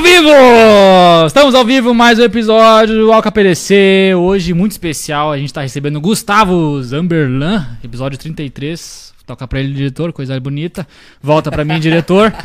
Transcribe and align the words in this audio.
Ao 0.00 0.04
vivo! 0.04 1.26
Estamos 1.26 1.54
ao 1.54 1.62
vivo, 1.62 1.92
mais 1.92 2.18
um 2.18 2.22
episódio 2.22 2.94
do 2.94 3.12
Alca 3.12 3.30
PDC. 3.30 4.14
Hoje, 4.16 4.54
muito 4.54 4.72
especial, 4.72 5.30
a 5.30 5.36
gente 5.36 5.52
tá 5.52 5.60
recebendo 5.60 6.00
Gustavo 6.00 6.82
Zamberlan, 6.82 7.66
episódio 7.84 8.18
33. 8.18 9.12
Toca 9.26 9.46
pra 9.46 9.60
ele, 9.60 9.74
diretor, 9.74 10.10
coisa 10.10 10.40
bonita. 10.40 10.88
Volta 11.22 11.50
pra 11.50 11.66
mim, 11.66 11.78
diretor. 11.78 12.32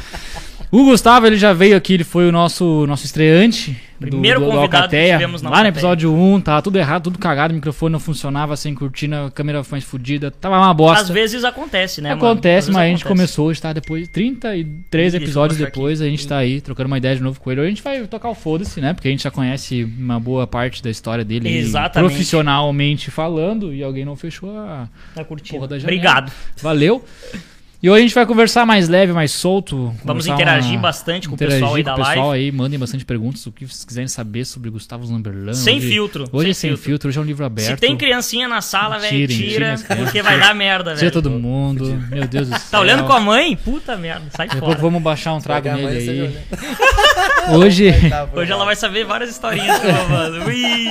O 0.71 0.83
Gustavo, 0.83 1.27
ele 1.27 1.37
já 1.37 1.53
veio 1.53 1.77
aqui, 1.77 1.93
ele 1.93 2.03
foi 2.03 2.27
o 2.27 2.31
nosso, 2.31 2.85
nosso 2.87 3.05
estreante. 3.05 3.79
Primeiro 3.99 4.39
do, 4.39 4.45
do, 4.45 4.51
do 4.51 4.57
convidado 4.57 4.69
que 4.69 4.75
Alcateia. 4.77 5.13
tivemos 5.13 5.41
na 5.41 5.49
Lá 5.49 5.61
no 5.61 5.67
episódio 5.69 6.13
1, 6.13 6.41
tava 6.41 6.61
tudo 6.61 6.77
errado, 6.77 7.03
tudo 7.03 7.17
cagado, 7.19 7.51
o 7.53 7.55
microfone 7.55 7.93
não 7.93 7.99
funcionava, 7.99 8.55
sem 8.57 8.75
cortina, 8.75 9.27
a 9.27 9.31
câmera 9.31 9.63
foi 9.63 9.79
fodida, 9.81 10.29
tava 10.29 10.57
uma 10.57 10.73
bosta. 10.73 11.03
Às 11.03 11.09
vezes 11.09 11.43
acontece, 11.43 12.01
né? 12.01 12.11
Acontece, 12.11 12.69
mas 12.71 12.81
a 12.81 12.85
gente 12.87 13.03
acontece. 13.05 13.07
começou, 13.07 13.51
está 13.51 13.71
depois 13.71 14.07
33 14.09 15.11
Deixa 15.13 15.17
episódios 15.23 15.57
depois, 15.57 16.01
aqui. 16.01 16.07
a 16.07 16.11
gente 16.11 16.27
tá 16.27 16.37
aí 16.37 16.59
trocando 16.61 16.87
uma 16.87 16.97
ideia 16.97 17.15
de 17.15 17.21
novo 17.23 17.39
com 17.39 17.51
ele. 17.51 17.61
Hoje 17.61 17.67
a 17.67 17.69
gente 17.71 17.83
vai 17.83 18.05
tocar 18.07 18.29
o 18.29 18.35
foda-se, 18.35 18.81
né? 18.81 18.93
Porque 18.93 19.07
a 19.07 19.11
gente 19.11 19.23
já 19.23 19.31
conhece 19.31 19.83
uma 19.97 20.19
boa 20.19 20.45
parte 20.45 20.83
da 20.83 20.89
história 20.89 21.23
dele 21.23 21.49
Exatamente. 21.57 22.09
profissionalmente 22.11 23.09
falando 23.11 23.73
e 23.73 23.81
alguém 23.83 24.03
não 24.05 24.15
fechou 24.15 24.57
a 24.57 24.89
Tá 25.13 25.23
curtindo. 25.23 25.57
porra 25.57 25.67
da 25.69 25.79
janela. 25.79 25.97
Obrigado. 25.97 26.31
Valeu. 26.61 27.03
E 27.83 27.89
hoje 27.89 27.99
a 27.99 28.01
gente 28.01 28.15
vai 28.15 28.25
conversar 28.25 28.65
mais 28.65 28.89
leve, 28.89 29.13
mais 29.13 29.31
solto. 29.31 29.93
Vamos 30.03 30.25
interagir 30.25 30.71
uma- 30.71 30.81
bastante 30.81 31.27
com 31.27 31.33
o 31.33 31.35
interagir 31.35 31.59
pessoal 31.59 31.75
aí 31.75 31.83
com 31.83 31.85
da 31.89 31.93
o 31.93 31.97
pessoal 31.97 32.27
live. 32.29 32.45
aí, 32.45 32.51
mandem 32.51 32.79
bastante 32.79 33.05
perguntas, 33.05 33.45
o 33.45 33.51
que 33.51 33.63
vocês 33.65 33.85
quiserem 33.85 34.07
saber 34.07 34.43
sobre 34.45 34.71
Gustavo 34.71 35.05
Zamberlan. 35.05 35.53
Sem 35.53 35.77
Hoje- 35.77 35.87
filtro, 35.89 36.23
Hoje 36.31 36.45
sem 36.45 36.49
é 36.49 36.53
sem 36.53 36.69
filtro. 36.71 36.83
filtro. 36.85 37.09
hoje 37.09 37.19
é 37.19 37.21
um 37.21 37.25
livro 37.25 37.45
aberto. 37.45 37.67
Se 37.69 37.75
tem 37.77 37.95
criancinha 37.95 38.47
na 38.47 38.61
sala, 38.61 38.97
velho, 38.97 39.27
tira, 39.27 39.53
crianças. 39.55 39.97
porque 39.99 40.21
vai 40.23 40.39
dar 40.39 40.55
merda, 40.55 40.91
Tira 40.91 40.99
velho. 41.01 41.11
todo 41.11 41.29
mundo. 41.29 42.01
Meu 42.09 42.25
Deus 42.27 42.49
do 42.49 42.57
céu. 42.57 42.65
Tá 42.71 42.79
olhando 42.79 43.03
com 43.03 43.13
a 43.13 43.19
mãe? 43.19 43.55
Puta 43.57 43.95
merda, 43.95 44.25
sai 44.35 44.47
Daqui 44.47 44.57
a 44.57 44.61
pouco 44.61 44.75
fora. 44.75 44.81
vamos 44.81 45.03
baixar 45.03 45.33
um 45.33 45.39
trago 45.39 45.69
nele 45.71 45.87
aí. 46.09 46.35
Hoje, 47.55 47.91
Tá, 48.09 48.27
Hoje 48.33 48.51
ela 48.51 48.65
vai 48.65 48.75
saber 48.75 49.05
várias 49.05 49.29
historinhas, 49.29 49.79
mano. 50.09 50.45
Ui. 50.47 50.87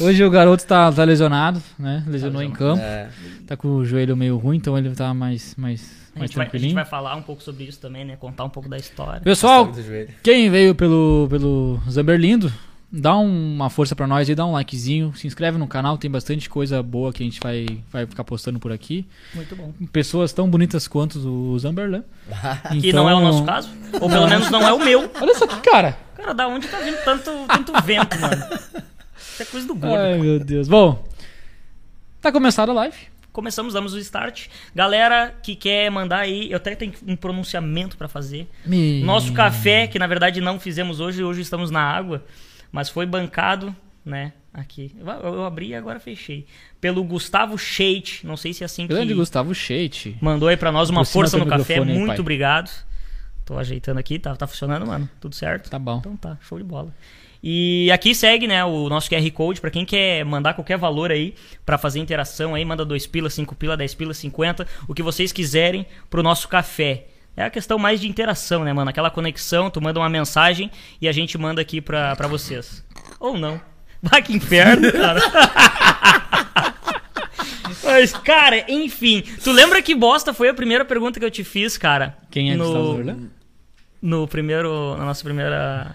hoje 0.00 0.24
o 0.24 0.30
garoto 0.30 0.64
tá, 0.64 0.90
tá 0.90 1.04
lesionado, 1.04 1.62
né? 1.78 2.02
Lesionou 2.06 2.42
em 2.42 2.50
campo. 2.50 2.80
É, 2.82 3.08
Tá 3.46 3.56
com 3.56 3.68
o 3.68 3.84
joelho 3.84 4.16
meio 4.16 4.36
ruim, 4.38 4.56
então 4.56 4.76
ele 4.76 4.90
tá 4.90 5.12
mais, 5.14 5.54
mais, 5.56 5.86
A 6.16 6.20
gente, 6.20 6.36
vai, 6.36 6.48
a 6.52 6.58
gente 6.58 6.74
vai 6.74 6.84
falar 6.84 7.14
um 7.16 7.22
pouco 7.22 7.42
sobre 7.42 7.64
isso 7.64 7.78
também, 7.78 8.04
né? 8.04 8.16
Contar 8.16 8.44
um 8.44 8.48
pouco 8.50 8.68
da 8.68 8.76
história. 8.76 9.20
Pessoal, 9.20 9.70
quem 10.22 10.48
veio 10.50 10.74
pelo, 10.74 11.26
pelo 11.28 11.78
Zamberlindo, 11.90 12.50
dá 12.90 13.16
um- 13.18 13.54
uma 13.54 13.68
força 13.68 13.94
pra 13.94 14.06
nós 14.06 14.28
e 14.28 14.34
dá 14.34 14.46
um 14.46 14.52
likezinho. 14.52 15.12
Se 15.14 15.26
inscreve 15.26 15.58
no 15.58 15.66
canal, 15.66 15.98
tem 15.98 16.10
bastante 16.10 16.48
coisa 16.48 16.82
boa 16.82 17.12
que 17.12 17.22
a 17.22 17.26
gente 17.26 17.38
vai, 17.40 17.66
vai 17.92 18.06
ficar 18.06 18.24
postando 18.24 18.58
por 18.58 18.72
aqui. 18.72 19.06
Muito 19.34 19.54
bom. 19.54 19.72
Pessoas 19.92 20.32
tão 20.32 20.48
bonitas 20.48 20.88
quanto 20.88 21.18
o 21.18 21.58
Zamberlan. 21.58 22.02
Que 22.80 22.88
Então- 22.88 23.04
não 23.04 23.10
é 23.10 23.14
o 23.14 23.20
nosso 23.20 23.44
caso. 23.44 23.68
Ou 24.00 24.08
pelo 24.08 24.26
menos 24.28 24.50
não 24.50 24.62
é 24.62 24.72
o 24.72 24.78
meu. 24.82 25.10
Olha 25.20 25.32
isso 25.32 25.44
aqui, 25.44 25.60
cara. 25.70 25.98
Cara, 26.16 26.32
da 26.32 26.48
onde 26.48 26.66
tá 26.66 26.78
vindo 26.80 26.96
tanto, 27.04 27.30
tanto 27.46 27.72
vento, 27.84 28.18
mano? 28.18 28.36
Isso 29.18 29.42
é 29.42 29.44
coisa 29.46 29.66
do 29.66 29.74
gordo. 29.74 29.96
Ai, 29.96 30.16
meu 30.18 30.38
Deus. 30.40 30.66
Bom, 30.66 31.06
tá 32.22 32.32
começada 32.32 32.72
a 32.72 32.74
live. 32.74 32.96
Começamos, 33.36 33.74
damos 33.74 33.92
o 33.92 33.98
start. 33.98 34.46
Galera 34.74 35.34
que 35.42 35.54
quer 35.54 35.90
mandar 35.90 36.20
aí, 36.20 36.50
eu 36.50 36.56
até 36.56 36.74
tenho 36.74 36.94
um 37.06 37.14
pronunciamento 37.14 37.96
pra 37.96 38.08
fazer. 38.08 38.48
Me- 38.64 39.02
Nosso 39.04 39.32
café, 39.34 39.86
que 39.86 39.98
na 39.98 40.06
verdade 40.06 40.40
não 40.40 40.58
fizemos 40.58 40.98
hoje, 41.00 41.22
hoje 41.22 41.42
estamos 41.42 41.70
na 41.70 41.80
água, 41.82 42.24
mas 42.72 42.88
foi 42.88 43.04
bancado, 43.04 43.76
né? 44.04 44.32
Aqui. 44.54 44.90
Eu, 44.98 45.06
eu 45.34 45.44
abri 45.44 45.68
e 45.68 45.74
agora 45.74 46.00
fechei. 46.00 46.46
Pelo 46.80 47.04
Gustavo 47.04 47.58
Scheit, 47.58 48.26
não 48.26 48.38
sei 48.38 48.54
se 48.54 48.62
é 48.62 48.64
assim 48.64 48.86
Grande 48.86 49.08
que 49.08 49.14
Gustavo 49.14 49.54
Sheit. 49.54 50.16
mandou 50.18 50.48
aí 50.48 50.56
pra 50.56 50.72
nós 50.72 50.88
uma 50.88 51.04
força 51.04 51.36
no 51.36 51.44
café. 51.44 51.74
aí, 51.74 51.84
Muito 51.84 52.06
pai. 52.06 52.18
obrigado. 52.20 52.70
Tô 53.44 53.58
ajeitando 53.58 54.00
aqui, 54.00 54.18
tá, 54.18 54.34
tá 54.34 54.46
funcionando, 54.46 54.86
mano? 54.86 55.08
Tudo 55.20 55.34
certo? 55.34 55.68
Tá 55.68 55.78
bom. 55.78 55.98
Então 55.98 56.16
tá, 56.16 56.38
show 56.40 56.56
de 56.58 56.64
bola. 56.64 56.92
E 57.48 57.92
aqui 57.92 58.12
segue, 58.12 58.48
né, 58.48 58.64
o 58.64 58.88
nosso 58.88 59.08
QR 59.08 59.30
Code 59.30 59.60
pra 59.60 59.70
quem 59.70 59.84
quer 59.84 60.24
mandar 60.24 60.54
qualquer 60.54 60.76
valor 60.76 61.12
aí 61.12 61.32
pra 61.64 61.78
fazer 61.78 62.00
interação 62.00 62.56
aí, 62.56 62.64
manda 62.64 62.84
2 62.84 63.06
pila, 63.06 63.30
5 63.30 63.54
pila, 63.54 63.76
10 63.76 63.94
pila, 63.94 64.12
50, 64.12 64.66
o 64.88 64.92
que 64.92 65.00
vocês 65.00 65.30
quiserem 65.30 65.86
pro 66.10 66.24
nosso 66.24 66.48
café. 66.48 67.06
É 67.36 67.44
a 67.44 67.50
questão 67.50 67.78
mais 67.78 68.00
de 68.00 68.08
interação, 68.08 68.64
né, 68.64 68.72
mano? 68.72 68.90
Aquela 68.90 69.12
conexão, 69.12 69.70
tu 69.70 69.80
manda 69.80 70.00
uma 70.00 70.08
mensagem 70.08 70.72
e 71.00 71.06
a 71.06 71.12
gente 71.12 71.38
manda 71.38 71.62
aqui 71.62 71.80
pra, 71.80 72.16
pra 72.16 72.26
vocês. 72.26 72.84
Ou 73.20 73.38
não. 73.38 73.60
Vai 74.02 74.20
que 74.22 74.32
inferno, 74.32 74.90
cara. 74.90 75.20
Mas, 77.84 78.12
cara, 78.12 78.64
enfim. 78.68 79.22
Tu 79.44 79.52
lembra 79.52 79.80
que 79.80 79.94
bosta 79.94 80.34
foi 80.34 80.48
a 80.48 80.54
primeira 80.54 80.84
pergunta 80.84 81.20
que 81.20 81.24
eu 81.24 81.30
te 81.30 81.44
fiz, 81.44 81.78
cara? 81.78 82.18
Quem 82.28 82.50
é 82.50 82.56
no, 82.56 82.64
Gustavo 82.64 82.86
Zorlan? 82.86 83.18
No 84.02 84.26
primeiro. 84.26 84.96
Na 84.96 85.04
nossa 85.04 85.22
primeira. 85.22 85.94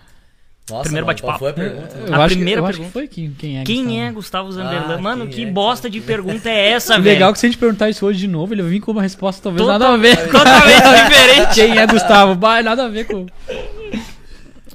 Nossa, 0.70 0.84
Primeiro 0.84 1.06
bate-papo. 1.06 1.40
Foi 1.40 1.50
a 1.50 1.54
pergunta? 1.54 1.98
Eu 2.08 2.14
A 2.14 2.24
acho, 2.24 2.36
primeira 2.36 2.62
que, 2.62 2.64
eu 2.66 2.70
acho 2.70 2.78
que 2.80 2.84
pergunta. 2.86 2.94
foi 2.94 3.08
quem, 3.08 3.32
quem 3.38 3.60
é 3.60 3.64
Quem 3.64 3.84
Gustavo. 3.84 4.00
é 4.00 4.12
Gustavo 4.12 4.52
Zamberlan? 4.54 4.96
Ah, 4.96 5.02
Mano, 5.02 5.28
que 5.28 5.44
é? 5.44 5.46
bosta 5.48 5.90
de 5.90 6.00
pergunta 6.00 6.50
é 6.50 6.70
essa, 6.70 6.94
O 7.00 7.02
velho? 7.02 7.14
legal 7.16 7.30
é 7.30 7.34
que 7.34 7.40
se 7.40 7.46
a 7.46 7.50
gente 7.50 7.58
perguntar 7.58 7.90
isso 7.90 8.06
hoje 8.06 8.20
de 8.20 8.28
novo, 8.28 8.54
ele 8.54 8.62
vai 8.62 8.72
vir 8.72 8.80
com 8.80 8.92
uma 8.92 9.02
resposta 9.02 9.42
talvez 9.42 9.62
Total- 9.66 9.80
nada 9.80 9.94
a 9.94 9.98
ver. 9.98 10.16
Totalmente 10.32 10.84
diferente. 11.10 11.56
Quem 11.56 11.78
é 11.78 11.88
Gustavo? 11.88 12.36
Bah, 12.36 12.62
nada 12.64 12.86
a 12.86 12.88
ver 12.88 13.06
com. 13.06 13.26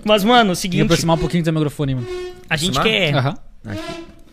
Mas, 0.05 0.23
mano, 0.23 0.53
o 0.53 0.57
seguinte, 0.57 0.83
aproximar 0.83 1.17
um 1.17 1.21
pouquinho 1.21 1.43
do 1.45 1.53
microfone, 1.53 1.95
mano. 1.95 2.07
a 2.51 2.57
gente 2.57 2.79
Aproximar? 2.79 2.85
quer. 3.01 3.15
Aham. 3.17 3.35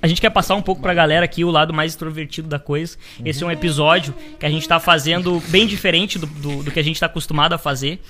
A 0.04 0.08
gente 0.08 0.20
quer 0.20 0.30
passar 0.32 0.56
um 0.56 0.62
pouco 0.62 0.82
pra 0.82 0.94
galera 0.94 1.24
aqui 1.24 1.46
o 1.46 1.50
lado 1.50 1.74
mais 1.74 1.94
extrovertido 1.94 2.50
da 2.50 2.60
coisa. 2.60 2.98
Esse 3.24 3.42
é 3.42 3.48
um 3.48 3.50
episódio 3.50 4.14
que 4.38 4.46
a 4.46 4.50
gente 4.50 4.68
tá 4.68 4.78
fazendo 4.78 5.42
bem 5.48 5.66
diferente 5.66 6.20
do, 6.20 6.26
do, 6.26 6.64
do 6.64 6.72
que 6.72 6.80
a 6.82 6.84
gente 6.84 7.00
tá 7.00 7.06
acostumado 7.06 7.54
a 7.54 7.58
fazer. 7.58 8.02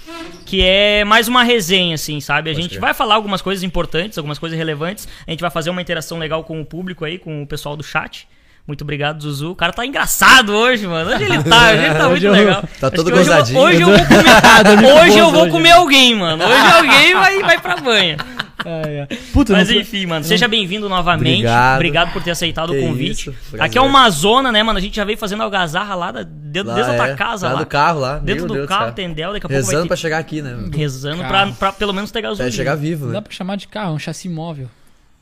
Que 0.43 0.63
é 0.63 1.05
mais 1.05 1.27
uma 1.27 1.43
resenha, 1.43 1.93
assim, 1.93 2.19
sabe? 2.19 2.49
A 2.49 2.53
gente 2.55 2.69
crer. 2.69 2.81
vai 2.81 2.95
falar 2.95 3.13
algumas 3.13 3.43
coisas 3.43 3.63
importantes, 3.63 4.17
algumas 4.17 4.39
coisas 4.39 4.57
relevantes. 4.57 5.07
A 5.27 5.29
gente 5.29 5.41
vai 5.41 5.51
fazer 5.51 5.69
uma 5.69 5.83
interação 5.83 6.17
legal 6.17 6.43
com 6.43 6.59
o 6.59 6.65
público 6.65 7.05
aí, 7.05 7.19
com 7.19 7.43
o 7.43 7.45
pessoal 7.45 7.77
do 7.77 7.83
chat. 7.83 8.27
Muito 8.65 8.81
obrigado, 8.83 9.21
Zuzu. 9.21 9.51
O 9.51 9.55
cara 9.55 9.73
tá 9.73 9.85
engraçado 9.85 10.53
hoje, 10.53 10.87
mano. 10.87 11.11
Hoje 11.11 11.23
ele 11.25 11.43
tá, 11.43 11.71
hoje 11.71 11.83
ele 11.85 11.93
tá 11.95 12.07
muito 12.09 12.29
legal. 12.29 12.63
Tá 12.79 12.89
todo 12.89 13.11
que 13.11 13.17
hoje 13.19 13.29
eu 13.29 13.35
vou- 13.35 13.35
gozadinho. 13.35 13.59
Hoje 13.59 13.81
eu 13.81 13.87
vou 13.89 13.97
comer, 14.05 14.63
Dormiu 14.63 14.95
hoje 14.95 15.17
eu 15.17 15.31
vou 15.31 15.49
comer 15.49 15.69
né? 15.69 15.75
alguém, 15.75 16.15
mano. 16.15 16.45
Hoje 16.45 16.71
alguém 16.71 17.13
vai, 17.13 17.39
vai 17.41 17.59
pra 17.59 17.75
banha. 17.77 18.17
Ai, 18.65 19.01
ai. 19.01 19.17
Puta, 19.33 19.51
Mas 19.51 19.69
enfim, 19.69 20.05
mano, 20.05 20.23
seja 20.23 20.47
bem-vindo 20.47 20.87
novamente. 20.87 21.39
Obrigado. 21.39 21.75
Obrigado 21.75 22.13
por 22.13 22.23
ter 22.23 22.31
aceitado 22.31 22.71
Que 22.71 22.77
o 22.79 22.81
convite. 22.87 23.29
isso. 23.29 23.35
Aqui 23.59 23.77
é 23.77 23.81
uma 23.81 24.09
zona, 24.09 24.53
né, 24.53 24.63
mano? 24.63 24.77
A 24.77 24.81
gente 24.81 24.95
já 24.95 25.03
veio 25.03 25.17
fazendo 25.17 25.43
algazarra 25.43 25.93
lá 25.95 26.11
da, 26.13 26.23
dentro, 26.23 26.69
Lá, 26.69 26.75
dentro 26.75 26.91
da 26.91 26.97
tua 26.97 27.07
é, 27.09 27.15
casa, 27.15 27.47
lá 27.47 27.53
lá. 27.55 27.59
do 27.59 27.65
carro 27.65 27.99
lá. 27.99 28.19
Dentro 28.19 28.43
Meu 28.45 28.47
do 28.47 28.53
Deus 28.53 28.67
carro, 28.69 28.83
céu. 28.83 28.91
entendeu? 28.91 29.33
Daqui 29.33 29.45
a 29.45 29.49
pouco 29.49 29.53
Rezando 29.53 29.79
vai 29.79 29.87
pra 29.87 29.95
ter... 29.97 30.01
chegar 30.01 30.17
aqui, 30.19 30.41
né? 30.41 30.53
mano? 30.53 30.71
Rezando 30.73 31.25
pra, 31.25 31.47
pra 31.47 31.73
pelo 31.73 31.91
menos 31.91 32.09
ter 32.09 32.21
gasolina. 32.21 32.47
Até 32.47 32.55
chegar 32.55 32.75
vivo, 32.75 33.05
Não 33.07 33.11
dá 33.11 33.17
né? 33.19 33.21
pra 33.27 33.33
chamar 33.33 33.57
de 33.57 33.67
carro, 33.67 33.91
é 33.91 33.95
um 33.95 33.99
chassi 33.99 34.29
móvel. 34.29 34.69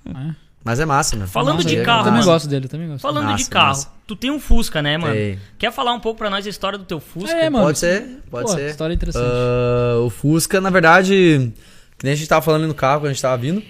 É. 0.08 0.36
Mas 0.63 0.80
é 0.80 0.86
massa, 0.86 1.16
né? 1.16 1.25
Falando 1.25 1.56
Massa, 1.56 1.68
de 1.68 1.75
eu 1.78 1.84
carro, 1.84 2.04
também 2.04 2.19
mano. 2.19 2.31
gosto 2.31 2.48
dele, 2.48 2.66
eu 2.66 2.69
também 2.69 2.88
gosto. 2.88 3.02
Falando 3.02 3.25
de 3.25 3.31
Massa, 3.31 3.50
carro, 3.50 3.68
massa. 3.69 3.88
tu 4.06 4.16
tem 4.16 4.30
um 4.30 4.40
Fusca, 4.40 4.80
né, 4.81 4.96
mano? 4.98 5.13
Tem. 5.13 5.40
Quer 5.58 5.72
falar 5.72 5.92
um 5.94 6.00
pouco 6.00 6.19
pra 6.19 6.30
nós 6.30 6.46
a 6.46 6.50
história 6.50 6.78
do 6.78 6.86
teu 6.86 7.00
Fusca? 7.00 7.31
É, 7.31 7.50
mano. 7.50 7.66
Pode 7.66 7.80
ser, 7.80 8.19
pode 8.30 8.46
Pô, 8.46 8.54
ser. 8.54 8.69
história 8.69 8.94
interessante. 8.94 9.25
Ah, 9.25 10.00
o 10.02 10.10
Fusca, 10.12 10.62
na 10.62 10.69
verdade, 10.69 11.52
que 11.98 12.04
nem 12.06 12.13
a 12.13 12.16
gente 12.16 12.28
tava 12.28 12.44
falando 12.44 12.62
ali 12.62 12.68
no 12.68 12.75
carro 12.75 13.00
quando 13.02 13.08
a 13.10 13.13
gente 13.13 13.22
tava 13.22 13.38
vindo. 13.38 13.63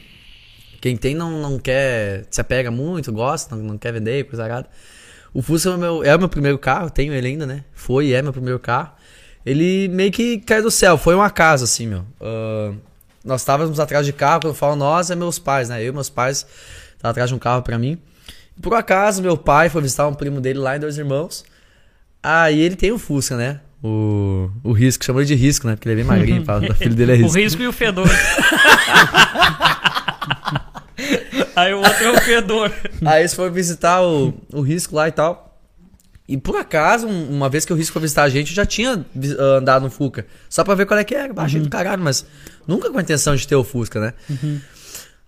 Quem 0.82 0.98
tem 0.98 1.16
não, 1.16 1.32
não 1.42 1.60
quer, 1.60 2.26
se 2.30 2.42
apega 2.42 2.70
muito, 2.70 3.12
gosta, 3.14 3.56
não, 3.56 3.64
não 3.64 3.78
quer 3.78 3.94
vender, 3.94 4.26
coisa 4.26 4.46
errada. 4.46 4.68
O 5.34 5.42
Fusca 5.42 5.70
é 5.70 5.74
o, 5.76 5.78
meu, 5.78 6.04
é 6.04 6.14
o 6.14 6.20
meu 6.20 6.28
primeiro 6.28 6.58
carro, 6.60 6.90
tenho 6.90 7.14
ele 7.14 7.28
ainda, 7.28 7.46
né? 7.46 7.64
Foi 7.74 8.08
e 8.08 8.14
é 8.14 8.22
meu 8.22 8.34
primeiro 8.34 8.60
carro. 8.60 8.92
Ele 9.46 9.88
meio 9.88 10.12
que 10.12 10.40
caiu 10.40 10.64
do 10.64 10.72
céu, 10.72 10.98
foi 10.98 11.16
um 11.16 11.22
acaso, 11.22 11.64
assim, 11.64 11.88
meu. 11.88 12.06
Ah, 12.20 12.74
nós 13.24 13.42
estávamos 13.42 13.80
atrás 13.80 14.06
de 14.06 14.14
carro, 14.14 14.42
quando 14.42 14.54
eu 14.54 14.56
falo 14.56 14.76
nós, 14.76 15.12
é 15.12 15.16
meus 15.16 15.38
pais, 15.40 15.70
né? 15.70 15.82
Eu 15.84 15.90
e 15.90 15.92
meus 15.92 16.10
pais 16.10 16.46
estavam 16.94 17.12
atrás 17.12 17.30
de 17.30 17.36
um 17.36 17.40
carro 17.40 17.62
pra 17.62 17.78
mim. 17.78 17.98
Por 18.62 18.74
acaso, 18.74 19.22
meu 19.22 19.38
pai 19.38 19.70
foi 19.70 19.82
visitar 19.82 20.08
um 20.08 20.14
primo 20.14 20.40
dele 20.42 20.60
lá 20.60 20.76
em 20.76 20.80
Dois 20.80 20.98
Irmãos. 20.98 21.44
Aí 22.22 22.60
ele 22.60 22.76
tem 22.76 22.92
o 22.92 23.00
Fusca, 23.00 23.36
né? 23.36 23.60
O, 23.84 24.50
o 24.64 24.72
Risco, 24.74 25.04
chamou 25.04 25.22
ele 25.22 25.28
de 25.28 25.36
Risco, 25.36 25.66
né? 25.68 25.76
Porque 25.76 25.88
ele 25.90 25.94
é 26.02 26.04
bem 26.04 26.06
magrinho, 26.06 26.46
fala, 26.46 26.70
o 26.72 26.76
filho 26.76 26.94
dele 26.94 27.14
é 27.14 27.16
O 27.16 27.18
Risco. 27.24 27.38
risco 27.38 27.62
e 27.64 27.68
o 27.68 27.74
fedor. 27.74 28.08
Aí 31.56 31.74
o 31.74 31.78
outro 31.80 32.04
é 32.04 32.12
o 32.12 32.22
fedor. 32.22 32.72
Aí 33.06 33.22
eles 33.22 33.34
foram 33.34 33.52
visitar 33.52 34.02
o, 34.02 34.34
o 34.54 34.62
Risco 34.62 34.96
lá 34.96 35.08
e 35.08 35.12
tal. 35.12 35.51
E 36.32 36.38
por 36.38 36.56
acaso, 36.56 37.08
um- 37.08 37.30
uma 37.30 37.50
vez 37.50 37.66
que 37.66 37.74
o 37.74 37.76
Risco 37.76 37.94
foi 37.94 38.02
visitar 38.04 38.24
a 38.24 38.30
gente, 38.30 38.50
eu 38.50 38.56
já 38.56 38.66
tinha 38.66 39.06
ah, 39.40 39.44
andado 39.58 39.84
no 39.84 39.90
Fusca. 39.92 40.26
Só 40.50 40.64
pra 40.64 40.76
ver 40.76 40.86
qual 40.86 41.00
é 41.00 41.04
que 41.04 41.14
era. 41.14 41.34
Baixei 41.34 41.60
do 41.60 41.70
caralho, 41.70 42.02
mas 42.02 42.26
nunca 42.66 42.90
com 42.90 42.98
a 42.98 43.02
intenção 43.02 43.36
de 43.36 43.48
ter 43.48 43.56
o 43.56 43.64
Fusca, 43.64 44.00
né? 44.00 44.14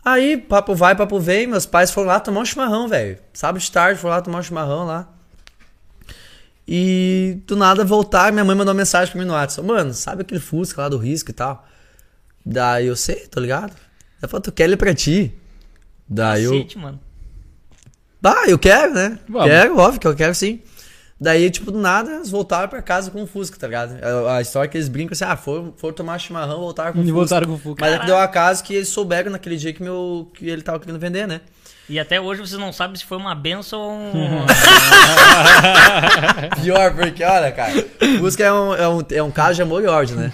Aí, 0.05 0.38
papo 0.38 0.73
vai, 0.75 0.95
papo 0.95 1.19
vem. 1.19 1.45
Meus 1.47 1.65
pais 1.65 1.91
foram 1.91 2.07
lá 2.07 2.19
tomar 2.19 2.41
um 2.41 2.45
chimarrão, 2.45 2.88
velho. 2.88 3.17
Sábado 3.33 3.61
de 3.61 3.71
tarde, 3.71 4.00
foram 4.00 4.15
lá 4.15 4.21
tomar 4.21 4.39
um 4.39 4.44
chimarrão 4.44 4.85
lá. 4.85 5.09
E 6.67 7.39
do 7.45 7.55
nada 7.57 7.83
voltar, 7.83 8.31
minha 8.31 8.45
mãe 8.45 8.55
mandou 8.55 8.73
uma 8.73 8.77
mensagem 8.77 9.11
pra 9.11 9.21
mim 9.21 9.27
no 9.27 9.33
WhatsApp. 9.33 9.67
Mano, 9.67 9.94
sabe 9.94 10.21
aquele 10.21 10.39
Fusca 10.39 10.81
lá 10.83 10.89
do 10.89 10.97
Risco 10.97 11.29
e 11.29 11.33
tal? 11.33 11.67
Daí 12.45 12.88
eu 12.88 12.95
sei, 12.95 13.27
tô 13.27 13.39
ligado? 13.39 13.73
Ela 14.21 14.29
falou, 14.29 14.41
tu 14.41 14.51
quer 14.51 14.63
ele 14.65 14.77
pra 14.77 14.94
ti? 14.94 15.33
Daí 16.07 16.44
eu. 16.45 16.51
Cacete, 16.51 16.77
mano. 16.77 17.00
Ah, 18.23 18.45
eu 18.47 18.57
quero, 18.57 18.94
né? 18.94 19.19
Vamos. 19.27 19.50
Quero, 19.50 19.77
óbvio 19.77 20.00
que 20.00 20.07
eu 20.07 20.15
quero 20.15 20.33
sim. 20.33 20.61
Daí, 21.24 21.50
tipo, 21.50 21.72
do 21.72 21.80
nada, 21.80 22.12
eles 22.16 22.30
voltaram 22.30 22.68
pra 22.68 22.81
casa 22.81 23.10
com 23.10 23.24
o 23.24 23.25
Fusca, 23.25 23.58
tá 23.58 23.66
ligado? 23.66 23.96
A, 24.04 24.36
a 24.38 24.42
história 24.42 24.70
que 24.70 24.75
eles 24.75 24.90
brincam 24.90 25.14
assim, 25.14 25.24
ah, 25.24 25.38
foram, 25.38 25.74
foram 25.78 25.96
tomar 25.96 26.20
chimarrão, 26.20 26.60
voltaram 26.60 26.92
com 26.92 27.00
o 27.00 27.02
E 27.02 27.06
Fusca. 27.06 27.18
voltaram 27.18 27.48
com 27.48 27.54
o 27.54 27.58
Fusca. 27.58 27.78
Mas 27.80 27.94
é 27.94 28.00
que 28.00 28.06
deu 28.06 28.18
acaso 28.18 28.62
que 28.62 28.75
eles 28.75 28.90
souberam 28.90 29.31
naquele 29.31 29.56
dia 29.56 29.72
que, 29.72 29.81
meu, 29.81 30.30
que 30.34 30.50
ele 30.50 30.62
tava 30.62 30.81
querendo 30.81 31.00
vender, 31.00 31.25
né? 31.25 31.40
E 31.88 31.98
até 31.98 32.20
hoje 32.20 32.42
vocês 32.42 32.60
não 32.60 32.74
sabem 32.74 32.98
se 32.98 33.06
foi 33.06 33.18
uma 33.18 33.34
benção 33.34 33.80
ou 33.80 33.92
um... 33.94 34.46
Pior, 36.62 36.94
porque, 36.94 37.24
olha, 37.24 37.52
cara, 37.54 37.72
o 38.02 38.18
Fusca 38.20 38.44
é 38.44 38.52
um, 38.52 38.75
é, 38.75 38.88
um, 38.90 39.02
é 39.12 39.24
um 39.24 39.31
carro 39.31 39.54
de 39.54 39.62
amor 39.62 39.81
e 39.81 39.88
ódio, 39.88 40.18
né? 40.18 40.34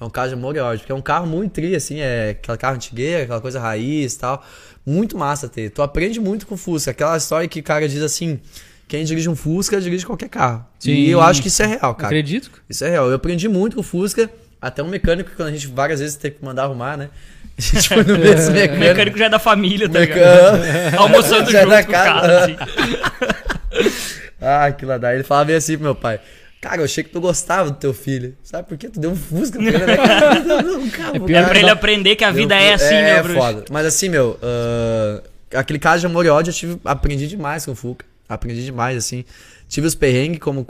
É 0.00 0.04
um 0.04 0.10
carro 0.10 0.28
de 0.28 0.34
amor 0.34 0.54
e 0.54 0.60
ódio, 0.60 0.78
porque 0.80 0.92
é 0.92 0.94
um 0.94 1.02
carro 1.02 1.26
muito 1.26 1.54
tri, 1.54 1.74
assim, 1.74 1.98
é 1.98 2.30
aquela 2.30 2.56
carro 2.56 2.76
antigueira, 2.76 3.24
aquela 3.24 3.40
coisa 3.40 3.58
raiz 3.58 4.14
e 4.14 4.18
tal. 4.20 4.44
Muito 4.86 5.18
massa 5.18 5.48
ter. 5.48 5.70
Tu 5.70 5.82
aprende 5.82 6.20
muito 6.20 6.46
com 6.46 6.54
o 6.54 6.58
Fusca. 6.58 6.92
Aquela 6.92 7.16
história 7.16 7.48
que 7.48 7.60
o 7.60 7.62
cara 7.62 7.88
diz 7.88 8.02
assim, 8.02 8.40
quem 8.88 9.04
dirige 9.04 9.28
um 9.28 9.36
Fusca, 9.36 9.80
dirige 9.80 10.04
qualquer 10.06 10.28
carro. 10.28 10.64
Sim. 10.78 10.92
E 10.92 11.10
eu 11.10 11.20
acho 11.20 11.40
que 11.42 11.48
isso 11.48 11.62
é 11.62 11.66
real, 11.66 11.94
cara. 11.94 12.06
Acredito. 12.08 12.50
Isso 12.68 12.84
é 12.84 12.90
real. 12.90 13.08
Eu 13.08 13.14
aprendi 13.16 13.46
muito 13.48 13.74
com 13.74 13.80
o 13.80 13.84
Fusca, 13.84 14.28
até 14.60 14.82
um 14.82 14.88
mecânico, 14.88 15.30
quando 15.36 15.48
a 15.48 15.52
gente 15.52 15.66
várias 15.68 16.00
vezes 16.00 16.16
teve 16.16 16.36
que 16.36 16.44
mandar 16.44 16.64
arrumar, 16.64 16.96
né? 16.96 17.08
A 17.56 17.60
gente 17.60 17.88
foi 17.88 18.02
no 18.04 18.16
mesmo 18.18 18.50
O 18.50 18.52
mecânico. 18.54 18.78
mecânico 18.80 19.18
já 19.18 19.26
é 19.26 19.28
da 19.28 19.38
família, 19.38 19.88
tá 19.88 20.00
ligado? 20.00 20.58
Mecânico. 20.60 21.02
Almoçando 21.02 21.50
Já 21.52 21.58
é 21.58 21.62
junto 21.62 21.70
da 21.70 21.82
com 21.84 21.88
o 21.90 21.92
casa. 21.92 22.20
cara, 22.20 22.44
assim. 22.44 22.56
Ah, 24.40 24.66
aquilo 24.66 24.90
lá. 24.92 24.98
Daí 24.98 25.16
ele 25.16 25.24
falava 25.24 25.46
bem 25.46 25.56
assim 25.56 25.74
pro 25.74 25.82
meu 25.84 25.94
pai. 25.94 26.20
Cara, 26.60 26.80
eu 26.80 26.84
achei 26.84 27.02
que 27.04 27.10
tu 27.10 27.20
gostava 27.20 27.70
do 27.70 27.76
teu 27.76 27.92
filho. 27.92 28.36
Sabe 28.42 28.68
por 28.68 28.76
quê? 28.78 28.88
Tu 28.88 28.98
deu 29.00 29.10
um 29.10 29.16
Fusca 29.16 29.58
pra 29.58 29.66
ele, 29.68 29.78
né? 29.86 29.96
cara? 29.96 30.40
Não, 30.62 30.88
calma, 30.90 31.16
É 31.16 31.18
pior 31.18 31.30
É 31.30 31.34
cara. 31.40 31.48
pra 31.48 31.58
ele 31.58 31.70
aprender 31.70 32.16
que 32.16 32.24
a 32.24 32.30
vida 32.30 32.54
é 32.54 32.74
assim, 32.74 32.94
é, 32.94 33.02
meu 33.04 33.16
É 33.16 33.22
bruxo. 33.22 33.38
foda. 33.40 33.64
Mas 33.70 33.86
assim, 33.86 34.08
meu, 34.08 34.38
ah, 34.42 35.22
aquele 35.54 35.78
caso 35.78 36.00
de 36.00 36.06
amor 36.06 36.24
e 36.24 36.28
ódio 36.28 36.50
eu 36.50 36.54
tive, 36.54 36.80
aprendi 36.84 37.26
demais 37.26 37.64
com 37.64 37.72
o 37.72 37.74
Fuca. 37.74 38.04
Aprendi 38.28 38.64
demais, 38.64 38.96
assim. 38.96 39.24
Tive 39.68 39.86
os 39.86 39.94
perrengues 39.94 40.38
como. 40.40 40.66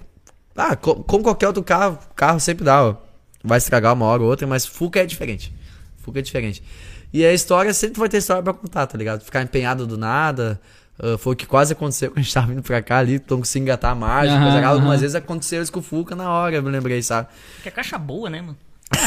Ah, 0.57 0.77
co- 0.77 0.97
como 1.05 1.23
qualquer 1.23 1.47
outro 1.49 1.63
carro, 1.63 1.99
carro 2.17 2.39
sempre 2.41 2.65
dá, 2.65 2.85
ó. 2.85 2.95
Vai 3.43 3.59
estragar 3.59 3.93
uma 3.95 4.05
hora 4.07 4.23
ou 4.23 4.29
outra, 4.29 4.47
mas 4.47 4.67
Fuca 4.67 5.01
é 5.01 5.07
diferente. 5.07 5.53
Fuca 5.99 6.19
é 6.19 6.23
diferente. 6.23 6.63
E 7.13 7.25
a 7.25 7.33
história 7.33 7.73
sempre 7.73 7.99
vai 8.01 8.09
ter 8.09 8.19
história 8.19 8.43
pra 8.43 8.53
contar, 8.53 8.87
tá 8.87 8.99
ligado? 8.99 9.25
Ficar 9.25 9.43
empenhado 9.43 9.87
do 9.87 9.97
nada. 9.97 10.61
ah, 11.01 11.17
foi 11.19 11.33
o 11.33 11.37
que 11.37 11.47
quase 11.47 11.73
aconteceu 11.73 12.11
quando 12.13 12.19
a 12.19 12.23
gente 12.23 12.35
tava 12.35 12.47
vindo 12.49 12.63
pra 12.63 12.83
cá 12.83 12.99
ali, 12.99 13.23
não 13.31 13.39
conseguia 13.39 13.63
engatar 13.63 13.93
a 13.93 13.95
margem, 13.95 14.35
Aham, 14.35 14.43
coisa 14.43 14.59
errada. 14.59 14.75
Algumas 14.75 15.01
vezes 15.01 15.15
aconteceu 15.15 15.63
isso 15.63 15.73
com 15.73 15.81
o 15.81 15.83
Fuca 15.83 16.15
na 16.17 16.29
hora, 16.31 16.57
eu 16.57 16.63
me 16.63 16.71
lembrei, 16.71 17.01
sabe? 17.03 17.29
Que 17.63 17.69
é 17.69 17.73
caixa 17.73 17.97
boa, 17.97 18.29
né, 18.29 18.41
mano? 18.43 18.57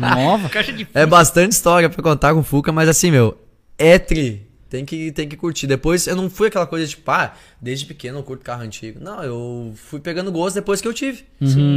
Nova. 0.00 0.48
Caixa 0.48 0.72
de 0.72 0.86
É 0.94 1.06
bastante 1.06 1.52
história 1.52 1.88
pra 1.88 2.02
contar 2.02 2.34
com 2.34 2.40
o 2.40 2.44
Fuca, 2.44 2.72
mas 2.72 2.88
assim, 2.88 3.10
meu, 3.10 3.36
é 3.76 3.98
tri. 3.98 4.47
Tem 4.70 4.84
que, 4.84 5.10
tem 5.12 5.26
que 5.28 5.36
curtir. 5.36 5.66
Depois 5.66 6.06
eu 6.06 6.14
não 6.14 6.28
fui 6.28 6.48
aquela 6.48 6.66
coisa 6.66 6.86
tipo, 6.86 7.10
ah, 7.10 7.32
desde 7.60 7.86
pequeno 7.86 8.18
eu 8.18 8.22
curto 8.22 8.44
carro 8.44 8.62
antigo. 8.62 9.00
Não, 9.02 9.22
eu 9.22 9.72
fui 9.76 9.98
pegando 9.98 10.30
gosto 10.30 10.56
depois 10.56 10.80
que 10.80 10.86
eu 10.88 10.92
tive. 10.92 11.24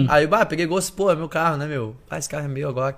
Aí, 0.10 0.28
bah, 0.28 0.46
peguei 0.46 0.66
gosto, 0.66 0.94
pô, 0.94 1.10
é 1.10 1.16
meu 1.16 1.30
carro, 1.30 1.56
né, 1.58 1.66
meu? 1.68 1.96
Ah, 2.10 2.18
esse 2.18 2.28
carro 2.28 2.46
é 2.46 2.50
meu 2.50 2.68
agora. 2.68 2.98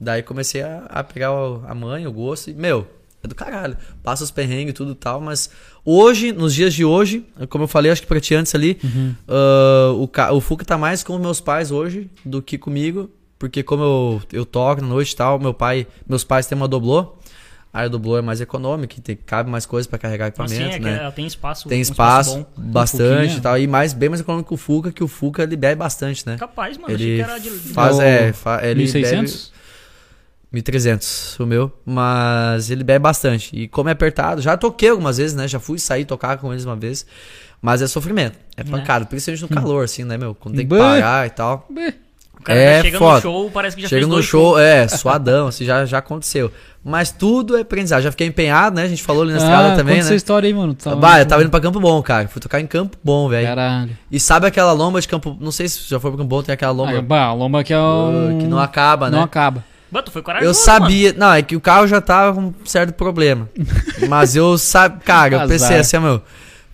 Daí 0.00 0.22
comecei 0.22 0.62
a, 0.62 0.84
a 0.88 1.04
pegar 1.04 1.32
o- 1.32 1.62
a 1.66 1.74
mãe, 1.74 2.06
o 2.06 2.12
gosto. 2.12 2.50
E, 2.50 2.54
meu, 2.54 2.86
é 3.22 3.28
do 3.28 3.34
caralho. 3.34 3.76
Passa 4.02 4.24
os 4.24 4.30
perrengues 4.30 4.70
e 4.70 4.74
tudo 4.74 4.92
e 4.92 4.94
tal, 4.96 5.20
mas 5.20 5.50
hoje, 5.84 6.32
nos 6.32 6.52
dias 6.54 6.74
de 6.74 6.84
hoje, 6.84 7.24
como 7.48 7.64
eu 7.64 7.68
falei, 7.68 7.90
acho 7.92 8.02
que 8.02 8.08
pra 8.08 8.20
ti 8.20 8.34
antes 8.34 8.54
ali, 8.54 8.78
ah, 9.28 9.92
o, 9.96 10.06
ca- 10.08 10.32
o 10.32 10.40
Fuca 10.40 10.64
tá 10.64 10.76
mais 10.78 11.02
com 11.02 11.18
meus 11.18 11.40
pais 11.40 11.70
hoje 11.70 12.10
do 12.24 12.40
que 12.42 12.58
comigo, 12.58 13.10
porque 13.38 13.62
como 13.62 13.82
eu, 13.84 14.22
eu 14.32 14.44
toco 14.46 14.82
na 14.82 14.88
noite 14.88 15.12
e 15.12 15.16
tal, 15.16 15.38
meu 15.38 15.54
pai, 15.54 15.86
meus 16.08 16.24
pais 16.24 16.46
têm 16.46 16.56
uma 16.56 16.66
doblô, 16.68 17.17
aí 17.72 17.84
a 17.86 17.88
doblô 17.88 18.18
é 18.18 18.22
mais 18.22 18.40
econômica, 18.40 18.96
tem, 19.02 19.16
cabe 19.16 19.50
mais 19.50 19.66
coisas 19.66 19.86
pra 19.86 19.98
carregar 19.98 20.32
Mas 20.36 20.50
equipamento, 20.50 20.72
sim, 20.72 20.76
é 20.76 20.78
que 20.80 20.84
né? 20.96 21.02
ela 21.02 21.12
tem 21.12 21.26
espaço. 21.26 21.68
Tem 21.68 21.78
um 21.78 21.82
espaço, 21.82 22.46
bom. 22.56 22.70
bastante 22.72 23.02
Fuquinha. 23.22 23.38
e 23.38 23.40
tal, 23.40 23.58
e 23.58 23.66
mais, 23.66 23.92
bem 23.92 24.08
mais 24.08 24.20
econômico 24.20 24.48
que 24.48 24.54
o 24.54 24.56
Fuca, 24.56 24.90
que 24.92 25.02
o 25.04 25.08
Fuca 25.08 25.42
ele 25.42 25.56
bebe 25.56 25.76
bastante, 25.76 26.26
né? 26.26 26.36
Capaz, 26.38 26.76
mano. 26.78 26.94
achei 26.94 27.06
Ele 27.08 27.16
que 27.24 27.30
era 27.30 27.38
de. 27.38 27.50
faz, 27.50 27.98
É 28.00 28.28
é, 28.28 28.32
fa- 28.32 28.60
ele 28.66 28.84
1.600? 28.84 29.50
1.300 30.52 31.38
o 31.42 31.46
meu, 31.46 31.70
mas 31.84 32.70
ele 32.70 32.82
bebe 32.82 33.02
bastante. 33.02 33.54
E 33.54 33.68
como 33.68 33.88
é 33.90 33.92
apertado, 33.92 34.40
já 34.40 34.56
toquei 34.56 34.88
algumas 34.88 35.18
vezes, 35.18 35.36
né? 35.36 35.46
Já 35.46 35.60
fui 35.60 35.78
sair 35.78 36.04
tocar 36.06 36.38
com 36.38 36.52
eles 36.52 36.64
uma 36.64 36.76
vez. 36.76 37.04
Mas 37.60 37.82
é 37.82 37.88
sofrimento, 37.88 38.38
é 38.56 38.62
pancada, 38.62 39.04
principalmente 39.04 39.42
no 39.42 39.48
calor, 39.48 39.84
assim, 39.84 40.04
né, 40.04 40.16
meu? 40.16 40.32
Quando 40.34 40.54
tem 40.56 40.66
que 40.66 40.74
parar 40.78 41.26
e 41.26 41.30
tal. 41.30 41.66
Bê. 41.68 41.92
O 42.38 42.42
cara 42.42 42.58
é 42.58 42.76
já 42.76 42.82
chega 42.84 42.98
foda. 42.98 43.14
no 43.16 43.20
show, 43.20 43.50
parece 43.50 43.76
que 43.76 43.82
já 43.82 43.88
Chega 43.88 44.02
fez 44.06 44.16
no 44.16 44.22
show, 44.22 44.58
é, 44.58 44.86
suadão, 44.88 45.48
assim, 45.48 45.64
já, 45.64 45.84
já 45.84 45.98
aconteceu. 45.98 46.50
Mas 46.84 47.10
tudo 47.10 47.56
é 47.56 47.60
aprendizado. 47.62 48.00
Já 48.02 48.10
fiquei 48.10 48.26
empenhado, 48.28 48.76
né? 48.76 48.84
A 48.84 48.88
gente 48.88 49.02
falou 49.02 49.22
ali 49.22 49.32
na 49.32 49.38
estrada 49.38 49.70
também, 49.76 49.94
conta 49.96 50.00
essa 50.00 50.10
né? 50.10 50.16
história 50.16 50.46
aí, 50.46 50.54
mano. 50.54 50.72
Tava- 50.74 50.96
Bah, 50.96 51.18
eu 51.18 51.26
tava 51.26 51.42
indo 51.42 51.50
pra 51.50 51.60
Campo 51.60 51.80
Bom, 51.80 52.00
cara. 52.02 52.28
Fui 52.28 52.40
tocar 52.40 52.60
em 52.60 52.66
Campo 52.66 52.96
Bom, 53.02 53.28
velho. 53.28 53.46
Caralho. 53.46 53.90
E 54.10 54.18
sabe 54.20 54.46
aquela 54.46 54.72
lomba 54.72 55.00
de 55.00 55.08
Campo... 55.08 55.36
Não 55.40 55.50
sei 55.50 55.68
se 55.68 55.80
já 55.88 55.98
foi 56.00 56.10
pra 56.12 56.18
Campo 56.18 56.28
Bom, 56.28 56.42
tem 56.42 56.52
aquela 56.52 56.72
lomba 56.72 56.98
Ah, 56.98 57.02
bah, 57.02 57.24
a 57.24 57.32
lomba 57.34 57.64
que 57.64 57.72
é 57.74 57.78
o... 57.78 58.38
que 58.40 58.46
não 58.46 58.58
acaba, 58.60 59.10
né? 59.10 59.16
Não 59.16 59.24
acaba. 59.24 59.64
Bah, 59.90 60.02
tu 60.02 60.10
foi 60.12 60.22
corajoso, 60.22 60.48
Eu 60.48 60.54
sabia. 60.54 61.12
Não, 61.14 61.32
é 61.32 61.42
que 61.42 61.56
o 61.56 61.60
carro 61.60 61.86
já 61.86 62.00
tava 62.00 62.34
com 62.34 62.40
um 62.48 62.54
certo 62.64 62.92
problema. 62.94 63.48
Mas 64.08 64.36
eu 64.36 64.56
sabe, 64.56 65.02
cara, 65.04 65.34
eu 65.42 65.48
pensei 65.48 65.78
assim, 65.78 65.98
meu. 65.98 66.22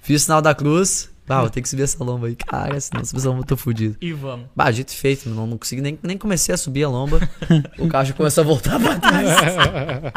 Fiz 0.02 0.23
o 0.23 0.25
sinal 0.26 0.42
da 0.42 0.54
cruz. 0.54 1.09
Ah, 1.28 1.40
vou 1.40 1.50
ter 1.50 1.62
que 1.62 1.68
subir 1.68 1.82
essa 1.82 2.02
lomba 2.04 2.26
aí. 2.26 2.36
Cara, 2.36 2.78
senão 2.80 3.04
subir 3.04 3.18
essa 3.20 3.28
lomba 3.28 3.40
eu 3.40 3.46
tô 3.46 3.56
fudido. 3.56 3.96
E 4.00 4.12
vamos. 4.12 4.46
Bah, 4.54 4.70
dito 4.70 4.92
e 4.92 4.96
feito, 4.96 5.28
não, 5.28 5.46
não 5.46 5.56
consegui 5.56 5.80
nem, 5.80 5.98
nem 6.02 6.18
comecei 6.18 6.54
a 6.54 6.58
subir 6.58 6.84
a 6.84 6.88
lomba. 6.88 7.20
o 7.78 7.88
carro 7.88 8.04
já 8.04 8.12
começou 8.12 8.42
a 8.42 8.46
voltar 8.46 8.78
pra 8.78 8.98
trás. 8.98 9.28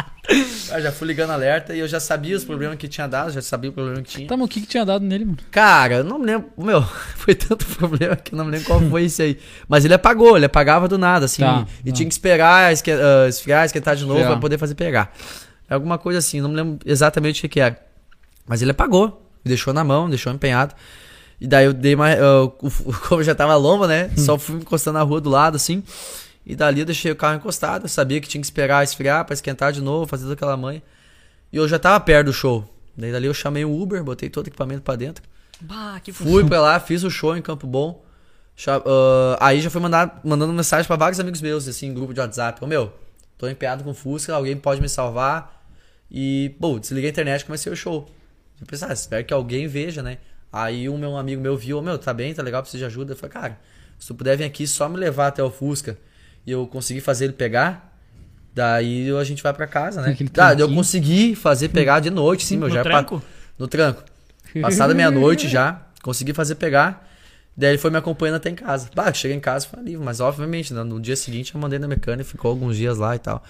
Ah, 0.70 0.82
já 0.82 0.92
fui 0.92 1.08
ligando 1.08 1.30
alerta 1.30 1.74
e 1.74 1.80
eu 1.80 1.88
já 1.88 2.02
sabia 2.02 2.36
os 2.36 2.44
problemas 2.44 2.78
que 2.78 2.90
tinha 2.90 3.08
dado, 3.08 3.32
já 3.32 3.42
sabia 3.42 3.70
o 3.70 3.74
problema 3.74 4.02
que 4.02 4.10
tinha. 4.10 4.28
Tá, 4.28 4.36
mas 4.36 4.46
o 4.46 4.50
que 4.50 4.60
que 4.60 4.68
tinha 4.68 4.84
dado 4.84 5.06
nele, 5.06 5.24
mano? 5.24 5.38
Cara, 5.50 5.96
eu 5.96 6.04
não 6.04 6.20
me 6.20 6.26
lembro. 6.26 6.50
Meu, 6.58 6.84
foi 7.16 7.34
tanto 7.34 7.66
problema 7.66 8.16
que 8.18 8.34
eu 8.34 8.38
não 8.38 8.44
me 8.44 8.52
lembro 8.52 8.68
qual 8.68 8.82
foi 8.82 9.06
esse 9.06 9.22
aí. 9.22 9.40
Mas 9.70 9.86
ele 9.86 9.94
apagou, 9.94 10.36
ele 10.36 10.46
apagava 10.46 10.86
do 10.86 10.98
nada, 10.98 11.26
assim. 11.26 11.42
Tá, 11.42 11.66
e 11.86 11.90
tá. 11.90 11.96
tinha 11.96 12.08
que 12.08 12.14
esperar 12.14 12.74
esque, 12.74 12.92
ah, 12.92 13.28
esfriar, 13.30 13.66
esquentar 13.66 13.96
de 13.96 14.02
novo 14.02 14.16
Esfriar. 14.16 14.34
pra 14.34 14.42
poder 14.42 14.58
fazer 14.58 14.76
pegar. 14.76 15.14
É 15.70 15.74
alguma 15.74 15.98
coisa 15.98 16.20
assim, 16.20 16.42
não 16.42 16.50
me 16.50 16.56
lembro 16.58 16.80
exatamente 16.86 17.40
o 17.40 17.42
que, 17.44 17.48
que 17.48 17.60
era. 17.62 17.80
Mas 18.46 18.62
ele 18.62 18.72
apagou, 18.72 19.27
me 19.48 19.50
deixou 19.50 19.74
na 19.74 19.84
mão, 19.84 20.10
deixou 20.10 20.32
empenhado. 20.34 20.76
E 21.40 21.48
daí 21.48 21.66
eu 21.66 21.74
dei 21.74 21.96
mais. 21.96 22.20
o- 22.22 22.54
o- 22.86 22.94
como 23.08 23.24
já 23.24 23.34
tava 23.36 23.56
lomba, 23.56 23.88
né? 23.88 24.10
Hum. 24.18 24.22
Só 24.22 24.38
fui 24.38 24.58
encostando 24.58 24.98
na 24.98 25.04
rua 25.04 25.22
do 25.22 25.30
lado, 25.30 25.56
assim. 25.56 25.84
E 26.46 26.56
dali 26.56 26.80
eu 26.80 26.86
deixei 26.86 27.12
o 27.12 27.16
carro 27.16 27.36
encostado. 27.36 27.86
Eu 27.86 27.90
sabia 27.90 28.20
que 28.22 28.28
tinha 28.28 28.42
que 28.42 28.48
esperar 28.48 28.84
esfriar 28.84 29.24
pra 29.26 29.34
esquentar 29.34 29.72
de 29.72 29.82
novo, 29.82 30.06
fazer 30.08 30.32
aquela 30.32 30.56
manha. 30.58 30.82
E 31.52 31.58
eu 31.58 31.68
já 31.68 31.78
tava 31.78 32.00
perto 32.00 32.28
do 32.28 32.34
show. 32.34 32.68
Daí 32.98 33.12
dali 33.12 33.28
eu 33.28 33.34
chamei 33.34 33.64
o 33.66 33.82
Uber, 33.82 34.04
botei 34.04 34.30
todo 34.30 34.46
o 34.46 34.50
equipamento 34.50 34.82
pra 34.82 34.96
dentro. 34.96 35.24
Bah, 35.62 36.00
que 36.04 36.12
Fui 36.12 36.44
pra 36.46 36.60
lá, 36.62 36.80
fiz 36.80 37.04
o 37.04 37.10
show 37.12 37.36
em 37.38 37.42
Campo 37.42 37.68
Bom. 37.68 38.04
Ah, 38.68 39.38
aí 39.48 39.62
já 39.62 39.70
fui 39.70 39.80
mandar, 39.82 40.20
mandando 40.24 40.52
mensagem 40.54 40.88
pra 40.88 40.96
vários 40.96 41.20
amigos 41.20 41.42
meus, 41.42 41.68
assim, 41.68 41.88
em 41.88 41.94
grupo 41.94 42.14
de 42.14 42.20
WhatsApp. 42.20 42.64
Ô 42.64 42.68
meu, 42.68 42.92
tô 43.38 43.48
empenhado 43.48 43.84
com 43.84 43.94
Fusca, 43.94 44.34
alguém 44.34 44.58
pode 44.58 44.82
me 44.82 44.90
salvar. 44.90 45.64
E, 46.10 46.56
pô, 46.60 46.80
desliguei 46.80 47.10
a 47.10 47.12
internet 47.12 47.42
e 47.42 47.46
comecei 47.46 47.72
o 47.72 47.76
show. 47.76 48.10
Eu 48.60 48.66
pensei, 48.68 48.88
ah, 48.88 48.94
espero 48.94 49.24
que 49.26 49.34
alguém 49.34 49.68
veja, 49.68 50.02
né? 50.02 50.18
Aí 50.52 50.88
um 50.90 50.98
meu 50.98 51.18
amigo 51.18 51.42
meu 51.42 51.56
viu, 51.58 51.78
ô 51.78 51.82
meu, 51.82 51.98
tá 51.98 52.14
bem, 52.14 52.34
tá 52.34 52.42
legal, 52.42 52.62
precisa 52.62 52.80
de 52.82 52.86
ajuda. 52.86 53.14
Eu 53.14 53.18
falei, 53.18 53.34
cara, 53.34 53.60
se 54.00 54.08
tu 54.08 54.16
puder 54.16 54.38
vir 54.38 54.44
aqui 54.46 54.66
só 54.66 54.88
me 54.90 54.98
levar 54.98 55.28
até 55.28 55.44
o 55.44 55.52
Fusca 55.52 55.98
e 56.46 56.52
eu 56.52 56.66
conseguir 56.68 57.02
fazer 57.02 57.26
ele 57.26 57.34
pegar, 57.34 57.98
daí 58.54 59.10
a 59.16 59.24
gente 59.24 59.44
vai 59.44 59.54
pra 59.54 59.68
casa, 59.68 60.02
né? 60.02 60.16
Tá, 60.34 60.54
eu 60.54 60.68
consegui 60.74 61.36
fazer 61.36 61.70
pegar 61.70 62.00
de 62.00 62.10
noite, 62.10 62.46
sim, 62.46 62.58
meu, 62.58 62.68
No 62.70 62.74
já 62.76 62.82
é 62.82 62.84
pa- 62.84 62.90
tranco? 62.90 63.22
no 63.58 63.68
tranco. 63.68 64.04
Passada 64.62 64.94
meia-noite 64.94 65.48
já, 65.48 65.82
consegui 66.02 66.34
fazer 66.34 66.56
pegar. 66.56 67.06
Daí 67.56 67.72
ele 67.72 67.78
foi 67.80 67.90
me 67.90 67.98
acompanhando 67.98 68.36
até 68.36 68.50
em 68.50 68.56
casa. 68.56 68.90
Bah, 68.96 69.12
cheguei 69.12 69.36
em 69.36 69.40
casa 69.40 69.68
foi 69.68 69.80
alívio, 69.80 70.02
mas 70.04 70.20
obviamente, 70.20 70.74
né, 70.74 70.84
no 70.84 71.00
dia 71.00 71.16
seguinte 71.16 71.54
eu 71.56 71.60
mandei 71.62 71.80
na 71.80 71.88
mecânica, 71.88 72.24
ficou 72.30 72.50
alguns 72.52 72.78
dias 72.78 72.98
lá 72.98 73.16
e 73.16 73.20
tal. 73.20 73.44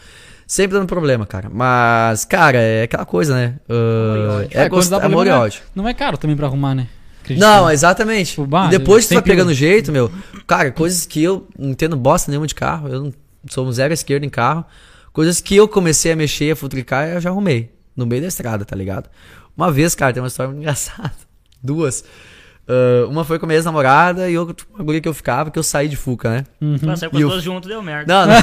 Sempre 0.48 0.78
dando 0.78 0.88
problema, 0.88 1.26
cara. 1.26 1.50
Mas, 1.52 2.24
cara, 2.24 2.58
é 2.58 2.84
aquela 2.84 3.06
coisa, 3.06 3.36
né? 3.36 3.56
Ódio. 3.68 4.50
é 4.58 4.64
É, 4.64 4.70
gost... 4.70 4.94
amor 4.94 5.28
e 5.28 5.30
ódio. 5.30 5.62
Não 5.76 5.86
é 5.86 5.94
caro 5.94 6.18
também 6.18 6.38
pra 6.38 6.48
arrumar, 6.48 6.74
né? 6.74 6.88
Acredito. 7.22 7.44
Não, 7.44 7.70
exatamente. 7.70 8.30
Tipo, 8.32 8.48
bah, 8.48 8.68
e 8.68 8.70
depois 8.70 9.04
que 9.04 9.10
tu 9.10 9.14
vai 9.16 9.24
pegando 9.24 9.54
jeito, 9.54 9.92
meu, 9.92 10.10
cara, 10.48 10.72
coisas 10.72 11.06
que 11.06 11.22
eu 11.22 11.46
não 11.60 11.72
entendo 11.72 11.98
bosta 11.98 12.32
nenhuma 12.32 12.48
de 12.48 12.56
carro, 12.56 12.88
eu 12.88 13.04
não 13.04 13.14
sou 13.50 13.70
zero 13.74 13.92
à 13.92 13.94
esquerda 13.94 14.26
em 14.26 14.30
carro. 14.30 14.64
Coisas 15.12 15.42
que 15.42 15.56
eu 15.56 15.68
comecei 15.68 16.14
a 16.14 16.16
mexer, 16.16 16.52
a 16.52 16.56
futricar, 16.56 17.10
eu 17.10 17.20
já 17.20 17.30
arrumei. 17.30 17.74
No 17.94 18.06
meio 18.06 18.22
da 18.22 18.28
estrada, 18.30 18.64
tá 18.64 18.76
ligado? 18.76 19.10
Uma 19.56 19.70
vez, 19.70 19.96
cara, 19.96 20.14
tem 20.14 20.24
uma 20.24 20.28
história 20.28 20.50
muito 20.50 20.62
engraçada. 20.64 21.12
Duas. 21.62 22.06
Ah, 22.68 23.08
uma 23.08 23.24
foi 23.24 23.40
com 23.40 23.46
a 23.46 23.48
minha 23.48 23.58
ex-namorada 23.58 24.30
e 24.30 24.38
outra 24.38 24.66
uma 24.76 24.84
guria 24.84 25.00
que 25.02 25.08
eu 25.08 25.14
ficava, 25.14 25.50
que 25.50 25.58
eu 25.58 25.64
saí 25.64 25.88
de 25.88 25.96
Fuca, 25.96 26.30
né? 26.30 26.44
Mas 26.82 27.00
saiu 27.00 27.10
com 27.12 27.18
as 27.18 27.24
duas 27.24 27.44
juntas, 27.44 27.70
deu 27.70 27.82
merda. 27.82 28.14
Não, 28.14 28.28
não. 28.28 28.36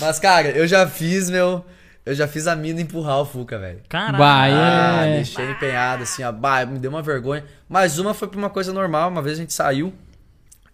Mas, 0.00 0.18
cara, 0.18 0.48
eu 0.48 0.66
já 0.66 0.86
fiz, 0.86 1.30
meu. 1.30 1.64
Eu 2.06 2.14
já 2.14 2.28
fiz 2.28 2.46
a 2.46 2.54
mina 2.54 2.82
empurrar 2.82 3.18
o 3.20 3.24
Fuca, 3.24 3.58
velho. 3.58 3.80
Caralho. 3.88 4.18
Bah, 4.18 4.42
Ah, 4.44 5.06
é. 5.06 5.16
deixei 5.16 5.50
empenhado, 5.50 6.02
assim, 6.02 6.22
ó. 6.22 6.30
Bah, 6.30 6.66
me 6.66 6.78
deu 6.78 6.90
uma 6.90 7.00
vergonha. 7.00 7.44
Mas 7.68 7.98
uma 7.98 8.12
foi 8.12 8.28
pra 8.28 8.38
uma 8.38 8.50
coisa 8.50 8.72
normal. 8.74 9.08
Uma 9.08 9.22
vez 9.22 9.38
a 9.38 9.40
gente 9.40 9.54
saiu 9.54 9.92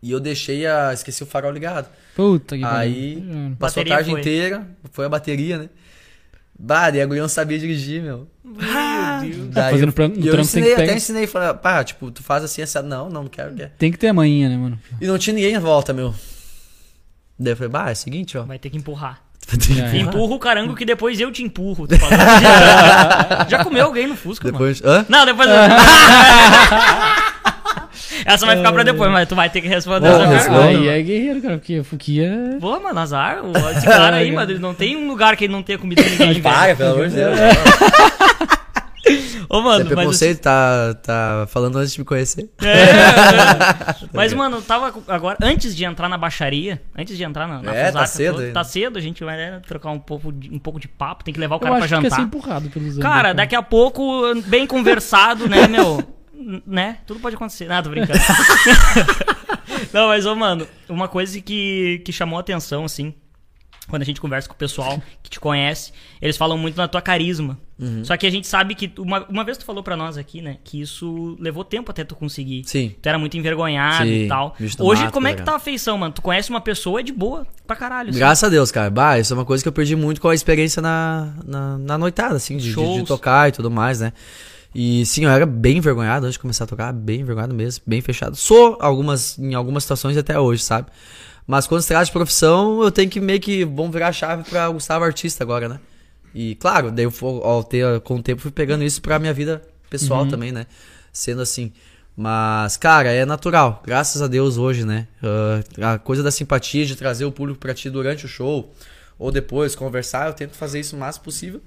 e 0.03 0.11
eu 0.11 0.19
deixei 0.19 0.67
a. 0.67 0.93
Esqueci 0.93 1.23
o 1.23 1.27
farol 1.27 1.53
ligado. 1.53 1.89
Puta 2.17 2.59
que 2.59 2.65
Aí 2.65 3.15
pariu. 3.17 3.57
passou 3.59 3.81
a 3.81 3.85
Bateria 3.85 3.95
tarde 3.95 4.11
foi. 4.11 4.21
inteira, 4.21 4.67
foi 4.91 5.07
a 5.07 5.09
bateria, 5.09 5.59
né? 5.59 5.69
Bah, 6.63 6.91
e 6.91 7.01
a 7.01 7.07
guria 7.07 7.23
não 7.23 7.29
sabia 7.29 7.59
dirigir, 7.59 8.03
meu. 8.03 8.29
Meu 8.45 8.57
Deus. 9.23 9.49
Daí 9.49 9.73
fazendo 9.73 9.95
eu, 9.97 10.15
e 10.15 10.29
eu 10.29 10.39
ensinei, 10.41 10.75
até 10.75 10.95
ensinei, 10.95 11.27
falei, 11.27 11.55
pá, 11.55 11.83
tipo, 11.83 12.11
tu 12.11 12.23
faz 12.23 12.45
assim, 12.45 12.61
assim, 12.61 12.83
não, 12.83 13.09
não, 13.09 13.23
não 13.23 13.31
quero, 13.31 13.55
quero. 13.55 13.71
Tem 13.79 13.91
que 13.91 13.97
ter 13.97 14.09
a 14.09 14.13
manhinha, 14.13 14.51
né, 14.51 14.59
mano? 14.59 14.79
E 15.01 15.07
não 15.07 15.17
tinha 15.17 15.33
ninguém 15.33 15.55
em 15.55 15.59
volta, 15.59 15.95
meu. 15.95 16.15
Daí 17.39 17.55
eu 17.55 17.57
falei, 17.57 17.71
bah, 17.71 17.89
é 17.89 17.93
o 17.93 17.97
seguinte, 17.97 18.37
ó. 18.37 18.43
Vai 18.43 18.59
ter 18.59 18.69
que 18.69 18.77
empurrar. 18.77 19.23
É. 19.51 19.97
Empurra 19.97 20.35
o 20.35 20.39
carango 20.39 20.77
que 20.77 20.85
depois 20.85 21.19
eu 21.19 21.33
te 21.33 21.43
empurro. 21.43 21.89
tu 21.89 21.99
falou. 21.99 22.13
já, 22.39 23.47
já 23.49 23.65
comeu 23.65 23.87
alguém 23.87 24.07
no 24.07 24.15
Fusca, 24.15 24.53
mano? 24.53 24.59
Depois. 24.59 24.83
Hã? 24.85 25.07
Não, 25.09 25.25
depois. 25.25 25.49
Essa 28.25 28.47
vai 28.47 28.57
ficar 28.57 28.73
pra 28.73 28.83
depois, 28.83 29.11
mas 29.11 29.29
tu 29.29 29.35
vai 29.35 29.49
ter 29.51 29.61
que 29.61 29.69
responder 29.69 30.09
Bom, 30.11 30.23
essa 30.23 30.49
pergunta. 30.51 30.67
Aí 30.69 30.89
é 30.89 31.03
guerreiro, 31.03 31.41
cara, 31.43 31.59
porque 31.59 31.81
o 31.81 31.85
Fuquia. 31.85 32.57
Pô, 32.61 32.79
mano, 32.81 32.99
azar. 33.01 33.39
o- 33.45 33.71
Esse 33.71 33.87
cara 33.87 34.17
aí, 34.17 34.31
mano, 34.33 34.51
ele 34.51 34.59
não 34.61 34.75
tem 34.75 34.97
um 34.97 35.09
lugar 35.09 35.37
que 35.37 35.45
ele 35.45 35.53
não 35.53 35.63
tenha 35.63 35.79
comida 35.79 36.03
com 36.03 36.09
ninguém, 36.11 36.41
velho. 36.41 36.77
pelo 36.77 36.93
amor 36.95 37.09
de 37.09 37.15
Deus. 37.17 37.39
Ô, 39.53 39.61
mano, 39.63 39.81
é 39.81 39.85
mas... 39.85 39.95
preconceito, 39.95 40.41
tá, 40.43 40.95
tá 41.03 41.45
falando 41.49 41.77
antes 41.79 41.93
de 41.93 41.99
me 41.99 42.05
conhecer. 42.05 42.49
É, 42.63 44.07
mas, 44.13 44.33
mano, 44.33 44.59
eu 44.59 44.63
tava 44.63 44.95
agora, 45.09 45.37
antes 45.43 45.75
de 45.75 45.85
entrar 45.85 46.09
na 46.09 46.17
baixaria, 46.17 46.81
antes 46.97 47.17
de 47.17 47.25
entrar 47.25 47.49
na, 47.49 47.61
na 47.61 47.75
É, 47.75 47.87
tá 47.87 47.89
fusaca 47.89 48.07
cedo 48.07 48.35
toda, 48.37 48.53
tá 48.53 48.63
cedo, 48.63 48.97
a 48.97 49.01
gente 49.03 49.25
vai 49.25 49.37
né, 49.37 49.61
trocar 49.67 49.91
um 49.91 49.99
pouco, 49.99 50.31
de, 50.33 50.49
um 50.55 50.59
pouco 50.61 50.79
de 50.79 50.87
papo, 50.87 51.25
tem 51.25 51.35
que 51.35 51.41
levar 51.41 51.57
o 51.57 51.59
Eu 51.59 51.61
cara 51.63 51.75
pra 51.77 51.85
acho 51.85 51.95
que 51.97 52.01
quer 52.03 52.11
ser 52.11 52.17
jantar. 52.17 52.27
empurrado 52.27 52.71
pelos 52.71 52.91
anos. 52.91 53.03
Cara, 53.03 53.33
daqui 53.35 53.57
a 53.57 53.63
pouco, 53.63 54.23
bem 54.47 54.69
conversado, 54.69 55.49
né, 55.49 55.67
meu? 55.67 56.01
Né? 56.67 56.99
Tudo 57.07 57.21
pode 57.21 57.37
acontecer. 57.37 57.67
Nada, 57.67 57.85
tô 57.85 57.91
brincando. 57.91 58.19
Não, 59.93 60.09
mas, 60.09 60.27
ô, 60.27 60.35
mano, 60.35 60.67
uma 60.89 61.09
coisa 61.09 61.41
que, 61.41 62.01
que 62.05 62.13
chamou 62.13 62.37
a 62.39 62.41
atenção, 62.41 62.85
assim, 62.85 63.15
quando 63.91 64.03
a 64.03 64.05
gente 64.05 64.21
conversa 64.21 64.49
com 64.49 64.55
o 64.55 64.57
pessoal 64.57 65.03
que 65.23 65.29
te 65.29 65.41
conhece, 65.41 65.93
eles 66.23 66.37
falam 66.37 66.57
muito 66.57 66.77
na 66.77 66.87
tua 66.87 67.03
carisma. 67.03 67.59
Uhum. 67.79 68.05
Só 68.05 68.17
que 68.17 68.27
a 68.27 68.31
gente 68.31 68.47
sabe 68.47 68.75
que, 68.75 68.93
uma, 68.99 69.27
uma 69.29 69.43
vez 69.43 69.59
tu 69.59 69.65
falou 69.65 69.83
pra 69.83 69.97
nós 69.97 70.17
aqui, 70.17 70.41
né, 70.41 70.59
que 70.63 70.81
isso 70.81 71.37
levou 71.41 71.65
tempo 71.65 71.91
até 71.91 72.05
tu 72.05 72.15
conseguir. 72.15 72.63
Sim. 72.67 72.95
Tu 73.03 73.09
era 73.09 73.19
muito 73.19 73.37
envergonhado 73.37 74.05
Sim, 74.05 74.25
e 74.25 74.29
tal. 74.29 74.55
Hoje, 74.79 75.03
mato, 75.03 75.13
como 75.13 75.27
é 75.27 75.33
tá 75.33 75.37
que 75.39 75.43
tá 75.43 75.57
a 75.57 75.59
feição, 75.59 75.99
mano? 75.99 76.13
Tu 76.13 76.23
conhece 76.23 76.51
uma 76.51 76.61
pessoa, 76.61 77.01
é 77.01 77.03
de 77.03 77.13
boa 77.13 77.47
pra 77.67 77.75
caralho. 77.75 78.11
assim. 78.11 78.19
Graças 78.19 78.45
a 78.45 78.49
Deus, 78.49 78.71
cara. 78.71 78.91
Bah, 78.91 79.19
isso 79.19 79.33
é 79.33 79.37
uma 79.37 79.45
coisa 79.45 79.63
que 79.63 79.69
eu 79.69 79.73
perdi 79.73 79.97
muito 79.97 80.21
com 80.21 80.29
a 80.29 80.35
experiência 80.35 80.81
na, 80.81 81.35
na, 81.45 81.79
na 81.79 81.99
noitada, 81.99 82.37
assim, 82.37 82.57
de, 82.59 82.75
de, 82.75 82.99
de 82.99 83.05
tocar 83.05 83.49
e 83.49 83.53
tudo 83.53 83.71
mais, 83.71 84.01
né? 84.01 84.13
E 84.75 85.05
sim, 85.07 85.25
eu 85.25 85.31
era 85.31 85.45
bem 85.47 85.79
envergonhado 85.79 86.27
antes 86.27 86.35
de 86.35 86.39
começar 86.39 86.65
a 86.65 86.67
tocar, 86.67 86.93
bem 86.93 87.21
envergonhado 87.21 87.55
mesmo, 87.55 87.83
bem 87.87 88.01
fechado. 88.01 88.37
Sou 88.37 88.77
algumas, 88.81 89.39
em 89.39 89.55
algumas 89.55 89.83
situações 89.85 90.17
até 90.17 90.39
hoje, 90.39 90.63
sabe? 90.63 90.89
Mas 91.47 91.67
quando 91.67 91.83
se 91.83 91.89
trata 91.89 92.05
de 92.05 92.13
profissão, 92.13 92.81
eu 92.83 92.91
tenho 92.93 93.11
que 93.11 93.21
meio 93.21 93.41
que, 93.41 93.65
vamos 93.65 93.91
virar 93.93 94.09
a 94.09 94.13
chave 94.13 94.45
pra 94.49 94.69
Gustavo 94.69 95.05
Artista 95.05 95.43
agora, 95.43 95.69
né? 95.69 95.81
E 96.33 96.55
claro, 96.55 96.93
daí 96.93 97.05
eu, 97.05 97.11
fo- 97.11 97.41
ao 97.43 97.65
ter, 97.65 98.01
com 98.03 98.17
o 98.17 98.23
tempo 98.23 98.41
fui 98.41 98.53
pegando 98.53 98.85
isso 98.85 99.03
pra 99.03 99.19
minha 99.19 99.35
vida 99.35 99.61
pessoal 99.89 100.25
também, 100.31 100.53
né? 100.53 100.67
Sendo 101.13 101.43
assim. 101.43 101.73
Mas, 102.17 102.77
cara, 102.77 103.11
é 103.11 103.25
natural. 103.25 103.83
Graças 103.85 104.23
a 104.23 104.29
Deus 104.29 104.57
hoje, 104.57 104.85
né? 104.85 105.09
Ah, 105.81 105.95
a 105.95 105.99
coisa 105.99 106.23
da 106.23 106.31
simpatia, 106.31 106.87
de 106.87 106.95
trazer 106.95 107.25
o 107.25 107.33
público 107.33 107.59
pra 107.59 107.75
ti 107.75 107.91
durante 107.91 108.27
o 108.27 108.29
show. 108.29 108.73
ou 109.19 109.33
depois, 109.33 109.75
conversar, 109.75 110.29
eu 110.29 110.33
tento 110.35 110.55
fazer 110.55 110.79
isso 110.79 110.95
o 110.95 110.99
máximo 111.01 111.25
possível. 111.25 111.61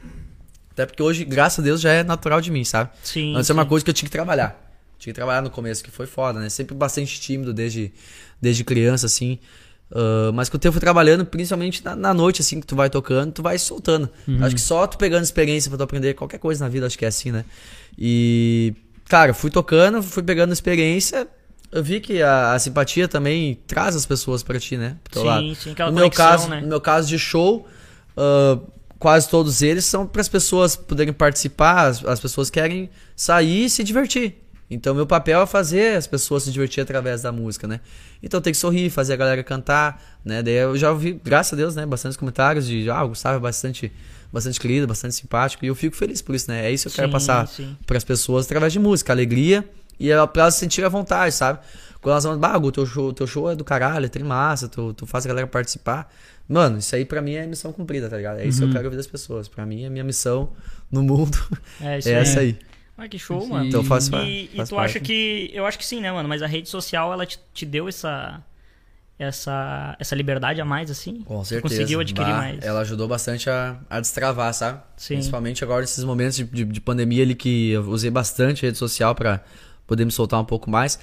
Até 0.74 0.86
porque 0.86 1.02
hoje, 1.02 1.24
graças 1.24 1.60
a 1.60 1.62
Deus, 1.62 1.80
já 1.80 1.92
é 1.92 2.04
natural 2.04 2.42
de 2.42 2.52
mim, 2.52 2.64
sabe? 2.64 2.90
Sim. 3.04 3.36
Antes 3.36 3.50
é 3.50 3.54
uma 3.54 3.64
sim. 3.64 3.70
coisa 3.70 3.86
que 3.86 3.90
eu 3.92 3.94
tinha 3.94 4.08
que 4.08 4.12
trabalhar. 4.12 4.60
Tinha 5.00 5.14
que 5.14 5.16
trabalhar 5.18 5.42
no 5.42 5.50
começo, 5.50 5.84
que 5.84 5.92
foi 5.92 6.06
foda, 6.06 6.40
né? 6.40 6.50
Sempre 6.50 6.76
bastante 6.76 7.20
tímido 7.20 7.54
desde, 7.54 7.92
desde 8.42 8.64
criança, 8.64 9.06
assim. 9.06 9.40
Ah, 9.94 10.32
mas 10.34 10.50
com 10.50 10.58
o 10.58 10.60
tempo 10.60 10.70
eu 10.70 10.74
fui 10.74 10.82
trabalhando, 10.82 11.26
principalmente 11.26 11.84
na, 11.86 11.96
na 11.96 12.14
noite, 12.14 12.42
assim, 12.42 12.60
que 12.60 12.66
tu 12.66 12.76
vai 12.76 12.90
tocando, 12.90 13.32
tu 13.32 13.44
vai 13.44 13.58
soltando. 13.58 14.10
Acho 14.42 14.56
que 14.56 14.62
só 14.62 14.88
tu 14.88 14.98
pegando 14.98 15.24
experiência 15.24 15.70
pra 15.70 15.78
tu 15.78 15.84
aprender 15.84 16.14
qualquer 16.16 16.40
coisa 16.40 16.64
na 16.64 16.70
vida, 16.70 16.86
acho 16.86 16.98
que 16.98 17.06
é 17.06 17.08
assim, 17.08 17.32
né? 17.32 17.46
E, 17.98 18.74
cara, 19.08 19.34
fui 19.34 19.52
tocando, 19.52 20.02
fui 20.02 20.24
pegando 20.24 20.52
experiência. 20.52 21.28
Eu 21.72 21.84
vi 21.84 22.00
que 22.00 22.22
a, 22.22 22.54
a 22.54 22.60
simpatia 22.60 23.08
também 23.08 23.60
traz 23.68 23.96
as 23.96 24.06
pessoas 24.06 24.44
pra 24.44 24.60
ti, 24.60 24.78
né? 24.78 24.98
Pro 25.04 25.22
Sim, 25.22 25.28
lado. 25.28 25.56
sim, 25.56 25.72
aquela 25.72 25.90
no 25.90 25.96
meu 25.96 26.04
conexão, 26.06 26.26
caso, 26.26 26.50
né? 26.50 26.62
No 26.62 26.68
meu 26.68 26.82
caso 26.82 27.08
de 27.08 27.18
show, 27.18 27.68
ah, 28.18 28.60
quase 29.04 29.28
todos 29.28 29.62
eles 29.62 29.84
são 29.84 30.08
para 30.08 30.22
as 30.22 30.30
pessoas 30.30 30.78
poderem 30.78 31.12
participar, 31.12 31.88
as, 31.88 32.06
as 32.06 32.22
pessoas 32.22 32.50
querem 32.50 32.90
sair 33.18 33.66
e 33.66 33.70
se 33.70 33.84
divertir. 33.84 34.38
Então, 34.72 34.96
meu 34.96 35.06
papel 35.06 35.42
é 35.42 35.46
fazer 35.46 35.98
as 35.98 36.08
pessoas 36.08 36.44
se 36.44 36.52
divertir 36.54 36.82
através 36.82 37.22
da 37.22 37.30
música, 37.30 37.68
né? 37.68 37.82
Então, 38.24 38.40
tem 38.40 38.54
que 38.54 38.58
sorrir, 38.58 38.90
fazer 38.90 39.12
a 39.12 39.16
galera 39.18 39.44
cantar, 39.44 40.02
né? 40.24 40.42
Daí 40.42 40.54
eu 40.54 40.78
já 40.78 40.90
ouvi, 40.90 41.20
graças 41.22 41.52
a 41.52 41.58
Deus, 41.58 41.76
né? 41.76 41.86
Bastantes 41.86 42.16
comentários 42.16 42.66
de, 42.66 42.90
ah, 42.90 43.04
o 43.04 43.10
Gustavo 43.10 43.36
é 43.36 43.40
bastante, 43.42 43.92
bastante 44.32 44.58
querido, 44.58 44.88
bastante 44.88 45.16
simpático. 45.16 45.66
E 45.66 45.68
eu 45.68 45.76
fico 45.76 45.98
feliz 45.98 46.22
por 46.22 46.34
isso, 46.34 46.50
né? 46.50 46.66
É 46.66 46.72
isso 46.72 46.84
que 46.84 46.94
eu 46.94 46.96
quero 46.96 47.10
Sim, 47.10 47.12
passar 47.12 47.46
sim. 47.50 47.78
para 47.86 47.98
as 47.98 48.06
pessoas 48.06 48.46
através 48.46 48.72
de 48.72 48.80
música, 48.80 49.12
alegria 49.12 49.70
e 50.00 50.08
pra 50.32 50.44
elas 50.44 50.54
se 50.54 50.62
sentirem 50.62 50.86
à 50.86 50.90
vontade, 50.90 51.36
sabe? 51.36 51.60
Quando 52.02 52.14
elas 52.14 52.24
vão, 52.24 52.38
bah, 52.38 52.58
Gu, 52.58 52.72
teu 52.72 52.86
show, 52.86 53.14
teu 53.14 53.28
show 53.28 53.52
é 53.52 53.56
do 53.56 53.64
caralho, 53.64 54.10
é 54.14 54.24
massa, 54.24 54.70
tu, 54.70 54.94
tu 54.94 55.06
faz 55.06 55.26
a 55.26 55.28
galera 55.28 55.48
participar. 55.48 56.10
Mano, 56.48 56.78
isso 56.78 56.96
aí 56.96 57.06
pra 57.06 57.22
mim 57.22 57.34
é 57.34 57.46
missão 57.48 57.72
cumprida, 57.72 58.10
tá 58.10 58.18
ligado? 58.18 58.40
É 58.40 58.46
isso 58.46 58.60
que 58.60 58.66
eu 58.66 58.72
quero 58.72 58.86
ouvir 58.86 58.98
das 58.98 59.08
pessoas. 59.08 59.48
Pra 59.48 59.66
mim, 59.66 59.86
a 59.86 59.90
minha 59.90 60.04
missão 60.04 60.52
no 60.92 61.02
mundo 61.02 61.38
É, 61.82 61.98
isso 62.00 62.10
é 62.10 62.14
essa 62.14 62.40
aí. 62.42 62.58
Ah, 62.98 63.08
que 63.08 63.18
show, 63.18 63.48
mano. 63.48 63.66
Então 63.66 63.80
eu 63.80 63.86
faço, 63.86 64.14
E, 64.18 64.46
e 64.54 64.64
tu 64.64 64.76
parte. 64.76 64.76
acha 64.92 65.00
que. 65.00 65.50
Eu 65.54 65.66
acho 65.66 65.78
que 65.80 65.86
sim, 65.86 66.00
né, 66.02 66.12
mano? 66.12 66.28
Mas 66.30 66.42
a 66.42 66.48
rede 66.48 66.70
social, 66.70 67.12
ela 67.12 67.26
te, 67.26 67.40
te 67.54 67.66
deu 67.66 67.88
essa. 67.88 68.42
Essa, 69.18 69.96
essa 70.00 70.16
liberdade 70.16 70.60
a 70.60 70.66
mais, 70.66 70.90
assim? 70.90 71.22
Com 71.22 71.40
Tu 71.44 71.46
certeza. 71.46 71.62
conseguiu 71.76 72.00
adquirir 72.00 72.28
Bah, 72.32 72.38
mais. 72.38 72.64
Ela 72.66 72.82
ajudou 72.82 73.08
bastante 73.08 73.48
a, 73.50 73.78
a 73.90 74.00
destravar, 74.00 74.52
sabe? 74.54 74.82
Sim. 74.98 75.14
Principalmente 75.14 75.64
agora 75.64 75.82
nesses 75.82 76.04
momentos 76.04 76.36
de, 76.36 76.44
de, 76.44 76.66
de 76.66 76.82
pandemia 76.82 77.24
ali 77.24 77.36
que 77.36 77.70
eu 77.72 77.84
usei 77.90 78.10
bastante 78.10 78.66
a 78.66 78.68
rede 78.68 78.78
social 78.78 79.14
pra 79.14 79.42
poder 79.86 80.04
me 80.04 80.12
soltar 80.12 80.42
um 80.42 80.46
pouco 80.46 80.70
mais. 80.70 81.00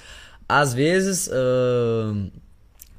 Às 0.47 0.73
vezes, 0.73 1.29
ahn, 1.31 2.27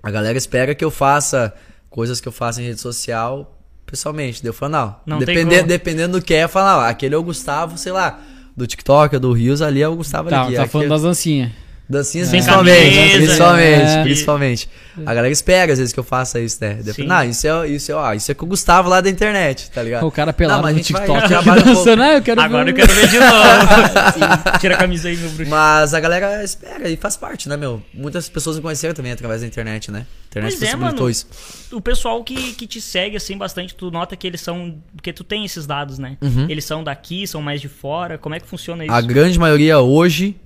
a 0.03 0.11
galera 0.11 0.37
espera 0.39 0.75
que 0.75 0.85
eu 0.85 0.91
faça 0.91 1.55
coisas 1.93 2.21
que 2.21 2.27
eu 2.27 2.33
faço 2.33 2.61
em 2.61 2.65
rede 2.65 2.81
social 2.81 3.57
pessoalmente. 3.87 4.43
Daí 4.43 4.49
eu 4.49 4.55
falo, 4.55 4.73
não. 4.73 5.19
Tem 5.19 5.27
dependendo, 5.67 6.19
do 6.19 6.25
que 6.25 6.35
é, 6.35 6.49
fala, 6.49 6.79
ó, 6.79 6.89
aquele 6.89 7.15
é 7.15 7.19
o 7.19 7.23
Gustavo, 7.23 7.77
sei 7.79 7.93
lá, 7.93 8.19
do 8.57 8.67
TikTok, 8.67 9.19
do 9.19 9.33
Rios, 9.33 9.61
ali 9.63 9.83
é 9.83 9.87
o 9.89 9.95
Gustavo 9.95 10.31
Tá, 10.31 10.45
ali. 10.45 10.57
tá 10.57 10.63
aqui 10.63 10.73
falando 10.73 10.87
é- 10.87 10.91
das 10.91 11.03
dancinhas. 11.03 11.53
Dancinhas 11.93 12.29
Sem 12.29 12.41
principalmente, 12.41 12.97
camisa. 12.97 13.17
principalmente, 13.19 13.91
É. 13.91 14.03
principalmente. 14.03 14.69
A 15.07 15.15
galera 15.15 15.33
espera 15.33 15.73
às 15.73 15.79
vezes 15.79 15.95
que 15.95 16.01
eu 16.01 16.05
faça 16.05 16.39
isso, 16.41 16.59
né? 16.61 16.79
Falo, 16.95 17.09
Não, 17.09 17.25
isso 17.25 17.47
é, 17.47 17.69
isso 17.69 17.93
é, 17.93 17.95
ó, 17.95 18.13
isso 18.13 18.31
é 18.31 18.35
com 18.35 18.45
o 18.45 18.49
Gustavo 18.49 18.89
lá 18.91 19.01
da 19.01 19.09
internet, 19.09 19.71
tá 19.71 19.83
ligado? 19.83 20.07
O 20.07 20.11
cara 20.11 20.33
pelado 20.33 20.63
Não, 20.67 20.73
no 20.75 20.81
TikTok 20.81 21.11
um 21.11 21.65
dançando. 21.65 22.03
Ah, 22.03 22.15
eu 22.15 22.23
quero 22.23 22.41
Agora 22.41 22.65
ver. 22.65 22.71
eu 22.73 22.75
quero 22.75 22.93
ver 22.93 23.09
de 23.09 23.19
novo. 23.19 23.33
Sim, 24.13 24.59
Tira 24.61 24.75
a 24.75 24.79
camisa 24.79 25.09
aí, 25.09 25.17
meu 25.17 25.31
bruxo. 25.31 25.51
Mas 25.51 25.95
a 25.95 26.01
galera 26.01 26.43
espera 26.45 26.89
e 26.89 26.97
faz 26.97 27.17
parte, 27.17 27.49
né, 27.49 27.57
meu? 27.57 27.83
Muitas 27.95 28.29
pessoas 28.29 28.57
me 28.57 28.63
conheceram 28.63 28.95
também 28.95 29.13
através 29.13 29.41
da 29.41 29.47
internet, 29.47 29.91
né? 29.91 30.01
A 30.09 30.27
internet 30.33 30.53
Pois 30.53 30.63
é, 30.63 30.67
possibilitou 30.67 30.99
mano. 31.01 31.11
isso. 31.11 31.27
O 31.73 31.81
pessoal 31.81 32.23
que, 32.25 32.53
que 32.55 32.67
te 32.67 32.81
segue, 32.81 33.17
assim, 33.17 33.37
bastante, 33.39 33.75
tu 33.75 33.91
nota 33.91 34.15
que 34.17 34.27
eles 34.27 34.41
são. 34.41 34.77
Porque 34.95 35.13
tu 35.13 35.25
tem 35.25 35.45
esses 35.45 35.67
dados, 35.67 35.99
né? 35.99 36.17
Eles 36.49 36.65
são 36.65 36.83
daqui, 36.85 37.27
são 37.27 37.41
mais 37.43 37.61
de 37.61 37.69
fora. 37.69 38.19
Como 38.19 38.35
é 38.35 38.41
que 38.41 38.47
funciona 38.47 38.85
isso? 38.85 38.93
Uhum. 38.93 38.99
A 38.99 39.01
grande 39.03 39.39
maioria 39.39 39.79
hoje, 39.81 40.37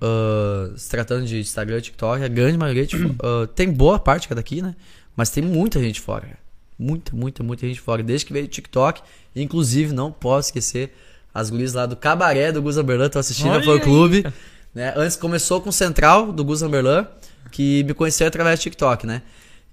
ah, 0.00 0.72
se 0.76 0.88
tratando 0.88 1.26
de 1.26 1.38
Instagram 1.38 1.78
e 1.78 1.82
TikTok, 1.82 2.22
a 2.22 2.28
grande 2.28 2.58
maioria 2.58 2.86
ah, 3.22 3.48
tem 3.54 3.70
boa 3.70 3.98
parte 3.98 4.26
que 4.26 4.32
é 4.32 4.36
daqui, 4.36 4.62
né? 4.62 4.74
Mas 5.14 5.30
tem 5.30 5.42
muita 5.42 5.80
gente 5.80 6.00
fora. 6.00 6.38
Muita, 6.78 7.14
muita, 7.14 7.42
muita 7.42 7.66
gente 7.66 7.80
fora. 7.80 8.02
Desde 8.02 8.26
que 8.26 8.32
veio 8.32 8.44
o 8.44 8.48
TikTok, 8.48 9.00
inclusive, 9.34 9.94
não 9.94 10.12
posso 10.12 10.48
esquecer 10.48 10.94
as 11.32 11.50
gurias 11.50 11.72
lá 11.72 11.86
do 11.86 11.96
Cabaré 11.96 12.52
do 12.52 12.60
Gus 12.60 12.76
Amberlan, 12.76 13.08
tô 13.08 13.18
assistindo 13.18 13.50
Olha 13.50 13.60
a 13.60 13.62
fã 13.62 13.74
aí, 13.74 13.80
clube. 13.80 14.26
Né? 14.74 14.92
Antes 14.94 15.16
começou 15.16 15.60
com 15.60 15.70
o 15.70 15.72
Central 15.72 16.32
do 16.32 16.44
Gus 16.44 16.62
Amberlan, 16.62 17.06
que 17.50 17.82
me 17.84 17.94
conheceu 17.94 18.26
através 18.26 18.58
do 18.58 18.62
TikTok, 18.62 19.06
né? 19.06 19.22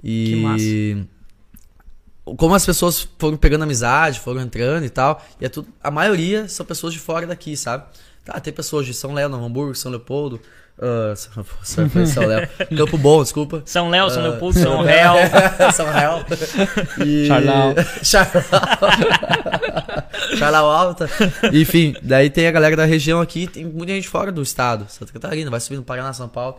E 0.02 1.06
como 2.38 2.56
as 2.56 2.65
pessoas 2.65 3.08
foram 3.17 3.36
pegando 3.36 3.63
amizade, 3.63 4.19
foram 4.19 4.41
entrando 4.41 4.86
e 4.86 4.89
tal, 4.89 5.21
e 5.41 5.45
é 5.45 5.50
tudo, 5.50 5.67
a 5.84 5.91
maioria 5.91 6.48
são 6.48 6.65
pessoas 6.65 6.93
de 6.93 7.00
fora 7.00 7.28
daqui, 7.28 7.58
sabe? 7.58 7.86
Tá, 8.26 8.40
tem 8.40 8.54
pessoas 8.54 8.86
de 8.86 8.94
São 8.94 9.14
Léo, 9.14 9.28
Novo 9.28 9.46
Hamburgo, 9.46 9.76
São 9.76 9.92
Leopoldo, 9.92 10.40
ah, 10.80 11.14
São, 11.16 11.46
São, 11.62 12.06
São 12.06 12.26
Léo, 12.26 12.48
Campo 12.78 12.98
Bom, 12.98 13.22
desculpa. 13.22 13.62
São 13.66 13.90
Léo, 13.90 14.10
São 14.10 14.24
Ah. 14.24 14.28
Leopoldo, 14.30 14.60
São 14.60 14.82
Réu. 14.82 15.14
São 15.74 15.86
Léo. 15.86 16.26
E... 17.06 17.28
Charlau. 17.28 17.74
Charlau. 18.02 18.38
Charlau 20.38 20.70
Alta. 20.72 21.10
Enfim, 21.52 21.96
daí 22.02 22.30
tem 22.30 22.48
a 22.48 22.52
galera 22.52 22.76
da 22.76 22.86
região 22.86 23.20
aqui, 23.22 23.48
tem 23.48 23.66
muita 23.66 23.94
gente 23.94 24.08
fora 24.08 24.32
do 24.32 24.42
estado, 24.42 24.86
Santa 24.90 25.12
Catarina, 25.12 25.50
vai 25.52 25.60
subindo 25.60 25.84
Paraná, 25.84 26.14
São 26.14 26.28
Paulo. 26.30 26.58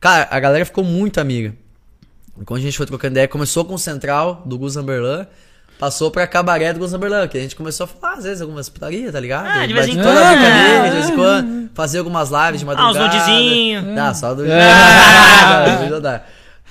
Cara, 0.00 0.28
a 0.30 0.40
galera 0.40 0.64
ficou 0.64 0.84
muito 0.84 1.20
amiga. 1.20 1.54
Quando 2.44 2.60
a 2.60 2.62
gente 2.62 2.76
foi 2.76 2.86
trocando 2.86 3.12
ideia, 3.12 3.28
começou 3.28 3.64
com 3.64 3.74
o 3.74 3.78
Central 3.78 4.42
do 4.44 4.58
Gus 4.58 4.76
Amberlan, 4.76 5.26
passou 5.78 6.10
pra 6.10 6.26
Cabaré 6.26 6.72
do 6.72 6.84
Amberlan, 6.84 7.26
que 7.28 7.36
a 7.36 7.40
gente 7.40 7.54
começou 7.56 7.84
a 7.84 7.86
falar, 7.86 8.14
às 8.14 8.24
vezes, 8.24 8.40
algumas 8.40 8.68
putarias, 8.68 9.12
tá 9.12 9.20
ligado? 9.20 9.46
Ah, 9.46 9.66
de 9.66 9.72
vez 9.72 9.88
em 9.88 9.94
quando, 9.96 10.14
né? 10.14 10.84
de 10.90 10.96
vez 10.96 11.10
em 11.10 11.14
quando, 11.16 11.70
fazer 11.74 11.98
algumas 11.98 12.30
lives 12.30 12.60
de 12.60 12.66
Ah, 12.68 12.72
uns 12.72 12.78
madrugada. 12.96 13.04
nudezinhos. 13.18 13.94
Dá, 13.94 14.14
só 14.14 14.34
do 14.34 14.44
É. 14.46 15.88
Não 15.90 16.00
dá. 16.02 16.22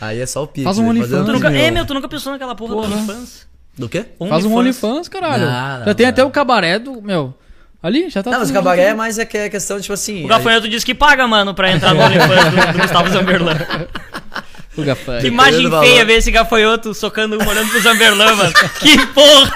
Aí 0.01 0.19
é 0.19 0.25
só 0.25 0.43
o 0.43 0.47
pique. 0.47 0.63
Faz 0.65 0.77
um 0.79 0.83
né? 0.83 0.89
OnlyFans, 0.89 1.13
um- 1.29 1.31
nunca, 1.33 1.49
meu. 1.49 1.61
é, 1.61 1.71
meu, 1.71 1.85
tu 1.85 1.93
nunca 1.93 2.07
pensou 2.09 2.31
naquela 2.33 2.55
porra, 2.55 2.73
Porra. 2.75 2.87
do 2.87 2.93
OnlyFans? 2.95 3.47
Do 3.77 3.87
quê? 3.89 4.05
Faz 4.29 4.45
um 4.45 4.53
OnlyFans, 4.55 5.07
caralho. 5.07 5.45
Não, 5.45 5.79
não, 5.79 5.85
já 5.85 5.93
tem 5.93 6.05
não. 6.05 6.11
até 6.11 6.23
o 6.23 6.29
cabaré 6.29 6.77
do. 6.79 7.01
Meu. 7.01 7.33
Ali, 7.81 8.09
já 8.09 8.23
tá. 8.23 8.31
Não, 8.31 8.39
mas 8.39 8.49
o 8.49 8.53
cabaré, 8.53 8.93
mas 8.93 9.19
é 9.19 9.25
que 9.25 9.37
é 9.37 9.49
questão, 9.49 9.79
tipo 9.79 9.93
assim. 9.93 10.23
O 10.23 10.27
Gafanhoto 10.27 10.69
disse 10.69 10.85
que 10.85 10.95
paga, 10.95 11.27
mano, 11.27 11.53
pra 11.53 11.71
entrar 11.71 11.93
no 11.93 12.01
OnlyFans 12.01 12.45
do, 12.45 12.73
do 12.73 12.79
Gustavo 12.81 13.09
Zamberlan. 13.09 13.55
O 14.77 14.83
gafanhoto. 14.83 15.21
Que 15.21 15.27
imagem 15.27 15.59
feia 15.61 15.69
valor. 15.69 16.05
ver 16.05 16.13
esse 16.13 16.31
gafanhoto 16.31 16.93
socando 16.93 17.35
um 17.37 17.47
olhando 17.47 17.69
pro 17.69 17.81
Zamberlan, 17.81 18.33
mano. 18.35 18.53
Que 18.79 19.05
porra! 19.07 19.53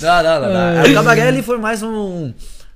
Não, 0.00 0.22
não, 0.22 0.40
não. 0.40 0.48
não. 0.82 0.90
O 0.90 0.94
cabaré 0.94 1.28
ali 1.28 1.42
foi 1.42 1.58
mais 1.58 1.82
um. 1.82 2.32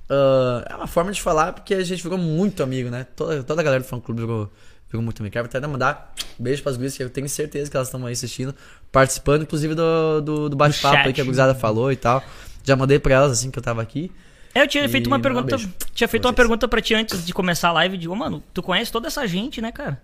ah, 0.09 0.65
é 0.69 0.75
uma 0.75 0.87
forma 0.87 1.11
de 1.11 1.21
falar, 1.21 1.53
porque 1.53 1.73
a 1.73 1.83
gente 1.83 2.01
ficou 2.01 2.17
muito 2.17 2.63
amigo, 2.63 2.89
né? 2.89 3.05
Toda, 3.15 3.43
toda 3.43 3.61
a 3.61 3.63
galera 3.63 3.83
do 3.83 3.87
fã 3.87 3.99
clube 3.99 4.21
virou, 4.21 4.51
virou 4.89 5.03
muito 5.03 5.21
amigo. 5.21 5.33
Quero 5.33 5.45
até 5.45 5.59
mandar 5.67 6.13
um 6.39 6.43
beijo 6.43 6.63
pras 6.63 6.75
gurias, 6.77 6.95
que 6.95 7.03
eu 7.03 7.09
tenho 7.09 7.27
certeza 7.27 7.69
que 7.69 7.75
elas 7.75 7.89
estão 7.89 8.05
aí 8.05 8.13
assistindo, 8.13 8.55
participando, 8.91 9.41
inclusive, 9.43 9.75
do, 9.75 10.21
do, 10.21 10.49
do 10.49 10.55
bate-papo 10.55 11.07
aí 11.07 11.13
que 11.13 11.19
a 11.21 11.23
gurizada 11.23 11.53
falou 11.53 11.91
e 11.91 11.95
tal. 11.95 12.23
Já 12.63 12.75
mandei 12.75 12.97
pra 12.99 13.13
elas 13.13 13.31
assim 13.33 13.51
que 13.51 13.59
eu 13.59 13.63
tava 13.63 13.81
aqui. 13.81 14.11
É, 14.55 14.61
Eu 14.63 14.67
tinha 14.67 14.85
E 14.85 14.89
feito 14.89 15.07
uma 15.07 15.17
um 15.17 15.21
pergunta. 15.21 15.55
beijo 15.57 15.69
tinha 15.93 16.07
feito 16.07 16.25
uma 16.25 16.33
pergunta 16.33 16.67
pra 16.67 16.81
ti 16.81 16.93
antes 16.95 17.25
de 17.25 17.33
começar 17.33 17.69
a 17.69 17.73
live. 17.73 17.97
Digo, 17.97 18.15
mano, 18.15 18.41
tu 18.53 18.63
conhece 18.63 18.91
toda 18.91 19.07
essa 19.07 19.27
gente, 19.27 19.61
né, 19.61 19.71
cara? 19.71 20.01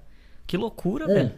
Que 0.48 0.58
loucura, 0.58 1.08
velho. 1.08 1.32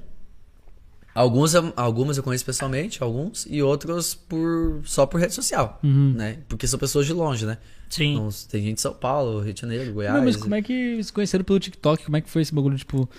Alguns, 1.14 1.54
algumas 1.78 2.18
eu 2.18 2.24
conheço 2.24 2.44
pessoalmente, 2.46 3.02
alguns, 3.02 3.48
e 3.50 3.64
outros 3.64 4.14
por 4.14 4.82
só 4.84 5.06
por 5.06 5.20
rede 5.22 5.34
social, 5.34 5.80
né? 5.82 6.40
Porque 6.50 6.68
são 6.68 6.78
pessoas 6.78 7.06
de 7.06 7.14
longe, 7.14 7.46
né? 7.46 7.58
Sim. 7.90 8.16
Não, 8.16 8.28
tem 8.50 8.62
gente 8.64 8.76
de 8.76 8.82
São 8.82 8.94
Paulo, 8.94 9.40
Rio 9.40 9.54
de 9.54 9.62
Janeiro, 9.62 9.94
Goiás. 9.94 10.14
Não, 10.16 10.24
mas 10.26 10.36
como 10.36 10.54
é 10.56 10.62
que 10.62 11.02
se 11.02 11.14
conheceram 11.14 11.46
pelo 11.46 11.58
TikTok? 11.60 12.04
Como 12.04 12.18
é 12.18 12.22
que 12.22 12.30
foi 12.30 12.42
esse 12.42 12.54
bagulho? 12.54 12.78
Tipo. 12.78 13.10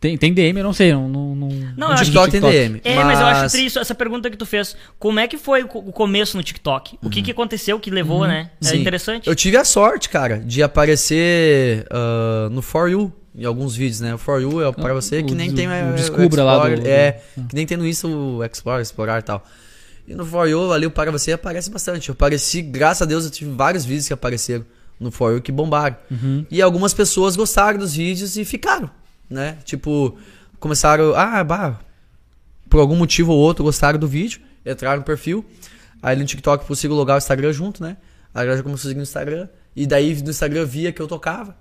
Tem, 0.00 0.16
tem 0.16 0.32
DM, 0.32 0.58
eu 0.58 0.64
não 0.64 0.72
sei. 0.72 0.90
Não, 0.92 1.06
não, 1.06 1.34
não, 1.36 1.48
Não, 1.76 1.88
eu 1.88 1.92
acho 1.92 2.04
TikTok 2.06 2.30
que- 2.30 2.40
tem 2.40 2.50
DM. 2.50 2.80
É, 2.82 2.96
mas... 3.04 3.20
eu 3.20 3.26
acho 3.26 3.52
triste 3.54 3.78
essa 3.78 3.94
pergunta 3.94 4.30
que 4.30 4.36
tu 4.36 4.46
fez. 4.46 4.74
Como 4.98 5.20
é 5.20 5.28
que 5.28 5.36
foi 5.36 5.64
o 5.64 5.68
co- 5.68 5.80
o 5.80 5.92
começo 5.92 6.36
no 6.36 6.42
TikTok? 6.42 6.98
O 7.02 7.10
que, 7.10 7.20
que 7.22 7.30
aconteceu 7.30 7.78
que 7.78 7.90
levou, 7.90 8.26
né? 8.26 8.50
É 8.60 8.64
Uhum. 8.64 8.70
Sim. 8.72 8.80
interessante. 8.80 9.28
Eu 9.28 9.34
tive 9.36 9.58
a 9.58 9.64
sorte, 9.64 10.08
cara, 10.08 10.38
de 10.38 10.62
aparecer 10.62 11.86
ah, 11.90 12.48
no 12.50 12.62
For 12.62 12.88
You 12.90 13.12
em 13.34 13.44
alguns 13.44 13.74
vídeos, 13.74 14.00
né? 14.00 14.14
O 14.14 14.18
For 14.18 14.40
You 14.42 14.62
é 14.62 14.72
pra 14.72 14.92
você 14.94 15.22
que 15.22 15.32
o 15.32 15.36
nem 15.36 15.52
tem 15.54 15.66
o 15.66 15.70
o 15.92 15.94
Descubra 15.94 16.44
lá 16.44 16.52
do- 16.76 16.86
É, 16.88 17.20
que 17.48 17.54
nem 17.54 17.66
tem 17.66 17.76
no 17.76 17.86
isso 17.86 18.08
o 18.08 18.44
Explorer, 18.44 18.82
Explorar 18.82 19.18
e 19.20 19.22
tal. 19.22 19.44
E 20.06 20.14
no 20.14 20.26
For 20.26 20.48
You, 20.48 20.72
ali 20.72 20.84
o 20.86 20.90
Para 20.90 21.10
Você 21.12 21.32
aparece 21.32 21.70
bastante. 21.70 22.08
Eu 22.08 22.12
apareci, 22.14 22.60
graças 22.60 23.02
a 23.02 23.04
Deus, 23.04 23.24
eu 23.24 23.30
tive 23.30 23.52
vários 23.52 23.84
vídeos 23.84 24.06
que 24.08 24.12
apareceram 24.12 24.64
no 25.00 25.10
For 25.10 25.32
You 25.34 25.40
que 25.42 25.50
bombaram. 25.52 25.96
E 26.50 26.60
algumas 26.60 26.92
pessoas 26.92 27.36
gostaram 27.36 27.78
dos 27.78 27.94
vídeos 27.94 28.36
e 28.36 28.44
ficaram, 28.44 28.90
né? 29.30 29.58
Tipo, 29.64 30.16
começaram, 30.58 31.14
ah, 31.14 31.42
bah, 31.44 31.80
por 32.68 32.80
algum 32.80 32.96
motivo 32.96 33.32
ou 33.32 33.38
outro 33.38 33.64
gostaram 33.64 33.98
do 33.98 34.08
vídeo, 34.08 34.40
entraram 34.66 34.98
no 34.98 35.04
perfil. 35.04 35.44
Aí 36.02 36.16
no 36.16 36.24
TikTok 36.24 36.62
eu 36.64 36.68
consigo 36.68 36.94
logar 36.94 37.14
o 37.16 37.18
Instagram 37.18 37.52
junto, 37.52 37.82
né? 37.82 37.96
Aí 38.34 38.46
eu 38.48 38.56
já 38.56 38.62
começou 38.62 38.88
a 38.88 38.90
seguir 38.90 38.96
no 38.96 39.02
Instagram. 39.04 39.48
E 39.74 39.86
daí 39.86 40.14
no 40.22 40.30
Instagram 40.30 40.64
via 40.66 40.90
que 40.92 41.00
eu 41.00 41.06
tocava. 41.06 41.56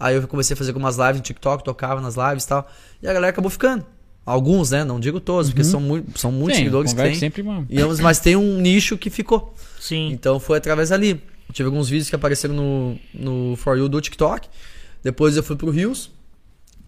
Aí 0.00 0.16
eu 0.16 0.26
comecei 0.26 0.54
a 0.54 0.56
fazer 0.56 0.70
algumas 0.70 0.96
lives 0.96 1.16
no 1.16 1.20
TikTok, 1.22 1.62
tocava 1.62 2.00
nas 2.00 2.16
lives 2.16 2.44
e 2.44 2.48
tal. 2.48 2.66
E 3.02 3.06
a 3.06 3.12
galera 3.12 3.30
acabou 3.30 3.50
ficando. 3.50 3.84
Alguns, 4.24 4.70
né? 4.70 4.82
Não 4.84 4.98
digo 4.98 5.20
todos, 5.20 5.50
porque 5.50 5.62
são, 5.64 5.80
muito, 5.80 6.18
são 6.18 6.32
muitos 6.32 6.56
Sim, 6.56 6.64
seguidores 6.64 6.92
que 6.92 7.00
tem. 7.02 7.14
sempre 7.14 7.42
uma... 7.42 7.66
E, 7.68 7.82
mas 8.02 8.18
tem 8.18 8.34
um 8.36 8.58
nicho 8.60 8.96
que 8.96 9.10
ficou. 9.10 9.54
Sim. 9.78 10.08
Então 10.12 10.40
foi 10.40 10.58
através 10.58 10.88
dali. 10.88 11.22
Eu 11.48 11.54
tive 11.54 11.66
alguns 11.66 11.88
vídeos 11.88 12.08
que 12.08 12.14
apareceram 12.14 12.54
no, 12.54 12.98
no 13.12 13.56
For 13.56 13.76
You 13.76 13.88
do 13.88 14.00
TikTok. 14.00 14.48
Depois 15.02 15.36
eu 15.36 15.42
fui 15.42 15.56
pro 15.56 15.70
Rios, 15.70 16.10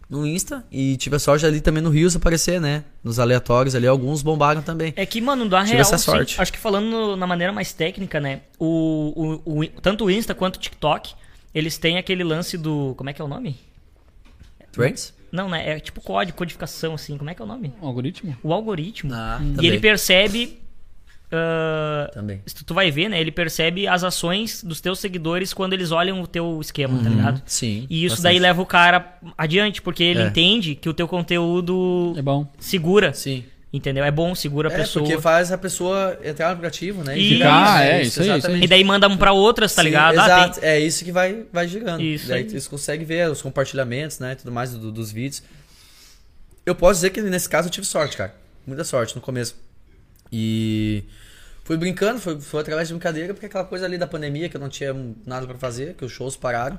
no 0.09 0.27
Insta. 0.27 0.65
E 0.71 0.97
tive 0.99 1.17
a 1.17 1.19
sorte 1.19 1.45
ali 1.45 1.61
também 1.61 1.83
no 1.83 1.91
Rios 1.91 2.15
aparecer, 2.15 2.61
né? 2.61 2.85
Nos 3.03 3.19
aleatórios 3.19 3.75
ali, 3.75 3.87
alguns 3.87 4.23
bombaram 4.23 4.63
também. 4.63 4.93
É 4.95 5.05
que, 5.05 5.21
mano, 5.21 5.49
da 5.49 5.61
Tive 5.61 5.73
real, 5.73 5.81
essa 5.81 5.99
sim, 5.99 6.05
sorte. 6.05 6.41
acho 6.41 6.53
que 6.53 6.59
falando 6.59 7.17
na 7.17 7.27
maneira 7.27 7.53
mais 7.53 7.73
técnica, 7.73 8.21
né? 8.21 8.43
O, 8.59 9.41
o, 9.45 9.61
o- 9.61 9.67
tanto 9.81 10.05
o 10.05 10.11
Insta 10.11 10.35
quanto 10.35 10.57
o 10.57 10.59
TikTok, 10.61 11.15
eles 11.55 11.79
têm 11.79 11.99
aquele 11.99 12.25
lance 12.25 12.57
do. 12.59 12.95
Como 12.97 13.11
é 13.11 13.13
que 13.13 13.21
é 13.21 13.25
o 13.25 13.29
nome? 13.29 13.57
Trends? 14.73 15.15
Não, 15.31 15.49
né? 15.49 15.71
É 15.71 15.81
tipo 15.81 16.01
código, 16.01 16.37
codificação, 16.37 16.95
assim. 16.95 17.17
Como 17.19 17.29
é 17.31 17.35
que 17.35 17.41
é 17.43 17.45
o 17.45 17.49
nome? 17.49 17.73
Um 17.81 17.87
algoritmo? 17.87 18.37
O 18.43 18.53
algoritmo. 18.53 19.13
Ah, 19.15 19.39
e 19.43 19.55
também. 19.55 19.67
ele 19.71 19.81
percebe. 19.81 20.59
ah, 21.31 22.11
Também. 22.13 22.41
tu- 22.55 22.65
tu 22.65 22.75
vai 22.75 22.91
ver, 22.91 23.09
né? 23.09 23.19
Ele 23.21 23.31
percebe 23.33 23.87
as 23.89 24.05
ações 24.05 24.63
dos 24.63 24.81
teus 24.81 24.99
seguidores 24.99 25.55
quando 25.55 25.73
eles 25.73 25.91
olham 25.91 26.21
o 26.21 26.27
teu 26.27 26.59
esquema, 26.61 27.03
tá 27.03 27.09
ligado? 27.09 27.43
Sim. 27.47 27.87
E 27.89 28.05
isso 28.05 28.17
bastante. 28.17 28.23
daí 28.33 28.39
leva 28.39 28.61
o 28.61 28.67
cara 28.67 29.19
adiante, 29.37 29.81
porque 29.81 30.03
ele 30.05 30.21
É. 30.23 30.27
entende 30.29 30.75
que 30.75 30.89
o 30.89 30.95
teu 30.95 31.09
conteúdo 31.09 32.13
É 32.17 32.23
bom. 32.23 32.47
segura, 32.59 33.13
Sim. 33.15 33.45
Entendeu? 33.73 34.05
É 34.05 34.11
bom, 34.11 34.35
segura 34.35 34.69
a 34.69 34.73
É, 34.73 34.77
pessoa. 34.77 35.05
porque 35.05 35.21
faz 35.21 35.51
a 35.51 35.57
pessoa 35.59 36.19
entrar 36.23 36.47
no 36.49 36.53
aplicativo, 36.53 37.03
né? 37.03 37.15
Ah, 37.45 37.79
né? 37.81 37.99
é, 37.99 38.03
isso 38.03 38.21
aí, 38.23 38.39
isso 38.39 38.47
aí. 38.49 38.63
E 38.65 38.67
daí 38.67 38.85
manda 38.85 39.09
um 39.09 39.17
pra 39.17 39.33
outras, 39.33 39.75
tá 39.75 39.83
Sim, 39.83 39.89
ligado? 39.89 40.19
Ah, 40.19 40.25
Exato, 40.25 40.61
tem- 40.61 40.69
é 40.69 40.81
isso 40.81 41.05
que 41.05 41.11
vai, 41.13 41.45
vai 41.53 41.67
girando. 41.67 42.03
Isso 42.03 42.29
Daí 42.29 42.43
aí. 42.43 42.51
vocês 42.51 42.69
conseguem 42.69 43.07
ver 43.07 43.31
os 43.31 43.41
compartilhamentos, 43.41 44.19
né? 44.19 44.35
Tudo 44.35 44.53
mais 44.53 44.73
do- 44.75 44.93
dos 44.93 45.11
vídeos. 45.11 45.43
Eu 46.67 46.75
posso 46.75 46.95
dizer 46.99 47.11
que 47.11 47.21
nesse 47.23 47.49
caso 47.49 47.69
eu 47.69 47.73
tive 47.73 47.87
sorte, 47.87 48.17
cara. 48.17 48.35
Muita 48.67 48.85
sorte 48.85 49.15
no 49.17 49.21
começo. 49.21 49.57
E 50.31 51.05
fui 51.65 51.77
brincando, 51.77 52.21
foi, 52.21 52.41
foi 52.41 52.61
através 52.61 52.89
de 52.89 52.95
brincadeira, 52.95 53.35
porque 53.35 53.47
aquela 53.47 53.65
coisa 53.65 53.85
ali 53.85 53.99
da 53.99 54.07
pandemia 54.07 54.49
que 54.49 54.57
eu 54.57 54.61
não 54.61 54.69
tinha 54.69 54.95
nada 55.27 55.47
pra 55.47 55.57
fazer, 55.59 55.95
que 55.95 56.05
os 56.05 56.13
shows 56.13 56.37
pararam. 56.37 56.79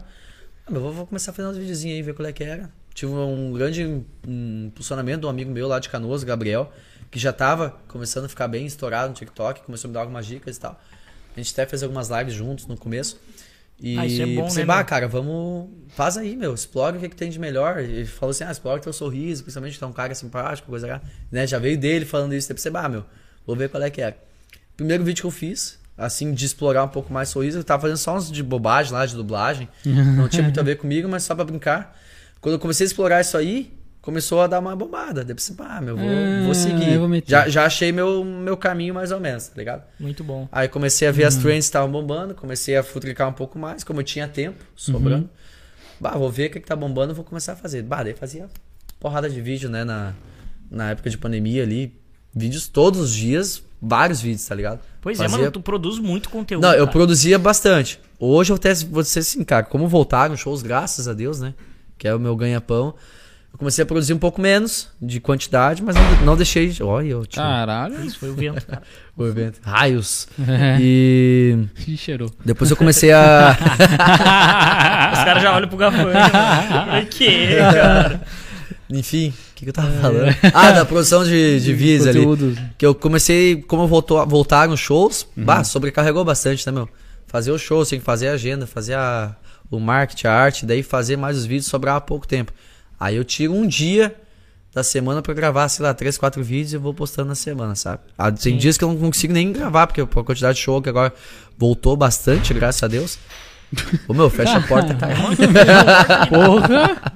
Ah, 0.65 0.71
meu, 0.71 0.81
vou, 0.81 0.91
vou 0.93 1.05
começar 1.07 1.31
a 1.31 1.33
fazer 1.33 1.47
uns 1.49 1.57
videozinhos 1.57 1.97
aí, 1.97 2.01
ver 2.01 2.13
qual 2.13 2.27
é 2.27 2.31
que 2.31 2.43
era. 2.43 2.69
Tive 2.93 3.11
um 3.11 3.53
grande 3.53 4.03
impulsionamento 4.27 5.21
de 5.21 5.25
um 5.25 5.29
amigo 5.29 5.51
meu 5.51 5.67
lá 5.67 5.79
de 5.79 5.89
Canoas, 5.89 6.23
Gabriel, 6.23 6.71
que 7.09 7.19
já 7.19 7.33
tava 7.33 7.75
começando 7.87 8.25
a 8.25 8.29
ficar 8.29 8.47
bem 8.47 8.65
estourado 8.65 9.09
no 9.09 9.15
TikTok, 9.15 9.61
começou 9.63 9.87
a 9.87 9.89
me 9.89 9.93
dar 9.93 10.01
algumas 10.01 10.25
dicas 10.25 10.57
e 10.57 10.59
tal. 10.59 10.79
A 11.35 11.39
gente 11.39 11.51
até 11.53 11.65
fez 11.65 11.81
algumas 11.81 12.09
lives 12.09 12.33
juntos 12.33 12.67
no 12.67 12.77
começo. 12.77 13.19
E 13.79 13.97
Ah, 13.97 14.05
é 14.05 14.25
bom, 14.35 14.43
pensei, 14.43 14.63
né, 14.63 14.67
bah, 14.67 14.83
cara, 14.83 15.07
vamos. 15.07 15.69
Faz 15.89 16.15
aí, 16.15 16.35
meu. 16.35 16.53
Explora 16.53 16.95
o 16.95 16.99
que, 16.99 17.09
que 17.09 17.15
tem 17.15 17.29
de 17.29 17.39
melhor. 17.39 17.79
Ele 17.79 18.05
falou 18.05 18.31
assim: 18.31 18.43
ah, 18.43 18.51
explora 18.51 18.79
teu 18.79 18.93
sorriso, 18.93 19.43
principalmente 19.43 19.83
é 19.83 19.87
um 19.87 19.91
cara 19.91 20.13
simpático, 20.13 20.69
coisa 20.69 20.87
lá. 20.87 21.01
Né? 21.31 21.47
Já 21.47 21.57
veio 21.57 21.77
dele 21.77 22.05
falando 22.05 22.33
isso. 22.35 22.47
Pensei, 22.47 22.71
bah, 22.71 22.87
meu, 22.87 23.03
vou 23.45 23.55
ver 23.55 23.69
qual 23.69 23.81
é 23.81 23.89
que 23.89 24.01
é. 24.01 24.15
Primeiro 24.77 25.03
vídeo 25.03 25.21
que 25.21 25.27
eu 25.27 25.31
fiz, 25.31 25.79
assim, 25.97 26.33
de 26.33 26.45
explorar 26.45 26.83
um 26.83 26.87
pouco 26.87 27.11
mais 27.11 27.29
sorriso, 27.29 27.59
eu 27.59 27.63
tava 27.63 27.81
fazendo 27.81 27.97
só 27.97 28.15
uns 28.15 28.31
de 28.31 28.41
bobagem 28.43 28.93
lá, 28.93 29.05
de 29.05 29.15
dublagem. 29.15 29.67
Não 29.85 30.29
tinha 30.29 30.43
muito 30.43 30.59
a 30.59 30.63
ver 30.63 30.77
comigo, 30.77 31.09
mas 31.09 31.23
só 31.23 31.35
pra 31.35 31.43
brincar. 31.43 31.99
Quando 32.43 32.55
eu 32.55 32.59
comecei 32.59 32.83
a 32.85 32.87
explorar 32.87 33.21
isso 33.21 33.37
aí, 33.37 33.71
começou 34.01 34.41
a 34.41 34.47
dar 34.47 34.59
uma 34.59 34.75
bombada. 34.75 35.23
Pensei, 35.23 35.55
ah, 35.59 35.79
meu, 35.79 35.95
vou, 35.95 36.05
Ah, 36.05 36.43
vou 36.43 36.53
seguir. 36.53 36.91
eu 36.93 37.07
vou 37.07 37.21
já, 37.25 37.47
já 37.47 37.65
achei 37.65 37.89
meu, 37.93 38.21
meu 38.25 38.57
caminho 38.57 38.93
mais 38.93 39.13
ou 39.13 39.19
menos, 39.21 39.47
tá 39.47 39.53
ligado? 39.55 39.83
Muito 39.97 40.25
bom. 40.25 40.45
Aí 40.51 40.67
comecei 40.67 41.07
a 41.07 41.11
ver 41.11 41.23
as 41.23 41.37
trends 41.37 41.63
que 41.65 41.69
estavam 41.69 41.89
bombando, 41.89 42.35
comecei 42.35 42.75
a 42.75 42.83
futricar 42.83 43.29
um 43.29 43.33
pouco 43.33 43.57
mais, 43.57 43.81
como 43.81 44.01
eu 44.01 44.03
tinha 44.03 44.27
tempo 44.27 44.61
sobrando. 44.75 45.29
Bah, 46.01 46.17
vou 46.17 46.29
ver 46.29 46.49
o 46.49 46.51
que, 46.51 46.59
que 46.59 46.67
tá 46.67 46.75
bombando, 46.75 47.15
vou 47.15 47.23
começar 47.23 47.53
a 47.53 47.55
fazer. 47.55 47.81
Bah, 47.81 48.03
daí 48.03 48.13
fazia 48.13 48.47
porrada 48.99 49.29
de 49.29 49.39
vídeo, 49.39 49.69
né, 49.69 49.85
na, 49.85 50.13
na 50.69 50.89
época 50.91 51.09
de 51.09 51.17
pandemia 51.17 51.63
ali. 51.63 51.95
Vídeos 52.35 52.67
todos 52.67 52.99
os 52.99 53.13
dias, 53.15 53.63
vários 53.81 54.19
vídeos, 54.19 54.45
tá 54.45 54.53
ligado? 54.53 54.81
Pois 54.99 55.17
é, 55.17 55.23
Fazia- 55.23 55.37
mano, 55.37 55.49
tu 55.51 55.61
produz 55.61 55.97
muito 55.97 56.29
conteúdo. 56.29 56.61
Não, 56.63 56.71
eu 56.73 56.79
cara. 56.79 56.91
produzia 56.91 57.39
bastante. 57.39 58.01
Hoje 58.19 58.51
eu 58.51 58.55
até 58.57 58.73
vou 58.73 59.01
dizer 59.01 59.19
assim, 59.21 59.43
cara, 59.45 59.63
como 59.63 59.87
voltaram 59.87 60.35
shows, 60.35 60.61
graças 60.61 61.07
a 61.07 61.13
Deus, 61.13 61.39
né? 61.39 61.53
Que 62.03 62.07
é 62.09 62.13
o 62.13 62.19
meu 62.19 62.35
ganha-pão. 62.35 62.93
Eu 63.53 63.57
comecei 63.57 63.81
a 63.81 63.85
produzir 63.85 64.13
um 64.13 64.17
pouco 64.17 64.41
menos 64.41 64.89
de 65.01 65.21
quantidade, 65.21 65.81
mas 65.81 65.95
não, 65.95 66.25
não 66.25 66.35
deixei. 66.35 66.67
de- 66.67 66.83
Olha, 66.83 67.07
eu 67.07 67.25
tinha 67.25 67.45
Caralho. 67.45 68.03
Isso 68.05 68.19
foi 68.19 68.29
o 68.29 68.33
vento, 68.35 68.65
cara. 68.65 68.81
o 69.15 69.25
evento. 69.25 69.61
Raios. 69.63 70.27
E 70.81 71.65
Ih, 71.87 71.95
cheirou. 71.95 72.29
depois 72.43 72.69
eu 72.69 72.75
comecei 72.75 73.13
a. 73.13 73.55
Os 75.13 75.23
caras 75.23 75.41
já 75.43 75.55
olham 75.55 75.69
pro 75.69 75.77
gafanhoto. 75.77 76.11
Por 76.11 77.05
quê, 77.09 77.55
cara? 77.57 78.21
Enfim, 78.89 79.29
o 79.29 79.55
que, 79.55 79.63
que 79.63 79.69
eu 79.69 79.73
tava 79.73 79.91
falando? 80.01 80.35
Ah, 80.53 80.71
da 80.73 80.83
produção 80.83 81.23
de, 81.23 81.61
de 81.61 81.73
vídeos 81.73 82.05
ali. 82.05 82.25
Que 82.77 82.85
eu 82.85 82.93
comecei, 82.93 83.61
como 83.61 83.87
voltou, 83.87 84.27
voltaram 84.27 84.73
os 84.73 84.79
shows, 84.81 85.25
bah, 85.37 85.63
sobrecarregou 85.63 86.25
bastante, 86.25 86.65
né, 86.67 86.73
meu? 86.73 86.89
Fazer 87.27 87.51
os 87.51 87.61
shows, 87.61 87.87
tinha 87.87 87.97
que 87.99 88.05
fazer 88.05 88.27
a 88.27 88.33
agenda, 88.33 88.67
fazer 88.67 88.95
a, 88.95 89.33
o 89.69 89.79
marketing, 89.79 90.27
a 90.27 90.33
arte, 90.33 90.65
daí 90.65 90.83
fazer 90.83 91.17
mais 91.17 91.37
os 91.37 91.45
vídeos, 91.45 91.67
sobrava 91.67 91.99
pouco 92.01 92.27
tempo. 92.27 92.51
Aí 92.99 93.15
eu 93.15 93.23
tiro 93.23 93.53
um 93.53 93.67
dia 93.67 94.15
da 94.73 94.83
semana 94.83 95.21
pra 95.21 95.33
gravar, 95.33 95.69
sei 95.69 95.85
lá, 95.85 95.93
três, 95.93 96.17
quatro 96.17 96.43
vídeos 96.43 96.73
e 96.73 96.75
eu 96.75 96.81
vou 96.81 96.93
postando 96.93 97.29
na 97.29 97.35
semana, 97.35 97.75
sabe? 97.75 97.99
Ah, 98.17 98.31
tem 98.31 98.57
dias 98.57 98.77
que 98.77 98.83
eu 98.83 98.89
não 98.89 98.97
consigo 98.97 99.33
nem 99.33 99.51
gravar, 99.51 99.87
porque 99.87 100.01
a 100.01 100.07
quantidade 100.07 100.57
de 100.57 100.63
show 100.63 100.81
que 100.81 100.89
agora 100.89 101.13
voltou 101.57 101.95
bastante, 101.95 102.53
graças 102.53 102.81
a 102.81 102.87
Deus. 102.87 103.19
Ô 104.07 104.13
meu, 104.13 104.29
fecha 104.29 104.57
a 104.57 104.61
porta, 104.61 104.93
cara. 104.95 105.15
Porra! 106.27 107.13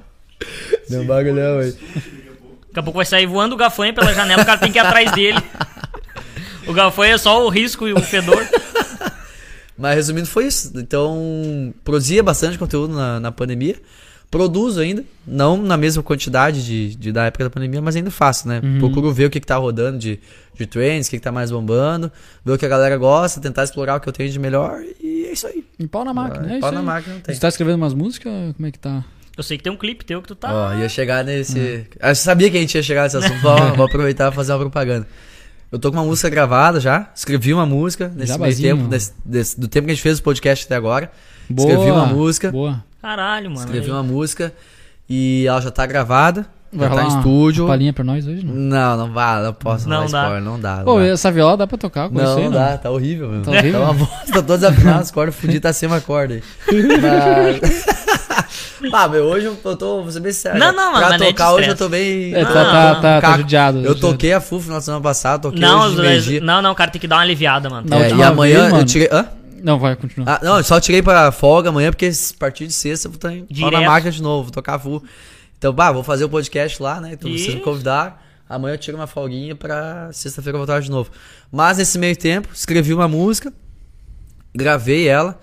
Deu 0.88 1.02
um 1.02 1.06
bagulhão 1.06 1.58
aí. 1.58 1.72
Daqui 1.72 2.78
a 2.78 2.82
pouco 2.82 2.98
vai 2.98 3.06
sair 3.06 3.26
voando 3.26 3.54
o 3.54 3.58
gafanho 3.58 3.94
pela 3.94 4.14
janela, 4.14 4.42
o 4.42 4.46
cara 4.46 4.58
tem 4.58 4.70
que 4.70 4.78
ir 4.78 4.80
atrás 4.80 5.10
dele. 5.12 5.42
O 6.66 6.72
gafanho 6.72 7.14
é 7.14 7.18
só 7.18 7.44
o 7.44 7.48
risco 7.48 7.88
e 7.88 7.92
o 7.92 8.00
fedor. 8.00 8.46
Mas 9.78 9.94
resumindo, 9.94 10.26
foi 10.26 10.46
isso. 10.46 10.72
Então, 10.76 11.72
produzia 11.84 12.22
bastante 12.22 12.58
conteúdo 12.58 12.94
na, 12.94 13.20
na 13.20 13.32
pandemia. 13.32 13.76
Produzo 14.30 14.80
ainda, 14.80 15.02
não 15.26 15.56
na 15.56 15.76
mesma 15.78 16.02
quantidade 16.02 16.62
de, 16.62 16.94
de 16.96 17.12
da 17.12 17.24
época 17.24 17.44
da 17.44 17.50
pandemia, 17.50 17.80
mas 17.80 17.96
ainda 17.96 18.10
faço, 18.10 18.46
né? 18.46 18.60
Procuro 18.78 19.10
ver 19.10 19.24
o 19.24 19.30
que, 19.30 19.40
que 19.40 19.46
tá 19.46 19.56
rodando 19.56 19.96
de, 19.96 20.20
de 20.54 20.66
trends, 20.66 21.06
o 21.06 21.10
que, 21.10 21.16
que 21.16 21.22
tá 21.22 21.32
mais 21.32 21.50
bombando, 21.50 22.12
ver 22.44 22.52
o 22.52 22.58
que 22.58 22.66
a 22.66 22.68
galera 22.68 22.94
gosta, 22.98 23.40
tentar 23.40 23.64
explorar 23.64 23.96
o 23.96 24.00
que 24.00 24.08
eu 24.08 24.12
tenho 24.12 24.30
de 24.30 24.38
melhor 24.38 24.82
e 25.02 25.24
é 25.24 25.32
isso 25.32 25.46
aí. 25.46 25.64
Em 25.80 25.86
pau 25.86 26.04
na 26.04 26.12
máquina, 26.12 26.44
é 26.44 26.48
Vai, 26.48 26.52
isso 26.58 26.60
pau 26.60 26.72
na 26.72 26.80
aí. 26.80 26.84
máquina 26.84 27.14
não 27.14 27.22
tem. 27.22 27.34
Você 27.34 27.40
tá 27.40 27.48
escrevendo 27.48 27.76
umas 27.76 27.94
músicas? 27.94 28.32
Como 28.54 28.68
é 28.68 28.70
que 28.70 28.78
tá? 28.78 29.02
Eu 29.34 29.42
sei 29.42 29.56
que 29.56 29.64
tem 29.64 29.72
um 29.72 29.76
clipe 29.78 30.04
teu 30.04 30.20
que 30.20 30.28
tu 30.28 30.34
tá. 30.34 30.52
Ó, 30.52 30.74
ia 30.74 30.90
chegar 30.90 31.24
nesse. 31.24 31.86
Eu 31.98 32.14
sabia 32.14 32.50
que 32.50 32.56
a 32.58 32.60
gente 32.60 32.74
ia 32.74 32.82
chegar 32.82 33.04
nesse 33.04 33.16
assunto, 33.16 33.40
vou, 33.40 33.56
vou 33.76 33.86
aproveitar 33.86 34.30
e 34.30 34.34
fazer 34.34 34.52
uma 34.52 34.58
propaganda. 34.58 35.06
Eu 35.70 35.78
tô 35.78 35.90
com 35.90 35.98
uma 35.98 36.04
música 36.04 36.28
gravada 36.30 36.80
já, 36.80 37.10
escrevi 37.14 37.52
uma 37.52 37.66
música 37.66 38.10
nesse 38.16 38.38
meio 38.38 38.56
tempo, 38.56 38.88
desse- 38.88 39.12
desse- 39.24 39.60
do 39.60 39.68
tempo 39.68 39.84
que 39.86 39.92
a 39.92 39.94
gente 39.94 40.02
fez 40.02 40.18
o 40.18 40.22
podcast 40.22 40.64
até 40.64 40.74
agora. 40.74 41.10
Boa. 41.48 41.68
Escrevi 41.68 41.90
uma 41.90 42.06
música. 42.06 42.50
Boa. 42.50 42.82
Caralho, 43.02 43.50
mano. 43.50 43.60
Escrevi 43.60 43.86
aí. 43.86 43.92
uma 43.92 44.02
música 44.02 44.52
e 45.08 45.44
ela 45.46 45.60
já 45.60 45.70
tá 45.70 45.84
gravada, 45.86 46.46
Vai 46.72 46.88
já 46.88 46.94
tá 46.94 47.00
rolar 47.02 47.02
em 47.02 47.14
uma 47.14 47.18
estúdio. 47.20 47.66
palhinha 47.66 47.92
pra 47.92 48.02
nós 48.04 48.26
hoje, 48.26 48.44
não? 48.44 48.54
Não, 48.54 48.96
não 48.96 49.12
vai, 49.12 49.42
não 49.42 49.52
posso 49.54 49.88
Não 49.88 50.02
não 50.02 50.10
dá. 50.10 50.20
spoiler, 50.22 50.42
não 50.42 50.60
dá. 50.60 50.76
Não, 50.78 50.84
Pô, 50.84 50.98
dá. 51.00 51.06
essa 51.06 51.30
viola 51.30 51.56
dá 51.56 51.66
pra 51.66 51.78
tocar 51.78 52.08
com 52.08 52.14
não, 52.14 52.34
você, 52.34 52.44
não 52.44 52.50
dá, 52.50 52.76
tá 52.78 52.90
horrível, 52.90 53.28
meu. 53.30 53.42
Tá 53.42 53.50
horrível? 53.50 53.80
uma 53.84 53.94
bosta, 53.94 54.16
tô 54.26 54.32
todo 54.42 54.46
desafinado, 54.60 55.00
as 55.00 55.10
cordas 55.10 55.34
fudidas, 55.34 55.62
tá 55.62 55.72
sem 55.74 55.86
uma 55.86 56.00
corda 56.00 56.34
aí. 56.34 56.42
Mas... 57.60 57.94
ah, 58.92 59.08
meu, 59.08 59.24
hoje 59.24 59.46
eu 59.46 59.56
tô, 59.76 60.02
vou 60.02 60.10
ser 60.10 60.20
bem 60.20 60.32
sério. 60.32 60.58
Não, 60.58 60.72
não, 60.72 60.92
Pra 60.92 61.00
mas 61.00 61.08
não 61.08 61.14
é 61.14 61.18
de 61.18 61.24
tocar 61.26 61.52
hoje 61.52 61.68
eu 61.68 61.76
tô 61.76 61.88
bem... 61.88 62.34
É, 62.34 62.44
tá, 62.44 62.50
Ah, 62.50 62.94
tá, 62.94 63.00
tá, 63.00 63.20
tá 63.20 63.36
judiado. 63.36 63.84
Eu 63.84 63.94
toquei 63.94 64.32
a 64.32 64.40
FUF 64.40 64.68
na 64.68 64.80
semana 64.80 65.02
passada, 65.02 65.42
toquei 65.42 65.60
Não, 65.60 65.80
hoje 65.80 66.22
de 66.22 66.40
não, 66.40 66.62
não, 66.62 66.74
cara, 66.74 66.90
tem 66.90 67.00
que 67.00 67.08
dar 67.08 67.16
uma 67.16 67.22
aliviada, 67.22 67.68
mano. 67.68 67.86
É, 67.94 68.10
e 68.14 68.22
amanhã 68.22 68.60
vez, 68.60 68.66
eu 68.66 68.74
mano. 68.74 68.84
tirei... 68.84 69.08
Hã? 69.10 69.28
Não, 69.62 69.78
vai, 69.78 69.96
continua. 69.96 70.34
Ah, 70.34 70.40
não, 70.42 70.56
eu 70.58 70.64
só 70.64 70.80
tirei 70.80 71.02
pra 71.02 71.32
folga 71.32 71.68
amanhã, 71.70 71.90
porque 71.90 72.06
a 72.06 72.38
partir 72.38 72.66
de 72.66 72.72
sexta 72.72 73.08
eu 73.08 73.12
vou 73.12 73.16
estar 73.16 73.70
na 73.70 73.80
máquina 73.80 74.12
de 74.12 74.22
novo, 74.22 74.44
vou 74.44 74.52
tocar 74.52 74.78
full. 74.78 75.02
Então, 75.58 75.72
bah, 75.72 75.90
vou 75.90 76.04
fazer 76.04 76.24
o 76.24 76.28
podcast 76.28 76.80
lá, 76.80 77.00
né? 77.00 77.10
Então 77.14 77.28
vocês 77.30 77.48
me 77.48 77.54
Isso. 77.54 77.64
convidaram. 77.64 78.14
Amanhã 78.48 78.74
eu 78.74 78.78
tiro 78.78 78.96
uma 78.96 79.06
folguinha 79.06 79.54
pra 79.54 80.08
sexta-feira 80.12 80.56
eu 80.56 80.60
voltar 80.60 80.80
de 80.80 80.90
novo. 80.90 81.10
Mas 81.52 81.78
nesse 81.78 81.98
meio 81.98 82.16
tempo, 82.16 82.48
escrevi 82.54 82.94
uma 82.94 83.06
música, 83.06 83.52
gravei 84.54 85.06
ela, 85.06 85.38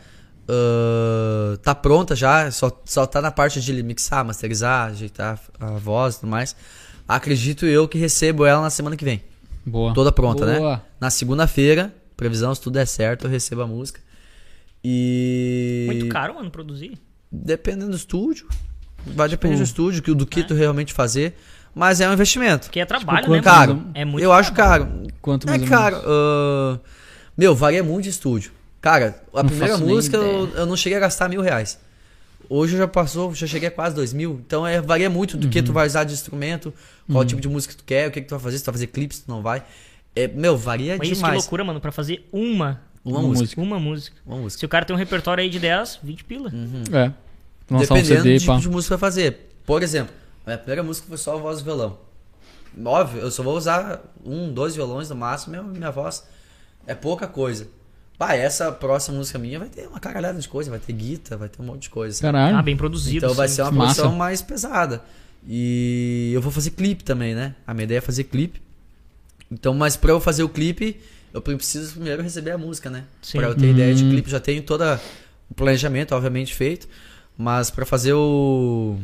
ah, 0.47 1.57
tá 1.61 1.73
pronta 1.75 2.15
já, 2.15 2.49
só, 2.51 2.71
só 2.85 3.05
tá 3.05 3.21
na 3.21 3.31
parte 3.31 3.61
de 3.61 3.83
mixar, 3.83 4.23
masterizar, 4.25 4.89
ajeitar 4.89 5.39
a 5.59 5.71
voz 5.71 6.15
e 6.15 6.19
tudo 6.21 6.29
mais. 6.29 6.55
Acredito 7.07 7.65
eu 7.65 7.87
que 7.87 7.97
recebo 7.97 8.45
ela 8.45 8.61
na 8.61 8.69
semana 8.69 8.95
que 8.95 9.05
vem. 9.05 9.21
Boa. 9.65 9.93
Toda 9.93 10.11
pronta, 10.11 10.45
né? 10.45 10.59
Boa. 10.59 10.83
Na 10.99 11.09
segunda-feira, 11.09 11.93
previsão, 12.17 12.53
se 12.53 12.61
tudo 12.61 12.73
der 12.75 12.85
certo, 12.87 13.25
eu 13.25 13.29
recebo 13.31 13.61
a 13.61 13.67
música. 13.67 13.99
E. 14.83 15.85
Muito 15.87 16.07
caro, 16.09 16.35
mano, 16.35 16.49
produzir. 16.51 16.97
Dependendo 17.31 17.89
do 17.91 17.97
estúdio. 17.97 18.47
Vai 19.05 19.29
depender 19.29 19.55
Tipo, 19.55 19.63
do 19.63 19.67
estúdio, 19.67 20.01
que- 20.01 20.13
do 20.13 20.25
que 20.25 20.43
tu 20.43 20.53
realmente 20.53 20.93
fazer. 20.93 21.35
Mas 21.73 21.99
é 21.99 22.09
um 22.09 22.13
investimento. 22.13 22.67
Porque 22.67 22.79
é 22.79 22.85
trabalho, 22.85 23.25
quanto 23.25 23.31
né, 23.31 23.41
Caro. 23.41 23.83
É 23.93 24.05
muito 24.05 24.23
eu 24.23 24.31
acho 24.31 24.53
caro. 24.53 24.87
Quanto 25.21 25.45
É 25.47 25.49
mais 25.51 25.61
ou 25.63 25.67
caro. 25.67 26.01
ah, 26.05 26.79
meu, 27.37 27.53
varia 27.53 27.83
muito 27.83 28.03
de 28.05 28.09
estúdio. 28.11 28.51
Cara, 28.85 29.19
a 29.33 29.41
Não 29.41 29.49
primeira 29.49 29.77
música 29.79 30.15
eu, 30.15 30.47
eu 30.49 30.65
não 30.67 30.77
cheguei 30.77 30.95
a 30.97 31.01
gastar 31.01 31.27
mil 31.27 31.41
reais. 31.41 31.79
Hoje 32.47 32.77
já 32.77 32.87
passou, 32.87 33.33
já 33.33 33.47
cheguei 33.47 33.67
a 33.69 33.71
quase 33.71 33.95
2 33.95 34.13
mil. 34.13 34.39
Então 34.45 34.65
é, 34.67 34.79
varia 34.79 35.09
muito 35.09 35.35
do 35.37 35.49
que 35.49 35.57
Uhum. 35.57 35.65
tu 35.65 35.73
vai 35.73 35.87
usar 35.87 36.03
de 36.03 36.13
instrumento, 36.13 36.71
qual 37.11 37.25
tipo 37.25 37.41
de 37.41 37.49
música 37.49 37.73
tu 37.75 37.83
quer, 37.83 38.07
o 38.07 38.11
que, 38.11 38.21
que 38.21 38.27
tu 38.27 38.35
vai 38.35 38.39
fazer, 38.39 38.59
se 38.59 38.63
tu 38.63 38.67
vai 38.67 38.73
fazer 38.75 38.85
clipe, 38.87 39.15
se 39.15 39.23
tu 39.23 39.31
não 39.31 39.41
vai. 39.41 39.63
É, 40.15 40.27
meu, 40.27 40.55
varia 40.55 40.97
Mas 40.99 41.07
isso 41.07 41.15
que 41.15 41.25
demais. 41.25 41.41
loucura, 41.41 41.63
mano, 41.63 41.81
pra 41.81 41.91
fazer 41.91 42.29
uma, 42.31 42.79
Uma, 43.03 43.19
Uma 43.19 43.27
música. 43.29 43.41
música. 43.41 43.61
uma 43.63 43.79
música. 43.79 44.17
Uma 44.23 44.37
música. 44.37 44.59
Se 44.59 44.65
o 44.67 44.69
cara 44.69 44.85
tem 44.85 44.95
um 44.95 44.99
repertório 44.99 45.43
aí 45.43 45.49
de 45.49 45.57
10, 45.57 45.99
20 46.03 46.23
pila. 46.23 46.51
É. 46.93 47.11
Lançar 47.73 47.95
um 47.95 47.97
Dependendo 47.97 48.05
CD, 48.21 48.33
do 48.35 48.39
tipo 48.39 48.51
pá. 48.53 48.59
de 48.59 48.69
música 48.69 48.95
que 48.95 48.99
vai 49.01 49.09
fazer. 49.09 49.49
Por 49.65 49.81
exemplo, 49.81 50.13
a 50.45 50.49
minha 50.51 50.57
primeira 50.59 50.83
música 50.83 51.07
foi 51.07 51.17
só 51.17 51.39
voz 51.39 51.59
e 51.59 51.63
violão. 51.63 51.97
Óbvio, 52.85 53.21
eu 53.21 53.31
só 53.31 53.41
vou 53.41 53.57
usar 53.57 54.03
um, 54.23 54.53
dois 54.53 54.75
violões 54.75 55.09
no 55.09 55.15
máximo, 55.15 55.51
minha, 55.53 55.63
minha 55.63 55.89
voz 55.91 56.23
é 56.85 56.93
pouca 56.93 57.25
coisa. 57.25 57.67
Bah, 58.17 58.33
essa 58.33 58.71
próxima 58.71 59.17
música 59.17 59.37
minha 59.37 59.59
vai 59.59 59.67
ter 59.67 59.87
uma 59.87 59.99
caralhada 59.99 60.39
de 60.39 60.47
coisa, 60.47 60.69
vai 60.69 60.79
ter 60.79 60.93
guitarra, 60.93 61.37
vai 61.37 61.49
ter 61.49 61.61
um 61.61 61.65
monte 61.65 61.83
de 61.83 61.89
coisa. 61.89 62.21
Caralho. 62.21 62.55
Ah, 62.57 62.61
bem 62.61 62.77
produzido. 62.77 63.17
Então 63.25 63.33
vai 63.33 63.47
ser 63.47 63.61
uma 63.63 63.71
Massa. 63.71 63.95
produção 64.01 64.17
mais 64.17 64.41
pesada. 64.41 65.01
E 65.47 66.31
eu 66.33 66.41
vou 66.41 66.51
fazer 66.51 66.71
clipe 66.71 67.03
também, 67.03 67.35
né? 67.35 67.55
A 67.67 67.73
minha 67.73 67.83
ideia 67.83 67.97
é 67.97 68.01
fazer 68.01 68.23
clipe. 68.25 68.61
Então, 69.51 69.73
mas 69.73 69.95
pra 69.97 70.11
eu 70.11 70.19
fazer 70.19 70.43
o 70.43 70.49
clipe, 70.49 70.99
eu 71.33 71.41
preciso 71.41 71.93
primeiro 71.93 72.23
receber 72.23 72.51
a 72.51 72.57
música, 72.57 72.89
né? 72.89 73.03
Sim. 73.21 73.37
Pra 73.37 73.47
eu 73.49 73.55
ter 73.55 73.69
ideia 73.69 73.93
de 73.93 74.03
Hum. 74.05 74.09
clipe, 74.09 74.29
já 74.29 74.39
tenho 74.39 74.63
todo 74.63 74.83
o 75.49 75.53
planejamento, 75.53 76.15
obviamente, 76.15 76.53
feito. 76.55 76.87
Mas 77.37 77.69
pra 77.69 77.85
fazer 77.85 78.13
o, 78.13 78.97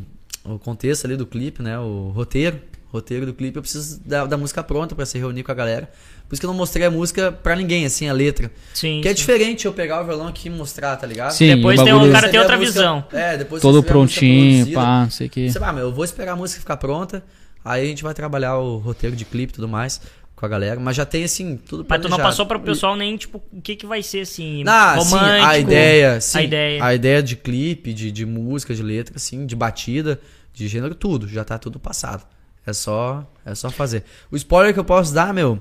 o 0.45 0.57
contexto 0.57 1.05
ali 1.05 1.15
do 1.17 1.25
clipe, 1.27 1.61
né? 1.61 1.77
O 1.77 2.09
roteiro, 2.15 2.59
roteiro 2.87 3.25
do 3.25 3.33
clipe, 3.33 3.57
eu 3.57 3.61
preciso 3.61 3.99
da, 4.05 4.25
da 4.25 4.37
música 4.37 4.63
pronta 4.63 4.95
pra 4.95 5.05
se 5.05 5.17
reunir 5.19 5.43
com 5.43 5.51
a 5.51 5.55
galera. 5.55 5.91
Por 6.31 6.35
isso 6.35 6.39
que 6.39 6.45
eu 6.45 6.49
não 6.51 6.55
mostrei 6.57 6.85
a 6.87 6.89
música 6.89 7.29
pra 7.29 7.57
ninguém, 7.57 7.85
assim, 7.85 8.07
a 8.07 8.13
letra. 8.13 8.49
Sim. 8.73 9.01
Que 9.01 9.09
é 9.09 9.11
sim. 9.11 9.17
diferente 9.17 9.65
eu 9.65 9.73
pegar 9.73 9.99
o 10.01 10.05
violão 10.05 10.27
aqui 10.27 10.47
e 10.47 10.49
mostrar, 10.49 10.95
tá 10.95 11.05
ligado? 11.05 11.31
Sim, 11.31 11.57
Depois 11.57 11.77
o 11.77 11.83
tem 11.83 11.91
um 11.91 11.97
bagulho 11.97 12.13
cara 12.13 12.29
tem 12.29 12.39
Receber 12.39 12.39
a 12.39 12.41
outra 12.41 12.57
música- 12.57 12.79
visão. 12.79 13.05
É, 13.11 13.37
depois 13.37 13.61
todo 13.61 13.83
prontinho, 13.83 14.71
pá, 14.73 15.03
não 15.03 15.09
sei 15.11 15.27
o 15.27 15.29
que. 15.29 15.51
Sei 15.51 15.59
lá, 15.59 15.73
meu, 15.73 15.87
eu 15.87 15.91
vou 15.91 16.05
esperar 16.05 16.31
a 16.31 16.35
música 16.37 16.61
ficar 16.61 16.77
pronta, 16.77 17.21
aí 17.65 17.83
a 17.83 17.85
gente 17.85 18.01
vai 18.01 18.13
trabalhar 18.13 18.57
o 18.59 18.77
roteiro 18.77 19.13
de 19.13 19.25
clipe 19.25 19.51
e 19.51 19.55
tudo 19.55 19.67
mais 19.67 19.99
com 20.33 20.45
a 20.45 20.47
galera, 20.49 20.79
mas 20.79 20.95
já 20.95 21.05
tem 21.05 21.25
assim, 21.25 21.57
tudo 21.57 21.85
Mas 21.85 21.99
tu 21.99 22.03
não 22.03 22.11
planejado. 22.11 22.29
passou 22.29 22.45
para 22.45 22.57
o 22.57 22.61
pessoal 22.61 22.95
nem, 22.95 23.17
tipo, 23.17 23.43
o 23.51 23.61
que 23.61 23.75
que 23.75 23.85
vai 23.85 24.01
ser, 24.01 24.21
assim, 24.21 24.63
sim, 24.63 24.63
romântico. 24.65 25.45
a 25.49 25.59
ideia, 25.59 26.21
sim, 26.21 26.37
a 26.39 26.43
ideia. 26.43 26.83
a 26.85 26.95
ideia 26.95 27.21
de 27.21 27.35
clipe, 27.35 27.93
de, 27.93 28.09
de 28.09 28.25
música, 28.25 28.73
de 28.73 28.81
letra, 28.81 29.17
assim, 29.17 29.45
de 29.45 29.53
batida, 29.55 30.17
de 30.53 30.65
gênero, 30.69 30.95
tudo, 30.95 31.27
já 31.27 31.43
tá 31.43 31.57
tudo 31.59 31.77
passado. 31.77 32.23
É 32.65 32.73
só, 32.73 33.27
é 33.45 33.53
só 33.55 33.69
fazer. 33.71 34.03
O 34.31 34.35
spoiler 34.35 34.71
que 34.73 34.79
eu 34.79 34.83
posso 34.85 35.11
dar, 35.13 35.33
meu, 35.33 35.59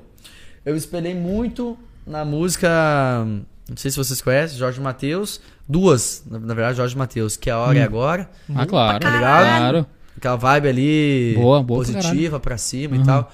eu 0.64 0.76
espelhei 0.76 1.14
muito 1.14 1.78
na 2.06 2.24
música, 2.24 2.68
não 3.68 3.76
sei 3.76 3.90
se 3.90 3.96
vocês 3.96 4.20
conhecem, 4.20 4.58
Jorge 4.58 4.80
Mateus, 4.80 5.40
duas, 5.68 6.24
na, 6.28 6.38
na 6.38 6.54
verdade, 6.54 6.76
Jorge 6.76 6.96
Mateus, 6.96 7.36
que 7.36 7.48
é 7.50 7.52
a 7.52 7.58
hora 7.58 7.78
Hum. 7.78 7.80
é 7.82 7.84
agora, 7.84 8.30
Ah, 8.54 8.66
claro. 8.66 8.98
Tá 9.00 9.10
ligado? 9.10 9.44
Claro. 9.58 9.86
Aquela 10.16 10.36
vibe 10.36 10.68
ali 10.68 11.34
Boa, 11.36 11.62
boa 11.62 11.84
pra 11.84 11.92
positiva 11.94 12.40
pra 12.40 12.58
cima 12.58 12.96
Uhum. 12.96 13.02
e 13.02 13.06
tal. 13.06 13.32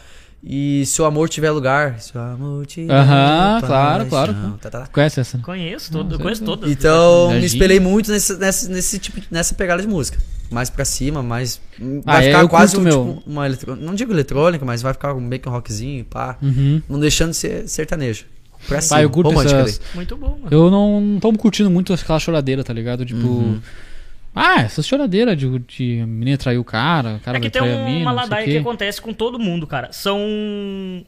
E 0.49 0.87
se 0.87 1.03
o 1.03 1.05
amor 1.05 1.29
tiver 1.29 1.51
lugar, 1.51 1.99
se 1.99 2.17
o 2.17 2.21
amor 2.21 2.65
tiver 2.67 2.93
Aham, 2.95 3.61
claro, 3.67 4.07
paixão, 4.07 4.09
claro. 4.35 4.59
tá, 4.61 4.71
tá, 4.71 4.81
tá. 4.83 4.87
Conhece 4.89 5.19
essa? 5.19 5.39
Conheço, 5.39 5.91
todo, 5.91 6.19
conheço 6.21 6.45
todas. 6.45 6.71
Então, 6.71 7.31
me 7.33 7.45
espelhei 7.45 7.81
muito 7.81 8.13
nesse, 8.13 8.37
nesse, 8.37 8.71
nesse 8.71 8.99
tipo, 9.01 9.21
nessa 9.31 9.55
pegada 9.55 9.83
de 9.83 9.89
música. 9.89 10.19
Mais 10.51 10.71
pra 10.71 10.85
cima, 10.85 11.23
mais. 11.23 11.61
Ah, 11.81 11.85
Vai 12.05 12.25
é, 12.25 12.27
ficar 12.29 12.41
eu 12.41 12.49
quase 12.49 12.77
um, 12.77 12.81
meu. 12.81 13.17
tipo, 13.17 13.31
uma 13.31 13.47
eletrônica. 13.47 13.85
Não 13.85 13.95
digo 13.95 14.13
eletrônica, 14.13 14.65
mas 14.65 14.83
vai 14.83 14.93
ficar 14.93 15.15
meio 15.15 15.41
que 15.41 15.49
um 15.49 15.53
rockzinho, 15.53 16.05
pá. 16.05 16.37
Uhum. 16.43 16.81
Não 16.89 17.01
deixando 17.01 17.31
de 17.31 17.37
ser 17.37 17.69
sertanejo. 17.69 18.25
Pra 18.67 18.81
cima. 18.81 18.97
Pá, 18.97 19.03
eu 19.03 19.11
curto 19.11 19.41
essas... 19.43 19.81
Muito 19.95 20.17
bom, 20.17 20.39
mano. 20.43 20.49
Eu 20.51 20.71
não, 20.71 21.01
não 21.01 21.21
tô 21.21 21.33
curtindo 21.35 21.71
muito 21.71 21.93
aquela 21.93 22.19
choradeira, 22.19 22.65
tá 22.65 22.73
ligado? 22.73 23.05
Tipo... 23.05 23.27
Uhum. 23.27 23.61
Ah, 24.39 24.61
essas 24.61 24.87
choradeiras 24.87 25.37
de, 25.37 25.59
de 25.61 26.01
a 26.03 26.07
menina 26.07 26.37
traiu 26.37 26.61
o 26.61 26.65
cara, 26.65 27.15
o 27.15 27.21
cara 27.21 27.39
É 27.39 27.41
que 27.41 27.49
tem 27.49 27.63
trair 27.63 27.75
a 27.75 27.79
um- 27.79 27.85
mina, 27.87 28.01
uma 28.03 28.13
ladaia 28.13 28.45
que 28.45 28.59
acontece 28.59 29.01
com 29.01 29.13
todo 29.15 29.39
mundo, 29.39 29.67
cara. 29.67 29.89
São 29.93 30.21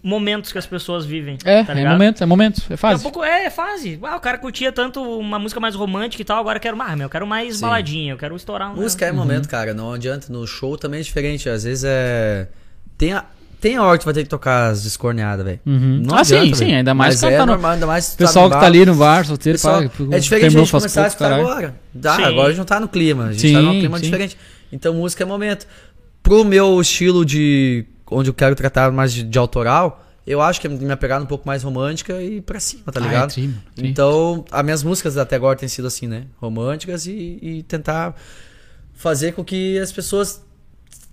momentos 0.02 0.50
que 0.50 0.58
as 0.58 0.66
pessoas 0.66 1.04
vivem. 1.04 1.36
É, 1.44 1.62
tá 1.62 1.78
é 1.78 1.88
momento, 1.88 2.22
é 2.22 2.26
momento, 2.26 2.62
é 2.70 2.76
fase. 2.76 3.02
pouco 3.02 3.22
é, 3.22 3.44
é 3.44 3.50
fase. 3.50 3.98
Ah, 4.02 4.16
o 4.16 4.20
cara 4.20 4.38
curtia 4.38 4.72
tanto 4.72 5.02
uma 5.02 5.38
música 5.38 5.60
mais 5.60 5.74
romântica 5.74 6.22
e 6.22 6.24
tal, 6.24 6.38
agora 6.38 6.56
eu 6.56 6.62
quero 6.62 6.76
mais, 6.76 6.96
meu, 6.96 7.04
eu 7.06 7.10
quero 7.10 7.26
mais 7.26 7.56
Sim. 7.56 7.60
baladinha, 7.62 8.12
eu 8.12 8.16
quero 8.16 8.34
estourar 8.34 8.72
um. 8.72 8.76
Música 8.76 9.04
Uhum. 9.04 9.10
é 9.10 9.14
momento, 9.14 9.48
cara. 9.48 9.74
Não 9.74 9.92
adianta. 9.92 10.32
No 10.32 10.46
show 10.46 10.76
também 10.78 11.00
é 11.00 11.02
diferente. 11.02 11.48
Às 11.48 11.64
vezes 11.64 11.84
é. 11.86 12.48
Tem 12.96 13.12
a, 13.12 13.24
tem 13.60 13.76
a 13.76 13.82
hora 13.82 13.98
que 13.98 14.04
vai 14.04 14.14
ter 14.14 14.22
que 14.22 14.28
tocar 14.28 14.68
as 14.70 14.82
descorneadas, 14.82 15.44
velho. 15.44 15.60
Uhum. 15.66 16.02
Não 16.06 16.14
ah, 16.16 16.20
adianta, 16.20 16.46
sim, 16.46 16.54
sim, 16.54 16.64
velho. 16.66 16.76
ainda 16.78 16.94
mais 16.94 17.14
Mas 17.14 17.20
que 17.20 17.26
tá 17.26 17.32
é 17.32 17.38
no- 17.40 17.46
normal, 17.46 17.70
ainda 17.72 17.86
mais 17.86 18.10
tá 18.10 18.16
pessoal 18.16 18.48
no 18.48 18.54
que 18.54 18.60
tá 18.60 18.66
ali 18.66 18.86
no 18.86 18.94
bar, 18.94 19.24
solteiro, 19.26 19.58
pessoal- 19.58 19.82
pá, 19.82 20.16
é 20.16 20.18
diferente 20.20 20.46
a 20.56 20.60
gente 20.60 20.70
começar 20.70 21.04
a 21.04 21.08
escutar 21.08 21.32
agora. 21.32 21.74
Dá, 21.92 22.16
Sim. 22.16 22.22
agora 22.24 22.46
a 22.46 22.50
gente 22.50 22.58
não 22.58 22.64
tá 22.64 22.78
no 22.80 22.88
clima. 22.88 23.26
A 23.26 23.32
gente 23.32 23.40
Sim, 23.48 23.52
tá 23.54 23.62
num 23.62 23.78
clima 23.78 23.98
sim. 23.98 24.04
diferente. 24.04 24.36
Então 24.70 24.94
música 24.94 25.22
é 25.24 25.26
momento. 25.26 25.66
Pro 26.22 26.44
meu 26.44 26.80
estilo 26.80 27.24
de. 27.24 27.84
onde 28.10 28.30
eu 28.30 28.34
quero 28.34 28.54
tratar 28.54 28.90
mais 28.92 29.12
de, 29.12 29.22
de 29.22 29.38
autoral, 29.38 30.04
eu 30.26 30.40
acho 30.42 30.60
que 30.60 30.66
é 30.66 30.70
minha 30.70 30.96
pegada 30.96 31.24
um 31.24 31.26
pouco 31.26 31.46
mais 31.46 31.62
romântica 31.62 32.20
e 32.22 32.40
pra 32.40 32.60
cima, 32.60 32.92
tá 32.92 33.00
Ah, 33.00 33.02
é 33.02 33.06
ligado? 33.06 33.32
tri, 33.32 33.54
tri. 33.74 33.88
Então, 33.88 34.44
as 34.50 34.62
minhas 34.64 34.82
músicas 34.82 35.16
até 35.16 35.36
agora 35.36 35.56
têm 35.58 35.68
sido 35.68 35.86
assim, 35.88 36.06
né? 36.06 36.24
Românticas 36.36 37.06
e, 37.06 37.38
e 37.40 37.62
tentar 37.62 38.14
fazer 38.94 39.32
com 39.32 39.42
que 39.44 39.78
as 39.78 39.90
pessoas 39.92 40.42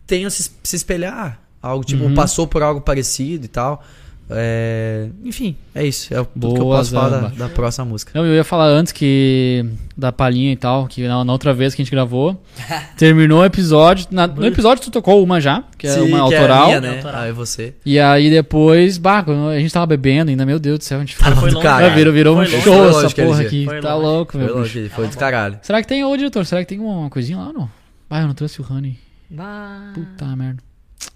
tenham 0.05 0.29
se, 0.29 0.51
se 0.63 0.75
espelhar. 0.75 1.39
Algo 1.65 1.83
tipo, 1.83 2.03
Uhum. 2.03 2.13
passou 2.13 2.45
por 2.47 2.61
algo 2.61 2.79
parecido 2.81 3.45
e 3.45 3.47
tal. 3.49 3.83
É, 4.27 5.07
Enfim, 5.23 5.55
é 5.75 5.85
isso. 5.85 6.11
É 6.11 6.17
tudo 6.17 6.55
que 6.55 6.59
eu 6.59 6.63
Boa, 6.65 6.77
posso 6.77 6.91
falar 6.91 7.09
da, 7.09 7.17
Zamba. 7.21 7.35
da 7.35 7.47
próxima 7.49 7.85
música. 7.85 8.11
Não, 8.15 8.25
eu 8.25 8.33
ia 8.33 8.43
falar 8.43 8.65
antes 8.65 8.91
que 8.91 9.63
da 9.95 10.11
palhinha 10.11 10.51
e 10.51 10.55
tal, 10.55 10.87
que 10.87 11.07
na, 11.07 11.23
na 11.23 11.31
outra 11.31 11.53
vez 11.53 11.75
que 11.75 11.81
a 11.81 11.85
gente 11.85 11.91
gravou, 11.91 12.35
terminou 12.97 13.41
o 13.41 13.45
episódio. 13.45 14.07
na- 14.09 14.25
no 14.25 14.43
episódio 14.47 14.83
tu 14.83 14.89
tocou 14.89 15.23
uma 15.23 15.39
já, 15.39 15.63
que 15.77 15.85
é 15.85 15.91
Sim, 15.91 16.07
uma 16.07 16.27
que 16.27 16.35
autoral. 16.35 16.63
É 16.63 16.67
minha, 16.67 16.81
né? 16.81 16.95
Autoral. 16.97 17.21
Aí 17.21 17.31
você. 17.31 17.75
E 17.85 17.99
aí 17.99 18.31
depois, 18.31 18.97
bah, 18.97 19.23
a 19.53 19.59
gente 19.59 19.71
tava 19.71 19.85
bebendo 19.85 20.31
ainda, 20.31 20.43
meu 20.43 20.57
Deus 20.57 20.79
do 20.79 20.83
céu, 20.83 20.97
a 20.97 21.01
gente 21.01 21.15
falou 21.15 21.37
foi 21.39 21.49
do 21.51 21.55
longe. 21.57 21.67
cara. 21.67 21.85
Ah, 21.85 21.89
virou, 21.95 22.11
virou 22.11 22.33
um 22.33 22.37
Foi 22.43 22.51
longe. 22.51 22.63
show 22.63 22.73
Foi 22.73 22.87
essa 22.89 23.01
longe 23.03 23.15
porra 23.15 23.41
aqui. 23.43 23.65
Foi 23.65 23.79
Tá 23.79 23.93
longe. 23.93 24.05
louco, 24.07 24.31
Foi, 24.31 24.41
meu 24.43 24.57
longe, 24.57 24.81
bicho. 24.81 24.95
foi 24.95 25.07
do 25.07 25.17
caralho. 25.17 25.59
Será 25.61 25.81
que 25.83 25.87
tem, 25.87 26.03
ô 26.03 26.17
diretor, 26.17 26.43
será 26.47 26.61
que 26.63 26.67
tem 26.67 26.79
uma 26.79 27.09
coisinha 27.11 27.37
lá 27.37 27.47
ou 27.49 27.53
não? 27.53 27.69
Ah, 28.09 28.21
eu 28.21 28.27
não 28.27 28.33
trouxe 28.33 28.59
o 28.59 28.65
honey. 28.67 28.97
Bah. 29.29 29.91
Puta 29.93 30.25
merda. 30.35 30.63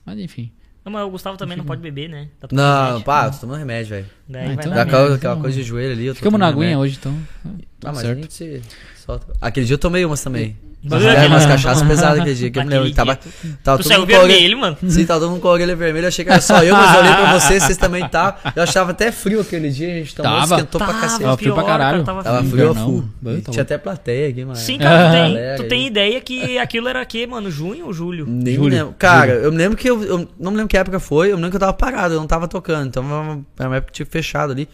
Mas 0.06 0.20
enfim. 0.20 0.52
Não, 0.86 0.92
mas 0.94 1.06
o 1.06 1.10
Gustavo 1.10 1.38
também 1.38 1.58
não 1.58 1.66
pode 1.66 1.82
beber, 1.82 2.10
né? 2.10 2.30
Tá 2.40 2.48
Não, 2.52 2.86
remédio. 2.88 3.06
pá, 3.06 3.26
eu 3.28 3.32
tô 3.32 3.38
tomando 3.40 3.60
remédio, 3.60 3.90
velho. 3.90 4.06
Daí 4.28 4.42
Ah, 4.42 4.46
vai 4.46 4.54
então 4.56 4.70
dar 4.70 4.76
Dá 4.76 4.82
é 4.82 4.86
merda. 4.86 4.98
aquela, 5.04 5.16
aquela 5.18 5.36
coisa 5.38 5.58
de 5.58 5.64
joelho 5.64 5.92
ali. 5.92 6.16
Ficamos 6.16 6.40
na 6.40 6.48
aguinha 6.48 6.70
remédio. 6.70 6.80
hoje, 6.82 6.98
então. 7.00 7.18
Ah, 7.46 7.50
mas 7.84 7.98
a 7.98 8.02
certo. 8.02 8.22
gente 8.22 8.34
se 8.34 8.62
solta. 9.06 9.34
Aquele 9.42 9.66
dia 9.66 9.74
eu 9.74 9.78
tomei 9.78 10.06
umas 10.06 10.24
também. 10.24 10.58
Bah. 10.82 10.98
É, 11.02 11.28
umas 11.28 11.46
cachaças 11.46 11.86
pesadas 11.86 12.20
aquele 12.22 12.36
dia 12.36 12.50
que 12.52 12.58
eu 12.58 12.64
me 12.64 12.70
lembro. 12.70 12.94
Tava, 12.94 13.16
tava 13.62 13.78
Tu 13.80 13.84
todo 13.84 13.84
saiu 13.84 14.00
a 14.00 14.04
orelha- 14.04 14.20
vermelho, 14.28 14.58
mano. 14.60 14.78
Sim, 14.88 15.06
tava 15.06 15.20
todo 15.20 15.30
mundo 15.32 15.42
com 15.42 15.50
a 15.50 15.52
orelha 15.52 15.76
vermelha. 15.76 16.06
Eu 16.06 16.08
achei 16.08 16.24
que 16.24 16.32
era 16.32 16.40
só 16.40 16.64
eu, 16.64 16.74
mas 16.74 16.94
eu 16.96 17.02
olhei 17.02 17.14
pra 17.14 17.38
vocês, 17.40 17.64
vocês 17.64 17.78
também 17.78 18.08
tá. 18.08 18.38
Eu 18.56 18.64
achava 18.64 18.92
até 18.92 19.12
frio 19.12 19.42
aquele 19.42 19.70
dia, 19.70 19.90
a 19.92 19.96
gente 19.98 20.16
tomou, 20.16 20.32
Tava. 20.32 20.56
esquentou 20.56 20.80
pra 20.80 20.88
Tava. 20.88 21.00
cacete. 21.02 21.24
Tava 21.24 21.38
frio 21.38 21.54
pra 21.54 21.64
caralho. 21.64 21.92
cara, 21.92 22.06
tava 22.06 22.24
Tava 22.24 22.44
frio. 22.50 22.74
frio. 22.74 23.10
Bah, 23.22 23.32
E 23.32 23.36
tá 23.36 23.42
Tinha 23.42 23.46
louco. 23.48 23.62
até 23.62 23.78
plateia 23.78 24.30
aqui, 24.30 24.46
mas. 24.46 24.60
Sim, 24.60 24.78
cara, 24.78 25.10
tu, 25.10 25.12
tem, 25.12 25.34
Galera 25.34 25.56
tu 25.58 25.62
aí. 25.64 25.68
tem 25.70 25.88
ideia 25.88 26.22
que 26.22 26.58
aquilo 26.60 26.88
era 26.88 27.06
que, 27.06 27.28
mano? 27.28 27.52
Junho 27.52 27.86
ou 27.88 27.94
julho? 27.94 28.26
Nem 28.26 28.56
Julho, 28.56 28.70
lembro. 28.76 28.96
Cara, 28.98 29.32
eu 29.34 29.52
me 29.52 29.58
lembro 29.58 29.78
que 29.78 29.90
eu, 29.90 30.02
eu 30.04 30.30
não 30.40 30.52
me 30.52 30.58
lembro 30.58 30.70
que 30.70 30.78
época 30.78 31.00
foi, 31.00 31.28
eu 31.32 31.36
me 31.36 31.44
lembro 31.44 31.52
que 31.52 31.56
eu 31.58 31.68
tava 31.68 31.74
parado, 31.74 32.14
eu 32.14 32.20
não 32.22 32.28
tava 32.28 32.48
tocando. 32.48 32.88
Então 32.88 33.44
era 33.60 33.68
uma 33.68 33.76
época 33.76 33.92
que 33.92 33.98
tive 33.98 34.10
fechado 34.10 34.54
ali. 34.54 34.70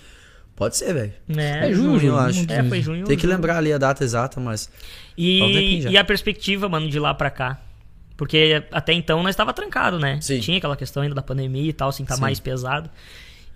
Pode 0.56 0.78
ser, 0.78 0.94
velho. 0.94 1.12
É, 1.36 1.70
É 1.70 1.74
junho, 1.74 2.00
eu 2.02 2.18
acho. 2.18 2.46
É, 2.48 2.64
foi 2.64 2.82
junho. 2.82 3.06
Tem 3.06 3.18
que 3.18 3.24
julho. 3.24 3.34
lembrar 3.36 3.58
ali 3.58 3.74
a 3.74 3.78
data 3.78 4.04
exata, 4.04 4.40
mas. 4.40 4.70
E, 5.18 5.82
e 5.90 5.98
a 5.98 6.04
perspectiva, 6.04 6.68
mano, 6.68 6.90
de 6.90 7.00
lá 7.00 7.14
pra 7.14 7.30
cá? 7.30 7.60
Porque 8.18 8.64
até 8.72 8.94
então 8.94 9.22
nós 9.22 9.32
estava 9.32 9.54
trancado, 9.54 10.00
né? 10.00 10.20
Sim. 10.22 10.40
Tinha 10.40 10.58
aquela 10.58 10.76
questão 10.78 11.04
ainda 11.04 11.16
da 11.16 11.22
pandemia 11.22 11.70
e 11.70 11.74
tal, 11.74 11.90
assim, 11.90 12.06
tá 12.06 12.16
Sim. 12.16 12.22
mais 12.22 12.40
pesado. 12.40 12.90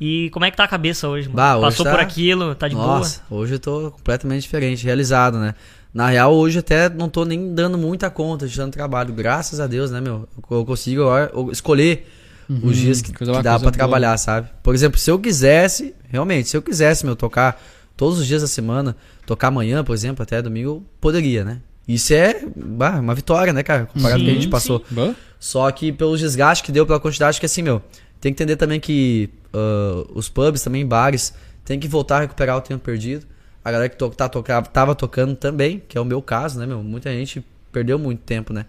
E 0.01 0.29
como 0.31 0.45
é 0.45 0.51
que 0.51 0.57
tá 0.57 0.63
a 0.63 0.67
cabeça 0.67 1.07
hoje, 1.07 1.27
mano? 1.27 1.35
Bah, 1.37 1.55
hoje 1.57 1.65
Passou 1.65 1.85
tá- 1.85 1.91
por 1.91 1.99
aquilo, 1.99 2.55
tá 2.55 2.67
de 2.67 2.75
Nossa, 2.75 3.21
hoje 3.29 3.55
eu 3.55 3.59
tô 3.59 3.91
completamente 3.91 4.41
diferente, 4.43 4.83
realizado, 4.85 5.37
né? 5.37 5.55
Na 5.93 6.07
real, 6.09 6.33
hoje 6.33 6.59
até 6.59 6.87
não 6.89 7.09
tô 7.09 7.25
nem 7.25 7.53
dando 7.53 7.77
muita 7.77 8.09
conta 8.09 8.47
de 8.47 8.55
tanto 8.55 8.73
trabalho. 8.73 9.13
Graças 9.13 9.59
a 9.59 9.67
Deus, 9.67 9.91
né, 9.91 9.99
meu? 9.99 10.27
Eu 10.51 10.63
consigo 10.65 11.01
agora 11.03 11.31
escolher 11.51 12.07
os 12.49 12.77
dias 12.77 13.01
que, 13.01 13.09
Uhum. 13.09 13.15
coisa- 13.17 13.33
que 13.33 13.41
dá 13.41 13.57
boa. 13.57 13.71
trabalhar, 13.71 14.17
sabe? 14.17 14.49
Por 14.63 14.73
exemplo, 14.75 14.97
se 14.99 15.09
eu 15.11 15.17
quisesse, 15.19 15.93
realmente, 16.09 16.47
se 16.49 16.55
eu 16.55 16.61
quisesse, 16.61 17.05
meu, 17.05 17.15
tocar 17.15 17.61
todos 17.99 18.17
os 18.17 18.25
dias 18.25 18.41
da 18.41 18.47
semana, 18.47 18.95
tocar 19.25 19.49
amanhã, 19.49 19.83
por 19.83 19.93
exemplo, 19.93 20.23
até 20.23 20.41
domingo, 20.41 20.85
poderia, 21.01 21.43
né? 21.43 21.59
Isso 21.85 22.13
é 22.13 22.45
bah, 22.55 22.97
uma 22.97 23.13
vitória, 23.13 23.51
né, 23.51 23.61
cara? 23.61 23.87
Comparado 23.87 24.21
com 24.21 24.23
o 24.23 24.25
que 24.25 24.31
a 24.31 24.35
Sim, 24.35 24.41
gente 24.41 24.49
passou. 24.49 24.81
Bah. 24.89 25.13
Só 25.37 25.69
que 25.69 25.91
pelos 25.91 26.21
desgastes 26.21 26.65
que 26.65 26.71
deu, 26.71 26.85
pela 26.85 26.97
quantidade, 26.97 27.37
que 27.37 27.45
assim, 27.45 27.61
meu, 27.61 27.81
tem 28.21 28.33
que 28.33 28.41
entender 28.41 28.55
também 28.55 28.79
que 28.79 29.29
ah, 29.53 30.05
os 30.15 30.29
pubs, 30.29 30.61
também 30.63 30.85
bares, 30.85 31.33
tem 31.65 31.77
que 31.77 31.89
voltar 31.89 32.19
a 32.19 32.21
recuperar 32.21 32.55
o 32.55 32.61
tempo 32.61 32.81
perdido. 32.81 33.25
A 33.65 33.69
galera 33.69 33.89
que 33.89 33.97
to 33.97 34.09
tá, 34.11 34.29
toca 34.29 34.61
tava 34.61 34.95
tocando 34.95 35.35
também, 35.35 35.83
que 35.85 35.97
é 35.97 36.01
o 36.01 36.05
meu 36.05 36.21
caso, 36.21 36.57
né, 36.57 36.65
meu? 36.65 36.81
Muita 36.81 37.11
gente 37.11 37.45
perdeu 37.69 37.99
muito 37.99 38.21
tempo, 38.21 38.53
né? 38.53 38.65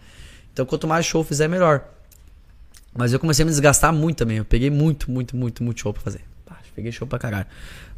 Então 0.52 0.66
quanto 0.66 0.88
mais 0.88 1.06
show 1.06 1.22
fizer, 1.22 1.46
melhor. 1.46 1.84
Mas 2.92 3.12
eu 3.12 3.20
comecei 3.20 3.44
a 3.44 3.46
me 3.46 3.52
desgastar 3.52 3.92
muito 3.92 4.16
também. 4.16 4.38
Eu 4.38 4.44
peguei 4.44 4.70
muito, 4.70 5.08
muito, 5.08 5.36
muito, 5.36 5.62
muito 5.62 5.80
show 5.80 5.92
pra 5.92 6.02
fazer. 6.02 6.22
Peguei 6.74 6.92
show 6.92 7.06
pra 7.06 7.18
caralho. 7.18 7.46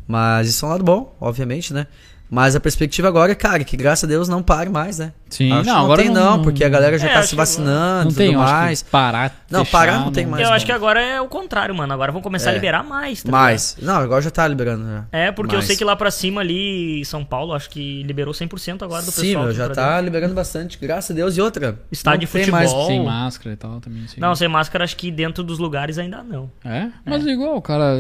Mas 0.07 0.49
isso 0.49 0.65
é 0.65 0.69
um 0.69 0.73
lado 0.73 0.85
bom, 0.85 1.15
obviamente, 1.21 1.73
né? 1.73 1.87
Mas 2.35 2.57
a 2.57 2.61
perspectiva 2.61 3.09
agora 3.09 3.33
é, 3.33 3.35
cara, 3.35 3.63
que 3.63 3.77
graças 3.77 4.05
a 4.05 4.07
Deus 4.07 4.27
não 4.27 4.43
pare 4.43 4.71
mais, 4.71 4.99
né? 4.99 5.13
Sim, 5.29 5.53
Acho 5.53 5.61
que 5.65 5.67
não, 5.67 5.75
não 5.77 5.85
agora 5.85 6.01
tem 6.03 6.11
não- 6.11 6.37
não, 6.39 6.43
porque 6.43 6.65
a 6.65 6.69
galera 6.71 6.99
já 6.99 7.07
É, 7.11 7.13
tá 7.13 7.23
se 7.25 7.35
vacinando 7.37 8.05
Não 8.05 8.11
e 8.11 8.15
tem, 8.15 8.29
tudo 8.29 8.39
eu 8.39 8.43
acho 8.43 8.53
que 8.55 8.59
mais. 8.61 8.83
parar. 8.83 9.45
Não, 9.51 9.65
fechar, 9.67 9.79
parar 9.79 9.99
não 10.01 10.11
tem 10.11 10.25
mais. 10.25 10.43
eu 10.43 10.49
não. 10.49 10.57
acho 10.57 10.65
que 10.65 10.73
agora 10.73 10.99
é 10.99 11.21
o 11.21 11.29
contrário, 11.29 11.75
mano. 11.75 11.93
Agora 11.93 12.11
vão 12.11 12.23
começar 12.23 12.49
a 12.49 12.53
É. 12.53 12.55
liberar 12.55 12.83
mais. 12.83 13.23
tá 13.23 13.31
Mais. 13.31 13.77
Não, 13.83 13.97
agora 13.97 14.23
já 14.23 14.31
tá 14.31 14.49
liberando 14.49 14.83
já. 14.83 15.05
É, 15.13 15.31
porque 15.31 15.55
eu 15.55 15.59
Mais. 15.59 15.67
sei 15.67 15.77
que 15.77 15.85
lá 15.85 15.95
pra 15.95 16.11
cima 16.11 16.41
ali, 16.41 17.01
em 17.03 17.05
São 17.05 17.23
Paulo, 17.23 17.53
acho 17.53 17.69
que 17.69 18.03
liberou 18.05 18.33
100% 18.33 18.83
agora 18.83 19.03
do 19.03 19.11
Sim, 19.11 19.21
pessoal. 19.27 19.45
aqui 19.49 19.55
já 19.55 19.69
tá 19.69 19.91
dentro. 19.91 20.05
liberando 20.07 20.35
bastante, 20.35 20.79
graças 20.81 21.11
a 21.11 21.15
Deus. 21.15 21.37
E 21.37 21.41
outra. 21.43 21.79
Estádio 21.91 22.21
de 22.21 22.27
futebol. 22.29 22.87
Sem 22.87 23.05
máscara 23.05 23.53
e 23.53 23.57
tal 23.59 23.79
também. 23.79 24.09
Sim. 24.09 24.19
Não, 24.23 24.35
sem 24.35 24.49
máscara, 24.49 24.85
acho 24.85 24.97
que 24.97 25.11
dentro 25.11 25.45
dos 25.45 25.59
lugares 25.59 25.99
ainda 25.99 26.23
não. 26.23 26.51
É? 26.65 26.89
Mas 27.05 27.27
igual, 27.27 27.61
cara. 27.61 27.95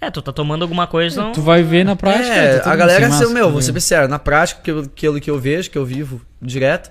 É, 0.00 0.10
tu 0.10 0.22
tá 0.22 0.32
tomando 0.32 0.62
alguma 0.62 0.86
coisa, 0.86 1.20
não... 1.22 1.32
Tu 1.32 1.42
vai 1.42 1.62
ver 1.62 1.84
na 1.84 1.94
prática. 1.94 2.26
É, 2.34 2.58
tá 2.58 2.72
a 2.72 2.76
galera, 2.76 3.00
sem 3.00 3.08
seu, 3.10 3.18
máscara, 3.28 3.34
meu, 3.34 3.50
vou 3.50 3.60
ser 3.60 3.66
ligado? 3.68 3.80
sincero, 3.82 4.08
na 4.08 4.18
prática, 4.18 4.60
que 4.64 4.70
eu- 4.70 4.80
aquilo 4.80 5.20
que 5.20 5.30
eu 5.30 5.38
vejo, 5.38 5.70
que 5.70 5.76
eu 5.76 5.84
vivo 5.84 6.22
direto, 6.40 6.90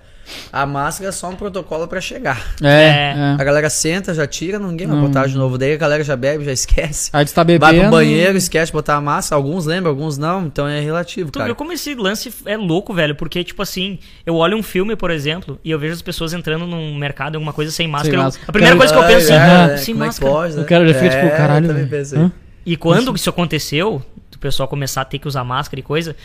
a 0.54 0.63
máscara 0.63 1.10
é 1.10 1.12
só 1.12 1.28
um 1.28 1.36
protocolo 1.36 1.88
pra 1.88 2.00
chegar. 2.00 2.54
É, 2.62 3.15
é. 3.17 3.36
A 3.39 3.43
galera 3.43 3.67
senta, 3.67 4.13
já 4.13 4.28
tira, 4.28 4.60
ninguém 4.60 4.86
vai 4.86 4.95
Não. 4.95 5.08
botar 5.08 5.26
de 5.26 5.36
novo. 5.36 5.58
Daí 5.58 5.74
a 5.74 5.78
galera 5.78 6.04
já 6.04 6.15
bebe, 6.15 6.45
já 6.45 6.52
esquece. 6.52 7.10
Aí 7.12 7.26
tu 7.26 7.34
tá 7.34 7.41
Vai 7.43 7.58
bebendo. 7.58 7.82
pro 7.82 7.89
banheiro, 7.89 8.38
esquece 8.38 8.67
de 8.67 8.74
botar 8.74 8.98
a 8.98 9.02
máscara. 9.02 9.39
Alguns 9.41 9.65
lembram, 9.65 9.89
alguns 9.89 10.19
não, 10.19 10.45
então 10.45 10.67
é 10.67 10.80
relativo, 10.80 11.32
Tu 11.32 11.39
cara. 11.39 11.45
viu 11.45 11.56
como 11.56 11.74
esse 11.74 11.95
lance 11.95 12.32
é 12.45 12.56
louco, 12.56 12.93
velho? 12.93 13.15
Porque, 13.15 13.43
tipo 13.43 13.63
assim, 13.63 13.98
eu 14.24 14.36
olho 14.36 14.56
um 14.56 14.62
filme, 14.62 14.95
por 14.95 15.10
exemplo, 15.10 15.60
e 15.65 15.72
eu 15.72 15.80
vejo 15.80 15.95
as 15.95 16.02
pessoas 16.04 16.32
entrando 16.32 16.67
num 16.67 16.95
mercado, 16.95 17.34
alguma 17.38 17.52
coisa 17.54 17.72
sem 17.72 17.88
máscara. 17.88 18.15
Eu- 18.17 18.22
máscara. 18.22 18.45
A 18.48 18.52
primeira 18.52 18.78
Cara, 18.78 18.88
coisa 18.88 18.93
que 19.08 19.12
eu 19.12 19.17
penso 19.17 19.34
é, 19.34 19.36
é, 19.36 19.39
ah, 19.74 19.78
sem 19.80 19.95
como 19.95 20.06
máscara. 20.06 20.30
É 20.30 20.32
que 20.32 20.38
pode, 20.39 20.56
né? 20.58 20.62
O 20.62 20.65
cara 20.67 20.88
já 20.88 20.93
fica 20.93 21.10
tipo, 21.10 21.26
É, 21.26 21.30
caralho, 21.32 21.65
eu 21.65 21.69
também 21.74 21.88
pensei. 21.88 22.19
Hã? 22.19 22.32
E 22.69 22.77
quando 22.77 23.15
isso 23.15 23.27
aconteceu, 23.32 23.99
o 24.36 24.38
pessoal 24.38 24.69
começar 24.69 25.01
a 25.01 25.05
ter 25.05 25.17
que 25.17 25.27
usar 25.27 25.43
máscara 25.43 25.79
e 25.79 25.84
coisa, 25.84 26.15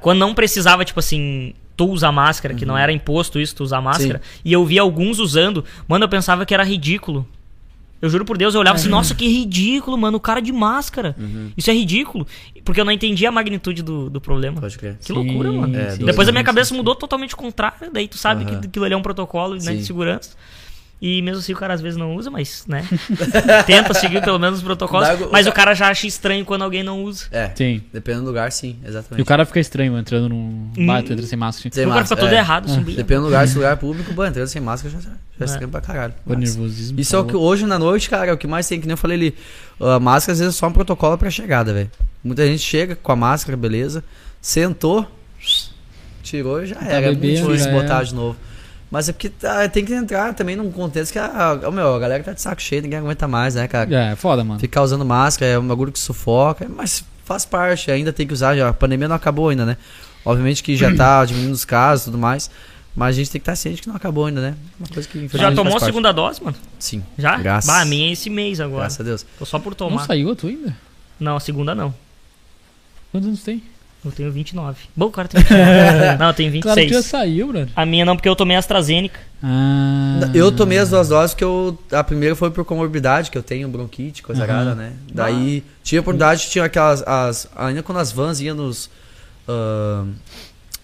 quando 0.00 0.18
não 0.18 0.34
precisava, 0.34 0.82
tipo 0.82 0.98
assim, 0.98 1.52
tu 1.76 1.90
usar 1.90 2.10
máscara, 2.10 2.54
que 2.54 2.64
não 2.64 2.76
era 2.76 2.90
imposto 2.90 3.38
isso, 3.38 3.54
tu 3.54 3.62
usar 3.62 3.82
máscara, 3.82 4.22
e 4.42 4.50
eu 4.50 4.64
via 4.64 4.80
alguns 4.80 5.18
usando, 5.18 5.62
mano, 5.86 6.06
eu 6.06 6.08
pensava 6.08 6.46
que 6.46 6.54
era 6.54 6.64
ridículo. 6.64 7.28
Eu 8.00 8.08
juro 8.08 8.24
por 8.24 8.38
Deus, 8.38 8.54
eu 8.54 8.60
olhava 8.60 8.76
assim, 8.76 8.88
nossa, 8.88 9.14
que 9.14 9.28
ridículo, 9.28 9.98
mano, 9.98 10.16
o 10.16 10.20
cara 10.20 10.40
de 10.40 10.52
máscara. 10.52 11.14
Isso 11.54 11.70
é 11.70 11.74
ridículo. 11.74 12.26
Porque 12.64 12.80
eu 12.80 12.84
não 12.84 12.92
entendi 12.92 13.26
a 13.26 13.30
magnitude 13.30 13.82
do, 13.82 14.08
do 14.08 14.22
problema. 14.22 14.60
Pode 14.60 14.78
crer. 14.78 14.96
Que 14.96 15.06
Sim, 15.06 15.12
loucura, 15.12 15.52
mano. 15.52 15.76
É, 15.76 15.90
sim. 15.90 16.04
Depois 16.04 16.26
a 16.28 16.32
minha 16.32 16.44
cabeça 16.44 16.70
sim. 16.70 16.76
mudou 16.76 16.94
totalmente 16.94 17.36
contrária, 17.36 17.90
daí 17.92 18.08
tu 18.08 18.16
sabe 18.16 18.46
que 18.46 18.54
aquilo 18.54 18.86
ali 18.86 18.94
é 18.94 18.96
um 18.96 19.02
protocolo 19.02 19.54
né, 19.54 19.58
de 19.58 19.78
Sim. 19.78 19.84
segurança. 19.84 20.30
E 21.02 21.20
mesmo 21.20 21.40
assim 21.40 21.52
o 21.52 21.56
cara 21.56 21.74
às 21.74 21.82
vezes 21.82 21.98
não 21.98 22.14
usa, 22.16 22.30
mas, 22.30 22.64
né? 22.66 22.82
Tenta 23.66 23.92
seguir 23.92 24.22
pelo 24.22 24.38
menos 24.38 24.58
os 24.60 24.64
protocolos. 24.64 25.06
Dá- 25.06 25.26
o 25.26 25.30
Mas 25.32 25.46
o 25.46 25.50
ca- 25.50 25.56
cara 25.56 25.74
já 25.74 25.88
acha 25.88 26.06
estranho 26.06 26.44
quando 26.46 26.62
alguém 26.62 26.82
não 26.82 27.02
usa. 27.04 27.26
É, 27.30 27.50
Sim. 27.54 27.82
dependendo 27.92 28.24
do 28.24 28.28
lugar, 28.28 28.50
sim, 28.50 28.78
E 28.82 28.88
exatamente. 28.88 29.20
o 29.22 29.24
cara 29.26 29.44
fica 29.44 29.60
estranho 29.60 29.98
entrando 29.98 30.30
num 30.30 30.70
Hum. 30.78 30.86
bar, 30.86 31.02
tu 31.02 31.12
entra 31.12 31.26
sem 31.26 31.38
máscara. 31.38 31.68
Sem 31.74 31.84
o 31.84 31.88
cara 31.88 32.00
máscara, 32.00 32.06
fica 32.20 32.28
todo 32.28 32.34
é. 32.34 32.38
errado, 32.38 32.64
assim, 32.70 32.80
Dependendo 32.82 33.20
do 33.22 33.24
lugar, 33.26 33.46
se 33.46 33.54
o 33.54 33.56
lugar 33.56 33.72
é 33.74 33.76
público, 33.76 34.12
bom, 34.14 34.24
entrando 34.24 34.46
sem 34.46 34.62
máscara 34.62 34.94
já, 34.94 35.00
já 35.10 35.10
É. 35.40 35.44
estranho 35.44 35.68
pra 35.68 35.80
caralho. 35.82 36.14
O 36.24 36.34
nervosismo. 36.34 36.98
Isso 36.98 37.14
é 37.14 37.18
o 37.18 37.24
que 37.24 37.36
hoje 37.36 37.66
na 37.66 37.78
noite, 37.78 38.08
cara, 38.08 38.30
é 38.30 38.32
o 38.32 38.38
que 38.38 38.46
mais 38.46 38.66
tem, 38.66 38.80
que 38.80 38.86
nem 38.86 38.92
eu 38.94 38.98
falei 38.98 39.16
ali. 39.18 39.34
A 39.78 40.00
máscara 40.00 40.32
às 40.32 40.38
vezes 40.38 40.54
é 40.54 40.58
só 40.58 40.68
um 40.68 40.72
protocolo 40.72 41.18
pra 41.18 41.28
chegada, 41.30 41.74
velho. 41.74 41.90
Muita 42.22 42.46
gente 42.46 42.62
chega 42.62 42.96
com 42.96 43.12
a 43.12 43.16
máscara, 43.16 43.56
beleza. 43.58 44.02
Sentou, 44.40 45.06
tirou 46.22 46.62
e 46.62 46.66
já 46.68 46.76
Tá 46.76 46.86
era. 46.86 47.06
É 47.06 47.08
muito 47.10 47.20
difícil 47.20 47.70
botar 47.72 48.02
de 48.04 48.14
novo. 48.14 48.36
Mas 48.94 49.08
é 49.08 49.12
porque 49.12 49.28
tá- 49.28 49.68
tem 49.68 49.84
que 49.84 49.92
entrar 49.92 50.32
também 50.34 50.54
num 50.54 50.70
contexto 50.70 51.12
que 51.12 51.18
a, 51.18 51.50
a, 51.50 51.70
meu, 51.72 51.96
a 51.96 51.98
galera 51.98 52.22
tá 52.22 52.32
de 52.32 52.40
saco 52.40 52.62
cheio, 52.62 52.80
ninguém 52.80 53.00
aguenta 53.00 53.26
mais, 53.26 53.56
né, 53.56 53.66
cara? 53.66 53.92
É, 53.92 54.14
foda, 54.14 54.44
mano. 54.44 54.60
Ficar 54.60 54.82
usando 54.82 55.04
máscara 55.04 55.50
é 55.50 55.58
um 55.58 55.66
bagulho 55.66 55.90
que 55.90 55.98
sufoca, 55.98 56.68
mas 56.68 57.02
faz 57.24 57.44
parte, 57.44 57.90
ainda 57.90 58.12
tem 58.12 58.24
que 58.24 58.32
usar, 58.32 58.54
já, 58.56 58.68
a 58.68 58.72
pandemia 58.72 59.08
não 59.08 59.16
acabou 59.16 59.48
ainda, 59.48 59.66
né? 59.66 59.76
Obviamente 60.24 60.62
que 60.62 60.76
já 60.76 60.94
tá 60.94 61.24
diminuindo 61.26 61.54
os 61.54 61.64
casos 61.64 62.02
e 62.02 62.04
tudo 62.06 62.18
mais, 62.18 62.48
mas 62.94 63.16
a 63.16 63.18
gente 63.18 63.32
tem 63.32 63.40
que 63.40 63.42
estar 63.42 63.56
ciente 63.56 63.82
que 63.82 63.88
não 63.88 63.96
acabou 63.96 64.26
ainda, 64.26 64.40
né? 64.40 64.54
Uma 64.78 64.86
coisa 64.88 65.08
que 65.08 65.26
já 65.38 65.50
tomou 65.50 65.76
a 65.76 65.80
segunda 65.80 66.12
dose, 66.12 66.40
mano? 66.40 66.56
Sim. 66.78 67.02
Já? 67.18 67.36
Graças, 67.36 67.66
Bah, 67.68 67.80
a 67.80 67.84
minha 67.84 68.10
é 68.10 68.12
esse 68.12 68.30
mês 68.30 68.60
agora. 68.60 68.82
graças 68.82 69.00
a 69.00 69.02
Deus. 69.02 69.26
Tô 69.36 69.44
só 69.44 69.58
por 69.58 69.70
Não 69.70 69.76
tomar. 69.76 70.06
saiu 70.06 70.30
a 70.30 70.36
tua 70.36 70.50
ainda? 70.50 70.76
Não, 71.18 71.34
a 71.34 71.40
segunda 71.40 71.74
não. 71.74 71.92
Quantos 73.10 73.26
anos 73.26 73.42
tem? 73.42 73.60
Eu 74.04 74.12
tenho 74.12 74.30
29. 74.30 74.76
Bom, 74.94 75.06
o 75.06 75.10
cara 75.10 75.28
tem 75.28 75.40
29. 75.40 76.16
não, 76.18 76.26
eu 76.26 76.34
tenho 76.34 76.60
Claro 76.60 76.80
que 76.80 76.88
já 76.88 76.96
26. 76.96 77.04
saiu, 77.06 77.46
brother. 77.48 77.68
A 77.74 77.86
minha 77.86 78.04
não, 78.04 78.16
porque 78.16 78.28
eu 78.28 78.36
tomei 78.36 78.56
AstraZeneca. 78.56 79.18
Ah. 79.42 80.20
Eu 80.34 80.52
tomei 80.52 80.78
as 80.78 80.90
duas 80.90 81.08
doses 81.08 81.32
porque 81.34 81.44
eu, 81.44 81.78
a 81.92 82.04
primeira 82.04 82.34
foi 82.36 82.50
por 82.50 82.64
comorbidade, 82.64 83.30
que 83.30 83.38
eu 83.38 83.42
tenho 83.42 83.68
bronquite, 83.68 84.22
coisa 84.22 84.44
Aham. 84.44 84.52
rara, 84.52 84.74
né? 84.74 84.92
Daí 85.12 85.64
tinha 85.82 86.00
a 86.00 86.02
oportunidade, 86.02 86.48
tinha 86.50 86.64
aquelas. 86.64 87.02
As, 87.06 87.48
ainda 87.56 87.82
quando 87.82 87.98
as 87.98 88.12
vans 88.12 88.40
iam 88.40 88.56
nos. 88.56 88.90
ah, 89.48 90.04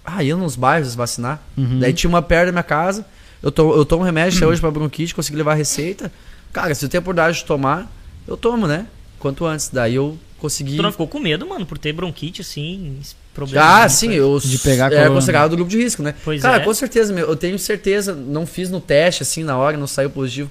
ah, 0.04 0.24
iam 0.24 0.38
nos 0.38 0.56
bairros 0.56 0.94
vacinar. 0.94 1.40
Uhum. 1.56 1.78
Daí 1.78 1.92
tinha 1.92 2.08
uma 2.08 2.22
perto 2.22 2.46
da 2.46 2.52
minha 2.52 2.62
casa. 2.62 3.04
Eu, 3.42 3.50
to, 3.50 3.72
eu 3.74 3.84
tomo 3.84 4.02
remédio 4.02 4.36
até 4.36 4.46
hoje 4.46 4.60
pra 4.60 4.70
bronquite, 4.70 5.14
consegui 5.14 5.36
levar 5.36 5.52
a 5.52 5.56
receita. 5.56 6.12
Cara, 6.52 6.74
se 6.74 6.84
eu 6.84 6.88
tenho 6.88 7.00
a 7.00 7.02
oportunidade 7.02 7.38
de 7.38 7.44
tomar, 7.44 7.90
eu 8.26 8.36
tomo, 8.36 8.66
né? 8.66 8.86
Quanto 9.18 9.46
antes. 9.46 9.68
Daí 9.72 9.94
eu 9.94 10.18
consegui. 10.40 10.76
Tu 10.76 10.82
não 10.82 10.90
ficou 10.90 11.06
com 11.06 11.18
medo, 11.20 11.46
mano, 11.46 11.64
por 11.66 11.78
ter 11.78 11.92
bronquite, 11.92 12.40
assim, 12.40 12.98
problema. 13.34 13.82
Ah, 13.84 13.88
sim, 13.88 14.12
eu 14.12 14.38
De 14.40 14.58
pegar 14.58 14.86
é 14.86 14.96
corona. 14.96 15.10
considerado 15.14 15.50
do 15.50 15.56
grupo 15.56 15.70
de 15.70 15.78
risco, 15.78 16.02
né? 16.02 16.14
Pois 16.24 16.42
Cara, 16.42 16.56
é. 16.56 16.60
com 16.64 16.74
certeza, 16.74 17.12
meu, 17.12 17.28
eu 17.28 17.36
tenho 17.36 17.58
certeza, 17.58 18.14
não 18.14 18.46
fiz 18.46 18.70
no 18.70 18.80
teste 18.80 19.22
assim 19.22 19.44
na 19.44 19.56
hora, 19.56 19.76
não 19.76 19.86
saiu 19.86 20.10
positivo. 20.10 20.50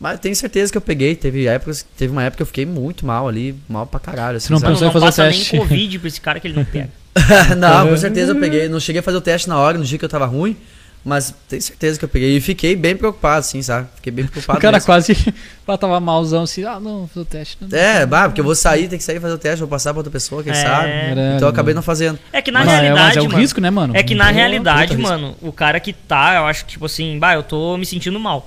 Mas 0.00 0.12
eu 0.12 0.18
tenho 0.18 0.36
certeza 0.36 0.70
que 0.70 0.78
eu 0.78 0.82
peguei. 0.82 1.16
Teve 1.16 1.46
épocas, 1.46 1.84
teve 1.96 2.12
uma 2.12 2.22
época 2.22 2.36
que 2.36 2.42
eu 2.42 2.46
fiquei 2.46 2.64
muito 2.64 3.04
mal 3.04 3.26
ali, 3.26 3.54
mal 3.68 3.84
pra 3.86 3.98
caralho. 3.98 4.36
Assim, 4.36 4.46
Você 4.46 4.52
não 4.52 4.60
sabe? 4.60 4.70
Não, 4.72 4.76
pensou 4.78 4.92
não 4.92 5.08
em 5.08 5.12
fazer 5.12 5.22
teste? 5.30 5.52
nem 5.52 5.62
Covid 5.62 5.98
pra 5.98 6.08
esse 6.08 6.20
cara 6.20 6.38
que 6.40 6.46
ele 6.46 6.54
não 6.54 6.64
pega. 6.64 6.90
não, 7.58 7.88
com 7.88 7.96
certeza 7.96 8.30
eu 8.32 8.36
peguei. 8.38 8.68
Não 8.68 8.78
cheguei 8.78 9.00
a 9.00 9.02
fazer 9.02 9.16
o 9.16 9.20
teste 9.20 9.48
na 9.48 9.58
hora, 9.58 9.76
no 9.76 9.84
dia 9.84 9.98
que 9.98 10.04
eu 10.04 10.08
tava 10.08 10.24
ruim. 10.26 10.56
Mas 11.04 11.34
tenho 11.48 11.62
certeza 11.62 11.98
que 11.98 12.04
eu 12.04 12.08
peguei. 12.08 12.36
E 12.36 12.40
fiquei 12.40 12.76
bem 12.76 12.94
preocupado, 12.96 13.38
assim, 13.40 13.62
sabe? 13.62 13.88
Fiquei 13.96 14.12
bem 14.12 14.26
preocupado. 14.26 14.58
O 14.58 14.62
cara 14.62 14.76
mesmo. 14.76 14.86
quase 14.86 15.14
tava 15.80 15.98
malzão 16.00 16.42
assim, 16.42 16.64
ah, 16.64 16.78
não, 16.80 16.98
vou 16.98 17.06
fazer 17.08 17.20
o 17.20 17.24
teste. 17.24 17.56
Não. 17.60 17.78
É, 17.78 18.04
bah, 18.04 18.24
porque 18.28 18.40
eu 18.40 18.44
vou 18.44 18.54
sair, 18.54 18.88
tem 18.88 18.98
que 18.98 19.04
sair 19.04 19.16
e 19.16 19.20
fazer 19.20 19.34
o 19.34 19.38
teste, 19.38 19.60
vou 19.60 19.68
passar 19.68 19.92
pra 19.92 20.00
outra 20.00 20.10
pessoa, 20.10 20.42
quem 20.42 20.52
É. 20.52 20.56
sabe. 20.56 20.90
Então 21.36 21.48
eu 21.48 21.48
acabei 21.48 21.72
não 21.72 21.82
fazendo. 21.82 22.18
É 22.32 22.42
que 22.42 22.50
na 22.50 22.60
Mas 22.60 22.68
é- 22.68 22.72
realidade, 22.72 23.06
mas 23.06 23.16
é 23.16 23.20
um 23.20 23.24
mano, 23.24 23.38
risco, 23.38 23.60
né, 23.60 23.70
mano? 23.70 23.96
É 23.96 24.02
que 24.02 24.14
na 24.14 24.26
Pô, 24.26 24.32
realidade, 24.34 24.96
mano, 24.98 25.34
o 25.40 25.52
cara 25.52 25.80
que 25.80 25.92
tá, 25.92 26.34
eu 26.36 26.46
acho 26.46 26.64
que, 26.66 26.72
tipo 26.72 26.84
assim, 26.86 27.18
bah, 27.18 27.34
eu 27.34 27.42
tô 27.42 27.76
me 27.78 27.86
sentindo 27.86 28.18
mal. 28.20 28.46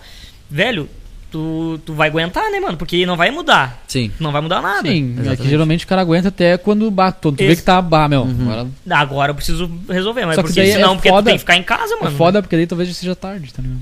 Velho, 0.50 0.88
tu, 1.32 1.80
tu 1.86 1.94
vai 1.94 2.10
aguentar, 2.10 2.52
né, 2.52 2.60
mano? 2.60 2.78
Porque 2.78 3.06
não 3.06 3.16
vai 3.18 3.32
mudar. 3.32 3.82
Sim. 3.88 4.12
Não 4.20 4.32
vai 4.32 4.42
mudar 4.42 4.62
nada. 4.62 4.88
Sim, 4.88 5.16
é 5.26 5.36
que 5.36 5.48
geralmente 5.50 5.86
o 5.86 5.88
cara 5.88 6.02
aguenta 6.02 6.28
até 6.28 6.58
quando 6.58 6.90
bate. 6.92 7.20
Tu 7.22 7.32
vê 7.32 7.46
Esse- 7.46 7.62
que 7.62 7.66
tá, 7.66 7.82
bah, 7.82 8.08
meu. 8.08 8.24
Uhum. 8.24 8.52
Agora 8.52 8.68
Agora 8.90 9.32
eu 9.32 9.36
preciso 9.36 9.72
resolver, 9.90 10.26
mas 10.26 10.36
Só 10.36 10.42
que 10.44 10.50
porque 10.50 10.62
daí 10.62 10.70
é 10.72 10.74
senão, 10.76 10.96
porque 10.96 11.10
tu 11.10 11.14
foda- 11.14 11.26
tem 11.26 11.34
que 11.36 11.40
ficar 11.40 11.56
em 11.58 11.64
casa, 11.64 11.94
é 11.96 12.04
mano. 12.04 12.18
foda 12.18 12.42
porque 12.42 12.56
daí 12.56 12.68
talvez 12.68 12.96
seja 12.96 13.16
tarde, 13.16 13.52
tá 13.54 13.62
ligado? 13.62 13.80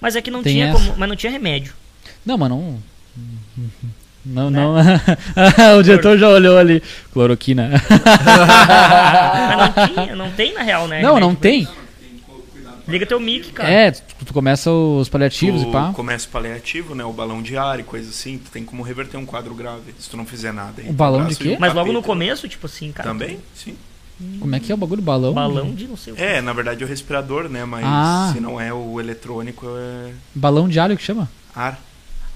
Mas 0.00 0.16
é 0.16 0.22
que 0.22 0.30
não 0.30 0.42
Tem 0.42 0.54
tinha 0.54 0.72
como, 0.72 0.94
mas 0.96 1.08
não 1.08 1.16
tinha 1.16 1.30
remédio. 1.30 1.74
Não, 2.24 2.38
mas 2.38 2.48
não. 2.48 2.78
Não, 4.24 4.50
Né? 4.50 4.60
não. 4.60 4.74
o 5.78 5.82
diretor 5.82 6.16
já 6.16 6.28
olhou 6.28 6.56
ali. 6.56 6.80
Cloroquina. 7.12 7.70
mas 9.48 9.58
não 9.76 9.86
tinha, 9.88 10.16
não 10.16 10.30
tem 10.30 10.54
na 10.54 10.62
real, 10.62 10.86
né? 10.88 11.00
não, 11.02 11.14
remédio 11.14 11.28
não 11.28 11.34
tem. 11.34 11.62
isso. 11.62 11.81
Liga 12.88 13.06
teu 13.06 13.20
mic, 13.20 13.52
cara. 13.52 13.70
É, 13.70 13.90
tu, 13.92 14.02
tu 14.26 14.32
começa 14.34 14.70
os 14.70 15.08
paliativos 15.08 15.62
tu 15.62 15.68
e 15.68 15.72
pá. 15.72 15.92
começa 15.94 16.26
o 16.26 16.30
paliativo, 16.30 16.94
né? 16.94 17.04
O 17.04 17.12
balão 17.12 17.40
de 17.42 17.56
ar 17.56 17.78
e 17.78 17.82
coisa 17.82 18.10
assim. 18.10 18.38
Tu 18.38 18.50
tem 18.50 18.64
como 18.64 18.82
reverter 18.82 19.16
um 19.16 19.24
quadro 19.26 19.54
grave 19.54 19.94
se 19.98 20.10
tu 20.10 20.16
não 20.16 20.26
fizer 20.26 20.52
nada. 20.52 20.74
Aí 20.82 20.90
O 20.90 20.92
balão 20.92 21.20
braço 21.20 21.38
de 21.38 21.44
quê? 21.50 21.54
um 21.56 21.60
Mas 21.60 21.72
logo 21.74 21.92
no 21.92 22.02
começo, 22.02 22.48
tipo 22.48 22.66
assim, 22.66 22.90
cara. 22.92 23.08
Também, 23.08 23.38
sim. 23.54 23.76
Como 24.40 24.54
é 24.54 24.60
que 24.60 24.70
é 24.70 24.74
o 24.74 24.78
bagulho? 24.78 25.02
Balão? 25.02 25.32
Balão 25.32 25.72
de 25.74 25.86
não 25.88 25.96
sei 25.96 26.12
o 26.12 26.16
que. 26.16 26.22
É, 26.22 26.40
na 26.40 26.52
verdade 26.52 26.82
é 26.82 26.86
o 26.86 26.88
respirador, 26.88 27.48
né? 27.48 27.64
Mas 27.64 27.84
Ah. 27.86 28.30
se 28.32 28.40
não 28.40 28.60
é 28.60 28.72
o 28.72 29.00
eletrônico, 29.00 29.66
é 29.66 30.10
Balão 30.34 30.68
de 30.68 30.78
alho 30.78 30.96
que 30.96 31.02
chama? 31.02 31.28
ar. 31.54 31.80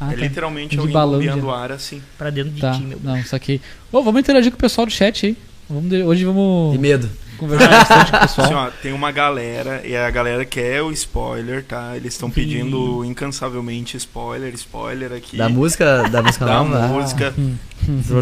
Ah, 0.01 0.13
é 0.13 0.17
tá. 0.17 0.21
literalmente 0.21 0.75
De 0.75 0.79
alguém 0.79 0.93
balão 0.93 1.19
de 1.21 1.29
ar 1.29 1.73
assim. 1.73 2.03
Pra 2.19 2.29
dentro 2.29 2.51
de 2.51 2.61
Tá, 2.61 2.73
ti, 2.73 2.83
meu. 2.83 2.99
não, 3.03 3.23
saquei. 3.25 3.61
Ô, 3.91 4.03
vamos 4.03 4.21
interagir 4.21 4.51
com 4.53 4.57
o 4.59 4.61
pessoal 4.61 4.87
do 4.87 4.93
chat 4.93 5.27
aí. 5.27 5.37
Vamos 5.71 5.89
de- 5.89 6.03
Hoje 6.03 6.25
vamos 6.25 6.73
De 6.73 6.79
medo. 6.79 7.09
Conversar 7.37 7.69
bastante 7.69 8.11
com 8.11 8.17
o 8.17 8.21
pessoal. 8.21 8.47
Assim, 8.47 8.55
ó, 8.55 8.71
tem 8.83 8.93
uma 8.93 9.13
galera, 9.13 9.83
e 9.85 9.97
a 9.97 10.11
galera 10.11 10.45
quer 10.45 10.83
o 10.83 10.91
spoiler, 10.93 11.65
tá? 11.65 11.97
Eles 11.97 12.15
estão 12.15 12.31
pedindo 12.31 13.05
incansavelmente 13.05 13.97
spoiler, 13.97 14.53
spoiler 14.55 15.13
aqui. 15.13 15.37
Da 15.37 15.49
música, 15.49 16.09
da 16.09 16.23
música 16.23 16.45
da 16.45 16.63
nova. 16.63 16.89
música. 16.89 17.35
Vou 17.37 17.45
tocar 17.51 17.57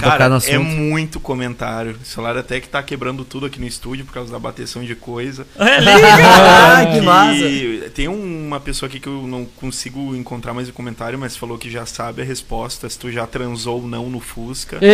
Cara, 0.00 0.29
no 0.29 0.38
é 0.46 0.59
muito 0.59 1.18
comentário. 1.20 1.96
O 2.03 2.05
celular 2.05 2.37
até 2.37 2.61
que 2.61 2.68
tá 2.68 2.83
quebrando 2.83 3.24
tudo 3.24 3.46
aqui 3.46 3.61
no 3.61 3.66
estúdio 3.66 4.05
por 4.05 4.12
causa 4.14 4.31
da 4.33 4.38
bateção 4.38 4.85
de 4.85 4.94
coisa. 4.94 5.46
É, 5.59 5.79
Ah, 5.92 6.87
que 6.92 7.00
massa. 7.00 7.90
Tem 7.94 8.08
uma 8.08 8.60
pessoa 8.60 8.88
aqui 8.88 8.98
que 9.00 9.06
eu 9.08 9.27
não 9.27 9.44
consigo 9.44 10.15
encontrar 10.15 10.52
mais 10.54 10.69
o 10.69 10.73
comentário, 10.73 11.19
mas 11.19 11.37
falou 11.37 11.56
que 11.58 11.71
já 11.71 11.87
sabe 11.87 12.23
a 12.23 12.25
resposta, 12.25 12.88
se 12.88 12.98
tu 12.98 13.10
já 13.10 13.27
transou 13.27 13.81
ou 13.83 13.87
não 13.88 14.08
no 14.10 14.21
Fusca. 14.21 14.79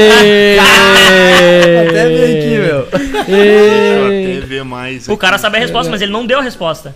Até 1.89 2.09
veio 2.09 2.39
aqui, 2.39 2.59
meu. 2.59 2.89
Deixa 3.27 3.31
eu 3.31 4.12
Ê! 4.12 4.37
até 4.39 4.47
ver 4.47 4.64
mais. 4.64 5.09
O 5.09 5.16
cara 5.16 5.39
sabe 5.39 5.57
a 5.57 5.61
resposta, 5.61 5.91
mas 5.91 6.01
ele 6.03 6.12
não 6.12 6.27
deu 6.27 6.39
a 6.39 6.43
resposta. 6.43 6.95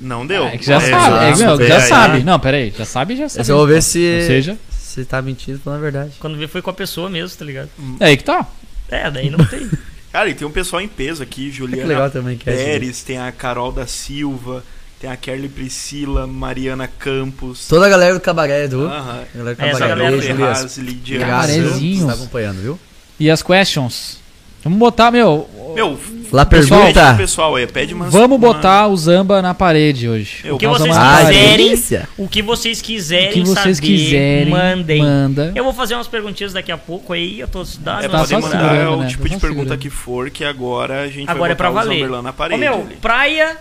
Não 0.00 0.26
deu. 0.26 0.44
É 0.46 0.58
que 0.58 0.66
já 0.66 0.76
É, 0.76 0.80
sabe, 0.80 1.24
é, 1.24 1.36
meu, 1.46 1.56
que 1.56 1.66
já 1.68 1.80
sabe. 1.80 2.22
Não, 2.24 2.38
pera 2.40 2.56
aí, 2.56 2.72
já 2.76 2.84
sabe, 2.84 3.16
já 3.16 3.28
sabe. 3.28 3.48
Eu 3.48 3.56
vou 3.56 3.66
ver 3.66 3.82
se. 3.82 4.16
Ou 4.20 4.26
seja, 4.26 4.58
Se 4.94 5.04
tá 5.04 5.20
mentindo, 5.20 5.58
falando 5.58 5.80
a 5.80 5.82
verdade. 5.82 6.12
Quando 6.20 6.38
vê 6.38 6.46
foi 6.46 6.62
com 6.62 6.70
a 6.70 6.72
pessoa 6.72 7.10
mesmo, 7.10 7.36
tá 7.36 7.44
ligado? 7.44 7.68
é 7.98 8.04
aí 8.04 8.16
que 8.16 8.22
tá. 8.22 8.46
É, 8.88 9.10
daí 9.10 9.28
não 9.28 9.44
tem. 9.44 9.68
Cara, 10.12 10.28
e 10.28 10.34
tem 10.34 10.46
um 10.46 10.52
pessoal 10.52 10.80
em 10.80 10.86
peso 10.86 11.20
aqui, 11.20 11.50
Juliana 11.50 11.82
Que 11.82 11.88
legal 11.88 12.10
também 12.12 12.38
que 12.38 12.48
é 12.48 12.54
esse 12.54 12.64
Pérez, 12.64 13.02
tem 13.02 13.18
a 13.18 13.32
Carol 13.32 13.72
da 13.72 13.88
Silva, 13.88 14.62
tem 15.00 15.10
a 15.10 15.16
Kelly 15.16 15.48
Priscila, 15.48 16.28
Mariana 16.28 16.86
Campos. 16.86 17.66
Toda 17.66 17.86
a 17.86 17.88
galera 17.88 18.14
do 18.14 18.20
cabaré, 18.20 18.68
do. 18.68 18.84
Aham. 18.84 19.24
A 19.34 19.36
galera 19.36 19.56
do 19.56 19.62
Essa 19.64 19.78
cabaré. 19.80 19.88
galera 19.88 20.16
do 20.16 20.22
Elias. 20.22 20.36
Ferraz, 20.36 20.78
Lidiane 20.78 21.24
Graças 21.24 21.56
Cabarezinhos. 21.56 22.06
Tá 22.06 22.12
acompanhando, 22.12 22.62
viu? 22.62 22.78
E 23.18 23.28
as 23.28 23.42
questions? 23.42 24.20
Vamos 24.62 24.78
botar, 24.78 25.10
meu. 25.10 25.50
Meu, 25.74 25.98
Lá 26.34 26.44
Pessoal, 26.44 26.80
pergunta. 26.86 27.14
pessoal 27.14 27.54
aí, 27.54 27.64
pede 27.64 27.94
umas, 27.94 28.12
Vamos 28.12 28.38
uma- 28.38 28.52
botar 28.52 28.88
o 28.88 28.96
Zamba 28.96 29.40
na 29.40 29.54
parede 29.54 30.08
hoje. 30.08 30.40
Eu- 30.42 30.56
O 30.56 30.58
que 30.58 30.66
vocês 30.66 30.96
Ah, 30.96 31.18
quiserem, 31.26 31.74
o 32.18 32.26
que 32.28 32.42
vocês 32.42 32.82
quiserem 32.82 33.28
O 33.28 33.32
que 33.34 33.40
vocês 33.50 33.76
saber, 33.76 33.86
quiserem, 33.86 34.50
mandem. 34.50 35.00
manda. 35.00 35.52
Eu 35.54 35.62
vou 35.62 35.72
fazer 35.72 35.94
umas 35.94 36.08
perguntinhas 36.08 36.52
daqui 36.52 36.72
a 36.72 36.76
pouco 36.76 37.12
aí, 37.12 37.38
eu 37.38 37.46
tô 37.46 37.62
dando 37.78 38.04
É, 38.04 38.08
Tá 38.08 38.18
podem 38.18 38.40
mandar 38.40 38.50
segurando, 38.50 38.92
o 38.98 39.02
né? 39.02 39.06
tipo 39.06 39.22
Tá 39.22 39.28
de 39.28 39.40
pergunta 39.40 39.60
segurando. 39.62 39.78
que 39.80 39.90
for, 39.90 40.28
que 40.28 40.44
agora 40.44 41.02
a 41.02 41.06
gente 41.06 41.30
Agora 41.30 41.52
é 41.52 41.54
vai 41.54 41.56
pra 41.56 41.68
botar 41.68 41.80
o 41.82 41.84
valer. 41.84 41.98
Zamberlan 42.00 42.22
na 42.22 42.30
Ô, 42.30 42.32
parede. 42.32 42.58
meu, 42.60 42.74
ali. 42.80 42.96
praia 42.96 43.56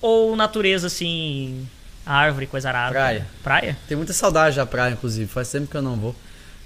ou 0.00 0.36
natureza, 0.36 0.86
assim, 0.86 1.66
árvore, 2.06 2.46
coisa 2.46 2.68
arada? 2.68 2.92
Praia. 2.92 3.26
Praia? 3.42 3.76
Tem 3.88 3.96
muita 3.96 4.12
saudade 4.12 4.54
da 4.54 4.64
praia, 4.64 4.92
inclusive. 4.92 5.26
Faz 5.26 5.50
tempo 5.50 5.66
que 5.66 5.76
eu 5.76 5.82
não 5.82 5.96
vou. 5.96 6.14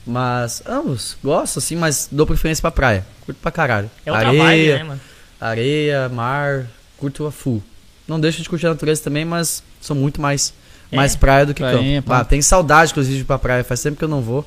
Mas 0.07 0.63
ambos, 0.67 1.17
gosto 1.23 1.59
assim, 1.59 1.75
mas 1.77 2.09
dou 2.11 2.27
preferência 2.27 2.63
pra 2.63 2.71
praia. 2.71 3.05
Curto 3.25 3.39
pra 3.43 3.51
caralho. 3.51 3.91
É 4.05 4.13
outra 4.13 4.29
areia, 4.29 4.43
vibe, 4.45 4.73
né, 4.79 4.85
mano? 4.85 5.01
areia, 5.41 6.09
mar, 6.09 6.67
curto 6.97 7.27
a 7.27 7.33
full. 7.33 7.63
Não 8.07 8.21
deixo 8.21 8.41
de 8.41 8.49
curtir 8.49 8.67
a 8.67 8.71
natureza 8.71 9.03
também, 9.03 9.25
mas 9.25 9.63
sou 9.81 9.97
muito 9.97 10.21
mais, 10.21 10.55
É? 10.93 10.97
mais 10.97 11.17
praia 11.17 11.45
do 11.45 11.53
que 11.53 11.61
Prainha, 11.63 12.01
campo. 12.03 12.13
Ah, 12.13 12.25
tem 12.25 12.41
saudade, 12.41 12.93
inclusive, 12.93 13.17
de 13.17 13.23
ir 13.23 13.25
pra 13.25 13.37
praia. 13.39 13.65
Faz 13.65 13.83
tempo 13.83 13.97
que 13.97 14.05
eu 14.05 14.09
não 14.09 14.21
vou. 14.23 14.47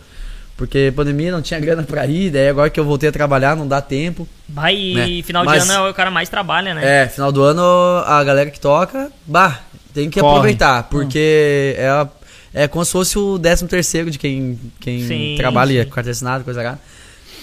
Porque 0.55 0.91
pandemia 0.95 1.32
não 1.32 1.41
tinha 1.41 1.57
grana 1.60 1.84
pra 1.84 2.05
ir, 2.05 2.32
daí 2.32 2.47
agora 2.49 2.70
que 2.70 2.78
eu 2.80 2.84
voltei 2.86 3.07
a 3.10 3.12
trabalhar 3.12 3.55
não 3.55 3.66
dá 3.68 3.82
tempo. 3.82 4.28
Vai, 4.47 4.93
Né? 4.93 5.22
final 5.24 5.43
Mas- 5.45 5.64
de 5.66 5.72
ano 5.72 5.88
é 5.88 5.89
o 5.89 5.93
cara 5.93 6.12
mais 6.12 6.28
trabalha, 6.30 6.74
né? 6.74 7.03
É, 7.03 7.07
final 7.07 7.32
do 7.32 7.41
ano 7.43 7.62
a 8.05 8.22
galera 8.26 8.49
que 8.49 8.60
toca, 8.60 9.10
bah, 9.26 9.60
tem 9.93 10.10
que 10.10 10.20
Corre. 10.20 10.32
aproveitar, 10.32 10.84
porque 10.84 11.76
é, 11.78 11.88
a- 11.88 12.07
é 12.54 12.68
como 12.68 12.84
se 12.86 12.91
fosse 12.91 13.18
o 13.18 13.38
13 13.39 13.68
terceiro 13.68 14.10
de 14.12 14.18
quem, 14.18 14.60
quem 14.80 15.06
Sim, 15.08 15.36
trabalha 15.38 15.84
sim. 15.84 15.89
com 15.89 16.00
artesanato, 16.00 16.43
coisa 16.45 16.62
lá. 16.64 16.80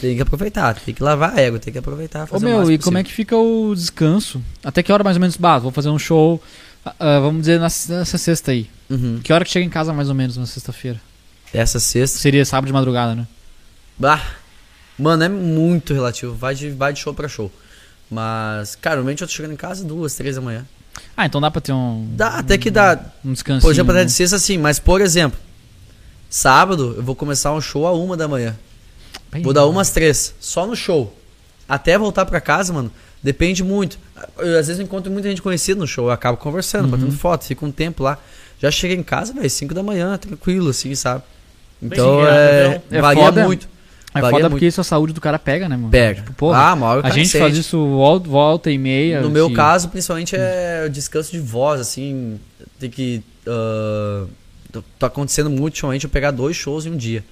Tem 0.00 0.14
que 0.14 0.20
aproveitar, 0.22 0.74
tem 0.78 0.94
que 0.94 1.02
lavar 1.02 1.34
a 1.36 1.40
ego, 1.40 1.58
tem 1.58 1.72
que 1.72 1.78
aproveitar, 1.78 2.24
Ô 2.24 2.26
fazer 2.26 2.44
o 2.44 2.48
meu, 2.48 2.58
máximo 2.58 2.74
e 2.74 2.78
como 2.78 2.98
é 2.98 3.02
que 3.04 3.12
fica 3.12 3.34
o 3.36 3.74
descanso? 3.74 4.42
Até 4.62 4.82
que 4.82 4.92
hora 4.92 5.02
mais 5.02 5.16
ou 5.16 5.20
menos? 5.20 5.36
Bah, 5.38 5.58
vou 5.58 5.70
fazer 5.72 5.88
um 5.88 5.98
show, 5.98 6.42
ah, 6.84 7.18
vamos 7.20 7.40
dizer, 7.40 7.58
na- 7.58 7.64
nessa 7.64 8.18
sexta 8.18 8.50
aí. 8.52 8.68
Uhum. 8.90 9.20
Que 9.24 9.32
hora 9.32 9.42
que 9.44 9.50
chega 9.50 9.64
em 9.64 9.70
casa 9.70 9.92
mais 9.94 10.08
ou 10.10 10.14
menos 10.14 10.36
na 10.36 10.44
sexta-feira? 10.44 11.00
Essa 11.54 11.80
sexta, 11.80 12.18
Seria 12.18 12.44
sábado 12.44 12.66
de 12.66 12.72
madrugada, 12.74 13.14
né? 13.14 13.26
bah, 13.98 14.22
mano, 14.98 15.24
é 15.24 15.28
muito 15.30 15.94
relativo, 15.94 16.34
vai 16.34 16.54
de, 16.54 16.68
vai 16.70 16.92
de 16.92 16.98
show 17.00 17.14
pra 17.14 17.26
show. 17.28 17.50
Mas, 18.10 18.76
cara, 18.76 18.96
normalmente 18.96 19.22
eu 19.22 19.26
tô 19.26 19.32
chegando 19.32 19.52
em 19.52 19.56
casa 19.56 19.82
duas, 19.82 20.14
três 20.14 20.36
da 20.36 20.42
manhã. 20.42 20.66
Ah, 21.16 21.26
então 21.26 21.40
dá 21.40 21.50
pra 21.50 21.60
ter 21.60 21.72
um, 21.72 22.08
Dá, 22.16 22.38
até 22.38 22.56
que 22.58 22.70
dá, 22.70 22.98
um 23.24 23.32
descanso. 23.32 23.60
por 23.66 23.72
exemplo, 23.72 23.92
até 23.92 24.04
de 24.04 24.12
sexta 24.12 24.38
sim, 24.38 24.58
mas 24.58 24.78
por 24.78 25.00
exemplo, 25.00 25.38
sábado 26.28 26.94
eu 26.96 27.02
vou 27.02 27.14
começar 27.14 27.52
um 27.52 27.60
show 27.60 27.86
a 27.86 27.92
uma 27.92 28.16
da 28.16 28.28
manhã. 28.28 28.56
Vou 29.42 29.52
dar 29.52 29.66
umas 29.66 29.90
três, 29.90 30.34
só 30.40 30.66
no 30.66 30.74
show. 30.76 31.14
Até 31.68 31.98
voltar 31.98 32.24
pra 32.26 32.40
casa, 32.40 32.72
mano, 32.72 32.90
depende 33.22 33.62
muito. 33.64 33.98
Eu, 34.38 34.58
às 34.58 34.66
vezes 34.68 34.78
eu 34.78 34.84
encontro 34.84 35.10
muita 35.10 35.28
gente 35.28 35.42
conhecida 35.42 35.78
no 35.80 35.86
show, 35.86 36.06
eu 36.06 36.10
acabo 36.12 36.38
conversando, 36.38 36.84
Uhum. 36.84 36.90
batendo 36.90 37.12
foto, 37.12 37.44
fico 37.44 37.66
um 37.66 37.72
tempo 37.72 38.02
lá. 38.02 38.18
Já 38.60 38.70
cheguei 38.70 38.96
em 38.96 39.02
casa, 39.02 39.32
velho, 39.34 39.50
5 39.50 39.74
da 39.74 39.82
manhã, 39.82 40.16
tranquilo, 40.16 40.70
assim, 40.70 40.94
sabe? 40.94 41.22
Bem 41.80 41.90
Então 41.98 42.20
ligado, 42.20 42.34
é, 42.36 42.66
então. 42.86 42.98
É 42.98 43.02
varia 43.02 43.24
foda. 43.24 43.44
muito. 43.44 43.68
É 44.18 44.20
foda 44.22 44.32
muito. 44.44 44.50
porque 44.50 44.66
isso 44.66 44.80
a 44.80 44.84
saúde 44.84 45.12
do 45.12 45.20
cara 45.20 45.38
pega, 45.38 45.68
né, 45.68 45.76
mano? 45.76 45.90
Pega. 45.90 46.20
Tipo, 46.22 46.32
porra, 46.34 46.58
ah, 46.58 46.74
o 46.74 47.06
a 47.06 47.10
gente 47.10 47.28
sente. 47.28 47.42
faz 47.42 47.56
isso 47.56 47.78
volta, 48.24 48.70
e 48.70 48.78
meia. 48.78 49.20
No 49.20 49.30
meu 49.30 49.48
que- 49.48 49.54
caso, 49.56 49.88
principalmente, 49.88 50.34
é 50.36 50.84
o 50.86 50.90
descanso 50.90 51.32
de 51.32 51.40
voz, 51.40 51.80
assim. 51.80 52.38
Tem 52.78 52.88
que. 52.90 53.22
ah, 53.46 54.24
tá 54.98 55.06
acontecendo 55.06 55.48
muito, 55.48 55.64
ultimamente, 55.74 56.04
eu 56.04 56.10
pegar 56.10 56.30
dois 56.30 56.54
shows 56.56 56.84
em 56.86 56.90
um 56.90 56.96
dia. 56.96 57.24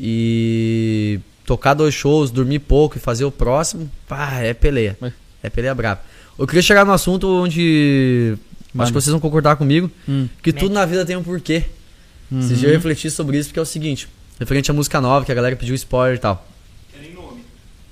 E 0.00 1.18
tocar 1.44 1.74
dois 1.74 1.94
shows, 1.94 2.30
dormir 2.30 2.58
pouco 2.60 2.96
e 2.96 3.00
fazer 3.00 3.24
o 3.24 3.30
próximo, 3.30 3.90
pá, 4.06 4.34
é 4.40 4.54
peleia. 4.54 4.96
É 5.42 5.48
peleia 5.50 5.74
brava. 5.74 6.00
Eu 6.38 6.46
queria 6.46 6.62
chegar 6.62 6.84
no 6.84 6.92
assunto 6.92 7.26
onde. 7.28 8.36
Manda. 8.72 8.84
Acho 8.84 8.92
que 8.92 9.00
vocês 9.00 9.10
vão 9.10 9.20
concordar 9.20 9.56
comigo. 9.56 9.90
Hum, 10.08 10.28
Que 10.42 10.52
tudo 10.52 10.72
na 10.74 10.84
vida 10.86 11.04
tem 11.04 11.16
um 11.16 11.22
porquê. 11.22 11.64
uhum. 12.30 12.38
Esses 12.40 12.58
dias 12.58 12.64
eu 12.70 12.76
refleti 12.76 13.10
sobre 13.10 13.38
isso, 13.38 13.48
porque 13.48 13.58
é 13.58 13.62
o 13.62 13.66
seguinte: 13.66 14.08
referente 14.38 14.70
à 14.70 14.74
música 14.74 15.00
nova, 15.00 15.24
que 15.24 15.32
a 15.32 15.34
galera 15.34 15.56
pediu 15.56 15.74
spoiler 15.74 16.16
e 16.16 16.20
tal. 16.20 16.46
Querem 16.92 17.12
nome. 17.14 17.44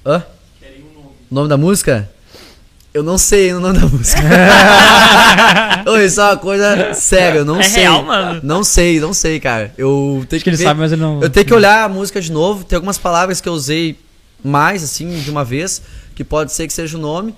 Hã? 0.04 0.22
Querem 0.60 0.82
um 0.82 0.94
nome. 1.02 1.14
O 1.30 1.34
nome 1.34 1.48
da 1.48 1.56
música? 1.56 2.10
Eu 2.94 3.02
não 3.02 3.18
sei 3.18 3.52
o 3.52 3.60
nome 3.60 3.78
da 3.78 3.86
música. 3.86 4.22
Oi, 5.86 6.04
isso 6.06 6.20
é 6.20 6.24
uma 6.24 6.36
coisa 6.36 6.94
séria, 6.94 7.38
eu 7.40 7.44
não 7.44 7.58
É 7.60 7.62
sei. 7.62 7.82
real, 7.82 8.02
mano? 8.02 8.40
Não 8.42 8.64
sei, 8.64 8.98
não 9.00 9.12
sei, 9.12 9.38
cara. 9.38 9.72
Eu 9.76 10.24
tenho 10.28 10.38
Acho 10.38 10.44
que 10.44 10.50
ele 10.50 10.56
ver- 10.56 10.64
sabe, 10.64 10.80
mas 10.80 10.92
ele 10.92 11.02
não. 11.02 11.20
Eu 11.22 11.28
tenho 11.30 11.44
que 11.46 11.52
olhar 11.54 11.84
a 11.84 11.88
música 11.88 12.20
de 12.20 12.32
novo. 12.32 12.64
Tem 12.64 12.76
algumas 12.76 12.96
palavras 12.98 13.40
que 13.40 13.48
eu 13.48 13.52
usei 13.52 13.98
mais, 14.42 14.82
assim, 14.82 15.20
de 15.20 15.30
uma 15.30 15.44
vez, 15.44 15.82
que 16.14 16.24
pode 16.24 16.52
ser 16.52 16.66
que 16.66 16.72
seja 16.72 16.96
o 16.96 17.00
nome. 17.00 17.34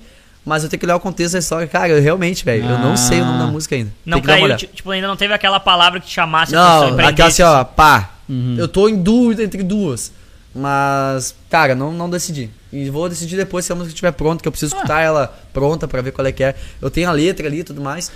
Mas 0.47 0.63
eu 0.63 0.71
tenho 0.71 0.79
que 0.81 0.87
olhar 0.87 0.97
o 0.97 1.01
contexto 1.01 1.33
da 1.35 1.41
história. 1.41 1.67
Cara, 1.67 1.89
eu 1.89 2.01
realmente, 2.01 2.43
velho, 2.45 2.65
eu 2.65 2.79
não 2.79 2.97
sei 2.97 3.21
o 3.21 3.25
nome 3.25 3.39
da 3.39 3.45
Ah. 3.45 3.49
música 3.49 3.75
ainda. 3.75 3.91
não 4.07 4.21
caiu, 4.23 4.57
tipo, 4.57 4.91
ainda 4.93 5.07
não 5.09 5.17
teve 5.17 5.35
aquela 5.35 5.59
palavra 5.61 6.01
que 6.01 6.07
te 6.07 6.15
chamasse 6.15 6.55
a 6.57 6.61
atenção 6.79 6.97
Não, 6.97 7.07
aquela 7.07 7.29
assim, 7.29 7.43
ó, 7.43 7.65
pá. 7.65 8.11
Uhum. 8.29 8.57
Eu 8.59 8.68
tô 8.68 8.89
em 8.89 8.97
dúvida 9.03 9.43
entre 9.43 9.62
duas. 9.62 10.12
Mas, 10.55 11.35
cara, 11.51 11.74
não, 11.74 11.93
não 11.93 12.09
decidi. 12.11 12.51
E 12.72 12.91
vou 12.91 13.09
decidir 13.09 13.37
depois 13.37 13.64
se 13.64 13.72
a 13.72 13.74
música 13.74 13.91
estiver 13.93 14.12
pronta, 14.12 14.43
que 14.43 14.49
eu 14.49 14.53
preciso 14.53 14.74
Ah. 14.74 14.79
escutar 14.79 15.01
ela 15.03 15.39
pronta 15.53 15.87
pra 15.87 16.01
ver 16.03 16.11
qual 16.12 16.26
é 16.26 16.33
que 16.33 16.43
é. 16.43 16.55
Eu 16.81 16.91
tenho 16.91 17.09
a 17.09 17.12
letra 17.12 17.47
ali 17.47 17.61
e 17.61 17.64
tudo 17.64 17.81
mais. 17.81 18.11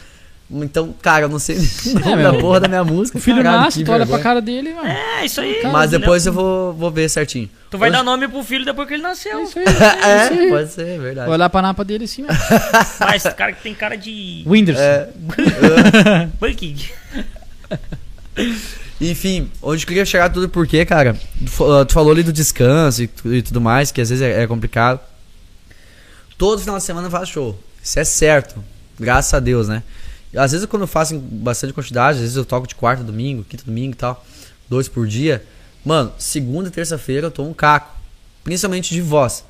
Então, 0.50 0.94
cara, 1.00 1.24
eu 1.24 1.28
não 1.30 1.38
sei 1.38 1.56
o 1.94 2.00
nome 2.00 2.16
meu. 2.22 2.32
da 2.32 2.38
porra 2.38 2.60
da 2.60 2.68
minha 2.68 2.84
música. 2.84 3.16
O 3.16 3.20
filho 3.20 3.42
caralho, 3.42 3.62
nasce, 3.62 3.84
tu 3.84 3.90
olha 3.92 4.04
pra 4.04 4.18
cara 4.18 4.40
dele, 4.42 4.74
mano. 4.74 4.86
É, 4.88 5.24
isso 5.24 5.40
aí. 5.40 5.62
Mas 5.72 5.90
depois 5.92 6.26
eu 6.26 6.32
vou, 6.32 6.72
vou 6.74 6.90
ver 6.90 7.08
certinho. 7.08 7.48
Tu 7.70 7.78
vai 7.78 7.88
Hoje- 7.88 7.98
dar 7.98 8.04
nome 8.04 8.28
pro 8.28 8.42
filho 8.42 8.64
depois 8.64 8.86
que 8.88 8.94
ele 8.94 9.02
nasceu. 9.02 9.38
É 9.38 9.42
isso 9.44 9.58
aí. 9.58 9.64
é, 9.66 10.48
pode 10.50 10.72
ser, 10.72 10.86
é 10.88 10.98
verdade. 10.98 11.26
Vou 11.26 11.34
olhar 11.34 11.48
pra 11.48 11.62
napa 11.62 11.82
dele 11.84 12.04
assim, 12.04 12.22
mano. 12.22 12.38
Mas 13.00 13.22
cara 13.22 13.52
que 13.52 13.62
tem 13.62 13.74
cara 13.74 13.96
de. 13.96 14.42
Whindersson. 14.46 14.82
É, 14.82 15.08
Bunking. 16.40 16.76
Enfim, 19.10 19.50
onde 19.60 19.82
eu 19.82 19.86
queria 19.86 20.04
chegar 20.06 20.30
tudo 20.30 20.48
porque, 20.48 20.84
cara, 20.84 21.14
tu 21.44 21.50
fa- 21.50 21.84
tu 21.84 21.92
falou 21.92 22.12
ali 22.12 22.22
do 22.22 22.32
descanso 22.32 23.02
e, 23.02 23.06
tu- 23.08 23.34
e 23.34 23.42
tudo 23.42 23.60
mais, 23.60 23.90
que 23.90 24.00
às 24.00 24.08
vezes 24.10 24.22
é, 24.22 24.42
é 24.42 24.46
complicado. 24.46 25.00
Todo 26.38 26.60
final 26.60 26.78
de 26.78 26.84
semana 26.84 27.06
eu 27.06 27.10
faço 27.10 27.32
show. 27.32 27.58
Isso 27.82 27.98
é 27.98 28.04
certo. 28.04 28.62
Graças 28.98 29.32
a 29.34 29.40
Deus, 29.40 29.68
né? 29.68 29.82
Às 30.36 30.52
vezes 30.52 30.66
quando 30.66 30.82
eu 30.82 30.86
faço 30.88 31.14
em 31.14 31.18
bastante 31.18 31.72
quantidade, 31.72 32.16
às 32.16 32.20
vezes 32.22 32.36
eu 32.36 32.44
toco 32.44 32.66
de 32.66 32.74
quarta, 32.74 33.02
domingo, 33.04 33.44
quinta, 33.44 33.64
domingo 33.64 33.92
e 33.92 33.96
tal, 33.96 34.24
dois 34.68 34.88
por 34.88 35.06
dia. 35.06 35.44
Mano, 35.84 36.12
segunda 36.18 36.68
e 36.68 36.72
terça-feira 36.72 37.26
eu 37.26 37.30
tô 37.30 37.42
um 37.42 37.52
caco. 37.52 37.94
Principalmente 38.44 38.92
de 38.94 39.00
voz. 39.00 39.44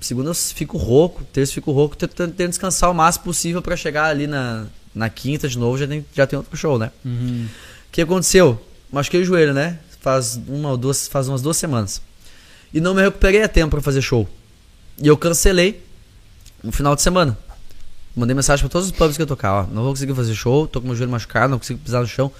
Segunda 0.00 0.30
eu 0.30 0.34
fico 0.34 0.76
rouco, 0.76 1.24
terça 1.32 1.50
eu 1.50 1.54
fico 1.54 1.72
rouco, 1.72 1.96
tento 1.96 2.34
descansar 2.48 2.90
o 2.90 2.94
máximo 2.94 3.24
possível 3.24 3.60
pra 3.62 3.76
chegar 3.76 4.04
ali 4.06 4.26
na, 4.26 4.66
na 4.94 5.08
quinta 5.10 5.48
de 5.48 5.58
novo, 5.58 5.76
já 5.78 5.86
tem, 5.88 6.04
já 6.14 6.26
tem 6.26 6.36
outro 6.38 6.56
show, 6.56 6.78
né? 6.78 6.90
Uhum. 7.04 7.46
O 7.88 7.90
que 7.90 8.02
aconteceu? 8.02 8.60
Machuquei 8.90 9.20
o 9.20 9.24
joelho, 9.24 9.52
né? 9.52 9.78
Faz 10.00 10.40
uma 10.48 10.70
ou 10.70 10.76
duas, 10.76 11.08
faz 11.08 11.28
umas 11.28 11.42
duas 11.42 11.56
semanas. 11.56 12.00
E 12.72 12.80
não 12.80 12.94
me 12.94 13.02
recuperei 13.02 13.42
a 13.42 13.48
tempo 13.48 13.70
pra 13.70 13.80
fazer 13.80 14.02
show. 14.02 14.28
E 15.00 15.06
eu 15.06 15.16
cancelei 15.16 15.82
no 16.62 16.72
final 16.72 16.94
de 16.94 17.02
semana. 17.02 17.38
Mandei 18.16 18.34
mensagem 18.34 18.62
pra 18.62 18.70
todos 18.70 18.88
os 18.88 18.92
pubs 18.92 19.16
que 19.16 19.22
eu 19.22 19.26
tocar, 19.26 19.52
ó. 19.52 19.62
Não 19.66 19.82
vou 19.82 19.92
conseguir 19.92 20.14
fazer 20.14 20.34
show, 20.34 20.66
tô 20.66 20.80
com 20.80 20.86
meu 20.86 20.96
joelho 20.96 21.12
machucado, 21.12 21.50
não 21.50 21.58
consigo 21.58 21.78
pisar 21.78 22.00
no 22.00 22.06
chão. 22.06 22.32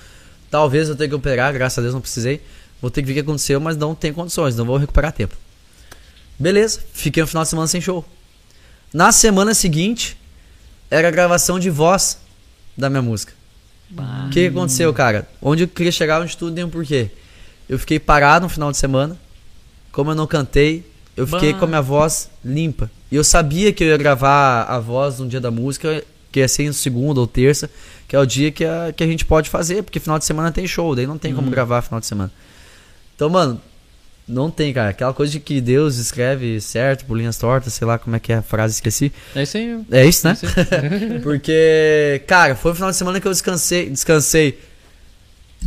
Talvez 0.50 0.88
eu 0.88 0.96
tenha 0.96 1.08
que 1.08 1.14
operar, 1.14 1.52
graças 1.52 1.78
a 1.78 1.82
Deus 1.82 1.94
não 1.94 2.00
precisei. 2.00 2.42
Vou 2.80 2.90
ter 2.90 3.02
que 3.02 3.06
ver 3.06 3.12
o 3.12 3.14
que 3.14 3.20
aconteceu, 3.20 3.60
mas 3.60 3.76
não 3.76 3.94
tem 3.94 4.12
condições, 4.12 4.56
não 4.56 4.64
vou 4.64 4.76
recuperar 4.76 5.12
tempo. 5.12 5.36
Beleza, 6.38 6.80
fiquei 6.92 7.22
no 7.22 7.26
final 7.26 7.42
de 7.42 7.50
semana 7.50 7.68
sem 7.68 7.80
show. 7.80 8.04
Na 8.92 9.12
semana 9.12 9.52
seguinte, 9.54 10.16
era 10.90 11.08
a 11.08 11.10
gravação 11.10 11.58
de 11.58 11.68
voz 11.68 12.18
da 12.76 12.88
minha 12.88 13.02
música. 13.02 13.37
O 14.26 14.30
que, 14.30 14.46
aconteceu, 14.46 14.92
cara? 14.92 15.28
Onde 15.40 15.64
eu 15.64 15.68
queria 15.68 15.92
chegar, 15.92 16.20
onde 16.20 16.36
tudo 16.36 16.54
tem 16.54 16.64
um 16.64 16.70
porquê. 16.70 17.10
Eu 17.68 17.78
fiquei 17.78 17.98
parado 17.98 18.44
no 18.44 18.48
final 18.48 18.70
de 18.70 18.76
semana. 18.76 19.16
Como 19.90 20.10
eu 20.10 20.14
não 20.14 20.26
cantei, 20.26 20.84
eu 21.16 21.26
fiquei 21.26 21.52
Bah. 21.52 21.58
com 21.58 21.64
a 21.64 21.68
minha 21.68 21.82
voz 21.82 22.30
limpa. 22.44 22.90
E 23.10 23.16
eu 23.16 23.24
sabia 23.24 23.72
que 23.72 23.82
eu 23.82 23.88
ia 23.88 23.96
gravar 23.96 24.64
a 24.64 24.78
voz 24.78 25.18
no 25.18 25.26
dia 25.26 25.40
da 25.40 25.50
música, 25.50 26.04
que 26.30 26.40
ia 26.40 26.48
ser 26.48 26.64
em 26.64 26.72
segunda 26.72 27.20
ou 27.20 27.26
terça, 27.26 27.70
que 28.06 28.14
é 28.14 28.18
o 28.18 28.26
dia 28.26 28.50
que 28.50 28.64
a, 28.64 28.92
que 28.94 29.02
a 29.02 29.06
gente 29.06 29.24
pode 29.24 29.48
fazer, 29.48 29.82
porque 29.82 29.98
final 29.98 30.18
de 30.18 30.24
semana 30.24 30.52
tem 30.52 30.66
show, 30.66 30.94
daí 30.94 31.06
não 31.06 31.18
tem 31.18 31.34
como 31.34 31.50
gravar 31.50 31.82
final 31.82 32.00
de 32.00 32.06
semana. 32.06 32.30
Então, 33.16 33.28
mano, 33.30 33.60
não 34.28 34.50
tem, 34.50 34.72
cara. 34.72 34.90
Aquela 34.90 35.12
coisa 35.14 35.32
de 35.32 35.40
que 35.40 35.60
Deus 35.60 35.96
escreve 35.96 36.60
certo, 36.60 37.04
por 37.06 37.16
linhas 37.16 37.36
tortas, 37.38 37.72
sei 37.72 37.86
lá 37.86 37.98
como 37.98 38.14
é 38.14 38.20
que 38.20 38.32
é 38.32 38.36
a 38.36 38.42
frase, 38.42 38.74
esqueci. 38.74 39.10
É 39.34 39.42
isso 39.42 39.56
aí. 39.56 39.66
meu. 39.66 39.86
É 39.90 40.06
isso, 40.06 40.26
É 40.26 40.30
né? 40.30 40.36
isso 40.40 40.46
aí. 40.46 41.20
Porque, 41.24 42.22
cara, 42.26 42.54
foi 42.54 42.72
o 42.72 42.74
final 42.74 42.90
de 42.90 42.96
semana 42.96 43.20
que 43.20 43.26
eu 43.26 43.32
descansei, 43.32 43.88
descansei. 43.90 44.58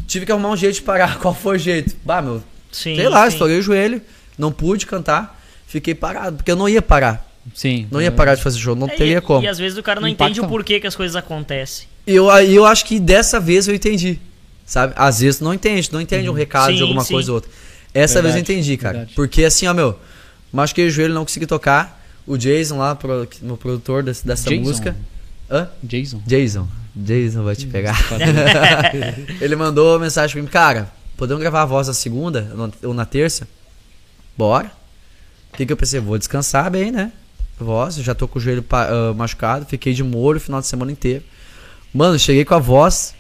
Tive 0.07 0.25
que 0.25 0.31
arrumar 0.31 0.49
um 0.51 0.57
jeito 0.57 0.75
de 0.75 0.81
parar. 0.83 1.17
Qual 1.19 1.33
foi 1.33 1.55
o 1.57 1.59
jeito? 1.59 1.95
Bah, 2.05 2.21
meu, 2.21 2.41
Sim. 2.71 2.95
sei 2.95 3.09
lá, 3.09 3.23
sim. 3.23 3.33
estourei 3.33 3.57
o 3.59 3.61
joelho, 3.61 4.01
não 4.37 4.51
pude 4.51 4.85
cantar. 4.85 5.41
fiquei 5.67 5.93
parado, 5.95 6.37
porque 6.37 6.51
eu 6.51 6.55
não 6.55 6.69
ia 6.69 6.81
parar. 6.81 7.29
Sim. 7.55 7.87
Não 7.89 8.01
ia 8.01 8.11
parar 8.11 8.35
de 8.35 8.43
fazer 8.43 8.59
show, 8.59 8.75
não 8.75 8.87
É, 8.87 8.91
teria 8.95 9.17
e, 9.17 9.21
como. 9.21 9.43
E 9.43 9.47
às 9.47 9.57
vezes 9.57 9.77
o 9.77 9.83
cara 9.83 9.99
não 9.99 10.07
entende 10.07 10.39
o 10.39 10.47
porquê 10.47 10.79
que 10.79 10.85
as 10.87 10.95
coisas 10.95 11.15
acontecem. 11.15 11.87
E 12.05 12.13
eu, 12.15 12.29
aí 12.29 12.55
eu 12.55 12.65
acho 12.65 12.85
que 12.85 12.99
dessa 12.99 13.39
vez 13.39 13.67
eu 13.67 13.73
entendi. 13.75 14.19
Sabe? 14.65 14.93
Às 14.95 15.19
vezes 15.19 15.39
tu 15.39 15.43
não 15.43 15.53
entende, 15.53 15.89
tu 15.89 15.93
não 15.93 16.01
entende 16.01 16.29
um 16.29 16.33
recado 16.33 16.71
de 16.71 16.77
Sim, 16.77 16.83
alguma 16.83 17.03
sim. 17.03 17.13
coisa 17.13 17.31
ou 17.31 17.35
outra. 17.35 17.49
Essa 17.93 18.21
vez 18.21 18.33
eu 18.35 18.39
Verdade, 18.41 18.51
entendi, 18.59 18.77
cara. 18.77 18.93
verdade. 18.99 19.15
Porque 19.15 19.43
assim, 19.43 19.67
ó, 19.67 19.73
meu, 19.73 19.99
machuquei 20.51 20.87
o 20.87 20.91
joelho, 20.91 21.13
não 21.13 21.23
consegui 21.25 21.45
tocar. 21.45 21.99
O 22.25 22.37
Jason 22.37 22.77
lá, 22.77 22.95
pro, 22.95 23.27
meu 23.41 23.57
produtor 23.57 24.03
desse- 24.03 24.25
dessa 24.25 24.49
Jason. 24.49 24.61
música. 24.61 24.95
Hã? 25.49 25.67
Jason. 25.83 26.21
Jason. 26.25 26.67
Jason 26.95 27.43
vai 27.43 27.55
te 27.55 27.67
pegar. 27.67 27.97
Ele 29.41 29.55
mandou 29.55 29.99
mensagem 29.99 30.33
pra 30.33 30.41
mim, 30.41 30.47
cara, 30.47 30.91
podemos 31.17 31.41
gravar 31.41 31.63
a 31.63 31.65
voz 31.65 31.87
na 31.87 31.93
segunda 31.93 32.53
ou 32.83 32.93
na 32.93 33.05
terça? 33.05 33.47
Bora. 34.37 34.71
O 35.53 35.57
que, 35.57 35.65
que 35.65 35.73
eu 35.73 35.77
pensei? 35.77 35.99
Vou 35.99 36.17
descansar 36.17 36.69
bem, 36.71 36.91
né? 36.91 37.11
Voz, 37.59 37.95
já 37.95 38.15
tô 38.15 38.27
com 38.27 38.39
o 38.39 38.41
joelho 38.41 38.63
ah, 38.71 39.13
machucado, 39.15 39.65
fiquei 39.65 39.93
de 39.93 40.03
molho 40.03 40.37
o 40.37 40.41
final 40.41 40.61
de 40.61 40.67
semana 40.67 40.91
inteiro. 40.91 41.23
Mano, 41.93 42.17
cheguei 42.17 42.45
com 42.45 42.55
a 42.55 42.59
voz 42.59 43.13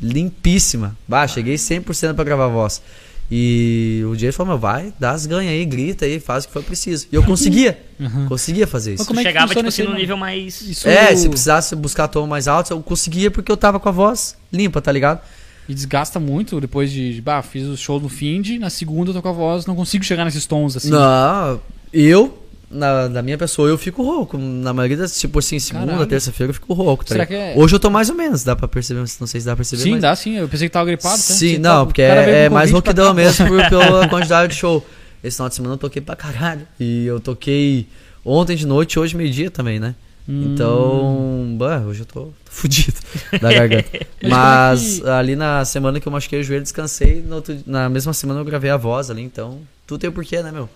limpíssima. 0.00 0.96
Bah, 1.06 1.26
cheguei 1.26 1.54
100% 1.56 2.14
pra 2.14 2.24
gravar 2.24 2.44
a 2.44 2.48
voz. 2.48 2.82
E 3.30 4.02
o 4.06 4.16
Jason 4.16 4.38
falou, 4.38 4.52
meu, 4.54 4.58
vai, 4.58 4.92
dá 4.98 5.10
as 5.10 5.26
ganhas 5.26 5.52
aí, 5.52 5.64
grita 5.66 6.06
aí, 6.06 6.18
faz 6.18 6.44
o 6.44 6.46
que 6.46 6.52
for 6.54 6.62
preciso. 6.62 7.06
E 7.12 7.14
eu 7.14 7.22
conseguia, 7.22 7.78
conseguia 8.28 8.66
fazer 8.66 8.94
isso. 8.94 9.02
Mas 9.02 9.06
como 9.06 9.20
é 9.20 9.22
que 9.22 9.28
Chegava, 9.28 9.54
tipo 9.54 9.68
assim, 9.68 9.82
mano? 9.84 9.96
nível 9.98 10.16
mais. 10.16 10.60
Isso- 10.62 10.88
É, 10.88 11.14
se 11.14 11.28
precisasse 11.28 11.76
buscar 11.76 12.08
tom 12.08 12.26
mais 12.26 12.48
alto, 12.48 12.72
eu 12.72 12.80
conseguia 12.80 13.30
porque 13.30 13.52
eu 13.52 13.56
tava 13.56 13.78
com 13.78 13.88
a 13.88 13.92
voz 13.92 14.34
limpa, 14.52 14.80
tá 14.80 14.90
ligado? 14.90 15.20
E 15.68 15.74
desgasta 15.74 16.18
muito 16.18 16.58
depois 16.58 16.90
de. 16.90 17.20
Bah, 17.20 17.42
fiz 17.42 17.66
o 17.66 17.76
show 17.76 18.00
no 18.00 18.08
fim 18.08 18.40
de, 18.40 18.58
na 18.58 18.70
segunda 18.70 19.10
eu 19.10 19.14
tô 19.14 19.20
com 19.20 19.28
a 19.28 19.32
voz, 19.32 19.66
não 19.66 19.76
consigo 19.76 20.02
chegar 20.02 20.24
nesses 20.24 20.46
tons 20.46 20.74
assim. 20.74 20.88
Não, 20.88 21.60
eu, 21.92 22.42
na, 22.70 23.08
na 23.08 23.22
minha 23.22 23.38
pessoa, 23.38 23.68
eu 23.68 23.78
fico 23.78 24.02
rouco. 24.02 24.36
Na 24.38 24.72
maioria 24.72 24.96
das, 24.96 25.18
tipo 25.18 25.38
assim, 25.38 25.58
segunda, 25.58 26.06
terça-feira 26.06 26.50
eu 26.50 26.54
fico 26.54 26.72
rouco. 26.74 27.04
Tá 27.04 27.14
Será 27.14 27.26
que 27.26 27.34
é- 27.34 27.54
Hoje 27.56 27.74
eu 27.74 27.80
tô 27.80 27.88
mais 27.90 28.08
ou 28.10 28.14
menos, 28.16 28.44
dá 28.44 28.54
pra 28.54 28.68
perceber, 28.68 29.00
não 29.00 29.06
sei 29.26 29.40
se 29.40 29.46
dá 29.46 29.52
pra 29.52 29.56
perceber. 29.56 29.82
Sim, 29.82 29.92
mas... 29.92 30.02
dá 30.02 30.14
sim. 30.16 30.36
Eu 30.36 30.48
pensei 30.48 30.68
que 30.68 30.72
tava 30.72 30.86
gripado. 30.86 31.16
tá? 31.16 31.22
Sim, 31.22 31.52
Você 31.54 31.58
não, 31.58 31.80
tá- 31.80 31.86
porque 31.86 32.02
é, 32.02 32.44
é 32.44 32.48
mais 32.48 32.70
rouquidão 32.70 33.14
mesmo 33.14 33.46
por, 33.46 33.64
pela 33.70 34.08
quantidade 34.08 34.52
de 34.52 34.58
show. 34.58 34.86
Esse 35.24 35.36
final 35.36 35.48
de 35.48 35.54
semana 35.54 35.74
eu 35.74 35.78
toquei 35.78 36.00
pra 36.02 36.14
caralho. 36.14 36.66
E 36.78 37.06
eu 37.06 37.18
toquei 37.20 37.86
ontem 38.24 38.56
de 38.56 38.66
noite 38.66 38.98
hoje 38.98 39.16
meio-dia 39.16 39.50
também, 39.50 39.80
né? 39.80 39.94
Hum. 40.28 40.52
Então, 40.52 41.56
bah, 41.58 41.82
hoje 41.86 42.00
eu 42.00 42.06
tô, 42.06 42.20
tô 42.26 42.32
fudido 42.50 42.98
da 43.40 43.50
garganta. 43.52 43.88
Mas 44.22 45.00
é 45.02 45.10
ali 45.10 45.34
na 45.34 45.64
semana 45.64 45.98
que 45.98 46.06
eu 46.06 46.12
machuquei 46.12 46.40
o 46.40 46.44
joelho, 46.44 46.62
descansei. 46.62 47.24
outro- 47.30 47.56
na 47.66 47.88
mesma 47.88 48.12
semana 48.12 48.40
eu 48.40 48.44
gravei 48.44 48.70
a 48.70 48.76
voz 48.76 49.10
ali, 49.10 49.22
então 49.22 49.58
tudo 49.86 50.00
tem 50.00 50.10
o 50.10 50.12
porquê, 50.12 50.42
né, 50.42 50.52
meu? 50.52 50.68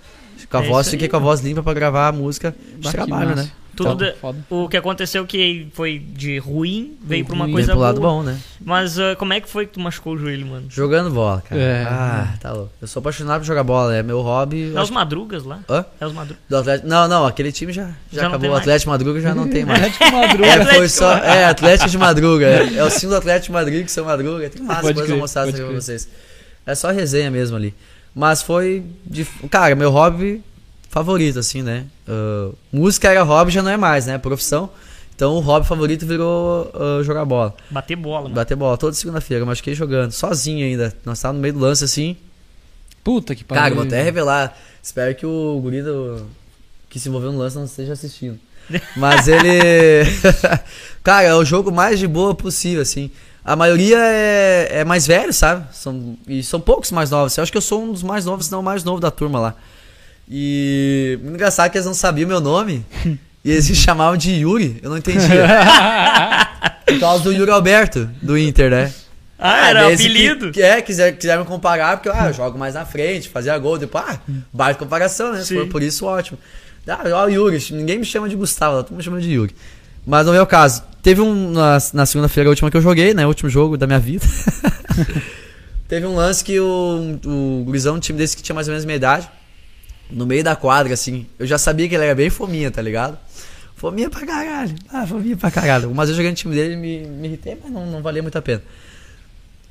Com 0.50 0.56
a 0.58 0.64
É 0.64 0.68
voz, 0.68 0.88
fiquei 0.88 1.08
com 1.08 1.16
a 1.16 1.20
voz 1.20 1.40
limpa 1.40 1.62
pra 1.62 1.72
gravar 1.74 2.08
a 2.08 2.12
música 2.12 2.54
de 2.78 2.86
que 2.88 2.90
trabalho, 2.92 3.30
massa. 3.30 3.42
né? 3.44 3.50
Tudo 3.74 4.04
Então, 4.04 4.32
de-. 4.34 4.44
O 4.50 4.68
que 4.68 4.76
aconteceu 4.76 5.24
que 5.26 5.66
foi 5.72 5.98
de 5.98 6.36
ruim, 6.38 6.94
veio 7.02 7.24
pra 7.24 7.34
uma 7.34 7.44
ruim. 7.46 7.54
Coisa 7.54 7.72
pro 7.72 7.80
lado 7.80 8.00
boa. 8.02 8.12
bom, 8.16 8.22
né? 8.22 8.38
Mas 8.62 8.98
ah, 8.98 9.16
como 9.16 9.32
é 9.32 9.40
que 9.40 9.48
foi 9.48 9.64
que 9.64 9.72
tu 9.72 9.80
machucou 9.80 10.12
o 10.12 10.18
joelho, 10.18 10.46
mano? 10.46 10.66
Jogando 10.68 11.08
bola, 11.10 11.40
cara. 11.48 11.58
É. 11.58 11.82
Ah, 11.88 12.34
tá 12.38 12.52
louco. 12.52 12.70
Eu 12.82 12.86
sou 12.86 13.00
apaixonado 13.00 13.40
por 13.40 13.46
jogar 13.46 13.64
bola, 13.64 13.96
é 13.96 14.02
meu 14.02 14.20
hobby. 14.20 14.64
É 14.64 14.70
os 14.72 14.76
acho- 14.76 14.92
Madrugas 14.92 15.42
lá? 15.44 15.60
Hã? 15.70 15.86
É 15.98 16.06
os 16.06 16.12
Madrugas. 16.12 16.42
Do 16.50 16.56
Atlético... 16.58 16.86
Não, 16.86 17.08
não, 17.08 17.24
aquele 17.24 17.50
time 17.50 17.72
já, 17.72 17.86
já, 18.12 18.20
Já 18.20 18.28
acabou. 18.28 18.48
O 18.48 18.52
mais. 18.52 18.60
Atlético 18.60 18.90
Madruga 18.90 19.20
já 19.22 19.34
não 19.34 19.48
tem 19.48 19.64
mais. 19.64 19.78
Atlético 19.82 20.12
Madruga. 20.18 20.46
É, 20.46 20.52
foi 20.52 20.60
Atlético 20.64 20.88
só. 20.90 21.16
É, 21.16 21.44
Atlético 21.46 21.88
de 21.90 21.98
Madruga. 21.98 22.46
É, 22.46 22.74
é 22.74 22.84
o 22.84 22.90
símbolo 22.90 23.12
do 23.12 23.16
Atlético 23.16 23.46
de 23.46 23.52
Madruga, 23.52 23.88
seu 23.88 24.04
Madruga. 24.04 24.50
Tem 24.50 24.62
mais 24.62 24.80
Pode 24.82 24.92
coisas 24.94 25.10
pra 25.10 25.16
mostrar 25.18 25.50
pra 25.50 25.64
vocês. 25.72 26.06
É 26.66 26.74
só 26.74 26.90
resenha 26.90 27.30
mesmo 27.30 27.56
ali. 27.56 27.74
Mas 28.14 28.42
foi. 28.42 28.82
De... 29.04 29.24
Cara, 29.50 29.74
meu 29.74 29.90
hobby 29.90 30.42
favorito, 30.90 31.38
assim, 31.38 31.62
né? 31.62 31.86
Ah, 32.06 32.50
música 32.72 33.08
era 33.08 33.22
hobby, 33.22 33.50
já 33.50 33.62
não 33.62 33.70
é 33.70 33.76
mais, 33.76 34.06
né? 34.06 34.18
Profissão. 34.18 34.70
Então 35.14 35.34
o 35.34 35.40
hobby 35.40 35.66
favorito 35.66 36.06
virou 36.06 36.70
ah, 36.74 37.02
jogar 37.02 37.24
bola. 37.24 37.54
Bater 37.70 37.96
bola, 37.96 38.22
mano. 38.24 38.34
Bater 38.34 38.56
bola 38.56 38.76
toda 38.76 38.94
segunda-feira. 38.94 39.44
Mas 39.46 39.58
fiquei 39.58 39.74
jogando, 39.74 40.12
sozinho 40.12 40.64
ainda. 40.66 40.92
Nós 41.04 41.20
tava 41.20 41.34
no 41.34 41.40
meio 41.40 41.54
do 41.54 41.60
lance 41.60 41.84
assim. 41.84 42.16
Puta 43.04 43.34
que 43.34 43.42
pariu. 43.44 43.62
Cara, 43.62 43.74
vou 43.74 43.84
até 43.84 44.02
revelar. 44.02 44.56
Espero 44.82 45.14
que 45.14 45.26
o 45.26 45.58
guri 45.60 45.82
do- 45.82 46.26
que 46.88 47.00
se 47.00 47.08
envolveu 47.08 47.32
no 47.32 47.38
lance 47.38 47.56
não 47.56 47.64
esteja 47.64 47.92
assistindo. 47.94 48.38
Mas 48.96 49.26
ele. 49.28 50.04
Cara, 51.02 51.28
é 51.28 51.34
o 51.34 51.44
jogo 51.44 51.72
mais 51.72 51.98
de 51.98 52.06
boa 52.06 52.34
possível, 52.34 52.82
assim. 52.82 53.10
A 53.44 53.56
maioria 53.56 53.98
é, 53.98 54.68
é 54.80 54.84
mais 54.84 55.06
velho, 55.06 55.32
sabe? 55.32 55.66
São, 55.72 56.16
e 56.28 56.42
são 56.42 56.60
poucos 56.60 56.92
mais 56.92 57.10
novos. 57.10 57.36
Eu 57.36 57.42
acho 57.42 57.50
que 57.50 57.58
eu 57.58 57.62
sou 57.62 57.82
um 57.82 57.92
dos 57.92 58.02
mais 58.02 58.24
novos, 58.24 58.46
se 58.46 58.52
não 58.52 58.60
o 58.60 58.62
mais 58.62 58.84
novo 58.84 59.00
da 59.00 59.10
turma 59.10 59.40
lá. 59.40 59.54
E. 60.30 61.18
Muito 61.20 61.34
engraçado 61.34 61.70
que 61.70 61.76
eles 61.76 61.86
não 61.86 61.94
sabiam 61.94 62.28
meu 62.28 62.40
nome. 62.40 62.86
e 63.44 63.50
eles 63.50 63.68
me 63.68 63.74
chamavam 63.74 64.16
de 64.16 64.30
Yuri. 64.30 64.78
Eu 64.82 64.90
não 64.90 64.98
entendia. 64.98 65.46
Por 66.86 67.00
causa 67.00 67.24
do 67.24 67.32
Yuri 67.32 67.50
Alberto, 67.50 68.08
do 68.20 68.38
Inter, 68.38 68.70
né? 68.70 68.92
Ah, 69.38 69.70
era 69.70 69.92
apelido. 69.92 70.52
Que, 70.52 70.62
é, 70.62 70.80
quiser, 70.80 71.16
quiseram 71.16 71.44
comparar, 71.44 71.96
porque 71.96 72.08
ah, 72.08 72.28
eu 72.28 72.32
jogo 72.32 72.56
mais 72.56 72.74
na 72.74 72.86
frente, 72.86 73.28
fazia 73.28 73.58
gol, 73.58 73.76
depois, 73.76 74.04
ah, 74.06 74.20
baita 74.52 74.78
comparação, 74.78 75.32
né? 75.32 75.44
For 75.44 75.66
por 75.66 75.82
isso, 75.82 76.06
ótimo. 76.06 76.38
Ah, 76.86 77.00
ó, 77.12 77.24
o 77.24 77.28
Yuri, 77.28 77.58
ninguém 77.72 77.98
me 77.98 78.04
chama 78.04 78.28
de 78.28 78.36
Gustavo, 78.36 78.76
todo 78.84 78.90
mundo 78.90 78.98
me 78.98 79.02
chama 79.02 79.20
de 79.20 79.32
Yuri. 79.32 79.52
Mas 80.06 80.26
no 80.26 80.32
meu 80.32 80.46
caso, 80.46 80.82
teve 81.02 81.20
um, 81.20 81.52
na, 81.52 81.78
na 81.94 82.06
segunda-feira, 82.06 82.48
a 82.48 82.50
última 82.52 82.70
que 82.70 82.76
eu 82.76 82.80
joguei, 82.82 83.14
né? 83.14 83.24
O 83.24 83.28
último 83.28 83.48
jogo 83.48 83.76
da 83.76 83.86
minha 83.86 83.98
vida. 84.00 84.26
teve 85.88 86.06
um 86.06 86.14
lance 86.14 86.42
que 86.44 86.58
o, 86.58 87.18
o 87.24 87.62
gurizão, 87.64 87.96
um 87.96 88.00
time 88.00 88.18
desse 88.18 88.36
que 88.36 88.42
tinha 88.42 88.54
mais 88.54 88.66
ou 88.68 88.72
menos 88.72 88.84
minha 88.84 88.96
idade, 88.96 89.28
no 90.10 90.26
meio 90.26 90.42
da 90.44 90.56
quadra, 90.56 90.92
assim, 90.94 91.26
eu 91.38 91.46
já 91.46 91.58
sabia 91.58 91.88
que 91.88 91.94
ele 91.94 92.04
era 92.04 92.14
bem 92.14 92.30
fominha, 92.30 92.70
tá 92.70 92.82
ligado? 92.82 93.16
Fominha 93.76 94.08
pra 94.10 94.24
caralho. 94.26 94.74
Ah, 94.92 95.06
fominha 95.06 95.36
pra 95.36 95.50
caralho. 95.50 95.90
Umas 95.90 96.08
vezes 96.08 96.16
joguei 96.16 96.30
no 96.30 96.36
time 96.36 96.54
dele 96.54 96.76
me, 96.76 97.00
me 97.06 97.28
irritei, 97.28 97.58
mas 97.62 97.72
não, 97.72 97.86
não 97.86 98.02
valia 98.02 98.22
muito 98.22 98.36
a 98.38 98.42
pena. 98.42 98.62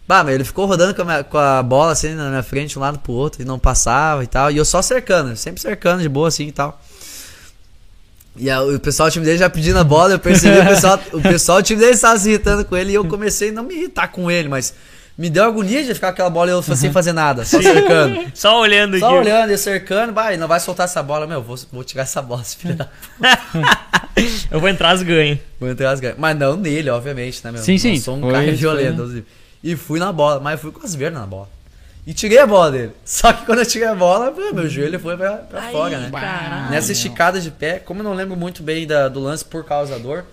Bah, 0.08 0.24
mas 0.24 0.34
ele 0.36 0.44
ficou 0.44 0.66
rodando 0.66 0.94
com 0.94 1.02
a, 1.04 1.06
minha- 1.06 1.24
com 1.24 1.38
a 1.38 1.64
bola 1.64 1.94
assim 1.94 2.14
na 2.16 2.30
minha 2.30 2.44
frente, 2.44 2.72
de 2.72 2.78
um 2.80 2.82
lado 2.82 3.00
pro 3.00 3.14
outro, 3.14 3.42
e 3.42 3.46
não 3.46 3.58
passava 3.58 4.24
e 4.24 4.28
tal. 4.28 4.52
E 4.52 4.58
eu 4.58 4.66
só 4.66 4.82
cercando, 4.82 5.36
sempre 5.38 5.62
cercando 5.62 6.02
de 6.02 6.10
boa 6.10 6.28
assim 6.28 6.48
e 6.48 6.52
tal. 6.52 6.82
E 8.38 8.50
a- 8.50 8.62
o 8.64 8.80
pessoal 8.80 9.10
do 9.10 9.12
time 9.14 9.26
dele 9.26 9.38
já 9.38 9.50
pedindo 9.50 9.78
a 9.78 9.84
bola, 9.84 10.14
eu 10.14 10.20
percebi 10.20 10.58
o 10.60 10.66
pessoal, 10.66 11.00
o 11.14 11.22
pessoal 11.22 11.62
do 11.62 11.66
time 11.66 11.80
dele 11.80 11.94
estava 11.94 12.18
se 12.18 12.30
irritando 12.30 12.64
com 12.66 12.78
ele 12.78 12.92
e 12.92 12.96
eu 12.96 13.06
comecei 13.06 13.50
a 13.50 13.52
não 13.52 13.64
me 13.64 13.76
irritar 13.76 14.08
com 14.08 14.32
ele, 14.32 14.48
mas 14.48 14.74
me 15.18 15.30
deu 15.30 15.44
agonia 15.44 15.84
de 15.84 15.94
ficar 15.94 16.08
com 16.08 16.14
aquela 16.14 16.30
bola 16.30 16.50
e 16.50 16.54
eu 16.54 16.62
sem 16.64 16.92
fazer 16.92 17.12
nada, 17.12 17.44
só 17.44 17.62
cercando. 17.62 18.32
Só 18.34 18.60
olhando 18.62 18.98
Só 18.98 19.08
aqui. 19.08 19.16
olhando 19.18 19.52
e 19.52 19.58
cercando, 19.58 20.14
vai, 20.14 20.38
não 20.38 20.48
vai 20.48 20.60
soltar 20.62 20.86
essa 20.86 21.04
bola, 21.04 21.28
meu, 21.28 21.42
vou, 21.44 21.60
vou 21.72 21.84
tirar 21.84 22.04
essa 22.04 22.22
bola, 22.22 22.42
esse 22.42 22.56
filho 22.56 22.76
da 22.76 22.88
Eu 24.50 24.60
vou 24.60 24.70
entrar 24.70 24.92
as 24.92 25.04
ganhas. 25.04 25.40
Vou 25.60 25.70
entrar 25.70 25.92
as 25.92 26.00
ganhas. 26.00 26.18
Mas 26.18 26.38
não 26.38 26.56
nele, 26.56 26.90
obviamente, 26.90 27.42
né, 27.44 27.52
meu? 27.52 27.62
Sim, 27.62 27.78
sim. 27.78 27.96
Não 27.96 28.02
sou 28.02 28.16
um 28.18 28.22
Foi- 28.22 28.32
cara 28.32 28.44
foi, 28.46 28.54
violento. 28.56 29.04
assim. 29.04 29.24
E 29.64 29.76
fui 29.76 30.00
na 30.00 30.12
bola, 30.12 30.40
mas 30.40 30.60
fui 30.60 30.72
com 30.72 30.84
as 30.86 30.96
vernas 30.96 31.22
na 31.22 31.28
bola. 31.28 31.50
E 32.06 32.14
tirei 32.14 32.40
a 32.40 32.48
bola 32.48 32.72
dele. 32.72 32.92
Só 33.06 33.32
que 33.32 33.46
quando 33.46 33.60
eu 33.60 33.66
tirei 33.66 33.88
a 33.88 33.96
bola, 33.96 34.34
meu 34.54 34.68
joelho 34.70 35.00
foi 35.00 35.16
pra, 35.16 35.34
pra 35.38 35.62
Ai, 35.62 35.72
fora, 35.72 36.00
né? 36.00 36.10
caralho. 36.12 36.72
Nessa 36.72 36.92
esticada 36.92 37.40
de 37.40 37.52
pé, 37.52 37.80
como 37.80 38.00
eu 38.00 38.04
não 38.04 38.14
lembro 38.14 38.36
muito 38.36 38.64
bem 38.64 38.88
da- 38.88 39.08
do 39.08 39.20
lance 39.20 39.46
por 39.46 39.64
causa 39.64 39.94
da 39.94 39.98
dor, 40.00 40.26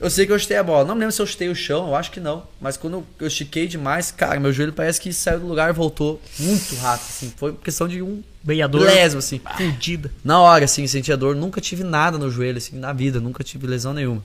eu 0.00 0.08
sei 0.08 0.24
que 0.24 0.32
eu 0.32 0.38
chutei 0.38 0.56
a 0.56 0.62
bola. 0.62 0.84
Não 0.86 0.94
me 0.94 1.00
lembro 1.00 1.12
se 1.14 1.20
eu 1.20 1.26
chutei 1.26 1.48
o 1.48 1.54
chão, 1.54 1.88
eu 1.88 1.94
acho 1.96 2.10
que 2.10 2.20
não. 2.20 2.44
Mas 2.60 2.76
quando 2.78 2.94
eu, 2.94 3.06
eu 3.20 3.26
estiquei 3.26 3.66
demais, 3.66 4.10
cara, 4.10 4.40
meu 4.40 4.50
joelho 4.52 4.72
parece 4.72 4.98
que 5.00 5.12
saiu 5.12 5.40
do 5.40 5.46
lugar 5.46 5.68
e 5.68 5.72
voltou 5.74 6.22
muito 6.38 6.74
rápido, 6.76 7.06
assim. 7.08 7.32
Foi 7.36 7.52
questão 7.52 7.86
de 7.86 8.00
um 8.00 8.22
Beiador. 8.42 8.80
milésimo, 8.80 9.18
assim. 9.18 9.40
Fudida. 9.58 10.10
Na 10.24 10.40
hora, 10.40 10.64
assim, 10.64 10.86
senti 10.86 11.12
a 11.12 11.16
dor. 11.16 11.34
Nunca 11.36 11.60
tive 11.60 11.84
nada 11.84 12.16
no 12.16 12.30
joelho, 12.30 12.56
assim, 12.58 12.78
na 12.78 12.92
vida. 12.94 13.20
Nunca 13.20 13.44
tive 13.44 13.66
lesão 13.66 13.92
nenhuma. 13.92 14.24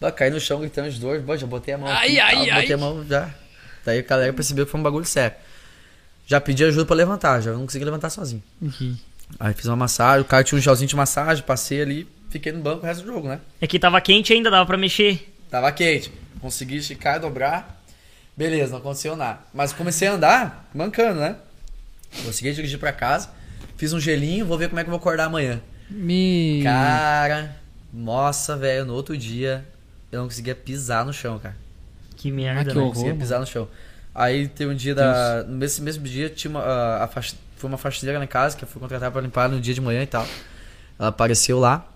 Bah, 0.00 0.10
caí 0.10 0.30
no 0.30 0.40
chão 0.40 0.60
gritando 0.60 0.90
de 0.90 0.98
dor. 0.98 1.20
Bah, 1.20 1.36
já 1.36 1.46
botei 1.46 1.74
a 1.74 1.78
mão 1.78 1.88
Ai, 1.88 2.18
aqui, 2.18 2.20
ai, 2.20 2.34
tal, 2.34 2.42
ai. 2.54 2.60
Botei 2.62 2.74
a 2.74 2.78
mão 2.78 3.04
já. 3.06 3.30
Daí 3.84 3.98
a 3.98 4.02
galera 4.02 4.32
percebeu 4.32 4.64
que 4.64 4.70
foi 4.70 4.80
um 4.80 4.82
bagulho 4.82 5.04
sério. 5.04 5.36
Já 6.26 6.40
pedi 6.40 6.64
ajuda 6.64 6.84
pra 6.84 6.94
levantar, 6.96 7.40
já 7.40 7.52
não 7.52 7.60
consegui 7.60 7.84
levantar 7.84 8.10
sozinho. 8.10 8.42
Ih, 8.62 8.96
Aí 9.40 9.54
fiz 9.54 9.66
uma 9.66 9.76
massagem, 9.76 10.22
o 10.22 10.24
cara 10.24 10.44
tinha 10.44 10.58
um 10.58 10.62
gelzinho 10.62 10.88
de 10.88 10.96
massagem, 10.96 11.42
passei 11.42 11.82
ali, 11.82 12.08
fiquei 12.30 12.52
no 12.52 12.60
banco 12.60 12.82
o 12.82 12.86
resto 12.86 13.02
do 13.04 13.12
jogo, 13.12 13.28
né? 13.28 13.40
É 13.60 13.66
que 13.66 13.78
tava 13.78 14.00
quente 14.00 14.32
ainda, 14.32 14.50
dava 14.50 14.66
pra 14.66 14.76
mexer. 14.76 15.32
Tava 15.50 15.70
quente. 15.72 16.12
Consegui 16.40 16.76
esticar, 16.76 17.20
dobrar. 17.20 17.82
Beleza, 18.36 18.72
não 18.72 18.78
aconteceu 18.78 19.16
nada. 19.16 19.40
Mas 19.52 19.72
comecei 19.72 20.08
a 20.08 20.12
andar, 20.12 20.70
mancando, 20.74 21.20
né? 21.20 21.36
Consegui 22.24 22.52
dirigir 22.52 22.78
pra 22.78 22.92
casa. 22.92 23.30
Fiz 23.76 23.92
um 23.92 24.00
gelinho, 24.00 24.46
vou 24.46 24.56
ver 24.58 24.68
como 24.68 24.80
é 24.80 24.84
que 24.84 24.88
eu 24.88 24.92
vou 24.92 24.98
acordar 24.98 25.24
amanhã. 25.26 25.60
Me. 25.90 26.60
Cara, 26.62 27.56
nossa, 27.92 28.56
velho, 28.56 28.86
no 28.86 28.94
outro 28.94 29.16
dia 29.16 29.64
eu 30.10 30.20
não 30.20 30.28
conseguia 30.28 30.54
pisar 30.54 31.04
no 31.04 31.12
chão, 31.12 31.38
cara. 31.38 31.56
Que 32.22 32.30
Ah, 32.30 32.34
merda, 32.34 32.70
que 32.72 32.76
né? 32.78 32.82
Horror, 32.84 33.14
pisar 33.16 33.40
no 33.40 33.46
chão. 33.46 33.66
Aí 34.14 34.46
tem 34.48 34.66
um 34.68 34.74
dia 34.74 34.94
da. 34.94 35.42
Nesse 35.48 35.80
mesmo 35.82 36.04
dia 36.04 36.28
tinha 36.28 36.50
uma. 36.50 36.60
a- 36.60 37.04
a 37.04 37.08
faxi- 37.08 37.36
foi 37.56 37.68
uma 37.68 37.78
faxineira 37.78 38.22
em 38.22 38.26
casa 38.26 38.56
que 38.56 38.62
eu 38.64 38.68
fui 38.68 38.80
contratar 38.80 39.10
pra 39.10 39.20
limpar 39.20 39.48
no 39.48 39.60
dia 39.60 39.72
de 39.74 39.80
manhã 39.80 40.02
e 40.02 40.06
tal. 40.06 40.26
Ela 40.98 41.08
apareceu 41.08 41.58
lá. 41.58 41.86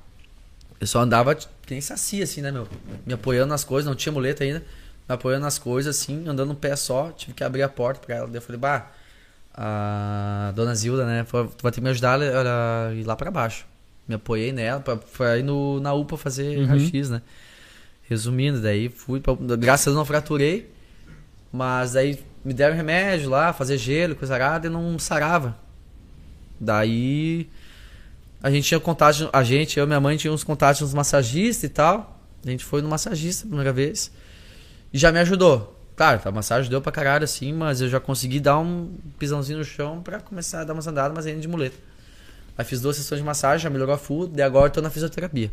Eu 0.80 0.86
só 0.86 1.00
andava 1.00 1.34
que 1.34 1.46
nem 1.70 1.80
sacia, 1.80 2.24
assim, 2.24 2.40
né, 2.40 2.50
meu? 2.50 2.66
Me 3.06 3.14
apoiando 3.14 3.48
nas 3.48 3.64
coisas, 3.64 3.88
não 3.88 3.94
tinha 3.94 4.12
muleta 4.12 4.44
ainda. 4.44 4.60
Me 5.08 5.14
apoiando 5.14 5.42
nas 5.44 5.58
coisas, 5.58 5.96
assim, 5.96 6.26
andando 6.28 6.50
um 6.52 6.54
pé 6.54 6.74
só. 6.76 7.10
Tive 7.12 7.32
que 7.34 7.44
abrir 7.44 7.62
a 7.62 7.68
porta 7.68 8.00
pra 8.04 8.16
ela. 8.16 8.26
Daí 8.26 8.36
eu 8.36 8.42
falei, 8.42 8.58
bah, 8.60 8.90
a 9.54 10.52
dona 10.54 10.74
Zilda, 10.74 11.04
né? 11.06 11.24
Tu 11.24 11.62
vai 11.62 11.72
ter 11.72 11.76
que 11.76 11.80
me 11.80 11.90
ajudar 11.90 12.20
a, 12.20 12.88
a 12.88 12.92
ir 12.94 13.04
lá 13.04 13.16
pra 13.16 13.30
baixo. 13.30 13.64
Me 14.08 14.14
apoiei 14.14 14.52
nela 14.52 14.80
pra, 14.80 14.96
pra 14.96 15.38
ir 15.38 15.42
no, 15.42 15.80
na 15.80 15.92
UPA 15.92 16.16
fazer 16.16 16.58
Uhum. 16.58 16.66
raio-x, 16.66 17.10
né? 17.10 17.22
Resumindo, 18.08 18.60
daí 18.60 18.88
fui 18.88 19.20
pra, 19.20 19.34
Graças 19.56 19.86
a 19.86 19.90
Deus 19.90 19.96
não 19.96 20.04
fraturei. 20.04 20.70
Mas 21.52 21.92
daí 21.92 22.18
me 22.44 22.52
deram 22.52 22.76
remédio 22.76 23.30
lá, 23.30 23.52
fazer 23.52 23.78
gelo, 23.78 24.14
coisa 24.14 24.34
arada, 24.34 24.66
e 24.66 24.70
não 24.70 24.98
sarava. 24.98 25.56
Daí 26.60 27.48
a 28.42 28.50
gente 28.50 28.68
tinha 28.68 28.78
contato, 28.78 29.28
a 29.32 29.42
gente, 29.42 29.78
eu 29.78 29.84
e 29.84 29.86
minha 29.86 30.00
mãe 30.00 30.16
tinha 30.16 30.32
uns 30.32 30.44
contatos 30.44 30.80
nos 30.82 30.94
massagistas 30.94 31.64
e 31.64 31.68
tal. 31.68 32.20
A 32.44 32.50
gente 32.50 32.64
foi 32.64 32.80
no 32.82 32.88
massagista 32.88 33.44
a 33.44 33.48
primeira 33.48 33.72
vez. 33.72 34.10
E 34.92 34.98
já 34.98 35.10
me 35.10 35.18
ajudou. 35.18 35.76
Claro, 35.96 36.20
a 36.24 36.30
massagem 36.30 36.70
deu 36.70 36.80
pra 36.80 36.92
caralho 36.92 37.24
assim, 37.24 37.52
mas 37.52 37.80
eu 37.80 37.88
já 37.88 37.98
consegui 37.98 38.38
dar 38.38 38.58
um 38.58 38.94
pisãozinho 39.18 39.58
no 39.58 39.64
chão 39.64 40.02
pra 40.02 40.20
começar 40.20 40.60
a 40.60 40.64
dar 40.64 40.74
umas 40.74 40.86
andadas, 40.86 41.12
mas 41.16 41.26
ainda 41.26 41.40
de 41.40 41.48
muleta. 41.48 41.76
Aí 42.56 42.64
fiz 42.64 42.80
duas 42.80 42.96
sessões 42.96 43.20
de 43.20 43.24
massagem, 43.24 43.64
já 43.64 43.70
melhorou 43.70 43.94
a 43.94 43.98
full, 43.98 44.30
e 44.36 44.42
agora 44.42 44.66
eu 44.66 44.70
tô 44.70 44.80
na 44.82 44.90
fisioterapia. 44.90 45.50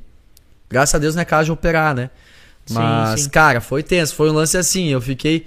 Graças 0.70 0.94
a 0.96 1.00
Deus 1.00 1.16
não 1.16 1.22
é 1.22 1.26
caso 1.26 1.46
de 1.46 1.52
operar, 1.52 1.96
né? 1.96 2.10
Sim, 2.66 2.74
Mas, 2.76 3.22
sim. 3.22 3.30
cara, 3.30 3.60
foi 3.62 3.84
tenso. 3.84 4.16
Foi 4.16 4.30
um 4.30 4.34
lance 4.34 4.58
assim, 4.58 4.90
eu 4.90 5.02
fiquei. 5.02 5.46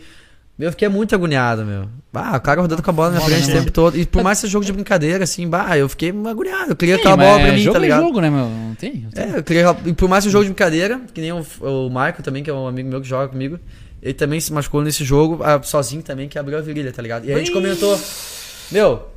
Eu 0.58 0.70
fiquei 0.70 0.88
muito 0.88 1.14
agoniado, 1.14 1.66
meu. 1.66 1.86
Ah, 2.14 2.36
o 2.36 2.40
cara 2.40 2.62
rodando 2.62 2.82
com 2.82 2.88
a 2.90 2.92
bola 2.92 3.10
na 3.10 3.16
minha 3.16 3.28
frente 3.28 3.44
o 3.44 3.48
né? 3.48 3.60
tempo 3.60 3.70
todo. 3.70 3.94
E 3.98 4.06
por 4.06 4.22
mais 4.22 4.38
ser 4.38 4.48
jogo 4.48 4.64
de 4.64 4.72
brincadeira, 4.72 5.22
assim, 5.24 5.46
bah, 5.46 5.76
eu 5.76 5.86
fiquei 5.86 6.08
agoniado. 6.08 6.72
Eu 6.72 6.76
queria 6.76 6.94
Sim, 6.94 7.00
aquela 7.00 7.16
bola 7.18 7.38
pra 7.40 7.48
é 7.48 7.52
mim, 7.52 7.58
jogo 7.58 7.72
tá 7.74 7.78
é 7.78 7.82
ligado? 7.82 8.02
jogo, 8.02 8.20
né, 8.22 8.30
meu? 8.30 8.48
Não 8.48 8.74
tem? 8.74 8.94
Não 9.02 9.10
tem. 9.10 9.24
É, 9.34 9.38
eu 9.38 9.42
queria. 9.44 9.76
E 9.84 9.92
por 9.92 10.08
mais 10.08 10.24
que 10.24 10.28
o 10.28 10.30
jogo 10.32 10.44
de 10.44 10.50
brincadeira, 10.50 10.98
que 11.12 11.20
nem 11.20 11.30
o, 11.32 11.44
o 11.60 11.90
Marco 11.90 12.22
também, 12.22 12.42
que 12.42 12.48
é 12.48 12.54
um 12.54 12.66
amigo 12.66 12.88
meu 12.88 13.02
que 13.02 13.06
joga 13.08 13.28
comigo, 13.28 13.58
ele 14.02 14.14
também 14.14 14.40
se 14.40 14.50
machucou 14.50 14.80
nesse 14.82 15.04
jogo, 15.04 15.42
ah, 15.42 15.60
sozinho 15.62 16.02
também, 16.02 16.26
que 16.26 16.38
abriu 16.38 16.56
a 16.56 16.62
virilha, 16.62 16.90
tá 16.90 17.02
ligado? 17.02 17.26
E 17.26 17.32
a 17.34 17.38
gente 17.38 17.50
comentou, 17.52 18.00
meu, 18.70 19.08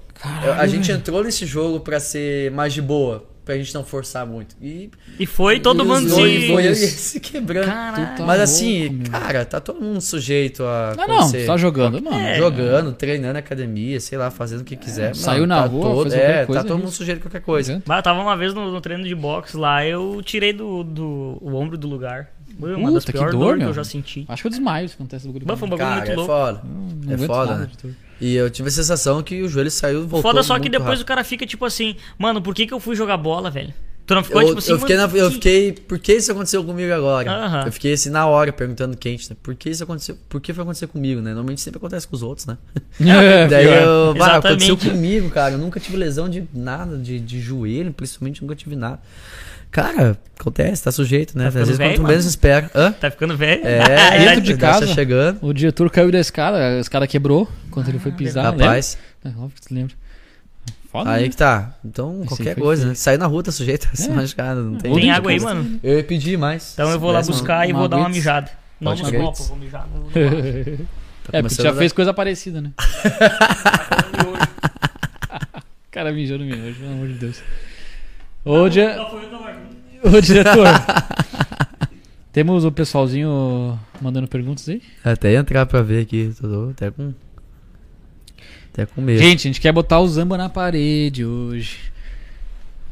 eu- 0.44 0.54
a 0.56 0.68
gente 0.68 0.92
entrou 0.92 1.24
nesse 1.24 1.46
jogo 1.46 1.80
pra 1.80 2.02
ser 2.02 2.52
mais 2.52 2.74
de 2.74 2.82
boa, 2.82 3.24
pra 3.50 3.58
gente 3.58 3.74
não 3.74 3.84
forçar 3.84 4.28
muito. 4.28 4.56
E, 4.62 4.92
E 5.20 5.26
foi 5.26 5.60
todo 5.60 5.84
e 5.84 5.88
mundo 5.88 6.08
se. 6.08 6.48
foi 6.48 6.76
se 6.76 7.20
quebrando. 7.20 7.66
Tá 7.66 8.24
Mas 8.28 8.40
assim, 8.42 8.90
louco, 8.90 9.10
cara, 9.10 9.44
tá 9.44 9.60
todo 9.60 9.82
mundo 9.82 10.00
sujeito 10.02 10.64
a. 10.64 10.94
Não, 10.96 11.08
não, 11.08 11.16
acontecer. 11.16 11.40
você 11.42 11.48
tá 11.48 11.58
jogando, 11.58 12.00
mano. 12.00 12.16
É. 12.16 12.38
Jogando, 12.38 12.94
treinando 12.94 13.34
na 13.34 13.40
academia, 13.40 14.00
sei 14.00 14.20
lá, 14.20 14.30
fazendo 14.30 14.62
o 14.62 14.64
que 14.64 14.76
quiser. 14.76 15.16
saiu 15.16 15.48
na 15.48 15.64
tá 15.64 15.68
rua, 15.68 15.82
todo, 15.82 16.14
É, 16.14 16.46
coisa, 16.46 16.62
tá 16.62 16.68
todo 16.68 16.78
é 16.78 16.84
mundo 16.84 16.92
sujeito 16.92 17.18
a 17.18 17.22
qualquer 17.22 17.42
coisa. 17.42 17.82
Bah, 17.88 17.98
eu 17.98 18.04
tava 18.04 18.22
uma 18.22 18.38
vez 18.38 18.54
no, 18.54 18.72
no 18.72 18.80
treino 18.80 19.04
de 19.04 19.16
boxe 19.16 19.58
lá, 19.58 19.84
eu 19.84 20.22
tirei 20.24 20.54
do, 20.54 20.84
do 20.84 21.40
o 21.42 21.56
ombro 21.56 21.76
do 21.76 21.88
lugar. 21.88 22.30
Foi 22.60 22.76
uma 22.76 22.92
das 22.92 23.04
Puta, 23.06 23.14
que 23.14 23.18
piores 23.18 23.34
dor, 23.34 23.46
dores 23.46 23.64
que 23.64 23.70
eu 23.70 23.74
já 23.74 23.84
senti. 23.84 24.26
Acho 24.28 24.44
que 24.44 24.48
eu 24.48 24.52
desmaio 24.52 24.88
se 24.88 24.94
acontece 24.94 25.26
o 25.28 25.32
bagulho. 25.32 25.58
Foi 25.58 25.68
um 25.68 25.72
bagulho 25.72 25.78
Cara, 25.90 25.96
muito 26.02 26.12
é 26.12 26.16
louco. 26.16 26.32
foda. 26.32 26.62
Não 27.04 27.14
é 27.14 27.18
foda, 27.18 27.52
nada 27.54 27.70
né? 27.84 27.92
E 28.22 28.36
eu 28.36 28.50
tive 28.50 28.68
a 28.70 28.72
sensação 28.72 29.22
que 29.24 29.42
o 29.42 29.48
joelho 29.48 29.72
saiu 29.72 30.00
e 30.04 30.06
voltou. 30.06 30.22
Foda 30.22 30.44
só 30.44 30.60
que 30.60 30.68
depois 30.70 30.90
rápido. 30.90 31.02
o 31.04 31.06
cara 31.06 31.24
fica 31.24 31.46
tipo 31.46 31.64
assim, 31.66 31.96
mano, 32.18 32.42
por 32.42 32.54
que 32.54 32.68
que 32.68 32.74
eu 32.74 32.80
fui 32.80 32.96
jogar 32.96 33.18
bola, 33.18 33.50
velho? 33.50 33.74
Tu 34.06 34.16
não 34.16 34.24
ficou 34.24 34.42
Eu, 34.42 34.48
tipo 34.48 34.58
assim, 34.60 34.72
eu 34.72 34.80
fiquei, 34.80 34.98
na- 34.98 35.04
eu 35.04 35.28
que- 35.28 35.34
fiquei. 35.36 35.72
Por 35.72 36.00
que 36.00 36.14
isso 36.14 36.32
aconteceu 36.32 36.64
comigo 36.64 36.92
agora? 36.92 37.64
Eu 37.68 37.72
fiquei 37.72 37.94
assim 37.94 38.10
na 38.10 38.26
hora 38.26 38.52
perguntando 38.52 38.98
quente, 38.98 39.30
né? 39.30 39.38
Por 39.44 39.54
que 39.54 39.70
isso 39.70 39.84
aconteceu? 39.84 40.18
Por 40.28 40.42
que 40.42 40.52
foi 40.52 40.64
acontecer 40.64 40.88
comigo, 40.88 41.22
né? 41.22 41.30
Normalmente 41.30 41.62
sempre 41.62 41.78
acontece 41.78 42.08
com 42.08 42.16
os 42.16 42.24
outros, 42.24 42.48
né? 42.48 42.58
É, 43.00 43.46
Daí 43.48 43.66
eu. 43.84 44.16
Bah, 44.16 44.38
aconteceu 44.38 44.76
comigo, 44.76 45.30
cara. 45.30 45.54
Eu 45.54 45.60
nunca 45.60 45.80
tive 45.80 45.96
lesão 45.96 46.28
de 46.28 46.44
nada, 46.52 46.98
de, 46.98 47.20
de 47.20 47.40
joelho, 47.40 47.94
principalmente 47.94 48.42
nunca 48.42 48.56
tive 48.56 48.76
nada. 48.76 49.00
Cara, 49.72 50.18
acontece, 50.40 50.84
tá 50.84 50.92
sujeito, 50.92 51.38
né? 51.38 51.44
Tá 51.44 51.50
Às 51.50 51.54
vezes 51.56 51.78
velho, 51.78 51.98
mano? 51.98 52.08
menos 52.10 52.26
espera. 52.26 52.72
Hã? 52.74 52.92
Tá 52.92 53.12
ficando 53.12 53.38
velho? 53.38 53.62
É, 53.66 54.18
Dentro 54.26 54.42
de 54.42 54.58
tá 54.58 54.72
casa? 54.72 54.88
chegando. 54.88 55.38
O 55.44 55.54
diretor 55.54 55.90
caiu 55.92 56.12
da 56.12 56.20
escada, 56.20 56.58
a 56.58 56.80
escada 56.80 57.06
quebrou 57.06 57.48
quando 57.70 57.88
ele 57.90 58.00
foi 58.00 58.12
pisar. 58.12 58.46
Rapaz, 58.46 58.98
lembra? 59.24 59.40
É, 59.40 59.44
óbvio 59.44 59.56
que 59.62 59.68
tu 59.68 59.74
lembra. 59.74 59.96
Foda, 60.92 61.12
aí 61.12 61.24
né? 61.24 61.30
que 61.30 61.38
tá. 61.38 61.76
Então, 61.86 62.18
Esse 62.22 62.28
qualquer 62.30 62.56
coisa, 62.56 62.88
né? 62.88 62.94
Sair 62.96 63.20
na 63.20 63.28
rua 63.28 63.44
tá 63.44 63.52
sujeito 63.52 63.88
a 63.94 63.96
se 63.96 64.10
É. 64.10 64.14
machucar, 64.14 64.56
não 64.56 64.76
tem. 64.76 64.92
Tem 64.92 65.12
água 65.12 65.30
aí, 65.32 65.40
mano? 65.40 65.80
Eu 65.84 65.98
ia 65.98 66.04
pedir 66.04 66.36
mais. 66.36 66.72
Então 66.74 66.88
Se 66.88 66.94
eu 66.94 67.00
vou 67.00 67.12
lá 67.12 67.22
buscar 67.22 67.70
e 67.70 67.72
uma 67.72 67.80
vou 67.82 67.88
dar 67.88 67.98
uma 67.98 68.10
mijada. 68.10 68.50
Não 68.82 68.94
nos 68.96 69.08
crer. 69.08 69.22
copos, 69.22 69.48
vou 69.50 69.58
mijar. 69.58 69.88
Tá 71.32 71.38
É, 71.38 71.42
porque 71.44 71.58
tu 71.58 71.62
já 71.62 71.74
fez 71.76 71.94
coisa 71.94 72.12
parecida, 72.12 72.60
né? 72.60 72.72
O 74.18 74.32
cara 75.92 76.12
mijou 76.12 76.40
no 76.40 76.46
miojo, 76.46 76.80
pelo 76.80 76.92
amor 76.92 77.08
de 77.08 77.14
Deus. 77.14 77.38
Ô, 78.44 78.70
dia... 78.70 78.98
Ô 80.04 80.22
diretor. 80.22 80.66
Temos 82.32 82.64
o 82.64 82.72
pessoalzinho 82.72 83.78
mandando 84.02 84.28
perguntas 84.28 84.70
aí? 84.70 84.82
Até 85.04 85.34
entrar 85.34 85.66
pra 85.66 85.82
ver 85.82 86.04
aqui, 86.04 86.34
tô 86.40 86.70
até 86.70 86.90
com. 86.90 87.14
Até 88.72 88.86
com 88.86 89.02
medo. 89.02 89.20
Gente, 89.20 89.40
a 89.40 89.50
gente 89.50 89.60
quer 89.60 89.74
botar 89.74 90.00
o 90.00 90.08
Zamba 90.08 90.38
na 90.38 90.48
parede 90.48 91.26
hoje. 91.26 91.92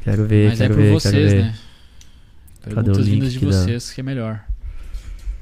quero 0.02 0.26
ver, 0.26 0.50
Mas 0.50 0.60
é 0.60 0.64
quero 0.64 0.74
por 0.74 0.82
ver, 0.82 0.92
vocês, 0.92 1.32
né? 1.32 1.58
Cadê 2.62 2.74
Perguntas 2.74 3.08
vindas 3.08 3.32
de 3.32 3.38
vocês, 3.38 3.90
que 3.90 4.00
é 4.00 4.04
melhor. 4.04 4.44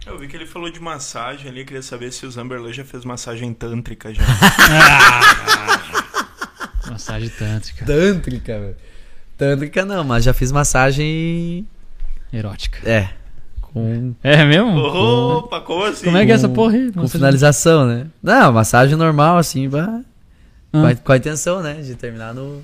Eu 0.07 0.19
vi 0.19 0.29
que 0.29 0.37
ele 0.37 0.47
falou 0.47 0.71
de 0.71 0.79
massagem 0.79 1.51
ali, 1.51 1.65
queria 1.65 1.83
saber 1.83 2.13
se 2.13 2.25
o 2.27 2.31
Zamberlan 2.31 2.73
já 2.73 2.85
fez 2.85 3.05
massagem 3.05 3.53
tântrica 3.53 4.15
já. 4.15 4.23
Massagem 6.89 7.29
tântrica. 7.31 7.85
Tântrica, 7.85 8.61
velho. 8.61 8.77
Tântrica 9.37 9.85
não, 9.85 10.03
mas 10.05 10.25
já 10.25 10.33
fiz 10.33 10.51
massagem. 10.53 11.67
Erótica. 12.33 12.79
É. 12.89 13.09
Com, 13.61 14.15
É 14.23 14.45
mesmo? 14.45 14.77
Opa, 14.79 15.61
como 15.61 15.85
assim? 15.85 16.07
Como 16.07 16.17
é 16.17 16.25
que 16.25 16.33
é 16.33 16.35
essa 16.35 16.49
com- 16.49 16.55
porra 16.55 16.75
aí? 16.75 16.87
com 16.93 17.01
Massagem- 17.01 17.09
finalização, 17.11 17.87
né? 17.87 18.07
Não, 18.23 18.53
massagem 18.53 18.97
normal, 18.97 19.37
assim, 19.39 19.69
pra, 19.69 19.85
Ah. 19.85 20.01
com, 20.73 20.87
a, 20.87 20.95
com 20.95 21.13
a 21.13 21.17
intenção, 21.17 21.61
né? 21.63 21.75
De 21.75 21.95
terminar 21.95 22.33
no. 22.35 22.63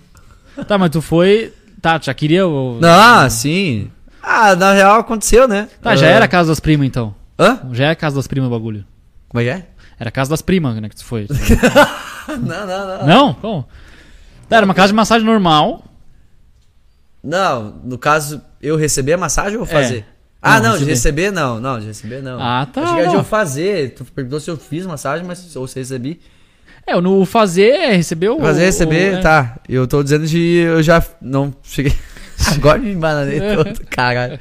Tá, 0.66 0.78
mas 0.78 0.90
tu 0.90 1.02
foi. 1.02 1.52
Tá, 1.80 1.98
tu 1.98 2.06
já 2.06 2.14
queria 2.14 2.46
o. 2.46 2.78
Não, 2.80 3.28
sim. 3.28 3.90
Ah, 4.22 4.54
na 4.56 4.72
real 4.72 5.00
aconteceu, 5.00 5.46
né? 5.48 5.68
Tá, 5.82 5.94
já 5.96 6.06
Ah, 6.06 6.10
era 6.10 6.24
a 6.24 6.28
casa 6.28 6.48
das 6.50 6.60
primas 6.60 6.86
então. 6.86 7.14
Hã? 7.38 7.60
Já 7.72 7.86
é 7.86 7.90
a 7.90 7.96
casa 7.96 8.16
das 8.16 8.26
primas 8.26 8.48
o 8.48 8.50
bagulho. 8.52 8.84
Como 9.28 9.40
é 9.40 9.44
que 9.44 9.50
é? 9.50 9.66
Era 9.98 10.08
a 10.08 10.12
casa 10.12 10.30
das 10.30 10.42
primas, 10.42 10.74
né, 10.80 10.88
que 10.88 10.96
tu 10.96 11.04
foi. 11.04 11.26
Não, 12.28 12.66
não, 12.66 12.86
não. 12.98 13.06
Não? 13.06 13.34
Como? 13.34 13.68
Tá, 14.48 14.56
era 14.56 14.64
uma 14.64 14.74
casa 14.74 14.88
de 14.88 14.94
massagem 14.94 15.26
normal. 15.26 15.84
Não, 17.22 17.80
no 17.84 17.96
caso, 17.98 18.42
eu 18.60 18.76
receber 18.76 19.12
a 19.14 19.18
massagem 19.18 19.56
ou 19.58 19.64
É. 19.64 19.66
fazer? 19.66 20.04
Ah, 20.40 20.58
Não, 20.60 20.70
não, 20.70 20.78
de 20.78 20.84
receber. 20.84 21.28
receber 21.28 21.30
não. 21.32 21.60
Não, 21.60 21.78
de 21.78 21.86
receber 21.86 22.20
não. 22.22 22.40
Ah, 22.42 22.66
tá, 22.66 22.80
Achei 22.82 22.94
que 22.94 23.00
era 23.02 23.10
de 23.10 23.14
eu 23.14 23.22
fazer. 23.24 23.90
Tu 23.94 24.04
perguntou 24.06 24.40
se 24.40 24.50
eu 24.50 24.56
fiz 24.56 24.84
massagem, 24.84 25.24
mas 25.24 25.54
ou 25.54 25.68
se 25.68 25.78
recebi. 25.78 26.20
É, 26.84 27.00
no 27.00 27.24
fazer, 27.24 27.70
é, 27.70 27.92
recebeu. 27.92 28.36
o- 28.38 28.40
Fazer, 28.40 28.64
receber, 28.64 29.14
o- 29.14 29.16
é. 29.18 29.20
tá. 29.20 29.56
Eu 29.68 29.86
tô 29.86 30.02
dizendo 30.02 30.26
de. 30.26 30.38
Eu 30.66 30.82
já 30.82 31.00
não 31.20 31.54
cheguei. 31.62 31.94
Agora 32.56 32.76
me 32.80 32.90
embananei 32.92 33.38
todo, 33.54 33.80
caralho. 33.88 34.36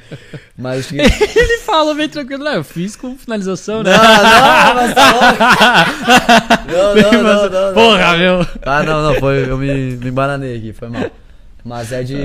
Mas 0.58 0.86
cheguei. 0.86 1.06
Ele 1.36 1.58
falou 1.58 1.94
bem 1.94 2.08
tranquilo, 2.08 2.42
não, 2.42 2.54
eu 2.54 2.64
fiz 2.64 2.96
com 2.96 3.16
finalização, 3.16 3.84
né? 3.84 3.92
Não, 3.96 4.02
não, 4.02 4.74
mas 4.74 4.94
tá 4.94 5.12
louco. 5.12 6.72
Não, 6.72 6.94
não, 6.96 7.22
não, 7.22 7.48
não, 7.48 7.66
não. 7.68 7.74
Porra, 7.74 8.16
meu. 8.16 8.46
Ah, 8.66 8.82
não, 8.82 9.02
não, 9.04 9.14
foi. 9.20 9.48
Eu 9.48 9.56
me, 9.56 9.94
me 9.96 10.08
embananei 10.08 10.56
aqui, 10.56 10.72
foi 10.72 10.88
mal. 10.88 11.08
Mas 11.64 11.92
é 11.92 12.02
de. 12.02 12.16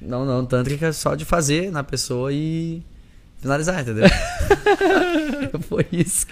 Não, 0.00 0.24
não, 0.24 0.44
tântrica 0.44 0.86
é 0.86 0.92
só 0.92 1.14
de 1.14 1.24
fazer 1.24 1.70
na 1.72 1.82
pessoa 1.82 2.32
e 2.32 2.82
finalizar, 3.40 3.80
entendeu? 3.80 4.04
foi 5.68 5.86
isso. 5.92 6.26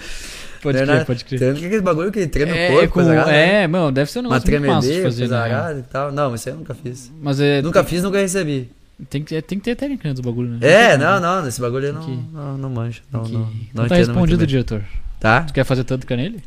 Pode 0.62 0.78
Não, 0.78 0.86
crer, 0.86 0.98
né? 0.98 1.04
pode 1.04 1.24
crer. 1.24 1.38
Tântrica 1.40 1.64
é 1.64 1.68
aquele 1.68 1.82
bagulho 1.82 2.10
que 2.12 2.26
treme 2.26 2.52
É, 2.52 2.68
o 2.68 2.72
corpo, 2.72 2.86
com- 2.88 2.92
coisa 2.94 3.24
né? 3.26 3.62
é, 3.62 3.66
mano, 3.66 3.92
deve 3.92 4.10
ser 4.10 4.20
um 4.20 4.22
negócio 4.22 4.50
muito 4.50 4.66
massa 4.66 4.88
de 4.92 5.02
fazer, 5.02 5.28
né? 5.28 5.76
e 5.78 5.82
tal. 5.90 6.12
Não, 6.12 6.30
mas 6.30 6.40
isso 6.40 6.48
aí 6.48 6.54
eu 6.54 6.58
nunca 6.58 6.74
fiz. 6.74 7.12
Mas 7.20 7.40
é. 7.40 7.60
Nunca 7.62 7.84
fiz, 7.84 8.02
nunca 8.02 8.18
recebi. 8.18 8.70
Tem 9.10 9.22
que, 9.22 9.42
tem 9.42 9.58
que 9.58 9.64
ter 9.64 9.74
técnica 9.74 10.08
né, 10.08 10.14
do 10.14 10.22
bagulho, 10.22 10.50
né? 10.50 10.58
É, 10.62 10.96
não, 10.96 11.20
não, 11.20 11.42
nesse 11.42 11.60
bagulho 11.60 11.86
eu 11.88 11.92
não, 11.94 12.02
que- 12.02 12.18
não, 12.32 12.56
não 12.58 12.70
manjo. 12.70 13.02
Não, 13.12 13.24
Que- 13.24 13.32
não, 13.32 13.40
não 13.40 13.50
Então 13.72 13.88
tá 13.88 13.96
respondido, 13.96 14.46
diretor. 14.46 14.82
Tá? 15.18 15.42
Tu 15.42 15.52
quer 15.52 15.64
fazer 15.64 15.84
tanto 15.84 16.06
nele? 16.16 16.42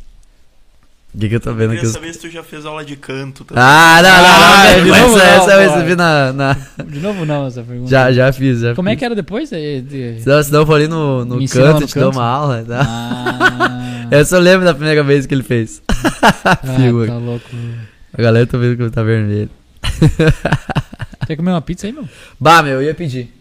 O 1.14 1.20
que, 1.20 1.30
que 1.30 1.36
eu 1.36 1.40
tô 1.40 1.50
Eu 1.52 1.56
vendo 1.56 1.70
queria 1.70 1.80
aqui? 1.80 1.88
Os... 1.88 1.94
saber 1.94 2.14
se 2.14 2.20
tu 2.20 2.30
já 2.30 2.44
fez 2.44 2.66
aula 2.66 2.84
de 2.86 2.96
canto 2.96 3.44
também. 3.46 3.64
Ah, 3.64 4.00
não, 4.04 4.10
não, 4.10 4.18
Ah, 4.18 4.64
não, 4.78 4.84
de 4.84 4.90
não, 4.92 5.00
novo 5.08 5.18
essa, 5.18 5.26
não, 5.38 5.44
essa 5.44 5.52
eu 5.54 5.72
recebi 5.72 5.96
na. 5.96 6.34
na- 6.34 6.54
De 6.86 7.00
novo 7.00 7.26
não, 7.26 7.48
essa 7.48 7.64
pergunta. 7.64 7.90
Já, 7.90 8.12
já 8.12 8.32
fiz, 8.34 8.60
já 8.60 8.76
Como 8.76 8.90
é 8.90 8.96
que 8.96 9.04
era 9.04 9.16
depois? 9.16 9.52
É, 9.52 9.80
de- 9.82 10.22
Senão, 10.22 10.44
senão 10.44 10.60
eu 10.60 10.66
vou 10.66 10.76
ali 10.76 10.88
no, 10.88 11.26
no 11.26 11.48
canto, 11.50 11.82
no 11.82 11.88
te 11.88 11.98
dou 12.00 12.12
uma 12.12 12.26
aula. 12.26 12.64
Tá? 12.64 12.82
Ah, 12.86 14.08
eu 14.36 14.40
lembro 14.40 14.66
da 14.66 14.74
primeira 14.76 15.04
vez 15.04 15.26
que 15.26 15.34
ele 15.34 15.44
fez. 15.44 15.82
ah, 16.44 16.56
tá 16.56 17.18
louco. 17.18 17.46
A 18.14 18.22
galera 18.22 18.46
tá 18.46 18.58
vendo 18.58 18.78
que 18.78 18.90
tá 18.92 19.02
vermelho. 19.02 19.50
Quer 21.26 21.36
comer 21.36 21.52
uma 21.52 21.62
pizza 21.62 21.88
aí, 21.88 21.94
meu? 21.94 22.08
Bah, 22.40 22.62
meu, 22.62 22.76
eu 22.76 22.84
ia 22.84 22.94
pedir. 22.94 23.34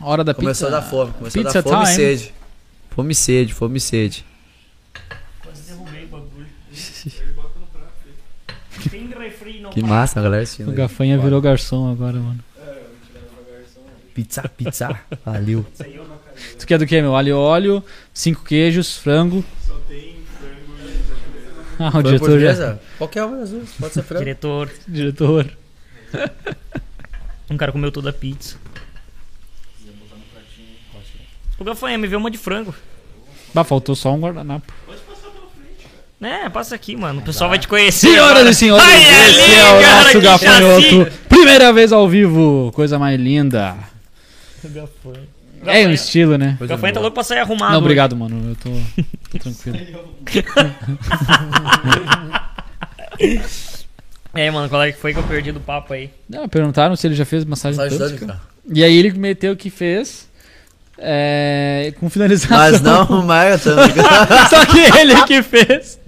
Hora 0.00 0.24
da 0.24 0.32
Começou 0.32 0.68
a 0.68 0.70
pizza. 0.70 0.80
dar 0.82 0.88
fome. 0.88 1.12
Começou 1.12 1.42
Pizza 1.42 1.58
a 1.58 1.62
dar 1.62 1.68
fome 1.68 1.84
time. 1.84 1.92
e 1.92 1.96
sede. 1.96 2.34
Fome 2.90 3.12
e 3.12 3.14
sede, 3.14 3.54
fome 3.54 3.76
e 3.76 3.80
sede. 3.80 4.24
Quase 5.42 5.62
derrubei 5.62 6.04
o 6.04 6.08
bagulho. 6.08 6.46
Tem 8.90 9.06
refri, 9.08 9.59
não 9.59 9.59
Que 9.72 9.82
massa, 9.82 10.18
a 10.20 10.22
galera 10.22 10.42
assistindo. 10.42 10.68
O 10.68 10.70
aí. 10.70 10.76
Gafanha 10.76 11.16
Bora. 11.16 11.26
virou 11.28 11.40
garçom 11.40 11.90
agora, 11.90 12.18
mano. 12.18 12.40
Pizza, 14.14 14.42
pizza. 14.48 14.98
Valeu. 15.24 15.64
Tu 16.58 16.66
quer 16.66 16.78
do 16.78 16.86
que, 16.86 17.00
meu? 17.00 17.14
Alho 17.14 17.36
óleo, 17.38 17.84
cinco 18.12 18.42
queijos, 18.44 18.96
frango. 18.96 19.44
Só 19.66 19.74
tem 19.88 20.16
frango 20.38 20.72
e 21.78 21.82
Ah, 21.82 21.98
o 21.98 22.02
diretor 22.02 22.18
portuguesa? 22.26 22.66
já. 22.82 22.96
Qualquer 22.98 23.24
uma 23.24 23.36
das 23.38 23.50
duas. 23.50 23.70
Pode 23.72 23.94
ser 23.94 24.02
frango. 24.02 24.24
Diretor. 24.24 24.70
Diretor. 24.88 25.50
Um 27.48 27.56
cara 27.56 27.72
comeu 27.72 27.90
toda 27.92 28.10
a 28.10 28.12
pizza. 28.12 28.56
O 31.58 31.64
gafanha 31.64 31.98
me 31.98 32.06
vê 32.06 32.16
uma 32.16 32.30
de 32.30 32.38
frango. 32.38 32.74
Bah, 33.52 33.64
faltou 33.64 33.94
só 33.94 34.12
um 34.14 34.20
guardanapo. 34.20 34.72
É, 36.20 36.48
passa 36.50 36.74
aqui, 36.74 36.94
mano. 36.96 37.20
O 37.20 37.22
pessoal 37.24 37.48
vai 37.48 37.58
te 37.58 37.66
conhecer. 37.66 38.08
Senhoras 38.08 38.32
agora. 38.32 38.50
e 38.50 38.54
senhores, 38.54 38.84
Ai, 38.86 39.02
esse 39.02 39.40
ali, 39.40 39.54
é 39.54 39.72
o 39.72 39.80
cara, 39.80 40.04
nosso 40.04 40.20
gafanhoto. 40.20 41.12
Primeira 41.28 41.72
vez 41.72 41.92
ao 41.92 42.06
vivo, 42.08 42.70
coisa 42.74 42.98
mais 42.98 43.18
linda. 43.18 43.74
É 45.64 45.86
um 45.86 45.90
estilo, 45.92 46.36
né? 46.36 46.58
O 46.60 46.66
gafanha 46.66 46.92
tá 46.92 47.00
louco 47.00 47.14
pra 47.14 47.22
sair 47.24 47.38
arrumado. 47.38 47.72
Não, 47.72 47.78
obrigado, 47.78 48.14
mano. 48.16 48.50
Eu 48.50 48.56
tô, 48.56 48.70
tô 49.30 49.38
tranquilo. 49.50 49.78
É, 54.32 54.48
mano, 54.50 54.68
qual 54.68 54.80
é 54.82 54.92
que 54.92 54.98
foi 54.98 55.12
que 55.12 55.18
eu 55.18 55.24
perdi 55.24 55.50
do 55.50 55.58
papo 55.58 55.92
aí? 55.92 56.08
Não, 56.28 56.48
perguntaram 56.48 56.94
se 56.94 57.04
ele 57.06 57.16
já 57.16 57.24
fez 57.24 57.44
massagem 57.44 57.76
Massagem 57.76 57.98
tântrica. 57.98 58.26
tântrica. 58.26 58.48
E 58.72 58.84
aí 58.84 58.96
ele 58.96 59.10
meteu 59.18 59.56
que 59.56 59.68
fez 59.70 60.28
é, 60.96 61.92
com 61.98 62.08
finalização. 62.08 62.56
Mas 62.56 62.80
não, 62.80 63.06
tântrica. 63.58 64.02
Só 64.48 64.66
que 64.66 64.78
ele 64.98 65.24
que 65.24 65.42
fez. 65.42 65.99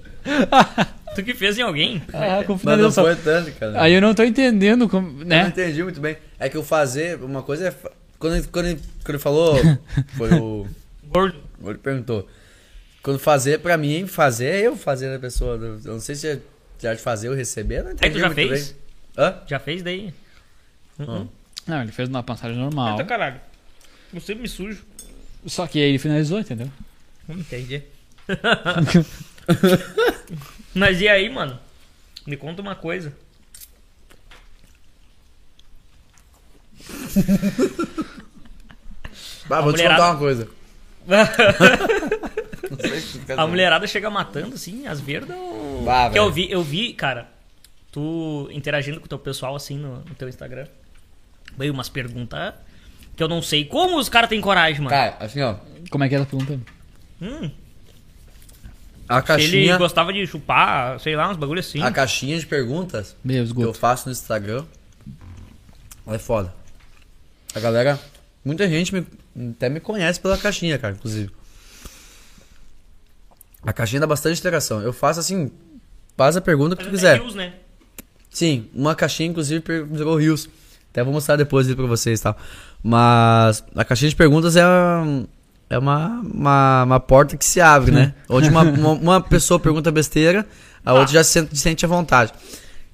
Tu 1.15 1.23
que 1.23 1.33
fez 1.33 1.57
em 1.57 1.61
alguém? 1.61 2.01
Ah, 2.11 2.43
com 2.43 2.57
Mas 2.63 2.79
não 2.79 2.91
foi 2.91 3.15
tântrica, 3.15 3.69
né? 3.71 3.79
Aí 3.79 3.93
eu 3.93 4.01
não 4.01 4.15
tô 4.15 4.23
entendendo 4.23 4.89
como, 4.89 5.07
Eu 5.09 5.13
não 5.19 5.25
né? 5.25 5.47
entendi 5.47 5.83
muito 5.83 5.99
bem. 6.01 6.17
É 6.39 6.49
que 6.49 6.57
o 6.57 6.63
fazer, 6.63 7.21
uma 7.21 7.43
coisa 7.43 7.67
é. 7.67 7.75
Quando, 8.17 8.35
ele- 8.37 8.47
quando, 8.47 8.65
ele, 8.67 8.79
quando 9.03 9.09
ele 9.09 9.19
falou, 9.19 9.55
foi 10.17 10.33
o. 10.33 10.67
Gordo. 11.03 11.37
Ele 11.63 11.77
perguntou. 11.77 12.27
Quando 13.03 13.19
fazer, 13.19 13.59
pra 13.59 13.77
mim, 13.77 14.07
fazer 14.07 14.45
é 14.47 14.61
eu 14.67 14.75
fazer 14.75 15.13
a 15.15 15.19
pessoa. 15.19 15.55
Eu 15.55 15.93
não 15.93 15.99
sei 15.99 16.15
se 16.15 16.27
é 16.27 16.39
já 16.81 16.93
de 16.95 17.01
fazer 17.01 17.29
ou 17.29 17.35
receber, 17.35 17.83
não 17.83 17.91
entendi 17.91 18.05
Aí 18.07 18.11
tu 18.11 18.19
já 18.19 18.25
muito 18.27 18.35
fez? 18.49 18.71
bem. 18.71 19.25
Hã? 19.25 19.35
Já 19.47 19.59
fez 19.59 19.83
daí? 19.83 20.13
Uhum. 20.97 21.27
Não, 21.67 21.81
ele 21.81 21.91
fez 21.91 22.09
uma 22.09 22.23
passagem 22.23 22.57
normal. 22.57 22.91
Eita 22.91 23.03
caralho. 23.03 23.39
Eu 24.13 24.19
sempre 24.21 24.41
me 24.43 24.49
sujo. 24.49 24.83
Só 25.45 25.67
que 25.67 25.77
aí 25.79 25.89
ele 25.89 25.99
finalizou, 25.99 26.39
entendeu? 26.39 26.69
Entendi. 27.29 27.83
Mas 30.73 31.01
e 31.01 31.07
aí, 31.07 31.29
mano? 31.29 31.59
Me 32.25 32.37
conta 32.37 32.61
uma 32.61 32.75
coisa. 32.75 33.13
Ah, 39.49 39.61
vou 39.61 39.71
te 39.73 39.77
mulherada- 39.77 40.01
contar 40.01 40.11
uma 40.11 40.19
coisa. 40.19 40.47
A 43.37 43.45
mulherada 43.45 43.85
chega 43.85 44.09
matando, 44.09 44.55
assim, 44.55 44.87
as 44.87 44.99
verdas 44.99 45.37
ou... 45.37 45.83
Bah, 45.83 46.09
que 46.09 46.17
eu 46.17 46.31
vi, 46.31 46.49
eu 46.49 46.63
vi, 46.63 46.93
cara, 46.93 47.29
tu 47.91 48.47
interagindo 48.51 48.99
com 48.99 49.05
o 49.05 49.09
teu 49.09 49.19
pessoal, 49.19 49.55
assim, 49.55 49.77
no, 49.77 49.97
no 49.97 50.15
teu 50.15 50.27
Instagram. 50.29 50.65
Veio 51.57 51.71
umas 51.73 51.89
perguntas 51.89 52.53
que 53.15 53.21
eu 53.21 53.27
não 53.27 53.41
sei 53.43 53.65
como 53.65 53.97
os 53.99 54.09
caras 54.09 54.29
têm 54.29 54.41
coragem, 54.41 54.79
mano. 54.81 54.89
Cara, 54.89 55.17
assim, 55.19 55.41
ó. 55.41 55.55
Como 55.91 56.03
é 56.03 56.09
que 56.09 56.15
ela 56.15 56.25
pergunta? 56.25 56.59
Hum, 57.21 57.51
A 59.07 59.19
se 59.21 59.27
caixinha. 59.27 59.69
ele 59.71 59.77
gostava 59.77 60.13
de 60.13 60.25
chupar, 60.25 60.99
sei 60.99 61.15
lá, 61.15 61.29
uns 61.29 61.37
bagulho 61.37 61.59
assim. 61.59 61.81
A 61.81 61.91
caixinha 61.91 62.39
de 62.39 62.45
perguntas 62.45 63.15
Meu, 63.23 63.45
que 63.45 63.61
eu 63.61 63.73
faço 63.73 64.07
no 64.07 64.11
Instagram 64.11 64.63
é 66.07 66.17
foda. 66.17 66.53
A 67.55 67.59
galera. 67.59 67.99
Muita 68.43 68.67
gente 68.67 68.93
me- 68.93 69.05
até 69.51 69.69
me 69.69 69.79
conhece 69.79 70.19
pela 70.19 70.37
caixinha, 70.37 70.77
cara, 70.77 70.93
inclusive. 70.95 71.31
A 73.65 73.71
caixinha 73.71 74.01
dá 74.01 74.07
bastante 74.07 74.39
interação. 74.39 74.81
Eu 74.81 74.91
faço 74.91 75.19
assim. 75.19 75.51
Faz 76.17 76.35
a 76.37 76.41
pergunta 76.41 76.75
que 76.75 76.83
tu 76.83 76.89
quiser. 76.89 77.15
é 77.15 77.19
reels, 77.19 77.33
né? 77.35 77.53
Sim, 78.29 78.67
uma 78.73 78.93
caixinha, 78.95 79.29
inclusive, 79.29 79.63
jogou 79.93 80.15
rios. 80.17 80.49
Até 80.91 81.03
vou 81.03 81.13
mostrar 81.13 81.35
depois 81.35 81.67
aí 81.67 81.75
pra 81.75 81.85
vocês 81.85 82.19
e 82.19 82.23
tal. 82.23 82.37
Mas 82.83 83.63
a 83.75 83.83
caixinha 83.85 84.09
de 84.09 84.15
perguntas 84.15 84.55
é, 84.55 84.65
um- 84.65 85.25
é 85.73 85.77
uma, 85.77 86.21
uma, 86.21 86.83
uma 86.83 86.99
porta 86.99 87.35
que 87.37 87.45
se 87.45 87.59
abre, 87.61 87.91
né? 87.91 88.13
Onde 88.29 88.49
uma, 88.49 88.61
uma, 88.63 88.89
uma 88.91 89.21
pessoa 89.21 89.59
pergunta 89.59 89.91
besteira, 89.91 90.45
a 90.85 90.93
outra 90.93 91.13
já 91.13 91.23
se 91.23 91.31
sente, 91.31 91.57
sente 91.57 91.85
à 91.85 91.87
vontade. 91.87 92.31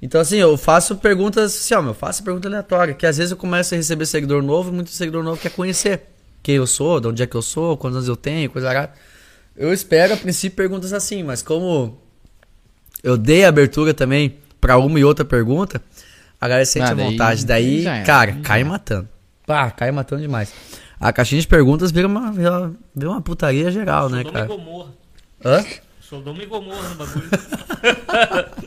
Então, 0.01 0.21
assim, 0.21 0.37
eu 0.37 0.55
faço 0.57 0.95
perguntas, 0.95 1.55
assim, 1.55 1.73
ó, 1.73 1.81
eu 1.81 1.93
faço 1.93 2.23
pergunta 2.23 2.47
aleatória, 2.47 2.93
que 2.93 3.05
às 3.05 3.17
vezes 3.17 3.31
eu 3.31 3.37
começo 3.37 3.73
a 3.73 3.77
receber 3.77 4.05
seguidor 4.05 4.41
novo 4.41 4.69
e 4.69 4.73
muito 4.73 4.91
seguidor 4.91 5.23
novo 5.23 5.39
quer 5.41 5.51
conhecer 5.51 6.03
quem 6.41 6.55
eu 6.55 6.65
sou, 6.65 6.99
de 7.01 7.07
onde 7.09 7.21
é 7.21 7.27
que 7.27 7.35
eu 7.35 7.41
sou, 7.41 7.75
quantos 7.75 7.97
anos 7.97 8.07
eu 8.07 8.15
tenho, 8.15 8.49
coisa 8.49 8.69
arada. 8.69 8.93
Eu 9.57 9.73
espero, 9.73 10.13
a 10.13 10.17
princípio, 10.17 10.55
perguntas 10.55 10.93
assim, 10.93 11.21
mas 11.21 11.41
como 11.41 11.97
eu 13.03 13.17
dei 13.17 13.43
abertura 13.43 13.93
também 13.93 14.37
pra 14.61 14.77
uma 14.77 14.97
e 14.97 15.03
outra 15.03 15.25
pergunta, 15.25 15.81
a 16.39 16.47
galera 16.47 16.65
sente 16.65 16.85
Ah, 16.85 16.91
à 16.91 16.93
daí- 16.93 17.05
vontade. 17.11 17.45
Daí, 17.45 17.83
cara, 18.05 18.37
cai 18.41 18.63
matando. 18.63 19.09
Pá, 19.45 19.69
cai 19.71 19.91
matando 19.91 20.21
demais. 20.21 20.53
A 20.99 21.13
caixinha 21.13 21.39
de 21.41 21.47
perguntas 21.47 21.91
vira 21.91 22.07
uma, 22.07 22.31
vira, 22.31 22.71
vira 22.95 23.09
uma 23.11 23.21
putaria 23.21 23.71
geral, 23.71 24.09
né, 24.09 24.17
Sodoma 24.23 24.29
e 24.29 24.33
cara? 24.33 24.45
Gomorra. 24.47 24.89
Hã? 25.45 25.65
Sodoma 26.01 26.43
e 26.43 26.45
Gomorra 26.45 26.89
no 26.89 26.95
bagulho. 26.95 27.29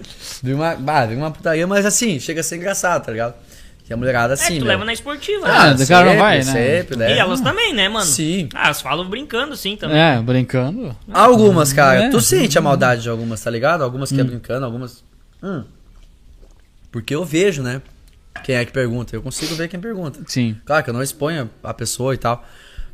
Vira 0.42 0.56
uma, 0.56 0.74
bah, 0.74 1.06
vira 1.06 1.20
uma 1.20 1.30
putaria, 1.30 1.66
mas 1.66 1.84
assim, 1.86 2.18
chega 2.18 2.40
a 2.40 2.44
ser 2.44 2.56
engraçado, 2.56 3.04
tá 3.04 3.12
ligado? 3.12 3.34
Que 3.84 3.92
a 3.92 3.96
mulherada 3.96 4.32
é, 4.32 4.34
assim, 4.34 4.54
que 4.54 4.58
tu 4.60 4.64
meu. 4.64 4.68
leva 4.72 4.84
na 4.84 4.92
esportiva, 4.92 5.46
Ah, 5.46 5.68
né? 5.68 5.74
do 5.74 5.86
cara 5.86 6.10
não 6.12 6.18
vai, 6.18 6.38
né? 6.38 6.44
Sempre, 6.44 6.96
né? 6.96 7.14
E 7.14 7.18
elas 7.18 7.40
também, 7.40 7.72
né, 7.74 7.88
mano? 7.88 8.06
Sim. 8.06 8.48
Ah, 8.54 8.66
elas 8.66 8.80
falam 8.80 9.08
brincando, 9.08 9.56
sim, 9.56 9.76
também. 9.76 9.98
É, 9.98 10.20
brincando. 10.20 10.96
Algumas, 11.12 11.72
cara. 11.72 12.04
É. 12.04 12.10
Tu 12.10 12.20
sente 12.20 12.56
a 12.58 12.60
maldade 12.60 13.02
de 13.02 13.08
algumas, 13.10 13.40
tá 13.42 13.50
ligado? 13.50 13.82
Algumas 13.84 14.10
que 14.10 14.18
é 14.20 14.22
Hum. 14.22 14.26
brincando, 14.26 14.64
algumas. 14.64 15.04
Hum. 15.42 15.64
Porque 16.90 17.14
eu 17.14 17.24
vejo, 17.24 17.62
né? 17.62 17.82
Quem 18.44 18.56
é 18.56 18.64
que 18.64 18.72
pergunta. 18.72 19.14
Eu 19.14 19.22
consigo 19.22 19.54
ver 19.54 19.68
quem 19.68 19.80
pergunta. 19.80 20.20
Sim. 20.26 20.56
Claro 20.64 20.82
que 20.84 20.90
eu 20.90 20.94
não 20.94 21.02
exponho 21.02 21.50
a 21.62 21.74
pessoa 21.74 22.14
e 22.14 22.18
tal. 22.18 22.44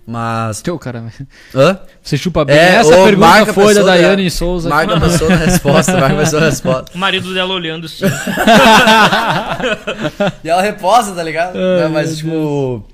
Mas. 0.07 0.63
Teu 0.63 0.79
cara. 0.79 1.13
Hã? 1.55 1.79
Você 2.03 2.17
chupa 2.17 2.43
bem. 2.45 2.57
É, 2.57 2.77
Essa 2.77 2.95
pergunta 3.05 3.53
foi 3.53 3.75
da 3.75 3.81
pessoa, 3.83 3.85
Daiane 3.85 4.25
né? 4.25 4.31
Souza. 4.31 4.69
Marca 4.71 4.97
a 4.97 5.01
pessoa 5.01 5.31
na 5.31 5.37
resposta, 5.37 5.93
marca 6.01 6.15
a 6.15 6.19
pessoa 6.19 6.41
na 6.41 6.47
resposta. 6.49 6.93
O 6.97 6.99
marido 6.99 7.35
dela 7.35 7.53
olhando 7.53 7.87
assim. 7.87 8.07
E 10.43 10.49
ela 10.49 10.63
reposta, 10.63 11.15
tá 11.15 11.23
ligado? 11.23 11.57
Ai, 11.57 11.83
Não, 11.85 11.91
mas, 11.91 12.17
tipo. 12.17 12.87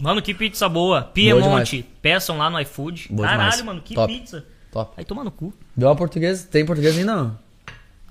Mano, 0.00 0.20
que 0.20 0.34
pizza 0.34 0.68
boa. 0.68 1.02
Piemonte. 1.02 1.86
Peçam 2.02 2.36
lá 2.36 2.50
no 2.50 2.60
iFood. 2.60 3.06
Boa 3.10 3.28
Caralho, 3.28 3.50
demais. 3.50 3.62
mano, 3.64 3.80
que 3.80 3.94
Top. 3.94 4.12
pizza. 4.12 4.44
Top. 4.72 4.92
Aí 4.96 5.04
toma 5.04 5.22
no 5.24 5.30
cu. 5.30 5.54
Deu 5.76 5.88
uma 5.88 5.96
portuguesa. 5.96 6.46
Tem 6.50 6.66
português 6.66 6.98
ainda 6.98 7.14
não? 7.16 7.38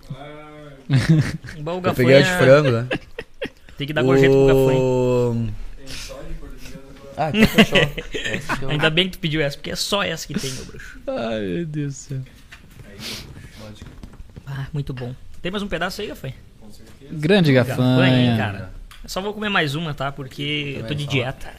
O 0.10 1.88
Eu 1.88 1.94
peguei 1.94 2.18
a 2.18 2.22
de 2.22 2.32
frango, 2.38 2.72
né? 2.72 2.88
Tem 3.78 3.86
que 3.88 3.94
dar 3.94 4.04
gorjeta 4.04 4.32
pro 4.34 4.48
gafanha. 4.48 4.80
O... 4.80 5.48
Ah, 7.18 7.30
então 7.34 7.48
fechou. 7.48 8.70
Ainda 8.70 8.90
bem 8.90 9.06
que 9.10 9.18
tu 9.18 9.20
pediu 9.20 9.42
essa, 9.42 9.58
porque 9.58 9.72
é 9.72 9.76
só 9.76 10.04
essa 10.04 10.28
que 10.28 10.34
tem, 10.34 10.52
meu 10.52 10.66
bruxo. 10.66 11.00
Ai, 11.08 11.42
meu 11.42 11.66
Deus 11.66 11.94
do 11.94 11.98
céu. 11.98 12.20
Ah, 14.46 14.68
muito 14.74 14.94
bom. 14.94 15.14
Tem 15.42 15.52
mais 15.52 15.64
um 15.64 15.68
pedaço 15.68 16.02
aí, 16.02 16.08
gafanha? 16.08 16.36
Grande 17.12 17.54
Gafanha, 17.54 18.08
hein, 18.18 18.28
gafanha. 18.32 18.38
cara. 18.38 18.72
Eu 19.04 19.10
só 19.10 19.22
vou 19.22 19.34
comer 19.34 19.50
mais 19.50 19.76
uma, 19.76 19.94
tá? 19.94 20.12
Porque 20.12 20.76
eu 20.80 20.88
tô 20.88 20.94
de 20.94 21.06
dieta. 21.08 21.52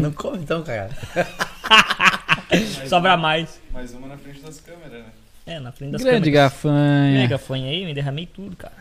não 0.00 0.12
come 0.12 0.38
então, 0.38 0.62
cara. 0.62 0.90
Sobra 2.88 3.16
mais. 3.16 3.60
Mais 3.72 3.92
uma 3.92 4.08
na 4.08 4.16
frente 4.18 4.40
das 4.40 4.60
câmeras, 4.60 4.92
né? 4.92 5.04
É, 5.46 5.58
na 5.60 5.72
frente 5.72 5.92
das 5.92 6.02
Grande 6.02 6.30
câmeras. 6.30 6.52
gafanha. 6.52 7.24
É, 7.24 7.26
gafanha 7.26 7.70
aí, 7.70 7.82
eu 7.82 7.86
me 7.88 7.94
derramei 7.94 8.26
tudo, 8.26 8.54
cara. 8.56 8.74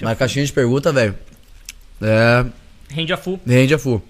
Mas 0.00 0.18
caixinha 0.18 0.44
de 0.44 0.52
pergunta, 0.52 0.92
velho. 0.92 1.14
É. 2.00 2.44
Rende 2.88 3.12
a 3.12 3.16
full. 3.16 3.40
Rende 3.46 3.74
a 3.74 3.78
full. 3.78 4.02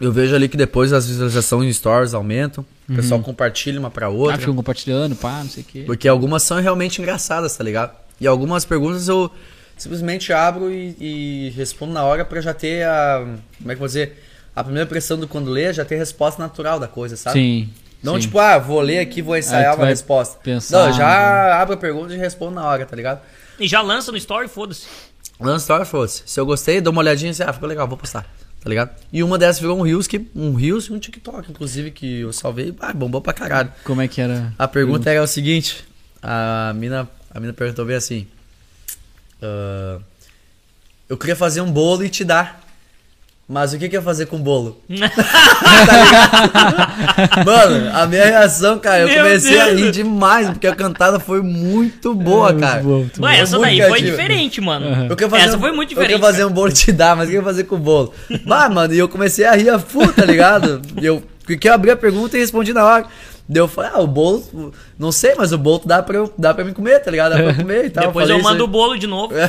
Eu 0.00 0.12
vejo 0.12 0.34
ali 0.34 0.48
que 0.48 0.56
depois 0.56 0.92
as 0.92 1.08
visualizações 1.08 1.68
em 1.68 1.72
stories 1.72 2.14
aumentam. 2.14 2.64
O 2.88 2.94
pessoal 2.94 3.20
compartilha 3.20 3.78
uma 3.80 3.90
pra 3.90 4.06
Ah, 4.06 4.10
outra. 4.10 4.38
ficam 4.38 4.54
compartilhando, 4.54 5.16
pá, 5.16 5.40
não 5.42 5.50
sei 5.50 5.62
o 5.62 5.66
quê. 5.66 5.82
Porque 5.84 6.06
algumas 6.06 6.42
são 6.42 6.60
realmente 6.60 7.00
engraçadas, 7.02 7.56
tá 7.56 7.64
ligado? 7.64 7.92
E 8.20 8.26
algumas 8.26 8.64
perguntas 8.64 9.08
eu 9.08 9.30
simplesmente 9.76 10.32
abro 10.32 10.72
e, 10.72 10.96
e 11.00 11.50
respondo 11.56 11.92
na 11.92 12.04
hora 12.04 12.24
pra 12.24 12.40
já 12.40 12.54
ter 12.54 12.84
a. 12.84 13.20
Como 13.58 13.70
é 13.72 13.74
que 13.74 13.76
eu 13.76 13.78
vou 13.78 13.86
dizer? 13.88 14.24
A 14.54 14.62
primeira 14.64 14.86
impressão 14.86 15.18
do 15.18 15.26
quando 15.28 15.50
lê, 15.50 15.72
já 15.72 15.84
ter 15.84 15.96
a 15.96 15.98
resposta 15.98 16.40
natural 16.42 16.78
da 16.80 16.88
coisa, 16.88 17.16
sabe? 17.16 17.38
Sim. 17.38 17.68
Não 18.02 18.14
sim. 18.14 18.20
tipo, 18.20 18.38
ah, 18.38 18.58
vou 18.58 18.80
ler 18.80 19.00
aqui, 19.00 19.20
vou 19.20 19.36
ensaiar 19.36 19.74
uma 19.76 19.86
resposta. 19.86 20.38
pensar, 20.42 20.78
Não, 20.78 20.86
eu 20.88 20.92
já 20.92 21.06
né? 21.06 21.52
abro 21.54 21.74
a 21.74 21.76
pergunta 21.76 22.14
e 22.14 22.16
respondo 22.16 22.54
na 22.54 22.64
hora, 22.64 22.86
tá 22.86 22.94
ligado? 22.94 23.20
E 23.58 23.66
já 23.66 23.80
lança 23.80 24.12
no 24.12 24.18
story, 24.18 24.48
foda-se. 24.48 24.86
Lança 25.40 25.64
story, 25.64 25.84
fosse. 25.84 26.22
Se 26.26 26.38
eu 26.40 26.46
gostei, 26.46 26.80
dou 26.80 26.92
uma 26.92 27.00
olhadinha 27.00 27.30
e 27.30 27.32
assim, 27.32 27.42
ah, 27.44 27.52
ficou 27.52 27.68
legal, 27.68 27.86
vou 27.86 27.96
postar. 27.96 28.22
Tá 28.60 28.68
ligado? 28.68 28.90
E 29.12 29.22
uma 29.22 29.38
dessas 29.38 29.60
virou 29.60 29.78
um 29.78 29.82
Reels, 29.82 30.06
que, 30.06 30.28
um 30.34 30.54
Reels 30.54 30.86
e 30.86 30.92
um 30.92 30.98
TikTok, 30.98 31.50
inclusive, 31.50 31.92
que 31.92 32.20
eu 32.20 32.32
salvei, 32.32 32.74
ah, 32.80 32.92
bombou 32.92 33.20
pra 33.20 33.32
caralho. 33.32 33.72
Como 33.84 34.00
é 34.02 34.08
que 34.08 34.20
era? 34.20 34.52
A 34.58 34.66
pergunta 34.66 35.08
era 35.10 35.22
o 35.22 35.26
seguinte: 35.26 35.84
a 36.20 36.72
mina, 36.74 37.08
a 37.30 37.38
mina 37.38 37.52
perguntou 37.52 37.84
bem 37.84 37.94
assim: 37.94 38.26
ah, 39.40 40.00
Eu 41.08 41.16
queria 41.16 41.36
fazer 41.36 41.60
um 41.60 41.70
bolo 41.70 42.04
e 42.04 42.08
te 42.08 42.24
dar. 42.24 42.67
Mas 43.50 43.72
o 43.72 43.78
que 43.78 43.88
que 43.88 43.96
eu 43.96 44.00
ia 44.00 44.04
fazer 44.04 44.26
com 44.26 44.36
o 44.36 44.40
bolo? 44.40 44.78
tá? 45.86 47.42
Mano, 47.46 47.90
a 47.96 48.06
minha 48.06 48.24
reação, 48.26 48.78
cara, 48.78 49.00
eu 49.00 49.08
Meu 49.08 49.16
comecei 49.24 49.58
a 49.58 49.64
Deus. 49.68 49.80
rir 49.80 49.90
demais, 49.90 50.50
porque 50.50 50.66
a 50.66 50.74
cantada 50.74 51.18
foi 51.18 51.40
muito 51.40 52.14
boa, 52.14 52.52
cara. 52.52 52.82
Muito 52.82 53.18
bom. 53.18 53.26
Ué, 53.26 53.38
essa 53.40 53.56
muito 53.58 53.78
daí 53.78 53.88
foi 53.88 54.02
diferente, 54.02 54.60
mano. 54.60 55.06
Eu 55.08 55.16
queria 55.16 55.30
fazer 55.30 55.44
essa 55.44 55.56
um- 55.56 55.60
foi 55.60 55.72
muito 55.72 55.92
Eu 55.92 55.96
diferente. 55.96 56.12
queria 56.12 56.26
fazer 56.26 56.44
um 56.44 56.50
bolo 56.50 56.70
te 56.72 56.92
dar, 56.92 57.16
mas 57.16 57.28
o 57.28 57.30
que 57.30 57.36
eu 57.36 57.40
ia 57.40 57.44
fazer 57.44 57.64
com 57.64 57.76
o 57.76 57.78
bolo? 57.78 58.12
Bah, 58.46 58.68
mano, 58.68 58.92
e 58.92 58.98
eu 58.98 59.08
comecei 59.08 59.44
a 59.46 59.52
rir 59.54 59.70
a 59.70 59.78
full, 59.78 60.12
tá 60.12 60.24
ligado? 60.26 60.82
E 61.00 61.06
eu, 61.06 61.22
porque 61.46 61.68
eu 61.68 61.72
abri 61.72 61.90
a 61.90 61.96
pergunta 61.96 62.36
e 62.36 62.40
respondi 62.40 62.74
na 62.74 62.84
hora. 62.84 63.06
Daí 63.48 63.62
eu 63.62 63.68
falei, 63.68 63.90
ah, 63.94 64.00
o 64.00 64.06
bolo, 64.06 64.74
não 64.98 65.10
sei, 65.10 65.34
mas 65.38 65.52
o 65.52 65.58
bolo 65.58 65.80
dá 65.86 66.02
pra, 66.02 66.18
eu, 66.18 66.30
dá 66.36 66.52
pra 66.52 66.64
mim 66.64 66.74
comer, 66.74 66.98
tá 67.00 67.10
ligado? 67.10 67.30
Dá 67.30 67.36
pra 67.38 67.46
eu 67.46 67.54
comer 67.54 67.86
e 67.86 67.90
tal. 67.90 68.06
Depois 68.08 68.28
eu 68.28 68.36
isso 68.36 68.44
mando 68.44 68.62
o 68.64 68.66
bolo 68.68 68.98
de 68.98 69.06
novo. 69.06 69.32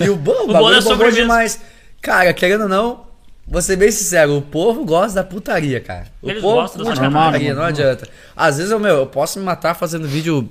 E 0.00 0.08
o 0.08 0.16
bolo, 0.16 0.44
o 0.44 0.46
bolo 0.46 0.72
é 0.72 0.76
bombou 0.78 0.82
sobremesa. 0.92 1.20
demais. 1.20 1.60
Cara, 2.02 2.32
querendo 2.32 2.62
ou 2.62 2.68
não, 2.68 3.06
vou 3.46 3.60
ser 3.60 3.76
bem 3.76 3.90
sincero, 3.90 4.36
o 4.36 4.42
povo 4.42 4.84
gosta 4.84 5.16
da 5.16 5.24
putaria, 5.24 5.80
cara. 5.80 6.06
O 6.22 6.30
Eles 6.30 6.42
povo 6.42 6.56
gostam 6.60 6.78
da 6.78 6.84
curte 6.84 6.96
sacanagem. 6.98 7.26
putaria, 7.30 7.48
não 7.54 7.62
Normal, 7.62 7.68
adianta. 7.70 8.08
Às 8.36 8.56
vezes 8.58 8.70
eu, 8.72 8.78
meu, 8.78 8.96
eu 8.96 9.06
posso 9.06 9.38
me 9.38 9.44
matar 9.44 9.74
fazendo 9.74 10.06
vídeo. 10.06 10.48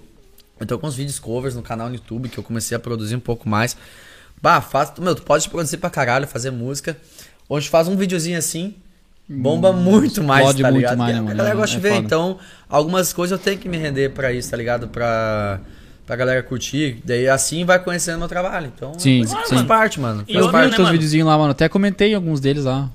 Eu 0.59 0.65
tô 0.65 0.77
com 0.79 0.87
uns 0.87 0.95
vídeos 0.95 1.19
covers 1.19 1.55
no 1.55 1.61
canal 1.61 1.87
no 1.89 1.95
YouTube 1.95 2.29
que 2.29 2.37
eu 2.37 2.43
comecei 2.43 2.75
a 2.75 2.79
produzir 2.79 3.15
um 3.15 3.19
pouco 3.19 3.47
mais. 3.47 3.75
Bah, 4.41 4.61
faz, 4.61 4.91
meu, 4.99 5.15
tu 5.15 5.21
pode 5.23 5.47
produzir 5.49 5.77
pra 5.77 5.89
caralho, 5.89 6.27
fazer 6.27 6.51
música. 6.51 6.95
Onde 7.49 7.69
faz 7.69 7.87
um 7.87 7.95
videozinho 7.95 8.37
assim, 8.37 8.75
bomba 9.27 9.71
muito 9.71 10.23
mais, 10.23 10.41
explode 10.47 10.61
tá 10.63 10.71
muito 10.71 10.81
ligado? 10.81 10.97
mais, 10.97 11.15
né, 11.15 11.19
a 11.31 11.33
galera 11.35 11.55
É- 11.55 11.57
gosta 11.57 11.75
de 11.75 11.81
ver, 11.81 11.89
foda. 11.95 12.05
então 12.05 12.39
algumas 12.69 13.13
coisas 13.13 13.37
eu 13.37 13.43
tenho 13.43 13.57
que 13.57 13.69
me 13.69 13.77
render 13.77 14.09
pra 14.13 14.31
isso, 14.33 14.49
tá 14.49 14.57
ligado? 14.57 14.87
Pra, 14.87 15.59
pra 16.05 16.15
galera 16.15 16.41
curtir. 16.43 17.01
Daí 17.05 17.27
assim 17.27 17.65
vai 17.65 17.79
conhecendo 17.79 18.19
meu 18.19 18.27
trabalho. 18.27 18.71
Então 18.75 18.93
Sim, 18.97 19.25
faz, 19.25 19.47
sim. 19.49 19.55
faz 19.55 19.67
parte, 19.67 19.99
mano. 19.99 20.23
E 20.27 20.33
Faz 20.33 20.35
Eu 20.35 20.43
outra, 20.45 20.47
vi 20.47 20.51
parte. 20.51 20.65
os 20.65 20.71
né, 20.71 20.75
teus 20.77 20.85
mano? 20.87 20.93
videozinhos 20.93 21.27
lá, 21.27 21.37
mano. 21.37 21.51
Até 21.51 21.69
comentei 21.69 22.13
alguns 22.13 22.39
deles 22.39 22.65
lá. 22.65 22.89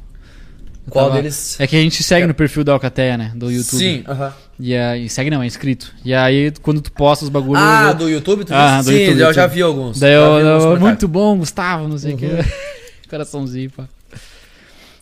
Eu 0.86 0.92
Qual 0.92 1.04
tava- 1.06 1.16
deles? 1.20 1.60
É 1.60 1.66
que 1.66 1.76
a 1.76 1.80
gente 1.80 2.02
segue 2.02 2.26
no 2.26 2.34
perfil 2.34 2.64
da 2.64 2.72
Alcateia, 2.72 3.16
né? 3.16 3.32
Do 3.34 3.50
YouTube. 3.50 3.78
Sim, 3.78 4.02
aham. 4.08 4.32
E 4.58 4.74
aí, 4.74 5.08
segue 5.08 5.30
não, 5.30 5.42
é 5.42 5.46
inscrito. 5.46 5.94
E 6.04 6.12
aí, 6.12 6.52
quando 6.62 6.80
tu 6.80 6.90
posta 6.92 7.24
os 7.24 7.30
bagulhos. 7.30 7.62
Ah, 7.62 7.88
eu- 7.90 7.94
do 7.94 8.08
YouTube? 8.08 8.44
Tu 8.44 8.52
Ah, 8.54 8.82
Sim, 8.82 8.90
YouTube, 8.92 9.06
eu 9.12 9.16
YouTube. 9.18 9.34
já 9.34 9.46
vi 9.46 9.62
alguns. 9.62 9.98
Daí 10.00 10.12
eu, 10.14 10.36
vi 10.40 10.46
alguns 10.48 10.64
eu- 10.64 10.80
muito 10.80 11.06
bom, 11.08 11.36
Gustavo, 11.38 11.86
não 11.88 11.96
sei 11.98 12.14
o 12.14 12.16
que. 12.16 12.26
Coraçãozinho, 13.08 13.70
pá. 13.70 13.84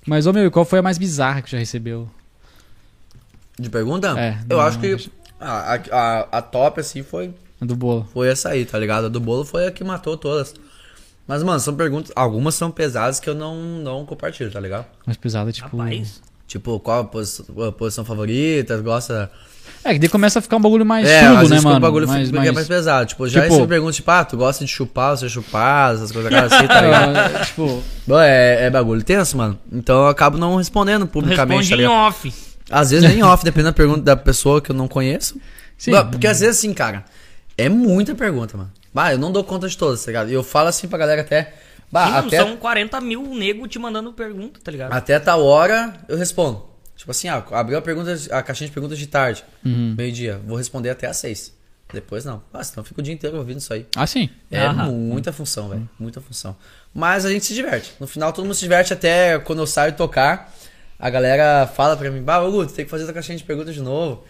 Mas, 0.07 0.27
ô 0.27 0.33
meu, 0.33 0.47
e 0.47 0.51
qual 0.51 0.65
foi 0.65 0.79
a 0.79 0.83
mais 0.83 0.97
bizarra 0.99 1.43
que 1.43 1.51
já 1.51 1.59
recebeu? 1.59 2.09
De 3.59 3.69
pergunta? 3.69 4.15
É, 4.19 4.39
eu 4.49 4.57
não, 4.57 4.65
acho 4.65 4.79
que 4.79 4.89
deixa- 4.89 5.11
a, 5.41 5.75
a, 5.75 5.81
a, 5.93 6.21
a 6.39 6.43
top, 6.43 6.81
assim, 6.81 7.03
foi, 7.03 7.31
A 7.61 7.65
do 7.65 7.75
bolo. 7.77 8.09
foi 8.13 8.29
essa 8.29 8.51
aí, 8.51 8.65
tá 8.65 8.79
ligado? 8.79 9.07
A 9.07 9.09
do 9.09 9.21
bolo 9.21 9.45
foi 9.45 9.67
a 9.67 9.71
que 9.71 9.83
matou 9.83 10.17
todas. 10.17 10.55
Mas, 11.27 11.43
mano, 11.43 11.61
são 11.61 11.75
perguntas. 11.75 12.11
Algumas 12.17 12.55
são 12.55 12.71
pesadas 12.71 13.21
que 13.21 13.29
eu 13.29 13.35
não, 13.35 13.55
não 13.57 14.07
compartilho, 14.07 14.51
tá 14.51 14.59
ligado? 14.61 14.87
Mais 15.05 15.17
pesada, 15.17 15.53
tipo. 15.53 15.77
Rapaz. 15.77 16.23
Tipo, 16.47 16.81
qual 16.81 17.01
a 17.01 17.05
posição, 17.05 17.45
a 17.67 17.71
posição 17.73 18.05
favorita? 18.05 18.79
Gosta. 18.79 19.31
É, 19.85 19.93
que 19.93 19.99
daí 19.99 20.09
começa 20.09 20.39
a 20.39 20.43
ficar 20.43 20.57
um 20.57 20.61
bagulho 20.61 20.85
mais 20.87 21.07
é, 21.07 21.27
às 21.27 21.51
né, 21.51 21.61
mano? 21.61 21.77
o 21.77 21.81
bagulho 21.81 22.09
mais, 22.09 22.29
fica 22.29 22.39
mais... 22.41 22.53
mais 22.53 22.67
pesado. 22.67 23.07
Tipo, 23.07 23.29
já 23.29 23.43
Tipo- 23.43 23.53
recebi 23.55 23.69
perguntas 23.69 23.97
tipo, 23.97 24.11
ah, 24.11 24.25
tu 24.25 24.37
gosta 24.39 24.65
de 24.65 24.71
chupar, 24.71 25.17
você 25.17 25.29
chupar, 25.29 25.95
essas 25.95 26.11
coisas 26.11 26.33
assim, 26.33 26.67
tá 26.67 26.81
ligado? 26.81 27.17
É, 27.17 27.45
tipo, 27.45 27.83
Bom, 28.07 28.19
é, 28.19 28.65
é 28.65 28.71
bagulho 28.71 29.03
tenso, 29.05 29.37
mano. 29.37 29.59
Então 29.71 30.03
eu 30.05 30.09
acabo 30.09 30.39
não 30.39 30.57
respondendo 30.57 31.07
publicamente, 31.07 31.69
Responde 31.69 31.69
tá 31.69 31.75
em 31.75 31.79
ligado? 31.79 32.09
off. 32.09 32.33
Às 32.71 32.91
vezes 32.91 33.09
nem 33.09 33.23
off, 33.23 33.45
dependendo 33.45 33.71
da 33.73 33.77
pergunta 33.77 34.01
da 34.01 34.17
pessoa 34.17 34.61
que 34.63 34.71
eu 34.71 34.75
não 34.75 34.89
conheço. 34.89 35.37
Sim. 35.77 35.93
Porque 36.11 36.27
às 36.27 36.41
vezes 36.41 36.59
assim, 36.59 36.73
cara, 36.73 37.05
é 37.59 37.69
muita 37.69 38.15
pergunta, 38.15 38.57
mano. 38.57 38.73
Bah, 38.95 39.13
eu 39.13 39.19
não 39.19 39.31
dou 39.31 39.45
conta 39.45 39.69
de 39.69 39.77
todas, 39.77 40.03
tá 40.03 40.07
ligado? 40.11 40.31
E 40.31 40.33
eu 40.35 40.43
falo 40.43 40.69
assim 40.69 40.89
pra 40.89 40.99
galera 40.99 41.21
até. 41.21 41.55
Bah, 41.93 42.07
Sim, 42.23 42.27
até, 42.29 42.37
São 42.39 42.57
40 42.57 43.01
mil 43.01 43.23
nego 43.35 43.67
te 43.69 43.79
mandando 43.79 44.13
pergunta, 44.13 44.61
tá 44.63 44.71
ligado? 44.71 44.93
até 44.93 45.19
tal 45.19 45.45
hora 45.45 45.95
eu 46.09 46.17
respondo. 46.17 46.65
Tipo 46.97 47.11
assim, 47.13 47.29
ah, 47.29 47.45
abriu 47.53 47.79
a, 47.79 47.83
pergunta, 47.83 48.13
a 48.31 48.43
caixinha 48.43 48.67
de 48.69 48.75
perguntas 48.75 48.99
de 48.99 49.07
tarde, 49.07 49.45
Uhum. 49.65 49.95
meio-dia. 49.97 50.41
Vou 50.47 50.57
responder 50.57 50.91
até 50.91 51.07
às 51.07 51.17
seis. 51.19 51.57
Depois 51.93 52.25
não. 52.25 52.43
Ah, 52.53 52.63
senão 52.63 52.83
eu 52.83 52.85
fico 52.85 53.01
o 53.01 53.03
dia 53.03 53.15
inteiro 53.15 53.39
ouvindo 53.39 53.59
isso 53.59 53.73
aí. 53.73 53.87
ah, 53.97 54.07
sim. 54.07 54.29
É 54.51 54.61
Aham. 54.67 54.91
muita 54.91 55.33
função, 55.33 55.69
velho. 55.71 55.89
Muita 55.99 56.21
função. 56.21 56.55
Mas 56.93 57.25
a 57.25 57.31
gente 57.31 57.47
se 57.47 57.55
diverte. 57.55 57.95
No 57.99 58.07
final 58.07 58.31
todo 58.33 58.45
mundo 58.45 58.55
se 58.55 58.61
diverte 58.61 58.93
até 58.93 59.39
quando 59.39 59.61
eu 59.61 59.67
saio 59.67 59.93
tocar. 59.95 60.53
A 60.99 61.09
galera 61.09 61.67
fala 61.67 61.97
pra 61.97 62.11
mim, 62.11 62.21
bah, 62.23 62.41
ô 62.43 62.51
Guto, 62.51 62.75
tem 62.75 62.85
que 62.85 62.91
fazer 62.91 63.09
a 63.09 63.13
caixinha 63.15 63.39
de 63.39 63.45
perguntas 63.45 63.75
de 63.75 63.81
novo. 63.81 64.25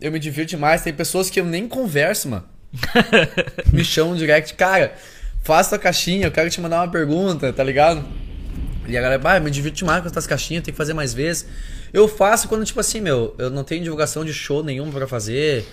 Eu 0.00 0.10
me 0.10 0.18
divirto 0.18 0.50
demais. 0.50 0.82
Tem 0.82 0.92
pessoas 0.92 1.30
que 1.30 1.38
eu 1.38 1.44
nem 1.44 1.68
converso, 1.68 2.28
mano. 2.28 2.44
me 3.72 3.84
chamam 3.84 4.12
no 4.12 4.18
direct, 4.18 4.54
cara, 4.54 4.94
faça 5.42 5.70
tua 5.70 5.78
caixinha, 5.78 6.26
eu 6.26 6.30
quero 6.30 6.50
te 6.50 6.60
mandar 6.60 6.82
uma 6.82 6.90
pergunta, 6.90 7.52
tá 7.52 7.62
ligado? 7.62 8.04
E 8.88 8.96
a 8.96 9.00
galera, 9.00 9.38
eu 9.38 9.42
me 9.42 9.50
divirto 9.50 9.78
demais 9.78 10.00
com 10.00 10.08
essas 10.08 10.26
caixinhas, 10.26 10.62
tem 10.62 10.72
que 10.72 10.78
fazer 10.78 10.94
mais 10.94 11.12
vezes. 11.12 11.46
Eu 11.92 12.06
faço 12.06 12.48
quando, 12.48 12.64
tipo 12.64 12.78
assim, 12.78 13.00
meu, 13.00 13.34
eu 13.38 13.50
não 13.50 13.64
tenho 13.64 13.82
divulgação 13.82 14.24
de 14.24 14.32
show 14.32 14.62
nenhum 14.62 14.90
pra 14.90 15.08
fazer. 15.08 15.66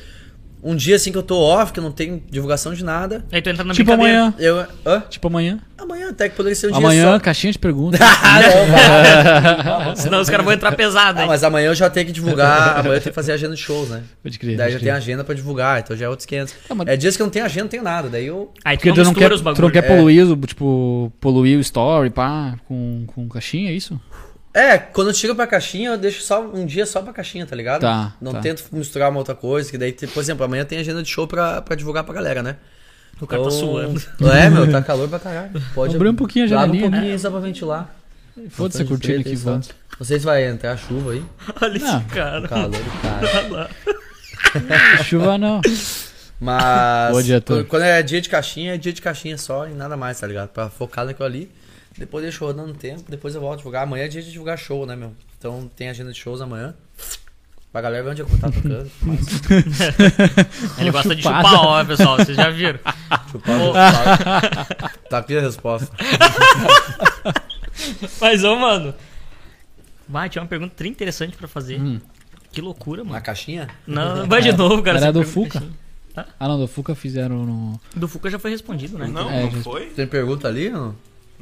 Um 0.63 0.75
dia 0.75 0.95
assim 0.95 1.11
que 1.11 1.17
eu 1.17 1.23
tô 1.23 1.37
off, 1.39 1.73
que 1.73 1.79
eu 1.79 1.83
não 1.83 1.91
tenho 1.91 2.23
divulgação 2.29 2.73
de 2.73 2.83
nada. 2.85 3.25
Aí 3.31 3.41
tu 3.41 3.49
entra 3.49 3.63
na 3.65 3.73
Tipo 3.73 3.91
brincadeira. 3.91 4.19
amanhã. 4.21 4.33
Eu. 4.39 4.65
Hã? 4.85 5.01
Tipo 5.09 5.27
amanhã. 5.27 5.59
Amanhã 5.77 6.09
até 6.09 6.29
que 6.29 6.35
poderia 6.37 6.55
ser 6.55 6.71
um 6.71 6.75
amanhã, 6.75 7.03
dia 7.03 7.11
só. 7.13 7.19
caixinha 7.19 7.51
de 7.51 7.59
perguntas. 7.59 7.99
Ah. 8.63 9.93
Senão 9.95 10.21
os 10.21 10.29
caras 10.29 10.45
vão 10.45 10.53
entrar 10.53 10.71
pesado, 10.73 11.19
Ah, 11.19 11.23
hein? 11.23 11.27
mas 11.27 11.43
amanhã 11.43 11.67
eu 11.67 11.75
já 11.75 11.89
tenho 11.89 12.05
que 12.05 12.11
divulgar. 12.11 12.79
Amanhã 12.79 12.95
eu 12.95 12.99
tenho 13.01 13.11
que 13.11 13.15
fazer 13.15 13.31
agenda 13.33 13.55
de 13.55 13.61
shows, 13.61 13.89
né? 13.89 14.03
Pode 14.21 14.39
crer. 14.39 14.57
Daí 14.57 14.71
já 14.71 14.79
tem 14.79 14.89
agenda 14.91 15.23
pra 15.23 15.35
divulgar, 15.35 15.79
então 15.81 15.95
já 15.95 16.05
é 16.05 16.09
outros 16.09 16.25
500. 16.25 16.53
Ah, 16.69 16.75
mas- 16.75 16.87
É 16.87 16.95
dias 16.97 17.15
que 17.15 17.21
eu 17.21 17.25
não 17.25 17.31
tenho 17.31 17.45
agenda, 17.45 17.63
não 17.63 17.69
tenho 17.69 17.83
nada. 17.83 18.09
Daí 18.09 18.25
eu. 18.27 18.51
Aí 18.63 18.77
tu 18.77 18.79
Porque 18.79 18.89
não 18.89 18.95
tu 18.95 19.03
não, 19.03 19.13
quer, 19.13 19.31
os 19.33 19.41
tu 19.41 19.61
não 19.61 19.69
quer 19.69 19.83
É. 19.83 19.87
poluir, 19.95 20.25
o- 20.31 20.37
tipo, 20.37 21.11
poluir 21.19 21.57
o 21.57 21.61
story, 21.61 22.09
pá, 22.09 22.55
com, 22.67 23.03
com 23.07 23.27
caixinha, 23.27 23.69
é 23.69 23.73
isso? 23.73 23.99
É, 24.53 24.77
quando 24.77 25.07
eu 25.07 25.13
tiro 25.13 25.35
pra 25.35 25.47
caixinha, 25.47 25.89
eu 25.91 25.97
deixo 25.97 26.21
só 26.21 26.41
um 26.45 26.65
dia 26.65 26.85
só 26.85 27.01
pra 27.01 27.11
caixinha, 27.11 27.45
tá 27.45 27.55
ligado? 27.55 27.81
Tá, 27.81 28.13
Não 28.21 28.33
tá. 28.33 28.39
tento 28.39 28.63
misturar 28.71 29.09
uma 29.09 29.17
outra 29.17 29.33
coisa, 29.33 29.71
que 29.71 29.77
daí, 29.79 29.91
por 29.93 30.19
exemplo, 30.21 30.45
amanhã 30.45 30.63
tem 30.63 30.77
agenda 30.79 31.01
de 31.01 31.09
show 31.09 31.25
pra, 31.27 31.61
pra 31.61 31.75
divulgar 31.75 32.03
pra 32.03 32.13
galera, 32.13 32.43
né? 32.43 32.57
O 33.19 33.25
cara 33.27 33.43
tá 33.43 33.51
suando. 33.51 34.01
É, 34.31 34.49
meu, 34.49 34.69
tá 34.71 34.81
calor 34.81 35.07
pra 35.09 35.17
caralho. 35.19 35.51
Pode 35.73 35.95
Abre 35.95 36.09
um 36.09 36.15
pouquinho 36.15 36.45
a 36.45 36.47
janelinha, 36.47 36.85
um 36.87 36.89
né? 36.89 36.97
pouquinho 36.97 37.19
só 37.19 37.31
pra 37.31 37.39
ventilar. 37.39 37.95
Foda-se 38.49 38.81
a 38.81 38.85
cortina 38.85 39.19
aqui, 39.21 39.35
foda-se. 39.37 39.69
Não 39.99 40.05
sei 40.05 40.19
se 40.19 40.25
vai 40.25 40.45
entrar 40.47 40.75
chuva 40.77 41.11
aí. 41.13 41.23
Olha 41.61 41.79
Não. 41.79 41.97
esse 41.99 42.05
cara. 42.09 42.47
Calor 42.47 42.69
do 42.69 43.01
cara. 43.01 43.69
Chuva 45.03 45.37
não. 45.37 45.61
Mas 46.39 47.11
Boa, 47.11 47.23
diretor. 47.23 47.55
quando- 47.57 47.67
quando 47.67 47.81
é 47.83 48.03
dia 48.03 48.19
de 48.19 48.29
caixinha, 48.29 48.73
é 48.75 48.77
dia 48.77 48.91
de 48.91 49.01
caixinha 49.01 49.37
só 49.37 49.67
e 49.67 49.73
nada 49.73 49.95
mais, 49.95 50.19
tá 50.19 50.27
ligado? 50.27 50.49
Pra 50.49 50.69
focar 50.69 51.05
naquilo 51.05 51.25
ali. 51.25 51.49
Depois 51.97 52.23
deixo 52.23 52.45
rodando 52.45 52.71
um 52.71 52.75
tempo, 52.75 53.03
depois 53.09 53.35
eu 53.35 53.41
volto 53.41 53.53
a 53.53 53.57
divulgar. 53.57 53.83
Amanhã 53.83 54.05
é 54.05 54.07
dia 54.07 54.21
de 54.21 54.31
divulgar 54.31 54.57
show, 54.57 54.85
né, 54.85 54.95
meu? 54.95 55.13
Então 55.37 55.69
tem 55.75 55.89
agenda 55.89 56.11
de 56.11 56.19
shows 56.19 56.41
amanhã. 56.41 56.73
Pra 57.71 57.81
galera 57.81 58.03
ver 58.03 58.09
onde 58.11 58.21
eu 58.21 58.27
vou 58.27 58.35
estar 58.35 58.51
tocando. 58.51 58.89
Mas, 59.01 59.25
Ele 60.77 60.91
gosta 60.91 61.15
de 61.15 61.23
chupada. 61.23 61.47
chupar, 61.47 61.65
ó, 61.65 61.83
pessoal. 61.85 62.17
Vocês 62.17 62.37
já 62.37 62.49
viram? 62.51 62.79
chupar, 63.31 63.59
chupar. 63.59 64.91
Tá 65.09 65.17
aqui 65.17 65.35
a 65.37 65.41
resposta. 65.41 65.91
Mas, 68.21 68.43
ô, 68.43 68.55
mano. 68.55 68.93
Vai, 70.07 70.29
tinha 70.29 70.41
uma 70.41 70.47
pergunta 70.47 70.73
tri 70.75 70.89
interessante 70.89 71.35
pra 71.35 71.47
fazer. 71.47 71.79
Hum. 71.79 71.99
Que 72.51 72.61
loucura, 72.61 73.03
Na 73.03 73.11
mano. 73.11 73.23
caixinha? 73.23 73.67
Não, 73.87 74.27
vai 74.27 74.41
de 74.41 74.51
novo, 74.51 74.81
cara. 74.83 74.99
Era 74.99 75.11
do 75.11 75.23
pergunta 75.23 75.59
Fuca? 75.59 75.63
Ah, 76.39 76.47
não, 76.47 76.59
do 76.59 76.67
Fuca 76.67 76.93
fizeram 76.93 77.43
no... 77.43 77.81
Do 77.95 78.07
Fuca 78.07 78.29
já 78.29 78.37
foi 78.37 78.51
respondido, 78.51 78.99
né? 78.99 79.07
Não, 79.07 79.29
É, 79.31 79.43
não 79.49 79.63
foi? 79.63 79.87
Tem 79.87 80.05
pergunta 80.05 80.47
ali? 80.47 80.69
Não? 80.69 80.93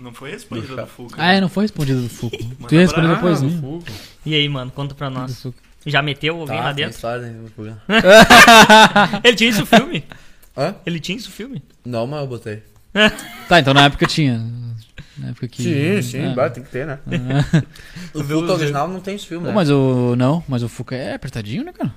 Não 0.02 0.12
foi 0.14 0.32
respondida 0.32 0.76
do 0.76 0.88
Fuca. 0.88 1.16
Ah, 1.20 1.34
é, 1.34 1.40
não 1.40 1.48
foi 1.48 1.64
respondido 1.66 2.02
do 2.02 2.10
Fuca. 2.10 2.38
Tu 2.68 2.74
ia 2.76 2.82
responder 2.82 3.08
depois, 3.16 3.40
Ah, 3.42 3.46
né? 3.46 3.52
no 3.52 3.62
Fuca. 3.62 3.92
E 4.26 4.34
aí, 4.34 4.50
mano, 4.50 4.72
conta 4.72 4.96
pra 4.96 5.10
nós. 5.12 5.46
Já 5.86 6.02
meteu 6.02 6.40
alguém 6.40 6.58
Tá, 6.58 6.64
lá 6.64 6.74
tem 6.74 6.76
dentro? 6.86 6.96
história 6.96 7.28
né, 7.28 7.40
no 7.40 7.50
Fuca. 7.50 7.82
Ele 9.24 9.36
tinha 9.36 9.50
isso 9.52 9.66
filme? 9.66 10.04
Hã? 10.58 10.76
Ele 10.86 11.00
tinha 11.00 11.18
isso 11.18 11.30
filme? 11.32 11.62
Não, 11.86 12.08
mas 12.08 12.22
eu 12.22 12.28
botei. 12.28 12.64
Tá, 13.48 13.60
então 13.60 13.74
na 13.74 13.86
época 13.86 14.06
tinha. 14.08 14.40
Na 15.18 15.30
época 15.30 15.48
que... 15.48 15.62
Sim, 15.62 16.02
sim, 16.02 16.34
vai, 16.34 16.50
tem 16.50 16.64
que 16.64 16.70
ter, 16.70 16.86
né? 16.88 17.00
O 18.14 18.24
viu 18.24 18.40
Fuca 18.42 18.54
original 18.54 18.88
não 18.88 19.00
tem 19.00 19.16
esse 19.16 19.28
filme, 19.28 19.48
né? 19.48 19.54
mas 19.54 19.70
o... 19.70 20.16
Não, 20.16 20.44
mas 20.48 20.64
o 20.64 20.70
Fuca 20.70 20.96
é 20.96 21.14
apertadinho, 21.14 21.64
né, 21.64 21.72
cara? 21.74 21.94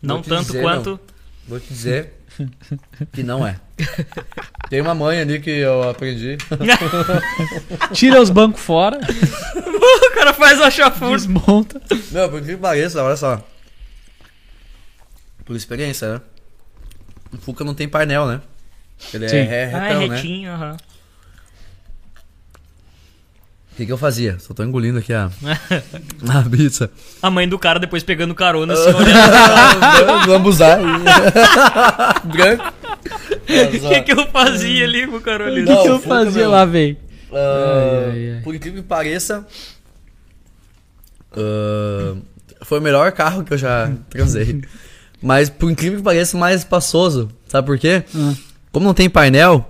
Não 0.00 0.22
tanto 0.22 0.46
dizer, 0.46 0.62
quanto. 0.62 1.00
Vou 1.48 1.58
te 1.58 1.66
dizer 1.68 2.14
que 3.12 3.22
não 3.22 3.46
é. 3.46 3.56
Tem 4.68 4.80
uma 4.80 4.94
mãe 4.94 5.20
ali 5.20 5.40
que 5.40 5.50
eu 5.50 5.88
aprendi. 5.88 6.36
Tira 7.92 8.20
os 8.20 8.30
bancos 8.30 8.60
fora, 8.60 8.98
o 9.56 10.10
cara 10.14 10.32
faz 10.32 10.60
a 10.60 10.70
chafurda. 10.70 11.16
desmonta. 11.16 11.80
Meu, 12.10 12.28
por 12.30 12.42
que 12.42 12.56
pareça, 12.56 13.02
olha 13.02 13.16
só. 13.16 13.42
Por 15.44 15.56
experiência, 15.56 16.14
né? 16.14 16.20
O 17.32 17.38
Fuca 17.38 17.64
não 17.64 17.74
tem 17.74 17.88
painel, 17.88 18.26
né? 18.26 18.40
Ele 19.14 19.28
Sim. 19.28 19.36
é, 19.36 19.40
é 19.70 19.74
Ah, 19.74 19.88
é 19.88 19.88
retão, 19.88 20.08
né? 20.08 20.16
retinho, 20.16 20.52
aham. 20.52 20.76
O 20.76 20.89
que, 23.80 23.86
que 23.86 23.92
eu 23.92 23.98
fazia? 23.98 24.36
Só 24.38 24.52
tô 24.52 24.62
engolindo 24.62 24.98
aqui 24.98 25.12
a, 25.12 25.30
a 26.28 26.42
pizza. 26.50 26.90
A 27.22 27.30
mãe 27.30 27.48
do 27.48 27.58
cara 27.58 27.78
depois 27.78 28.02
pegando 28.02 28.34
carona, 28.34 28.74
assim, 28.74 28.90
olhando. 28.94 30.30
Lambuzar. 30.30 30.78
Branco. 32.24 32.64
O 33.84 33.88
que, 33.88 34.02
que 34.02 34.12
eu 34.12 34.26
fazia 34.28 34.84
ali 34.84 35.06
com 35.06 35.16
o 35.16 35.20
cara 35.20 35.50
O 35.50 35.54
que, 35.54 35.64
que 35.64 35.88
eu 35.88 35.98
fazia 35.98 36.42
meu. 36.42 36.50
lá, 36.50 36.64
véi? 36.64 36.98
Ah, 37.32 37.36
Ai, 37.36 38.10
ai, 38.12 38.30
ai. 38.36 38.40
Por 38.42 38.54
incrível 38.54 38.82
que 38.82 38.88
pareça, 38.88 39.46
ah, 41.32 42.16
foi 42.62 42.78
o 42.80 42.82
melhor 42.82 43.12
carro 43.12 43.44
que 43.44 43.54
eu 43.54 43.58
já 43.58 43.90
transei. 44.10 44.62
Mas 45.22 45.48
por 45.48 45.70
incrível 45.70 45.98
que 45.98 46.04
pareça, 46.04 46.36
mais 46.36 46.60
espaçoso. 46.60 47.30
Sabe 47.46 47.66
por 47.66 47.78
quê? 47.78 48.02
Ah. 48.14 48.34
Como 48.72 48.84
não 48.86 48.94
tem 48.94 49.08
painel, 49.08 49.69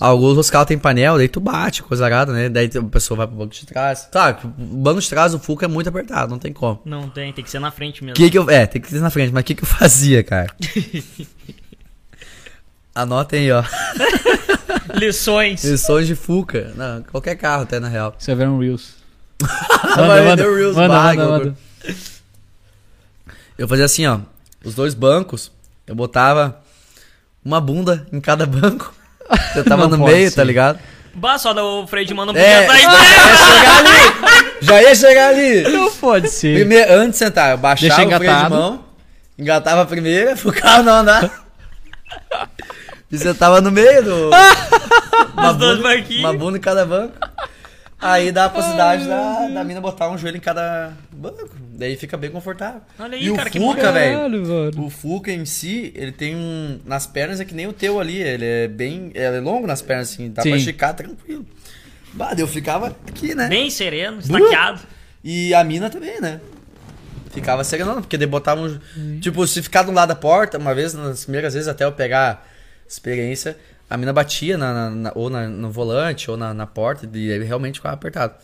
alguns 0.00 0.30
outros 0.30 0.50
carros 0.50 0.66
tem 0.66 0.78
painel, 0.78 1.18
daí 1.18 1.28
tu 1.28 1.40
bate, 1.40 1.82
coisa 1.82 2.06
arada, 2.06 2.32
né? 2.32 2.48
Daí 2.48 2.70
a 2.74 2.82
pessoa 2.82 3.18
vai 3.18 3.26
pro 3.26 3.36
banco 3.36 3.54
de 3.54 3.66
trás. 3.66 4.08
Tá, 4.10 4.38
o 4.42 4.48
banco 4.48 5.00
de 5.00 5.08
trás 5.08 5.32
do 5.32 5.38
Fuca 5.38 5.66
é 5.66 5.68
muito 5.68 5.88
apertado, 5.88 6.30
não 6.30 6.38
tem 6.38 6.52
como. 6.52 6.80
Não 6.84 7.10
tem, 7.10 7.32
tem 7.32 7.44
que 7.44 7.50
ser 7.50 7.58
na 7.58 7.70
frente 7.70 8.02
mesmo. 8.02 8.14
O 8.14 8.16
que 8.16 8.30
que 8.30 8.38
eu... 8.38 8.48
É, 8.48 8.66
tem 8.66 8.80
que 8.80 8.88
ser 8.88 9.00
na 9.00 9.10
frente, 9.10 9.32
mas 9.32 9.42
o 9.42 9.44
que 9.44 9.54
que 9.54 9.62
eu 9.62 9.68
fazia, 9.68 10.24
cara? 10.24 10.48
Anotem 12.94 13.40
aí, 13.40 13.52
ó. 13.52 13.62
Lições. 14.98 15.62
Lições 15.62 16.06
de 16.06 16.14
Fuca. 16.14 16.72
Não, 16.74 17.02
qualquer 17.02 17.36
carro 17.36 17.62
até, 17.62 17.78
na 17.78 17.88
real. 17.88 18.14
Isso 18.18 18.30
é 18.30 18.34
Venom 18.34 18.58
Reels. 18.58 18.94
Vai 19.96 20.24
vender 20.24 20.46
o 20.46 20.56
Reels, 20.56 20.76
manda, 20.76 20.94
manda, 20.94 21.28
manda. 21.28 21.56
Eu 23.56 23.68
fazia 23.68 23.84
assim, 23.84 24.06
ó. 24.06 24.20
Os 24.64 24.74
dois 24.74 24.94
bancos, 24.94 25.52
eu 25.86 25.94
botava 25.94 26.60
uma 27.44 27.60
bunda 27.60 28.06
em 28.12 28.20
cada 28.20 28.44
banco. 28.44 28.94
Eu 29.54 29.64
tava 29.64 29.88
Não 29.88 29.96
no 29.98 30.04
meio, 30.04 30.28
ser. 30.30 30.36
tá 30.36 30.44
ligado? 30.44 30.78
Bah, 31.14 31.38
só 31.38 31.52
o 31.52 31.86
freio 31.86 32.06
de 32.06 32.14
mão 32.14 32.24
não 32.26 32.36
É, 32.36 32.68
chegar 32.70 33.78
ali. 33.78 34.56
Já 34.60 34.82
ia 34.82 34.94
chegar 34.94 35.28
ali. 35.30 35.62
Não 35.62 35.90
pode 35.92 36.28
ser. 36.28 36.54
Primeiro, 36.54 36.92
antes 36.92 37.12
de 37.12 37.16
sentar, 37.18 37.50
eu 37.52 37.58
baixava 37.58 37.96
Deixa 37.96 38.02
o 38.02 38.06
freio 38.18 38.18
de 38.20 38.24
engatado. 38.36 38.54
mão, 38.54 38.84
engatava 39.38 39.82
a 39.82 39.86
primeira, 39.86 40.36
pro 40.36 40.52
carro 40.52 40.82
não 40.84 40.92
andar. 40.94 41.30
E 43.10 43.18
sentava 43.18 43.60
no 43.60 43.70
meio 43.72 44.04
do. 44.04 44.30
uma, 45.36 45.50
Os 45.50 45.56
dois 45.56 45.78
bunda, 45.78 46.18
uma 46.20 46.32
bunda 46.32 46.58
em 46.58 46.60
cada 46.60 46.86
banco. 46.86 47.14
Aí 48.00 48.30
dá 48.32 48.46
a 48.46 48.48
possibilidade 48.48 49.04
da, 49.06 49.48
da 49.48 49.64
mina 49.64 49.80
botar 49.80 50.08
um 50.08 50.16
joelho 50.16 50.36
em 50.36 50.40
cada 50.40 50.92
banco. 51.10 51.50
Daí 51.80 51.96
fica 51.96 52.14
bem 52.18 52.30
confortável. 52.30 52.82
Olha 52.98 53.16
aí, 53.16 53.26
e 53.26 53.34
cara, 53.34 53.48
o 53.48 53.52
que 53.52 53.58
Fuca, 53.58 53.90
velho. 53.90 54.70
O 54.84 54.90
Fuca 54.90 55.32
em 55.32 55.46
si, 55.46 55.90
ele 55.96 56.12
tem 56.12 56.36
um. 56.36 56.78
Nas 56.84 57.06
pernas 57.06 57.40
é 57.40 57.44
que 57.46 57.54
nem 57.54 57.66
o 57.66 57.72
teu 57.72 57.98
ali. 57.98 58.18
Ele 58.20 58.44
é 58.44 58.68
bem. 58.68 59.10
Ele 59.14 59.36
é 59.38 59.40
longo 59.40 59.66
nas 59.66 59.80
pernas, 59.80 60.12
assim. 60.12 60.30
Dá 60.30 60.42
Sim. 60.42 60.50
pra 60.50 60.58
esticar 60.58 60.94
tranquilo. 60.94 61.46
Bah, 62.12 62.34
eu 62.36 62.46
ficava 62.46 62.88
aqui, 63.08 63.34
né? 63.34 63.48
Bem 63.48 63.70
sereno, 63.70 64.18
estaqueado. 64.20 64.80
E 65.24 65.54
a 65.54 65.64
mina 65.64 65.88
também, 65.88 66.20
né? 66.20 66.38
Ficava 67.30 67.64
serenando, 67.64 68.02
porque 68.02 68.18
daí 68.18 68.26
botava 68.26 68.60
um. 68.60 69.18
Tipo, 69.20 69.46
se 69.46 69.62
ficar 69.62 69.82
do 69.82 69.90
lado 69.92 70.08
da 70.10 70.14
porta, 70.14 70.58
uma 70.58 70.74
vez, 70.74 70.92
nas 70.92 71.22
primeiras 71.24 71.54
vezes, 71.54 71.66
até 71.68 71.84
eu 71.84 71.92
pegar 71.92 72.46
experiência, 72.86 73.56
a 73.88 73.96
mina 73.96 74.12
batia 74.12 74.58
na, 74.58 74.74
na- 74.74 74.90
na- 74.90 75.12
ou 75.14 75.30
na- 75.30 75.48
no 75.48 75.70
volante, 75.70 76.30
ou 76.30 76.36
na, 76.36 76.52
na 76.52 76.66
porta, 76.66 77.08
e 77.16 77.38
realmente 77.42 77.76
ficava 77.76 77.94
apertado. 77.94 78.34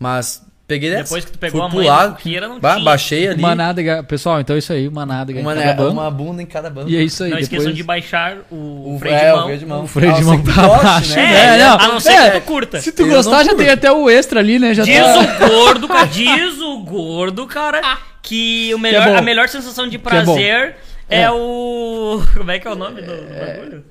Mas 0.00 0.42
peguei 0.66 0.90
dessa. 0.90 1.04
Depois 1.04 1.24
que 1.24 1.32
tu 1.32 1.38
pegou 1.38 1.70
fui 1.70 1.86
a 1.88 1.92
mãe 1.92 2.08
do 2.10 2.16
Fuqueira, 2.16 2.48
não 2.48 2.58
ba- 2.60 2.72
tinha. 2.74 2.84
Baixei 2.84 3.28
ali. 3.28 3.38
Uma 3.38 3.54
nádega. 3.54 4.02
Pessoal, 4.02 4.40
então 4.40 4.56
é 4.56 4.58
isso 4.58 4.72
aí. 4.72 4.88
Uma 4.88 5.04
nádega 5.04 5.40
uma, 5.40 5.52
em 5.54 5.58
cada 5.58 5.74
banco. 5.74 5.90
uma 5.92 6.10
bunda 6.10 6.42
em 6.42 6.46
cada 6.46 6.70
banco. 6.70 6.88
E 6.90 6.96
é 6.96 7.02
isso 7.02 7.24
aí. 7.24 7.30
Não 7.30 7.36
depois... 7.38 7.52
esqueçam 7.52 7.72
de 7.72 7.82
baixar 7.82 8.36
o, 8.50 8.94
O, 8.94 8.98
freio 8.98 9.14
é, 9.14 9.26
de 9.26 9.32
o 9.32 9.36
mão. 9.36 9.44
freio 9.44 9.58
de 9.58 9.66
mão. 9.66 9.82
O 9.84 9.86
freio 9.86 10.12
de 10.14 10.20
Ah, 10.20 10.24
mão 10.24 10.38
que 10.42 10.52
pra 10.52 10.66
goste, 10.66 10.84
baixo. 10.84 11.14
né? 11.16 11.34
É, 11.34 11.44
É, 11.46 11.58
não, 11.58 11.78
a 11.78 11.88
não 11.88 12.00
ser 12.00 12.12
é. 12.12 12.30
que 12.30 12.40
tu 12.40 12.44
curta. 12.46 12.80
Se 12.80 12.92
tu 12.92 13.02
Eu 13.02 13.08
gostar, 13.08 13.44
já 13.44 13.54
tem 13.54 13.68
até 13.70 13.90
o 13.92 14.08
extra 14.08 14.40
ali, 14.40 14.58
né? 14.58 14.72
Já 14.74 14.82
Diz 14.84 14.98
tá... 15.02 15.18
o 15.18 15.48
gordo, 15.48 15.88
cara, 15.88 16.06
diz 16.06 16.58
o 16.60 16.78
gordo, 16.80 17.46
cara, 17.46 17.80
que 18.22 18.72
o 18.74 18.78
melhor, 18.78 19.06
bom. 19.08 19.16
a 19.16 19.22
melhor 19.22 19.48
sensação 19.48 19.84
de 19.88 19.98
Que 19.98 20.06
é 20.08 20.10
prazer 20.10 20.76
é, 21.08 21.22
É. 21.22 21.30
o. 21.30 22.22
Como 22.34 22.50
é 22.50 22.58
que 22.58 22.66
é 22.66 22.70
o 22.70 22.74
nome 22.76 23.02
do, 23.02 23.06
do 23.14 23.34
bagulho? 23.34 23.84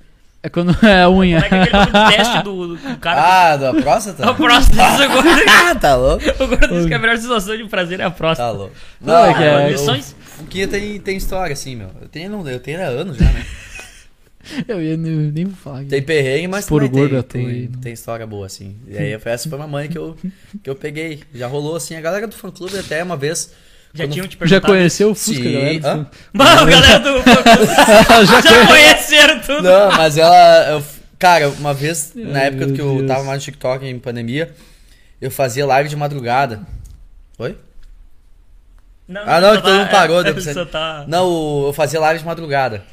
É 0.44 0.50
quando 0.50 0.76
é 0.86 1.04
a 1.04 1.10
unha. 1.10 1.42
Como 1.42 1.62
é 1.62 1.68
que 1.68 1.76
é 1.76 1.80
aquele 1.80 2.18
teste 2.18 2.44
do, 2.44 2.76
do 2.76 2.98
cara? 2.98 3.52
Ah, 3.52 3.58
da 3.58 3.74
próstata? 3.74 4.26
A 4.30 4.34
próstata. 4.34 4.82
Ah, 5.48 5.76
tá 5.80 5.96
louco? 5.96 6.24
O 6.44 6.48
gordo 6.48 6.68
diz 6.68 6.86
que 6.88 6.94
a 6.94 7.00
melhor 7.00 7.18
sensação 7.18 7.56
de 7.56 7.64
prazer 7.66 8.00
é 8.00 8.04
a 8.04 8.12
próstata. 8.12 8.52
Tá 8.52 8.58
louco. 8.58 8.76
Não, 9.00 9.26
é 9.26 9.34
que 9.34 9.44
é- 9.44 9.66
o- 9.68 9.70
lições- 9.70 10.16
O 10.40 10.44
Fuquinha 10.44 10.68
tem, 10.68 11.00
tem 11.00 11.16
história, 11.18 11.54
assim, 11.54 11.76
meu. 11.76 11.90
Eu 12.02 12.08
tenho, 12.08 12.50
eu 12.50 12.60
tenho 12.60 12.82
há 12.82 12.86
anos 12.86 13.18
já, 13.18 13.26
né? 13.26 13.46
Eu 14.68 14.82
ia 14.82 14.98
nem, 14.98 15.12
nem 15.32 15.46
falar. 15.46 15.84
Tem 15.86 16.02
perrengue, 16.02 16.48
mas 16.48 16.66
também 16.66 16.88
o 16.88 16.90
gordo 16.90 17.22
tem, 17.24 17.46
tem, 17.46 17.60
né? 17.68 17.70
tem 17.80 17.94
história 17.94 18.26
boa, 18.26 18.48
assim. 18.48 18.76
E 18.88 18.98
aí 18.98 19.14
essa 19.24 19.48
foi 19.48 19.58
uma 19.60 19.68
mãe 19.68 19.88
que 19.88 19.98
eu, 20.00 20.18
que 20.64 20.68
eu 20.70 20.76
peguei. 20.76 21.22
Já 21.36 21.46
rolou, 21.46 21.76
assim, 21.76 21.96
a 21.96 22.02
galera 22.02 22.26
do 22.28 22.36
fã-clube 22.36 22.76
até 22.80 23.04
uma 23.04 23.16
vez... 23.16 23.54
Já 23.94 24.08
tinham 24.08 24.28
te 24.28 24.34
Já 24.34 24.40
perguntado. 24.40 24.74
conheceu 24.74 25.12
o 25.12 25.16
Fusca, 25.16 25.44
Sim, 25.44 25.52
galera? 25.54 25.88
hã? 25.94 26.08
Mano, 26.34 26.66
galera 26.66 27.00
do. 27.00 27.18
já 28.26 28.42
Já 28.42 28.68
conheceram 28.68 29.40
tudo. 29.42 29.64
Não, 29.64 29.92
mas 29.92 30.18
ela... 30.18 30.70
eu- 30.72 30.84
cara, 31.20 31.50
uma 31.50 31.74
vez, 31.74 32.14
na 32.16 32.40
Ai, 32.40 32.48
época 32.48 32.72
que 32.72 32.80
eu 32.82 32.96
Deus. 32.98 33.08
tava 33.08 33.24
mais 33.26 33.40
no 33.40 33.44
TikTok, 33.46 33.86
em 33.86 34.00
pandemia, 34.00 34.54
eu 35.20 35.30
fazia 35.30 35.66
live 35.66 35.90
de 35.90 35.96
madrugada. 35.96 36.62
Oi? 37.38 37.58
Ah, 39.14 39.42
não, 39.42 39.58
que 39.58 39.64
todo 39.64 39.78
mundo 39.78 39.90
parou, 39.90 40.24
Só 40.24 40.34
você- 40.34 40.66
tá... 40.66 41.04
Não, 41.08 41.66
eu 41.68 41.74
fazia 41.74 42.00
live 42.00 42.20
de 42.20 42.26
madrugada 42.26 42.84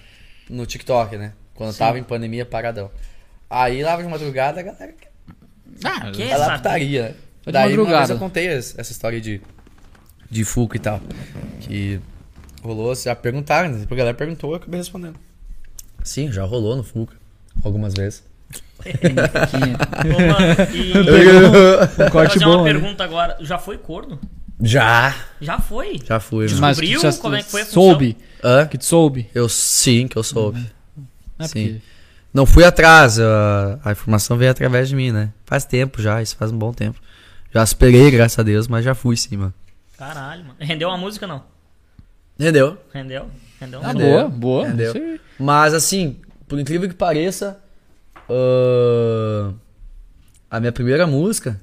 no 0.50 0.66
TikTok, 0.66 1.16
né? 1.16 1.32
Quando 1.54 1.70
eu 1.70 1.76
tava 1.76 1.98
em 1.98 2.02
pandemia, 2.02 2.44
paradão. 2.44 2.90
Aí, 3.48 3.82
live 3.82 4.02
de 4.02 4.08
madrugada, 4.08 4.60
a 4.60 4.62
galera 4.62 4.94
Ah, 5.84 6.10
Que? 6.10 6.22
Ela 6.24 6.44
saber. 6.46 6.56
putaria, 6.58 7.02
né? 7.02 7.14
Foi 7.42 7.52
de 7.52 7.58
Daí 7.58 7.68
uma 7.72 7.76
madrugada. 7.78 7.98
vez 7.98 8.10
eu 8.10 8.18
contei 8.18 8.48
es- 8.48 8.74
essa 8.76 8.90
história 8.92 9.20
de, 9.20 9.40
de 10.30 10.44
Fuca 10.44 10.76
e 10.76 10.80
tal. 10.80 11.00
Que 11.60 12.00
rolou, 12.62 12.94
já 12.94 13.14
perguntaram, 13.14 13.70
né? 13.70 13.86
a 13.90 13.94
galera 13.94 14.14
perguntou, 14.16 14.50
eu 14.50 14.56
acabei 14.56 14.78
respondendo. 14.78 15.16
Sim, 16.02 16.30
já 16.32 16.44
rolou 16.44 16.76
no 16.76 16.82
Fuca. 16.82 17.14
Algumas 17.64 17.94
vezes. 17.94 18.22
Ô, 18.84 20.20
mano, 20.20 20.74
e... 20.74 20.92
Um 21.98 22.02
Vou 22.02 22.10
corte 22.10 22.34
fazer 22.34 22.44
uma 22.46 22.62
né? 22.64 22.72
pergunta 22.72 23.04
agora. 23.04 23.36
Já 23.40 23.58
foi 23.58 23.76
corno? 23.78 24.18
Já! 24.60 25.14
Já 25.40 25.58
foi. 25.58 26.00
Já 26.04 26.18
fui, 26.20 26.46
né? 26.46 26.54
Mas 26.60 26.76
Descobriu 26.78 27.18
como 27.20 27.34
é 27.36 27.42
que 27.42 27.50
foi 27.50 27.62
a 27.62 27.64
função? 27.64 27.82
soube. 27.82 28.16
Hã? 28.42 28.66
Que 28.66 28.78
tu 28.78 28.84
soube. 28.84 29.28
Eu 29.34 29.48
sim, 29.48 30.06
que 30.08 30.16
eu 30.16 30.22
soube. 30.22 30.60
Não 31.38 31.44
é 31.44 31.48
Sim. 31.48 31.64
porque- 31.74 31.80
Não 32.34 32.46
fui 32.46 32.64
atrás, 32.64 33.18
a, 33.20 33.78
a 33.84 33.92
informação 33.92 34.36
veio 34.36 34.50
através 34.50 34.88
de 34.88 34.96
mim, 34.96 35.10
né? 35.12 35.30
Faz 35.44 35.64
tempo 35.64 36.00
já, 36.02 36.20
isso 36.22 36.36
faz 36.36 36.50
um 36.52 36.58
bom 36.58 36.72
tempo. 36.72 37.00
Já 37.52 37.62
esperei, 37.62 38.10
graças 38.10 38.38
a 38.38 38.42
Deus, 38.42 38.68
mas 38.68 38.84
já 38.84 38.94
fui 38.94 39.16
sim, 39.16 39.36
mano. 39.36 39.54
Caralho, 39.98 40.42
mano. 40.44 40.56
Rendeu 40.60 40.88
uma 40.88 40.96
música, 40.96 41.26
não? 41.26 41.42
Rendeu? 42.38 42.78
Rendeu 42.92 43.28
Ah, 43.80 43.80
uma 43.82 43.90
Entendeu? 43.92 44.28
boa, 44.28 44.28
boa. 44.28 44.66
Aí. 44.68 45.20
Mas 45.38 45.74
assim, 45.74 46.16
por 46.46 46.58
incrível 46.60 46.88
que 46.88 46.94
pareça, 46.94 47.58
ahn, 48.30 49.54
a 50.50 50.60
minha 50.60 50.72
primeira 50.72 51.06
música, 51.06 51.60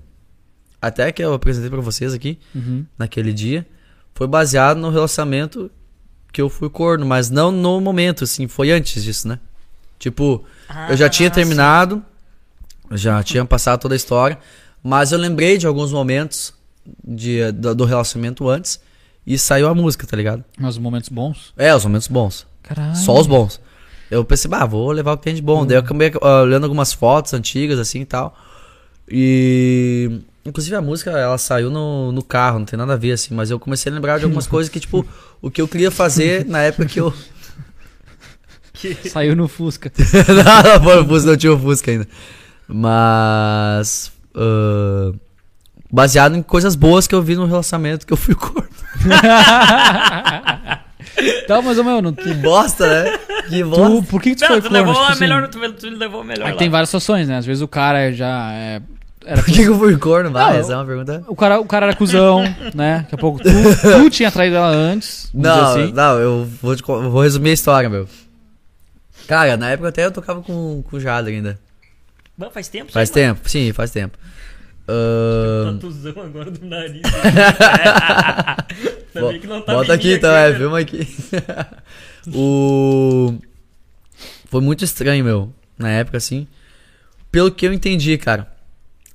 até 0.81 1.11
que 1.11 1.23
eu 1.23 1.33
apresentei 1.33 1.69
pra 1.69 1.79
vocês 1.81 2.13
aqui, 2.13 2.37
Uhum. 2.53 2.85
naquele 2.97 3.31
dia, 3.33 3.65
foi 4.13 4.27
baseado 4.27 4.77
no 4.77 4.89
relacionamento 4.89 5.71
que 6.31 6.41
eu 6.41 6.49
fui 6.49 6.69
corno, 6.69 7.05
mas 7.05 7.29
não 7.29 7.51
no 7.51 7.79
momento, 7.79 8.25
assim, 8.25 8.47
foi 8.47 8.71
antes 8.71 9.01
disso, 9.03 9.27
né? 9.27 9.39
Tipo, 9.97 10.43
eu 10.89 10.97
já 10.97 11.07
tinha 11.07 11.29
Ah, 11.29 11.31
terminado, 11.31 12.03
já 12.91 13.23
tinha 13.23 13.45
passado 13.45 13.79
toda 13.79 13.95
a 13.95 13.97
história, 13.97 14.37
mas 14.83 15.13
eu 15.13 15.17
lembrei 15.17 15.57
de 15.57 15.65
alguns 15.65 15.91
momentos 15.93 16.53
de, 17.03 17.51
do, 17.51 17.75
do 17.75 17.85
relacionamento 17.85 18.47
antes 18.49 18.79
e 19.25 19.37
saiu 19.37 19.67
a 19.67 19.73
música, 19.73 20.05
tá 20.05 20.15
ligado? 20.15 20.43
Nos 20.57 20.77
momentos 20.77 21.09
bons. 21.09 21.53
É, 21.57 21.73
os 21.73 21.83
momentos 21.83 22.07
bons. 22.07 22.45
Caralho. 22.61 22.95
Só 22.95 23.19
os 23.19 23.25
bons. 23.25 23.59
Eu 24.09 24.23
pensei, 24.23 24.49
bah, 24.49 24.65
vou 24.65 24.91
levar 24.91 25.13
o 25.13 25.17
que 25.17 25.23
tem 25.23 25.33
de 25.33 25.41
bom. 25.41 25.65
Daí 25.65 25.77
eu 25.77 25.81
acabei 25.81 26.11
ah, 26.21 26.41
olhando 26.41 26.63
algumas 26.63 26.93
fotos 26.93 27.33
antigas, 27.33 27.79
assim 27.79 28.01
e 28.01 28.05
tal. 28.05 28.37
E. 29.09 30.21
Inclusive 30.45 30.75
a 30.75 30.81
música, 30.81 31.09
ela 31.09 31.39
saiu 31.39 31.71
no, 31.71 32.11
no 32.11 32.23
carro, 32.23 32.59
não 32.59 32.65
tem 32.65 32.77
nada 32.77 32.93
a 32.93 32.97
ver, 32.97 33.13
assim, 33.13 33.33
mas 33.33 33.49
eu 33.49 33.59
comecei 33.59 33.91
a 33.91 33.95
lembrar 33.95 34.19
de 34.19 34.25
algumas 34.25 34.45
coisas 34.47 34.71
que, 34.71 34.79
tipo, 34.79 35.03
o 35.41 35.49
que 35.49 35.59
eu 35.59 35.67
queria 35.67 35.89
fazer 35.89 36.45
na 36.45 36.61
época 36.61 36.85
que 36.85 36.99
eu. 36.99 37.11
Saiu 39.09 39.35
no 39.35 39.47
Fusca. 39.47 39.91
não, 40.27 40.73
não, 40.73 40.83
foi 40.83 41.05
Fusca, 41.07 41.29
não 41.31 41.37
tinha 41.37 41.53
o 41.53 41.59
Fusca 41.59 41.89
ainda. 41.89 42.07
Mas. 42.67 44.11
ah, 44.35 45.11
baseado 45.95 46.35
em 46.35 46.43
coisas 46.43 46.75
boas 46.75 47.07
que 47.07 47.15
eu 47.15 47.21
vi 47.21 47.35
no 47.35 47.45
relacionamento 47.45 48.05
que 48.05 48.11
eu 48.11 48.17
fui 48.17 48.35
corno. 48.35 48.67
Tá, 51.47 51.61
mas, 51.61 51.77
meu, 51.77 52.01
não 52.01 52.11
tem... 52.13 52.33
Bosta, 52.33 52.87
né? 52.87 53.17
Que 53.47 53.63
bosta. 53.63 53.85
Tu, 54.01 54.03
por 54.03 54.21
que, 54.21 54.31
que 54.31 54.35
tu 54.35 54.41
Não, 54.41 54.47
foi 54.49 54.57
tu 54.57 54.63
corno? 54.63 54.77
levou 54.77 54.93
Tipo 54.93 55.05
a 55.05 55.09
assim, 55.11 55.19
melhor, 55.21 55.47
tu, 55.47 55.73
tu 55.73 55.89
levou 55.91 56.21
a 56.21 56.23
melhor 56.25 56.45
Aí 56.47 56.51
lá. 56.51 56.57
tem 56.57 56.69
várias 56.69 56.89
situações, 56.89 57.29
né? 57.29 57.37
Às 57.37 57.45
vezes 57.45 57.61
o 57.61 57.67
cara 57.67 58.11
já 58.11 58.51
é... 58.51 58.81
Era 59.25 59.41
Por 59.41 59.45
que, 59.45 59.63
que 59.63 59.69
eu 59.69 59.77
fui 59.79 59.95
corno? 59.97 60.31
Vai, 60.31 60.53
Não, 60.53 60.59
essa 60.59 60.73
é 60.73 60.75
uma 60.75 60.85
pergunta. 60.85 61.23
O 61.27 61.35
cara, 61.35 61.59
o 61.61 61.65
cara 61.65 61.85
era 61.85 61.95
cuzão, 61.95 62.43
né? 62.75 62.99
Daqui 63.03 63.15
a 63.15 63.17
pouco 63.17 63.39
tu, 63.41 63.49
tu 63.49 64.09
tinha 64.09 64.29
traído 64.29 64.55
ela 64.57 64.67
antes. 64.67 65.29
Não, 65.33 65.65
assim. 65.71 65.93
não, 65.93 66.19
eu 66.19 66.49
vou, 66.61 66.75
te 66.75 66.83
eu 66.87 67.09
vou 67.09 67.21
resumir 67.21 67.51
a 67.51 67.53
história, 67.53 67.89
meu. 67.89 68.07
Cara, 69.27 69.55
na 69.55 69.69
época 69.69 69.89
até 69.89 70.05
eu 70.05 70.11
tocava 70.11 70.41
com, 70.41 70.83
com 70.83 70.97
o 70.97 70.99
Jader 70.99 71.33
ainda. 71.33 71.57
Bom, 72.37 72.49
faz 72.51 72.67
tempo 72.67 72.91
Faz 72.91 73.09
tempo, 73.09 73.47
sim, 73.47 73.71
faz 73.71 73.91
tempo. 73.91 74.17
Ahn, 74.87 75.73
Tatuzão 75.79 76.13
agora 76.23 76.51
do 76.51 76.65
nariz. 76.65 77.01
bo- 79.13 79.19
Também 79.21 79.39
que 79.39 79.47
não 79.47 79.61
tá 79.61 79.73
bota 79.73 79.93
aqui 79.93 80.13
então, 80.13 80.31
é, 80.35 80.53
filma 80.55 80.79
aqui. 80.79 81.07
o... 82.33 83.35
Foi 84.49 84.61
muito 84.61 84.83
estranho, 84.83 85.23
meu, 85.23 85.53
na 85.77 85.89
época, 85.89 86.17
assim. 86.17 86.47
Pelo 87.31 87.51
que 87.51 87.65
eu 87.67 87.73
entendi, 87.73 88.17
cara. 88.17 88.47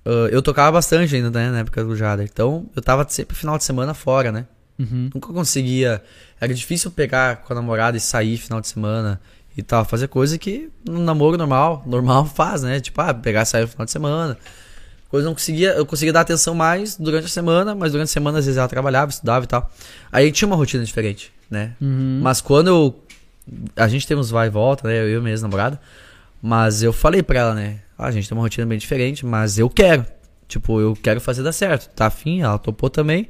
ah, 0.04 0.28
eu 0.30 0.42
tocava 0.42 0.72
bastante 0.72 1.14
ainda, 1.14 1.30
né, 1.30 1.50
na 1.50 1.60
época 1.60 1.82
do 1.84 1.96
Jader. 1.96 2.28
Então, 2.30 2.68
eu 2.74 2.82
tava 2.82 3.06
sempre 3.08 3.36
final 3.36 3.56
de 3.56 3.64
semana 3.64 3.94
fora, 3.94 4.30
né? 4.32 4.46
Uhum. 4.78 5.10
Nunca 5.14 5.32
conseguia. 5.32 6.02
Era 6.40 6.52
difícil 6.54 6.90
pegar 6.90 7.36
com 7.42 7.52
a 7.52 7.56
namorada 7.56 7.96
e 7.96 8.00
sair 8.00 8.36
final 8.38 8.60
de 8.60 8.68
semana 8.68 9.20
e 9.56 9.62
tal. 9.62 9.84
Fazer 9.84 10.08
coisa 10.08 10.38
que 10.38 10.70
no 10.88 11.00
namoro 11.00 11.36
normal, 11.36 11.82
normal 11.86 12.24
faz, 12.34 12.62
né? 12.62 12.80
Tipo, 12.80 13.00
ah, 13.02 13.12
pegar 13.14 13.42
e 13.42 13.46
sair 13.46 13.62
no 13.62 13.68
final 13.68 13.84
de 13.84 13.90
semana. 13.92 14.38
Coisa 15.10 15.26
eu 15.26 15.30
não 15.30 15.34
conseguia. 15.34 15.70
Eu 15.72 15.84
conseguia 15.84 16.12
dar 16.12 16.20
atenção 16.20 16.54
mais 16.54 16.96
durante 16.96 17.24
a 17.26 17.28
semana, 17.28 17.74
mas 17.74 17.92
durante 17.92 18.08
a 18.08 18.12
semana 18.12 18.38
às 18.38 18.46
vezes 18.46 18.56
ela 18.58 18.68
trabalhava, 18.68 19.10
estudava 19.10 19.44
e 19.44 19.48
tal. 19.48 19.70
Aí 20.12 20.30
tinha 20.30 20.46
uma 20.46 20.56
rotina 20.56 20.84
diferente, 20.84 21.32
né? 21.50 21.72
Uhum. 21.80 22.20
Mas 22.22 22.40
quando 22.40 22.68
eu. 22.68 23.04
A 23.74 23.88
gente 23.88 24.06
tem 24.06 24.16
uns 24.16 24.30
vai 24.30 24.46
e 24.46 24.50
volta, 24.50 24.86
né? 24.86 25.02
Eu 25.02 25.18
e 25.18 25.20
minha 25.20 25.32
ex-namorada. 25.32 25.80
Mas 26.40 26.82
eu 26.82 26.92
falei 26.92 27.22
pra 27.22 27.40
ela, 27.40 27.54
né? 27.54 27.80
Ah, 27.98 28.06
a 28.06 28.10
gente 28.10 28.28
tem 28.28 28.38
uma 28.38 28.42
rotina 28.44 28.66
bem 28.66 28.78
diferente, 28.78 29.26
mas 29.26 29.58
eu 29.58 29.68
quero. 29.68 30.06
Tipo, 30.46 30.80
eu 30.80 30.96
quero 31.00 31.20
fazer 31.20 31.42
dar 31.42 31.52
certo. 31.52 31.88
Tá 31.90 32.06
afim, 32.06 32.42
ela 32.42 32.58
topou 32.58 32.88
também. 32.88 33.28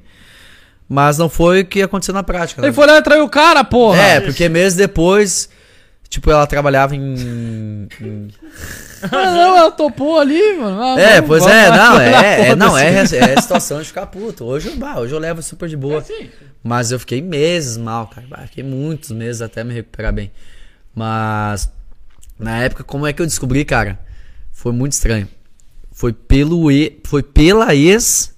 Mas 0.88 1.18
não 1.18 1.28
foi 1.28 1.62
o 1.62 1.64
que 1.64 1.82
aconteceu 1.82 2.12
na 2.12 2.22
prática. 2.22 2.60
né? 2.60 2.68
Ele 2.68 2.74
foi 2.74 2.86
lá 2.86 2.98
e 2.98 3.02
traiu 3.02 3.24
o 3.24 3.28
cara, 3.28 3.64
porra! 3.64 4.00
É, 4.00 4.20
porque 4.20 4.48
meses 4.48 4.76
depois, 4.76 5.48
tipo, 6.10 6.30
ela 6.30 6.46
trabalhava 6.46 6.94
em. 6.94 7.14
em- 8.00 8.28
Ah, 9.02 9.30
não, 9.30 9.56
ela 9.56 9.70
topou 9.70 10.18
ali, 10.20 10.58
mano. 10.58 10.82
Ah, 10.82 11.00
É, 11.00 11.22
pois 11.22 11.46
é, 11.46 11.68
lá, 11.68 11.76
não, 11.94 12.00
é, 12.00 12.48
é, 12.50 12.54
não, 12.56 12.76
é, 12.76 12.96
é 13.00 13.40
situação 13.40 13.80
de 13.80 13.86
ficar 13.86 14.04
puto. 14.06 14.44
Hoje, 14.44 14.68
eu- 14.68 14.76
bah, 14.76 14.98
hoje 14.98 15.14
eu 15.14 15.18
levo 15.18 15.40
super 15.42 15.66
de 15.70 15.76
boa. 15.78 16.02
Sim. 16.02 16.28
Mas 16.62 16.92
eu 16.92 17.00
fiquei 17.00 17.22
meses 17.22 17.78
mal, 17.78 18.08
cara. 18.08 18.26
Bah, 18.28 18.42
fiquei 18.46 18.62
muitos 18.62 19.10
meses 19.10 19.40
até 19.40 19.64
me 19.64 19.72
recuperar 19.72 20.12
bem. 20.12 20.30
Mas 20.94 21.72
na 22.38 22.58
época, 22.58 22.84
como 22.84 23.06
é 23.06 23.12
que 23.14 23.22
eu 23.22 23.26
descobri, 23.26 23.64
cara? 23.64 23.98
Foi 24.52 24.72
muito 24.72 24.92
estranho. 24.92 25.26
Foi 25.92 26.12
pelo 26.12 26.70
e, 26.70 27.00
foi 27.06 27.22
pela 27.22 27.74
ex 27.74 28.34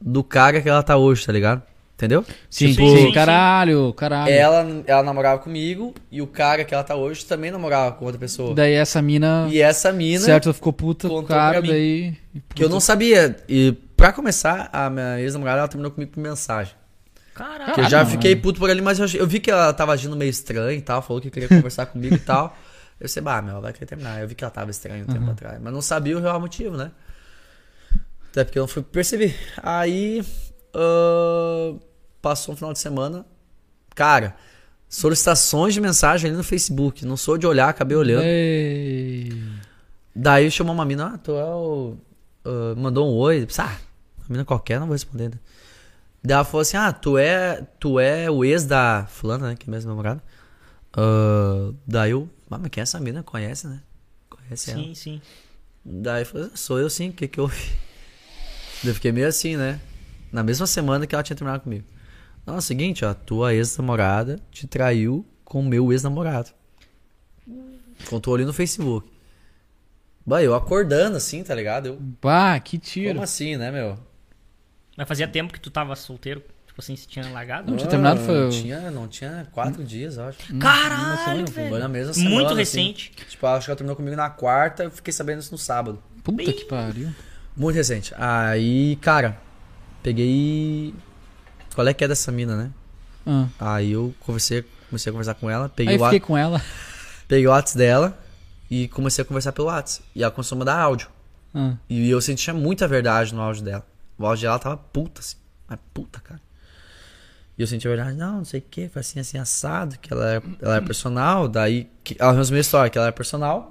do 0.00 0.24
cara 0.24 0.60
que 0.60 0.68
ela 0.68 0.82
tá 0.82 0.96
hoje, 0.96 1.24
tá 1.24 1.32
ligado? 1.32 1.62
Entendeu? 1.94 2.24
Sim, 2.50 2.72
Tipo, 2.72 2.96
sim, 2.96 3.12
caralho, 3.12 3.92
caralho. 3.94 4.32
Ela, 4.32 4.82
ela 4.84 5.02
namorava 5.02 5.40
comigo 5.40 5.94
e 6.10 6.20
o 6.20 6.26
cara 6.26 6.64
que 6.64 6.74
ela 6.74 6.82
tá 6.82 6.96
hoje 6.96 7.24
também 7.24 7.52
namorava 7.52 7.92
com 7.92 8.04
outra 8.04 8.18
pessoa. 8.18 8.52
Daí 8.52 8.72
essa 8.72 9.00
mina, 9.00 9.46
E 9.48 9.60
essa 9.62 9.92
mina, 9.92 10.24
certo, 10.24 10.46
ela 10.46 10.54
ficou 10.54 10.72
puta 10.72 11.08
com 11.08 11.20
o 11.20 11.22
cara, 11.22 11.62
daí... 11.62 12.16
que 12.52 12.64
eu 12.64 12.68
não 12.68 12.80
sabia. 12.80 13.36
E 13.48 13.72
pra 13.96 14.12
começar, 14.12 14.68
a 14.72 14.90
minha 14.90 15.20
ex-namorada 15.20 15.60
ela 15.60 15.68
terminou 15.68 15.92
comigo 15.92 16.12
por 16.12 16.20
mensagem. 16.20 16.74
Caralho. 17.32 17.74
Que 17.74 17.80
eu 17.80 17.88
já 17.88 18.04
fiquei 18.04 18.34
puto 18.34 18.58
por 18.58 18.68
ali, 18.68 18.80
mas 18.82 18.98
eu, 18.98 19.06
eu 19.20 19.26
vi 19.26 19.38
que 19.38 19.50
ela 19.50 19.72
tava 19.72 19.92
agindo 19.92 20.16
meio 20.16 20.30
estranho 20.30 20.78
e 20.78 20.82
tal, 20.82 21.00
falou 21.00 21.22
que 21.22 21.30
queria 21.30 21.48
conversar 21.48 21.86
comigo 21.86 22.16
e 22.16 22.18
tal. 22.18 22.56
Eu 23.00 23.08
sei, 23.08 23.22
bah, 23.22 23.40
meu, 23.40 23.52
ela 23.52 23.60
vai 23.60 23.72
querer 23.72 23.86
terminar. 23.86 24.20
Eu 24.20 24.26
vi 24.26 24.34
que 24.34 24.42
ela 24.42 24.50
tava 24.50 24.70
estranha 24.70 25.04
um 25.04 25.12
tempo 25.12 25.30
atrás, 25.30 25.60
mas 25.60 25.72
não 25.72 25.82
sabia 25.82 26.16
o 26.16 26.20
real 26.20 26.40
motivo, 26.40 26.76
né? 26.76 26.90
Até 28.30 28.44
porque 28.44 28.58
eu 28.58 28.62
não 28.62 28.68
fui 28.68 28.82
perceber. 28.82 29.36
Aí, 29.62 30.24
ah, 30.74 31.74
passou 32.20 32.54
um 32.54 32.56
final 32.56 32.72
de 32.72 32.78
semana. 32.78 33.24
Cara, 33.94 34.36
solicitações 34.88 35.74
de 35.74 35.80
mensagem 35.80 36.28
ali 36.28 36.36
no 36.36 36.44
Facebook. 36.44 37.04
Não 37.04 37.16
sou 37.16 37.38
de 37.38 37.46
olhar, 37.46 37.68
acabei 37.68 37.96
olhando. 37.96 38.24
Ei. 38.24 39.32
Daí 40.14 40.50
chamou 40.50 40.74
uma 40.74 40.84
mina, 40.84 41.14
ah, 41.14 41.18
tu 41.18 41.32
é 41.32 41.44
o. 41.44 41.96
ah, 42.44 42.74
mandou 42.76 43.08
um 43.10 43.16
oi. 43.16 43.46
Ah, 43.58 43.78
uma 44.18 44.26
mina 44.28 44.44
qualquer, 44.44 44.78
não 44.78 44.86
vou 44.86 44.94
responder. 44.94 45.30
né? 45.30 45.38
Daí 46.22 46.34
ela 46.34 46.44
falou 46.44 46.62
assim: 46.62 46.76
ah, 46.76 46.92
tu 46.92 47.18
é, 47.18 47.66
tu 47.78 47.98
é 47.98 48.30
o 48.30 48.44
ex 48.44 48.64
da 48.64 49.06
fulana, 49.08 49.48
né? 49.48 49.56
Que 49.56 49.68
é 49.68 49.70
mesmo 49.70 49.90
namorada. 49.90 50.22
Ah, 50.96 51.72
daí 51.86 52.12
eu, 52.12 52.28
ah, 52.50 52.58
mas 52.58 52.70
quem 52.70 52.80
é 52.80 52.82
essa 52.82 53.00
mina? 53.00 53.22
Conhece, 53.22 53.66
né? 53.66 53.80
Conhece 54.30 54.70
ela. 54.70 54.82
Sim, 54.82 54.94
sim. 54.94 55.22
Daí 55.84 56.22
eu 56.22 56.26
falei, 56.26 56.50
sou 56.54 56.78
eu 56.78 56.88
sim, 56.88 57.10
o 57.10 57.12
que 57.12 57.28
que 57.28 57.40
houve? 57.40 57.56
Daí 58.82 58.90
eu 58.90 58.94
fiquei 58.94 59.12
meio 59.12 59.26
assim, 59.28 59.56
né? 59.56 59.80
Na 60.34 60.42
mesma 60.42 60.66
semana 60.66 61.06
que 61.06 61.14
ela 61.14 61.22
tinha 61.22 61.36
terminado 61.36 61.62
comigo. 61.62 61.84
Não, 62.44 62.56
é 62.56 62.58
o 62.58 62.60
seguinte, 62.60 63.04
ó, 63.04 63.14
tua 63.14 63.54
ex-namorada 63.54 64.40
te 64.50 64.66
traiu 64.66 65.24
com 65.44 65.60
o 65.60 65.64
meu 65.64 65.92
ex-namorado. 65.92 66.50
Contou 68.08 68.34
ali 68.34 68.44
no 68.44 68.52
Facebook. 68.52 69.08
Bah, 70.26 70.42
eu 70.42 70.54
acordando 70.54 71.16
assim, 71.16 71.42
tá 71.44 71.54
ligado? 71.54 71.86
Eu, 71.86 71.98
Bah, 72.20 72.58
que 72.58 72.78
tiro. 72.78 73.10
como 73.10 73.22
assim, 73.22 73.56
né, 73.56 73.70
meu? 73.70 73.96
Mas 74.96 75.06
fazia 75.06 75.28
tempo 75.28 75.52
que 75.52 75.60
tu 75.60 75.70
tava 75.70 75.94
solteiro? 75.94 76.42
Tipo 76.66 76.80
assim, 76.80 76.96
se 76.96 77.06
tinha 77.06 77.28
largado? 77.30 77.70
Não 77.70 77.76
tinha 77.78 77.88
terminado, 77.88 78.20
Ah, 78.20 78.24
foi 78.24 78.34
Não 78.40 78.50
tinha, 78.50 78.90
não 78.90 79.06
tinha 79.08 79.46
quatro 79.52 79.84
dias, 79.84 80.16
eu 80.16 80.24
acho. 80.24 80.38
Caralho, 80.58 81.46
Foi 81.48 81.62
velho. 81.64 81.78
na 81.78 81.88
mesma 81.88 82.12
semana. 82.12 82.30
Muito 82.34 82.46
assim. 82.48 82.56
recente. 82.56 83.12
Tipo, 83.28 83.46
acho 83.46 83.66
que 83.66 83.70
ela 83.70 83.76
terminou 83.76 83.94
comigo 83.94 84.16
na 84.16 84.28
quarta, 84.30 84.82
eu 84.84 84.90
fiquei 84.90 85.12
sabendo 85.12 85.38
isso 85.40 85.52
no 85.52 85.58
sábado. 85.58 86.02
Puta 86.24 86.52
que 86.52 86.64
pariu. 86.64 87.10
Muito 87.56 87.76
recente. 87.76 88.12
Aí, 88.16 88.96
cara, 88.96 89.38
peguei. 90.04 90.94
Qual 91.74 91.88
é 91.88 91.94
que 91.94 92.04
é 92.04 92.08
dessa 92.08 92.30
mina, 92.30 92.54
né? 92.56 92.70
Ah. 93.26 93.48
Aí 93.58 93.92
eu 93.92 94.14
conversei, 94.20 94.64
comecei 94.88 95.10
a 95.10 95.12
conversar 95.12 95.34
com 95.34 95.50
ela, 95.50 95.68
peguei 95.68 95.94
Aí 95.94 96.00
o, 96.00 96.04
fiquei 96.04 96.20
com 96.20 96.36
ela. 96.36 96.62
peguei 97.26 97.46
o 97.46 97.50
WhatsApp 97.50 97.78
dela 97.78 98.18
e 98.70 98.86
comecei 98.88 99.22
a 99.22 99.24
conversar 99.24 99.52
pelo 99.52 99.68
WhatsApp. 99.68 100.06
E 100.14 100.22
ela 100.22 100.30
começou 100.30 100.54
a 100.54 100.58
mandar 100.60 100.78
áudio. 100.78 101.08
Ah. 101.54 101.74
E 101.88 102.08
eu 102.08 102.20
sentia 102.20 102.52
muita 102.52 102.86
verdade 102.86 103.34
no 103.34 103.40
áudio 103.40 103.64
dela. 103.64 103.84
O 104.18 104.26
áudio 104.26 104.42
dela 104.42 104.58
tava 104.58 104.76
puta, 104.76 105.20
assim. 105.20 105.36
Mas 105.66 105.78
puta, 105.92 106.20
cara. 106.20 106.40
E 107.56 107.62
eu 107.62 107.66
sentia 107.66 107.88
verdade, 107.88 108.16
não, 108.16 108.38
não 108.38 108.44
sei 108.44 108.60
o 108.60 108.62
que, 108.62 108.88
foi 108.88 109.00
assim, 109.00 109.20
assim, 109.20 109.38
assado, 109.38 109.96
que 109.98 110.12
ela 110.12 110.26
era, 110.26 110.44
ela 110.60 110.76
era 110.76 110.82
personal, 110.86 111.48
daí. 111.48 111.88
Que, 112.02 112.16
ela 112.18 112.32
resumiu 112.32 112.58
a 112.58 112.60
história, 112.60 112.90
que 112.90 112.98
ela 112.98 113.06
era 113.06 113.12
personal, 113.12 113.70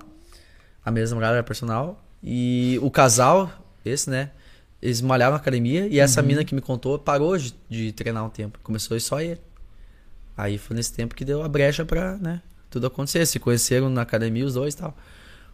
a 0.83 0.89
mesma 0.89 1.15
namorada 1.15 1.35
era 1.35 1.43
personal, 1.43 2.03
e 2.23 2.79
o 2.81 2.89
casal, 2.89 3.51
esse, 3.85 4.09
né? 4.09 4.31
Eles 4.83 4.99
malhavam 4.99 5.35
na 5.35 5.39
academia 5.39 5.87
e 5.87 5.97
essa 5.97 6.21
mina 6.21 6.43
que 6.43 6.53
me 6.53 6.59
contou 6.59 6.99
parou 6.99 7.37
de, 7.37 7.53
de 7.69 7.93
treinar 7.93 8.25
um 8.25 8.29
tempo. 8.29 8.59
Começou 8.61 8.99
só 8.99 9.21
ele. 9.21 9.39
Aí 10.35 10.57
foi 10.57 10.75
nesse 10.75 10.91
tempo 10.91 11.15
que 11.15 11.23
deu 11.23 11.41
a 11.41 11.47
brecha 11.47 11.85
pra, 11.85 12.17
né? 12.17 12.41
Tudo 12.69 12.87
acontecer. 12.87 13.25
Se 13.25 13.39
conheceram 13.39 13.87
na 13.89 14.01
academia 14.01 14.45
os 14.45 14.55
dois 14.55 14.73
e 14.73 14.77
tal. 14.77 14.93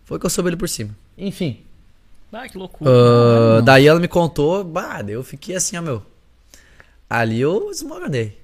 Foi 0.04 0.18
que 0.18 0.26
eu 0.26 0.30
soube 0.32 0.50
ele 0.50 0.58
por 0.58 0.68
cima. 0.68 0.96
Enfim. 1.16 1.60
Ah, 2.34 2.50
que 2.50 2.58
loucura. 2.58 2.90
Ah, 2.90 3.62
daí 3.62 3.86
ela 3.86 4.00
me 4.00 4.08
contou, 4.08 4.64
bah, 4.64 5.04
eu 5.08 5.24
fiquei 5.24 5.56
assim, 5.56 5.78
ó, 5.78 5.82
meu. 5.82 6.02
Ali 7.10 7.40
eu 7.42 7.68
desmoronei. 7.70 8.36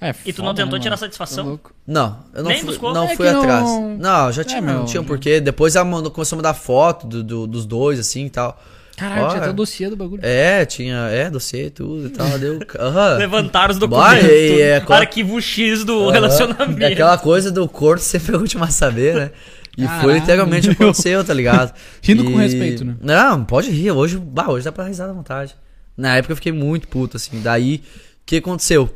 É, 0.00 0.14
E 0.24 0.32
tu 0.32 0.42
não 0.42 0.54
tentou 0.54 0.74
né, 0.78 0.82
tirar 0.82 0.90
mano? 0.96 1.00
satisfação? 1.00 1.58
Não, 1.86 2.24
eu 2.34 2.42
não 2.42 2.50
Nem 2.50 2.58
fui, 2.60 2.66
buscou? 2.68 2.92
não 2.94 3.04
É 3.04 3.16
fui 3.16 3.26
que 3.26 3.32
não- 3.32 3.40
atrás. 3.40 3.68
Não, 3.98 4.32
já 4.32 4.44
tinha, 4.44 4.58
É, 4.58 4.60
meu, 4.60 4.74
não 4.80 4.84
tinha 4.84 5.00
um 5.00 5.04
porquê. 5.04 5.40
Depois 5.40 5.74
ela 5.74 5.84
mandou, 5.84 6.10
começou 6.12 6.36
a 6.36 6.38
mandar 6.38 6.54
foto 6.54 7.06
do, 7.06 7.24
do- 7.24 7.46
dos 7.46 7.64
dois, 7.64 7.98
assim 7.98 8.26
e 8.26 8.30
tal. 8.30 8.60
Caralho, 8.96 9.28
tinha 9.28 9.40
até 9.42 9.50
o 9.50 9.52
dossiê 9.52 9.90
do 9.90 9.96
bagulho. 9.96 10.20
É, 10.24 10.64
tinha, 10.64 10.96
é, 11.10 11.28
dossiê 11.30 11.66
e 11.66 11.70
tudo 11.70 12.06
e 12.06 12.10
tal. 12.10 12.38
Deu. 12.38 12.58
Levantaram 13.18 13.72
os 13.72 13.78
Bah, 13.78 13.86
documentos. 13.86 14.28
e 14.30 14.60
é, 14.62 14.80
claro- 14.80 15.02
Arquivo 15.02 15.40
X 15.40 15.84
do 15.84 16.08
relacionamento. 16.10 16.82
É 16.82 16.86
aquela 16.92 17.18
coisa 17.18 17.50
do 17.52 17.68
corpo 17.68 18.02
sempre 18.02 18.34
é 18.34 18.38
o 18.38 18.40
último 18.40 18.64
a 18.64 18.68
saber, 18.68 19.14
né? 19.14 19.30
E 19.76 19.82
Caralho, 19.82 20.02
foi 20.02 20.14
literalmente 20.14 20.70
o 20.70 20.72
que 20.74 20.80
meu. 20.80 20.88
aconteceu, 20.88 21.22
tá 21.22 21.34
ligado? 21.34 21.74
Rindo 22.02 22.24
com 22.24 22.40
E- 22.40 22.42
respeito, 22.42 22.82
né? 22.84 22.96
Não, 23.02 23.44
pode 23.44 23.70
rir. 23.70 23.90
Hoje, 23.90 24.16
bah, 24.16 24.48
hoje 24.48 24.64
dá 24.64 24.72
pra 24.72 24.84
risar 24.84 25.10
à 25.10 25.12
vontade. 25.12 25.54
Na 25.94 26.16
época 26.16 26.32
eu 26.32 26.36
fiquei 26.36 26.52
muito 26.52 26.88
puto, 26.88 27.18
assim. 27.18 27.42
Daí, 27.42 27.76
o 27.76 27.80
que 28.24 28.36
aconteceu? 28.36 28.88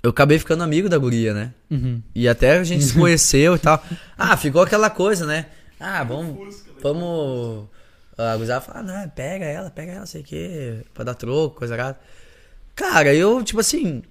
Eu 0.00 0.10
acabei 0.10 0.38
ficando 0.38 0.62
amigo 0.62 0.88
da 0.88 0.98
guria, 0.98 1.34
né? 1.34 1.50
Uhum. 1.68 2.00
E 2.14 2.28
até 2.28 2.58
a 2.58 2.62
gente 2.64 2.84
se 2.84 2.94
conheceu 2.98 3.56
e 3.56 3.58
tal. 3.58 3.84
Ah, 4.16 4.36
ficou 4.36 4.62
aquela 4.62 4.88
coisa, 4.90 5.26
né? 5.26 5.46
Ah, 5.80 6.04
vamos. 6.04 6.62
Vamos. 6.80 7.64
A 8.22 8.34
gurizada 8.36 8.60
fala, 8.60 8.78
ah, 8.80 8.82
não, 8.82 9.08
pega 9.10 9.44
ela, 9.44 9.70
pega 9.70 9.92
ela, 9.92 10.06
sei 10.06 10.20
o 10.20 10.24
quê, 10.24 10.78
pra 10.94 11.04
dar 11.04 11.14
troco, 11.14 11.56
coisa 11.58 11.74
errada. 11.74 11.98
Cara, 12.74 13.14
eu, 13.14 13.42
tipo 13.42 13.60
assim. 13.60 14.02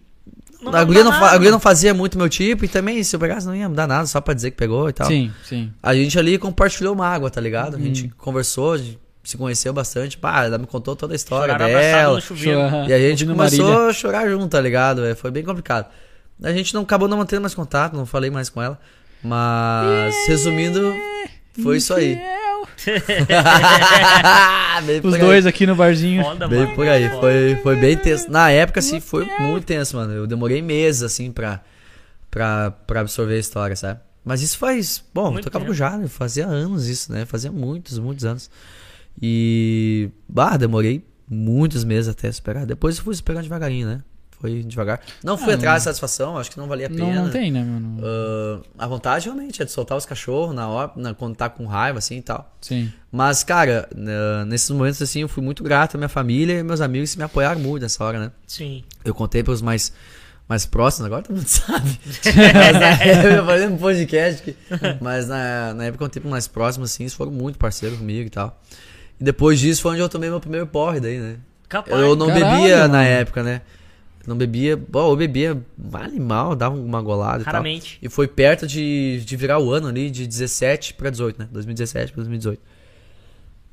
Não 0.62 0.74
a, 0.76 0.84
guria 0.84 1.04
não, 1.04 1.12
a 1.12 1.36
guria 1.38 1.50
não 1.52 1.60
fazia 1.60 1.92
muito 1.94 2.18
meu 2.20 2.30
tipo 2.30 2.64
e 2.64 2.68
também, 2.68 3.04
se 3.04 3.16
eu 3.16 3.20
pegasse, 3.20 3.48
não 3.48 3.56
ia 3.56 3.68
mudar 3.68 3.88
nada, 3.88 4.06
só 4.06 4.22
pra 4.22 4.34
dizer 4.36 4.52
que 4.52 4.58
pegou 4.58 4.88
e 4.90 4.94
tal. 4.94 5.08
Sim, 5.08 5.32
sim. 5.44 5.74
A 5.82 5.96
gente 5.96 6.20
ali 6.20 6.38
compartilhou 6.38 6.94
uma 6.94 7.08
água, 7.08 7.32
tá 7.32 7.42
ligado? 7.42 7.74
A 7.74 7.78
Uhum. 7.78 7.86
gente 7.86 8.10
conversou, 8.10 8.74
a 8.74 8.78
gente 8.78 9.00
se 9.24 9.38
conheceu 9.38 9.74
bastante. 9.74 10.20
Pá, 10.20 10.46
ela 10.46 10.60
me 10.60 10.68
contou 10.68 10.96
toda 10.96 11.14
a 11.14 11.16
história 11.16 11.54
Choraram 11.54 11.74
dela. 11.74 12.20
E 12.88 12.94
a 12.94 13.00
gente 13.00 13.26
começou 13.26 13.66
Marília. 13.66 13.90
a 13.90 13.94
chorar 13.94 14.30
junto, 14.30 14.48
tá 14.50 14.62
ligado? 14.62 15.04
É, 15.04 15.16
foi 15.16 15.32
bem 15.32 15.44
complicado. 15.44 15.88
A 16.44 16.52
gente 16.52 16.74
não 16.76 16.84
acabou 16.84 17.08
não 17.08 17.18
mantendo 17.18 17.42
mais 17.42 17.56
contato, 17.56 17.96
não 17.96 18.06
falei 18.06 18.30
mais 18.30 18.48
com 18.50 18.62
ela. 18.62 18.80
Mas, 19.24 20.16
resumindo, 20.28 20.94
foi 21.62 21.78
isso 21.78 21.94
aí. 21.94 22.18
Os 25.04 25.14
aí. 25.14 25.20
dois 25.20 25.46
aqui 25.46 25.66
no 25.68 25.76
barzinho. 25.76 26.24
Foda, 26.24 26.48
Bem 26.48 26.60
mano. 26.62 26.76
por 26.76 26.88
aí. 26.88 27.10
Foda. 27.10 27.22
Foi, 27.22 27.56
foi 27.62 27.76
bem 27.76 27.98
tenso. 27.98 28.32
Na 28.32 28.50
época, 28.50 28.80
assim, 28.80 29.00
foi 29.00 29.26
muito 29.40 29.66
tenso, 29.66 29.98
mano. 29.98 30.14
Eu 30.14 30.28
demorei 30.28 30.62
meses, 30.62 31.04
assim, 31.04 31.32
pra, 31.32 31.62
pra, 32.30 32.72
pra 32.72 33.02
absorver 33.02 33.36
a 33.36 33.40
história, 33.40 33.76
sabe? 33.76 34.00
Mas 34.24 34.42
isso 34.42 34.58
faz. 34.58 35.04
Bom, 35.14 35.28
eu 35.28 35.32
Muito 35.34 35.44
tocava 35.46 35.66
tempo. 35.66 35.72
com 35.72 35.74
o 35.74 35.78
Jado, 35.78 36.08
fazia 36.08 36.46
anos 36.46 36.88
isso, 36.88 37.12
né? 37.12 37.26
Fazia 37.26 37.52
muitos, 37.52 37.98
muitos 38.00 38.24
anos. 38.26 38.50
E. 39.22 40.10
Bah, 40.30 40.58
demorei 40.58 41.04
muitos 41.30 41.84
meses 41.84 42.08
até 42.08 42.32
superar. 42.32 42.66
Depois 42.66 42.98
eu 42.98 43.04
fui 43.04 43.16
superando 43.16 43.44
devagarinho, 43.44 43.88
né? 43.88 44.02
Foi 44.42 44.64
devagar. 44.64 45.00
Não 45.24 45.38
fui 45.38 45.54
Ah, 45.54 45.56
atrás 45.56 45.78
de 45.82 45.84
satisfação, 45.86 46.38
acho 46.38 46.50
que 46.52 46.58
não 46.58 46.68
valia 46.68 46.88
a 46.88 46.90
pena. 46.90 47.06
Não, 47.14 47.24
não 47.26 47.30
tem, 47.32 47.52
né, 47.52 47.64
mano? 47.64 48.02
Ah, 48.04 48.60
a 48.86 48.88
vontade 48.88 49.26
realmente 49.26 49.62
é 49.62 49.66
de 49.66 49.72
soltar 49.72 49.98
os 49.98 50.06
cachorros 50.06 50.54
na 50.56 50.68
hora, 50.68 50.92
na- 50.96 51.14
quando 51.14 51.36
tá 51.36 51.48
com 51.48 51.66
raiva, 51.68 52.00
assim 52.00 52.18
e 52.18 52.22
tal. 52.22 52.52
Sim. 52.60 52.92
Mas, 53.12 53.44
cara, 53.44 53.88
na- 53.96 54.44
nesses 54.46 54.70
momentos 54.72 55.02
assim, 55.02 55.22
eu 55.22 55.30
fui 55.30 55.44
muito 55.44 55.64
grato 55.64 55.96
à 55.96 55.98
minha 55.98 56.10
família 56.10 56.60
e 56.60 56.64
meus 56.64 56.82
amigos 56.82 57.12
que 57.12 57.18
me 57.20 57.24
apoiaram 57.24 57.62
muito 57.62 57.84
nessa 57.84 58.04
hora, 58.04 58.20
né? 58.20 58.32
Sim. 58.48 58.84
Eu 59.06 59.14
contei 59.14 59.44
pros 59.44 59.62
mais, 59.62 59.94
mais 60.50 60.66
próximos, 60.66 61.06
agora 61.06 61.22
todo 61.22 61.36
mundo 61.36 61.46
sabe. 61.48 62.00
na 62.26 62.90
época, 63.04 63.28
eu 63.30 63.46
falei 63.46 63.68
no 63.68 63.78
podcast, 63.78 64.42
que- 64.44 64.56
mas 65.00 65.28
na, 65.28 65.74
na 65.76 65.84
época 65.86 66.04
eu 66.04 66.08
contei 66.08 66.20
pros 66.20 66.32
mais 66.32 66.48
próximos, 66.48 66.92
assim, 66.92 67.04
eles 67.04 67.14
foram 67.14 67.32
muito 67.32 67.60
parceiros 67.60 67.98
comigo 68.00 68.28
e 68.28 68.30
tal. 68.30 68.60
E 69.20 69.24
depois 69.24 69.60
disso 69.60 69.84
foi 69.84 69.92
onde 69.92 70.02
eu 70.02 70.10
tomei 70.10 70.30
meu 70.30 70.40
primeiro 70.40 70.66
porre 70.66 71.00
daí, 71.00 71.20
né? 71.20 71.36
Capaz. 71.70 72.02
Eu 72.02 72.16
não 72.18 72.28
Caralho, 72.28 72.56
bebia 72.64 72.80
na 72.88 72.98
mano. 72.98 73.04
época, 73.04 73.44
né? 73.44 73.62
Não 74.28 74.38
bebia. 74.38 74.78
Bom, 74.78 75.12
eu 75.12 75.16
bebia 75.16 75.62
animal, 75.94 76.56
dava 76.56 76.76
uma 76.76 77.02
golada 77.02 77.42
e 77.42 77.46
tal. 77.46 77.54
Raramente. 77.54 77.98
E 78.02 78.10
foi 78.10 78.28
perto 78.28 78.68
de, 78.68 79.24
de 79.26 79.36
virar 79.36 79.60
o 79.60 79.72
ano 79.72 79.88
ali, 79.88 80.10
de 80.12 80.28
17 80.28 80.94
pra 80.94 81.10
18, 81.10 81.40
né? 81.40 81.50
2017 81.52 82.12
pra 82.14 82.22
2018. 82.22 82.62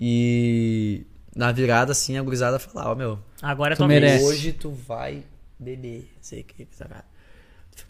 E 0.00 1.04
na 1.34 1.52
virada, 1.52 1.92
assim, 1.92 2.16
a 2.16 2.22
gurizada 2.22 2.58
falava, 2.58 2.90
ó, 2.90 2.94
meu, 2.94 3.18
Agora 3.42 3.74
é 3.74 3.76
Tu 3.76 3.86
merece. 3.86 4.24
hoje 4.24 4.52
tu 4.52 4.70
vai 4.70 5.22
beber. 5.58 6.10
Sei 6.20 6.42
que, 6.42 6.66
cara. 6.78 7.04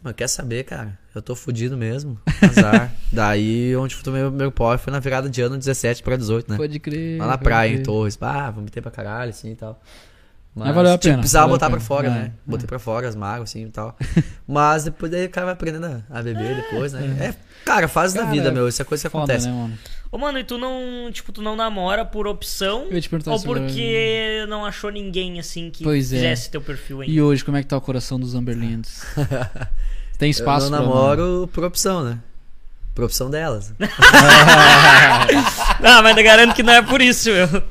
Mas 0.03 0.15
quer 0.15 0.29
saber, 0.29 0.65
cara? 0.65 0.99
Eu 1.15 1.23
tô 1.23 1.35
fudido 1.35 1.77
mesmo. 1.77 2.21
Azar. 2.43 2.95
Daí, 3.11 3.75
onde 3.77 3.95
eu 3.97 4.03
tomei 4.03 4.21
meu 4.21 4.31
primeiro 4.31 4.53
porre 4.53 4.77
foi 4.79 4.93
na 4.93 5.01
virada 5.01 5.31
de 5.31 5.41
ano 5.41 5.57
17 5.57 6.03
pra 6.03 6.17
18, 6.17 6.51
né? 6.51 6.57
Pode 6.59 6.79
crer. 6.79 7.19
Lá 7.19 7.27
na 7.27 7.39
praia, 7.39 7.75
em. 7.75 7.83
Torres. 7.83 8.19
Ah, 8.21 8.51
vomitei 8.51 8.83
pra 8.83 8.91
caralho, 8.91 9.31
assim 9.31 9.53
e 9.53 9.57
tal. 9.57 9.81
Mas 10.67 10.75
valeu 10.75 10.93
a 10.93 10.99
tipo, 10.99 11.05
pena, 11.11 11.19
precisava 11.19 11.43
valeu 11.47 11.55
a 11.55 11.59
botar 11.59 11.71
pra 11.71 11.81
fora, 11.81 12.07
É, 12.09 12.11
né? 12.11 12.33
Botei 12.47 12.67
pra 12.67 12.79
fora 12.79 13.09
as 13.09 13.15
mágoas, 13.17 13.51
assim 13.51 13.65
e 13.65 13.71
tal. 13.71 13.97
Mas 14.47 14.85
depois 14.85 15.11
daí 15.13 15.27
o 15.27 15.31
cara 15.31 15.47
vai 15.47 15.53
aprendendo 15.55 16.03
a- 16.11 16.23
beber 16.23 16.57
depois, 16.57 16.93
né? 16.93 17.01
É, 17.21 17.35
cara, 17.65 17.89
fase 17.89 18.15
da 18.15 18.23
Cara, 18.23 18.33
vida, 18.33 18.51
meu. 18.51 18.69
Isso 18.69 18.81
é 18.83 18.85
coisa 18.85 19.03
que 19.03 19.09
Foda, 19.11 19.25
acontece. 19.25 19.47
né, 19.49 19.53
mano? 19.55 19.79
Ô, 20.11 20.17
mano, 20.17 20.39
e 20.39 20.45
tu 20.45 20.57
não, 20.57 21.11
tipo, 21.13 21.31
tu 21.33 21.43
não 21.43 21.55
namora 21.55 22.03
por 22.03 22.27
opção 22.27 22.87
Eu 22.89 22.95
ia 22.95 23.01
te 23.03 23.11
perguntar 23.11 23.31
ou 23.33 23.43
porque 23.43 24.47
não 24.49 24.65
achou 24.65 24.91
ninguém, 24.91 25.39
assim, 25.39 25.69
que 25.71 25.85
Pois 25.85 26.11
é. 26.13 26.17
fizesse 26.17 26.51
teu 26.51 26.63
perfil 26.63 27.03
aí? 27.03 27.11
E 27.11 27.21
hoje, 27.21 27.45
como 27.45 27.57
é 27.59 27.63
que 27.63 27.69
tá 27.69 27.77
o 27.77 27.81
coração 27.81 28.19
dos 28.19 28.35
Amberlindos? 28.35 29.03
Tem 30.19 30.29
Eu 30.29 30.31
espaço 30.31 30.71
não 30.71 30.79
pra 30.79 30.87
namoro 30.87 31.49
por 31.53 31.63
opção, 31.63 32.03
né? 32.03 32.19
Por 32.95 33.05
opção 33.05 33.29
delas. 33.31 33.73
Ah, 35.81 36.03
mas 36.03 36.17
eu 36.17 36.25
garanto 36.25 36.55
que 36.55 36.63
não 36.63 36.73
é 36.73 36.83
por 36.83 37.01
isso, 37.01 37.31
meu. 37.31 37.63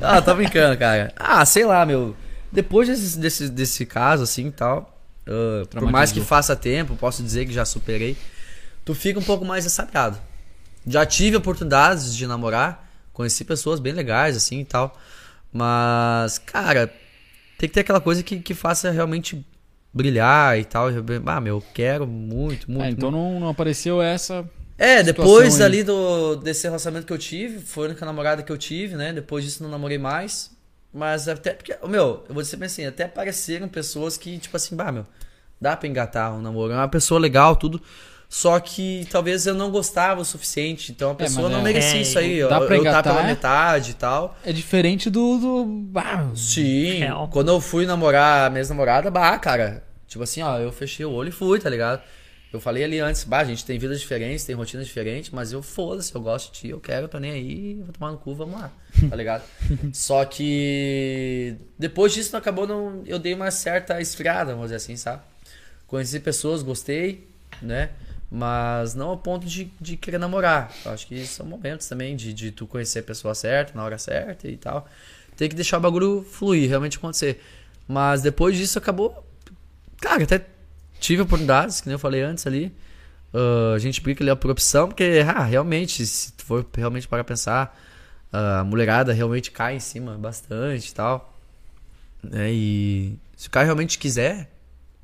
Ah, 0.00 0.20
tá 0.20 0.34
brincando, 0.34 0.76
cara. 0.78 1.12
Ah, 1.16 1.44
sei 1.44 1.64
lá, 1.64 1.84
meu. 1.84 2.16
Depois 2.52 2.88
desse, 2.88 3.18
desse, 3.18 3.48
desse 3.48 3.86
caso, 3.86 4.22
assim 4.22 4.48
e 4.48 4.52
tal, 4.52 4.98
ah, 5.26 5.66
por 5.70 5.90
mais 5.90 6.12
que 6.12 6.20
faça 6.20 6.54
tempo, 6.54 6.96
posso 6.96 7.22
dizer 7.22 7.46
que 7.46 7.52
já 7.52 7.64
superei, 7.64 8.16
tu 8.84 8.94
fica 8.94 9.18
um 9.18 9.22
pouco 9.22 9.44
mais 9.44 9.64
ressabiado. 9.64 10.18
Já 10.86 11.04
tive 11.04 11.36
oportunidades 11.36 12.14
de 12.14 12.26
namorar, 12.26 12.88
conheci 13.12 13.44
pessoas 13.44 13.80
bem 13.80 13.92
legais, 13.92 14.36
assim 14.36 14.60
e 14.60 14.64
tal. 14.64 14.96
Mas, 15.52 16.38
cara, 16.38 16.92
tem 17.58 17.68
que 17.68 17.74
ter 17.74 17.80
aquela 17.80 18.00
coisa 18.00 18.22
que, 18.22 18.38
que 18.38 18.54
faça 18.54 18.90
realmente 18.90 19.44
brilhar 19.92 20.58
e 20.58 20.64
tal. 20.64 20.88
Ah, 21.26 21.40
meu, 21.40 21.56
eu 21.56 21.64
quero 21.74 22.06
muito, 22.06 22.70
muito. 22.70 22.84
Ah, 22.84 22.90
então 22.90 23.10
não, 23.10 23.40
não 23.40 23.48
apareceu 23.48 24.00
essa. 24.00 24.48
É, 24.78 25.02
depois 25.02 25.60
ali 25.60 25.82
do, 25.82 26.36
desse 26.36 26.66
relacionamento 26.66 27.06
que 27.06 27.12
eu 27.12 27.18
tive, 27.18 27.60
foi 27.60 27.86
a 27.86 27.88
única 27.90 28.04
namorada 28.04 28.42
que 28.42 28.52
eu 28.52 28.58
tive, 28.58 28.94
né? 28.94 29.12
Depois 29.12 29.44
disso 29.44 29.62
não 29.62 29.70
namorei 29.70 29.98
mais. 29.98 30.50
Mas 30.92 31.28
até 31.28 31.52
porque, 31.52 31.76
meu, 31.86 32.24
eu 32.28 32.34
vou 32.34 32.42
dizer 32.42 32.56
bem 32.56 32.66
assim, 32.66 32.84
até 32.86 33.04
apareceram 33.04 33.68
pessoas 33.68 34.16
que, 34.16 34.38
tipo 34.38 34.56
assim, 34.56 34.74
bah, 34.76 34.92
meu, 34.92 35.06
dá 35.60 35.76
pra 35.76 35.88
engatar 35.88 36.34
um 36.34 36.40
namoro. 36.40 36.72
É 36.72 36.76
uma 36.76 36.88
pessoa 36.88 37.20
legal, 37.20 37.56
tudo. 37.56 37.80
Só 38.28 38.58
que 38.58 39.06
talvez 39.10 39.46
eu 39.46 39.54
não 39.54 39.70
gostava 39.70 40.20
o 40.20 40.24
suficiente. 40.24 40.90
Então 40.90 41.12
a 41.12 41.14
pessoa 41.14 41.44
mas 41.48 41.52
não 41.52 41.60
é- 41.60 41.64
merecia 41.64 41.98
é, 41.98 42.02
isso 42.02 42.18
aí. 42.18 42.40
dá 42.48 42.56
eu 42.58 42.66
pra 42.66 42.76
eu 42.76 42.84
tá 42.84 43.02
pela 43.02 43.22
é? 43.22 43.26
metade 43.26 43.92
e 43.92 43.94
tal. 43.94 44.36
É 44.44 44.52
diferente 44.52 45.08
do. 45.08 45.38
do... 45.38 45.90
Ah, 45.98 46.28
Sim. 46.34 46.98
Real. 46.98 47.28
Quando 47.28 47.48
eu 47.48 47.60
fui 47.60 47.86
namorar 47.86 48.46
a 48.46 48.50
minha 48.50 48.64
namorada, 48.64 49.10
bah, 49.10 49.38
cara. 49.38 49.84
Tipo 50.08 50.24
assim, 50.24 50.42
ó, 50.42 50.58
eu 50.58 50.72
fechei 50.72 51.04
o 51.04 51.12
olho 51.12 51.28
e 51.28 51.32
fui, 51.32 51.58
tá 51.58 51.68
ligado? 51.70 52.00
Eu 52.52 52.60
falei 52.60 52.84
ali 52.84 53.00
antes, 53.00 53.24
bah, 53.24 53.40
a 53.40 53.44
gente 53.44 53.64
tem 53.64 53.78
vidas 53.78 54.00
diferentes, 54.00 54.44
tem 54.44 54.54
rotinas 54.54 54.86
diferentes, 54.86 55.30
mas 55.30 55.52
eu 55.52 55.62
foda-se, 55.62 56.14
eu 56.14 56.20
gosto 56.20 56.52
de 56.52 56.60
ti, 56.60 56.68
eu 56.68 56.80
quero, 56.80 57.04
eu 57.04 57.08
tô 57.08 57.18
nem 57.18 57.32
aí, 57.32 57.74
vou 57.82 57.92
tomar 57.92 58.12
no 58.12 58.18
cu, 58.18 58.34
vamos 58.34 58.60
lá, 58.60 58.70
tá 59.10 59.16
ligado? 59.16 59.42
Só 59.92 60.24
que 60.24 61.56
depois 61.78 62.14
disso 62.14 62.32
não 62.32 62.38
acabou, 62.38 62.66
não, 62.66 63.02
eu 63.04 63.18
dei 63.18 63.34
uma 63.34 63.50
certa 63.50 64.00
esfriada, 64.00 64.52
vamos 64.52 64.66
dizer 64.66 64.76
assim, 64.76 64.96
sabe? 64.96 65.22
Conheci 65.86 66.20
pessoas, 66.20 66.62
gostei, 66.62 67.26
né? 67.60 67.90
Mas 68.30 68.94
não 68.94 69.10
ao 69.10 69.18
ponto 69.18 69.46
de, 69.46 69.70
de 69.80 69.96
querer 69.96 70.18
namorar. 70.18 70.72
Eu 70.84 70.92
acho 70.92 71.06
que 71.06 71.24
são 71.26 71.46
momentos 71.46 71.86
também 71.86 72.16
de, 72.16 72.32
de 72.32 72.50
tu 72.50 72.66
conhecer 72.66 73.00
a 73.00 73.02
pessoa 73.02 73.34
certa, 73.34 73.72
na 73.74 73.84
hora 73.84 73.98
certa 73.98 74.48
e 74.48 74.56
tal. 74.56 74.88
Tem 75.36 75.48
que 75.48 75.54
deixar 75.54 75.78
o 75.78 75.80
bagulho 75.80 76.26
fluir, 76.28 76.68
realmente 76.68 76.98
acontecer. 76.98 77.40
Mas 77.86 78.22
depois 78.22 78.56
disso 78.56 78.78
acabou. 78.78 79.24
Cara, 80.00 80.24
até 80.24 80.44
tive 81.06 81.22
oportunidades, 81.22 81.80
que 81.80 81.86
nem 81.86 81.94
eu 81.94 81.98
falei 81.98 82.22
antes 82.22 82.46
ali. 82.46 82.72
Ah, 83.32 83.74
a 83.74 83.78
gente 83.78 84.00
brinca 84.00 84.24
ali 84.24 84.34
por 84.36 84.50
opção, 84.50 84.88
porque 84.88 85.22
ah, 85.26 85.44
realmente, 85.44 86.04
se 86.04 86.32
tu 86.32 86.44
for 86.44 86.66
realmente 86.76 87.06
para 87.06 87.22
pensar, 87.22 87.78
a 88.32 88.64
mulherada 88.64 89.12
realmente 89.12 89.50
cai 89.50 89.76
em 89.76 89.80
cima 89.80 90.16
bastante 90.18 90.88
e 90.90 90.94
tal. 90.94 91.32
Né? 92.22 92.52
E 92.52 93.18
se 93.36 93.46
o 93.46 93.50
cara 93.50 93.64
realmente 93.64 93.98
quiser, 93.98 94.50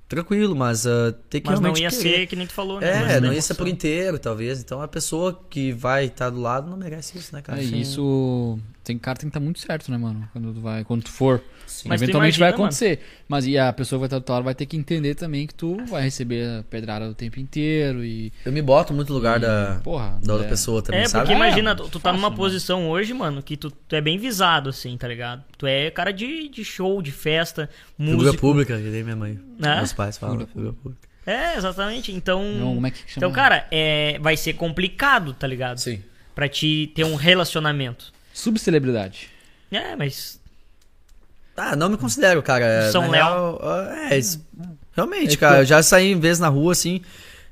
tranquilo, 0.09 0.57
mas 0.57 0.87
ah, 0.87 1.15
tem 1.31 1.41
que 1.41 1.49
Mas 1.49 1.61
não 1.61 1.73
realmente 1.73 1.83
ia 1.83 1.91
querer. 1.91 2.19
ser 2.19 2.27
que 2.27 2.37
nem 2.37 2.47
tu 2.47 2.53
falou, 2.53 2.81
né? 2.81 3.17
É, 3.17 3.21
não 3.21 3.33
ia 3.33 3.41
ser 3.41 3.55
por 3.55 3.69
inteiro, 3.69 4.19
talvez. 4.19 4.61
Então 4.61 4.83
a 4.83 4.89
pessoa 4.89 5.41
que 5.49 5.73
vai 5.73 6.07
estar 6.07 6.31
do 6.31 6.41
lado 6.41 6.69
não 6.69 6.77
merece 6.77 7.17
isso, 7.17 7.33
né, 7.33 7.43
cara? 7.43 7.61
É, 7.61 7.65
isso. 7.65 8.59
Tem 8.83 8.99
cara 8.99 9.17
tem 9.17 9.29
que 9.29 9.31
estar 9.31 9.41
muito 9.41 9.61
certo, 9.61 9.89
né, 9.91 9.97
mano? 9.97 10.29
Quando 10.33 10.53
tu 10.53 10.61
vai. 10.61 10.85
Quando 10.85 11.05
tu 11.05 11.11
for. 11.11 11.41
Mas 11.87 12.01
tu 12.01 12.05
Eventualmente 12.05 12.37
imagina, 12.37 12.47
vai 12.47 12.51
acontecer. 12.55 13.01
Mas 13.29 13.47
e 13.47 13.57
a 13.59 13.73
pessoa 13.73 13.99
que 13.99 14.01
vai 14.01 14.07
estar 14.09 14.19
do 14.19 14.25
teu 14.25 14.35
lado 14.35 14.45
vai 14.45 14.55
ter 14.55 14.67
que 14.67 14.77
entender 14.77 15.15
também 15.15 15.47
que 15.47 15.55
tu 15.55 15.77
vai 15.87 16.03
receber 16.03 16.61
a 16.61 16.63
pedrada 16.63 17.09
o 17.09 17.15
tempo 17.15 17.41
inteiro 17.41 18.05
e. 18.05 18.33
Eu 18.45 18.53
me 18.53 18.61
boto 18.63 18.93
muito 18.93 19.09
no 19.09 19.15
lugar 19.15 19.39
e, 19.39 19.41
da, 19.43 19.81
Porra. 19.83 20.19
da 20.23 20.33
outra 20.35 20.47
é. 20.47 20.51
pessoa 20.51 20.83
também, 20.83 21.01
É, 21.03 21.09
sabe? 21.09 21.25
porque 21.27 21.35
Ah, 21.35 21.37
imagina, 21.47 21.75
tu, 21.75 21.85
tu 21.85 21.99
tá 21.99 22.11
fácil, 22.11 22.17
numa 22.19 22.29
mano. 22.31 22.37
posição 22.37 22.89
hoje, 22.91 23.13
mano, 23.15 23.43
que 23.43 23.57
tu, 23.57 23.71
tu 23.71 23.97
é 23.97 24.01
bem 24.01 24.19
visado, 24.19 24.69
assim, 24.71 24.97
tá 24.97 25.09
ligado? 25.09 25.43
Tu 25.57 25.67
é 25.67 25.91
cara 25.91 26.13
de, 26.13 26.49
de 26.49 26.65
show, 26.65 27.01
de 27.01 27.11
festa, 27.13 27.69
Figura 27.97 28.17
músico. 28.17 28.39
pública, 28.41 28.77
que 28.77 28.83
nem 28.83 29.03
minha 29.03 29.17
mãe. 29.17 29.39
Né? 29.59 29.77
Meus 29.77 29.93
pais 29.93 30.19
falam, 30.19 30.35
Figura 30.39 30.53
figura 30.53 30.73
pública. 30.75 31.09
É, 31.25 31.57
exatamente. 31.57 32.11
Então, 32.13 32.43
Não, 32.43 32.75
como 32.75 32.87
é 32.87 32.91
que 32.91 32.99
chama? 32.99 33.13
então 33.17 33.31
cara, 33.33 33.67
é, 33.71 34.19
vai 34.21 34.37
ser 34.37 34.55
complicado, 34.55 35.33
tá 35.33 35.47
ligado? 35.47 35.79
Sim. 35.79 36.03
Pra 36.35 36.49
te 36.49 36.91
ter 36.97 37.05
um 37.05 37.15
relacionamento. 37.15 38.13
Subcelebridade. 38.35 39.29
É, 39.71 39.95
mas 39.97 40.41
Ah, 41.57 41.77
não 41.77 41.89
me 41.89 41.97
considero, 41.97 42.43
cara. 42.43 42.91
São 42.91 43.11
Léo. 43.11 43.59
é, 44.11 44.19
isso- 44.19 44.45
realmente, 44.93 45.35
É 45.35 45.37
cara. 45.37 45.55
que- 45.57 45.61
Eu 45.63 45.65
já 45.67 45.83
saí 45.83 46.15
vezes 46.15 46.39
na 46.41 46.49
rua, 46.49 46.73
assim, 46.73 47.03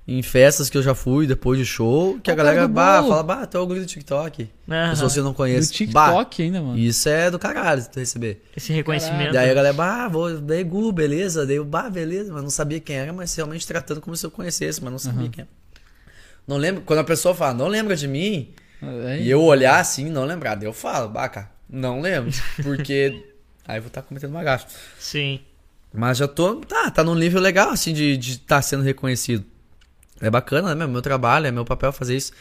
em 0.09 0.23
festas 0.23 0.69
que 0.71 0.77
eu 0.77 0.83
já 0.83 0.95
fui 0.95 1.27
depois 1.27 1.59
do 1.59 1.65
show, 1.65 2.19
que 2.23 2.31
a 2.31 2.35
cara 2.35 2.49
galera 2.49 2.67
do 2.69 2.75
bah, 2.75 3.03
fala, 3.03 3.23
bah, 3.23 3.47
tu 3.47 3.57
é 3.59 3.61
o 3.61 3.67
guri 3.67 3.81
do 3.81 3.87
TikTok. 3.87 4.49
Aham. 4.69 4.91
Pessoas 4.91 5.13
que 5.13 5.19
eu 5.21 5.25
não 5.25 5.33
Do 5.33 5.37
conheço. 5.37 5.73
TikTok 5.73 6.43
ainda, 6.43 6.59
Bah, 6.61 6.67
mano. 6.67 6.79
isso 6.79 7.09
é 7.09 7.31
do 7.31 7.39
caralho, 7.39 7.85
tu 7.93 7.99
receber. 8.01 8.43
esse 8.57 8.73
reconhecimento. 8.73 9.33
Daí 9.35 9.51
a 9.51 9.55
galera, 9.55 9.75
bah, 9.75 10.09
vou, 10.09 10.39
daí 10.41 10.65
Gu, 10.65 10.91
beleza? 10.93 11.47
Daí 11.47 11.57
eu, 11.57 11.65
bah, 11.65 11.89
beleza, 11.91 12.33
mas 12.33 12.43
não 12.43 12.51
sabia 12.51 12.81
quem 12.81 12.97
era, 12.97 13.13
mas 13.13 13.35
realmente 13.35 13.67
tratando 13.67 14.01
como 14.01 14.17
se 14.17 14.25
eu 14.27 14.31
conhecesse, 14.31 14.83
mas 14.83 14.91
não 14.91 14.99
sabia 14.99 15.29
quem 15.29 15.43
era. 15.43 15.51
Não 16.49 16.57
lembro, 16.57 16.83
quando 16.85 16.99
a 17.01 17.05
pessoa 17.05 17.35
fala, 17.35 17.55
não 17.55 17.69
lembra 17.69 17.95
de 17.95 18.09
mim, 18.09 18.49
É, 18.83 19.21
e 19.21 19.31
eu 19.31 19.43
olhar 19.43 19.79
assim, 19.79 20.09
não 20.09 20.25
lembrar, 20.25 20.55
daí 20.57 20.67
eu 20.67 20.73
falo, 20.73 21.09
bah, 21.09 21.29
cara, 21.29 21.51
não 21.69 22.01
lembro, 22.01 22.33
porque 22.65 23.30
aí 23.67 23.79
eu 23.79 23.83
vou 23.83 23.89
estar 23.89 24.03
cometendo 24.03 24.31
uma 24.31 24.43
gafa. 24.43 24.67
Sim. 24.99 25.41
Mas 25.93 26.19
já 26.19 26.29
tô, 26.29 26.57
tá, 26.57 26.91
tá 26.91 27.03
num 27.05 27.15
nível 27.15 27.41
legal, 27.41 27.71
assim, 27.71 27.93
de 27.93 28.13
estar 28.13 28.21
de 28.21 28.39
tá 28.41 28.63
sendo 28.63 28.83
reconhecido. 28.83 29.45
É 30.21 30.31
bacana, 30.31 30.69
né, 30.69 30.75
meu, 30.75 30.89
meu 30.89 31.03
trabalho, 31.03 31.47
é 31.47 31.51
meu 31.51 31.65
papel 31.65 31.93
fazer 31.93 32.17
isso. 32.17 32.33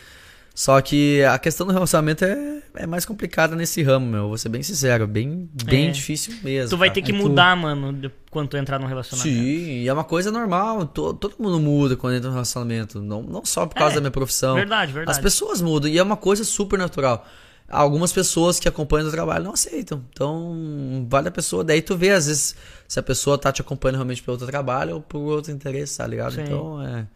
Só 0.54 0.82
que 0.82 1.24
a 1.24 1.40
questão 1.40 1.66
do 1.66 1.72
relacionamento 1.72 2.26
é, 2.26 2.62
é 2.76 2.86
mais 2.86 3.06
complicada 3.06 3.56
nesse 3.56 3.82
ramo, 3.82 4.06
meu. 4.06 4.28
Vou 4.28 4.38
ser 4.38 4.50
bem 4.50 4.62
sincero, 4.62 5.08
bem, 5.08 5.50
bem 5.64 5.88
É. 5.88 5.92
difícil 5.92 6.34
mesmo. 6.44 6.70
Tu 6.70 6.78
vai 6.78 6.90
cara. 6.90 6.96
ter 6.96 7.02
que 7.04 7.12
Aí 7.14 7.18
tu- 7.18 7.28
mudar, 7.30 7.56
mano, 7.56 7.94
de- 7.94 8.12
quando 8.30 8.50
tu 8.50 8.58
entrar 8.58 8.78
num 8.78 8.86
relacionamento. 8.88 9.34
Sim, 9.34 9.80
e 9.84 9.88
é 9.88 9.94
uma 9.94 10.04
coisa 10.04 10.32
normal. 10.32 10.86
to- 10.88 11.14
todo 11.14 11.36
mundo 11.40 11.60
muda 11.62 11.96
quando 11.96 12.16
entra 12.16 12.28
no 12.28 12.34
relacionamento. 12.34 13.02
Não, 13.02 13.24
não 13.24 13.46
só 13.46 13.66
por 13.66 13.76
causa 13.76 13.94
É, 13.94 13.96
da 13.96 14.02
minha 14.02 14.12
profissão. 14.12 14.56
Verdade, 14.56 14.92
verdade. 14.92 15.18
As 15.18 15.22
pessoas 15.24 15.62
mudam 15.62 15.90
e 15.90 15.98
é 15.98 16.04
uma 16.04 16.18
coisa 16.18 16.44
super 16.44 16.78
natural. 16.78 17.26
Algumas 17.70 18.12
pessoas 18.12 18.60
que 18.60 18.68
acompanham 18.68 19.08
o 19.08 19.12
trabalho 19.12 19.44
não 19.46 19.54
aceitam. 19.54 20.04
Então, 20.12 21.06
vale 21.10 21.28
a 21.28 21.32
pessoa. 21.32 21.64
Daí 21.64 21.82
tu 21.82 21.96
vê, 21.96 22.12
às 22.12 22.28
vezes, 22.28 22.56
se 22.88 23.00
a 23.00 23.04
pessoa 23.04 23.38
tá 23.38 23.52
te 23.52 23.62
acompanhando 23.62 23.98
realmente 23.98 24.24
pelo 24.24 24.34
outro 24.34 24.48
trabalho 24.48 24.96
ou 24.96 25.02
por 25.02 25.20
outro 25.20 25.52
interesse, 25.52 25.98
tá 25.98 26.08
ligado? 26.08 26.34
Sim. 26.34 26.42
Então, 26.42 26.82
é. 26.82 27.08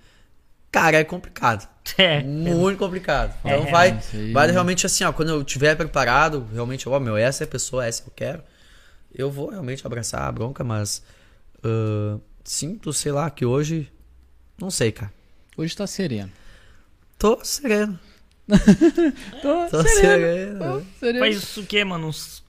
Cara, 0.72 0.98
é 0.98 1.04
complicado. 1.04 1.68
É. 1.98 2.24
Muito 2.24 2.80
complicado. 2.80 3.36
Então 3.44 3.68
É, 3.68 3.70
vai, 3.70 4.00
vale 4.32 4.52
realmente 4.54 4.86
assim, 4.86 5.04
ó, 5.04 5.12
quando 5.12 5.30
eu 5.30 5.44
tiver 5.44 5.76
preparado, 5.76 6.48
realmente, 6.52 6.88
ó, 6.88 6.98
meu, 6.98 7.18
essa 7.18 7.44
é 7.44 7.46
a 7.46 7.48
pessoa, 7.48 7.86
essa 7.86 8.04
eu 8.08 8.14
quero, 8.16 8.42
eu 9.14 9.30
vou 9.30 9.50
realmente 9.50 9.86
abraçar 9.86 10.22
a 10.22 10.32
bronca, 10.32 10.64
mas 10.64 11.04
ah, 11.64 12.18
sinto, 12.44 12.92
sei 12.94 13.12
lá, 13.12 13.30
que 13.30 13.46
hoje. 13.46 13.92
Não 14.60 14.70
sei, 14.70 14.92
cara. 14.92 15.12
Hoje 15.58 15.76
tá 15.76 15.88
sereno. 15.88 16.32
Tô 17.18 17.40
sereno. 17.44 18.00
Tô, 19.42 19.70
Tô 19.70 19.84
sereno. 19.84 19.94
sereno. 19.94 20.60
Tô 20.60 20.82
sereno. 21.00 21.20
Faz 21.20 21.36
isso 21.38 21.62
o 21.62 21.66
quê, 21.66 21.84
mano? 21.84 22.08
Uns 22.08 22.44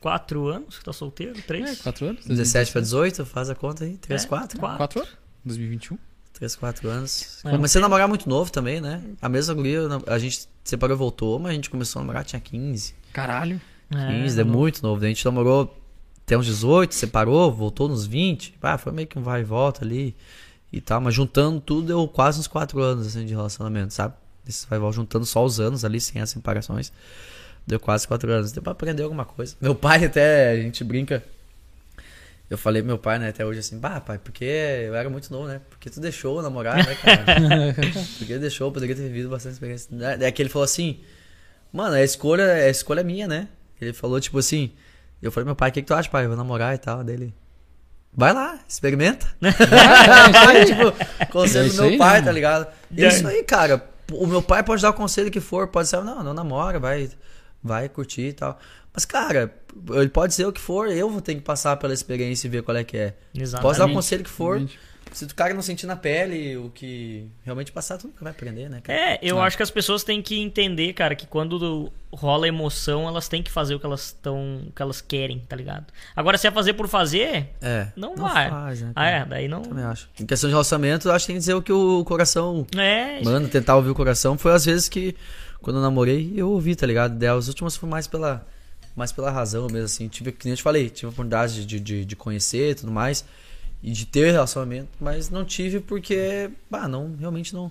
quatro 0.00 0.48
anos 0.48 0.78
que 0.78 0.84
tá 0.84 0.92
solteiro? 0.92 1.40
Três? 1.46 1.80
É, 1.80 1.82
quatro 1.82 2.06
anos? 2.06 2.24
17 2.26 2.72
pra 2.72 2.80
18, 2.80 3.24
faz 3.26 3.50
a 3.50 3.54
conta 3.54 3.84
aí. 3.84 3.96
3, 3.96 4.24
É, 4.24 4.26
4. 4.26 4.58
quatro. 4.58 4.76
Quatro 4.76 5.00
anos? 5.00 5.12
2021? 5.44 5.98
3, 6.32 6.56
4 6.56 6.88
anos. 6.90 7.40
É, 7.44 7.50
Comecei 7.50 7.80
a 7.80 7.82
namorar 7.82 8.06
muito 8.08 8.28
novo 8.28 8.50
também, 8.52 8.80
né? 8.80 9.02
A 9.22 9.28
mesma 9.28 9.54
guria, 9.54 9.80
a 10.06 10.18
gente 10.18 10.46
separou 10.64 10.94
e 10.94 10.98
voltou, 10.98 11.38
mas 11.38 11.52
a 11.52 11.54
gente 11.54 11.70
começou 11.70 12.00
a 12.00 12.02
namorar, 12.02 12.24
tinha 12.24 12.40
15. 12.40 12.94
Caralho. 13.12 13.60
15, 13.90 14.38
É, 14.38 14.40
é, 14.42 14.44
muito 14.44 14.82
novo. 14.82 15.00
Daí 15.00 15.12
a 15.12 15.14
gente 15.14 15.24
namorou 15.24 15.74
até 16.24 16.36
uns 16.36 16.44
18, 16.44 16.94
separou, 16.94 17.50
voltou 17.52 17.88
nos 17.88 18.04
20. 18.06 18.54
Ah, 18.60 18.76
foi 18.76 18.92
meio 18.92 19.08
que 19.08 19.18
um 19.18 19.22
vai 19.22 19.40
e 19.40 19.44
volta 19.44 19.82
ali 19.84 20.14
e 20.70 20.80
tal. 20.80 21.00
Mas 21.00 21.14
juntando 21.14 21.58
tudo, 21.60 21.86
deu 21.86 22.06
quase 22.08 22.38
uns 22.40 22.46
4 22.48 22.80
anos 22.82 23.06
assim, 23.06 23.24
de 23.24 23.32
relacionamento, 23.32 23.94
sabe? 23.94 24.14
Esse 24.48 24.66
vai 24.66 24.78
juntando 24.92 25.26
só 25.26 25.44
os 25.44 25.58
anos 25.60 25.84
ali, 25.84 26.00
sem 26.00 26.20
as 26.20 26.30
separações. 26.30 26.92
Deu 27.66 27.80
quase 27.80 28.06
4 28.06 28.30
anos. 28.30 28.52
Deu 28.52 28.62
pra 28.62 28.72
aprender 28.72 29.02
alguma 29.02 29.24
coisa. 29.24 29.56
Meu 29.60 29.74
pai 29.74 30.04
até, 30.04 30.50
a 30.50 30.56
gente 30.56 30.84
brinca. 30.84 31.22
Eu 32.48 32.56
falei 32.56 32.80
pro 32.80 32.86
meu 32.86 32.98
pai, 32.98 33.18
né, 33.18 33.30
até 33.30 33.44
hoje 33.44 33.58
assim, 33.58 33.76
bah, 33.76 34.00
pai, 34.00 34.18
porque 34.18 34.44
eu 34.44 34.94
era 34.94 35.10
muito 35.10 35.32
novo, 35.32 35.48
né? 35.48 35.60
Porque 35.68 35.90
tu 35.90 35.98
deixou 35.98 36.40
namorar, 36.40 36.76
né, 36.76 36.94
cara? 36.94 37.24
porque 38.18 38.38
deixou, 38.38 38.70
poderia 38.70 38.94
ter 38.94 39.02
vivido 39.02 39.28
bastante 39.28 39.54
experiência. 39.54 39.88
Daí 40.16 40.30
que 40.30 40.42
ele 40.42 40.48
falou 40.48 40.64
assim, 40.64 41.00
mano, 41.72 41.96
a 41.96 42.02
escolha, 42.04 42.44
a 42.44 42.68
escolha 42.68 43.00
é 43.00 43.04
minha, 43.04 43.26
né? 43.26 43.48
Ele 43.80 43.92
falou, 43.92 44.20
tipo 44.20 44.38
assim, 44.38 44.70
eu 45.20 45.32
falei, 45.32 45.44
meu 45.44 45.56
pai, 45.56 45.70
o 45.70 45.72
que, 45.72 45.82
que 45.82 45.88
tu 45.88 45.94
acha, 45.94 46.08
pai? 46.08 46.24
Eu 46.24 46.28
vou 46.28 46.36
namorar 46.36 46.72
e 46.72 46.78
tal. 46.78 47.02
Dele. 47.02 47.34
Vai 48.14 48.32
lá, 48.32 48.60
experimenta. 48.68 49.26
Vai, 49.40 50.64
tipo, 50.66 51.30
conselho 51.32 51.64
É 51.64 51.68
do 51.68 51.72
isso 51.72 51.82
meu 51.82 51.90
aí, 51.90 51.98
pai, 51.98 52.20
né? 52.20 52.26
tá 52.26 52.32
ligado? 52.32 52.66
É 52.96 53.08
isso 53.08 53.26
aí, 53.26 53.42
cara. 53.42 53.84
O 54.12 54.26
meu 54.26 54.42
pai 54.42 54.62
pode 54.62 54.82
dar 54.82 54.90
o 54.90 54.94
conselho 54.94 55.30
que 55.30 55.40
for, 55.40 55.68
pode 55.68 55.88
ser, 55.88 56.02
não, 56.02 56.22
não 56.22 56.34
namora, 56.34 56.78
vai, 56.78 57.10
vai 57.62 57.88
curtir 57.88 58.28
e 58.28 58.32
tal. 58.32 58.58
Mas, 58.92 59.04
cara, 59.04 59.54
ele 59.90 60.08
pode 60.08 60.32
ser 60.32 60.46
o 60.46 60.52
que 60.52 60.60
for, 60.60 60.88
eu 60.88 61.10
vou 61.10 61.20
ter 61.20 61.34
que 61.34 61.40
passar 61.42 61.76
pela 61.76 61.92
experiência 61.92 62.46
e 62.46 62.50
ver 62.50 62.62
qual 62.62 62.76
é 62.76 62.84
que 62.84 62.96
é. 62.96 63.14
Exatamente. 63.34 63.62
Posso 63.62 63.78
dar 63.80 63.86
o 63.86 63.92
conselho 63.92 64.24
que 64.24 64.30
for. 64.30 64.56
Exatamente. 64.56 64.85
Se 65.12 65.24
o 65.24 65.34
cara 65.34 65.54
não 65.54 65.62
sentir 65.62 65.86
na 65.86 65.96
pele 65.96 66.56
o 66.58 66.68
que 66.68 67.26
realmente 67.42 67.72
passar, 67.72 67.96
tu 67.96 68.06
nunca 68.08 68.22
vai 68.22 68.32
aprender, 68.32 68.68
né, 68.68 68.80
cara? 68.82 68.98
É, 69.14 69.18
eu 69.22 69.40
Ah. 69.40 69.44
acho 69.46 69.56
que 69.56 69.62
as 69.62 69.70
pessoas 69.70 70.04
têm 70.04 70.20
que 70.20 70.38
entender, 70.38 70.92
cara, 70.92 71.14
que 71.14 71.26
quando 71.26 71.90
rola 72.12 72.46
emoção, 72.46 73.08
elas 73.08 73.26
têm 73.26 73.42
que 73.42 73.50
fazer 73.50 73.74
o 73.74 73.80
que 73.80 73.86
elas 73.86 74.06
estão, 74.08 74.62
o 74.68 74.72
que 74.72 74.82
elas 74.82 75.00
querem, 75.00 75.38
tá 75.48 75.56
ligado? 75.56 75.86
Agora, 76.14 76.36
se 76.36 76.46
é 76.46 76.50
fazer 76.50 76.74
por 76.74 76.86
fazer, 76.86 77.48
É. 77.62 77.88
não, 77.96 78.14
vai. 78.14 78.50
faz, 78.50 78.80
né, 78.82 78.92
ah, 78.94 79.08
é, 79.08 79.24
daí 79.24 79.48
não. 79.48 79.62
Também 79.62 79.84
acho. 79.84 80.08
Em 80.20 80.26
questão 80.26 80.48
de 80.50 80.54
relacionamento, 80.54 81.08
eu 81.08 81.12
acho 81.12 81.24
que 81.24 81.28
tem 81.28 81.36
que 81.36 81.40
dizer 81.40 81.54
o 81.54 81.62
que 81.62 81.72
o 81.72 82.04
coração 82.04 82.66
É, 82.76 83.20
isso- 83.20 83.30
manda, 83.30 83.48
tentar 83.48 83.76
ouvir 83.76 83.90
o 83.90 83.94
coração. 83.94 84.36
Foi 84.36 84.52
às 84.52 84.66
vezes 84.66 84.86
que, 84.88 85.16
quando 85.62 85.76
eu 85.76 85.82
namorei, 85.82 86.32
eu 86.36 86.50
ouvi, 86.50 86.76
tá 86.76 86.86
ligado? 86.86 87.16
Daí 87.18 87.28
as 87.30 87.48
últimas 87.48 87.74
foi 87.74 87.88
mais 87.88 88.06
pela, 88.06 88.46
mais 88.94 89.12
pela 89.12 89.30
razão 89.30 89.66
mesmo, 89.68 89.84
assim. 89.86 90.08
Tive, 90.08 90.32
que 90.32 90.44
nem 90.44 90.52
eu 90.52 90.56
te 90.58 90.62
falei, 90.62 90.90
tive 90.90 91.06
a 91.06 91.08
oportunidade 91.08 91.64
de, 91.64 91.80
de, 91.80 92.04
de 92.04 92.16
conhecer 92.16 92.72
e 92.72 92.74
tudo 92.74 92.92
mais. 92.92 93.24
E 93.82 93.92
de 93.92 94.06
ter 94.06 94.32
relacionamento, 94.32 94.88
mas 95.00 95.30
não 95.30 95.44
tive 95.44 95.80
porque, 95.80 96.50
bah, 96.70 96.88
não, 96.88 97.14
realmente 97.16 97.54
não. 97.54 97.70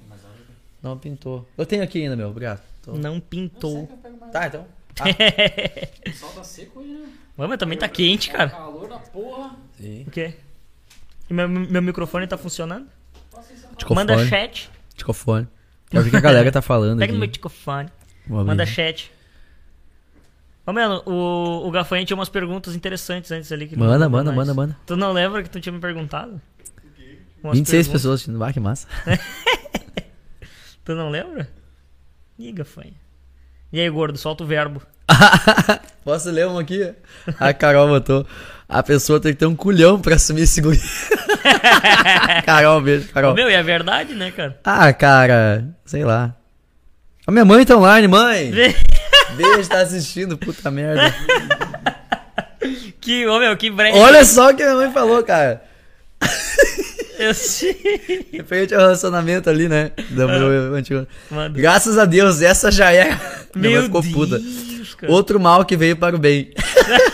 Não 0.82 0.98
pintou. 0.98 1.48
Eu 1.58 1.66
tenho 1.66 1.84
aqui 1.84 2.04
ainda, 2.04 2.16
meu, 2.16 2.30
obrigado. 2.30 2.62
Tô- 2.84 2.94
não 2.94 3.20
pintou. 3.20 3.88
Tá, 4.32 4.48
então. 4.48 4.66
O 6.08 6.14
sol 6.14 6.30
tá 6.30 6.44
seco 6.44 6.80
hoje, 6.80 6.90
né? 6.90 7.10
Mas 7.36 7.50
mas 7.50 7.58
também 7.58 7.78
tá 7.78 7.90
quente, 7.90 8.30
cara. 8.30 8.50
Calor 8.50 8.88
da 8.88 8.98
porra. 8.98 9.56
Sim. 9.78 10.04
O 10.08 10.12
quê? 10.12 10.36
E 11.30 11.34
meu, 11.34 11.50
meu 11.50 11.82
microfone 11.82 12.28
tá 12.28 12.38
funcionando? 12.38 12.88
Ticofone. 13.78 14.08
Manda 14.08 14.26
chat. 14.26 14.70
Ticofone. 14.96 15.48
Quero 15.90 16.04
ver 16.04 16.08
o 16.08 16.12
que 16.12 16.18
a 16.18 16.22
galera 16.22 16.52
tá 16.52 16.62
falando 16.62 17.00
Pega 17.00 17.12
no 17.12 17.20
meu 17.20 17.26
aqui. 17.28 17.92
Vamos 18.28 18.46
Manda 18.46 18.66
chat. 18.66 19.12
Ô, 20.68 20.74
mano, 20.74 21.02
o, 21.06 21.68
o 21.68 21.72
Gafanha 21.72 22.04
tinha 22.06 22.18
umas 22.18 22.30
perguntas 22.30 22.76
interessantes 22.76 23.32
antes 23.32 23.52
ali. 23.52 23.68
Que 23.68 23.78
Manda, 23.78 24.10
manda, 24.10 24.32
manda, 24.32 24.54
manda. 24.54 24.76
Tu 24.86 24.96
não 24.96 25.12
lembra 25.12 25.44
que 25.44 25.50
tu 25.50 25.60
tinha 25.60 25.72
me 25.74 25.80
perguntado? 25.80 26.42
Umas 27.44 27.58
26 27.58 27.68
perguntas. 27.70 27.88
pessoas 27.92 28.16
assistindo. 28.16 28.44
Ah, 28.44 28.52
que 28.52 28.60
massa. 28.60 28.88
Tu 30.84 30.94
não 30.94 31.10
lembra? 31.10 31.48
Ih, 32.38 32.52
Gafanha. 32.52 32.94
E 33.74 33.80
aí, 33.80 33.90
gordo, 33.90 34.18
solta 34.20 34.44
o 34.44 34.48
verbo. 34.48 34.82
Posso 36.06 36.30
ler 36.30 36.48
uma 36.48 36.62
aqui? 36.62 36.94
A 37.40 37.54
Carol 37.54 37.88
botou. 37.88 38.26
A 38.70 38.84
pessoa 38.84 39.20
tem 39.20 39.34
que 39.34 39.40
ter 39.40 39.46
um 39.48 39.56
culhão 39.56 40.00
pra 40.00 40.16
assumir 40.16 40.42
esse 40.42 40.62
guri. 40.62 40.80
Carol, 42.46 42.82
beijo, 42.82 43.10
Ô, 43.10 43.14
Carol. 43.14 43.34
meu, 43.34 43.50
e 43.50 43.54
é 43.54 43.64
verdade, 43.64 44.14
né, 44.14 44.30
cara? 44.32 44.60
Ah, 44.64 44.94
cara, 44.94 45.68
sei 45.86 46.04
lá. 46.04 46.36
A 47.26 47.32
minha 47.32 47.46
mãe 47.46 47.66
tá 47.66 47.76
online, 47.76 48.08
mãe. 48.08 48.52
Beijo, 49.36 49.70
tá 49.70 49.82
assistindo, 49.82 50.38
puta 50.38 50.70
merda. 50.72 51.14
que, 53.02 53.28
ô, 53.28 53.40
meu, 53.40 53.56
que 53.58 53.70
breve. 53.70 53.98
Olha 53.98 54.24
só 54.26 54.50
o 54.52 54.56
que 54.56 54.64
a 54.64 54.68
minha 54.68 54.78
mãe 54.78 54.92
falou, 54.92 55.24
cara. 55.24 55.64
Eu 57.18 57.34
sei. 57.34 58.28
Referente 58.34 58.74
ao 58.74 58.82
relacionamento 58.82 59.50
ali, 59.50 59.70
né? 59.70 59.92
Do 60.10 60.28
meu 60.28 60.76
antigo. 60.76 61.08
Graças 61.54 61.98
a 61.98 62.06
Deus, 62.06 62.42
essa 62.42 62.72
já 62.72 62.92
é. 62.92 63.18
Minha 63.56 63.82
mãe 63.82 63.90
Meu 63.90 64.02
ficou 64.02 64.02
Deus, 64.02 64.14
puta. 64.14 64.98
cara. 64.98 65.12
Outro 65.14 65.40
mal 65.40 65.64
que 65.64 65.78
veio 65.78 65.96
para 65.96 66.16
o 66.16 66.20
bem. 66.20 66.52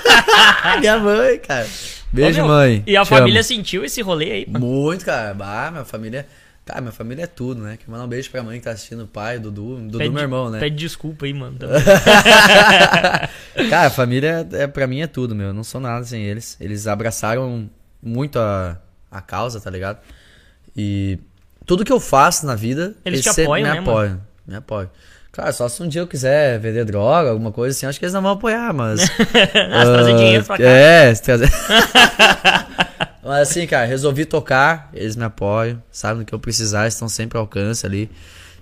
minha 0.79 0.97
mãe, 0.97 1.37
cara. 1.39 1.67
Beijo, 2.11 2.41
Ô, 2.41 2.45
meu, 2.45 2.53
mãe. 2.55 2.83
E 2.87 2.97
a 2.97 3.03
Te 3.03 3.09
família 3.09 3.39
amo. 3.41 3.47
sentiu 3.47 3.85
esse 3.85 4.01
rolê 4.01 4.31
aí, 4.31 4.45
mano. 4.49 4.65
Muito, 4.65 5.05
cara. 5.05 5.35
Ah, 5.39 5.71
minha 5.71 5.85
família. 5.85 6.25
Cara, 6.65 6.79
minha 6.79 6.91
família 6.91 7.23
é 7.23 7.27
tudo, 7.27 7.61
né? 7.61 7.75
Quero 7.77 7.91
mandar 7.91 8.05
um 8.05 8.07
beijo 8.07 8.29
pra 8.29 8.43
mãe 8.43 8.59
que 8.59 8.65
tá 8.65 8.71
assistindo, 8.71 9.03
o 9.03 9.07
pai, 9.07 9.37
o 9.37 9.41
Dudu. 9.41 9.77
Dudu, 9.77 9.97
Pede- 9.97 10.09
meu 10.11 10.21
irmão, 10.21 10.49
né? 10.49 10.59
Pede 10.59 10.75
desculpa 10.75 11.25
aí, 11.25 11.33
mano. 11.33 11.57
cara, 13.69 13.87
a 13.87 13.89
família, 13.89 14.47
é, 14.53 14.67
pra 14.67 14.87
mim, 14.87 15.01
é 15.01 15.07
tudo, 15.07 15.35
meu. 15.35 15.47
Eu 15.47 15.53
não 15.53 15.63
sou 15.63 15.81
nada 15.81 16.05
sem 16.05 16.23
eles. 16.23 16.55
Eles 16.59 16.87
abraçaram 16.87 17.69
muito 18.01 18.39
a, 18.39 18.77
a 19.09 19.21
causa, 19.21 19.59
tá 19.59 19.69
ligado? 19.69 19.97
E 20.77 21.19
tudo 21.65 21.83
que 21.83 21.91
eu 21.91 21.99
faço 21.99 22.45
na 22.45 22.55
vida, 22.55 22.93
Eles 23.03 23.21
te 23.21 23.25
sempre 23.29 23.43
apoiam, 23.43 23.67
me 23.67 23.73
né, 23.73 23.79
mano? 23.81 23.91
apoiam. 23.91 24.21
Me 24.47 24.55
apoiam. 24.55 24.89
Cara, 25.31 25.51
só 25.53 25.67
se 25.69 25.81
um 25.81 25.87
dia 25.87 26.01
eu 26.01 26.07
quiser 26.07 26.59
vender 26.59 26.83
droga, 26.85 27.29
alguma 27.31 27.51
coisa 27.51 27.75
assim, 27.75 27.85
acho 27.85 27.97
que 27.97 28.05
eles 28.05 28.13
não 28.13 28.21
vão 28.21 28.31
apoiar, 28.31 28.73
mas. 28.73 29.01
Ah, 29.09 29.85
se 29.85 29.91
trazer 29.91 30.13
Ah, 30.13 30.17
dinheiro 30.17 30.43
pra 30.43 30.57
cá. 30.57 30.63
É, 30.63 31.15
se 31.15 31.23
trazer. 31.23 31.49
Mas 33.23 33.49
assim, 33.49 33.67
cara, 33.67 33.85
resolvi 33.85 34.25
tocar, 34.25 34.89
eles 34.93 35.15
me 35.15 35.23
apoiam, 35.23 35.81
sabem 35.91 36.23
do 36.23 36.25
que 36.25 36.33
eu 36.33 36.39
precisar, 36.39 36.87
estão 36.87 37.07
sempre 37.07 37.37
ao 37.37 37.43
alcance 37.43 37.85
ali. 37.85 38.09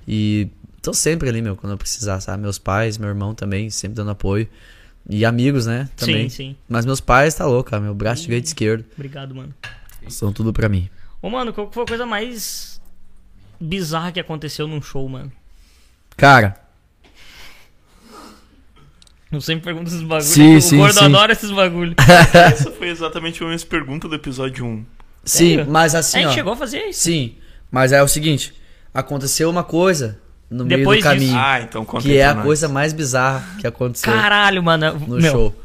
E 0.08 0.50
estão 0.76 0.94
sempre 0.94 1.30
ali, 1.30 1.42
meu, 1.42 1.56
quando 1.56 1.72
eu 1.72 1.78
precisar, 1.78 2.20
sabe? 2.20 2.42
Meus 2.42 2.58
pais, 2.58 2.98
meu 2.98 3.10
irmão 3.10 3.34
também, 3.34 3.70
sempre 3.70 3.96
dando 3.96 4.12
apoio. 4.12 4.48
E 5.10 5.26
amigos, 5.26 5.66
né? 5.66 5.90
Também. 5.96 6.30
Sim, 6.30 6.36
sim. 6.36 6.56
Mas 6.68 6.86
meus 6.86 7.00
pais, 7.00 7.34
tá 7.34 7.46
louco, 7.46 7.70
cara. 7.72 7.82
Meu 7.82 7.96
braço 7.96 8.24
direito 8.24 8.46
e 8.46 8.48
esquerdo 8.48 8.86
Obrigado, 8.94 9.34
mano. 9.34 9.54
são 10.08 10.32
tudo 10.34 10.52
pra 10.54 10.68
mim. 10.70 10.90
Ô, 11.22 11.30
mano, 11.30 11.54
qual 11.54 11.72
foi 11.72 11.84
a 11.84 11.88
coisa 11.88 12.06
mais 12.06 12.80
bizarra 13.60 14.12
que 14.12 14.20
aconteceu 14.20 14.68
num 14.68 14.82
show, 14.82 15.08
mano? 15.08 15.32
Cara, 16.16 16.59
Eu 19.32 19.40
sempre 19.42 19.64
pergunto 19.66 19.90
esses 19.90 20.02
bagulhos. 20.02 20.26
Sim, 20.26 20.56
o 20.56 20.62
sim, 20.62 20.78
gordo 20.78 20.98
sim. 20.98 21.06
adora 21.06 21.32
esses 21.34 21.52
bagulhos. 21.52 21.94
Essa 22.34 22.72
foi 22.72 22.90
exatamente 22.90 23.44
a 23.44 23.48
mesma 23.48 23.70
pergunta 23.70 24.08
do 24.08 24.16
episódio 24.16 24.66
1. 24.66 24.86
sim, 25.24 25.56
Sério? 25.58 25.72
mas 25.72 25.94
a 25.94 26.00
assim, 26.00 26.18
gente 26.20 26.28
ó. 26.30 26.32
chegou 26.32 26.54
a 26.54 26.56
fazer 26.56 26.80
isso. 26.88 27.02
Sim, 27.02 27.36
mas 27.70 27.92
é 27.92 28.02
o 28.02 28.08
seguinte: 28.08 28.54
aconteceu 28.92 29.48
uma 29.50 29.64
coisa 29.64 30.20
no 30.50 30.66
meio 30.66 30.80
Depois 30.80 31.00
do 31.00 31.04
caminho. 31.04 31.28
disso. 31.28 31.38
Ah, 31.38 31.62
então 31.62 31.86
conta 31.86 32.04
que 32.04 32.12
aí 32.12 32.18
é 32.18 32.26
a 32.26 32.34
nós. 32.34 32.44
coisa 32.44 32.68
mais 32.68 32.92
bizarra 32.92 33.46
que 33.60 33.68
aconteceu 33.68 34.12
Caralho, 34.12 34.64
mano. 34.64 34.94
no 35.08 35.18
meu, 35.22 35.32
show. 35.32 35.56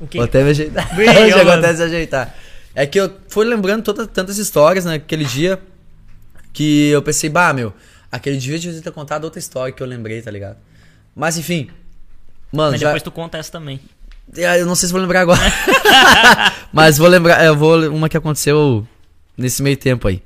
O? 0.00 0.06
Vou 0.12 0.24
até 0.24 0.44
me 0.44 0.50
ajeitar. 0.50 0.86
Agora 0.92 1.44
mano. 1.44 1.64
até 1.64 1.74
se 1.76 1.82
ajeitar. 1.82 2.34
É 2.74 2.86
que 2.86 3.00
eu 3.00 3.10
fui 3.28 3.46
lembrando 3.46 3.82
toda, 3.84 4.06
tantas 4.06 4.36
histórias 4.36 4.84
naquele 4.84 5.24
dia 5.24 5.58
que 6.52 6.90
eu 6.90 7.00
pensei, 7.02 7.30
bah, 7.30 7.52
meu, 7.54 7.72
aquele 8.12 8.36
dia 8.36 8.56
eu 8.56 8.60
devia 8.60 8.82
ter 8.82 8.92
contado 8.92 9.24
outra 9.24 9.38
história 9.38 9.72
que 9.72 9.82
eu 9.82 9.86
lembrei, 9.86 10.20
tá 10.20 10.30
ligado? 10.30 10.58
Mas 11.16 11.38
enfim. 11.38 11.70
Mano, 12.52 12.72
Mas 12.72 12.80
já, 12.80 12.88
depois 12.88 13.02
tu 13.02 13.10
conta 13.10 13.38
essa 13.38 13.50
também. 13.52 13.80
eu 14.34 14.66
não 14.66 14.74
sei 14.74 14.86
se 14.88 14.92
vou 14.92 15.00
lembrar 15.00 15.20
agora. 15.22 15.40
Mas 16.72 16.98
vou 16.98 17.08
lembrar, 17.08 17.44
eu 17.44 17.56
vou 17.56 17.88
uma 17.90 18.08
que 18.08 18.16
aconteceu 18.16 18.86
nesse 19.36 19.62
meio 19.62 19.76
tempo 19.76 20.08
aí. 20.08 20.22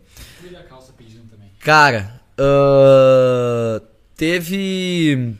Cara, 1.61 2.21
ahn, 2.39 3.81
teve 4.17 5.37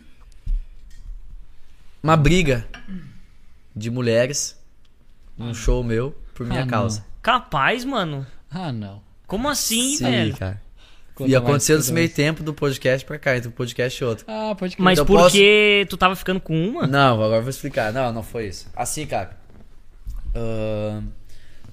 uma 2.03 2.17
briga 2.17 2.65
de 3.75 3.91
mulheres 3.91 4.57
num 5.37 5.53
show 5.53 5.83
meu 5.83 6.17
por 6.35 6.47
minha 6.47 6.63
Ah, 6.63 6.67
causa. 6.67 7.05
Capaz, 7.21 7.85
mano. 7.85 8.25
Ah, 8.49 8.71
não. 8.73 9.03
Como 9.27 9.49
assim, 9.49 9.97
velho? 9.99 10.37
cara. 10.37 10.62
Conta 11.15 11.31
e 11.31 11.37
aconteceu 11.37 11.77
nesse 11.77 11.93
meio 11.93 12.09
tempo 12.09 12.43
do 12.43 12.55
podcast 12.55 13.05
pra 13.05 13.19
cá, 13.19 13.37
entre 13.37 13.49
um 13.49 13.53
podcast 13.53 14.03
e 14.03 14.07
outro. 14.07 14.25
Ah, 14.29 14.55
pode 14.59 14.77
crer. 14.77 14.85
Mas 14.85 14.99
Eu 14.99 15.05
porque 15.07 15.87
tu 15.91 15.97
tava 15.97 16.17
ficando 16.17 16.41
com 16.41 16.55
uma? 16.69 16.87
Não, 16.87 17.15
agora 17.23 17.37
eu 17.37 17.43
vou 17.43 17.51
explicar. 17.51 17.93
Não, 17.93 18.13
não 18.13 18.23
foi 18.23 18.47
isso. 18.47 18.67
Assim, 18.75 19.05
cara. 19.07 19.37
ahn, 20.35 21.03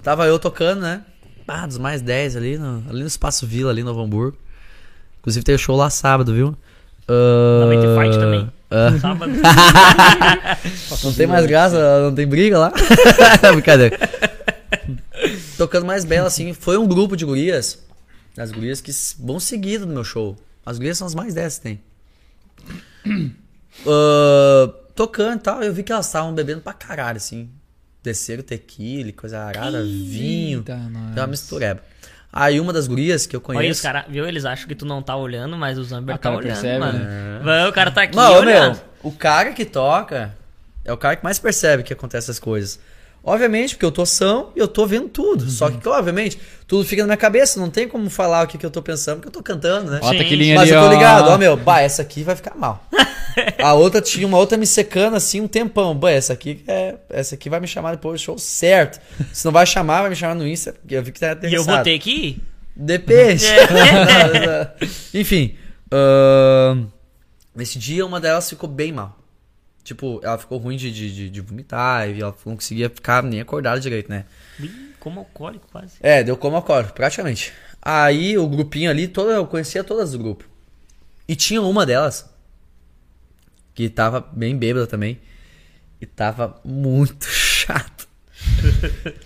tava 0.02 0.26
eu 0.26 0.38
tocando, 0.38 0.80
né? 0.82 1.02
pá, 1.46 1.66
dos 1.66 1.78
mais 1.78 2.00
10 2.00 2.36
ali 2.36 2.56
no, 2.58 2.84
ali 2.88 3.00
no 3.00 3.06
Espaço 3.08 3.44
Vila, 3.46 3.70
ali 3.72 3.82
no 3.82 3.88
Novo 3.88 4.02
Hamburgo. 4.02 4.36
Inclusive 5.18 5.44
tem 5.44 5.58
show 5.58 5.74
lá 5.76 5.90
sábado, 5.90 6.32
viu? 6.32 6.56
Na 7.08 7.66
Mente 7.66 7.86
Ah, 7.86 8.00
Fight 8.00 8.18
também. 8.18 8.50
ah, 8.70 8.90
Sábado. 9.00 9.32
não 11.02 11.12
tem 11.12 11.26
mais 11.26 11.46
graça, 11.46 12.02
não 12.02 12.14
tem 12.14 12.24
briga 12.26 12.56
lá. 12.56 12.72
Brincadeira. 13.52 13.98
Tocando 15.58 15.84
mais 15.86 16.04
bela, 16.04 16.28
assim, 16.28 16.52
foi 16.52 16.78
um 16.78 16.86
grupo 16.86 17.16
de 17.16 17.24
gurias. 17.24 17.84
As 18.36 18.50
gurias 18.52 18.80
que 18.80 18.92
vão 19.18 19.38
seguido 19.40 19.86
no 19.86 19.92
meu 19.92 20.04
show. 20.04 20.36
As 20.64 20.78
gurias 20.78 20.98
são 20.98 21.06
as 21.06 21.14
mais 21.14 21.34
10 21.34 21.58
que 21.58 21.62
tem. 21.62 21.80
Ah, 23.86 24.68
tocando 24.94 25.36
e 25.38 25.42
tal, 25.42 25.62
eu 25.62 25.72
vi 25.72 25.82
que 25.82 25.92
elas 25.92 26.06
estavam 26.06 26.34
bebendo 26.34 26.60
pra 26.60 26.72
caralho, 26.72 27.16
assim. 27.16 27.48
Desceram 28.02 28.42
tequila, 28.42 29.12
coisa 29.12 29.38
arada, 29.40 29.82
vinho. 29.82 30.58
Eita, 30.60 30.76
nós. 30.76 31.14
Deu 31.14 31.22
uma 31.22 31.26
mistureba. 31.28 31.80
Aí 32.32 32.60
uma 32.60 32.72
das 32.72 32.86
gurias 32.86 33.26
que 33.26 33.34
eu 33.34 33.40
Olha, 33.46 33.56
os 33.58 33.62
conheço. 33.62 33.82
caras, 33.82 34.04
viu? 34.08 34.26
Eles 34.26 34.44
acham 34.44 34.68
que 34.68 34.74
tu 34.74 34.84
não 34.86 35.02
tá 35.02 35.16
olhando, 35.16 35.56
mas 35.56 35.78
o 35.78 35.84
Zamber 35.84 36.14
Ah, 36.14 36.18
tá 36.18 36.22
cara 36.24 36.36
olhando, 36.36 36.52
percebe, 36.52 36.78
mano. 36.78 36.98
né? 36.98 37.40
Vai, 37.42 37.68
O 37.68 37.72
cara 37.72 37.90
tá 37.90 38.02
aqui 38.02 38.16
Não, 38.16 38.34
olhando. 38.38 38.74
meu, 38.76 38.84
o 39.02 39.12
cara 39.12 39.52
que 39.52 39.64
toca 39.64 40.34
é 40.84 40.92
o 40.92 40.96
cara 40.96 41.16
que 41.16 41.24
mais 41.24 41.38
percebe 41.38 41.82
que 41.82 41.92
acontece 41.92 42.26
essas 42.26 42.38
coisas. 42.38 42.78
Obviamente, 43.22 43.74
porque 43.74 43.84
eu 43.84 43.92
tô 43.92 44.06
são 44.06 44.50
e 44.56 44.58
eu 44.58 44.66
tô 44.66 44.86
vendo 44.86 45.08
tudo. 45.08 45.50
Só 45.50 45.70
que, 45.70 45.86
obviamente, 45.88 46.38
tudo 46.66 46.84
fica 46.84 47.02
na 47.02 47.08
minha 47.08 47.16
cabeça. 47.16 47.60
Não 47.60 47.68
tem 47.68 47.86
como 47.86 48.08
falar 48.08 48.44
o 48.44 48.46
que, 48.46 48.56
que 48.56 48.64
eu 48.64 48.70
tô 48.70 48.80
pensando, 48.80 49.16
porque 49.16 49.28
eu 49.28 49.32
tô 49.32 49.42
cantando, 49.42 49.90
né? 49.90 50.00
Ó, 50.02 50.08
a 50.08 50.12
Sim. 50.12 50.18
tequilinha 50.18 50.54
Mas 50.54 50.70
ali, 50.70 50.70
eu 50.72 50.80
tô 50.80 50.88
ó. 50.88 50.90
ligado, 50.90 51.28
ó, 51.28 51.36
meu, 51.36 51.56
bah, 51.56 51.80
essa 51.82 52.00
aqui 52.00 52.22
vai 52.22 52.34
ficar 52.34 52.54
mal. 52.56 52.84
A 53.62 53.74
outra 53.74 54.00
tinha 54.00 54.26
uma 54.26 54.36
outra 54.38 54.58
me 54.58 54.66
secando 54.66 55.14
assim 55.16 55.40
um 55.40 55.46
tempão. 55.46 55.94
Bah, 55.94 56.10
essa 56.10 56.32
aqui 56.32 56.64
é. 56.66 56.96
Essa 57.08 57.36
aqui 57.36 57.48
vai 57.48 57.60
me 57.60 57.66
chamar 57.66 57.92
depois 57.92 58.20
do 58.20 58.24
show 58.24 58.38
certo. 58.38 59.00
Se 59.32 59.44
não 59.44 59.52
vai 59.52 59.64
chamar, 59.66 60.00
vai 60.00 60.10
me 60.10 60.16
chamar 60.16 60.34
no 60.34 60.46
Insta, 60.46 60.72
porque 60.72 60.96
eu 60.96 61.02
vi 61.02 61.12
que 61.12 61.20
tá 61.20 61.36
E 61.44 61.54
eu 61.54 61.62
vou 61.62 61.78
ter 61.82 61.98
que 61.98 62.10
ir? 62.10 62.42
Depende. 62.74 63.46
É. 63.46 64.70
Enfim. 65.14 65.54
ahn, 65.92 66.86
nesse 67.54 67.78
dia, 67.78 68.04
uma 68.04 68.18
delas 68.18 68.48
ficou 68.48 68.68
bem 68.68 68.90
mal. 68.92 69.19
Tipo, 69.90 70.20
ela 70.22 70.38
ficou 70.38 70.56
ruim 70.56 70.76
de, 70.76 70.88
de, 70.92 71.28
de- 71.28 71.40
vomitar 71.40 72.08
e 72.08 72.20
ela 72.22 72.32
não 72.46 72.54
conseguia 72.54 72.88
ficar 72.88 73.24
nem 73.24 73.40
acordada 73.40 73.80
direito, 73.80 74.08
né? 74.08 74.24
Como 75.00 75.18
alcoólico, 75.18 75.66
quase. 75.72 75.94
É, 75.98 76.22
deu 76.22 76.36
como 76.36 76.56
acordo, 76.56 76.92
praticamente. 76.92 77.52
Aí 77.82 78.38
o 78.38 78.46
grupinho 78.46 78.88
ali, 78.88 79.08
todo, 79.08 79.32
eu 79.32 79.44
conhecia 79.48 79.82
todas 79.82 80.12
do 80.12 80.18
grupo. 80.18 80.44
E 81.26 81.34
tinha 81.34 81.60
uma 81.60 81.84
delas 81.84 82.30
que 83.74 83.88
tava 83.88 84.20
bem 84.20 84.56
bêbada 84.56 84.86
também. 84.86 85.18
E 86.00 86.06
tava 86.06 86.60
muito 86.64 87.26
chato. 87.26 88.06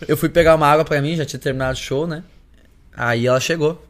eu 0.09 0.17
fui 0.17 0.31
pegar 0.31 0.55
uma 0.55 0.67
água 0.67 0.83
pra 0.87 1.03
mim, 1.03 1.15
já 1.15 1.27
tinha 1.27 1.39
terminado 1.39 1.75
o 1.75 1.83
show, 1.83 2.07
né? 2.07 2.25
Aí 2.97 3.27
ela 3.27 3.39
chegou. 3.39 3.87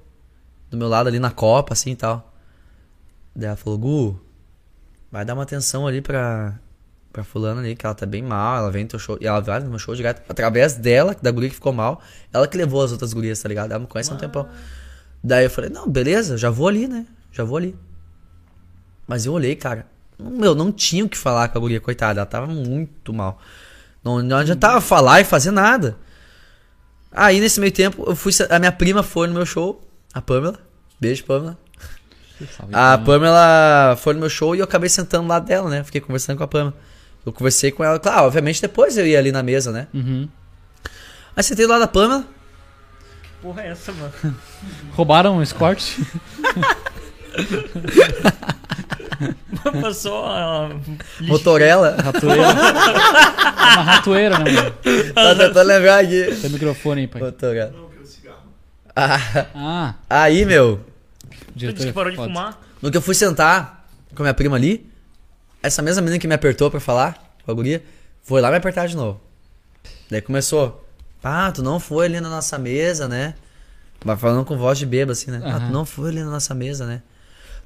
Do 0.73 0.77
meu 0.77 0.89
lado 0.89 1.07
ali 1.07 1.21
na 1.21 1.31
copa, 1.31 1.73
assim 1.73 1.93
e 1.93 1.97
tal. 1.97 2.35
Daí 3.33 3.47
ela 3.47 3.57
falou, 3.57 3.79
Gu, 3.79 4.21
vai 5.13 5.25
dar 5.25 5.35
uma 5.35 5.45
atenção 5.45 5.87
ali 5.87 6.01
pra, 6.01 6.59
pra 7.15 7.23
fulana 7.23 7.61
ali, 7.61 7.77
que 7.77 7.87
ela 7.87 7.95
tá 7.95 8.05
bem 8.05 8.23
mal, 8.23 8.59
ela 8.59 8.71
vem 8.73 8.83
no 8.83 8.91
teu 8.91 8.99
show. 8.99 9.17
E 9.21 9.27
ela 9.27 9.41
vai 9.41 9.61
no 9.61 9.71
meu 9.71 9.79
show 9.79 9.95
direto. 9.95 10.21
Através 10.29 10.75
dela, 10.75 11.17
da 11.23 11.31
guria 11.31 11.49
que 11.49 11.55
ficou 11.55 11.73
mal, 11.73 12.03
ela 12.33 12.49
que 12.49 12.57
levou 12.57 12.83
as 12.83 12.91
outras 12.91 13.13
gurias, 13.13 13.41
tá 13.41 13.49
ligado? 13.49 13.71
Ela 13.71 13.79
me 13.79 13.87
conhece 13.87 14.11
há 14.11 14.15
um 14.15 14.19
tempão. 14.19 14.49
Daí 15.23 15.45
eu 15.45 15.51
falei, 15.51 15.71
não, 15.71 15.89
beleza, 15.89 16.37
já 16.37 16.51
vou 16.51 16.67
ali, 16.67 16.89
né? 16.89 17.07
Já 17.31 17.45
vou 17.45 17.57
ali. 17.57 17.77
Mas 19.07 19.27
eu 19.27 19.33
olhei, 19.33 19.55
cara. 19.55 19.87
Meu, 20.19 20.57
não 20.57 20.73
tinha 20.73 21.05
o 21.05 21.09
que 21.09 21.17
falar 21.17 21.49
com 21.49 21.57
a 21.57 21.61
guria, 21.61 21.81
coitada. 21.81 22.19
Ela 22.19 22.27
tava 22.27 22.49
muito 22.49 23.13
mal. 23.13 23.41
Não, 24.03 24.21
não 24.21 24.37
adiantava 24.37 24.81
falar 24.81 25.21
e 25.21 25.25
fazer 25.25 25.53
nada. 25.53 25.97
Aí, 27.13 27.39
nesse 27.39 27.61
meio 27.61 27.73
tempo, 27.73 28.05
eu 28.09 28.17
fui. 28.17 28.33
A 28.51 28.59
minha 28.59 28.73
prima 28.73 29.05
foi 29.05 29.29
no 29.29 29.35
meu 29.35 29.47
show, 29.47 29.81
a 30.13 30.21
Pamela. 30.21 30.59
Beijo, 31.01 31.25
Pamela. 31.25 31.57
A 32.73 32.99
Pamela. 32.99 33.05
Pamela 33.05 33.97
foi 33.99 34.15
no 34.15 34.21
meu 34.21 34.29
show 34.29 34.57
e 34.57 34.59
eu 34.59 34.65
acabei 34.65 34.89
sentando 34.89 35.29
lá 35.29 35.39
dela, 35.39 35.71
né? 35.71 35.85
Fiquei 35.85 36.01
conversando 36.01 36.39
com 36.39 36.45
a 36.45 36.49
Pamela. 36.49 36.75
Eu 37.25 37.33
conversei 37.33 37.71
com 37.71 37.83
ela. 37.85 37.99
Claro, 37.99 38.27
obviamente 38.27 38.61
depois 38.61 38.97
eu 38.99 39.07
ia 39.07 39.19
ali 39.19 39.33
na 39.33 39.43
mesa, 39.43 39.73
né? 39.73 39.87
Uhum. 39.95 40.29
Aí 41.37 41.43
sentei 41.43 41.65
do 41.67 41.71
lado 41.71 41.81
da 41.81 41.89
Pamela. 41.89 42.25
Porra, 43.43 43.63
é 43.63 43.69
essa, 43.71 43.93
mano? 43.93 44.13
Roubaram 44.93 45.37
um 45.39 45.43
escort? 45.43 45.99
Passou 49.83 50.25
a. 50.27 50.71
Motorela. 51.21 51.97
Ratoeira. 52.03 52.43
Uma 52.43 53.83
ratoeira, 53.83 54.39
né, 54.39 54.53
mano? 54.53 54.71
tá 55.15 55.35
tentando 55.35 55.67
lembrar 55.67 56.03
aqui. 56.05 56.37
Tem 56.41 56.51
microfone 56.51 57.01
aí, 57.03 57.07
pai. 57.09 57.23
Motorela. 57.23 57.75
Ah, 58.97 59.19
Ah, 59.55 59.95
aí, 60.09 60.45
meu. 60.45 60.75
o 60.75 60.81
Tu 61.59 61.73
disse 61.73 61.75
que 61.75 61.89
é 61.89 61.93
parou 61.93 62.11
de 62.11 62.17
foda. 62.17 62.29
fumar? 62.29 62.61
No 62.81 62.91
que 62.91 62.97
eu 62.97 63.03
fui 63.03 63.15
sentar 63.15 63.87
com 64.15 64.23
a 64.23 64.25
minha 64.25 64.35
prima 64.35 64.57
ali, 64.57 64.87
essa 65.67 65.81
mesma 65.81 66.03
menina 66.03 66.19
que 66.19 66.29
me 66.29 66.35
apertou 66.35 66.71
pra 66.71 66.79
falar, 66.79 67.37
com 67.45 67.51
a 67.51 67.55
guria, 67.55 67.83
foi 68.23 68.41
lá 68.41 68.51
me 68.51 68.57
apertar 68.57 68.87
de 68.87 68.95
novo. 68.95 69.21
Daí 70.11 70.21
começou. 70.21 70.87
Ah, 71.23 71.51
tu 71.53 71.63
não 71.63 71.81
foi 71.81 72.07
ali 72.07 72.21
na 72.21 72.29
nossa 72.29 72.59
mesa, 72.59 73.09
né? 73.09 73.35
Mas 74.05 74.21
falando 74.21 74.45
com 74.45 74.59
voz 74.59 74.79
de 74.79 74.85
bêbado, 74.85 75.13
assim, 75.13 75.31
né? 75.31 75.41
Ah, 75.43 75.59
tu 75.59 75.73
não 75.73 75.87
foi 75.87 76.11
ali 76.11 76.23
na 76.23 76.31
nossa 76.31 76.55
mesa, 76.55 76.87
né? 76.87 77.03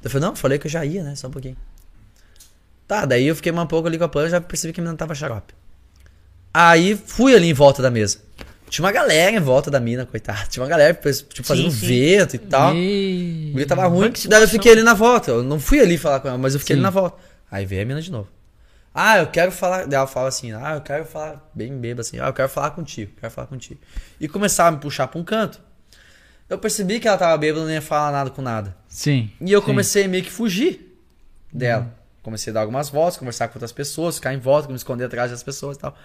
Eu 0.03 0.09
falei, 0.09 0.29
não, 0.29 0.37
falei 0.37 0.59
que 0.59 0.69
eu 0.69 0.71
já 0.71 0.85
ia, 0.85 1.03
né? 1.03 1.17
Só 1.17 1.27
um 1.27 1.31
pouquinho. 1.33 1.57
Tá, 2.87 3.05
daí 3.05 3.27
eu 3.27 3.35
fiquei 3.35 3.51
um 3.51 3.67
pouco 3.67 3.89
ali 3.89 3.99
com 3.99 4.05
a 4.05 4.09
Pan 4.09 4.27
e 4.27 4.31
já 4.31 4.41
percebi 4.41 4.73
que 4.73 4.81
a 4.81 4.83
menina 4.83 4.97
tava 4.97 5.15
xarope. 5.15 5.53
Aí 6.55 6.97
fui 6.97 7.35
ali 7.35 7.51
em 7.51 7.53
volta 7.53 7.83
da 7.83 7.91
mesa. 7.91 8.19
Tinha 8.71 8.85
uma 8.85 8.93
galera 8.93 9.37
em 9.37 9.41
volta 9.41 9.71
da 9.71 9.81
mina, 9.81 10.07
coitada. 10.07 10.47
Tinha 10.49 10.63
uma 10.63 10.69
galera, 10.69 10.95
tipo, 10.95 11.47
fazendo 11.47 11.71
sim. 11.71 11.87
vento 11.87 12.37
e 12.37 12.39
tal. 12.39 12.75
Ei. 12.75 13.53
O 13.57 13.67
tava 13.67 13.87
ruim, 13.87 14.13
que 14.13 14.29
daí 14.29 14.43
eu 14.43 14.49
fiquei 14.49 14.73
ali 14.73 14.83
na 14.83 14.95
volta. 14.95 15.33
Eu 15.33 15.43
não 15.43 15.59
fui 15.59 15.81
ali 15.81 15.99
falar 15.99 16.21
com 16.21 16.29
ela, 16.29 16.39
mas 16.39 16.55
eu 16.55 16.61
fiquei 16.61 16.77
Sim. 16.77 16.81
ali 16.81 16.83
na 16.85 16.91
volta. 16.91 17.19
Aí 17.51 17.65
veio 17.67 17.83
a 17.83 17.85
mina 17.85 18.03
de 18.03 18.11
novo. 18.11 18.29
Ah, 18.95 19.19
eu 19.19 19.27
quero 19.29 19.53
falar. 19.53 19.87
Daí 19.87 19.97
ela 19.97 20.07
fala 20.07 20.29
assim: 20.29 20.53
Ah, 20.53 20.75
eu 20.75 20.81
quero 20.81 21.05
falar 21.05 21.51
bem 21.55 21.77
bêbado 21.79 22.01
assim. 22.01 22.19
Ah, 22.19 22.27
eu 22.27 22.33
quero 22.33 22.49
falar 22.49 22.71
contigo, 22.71 23.13
quero 23.19 23.33
falar 23.33 23.47
contigo. 23.47 23.81
E 24.21 24.27
começava 24.27 24.69
a 24.69 24.73
me 24.73 24.79
puxar 24.79 25.07
pra 25.09 25.21
um 25.21 25.25
canto. 25.25 25.61
Eu 26.49 26.59
percebi 26.59 26.99
que 26.99 27.07
ela 27.07 27.19
tava 27.19 27.37
bêbada 27.37 27.63
e 27.63 27.65
não 27.67 27.73
ia 27.73 27.83
falar 27.83 28.11
nada 28.11 28.31
com 28.31 28.41
nada. 28.41 28.75
Sim. 28.89 29.31
E 29.41 29.53
eu 29.53 29.61
sim. 29.61 29.67
comecei 29.67 30.09
meio 30.09 30.25
que 30.25 30.31
fugir 30.31 30.99
dela. 31.53 31.95
Comecei 32.23 32.51
a 32.51 32.55
dar 32.55 32.61
algumas 32.61 32.89
voltas, 32.89 33.17
conversar 33.17 33.49
com 33.49 33.55
outras 33.55 33.73
pessoas, 33.73 34.17
ficar 34.17 34.35
em 34.35 34.39
volta, 34.39 34.69
me 34.69 34.75
esconder 34.75 35.05
atrás 35.05 35.31
das 35.31 35.43
pessoas 35.43 35.77
e 35.77 35.81
tal. 35.81 35.97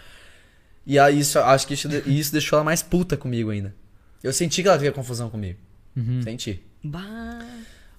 E 0.86 1.00
aí 1.00 1.20
isso, 1.20 1.40
acho 1.40 1.66
que 1.66 1.74
isso, 1.74 1.88
isso 2.06 2.32
deixou 2.32 2.58
ela 2.58 2.64
mais 2.64 2.84
puta 2.84 3.16
comigo 3.16 3.50
ainda. 3.50 3.74
Eu 4.22 4.32
senti 4.32 4.62
que 4.62 4.68
ela 4.68 4.78
teve 4.78 4.92
confusão 4.92 5.30
comigo. 5.30 5.60
Uhum. 5.96 6.22
Senti. 6.22 6.64
Bah. 6.84 7.40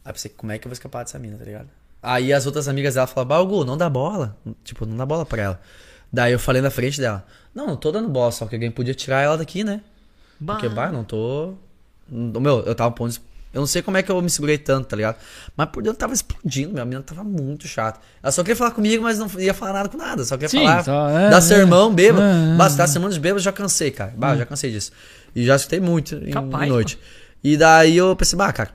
Aí 0.04 0.10
eu 0.10 0.12
pensei, 0.12 0.30
como 0.36 0.52
é 0.52 0.58
que 0.58 0.66
eu 0.66 0.70
vou 0.70 0.74
escapar 0.74 1.02
dessa 1.02 1.18
mina, 1.18 1.36
tá 1.36 1.44
ligado? 1.44 1.68
Aí 2.04 2.32
as 2.32 2.44
outras 2.44 2.68
amigas 2.68 2.94
dela 2.94 3.06
falaram, 3.06 3.28
Balgu, 3.28 3.64
não 3.64 3.76
dá 3.76 3.88
bola. 3.88 4.36
Tipo, 4.62 4.84
não 4.84 4.96
dá 4.96 5.06
bola 5.06 5.24
pra 5.24 5.42
ela. 5.42 5.60
Daí 6.12 6.32
eu 6.32 6.38
falei 6.38 6.60
na 6.62 6.70
frente 6.70 7.00
dela, 7.00 7.24
não, 7.54 7.66
não 7.66 7.76
tô 7.76 7.90
dando 7.90 8.08
bola, 8.08 8.30
só 8.30 8.46
que 8.46 8.54
alguém 8.54 8.70
podia 8.70 8.94
tirar 8.94 9.22
ela 9.22 9.36
daqui, 9.36 9.64
né? 9.64 9.80
Bah. 10.38 10.54
Porque, 10.54 10.68
bah, 10.68 10.92
não 10.92 11.02
tô. 11.02 11.54
Meu, 12.08 12.60
eu 12.60 12.74
tava 12.74 12.90
pondo. 12.92 13.14
Eu 13.52 13.60
não 13.60 13.66
sei 13.66 13.82
como 13.82 13.96
é 13.96 14.02
que 14.02 14.10
eu 14.10 14.20
me 14.20 14.28
segurei 14.28 14.58
tanto, 14.58 14.88
tá 14.88 14.96
ligado? 14.96 15.16
Mas 15.56 15.68
por 15.70 15.82
dentro 15.82 15.98
tava 15.98 16.12
explodindo, 16.12 16.72
minha 16.72 16.84
menina 16.84 17.02
tava 17.02 17.24
muito 17.24 17.66
chata. 17.68 18.00
Ela 18.22 18.32
só 18.32 18.42
queria 18.42 18.56
falar 18.56 18.72
comigo, 18.72 19.02
mas 19.04 19.18
não 19.18 19.30
ia 19.38 19.54
falar 19.54 19.72
nada 19.72 19.88
com 19.88 19.96
nada. 19.96 20.24
Só 20.24 20.36
queria 20.36 20.48
Sim, 20.48 20.58
falar. 20.58 20.84
só, 20.84 21.08
é, 21.08 21.30
dar 21.30 21.38
é, 21.38 21.40
sermão 21.40 21.94
bêbado. 21.94 22.22
é, 22.22 22.52
é, 22.52 22.56
Bah, 22.56 22.68
se 22.68 22.76
dar 22.76 22.88
sermão 22.88 23.08
de 23.08 23.18
bêbado, 23.18 23.38
eu 23.38 23.44
já 23.44 23.52
cansei, 23.52 23.92
cara. 23.92 24.12
Bah, 24.16 24.36
já 24.36 24.44
cansei 24.44 24.70
disso. 24.72 24.92
E 25.34 25.44
já 25.44 25.54
escutei 25.54 25.80
muito 25.80 26.16
em, 26.16 26.30
Capaz, 26.32 26.64
em 26.64 26.68
noite. 26.68 26.98
E 27.42 27.56
daí 27.56 27.96
eu 27.96 28.14
pensei, 28.16 28.36
bah, 28.36 28.52
cara. 28.52 28.70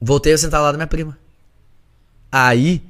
Voltei 0.00 0.32
a 0.32 0.38
sentar 0.38 0.62
lá 0.62 0.72
da 0.72 0.78
minha 0.78 0.86
prima. 0.86 1.16
Aí, 2.30 2.82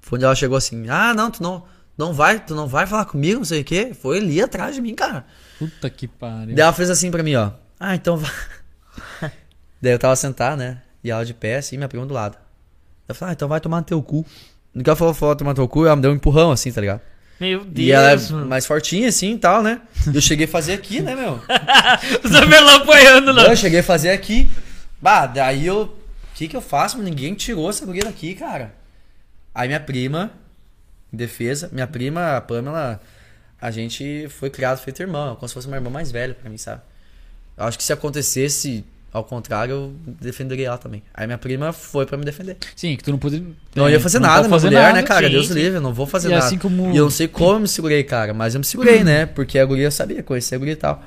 foi 0.00 0.18
onde 0.18 0.24
ela 0.24 0.34
chegou 0.34 0.56
assim: 0.56 0.88
Ah, 0.88 1.12
não, 1.14 1.30
tu 1.30 1.42
não, 1.42 1.64
não 1.96 2.12
vai, 2.12 2.38
tu 2.38 2.54
não 2.54 2.66
vai 2.66 2.86
falar 2.86 3.06
comigo, 3.06 3.38
não 3.38 3.44
sei 3.44 3.62
o 3.62 3.64
quê. 3.64 3.92
Foi 4.00 4.18
ali 4.18 4.42
atrás 4.42 4.74
de 4.74 4.80
mim, 4.80 4.94
cara. 4.94 5.24
Puta 5.58 5.88
que 5.88 6.06
pariu. 6.06 6.54
Daí 6.54 6.62
ela 6.62 6.72
fez 6.72 6.90
assim 6.90 7.10
pra 7.10 7.22
mim, 7.22 7.34
ó. 7.34 7.50
Ah, 7.80 7.94
então 7.94 8.16
vai. 8.16 8.30
Daí 9.80 9.92
eu 9.92 9.98
tava 9.98 10.16
sentado, 10.16 10.58
né? 10.58 10.82
E 11.02 11.10
ela 11.10 11.24
de 11.24 11.34
pé, 11.34 11.56
assim, 11.56 11.76
minha 11.76 11.88
prima 11.88 12.04
do 12.06 12.12
lado. 12.14 12.36
Eu 13.08 13.14
falei, 13.14 13.32
ah, 13.32 13.34
então 13.34 13.48
vai 13.48 13.60
tomar 13.60 13.78
no 13.78 13.84
teu 13.84 14.02
cu. 14.02 14.26
No 14.74 14.82
que 14.82 14.90
ela 14.90 14.96
falou, 14.96 15.14
falou 15.14 15.36
tomar 15.36 15.50
no 15.50 15.54
teu 15.54 15.68
cu, 15.68 15.86
ela 15.86 15.96
me 15.96 16.02
deu 16.02 16.10
um 16.10 16.14
empurrão, 16.14 16.50
assim, 16.50 16.72
tá 16.72 16.80
ligado? 16.80 17.00
Meu 17.38 17.64
Deus. 17.64 17.86
E 17.86 17.92
ela 17.92 18.10
é 18.10 18.16
mano. 18.16 18.46
mais 18.46 18.66
fortinha, 18.66 19.08
assim, 19.08 19.34
e 19.34 19.38
tal, 19.38 19.62
né? 19.62 19.80
E 20.12 20.14
eu 20.14 20.20
cheguei 20.20 20.46
a 20.46 20.48
fazer 20.48 20.72
aqui, 20.72 21.00
né, 21.00 21.14
meu? 21.14 21.40
O 22.24 22.28
Zamber 22.28 22.62
lá 22.62 22.76
apoiando, 22.76 23.32
não. 23.32 23.44
Eu 23.44 23.56
cheguei 23.56 23.80
a 23.80 23.84
fazer 23.84 24.10
aqui. 24.10 24.50
Bah, 25.00 25.26
daí 25.26 25.66
eu... 25.66 25.82
O 25.82 25.90
que 26.34 26.48
que 26.48 26.56
eu 26.56 26.60
faço? 26.60 26.98
Ninguém 26.98 27.34
tirou 27.34 27.70
essa 27.70 27.86
guria 27.86 28.02
daqui, 28.04 28.34
cara. 28.34 28.74
Aí 29.58 29.68
minha 29.68 29.80
prima, 29.80 30.30
em 31.10 31.16
defesa, 31.16 31.70
minha 31.72 31.86
prima, 31.86 32.36
a 32.36 32.40
Pamela, 32.42 33.00
a 33.58 33.70
gente 33.70 34.28
foi 34.28 34.50
criado 34.50 34.78
feito 34.78 35.00
irmão, 35.00 35.34
como 35.34 35.48
se 35.48 35.54
fosse 35.54 35.66
uma 35.66 35.76
irmã 35.78 35.88
mais 35.88 36.10
velha 36.12 36.34
pra 36.34 36.50
mim, 36.50 36.58
sabe? 36.58 36.82
Eu 37.56 37.64
acho 37.64 37.78
que 37.78 37.84
se 37.84 37.90
acontecesse 37.92 38.84
ao 39.10 39.24
contrário, 39.24 39.72
eu 39.72 39.94
defenderia 40.20 40.66
ela 40.66 40.76
também. 40.76 41.02
Aí 41.14 41.26
minha 41.26 41.38
prima 41.38 41.72
foi 41.72 42.04
pra 42.04 42.18
me 42.18 42.24
defender. 42.26 42.58
Sim, 42.76 42.96
que 42.98 43.02
tu 43.04 43.10
não 43.10 43.18
podia. 43.18 43.42
Não 43.74 43.88
é, 43.88 43.92
ia 43.92 44.00
fazer 44.00 44.18
tu 44.18 44.22
não 44.22 44.28
nada, 44.28 44.40
pode 44.40 44.48
minha 44.48 44.60
fazer 44.60 44.66
mulher, 44.66 44.82
nada. 44.88 44.94
né, 44.94 45.02
cara? 45.02 45.26
sim, 45.26 45.32
Deus 45.32 45.46
sim. 45.48 45.54
livre, 45.54 45.76
eu 45.78 45.80
não 45.80 45.94
vou 45.94 46.06
fazer 46.06 46.28
E 46.28 46.32
nada. 46.32 46.44
assim 46.44 46.58
como- 46.58 46.92
E 46.92 46.96
eu 46.98 47.04
não 47.04 47.10
sei 47.10 47.26
como 47.26 47.52
eu 47.54 47.60
me 47.60 47.68
segurei, 47.68 48.04
cara, 48.04 48.34
mas 48.34 48.54
eu 48.54 48.58
me 48.60 48.66
segurei, 48.66 49.02
né? 49.02 49.24
Porque 49.24 49.58
a 49.58 49.64
guria 49.64 49.90
sabia, 49.90 50.22
conhecia 50.22 50.56
a 50.56 50.58
guria 50.58 50.74
e 50.74 50.76
tal. 50.76 51.02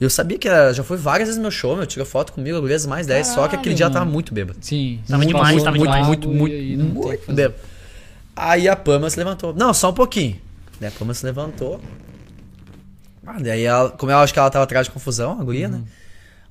Eu 0.00 0.08
sabia 0.08 0.38
que 0.38 0.48
já 0.72 0.82
foi 0.82 0.96
várias 0.96 1.28
vezes 1.28 1.36
no 1.36 1.42
meu 1.42 1.50
show, 1.50 1.76
meu. 1.76 1.84
Tirou 1.86 2.06
foto 2.06 2.32
comigo, 2.32 2.58
gurias 2.62 2.86
mais 2.86 3.06
10. 3.06 3.26
só 3.26 3.34
que 3.34 3.40
Caralho, 3.40 3.58
aquele 3.60 3.74
dia 3.74 3.84
ela 3.84 3.92
tava 3.92 4.04
mano. 4.06 4.14
muito 4.14 4.32
bêbado. 4.32 4.58
Sim. 4.62 5.00
Tava 5.06 5.22
Você 5.22 5.26
demais, 5.28 5.48
passou 5.48 5.64
tava 5.64 5.76
muito, 5.76 5.90
demais. 5.90 6.06
Muito, 6.06 6.28
muito, 6.28 6.38
muito, 6.40 6.54
e 6.54 6.76
não 6.76 6.84
tem 6.86 6.90
o 6.94 7.02
que 7.02 7.08
muito 7.08 7.20
fazer. 7.26 7.36
bêbado. 7.36 7.73
Aí 8.36 8.68
a 8.68 8.74
Pama 8.76 9.08
se 9.10 9.18
levantou. 9.18 9.54
Não, 9.54 9.72
só 9.72 9.90
um 9.90 9.94
pouquinho. 9.94 10.40
Daí 10.80 10.88
a 10.88 10.92
Pama 10.92 11.14
se 11.14 11.24
levantou. 11.24 11.80
Ah, 13.26 13.38
daí 13.40 13.64
ela, 13.64 13.90
como 13.90 14.12
eu 14.12 14.18
acho 14.18 14.32
que 14.32 14.38
ela 14.38 14.50
tava 14.50 14.64
atrás 14.64 14.86
de 14.86 14.92
confusão, 14.92 15.40
a 15.40 15.44
guria, 15.44 15.68
né? 15.68 15.78
Uhum. 15.78 15.84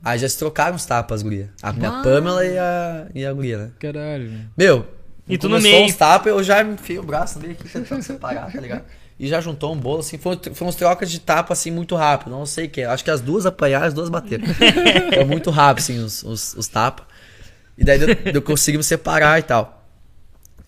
Aí 0.04 0.20
já 0.20 0.28
se 0.28 0.38
trocaram 0.38 0.76
os 0.76 0.86
tapas, 0.86 1.18
as 1.20 1.24
guria. 1.24 1.50
A 1.62 1.72
minha 1.72 1.92
Pamela 2.02 2.46
e 2.46 2.58
a, 2.58 3.08
e 3.14 3.26
a 3.26 3.32
guria, 3.34 3.58
né? 3.58 3.72
Caralho, 3.80 4.30
velho. 4.30 4.50
Meu, 4.58 4.88
E 5.28 5.38
tu 5.38 5.48
no 5.48 5.58
começou 5.58 5.80
meio. 5.80 5.90
os 5.90 5.96
tapas, 5.96 6.28
eu 6.28 6.44
já 6.44 6.62
enfiei 6.64 7.00
o 7.00 7.04
braço 7.04 7.40
meio 7.40 7.54
aqui, 7.54 7.70
tentando 7.70 8.02
separar, 8.02 8.52
tá 8.52 8.60
ligado? 8.60 8.84
E 9.20 9.28
já 9.28 9.40
juntou 9.40 9.72
um 9.72 9.78
bolo, 9.78 10.00
assim, 10.00 10.18
foi, 10.18 10.38
foi 10.54 10.68
uns 10.68 10.76
trocas 10.76 11.10
de 11.12 11.20
tapa, 11.20 11.54
assim, 11.54 11.70
muito 11.70 11.96
rápido, 11.96 12.32
não 12.32 12.46
sei 12.46 12.66
o 12.66 12.70
que. 12.70 12.82
Acho 12.84 13.04
que 13.04 13.12
as 13.12 13.22
duas 13.22 13.46
apanharam, 13.46 13.86
as 13.86 13.94
duas 13.94 14.10
bateram. 14.10 14.44
Foi 15.14 15.24
muito 15.26 15.52
rápido, 15.52 15.84
assim, 15.84 16.00
os, 16.00 16.24
os, 16.24 16.54
os 16.56 16.68
tapas. 16.68 17.06
E 17.78 17.84
daí 17.86 18.00
deu, 18.00 18.34
deu, 18.34 18.42
conseguimos 18.42 18.88
separar 18.88 19.38
e 19.40 19.44
tal. 19.44 19.83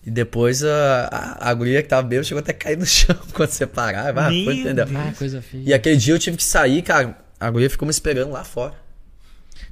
E 0.06 0.10
depois 0.10 0.62
a, 0.62 1.08
a, 1.10 1.50
a 1.50 1.54
guria 1.54 1.82
que 1.82 1.88
tava 1.88 2.06
bêbada 2.06 2.24
chegou 2.24 2.38
até 2.38 2.52
a 2.52 2.54
cair 2.54 2.78
no 2.78 2.86
chão 2.86 3.16
quando 3.34 3.50
separar. 3.50 4.16
Ah, 4.16 4.28
foi, 4.28 4.60
entendeu? 4.60 4.86
Ah, 4.94 5.12
coisa 5.18 5.42
feia. 5.42 5.62
E 5.66 5.74
aquele 5.74 5.96
dia 5.96 6.14
eu 6.14 6.18
tive 6.18 6.36
que 6.36 6.44
sair, 6.44 6.80
cara. 6.82 7.18
A 7.40 7.50
guria 7.50 7.68
ficou 7.68 7.84
me 7.86 7.90
esperando 7.90 8.30
lá 8.30 8.44
fora. 8.44 8.74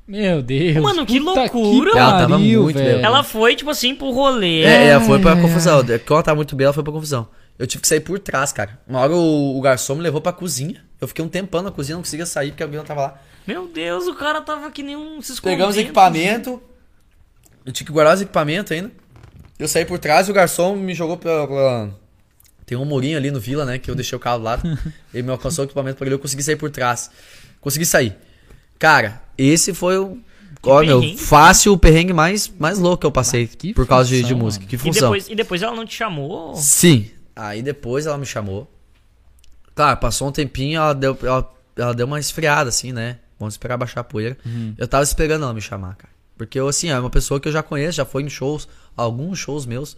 Meu 0.07 0.43
Deus. 0.43 0.83
Mano, 0.83 1.07
que 1.07 1.19
loucura. 1.19 1.93
que 1.93 1.99
Ela 1.99 2.19
tava 2.19 2.31
pariu, 2.37 2.63
muito 2.65 2.77
velho. 2.77 2.89
bêbada. 2.89 3.07
Ela 3.07 3.23
foi, 3.23 3.57
tipo 3.57 3.71
assim, 3.71 3.95
pro 3.95 4.11
rolê. 4.11 4.63
É, 4.63 4.89
ela 4.89 5.01
foi 5.05 5.19
pra 5.19 5.33
Ai, 5.33 5.41
confusão. 5.41 5.79
Quando 5.83 6.01
ela 6.11 6.23
tava 6.23 6.37
muito 6.37 6.55
bem, 6.57 6.65
ela 6.65 6.75
foi 6.75 6.83
pra 6.83 6.93
confusão. 6.93 7.29
Eu 7.59 7.67
tive 7.67 7.83
que 7.83 7.89
sair 7.89 8.01
por 8.01 8.19
trás, 8.19 8.53
cara. 8.53 8.79
Uma 8.87 9.01
hora 9.01 9.15
o, 9.15 9.57
o 9.57 9.61
garçom 9.63 9.95
me 9.95 10.03
levou 10.03 10.21
pra 10.21 10.33
cozinha. 10.33 10.85
Eu 11.01 11.07
fiquei 11.09 11.25
um 11.25 11.29
tempão 11.29 11.63
na 11.63 11.71
cozinha, 11.71 11.95
não 11.95 12.03
conseguia 12.03 12.27
sair 12.27 12.51
porque 12.51 12.63
a 12.63 12.67
guria 12.67 12.81
não 12.81 12.87
tava 12.87 13.01
lá. 13.03 13.23
Meu 13.47 13.69
Deus, 13.69 14.07
o 14.07 14.15
cara 14.15 14.41
tava 14.43 14.71
que 14.71 14.83
nem 14.83 14.97
um 14.97 15.23
se 15.23 15.41
Pegamos 15.41 15.77
equipamento. 15.77 16.61
Eu 17.65 17.73
tinha 17.73 17.87
que 17.87 17.93
guardar 17.93 18.15
os 18.15 18.21
equipamentos 18.21 18.73
ainda. 18.73 18.91
Eu 19.59 19.69
saí 19.69 19.85
por 19.85 19.99
trás 19.99 20.29
e 20.29 20.31
o 20.31 20.35
garçom 20.35 20.75
me 20.77 20.95
jogou 20.95 21.17
pela. 21.17 21.47
pela- 21.47 21.91
Tem 22.67 22.77
um 22.77 22.85
murinho 22.85 23.17
ali 23.17 23.31
no 23.31 23.39
Vila, 23.39 23.65
né? 23.65 23.79
Que 23.79 23.91
eu 23.91 23.95
deixei 23.95 24.17
o 24.17 24.21
carro 24.21 24.43
lado. 24.43 24.63
Ele 25.13 25.23
me 25.23 25.31
alcançou 25.31 25.65
o 25.65 25.67
equipamento 25.67 25.97
pra 25.99 26.07
ele, 26.07 26.15
eu 26.15 26.19
consegui 26.19 26.43
sair 26.43 26.57
por 26.57 26.71
trás. 26.71 27.11
Consegui 27.61 27.87
sair. 27.87 28.17
Cara, 28.79 29.23
esse 29.39 29.73
foi 29.73 29.97
o. 29.99 30.19
Ó, 30.67 30.81
meu, 30.83 31.03
fácil 31.19 31.75
o 31.75 31.79
perrengue 31.79 32.15
mais, 32.15 32.49
mais 32.59 32.79
louco 32.79 33.03
que 33.03 33.07
eu 33.07 33.13
passei 33.13 33.47
que 33.47 33.75
por 33.75 33.87
causa 33.87 34.09
de, 34.09 34.17
de 34.17 34.23
função, 34.23 34.39
música. 34.39 34.63
mano. 34.63 34.71
Que 34.71 34.77
E 34.77 34.79
função. 34.79 35.03
depois, 35.11 35.29
e 35.29 35.35
depois 35.35 35.63
ela 35.63 35.77
não 35.77 35.85
te 35.85 35.95
chamou? 35.95 36.57
Sim. 36.57 37.11
Aí 37.37 37.63
depois 37.63 38.07
ela 38.07 38.17
me 38.17 38.25
chamou. 38.25 38.71
Claro, 39.75 39.99
passou 39.99 40.29
um 40.29 40.33
tempinho, 40.33 40.79
ela 40.79 40.95
deu, 40.95 41.19
ela, 41.23 41.53
ela 41.77 41.95
deu 41.95 42.07
uma 42.07 42.19
esfriada, 42.19 42.71
assim, 42.71 42.93
né? 42.93 43.19
Vamos 43.39 43.55
esperar 43.55 43.77
baixar 43.77 44.01
a 44.01 44.05
poeira. 44.05 44.39
Eu 44.79 44.89
tava 44.89 45.03
esperando 45.05 45.43
ela 45.45 45.53
me 45.53 45.61
chamar, 45.61 45.97
cara. 45.97 46.14
Porque 46.37 46.59
eu, 46.59 46.67
assim, 46.69 46.89
é 46.89 46.99
uma 46.99 47.11
pessoa 47.11 47.39
que 47.39 47.49
eu 47.49 47.53
já 47.53 47.63
conheço, 47.63 47.97
já 47.97 48.05
foi 48.05 48.23
em 48.23 48.29
shows, 48.29 48.69
alguns 48.97 49.39
shows 49.39 49.67
meus. 49.67 49.97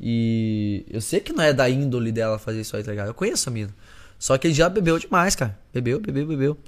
E 0.00 0.84
eu 0.90 1.00
sei 1.00 1.20
que 1.20 1.32
não 1.32 1.42
é 1.42 1.52
da 1.52 1.68
índole 1.68 2.12
dela 2.12 2.38
fazer 2.38 2.60
isso 2.60 2.76
aí, 2.76 2.82
tá 2.82 2.90
ligado? 2.90 3.08
Eu 3.08 3.14
conheço 3.14 3.48
a 3.48 3.52
mina. 3.52 3.74
Só 4.18 4.38
que 4.38 4.46
ele 4.46 4.54
já 4.54 4.68
bebeu 4.68 4.98
demais, 4.98 5.34
cara. 5.34 5.58
Bebeu, 5.72 6.00
bebeu, 6.00 6.26
bebeu. 6.26 6.58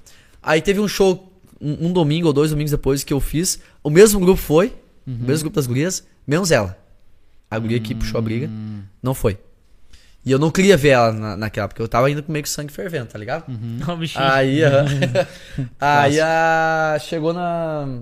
Aí 0.41 0.61
teve 0.61 0.79
um 0.79 0.87
show, 0.87 1.31
um, 1.59 1.87
um 1.87 1.93
domingo 1.93 2.27
ou 2.27 2.33
dois 2.33 2.51
domingos 2.51 2.71
depois 2.71 3.03
que 3.03 3.13
eu 3.13 3.19
fiz. 3.19 3.59
O 3.83 3.89
mesmo 3.89 4.19
grupo 4.19 4.39
foi, 4.39 4.73
o 5.05 5.11
mesmo 5.11 5.45
grupo 5.45 5.55
das 5.55 5.67
gurias, 5.67 6.05
menos 6.25 6.51
ela. 6.51 6.77
A 7.49 7.57
guria 7.57 7.79
que 7.79 7.95
puxou 7.95 8.17
a 8.17 8.21
briga, 8.21 8.49
não 9.01 9.13
foi. 9.13 9.37
E 10.25 10.31
eu 10.31 10.37
não 10.37 10.51
queria 10.51 10.75
ver 10.75 10.89
ela 10.89 11.13
na, 11.13 11.37
naquela, 11.37 11.69
porque 11.69 11.81
eu 11.81 11.87
tava 11.87 12.11
indo 12.11 12.21
com 12.21 12.29
meio 12.31 12.43
que 12.43 12.49
sangue 12.49 12.73
fervendo, 12.73 13.05
tá 13.05 13.17
ligado? 13.17 13.45
Ó, 13.87 13.93
o 13.93 13.97
bichinho. 13.97 14.25
Aí, 14.25 14.59
aí 15.79 16.19
a... 16.19 16.97
chegou 16.99 17.31
na 17.33 18.01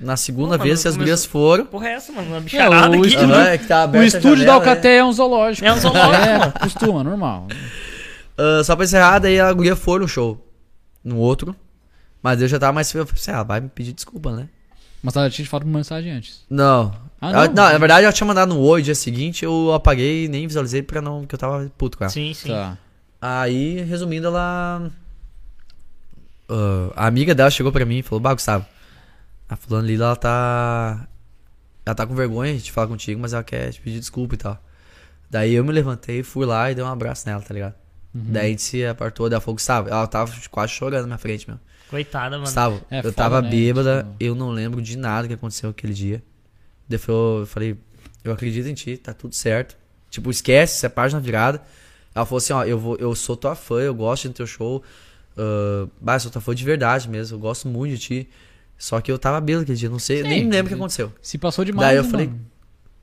na 0.00 0.16
segunda 0.16 0.58
Pô, 0.58 0.64
vez 0.64 0.82
que 0.82 0.88
as 0.88 0.94
começou- 0.94 0.98
gurias 0.98 1.24
foram. 1.24 1.66
Porra 1.66 1.88
é 1.88 1.92
essa, 1.92 2.12
mano? 2.12 2.28
Uma 2.28 2.36
É, 2.38 2.40
bicharada 2.40 2.90
o 2.96 3.00
aqui. 3.00 3.08
estúdio- 3.08 3.34
é 3.34 3.58
que 3.58 3.66
tá 3.66 3.86
O 3.86 4.02
estúdio 4.02 4.30
da 4.30 4.36
janela, 4.36 4.44
né? 4.46 4.50
Alcateia 4.70 4.98
é 5.00 5.04
um 5.04 5.12
zoológico. 5.12 5.66
É 5.66 5.72
um 5.72 5.78
zoológico, 5.78 6.14
É, 6.24 6.50
costuma, 6.60 7.04
normal. 7.04 7.46
Ah, 8.38 8.64
só 8.64 8.74
pra 8.74 8.84
encerrar, 8.86 9.18
daí 9.18 9.38
a 9.38 9.52
guria 9.52 9.76
foi 9.76 10.00
no 10.00 10.08
show. 10.08 10.42
No 11.04 11.18
outro. 11.18 11.54
Mas 12.22 12.40
eu 12.40 12.48
já 12.48 12.58
tava 12.58 12.72
mais. 12.72 12.92
Eu 12.94 13.04
falei 13.06 13.20
assim, 13.20 13.30
ah, 13.30 13.42
vai 13.42 13.60
me 13.60 13.68
pedir 13.68 13.92
desculpa, 13.92 14.32
né? 14.32 14.48
Mas 15.02 15.14
ela 15.16 15.28
tinha 15.28 15.44
te 15.44 15.50
falado 15.50 15.66
uma 15.66 15.78
mensagem 15.78 16.10
antes. 16.12 16.42
Não. 16.48 16.94
Ah, 17.20 17.30
não? 17.30 17.40
não, 17.46 17.72
na 17.72 17.78
verdade 17.78 18.04
ela 18.04 18.12
tinha 18.12 18.26
mandado 18.26 18.54
no 18.54 18.60
oi 18.60 18.80
dia 18.82 18.94
seguinte, 18.94 19.44
eu 19.44 19.72
apaguei 19.74 20.24
e 20.24 20.28
nem 20.28 20.46
visualizei 20.46 20.82
pra 20.82 21.02
não, 21.02 21.20
porque 21.20 21.34
eu 21.34 21.38
tava 21.38 21.70
puto 21.76 21.98
com 21.98 22.04
ela. 22.04 22.10
Sim, 22.12 22.32
sim. 22.32 22.48
Tá. 22.48 22.78
Aí, 23.20 23.82
resumindo, 23.82 24.28
ela. 24.28 24.90
Ah, 26.48 26.90
a 26.96 27.06
amiga 27.06 27.34
dela 27.34 27.50
chegou 27.50 27.70
pra 27.72 27.84
mim 27.84 27.98
e 27.98 28.02
falou: 28.02 28.20
Bah, 28.20 28.32
Gustavo, 28.34 28.64
a 29.52 29.56
fulana 29.56 29.86
Lila, 29.86 30.06
ela 30.06 30.16
tá. 30.16 31.08
Ela 31.84 31.94
tá 31.94 32.06
com 32.06 32.14
vergonha 32.14 32.56
de 32.56 32.70
falar 32.70 32.86
contigo, 32.86 33.20
mas 33.20 33.32
ela 33.32 33.42
quer 33.42 33.72
te 33.72 33.80
pedir 33.80 33.98
desculpa 33.98 34.34
e 34.34 34.38
tal. 34.38 34.62
Daí 35.28 35.54
eu 35.54 35.64
me 35.64 35.72
levantei, 35.72 36.22
fui 36.22 36.46
lá 36.46 36.70
e 36.70 36.74
dei 36.74 36.84
um 36.84 36.88
abraço 36.88 37.26
nela, 37.26 37.42
tá 37.42 37.52
ligado? 37.52 37.74
Uhum. 38.14 38.24
Daí 38.28 38.46
a 38.46 38.48
gente 38.50 38.62
se 38.62 38.84
apartou, 38.86 39.28
daí 39.28 39.34
ela 39.34 39.40
falou: 39.40 39.54
Gustavo, 39.56 39.88
ela 39.88 40.06
tava 40.06 40.32
quase 40.50 40.72
chorando 40.72 41.02
na 41.02 41.06
minha 41.08 41.18
frente, 41.18 41.48
meu. 41.48 41.58
Coitada, 41.88 42.36
mano. 42.36 42.44
Gustavo, 42.44 42.80
É 42.90 42.98
eu 42.98 43.02
foda, 43.04 43.14
tava 43.14 43.42
né, 43.42 43.50
bêbada, 43.50 44.02
tipo- 44.02 44.16
eu 44.20 44.34
não 44.34 44.50
lembro 44.50 44.80
de 44.80 44.96
nada 44.96 45.26
que 45.28 45.34
aconteceu 45.34 45.70
aquele 45.70 45.92
dia. 45.92 46.22
Daí 46.88 47.00
eu 47.08 47.46
falei, 47.46 47.76
eu 48.24 48.32
acredito 48.32 48.66
em 48.68 48.74
ti, 48.74 48.96
tá 48.96 49.12
tudo 49.12 49.34
certo. 49.34 49.76
Tipo, 50.10 50.30
esquece, 50.30 50.74
essa 50.76 50.86
é 50.86 50.88
a 50.88 50.90
página 50.90 51.20
virada. 51.20 51.62
Ela 52.14 52.24
falou 52.26 52.38
assim, 52.38 52.52
ó, 52.52 52.64
eu, 52.64 52.78
vou, 52.78 52.96
eu 52.96 53.14
sou 53.14 53.36
tua 53.36 53.54
fã, 53.54 53.80
eu 53.80 53.94
gosto 53.94 54.28
do 54.28 54.34
teu 54.34 54.46
show. 54.46 54.82
Uh, 55.36 55.90
bah, 56.00 56.16
eu 56.16 56.20
sou 56.20 56.30
tua 56.30 56.40
fã 56.42 56.54
de 56.54 56.64
verdade 56.64 57.08
mesmo, 57.08 57.36
eu 57.36 57.40
gosto 57.40 57.66
muito 57.66 57.92
de 57.92 57.98
ti. 57.98 58.28
Só 58.82 59.00
que 59.00 59.12
eu 59.12 59.16
tava 59.16 59.40
bêbado 59.40 59.62
aquele 59.62 59.78
dia, 59.78 59.88
não 59.88 60.00
sei, 60.00 60.24
Sim, 60.24 60.28
nem 60.28 60.50
lembro 60.50 60.64
o 60.64 60.68
que 60.70 60.74
aconteceu. 60.74 61.12
Se 61.22 61.38
passou 61.38 61.64
demais. 61.64 61.86
Daí 61.86 61.96
eu 61.98 62.02
né, 62.02 62.10
falei, 62.10 62.26
mano? 62.26 62.40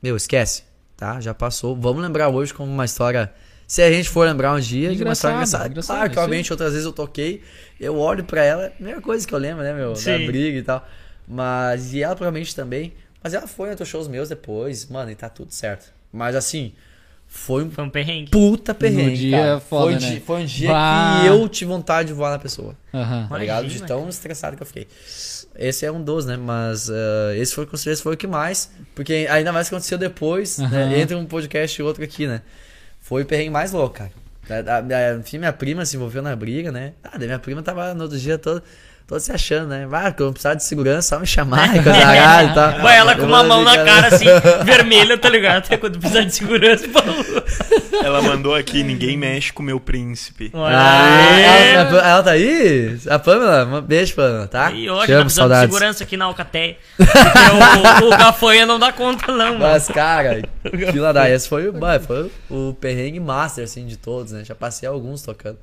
meu, 0.02 0.14
esquece, 0.14 0.62
tá? 0.94 1.18
Já 1.22 1.32
passou. 1.32 1.74
Vamos 1.74 2.02
lembrar 2.02 2.28
hoje 2.28 2.52
como 2.52 2.70
uma 2.70 2.84
história. 2.84 3.32
Se 3.66 3.80
a 3.80 3.90
gente 3.90 4.06
for 4.10 4.28
lembrar 4.28 4.52
um 4.52 4.60
dia 4.60 4.94
de 4.94 5.02
uma 5.02 5.14
história 5.14 5.36
engraçada. 5.36 5.68
engraçado, 5.68 5.96
claro 5.96 6.10
que, 6.10 6.18
obviamente, 6.18 6.52
outras 6.52 6.72
vezes 6.72 6.84
eu 6.84 6.92
toquei, 6.92 7.42
eu 7.80 7.96
olho 7.96 8.22
pra 8.24 8.44
ela, 8.44 8.66
a 8.66 8.70
primeira 8.70 9.00
coisa 9.00 9.26
que 9.26 9.34
eu 9.34 9.38
lembro, 9.38 9.62
né, 9.62 9.72
meu? 9.72 9.94
Da 9.94 9.96
Sim. 9.96 10.26
briga 10.26 10.58
e 10.58 10.62
tal. 10.62 10.86
Mas, 11.26 11.94
e 11.94 12.02
ela 12.02 12.14
provavelmente 12.14 12.54
também. 12.54 12.92
Mas 13.22 13.32
ela 13.32 13.46
foi 13.46 13.68
em 13.68 13.70
outros 13.70 13.88
shows 13.88 14.06
meus 14.06 14.28
depois, 14.28 14.84
mano, 14.84 15.10
e 15.10 15.14
tá 15.14 15.30
tudo 15.30 15.50
certo. 15.50 15.90
Mas 16.12 16.36
assim, 16.36 16.74
foi 17.32 17.62
um 17.64 17.70
Foi 17.70 17.84
um 17.84 17.88
perrengue. 17.90 18.30
puta 18.30 18.74
perrengue. 18.74 19.10
No 19.12 19.16
dia 19.16 19.38
cara. 19.38 19.60
foda, 19.60 19.84
foi, 19.84 19.92
um 19.94 20.00
né? 20.00 20.08
dia, 20.10 20.20
foi 20.26 20.42
um 20.42 20.44
dia 20.44 20.68
Bah. 20.72 21.20
que 21.22 21.26
eu 21.28 21.48
tive 21.48 21.70
vontade 21.70 22.08
de 22.08 22.12
voar 22.14 22.30
na 22.32 22.38
pessoa. 22.40 22.74
Aham. 22.92 23.28
Tá 23.28 23.38
ligado? 23.38 23.68
De 23.68 23.82
tão 23.84 24.08
estressado 24.08 24.56
que 24.56 24.62
eu 24.62 24.66
fiquei. 24.66 24.88
Esse 25.56 25.86
é 25.86 25.92
um 25.92 26.02
dos, 26.02 26.26
né? 26.26 26.36
Mas 26.36 26.90
ah, 26.90 27.36
esse 27.36 27.54
foi 27.54 27.66
com 27.66 27.76
certeza 27.76 28.02
foi 28.02 28.14
o 28.14 28.16
que 28.16 28.26
mais. 28.26 28.70
Porque 28.96 29.28
ainda 29.30 29.52
mais 29.52 29.68
que 29.68 29.74
aconteceu 29.74 29.96
depois, 29.96 30.58
Aham. 30.58 30.68
né? 30.88 31.00
Entre 31.00 31.14
um 31.14 31.24
podcast 31.24 31.80
e 31.80 31.84
outro 31.84 32.02
aqui, 32.02 32.26
né? 32.26 32.42
Foi 33.00 33.22
o 33.22 33.26
perrengue 33.26 33.50
mais 33.50 33.70
louco, 33.72 33.94
cara. 33.96 34.10
A- 34.50 34.78
a- 34.78 35.12
a- 35.12 35.16
Enfim, 35.16 35.38
minha 35.38 35.52
prima 35.52 35.86
se 35.86 35.96
envolveu 35.96 36.22
na 36.22 36.34
briga, 36.34 36.72
né? 36.72 36.94
Ah, 37.04 37.16
daí 37.16 37.26
minha 37.28 37.38
prima 37.38 37.62
tava 37.62 37.94
no 37.94 38.02
outro 38.02 38.18
dia 38.18 38.36
todo, 38.38 38.60
todo 39.10 39.20
se 39.20 39.32
achando, 39.32 39.68
né? 39.68 39.88
Ah, 39.92 40.12
que 40.12 40.22
eu 40.22 40.26
não 40.26 40.32
precisava 40.32 40.56
de 40.56 40.64
segurança, 40.64 41.16
só 41.16 41.20
me 41.20 41.26
chamar 41.26 41.76
e 41.76 41.82
coisa 41.84 41.98
arada 42.06 42.50
e 42.50 42.54
tal. 42.54 42.80
Vai 42.82 42.96
ela 42.96 43.16
com 43.16 43.24
uma 43.26 43.42
mão 43.42 43.62
na 43.64 43.84
cara, 43.84 44.06
assim, 44.14 44.24
vermelha, 44.64 45.18
tá 45.18 45.28
ligado? 45.28 45.58
Até 45.58 45.76
quando 45.76 45.98
precisar 45.98 46.22
de 46.22 46.34
segurança. 46.34 46.86
pô. 46.88 47.00
Ela 48.04 48.22
mandou 48.22 48.54
aqui, 48.54 48.82
ninguém 48.82 49.16
mexe 49.16 49.52
com 49.52 49.62
o 49.62 49.66
meu 49.66 49.78
príncipe. 49.80 50.50
Ah, 50.54 51.40
ela, 51.74 52.08
ela 52.08 52.22
tá 52.22 52.30
aí? 52.30 52.98
A 53.08 53.18
Pamela? 53.18 53.64
Um 53.64 53.80
beijo, 53.82 54.14
Pamela, 54.14 54.46
tá? 54.46 54.70
E 54.70 54.88
hoje 54.88 55.06
Te 55.06 55.12
nós 55.12 55.20
amo, 55.20 55.24
precisamos 55.24 55.32
de 55.32 55.34
saudades. 55.34 55.74
segurança 55.74 56.04
aqui 56.04 56.16
na 56.16 56.24
Alcateia. 56.26 56.76
Porque 56.96 58.04
o, 58.04 58.06
o 58.06 58.10
Gafanha 58.16 58.64
não 58.64 58.78
dá 58.78 58.92
conta, 58.92 59.32
não, 59.32 59.46
mano. 59.54 59.58
Mas, 59.58 59.88
cara, 59.88 60.42
fila 60.92 61.12
da 61.12 61.28
esse 61.28 61.48
foi, 61.48 61.68
o- 61.68 61.74
foi 62.06 62.30
o 62.48 62.74
perrengue 62.80 63.20
master, 63.20 63.64
assim, 63.64 63.86
de 63.86 63.96
todos, 63.96 64.32
né? 64.32 64.44
Já 64.44 64.54
passei 64.54 64.88
alguns 64.88 65.22
tocando. 65.22 65.58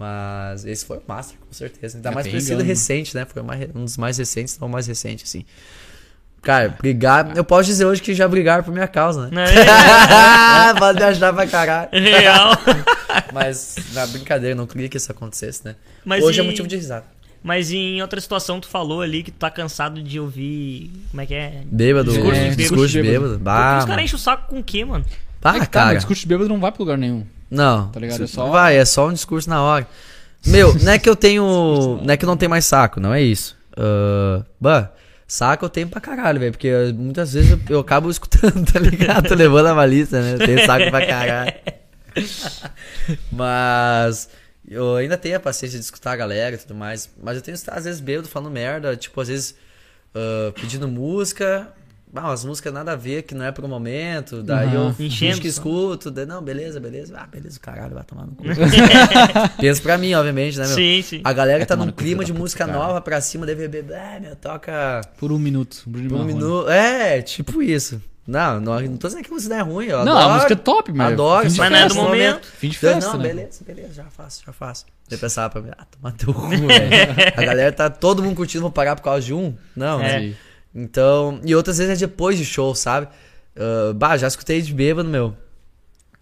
Mas 0.00 0.64
esse 0.64 0.82
foi 0.86 0.96
o 0.96 1.02
master, 1.06 1.36
com 1.38 1.52
certeza. 1.52 1.98
Ainda 1.98 2.08
É 2.08 2.14
mais 2.14 2.26
por 2.26 2.40
sido 2.40 2.58
né? 2.58 2.64
recente, 2.64 3.14
né? 3.14 3.26
Foi 3.26 3.42
mais- 3.42 3.68
um 3.74 3.84
dos 3.84 3.98
mais 3.98 4.16
recentes, 4.16 4.58
não 4.58 4.66
o 4.66 4.70
mais 4.70 4.86
recente, 4.86 5.24
assim. 5.24 5.44
Cara, 6.40 6.70
brigar. 6.70 7.36
Eu 7.36 7.44
posso 7.44 7.66
dizer 7.66 7.84
hoje 7.84 8.00
que 8.00 8.14
já 8.14 8.26
brigaram 8.26 8.64
por 8.64 8.72
minha 8.72 8.88
causa, 8.88 9.28
né? 9.30 9.44
É, 9.44 10.72
Pode 10.80 10.98
me 10.98 11.04
ajudar 11.04 11.34
pra 11.34 11.46
caralho. 11.46 11.90
real. 11.92 12.52
Mas, 13.30 13.76
na 13.92 14.06
brincadeira, 14.06 14.54
não 14.54 14.66
queria 14.66 14.88
que 14.88 14.96
isso 14.96 15.12
acontecesse, 15.12 15.66
né? 15.66 15.76
Mas 16.02 16.24
hoje 16.24 16.40
é 16.40 16.42
e- 16.44 16.46
motivo 16.46 16.66
de 16.66 16.76
risada. 16.76 17.04
Mas 17.42 17.70
em 17.70 18.00
outra 18.00 18.18
situação, 18.20 18.58
tu 18.58 18.68
falou 18.68 19.02
ali 19.02 19.22
que 19.22 19.30
tu 19.30 19.36
tá 19.38 19.50
cansado 19.50 20.02
de 20.02 20.18
ouvir. 20.18 20.90
Como 21.10 21.20
é 21.20 21.26
que 21.26 21.34
é? 21.34 21.62
Bêbado, 21.66 22.10
Discurso 22.10 22.32
de 22.32 22.38
é, 22.38 22.42
bêbado. 22.44 22.56
discurso 22.56 22.88
de 22.88 23.02
Bêbado. 23.02 23.38
Bah, 23.38 23.78
Os 23.80 23.84
caras 23.84 24.04
enchem 24.04 24.16
o 24.16 24.18
saco 24.18 24.48
com 24.48 24.60
o 24.60 24.64
quê, 24.64 24.82
mano? 24.84 25.04
É 25.44 25.52
que 25.52 25.58
tá, 25.60 25.66
cara. 25.66 25.86
mas 25.86 25.96
discurso 25.98 26.20
de 26.22 26.28
bêbado 26.28 26.48
não 26.48 26.58
vai 26.60 26.70
pra 26.72 26.80
lugar 26.80 26.96
nenhum. 26.98 27.24
Não. 27.50 27.88
Tá 27.88 27.98
ligado? 28.00 28.22
É 28.22 28.26
só- 28.26 28.48
Vai, 28.48 28.76
é 28.76 28.84
só 28.84 29.08
um 29.08 29.12
discurso 29.12 29.48
na 29.50 29.62
hora. 29.62 29.86
Meu, 30.46 30.72
não 30.82 30.92
é 30.92 30.98
que 30.98 31.08
eu 31.08 31.16
tenho. 31.16 31.98
Não 32.04 32.14
é 32.14 32.16
que 32.16 32.24
eu 32.24 32.26
não 32.28 32.36
tenho 32.36 32.48
mais 32.50 32.64
saco, 32.64 32.98
não 33.00 33.12
é 33.12 33.20
isso. 33.20 33.56
Ah, 33.76 34.42
bah, 34.60 34.90
saco 35.28 35.64
eu 35.64 35.68
tenho 35.68 35.88
pra 35.88 36.00
caralho, 36.00 36.40
velho. 36.40 36.52
Porque 36.52 36.70
muitas 36.96 37.34
vezes 37.34 37.50
eu, 37.50 37.60
eu 37.68 37.80
acabo 37.80 38.10
escutando, 38.10 38.64
tá 38.72 38.78
ligado? 38.78 39.28
Tô 39.28 39.34
levando 39.34 39.66
a 39.66 39.74
malícia, 39.74 40.20
né? 40.22 40.34
Eu 40.34 40.38
tenho 40.38 40.64
saco 40.64 40.90
pra 40.90 41.06
caralho. 41.06 41.52
Mas. 43.30 44.28
eu 44.68 44.96
ainda 44.96 45.16
tenho 45.16 45.36
a 45.36 45.40
paciência 45.40 45.78
de 45.78 45.84
escutar 45.84 46.12
a 46.12 46.16
galera 46.16 46.54
e 46.54 46.58
tudo 46.58 46.74
mais, 46.74 47.10
mas 47.22 47.36
eu 47.36 47.42
tenho 47.42 47.56
às 47.68 47.84
vezes, 47.84 48.00
bêbado, 48.00 48.28
falando 48.28 48.52
merda, 48.52 48.96
tipo, 48.96 49.20
às 49.20 49.28
vezes 49.28 49.54
ah, 50.14 50.52
pedindo 50.60 50.86
música, 50.88 51.68
ah, 52.14 52.28
umas 52.28 52.44
músicas 52.44 52.72
nada 52.72 52.92
a 52.92 52.96
ver, 52.96 53.22
que 53.22 53.34
não 53.34 53.44
é 53.44 53.52
pro 53.52 53.66
momento, 53.68 54.42
daí 54.42 54.68
Aham. 54.68 54.88
eu 54.88 54.94
finge 54.94 55.40
que 55.40 55.48
escuto, 55.48 56.10
daí, 56.10 56.26
não, 56.26 56.42
beleza, 56.42 56.80
beleza, 56.80 57.14
ah, 57.16 57.26
beleza, 57.26 57.58
caralho, 57.60 57.94
vai 57.94 58.04
tomar 58.04 58.26
no 58.26 58.32
cu. 58.34 58.44
Pensa 59.60 59.82
pra 59.82 59.96
mim, 59.98 60.12
obviamente, 60.14 60.58
né, 60.58 60.66
meu? 60.66 60.74
Sim, 60.74 61.02
sim. 61.02 61.20
A 61.24 61.32
galera 61.32 61.58
Vai 61.58 61.66
tá 61.66 61.76
num 61.76 61.90
clima 61.90 62.24
de 62.24 62.32
música 62.32 62.66
cara. 62.66 62.78
nova 62.78 63.00
pra 63.00 63.20
cima, 63.20 63.46
deve 63.46 63.68
beber, 63.68 63.94
ah, 63.96 64.18
meu, 64.20 64.36
toca 64.36 65.00
Por 65.18 65.30
um 65.32 65.38
minuto. 65.38 65.82
Bruno 65.86 66.08
por 66.08 66.20
um 66.20 66.24
minuto. 66.24 66.68
É, 66.70 67.22
tipo 67.22 67.62
isso. 67.62 68.02
Não, 68.26 68.60
não, 68.60 68.78
não 68.80 68.96
tô 68.96 69.08
dizendo 69.08 69.24
que 69.24 69.30
a 69.30 69.34
música 69.34 69.54
não 69.54 69.60
é 69.60 69.64
ruim, 69.64 69.86
eu 69.86 70.04
Não, 70.04 70.12
adoro. 70.12 70.30
a 70.30 70.34
música 70.34 70.52
é 70.52 70.56
top, 70.56 70.92
mas. 70.92 71.12
Adoro, 71.12 71.44
Mas 71.56 71.56
não 71.70 71.76
é 71.78 71.88
do 71.88 71.94
momento. 71.96 72.46
Fim 72.46 72.68
de 72.68 72.78
festa, 72.78 73.12
não, 73.12 73.18
né? 73.18 73.28
beleza, 73.28 73.64
beleza, 73.66 73.92
já 73.94 74.04
faço, 74.04 74.42
já 74.46 74.52
faço. 74.52 74.86
Eu 75.10 75.18
pensava 75.18 75.50
pra 75.50 75.60
mim, 75.62 75.70
ah, 75.76 75.84
toma 75.90 76.12
teu 76.12 76.32
cu, 76.32 76.48
velho. 76.48 76.66
A 77.36 77.42
galera 77.42 77.72
tá 77.72 77.90
todo 77.90 78.22
mundo 78.22 78.36
curtindo, 78.36 78.62
vou 78.62 78.70
parar 78.70 78.94
por 78.94 79.02
causa 79.02 79.26
de 79.26 79.34
um? 79.34 79.52
Não, 79.74 79.98
né? 79.98 80.20
Sim. 80.20 80.36
Então, 80.74 81.40
e 81.44 81.54
outras 81.54 81.78
vezes 81.78 82.00
é 82.02 82.06
depois 82.06 82.38
de 82.38 82.44
show, 82.44 82.74
sabe? 82.74 83.08
Ah, 83.56 83.92
bah, 83.94 84.16
já 84.16 84.26
escutei 84.28 84.62
de 84.62 84.72
bêbado, 84.72 85.08
meu. 85.08 85.36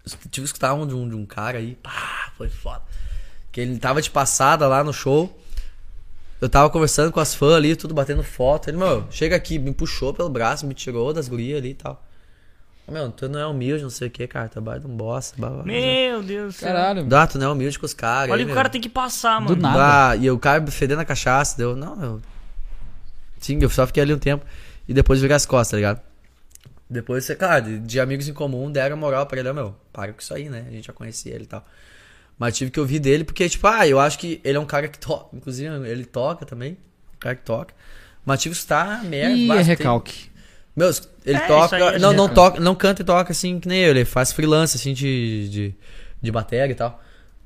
Tive 0.05 0.29
que 0.29 0.41
escutar 0.41 0.73
um 0.73 0.87
de 0.87 0.95
um, 0.95 1.07
de 1.07 1.15
um 1.15 1.25
cara 1.25 1.59
aí, 1.59 1.75
pá, 1.75 2.31
foi 2.37 2.49
foda. 2.49 2.81
Que 3.51 3.61
ele 3.61 3.77
tava 3.77 4.01
de 4.01 4.09
passada 4.09 4.67
lá 4.67 4.83
no 4.83 4.91
show. 4.93 5.35
Eu 6.41 6.47
tava 6.49 6.69
conversando 6.69 7.11
com 7.11 7.19
as 7.19 7.35
fãs 7.35 7.53
ali, 7.53 7.75
tudo 7.75 7.93
batendo 7.93 8.23
foto. 8.23 8.69
Ele, 8.69 8.77
meu, 8.77 9.05
chega 9.11 9.35
aqui, 9.35 9.59
me 9.59 9.73
puxou 9.73 10.13
pelo 10.13 10.29
braço, 10.29 10.65
me 10.65 10.73
tirou 10.73 11.13
das 11.13 11.27
gurias 11.27 11.59
ali 11.59 11.71
e 11.71 11.73
tal. 11.73 12.01
Meu, 12.87 13.11
tu 13.11 13.29
não 13.29 13.39
é 13.39 13.45
humilde, 13.45 13.83
não 13.83 13.89
sei 13.89 14.07
o 14.07 14.11
que, 14.11 14.25
cara. 14.25 14.47
Trabalho 14.49 14.81
de 14.81 14.87
um 14.87 14.95
bosta. 14.95 15.35
blá, 15.37 15.49
blá. 15.49 15.63
Meu 15.63 16.23
Deus 16.23 16.55
do 16.55 16.57
céu. 16.59 16.69
Caralho. 16.69 17.03
Dá, 17.05 17.27
tu 17.27 17.37
não 17.37 17.47
é 17.47 17.49
humilde 17.51 17.77
com 17.77 17.85
os 17.85 17.93
caras. 17.93 18.31
Olha 18.31 18.39
aí, 18.39 18.39
que 18.39 18.45
o 18.45 18.47
meu. 18.47 18.55
cara 18.55 18.69
tem 18.69 18.81
que 18.81 18.89
passar, 18.89 19.39
Do 19.41 19.49
mano. 19.49 19.61
nada. 19.61 19.77
Bah, 19.77 20.15
e 20.15 20.31
o 20.31 20.39
cara 20.39 20.65
fedendo 20.71 20.99
a 21.01 21.05
cachaça, 21.05 21.55
deu. 21.55 21.75
Não, 21.75 22.01
eu. 22.01 22.21
Sim, 23.39 23.59
eu 23.61 23.69
só 23.69 23.85
fiquei 23.87 24.03
ali 24.03 24.13
um 24.13 24.19
tempo 24.19 24.45
e 24.87 24.93
depois 24.93 25.19
virei 25.21 25.35
as 25.35 25.45
costas, 25.45 25.71
tá 25.71 25.77
ligado? 25.77 26.01
Depois, 26.89 27.23
você, 27.23 27.35
claro, 27.35 27.65
de, 27.65 27.79
de 27.79 27.99
amigos 27.99 28.27
em 28.27 28.33
comum, 28.33 28.71
deram 28.71 28.97
moral 28.97 29.25
pra 29.27 29.39
ele, 29.39 29.49
ó, 29.49 29.53
meu, 29.53 29.75
para 29.93 30.11
com 30.11 30.19
isso 30.21 30.33
aí, 30.33 30.49
né? 30.49 30.65
A 30.67 30.71
gente 30.71 30.87
já 30.87 30.93
conhecia 30.93 31.33
ele 31.35 31.43
e 31.43 31.47
tal. 31.47 31.63
Mas 32.37 32.57
tive 32.57 32.71
que 32.71 32.79
ouvir 32.79 32.99
dele, 32.99 33.23
porque, 33.23 33.47
tipo, 33.47 33.67
ah, 33.67 33.85
eu 33.87 33.99
acho 33.99 34.17
que 34.17 34.39
ele 34.43 34.57
é 34.57 34.59
um 34.59 34.65
cara 34.65 34.87
que 34.87 34.97
toca. 34.97 35.35
Inclusive, 35.35 35.69
ele 35.87 36.05
toca 36.05 36.45
também. 36.45 36.73
Um 37.15 37.19
cara 37.19 37.35
que 37.35 37.43
toca. 37.43 37.73
Mas 38.25 38.41
tive 38.41 38.53
que 38.55 38.59
escutar 38.59 39.03
merda. 39.03 39.35
E 39.35 39.51
é 39.51 39.55
tem- 39.55 39.63
recalque. 39.65 40.29
Meu, 40.75 40.89
ele 41.25 41.37
É, 41.37 41.41
toca. 41.47 41.75
aí 41.75 41.81
é 41.95 41.99
não, 41.99 42.13
não 42.13 42.25
recalque. 42.27 42.35
toca, 42.35 42.59
não 42.61 42.75
canta 42.75 43.01
e 43.01 43.05
toca 43.05 43.31
assim 43.33 43.59
que 43.59 43.67
nem 43.67 43.81
eu. 43.81 43.89
Ele 43.91 44.05
faz 44.05 44.31
freelance, 44.31 44.75
assim, 44.77 44.93
de, 44.93 45.49
de, 45.49 45.75
de 46.21 46.31
bateria 46.31 46.71
e 46.71 46.75
tal. 46.75 46.99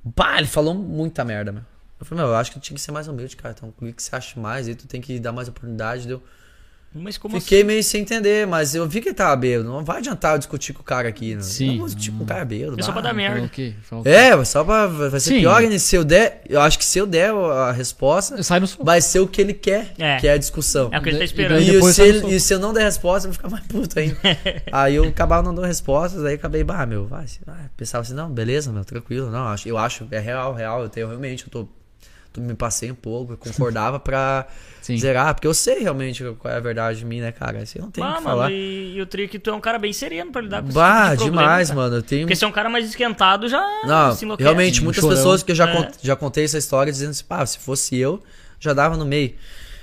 Bah, 0.05 0.37
ele 0.37 0.47
falou 0.47 0.73
muita 0.75 1.25
merda, 1.25 1.51
meu. 1.51 1.63
Eu 2.03 2.05
falei, 2.05 2.23
meu, 2.25 2.33
eu 2.33 2.37
acho 2.37 2.51
que 2.51 2.59
tu 2.59 2.63
tinha 2.63 2.75
que 2.75 2.81
ser 2.81 2.91
mais 2.91 3.07
humilde, 3.07 3.33
cara. 3.37 3.55
Então, 3.57 3.69
o 3.69 3.93
que 3.93 4.03
você 4.03 4.13
acha 4.13 4.37
mais? 4.37 4.67
Aí 4.67 4.75
tu 4.75 4.85
tem 4.87 4.99
que 4.99 5.19
dar 5.21 5.31
mais 5.31 5.47
oportunidade. 5.47 6.05
Deu. 6.05 6.21
Mas 6.95 7.17
como 7.17 7.41
Fiquei 7.41 7.63
meio 7.63 7.83
sem 7.83 8.01
entender, 8.01 8.45
mas 8.45 8.75
eu 8.75 8.87
vi 8.87 9.01
que 9.01 9.07
ele 9.09 9.15
tava 9.15 9.35
bêbado. 9.35 9.67
Não 9.67 9.83
vai 9.83 9.97
adiantar 9.97 10.33
eu 10.33 10.37
discutir 10.37 10.73
com 10.73 10.81
o 10.81 10.85
cara 10.85 11.07
aqui, 11.09 11.33
né? 11.33 11.41
Sim. 11.41 11.67
Não 11.69 11.77
vou 11.77 11.85
discutir 11.87 12.11
com 12.11 12.23
o 12.23 12.27
cara 12.27 12.45
bêbado. 12.45 12.79
É 12.79 12.83
só 12.83 12.91
pra 12.91 13.01
dar 13.01 13.13
merda. 13.13 13.49
Falou? 13.81 14.03
Falou? 14.03 14.03
É, 14.05 14.45
só 14.45 14.63
pra. 14.63 14.85
Vai 14.85 15.09
ser 15.19 15.29
Sim. 15.31 15.39
pior 15.39 15.55
ainda. 15.55 15.79
Se 15.79 15.95
eu 15.95 16.03
der. 16.03 16.43
Eu 16.47 16.61
acho 16.61 16.77
que 16.77 16.85
se 16.85 16.99
eu 16.99 17.07
der 17.07 17.31
a 17.33 17.71
resposta, 17.71 18.43
Sai 18.43 18.59
no 18.59 18.67
vai 18.81 19.01
ser 19.01 19.21
o 19.21 19.27
que 19.27 19.41
ele 19.41 19.53
quer, 19.55 19.93
É. 19.97 20.17
que 20.17 20.27
é 20.27 20.33
a 20.33 20.37
discussão. 20.37 20.89
É 20.91 20.99
o 20.99 21.01
que 21.01 21.09
ele 21.09 21.17
tá 21.17 21.23
E 21.23 21.25
esperando. 21.25 21.61
E, 21.61 21.71
depois 21.71 21.95
se 21.95 22.01
ele- 22.03 22.35
e 22.35 22.39
se 22.39 22.53
eu 22.53 22.59
não 22.59 22.71
der 22.73 22.83
resposta, 22.83 23.27
eu 23.27 23.31
vou 23.31 23.37
ficar 23.37 23.49
mais 23.49 23.65
puto 23.65 23.97
ainda. 23.97 24.17
aí 24.71 24.93
eu 24.93 25.05
acabava 25.05 25.41
não 25.41 25.55
dando 25.55 25.65
respostas, 25.65 26.23
aí 26.23 26.35
acabei, 26.35 26.63
bah, 26.63 26.85
meu, 26.85 27.07
vai. 27.07 27.25
Pensava 27.75 28.03
assim, 28.03 28.13
não, 28.13 28.29
beleza, 28.29 28.71
meu, 28.71 28.85
tranquilo. 28.85 29.31
Não, 29.31 29.47
acho, 29.47 29.67
eu 29.67 29.79
acho, 29.79 30.07
é 30.11 30.19
real, 30.19 30.53
real. 30.53 30.83
Eu 30.83 30.89
tenho 30.89 31.07
realmente, 31.07 31.45
eu 31.45 31.49
tô. 31.49 31.67
Me 32.41 32.53
passei 32.55 32.91
um 32.91 32.95
pouco, 32.95 33.33
eu 33.33 33.37
concordava 33.37 33.99
pra 33.99 34.47
Sim. 34.81 34.97
zerar, 34.97 35.33
porque 35.35 35.47
eu 35.47 35.53
sei 35.53 35.79
realmente 35.79 36.23
qual 36.39 36.53
é 36.53 36.57
a 36.57 36.59
verdade 36.59 36.99
de 36.99 37.05
mim, 37.05 37.19
né, 37.21 37.31
cara? 37.31 37.63
Eu 37.75 37.81
não 37.81 37.91
tenho 37.91 38.05
o 38.07 38.09
Ah, 38.09 38.13
que 38.17 38.23
mano, 38.23 38.35
falar. 38.37 38.51
e, 38.51 38.93
e 38.95 39.01
o 39.01 39.05
trio 39.05 39.29
que 39.29 39.39
tu 39.39 39.49
é 39.49 39.53
um 39.53 39.61
cara 39.61 39.77
bem 39.79 39.93
sereno 39.93 40.31
pra 40.31 40.41
lidar 40.41 40.61
com 40.61 40.67
esse 40.69 40.75
Bah, 40.75 41.11
tipo 41.11 41.23
de 41.25 41.29
demais, 41.29 41.69
cara. 41.69 41.79
mano. 41.81 41.95
Eu 41.97 42.03
tenho. 42.03 42.21
Porque 42.23 42.35
se 42.35 42.43
é 42.43 42.47
um 42.47 42.51
cara 42.51 42.69
mais 42.69 42.85
esquentado, 42.85 43.47
já 43.47 43.61
Não, 43.85 44.13
se 44.15 44.25
enlouquece. 44.25 44.45
realmente, 44.45 44.83
muitas 44.83 45.01
chorão. 45.01 45.15
pessoas 45.17 45.43
que 45.43 45.51
eu 45.51 45.55
já, 45.55 45.69
É. 45.69 45.75
cont- 45.75 45.95
já 46.01 46.15
contei 46.15 46.43
essa 46.43 46.57
história 46.57 46.91
dizendo 46.91 47.11
assim, 47.11 47.23
pá, 47.23 47.45
se 47.45 47.59
fosse 47.59 47.97
eu, 47.97 48.21
já 48.59 48.73
dava 48.73 48.97
no 48.97 49.05
meio. 49.05 49.33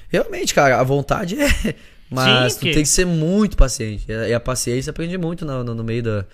Realmente, 0.09 0.53
cara, 0.55 0.81
a 0.81 0.83
vontade 0.85 1.37
é. 1.41 1.75
Mas 2.11 2.55
Sim, 2.55 2.59
tu 2.59 2.61
porque- 2.63 2.75
tem 2.75 2.83
que 2.83 2.89
ser 2.89 3.05
muito 3.07 3.57
paciente. 3.57 4.05
E 4.11 4.35
a 4.35 4.41
paciência 4.41 4.91
aprende 4.91 5.17
muito 5.17 5.45
no, 5.47 5.63
no, 5.63 5.75
no 5.77 5.85
meio 5.85 6.03
da 6.03 6.25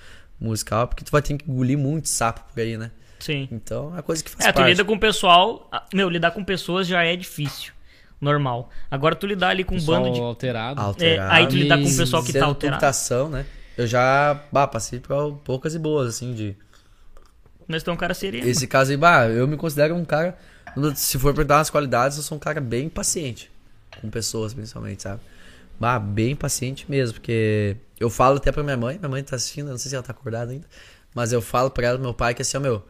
musical, 0.40 0.88
porque 0.88 1.05
tu 1.05 1.10
vai 1.12 1.20
ter 1.22 1.36
que 1.36 1.44
engolir 1.51 1.76
muito 1.78 2.09
sapo 2.09 2.40
por 2.52 2.60
aí, 2.60 2.76
né? 2.78 2.90
Sim. 3.18 3.48
Então 3.51 3.97
é 3.97 4.02
coisa 4.02 4.22
que 4.22 4.30
faz 4.30 4.44
É, 4.47 4.52
tu 4.52 4.56
parte. 4.56 4.68
lida 4.70 4.84
com 4.84 4.94
o 4.94 5.01
pessoal. 5.01 5.68
ah, 5.72 5.84
Meu, 5.94 6.09
lidar 6.09 6.30
com 6.32 6.44
pessoas 6.44 6.86
já 6.86 7.02
é 7.02 7.16
difícil. 7.16 7.72
Normal. 8.20 8.70
Agora 8.90 9.14
tu 9.14 9.26
lidar 9.26 9.48
ali 9.51 9.62
com 9.64 9.74
um 9.74 9.78
Pessoal 9.78 10.02
bando 10.02 10.14
de. 10.14 10.20
alterado. 10.20 10.80
Alterado. 10.80 11.30
É, 11.30 11.34
aí 11.34 11.47
tu 11.47 11.55
lidar 11.55 11.76
com 11.78 11.84
o 11.88 11.97
pessoal 11.97 12.22
que 12.24 12.32
tá 12.32 12.44
alterado. 12.47 12.80
computação, 12.80 13.28
né? 13.28 13.44
Eu 13.76 13.86
já, 13.86 14.40
bah, 14.51 14.66
passei 14.66 14.98
por 15.01 15.34
poucas 15.44 15.74
e 15.74 15.78
boas, 15.78 16.09
assim, 16.09 16.32
de... 16.32 16.56
Nós 17.68 17.78
estamos 17.78 17.97
um 17.97 18.01
cara 18.01 18.14
sereno. 18.14 18.47
Esse 18.48 18.66
caso 18.66 18.90
aí, 18.90 18.97
bah, 18.97 19.26
eu 19.28 19.47
me 19.47 19.56
considero 19.56 19.94
um 19.94 20.05
cara. 20.05 20.36
Se 20.94 21.18
for 21.18 21.34
perguntar 21.34 21.60
as 21.60 21.68
qualidades, 21.68 22.16
eu 22.16 22.22
sou 22.22 22.36
um 22.36 22.38
cara 22.38 22.59
bem 22.60 22.88
paciente. 22.88 23.51
Com 24.01 24.09
pessoas, 24.09 24.55
principalmente, 24.55 25.02
sabe? 25.02 25.20
Bah, 25.78 25.98
bem 25.98 26.34
paciente 26.34 26.86
mesmo, 26.90 27.14
porque 27.14 27.76
eu 28.01 28.09
falo 28.09 28.38
até 28.38 28.51
pra 28.51 28.62
minha 28.62 28.76
mãe, 28.78 28.97
minha 28.98 29.09
mãe 29.10 29.22
tá 29.22 29.36
assistindo, 29.36 29.66
eu 29.66 29.72
não 29.72 29.78
sei 29.78 29.90
se 29.90 29.94
ela 29.94 30.02
tá 30.02 30.12
acordada 30.12 30.52
ainda, 30.52 30.66
mas 31.14 31.32
eu 31.34 31.43
falo 31.43 31.70
pra 31.70 31.86
ela, 31.88 31.98
meu 31.98 32.14
pai, 32.14 32.32
que 32.34 32.40
assim, 32.40 32.56
ó, 32.56 32.60
meu, 32.60 32.82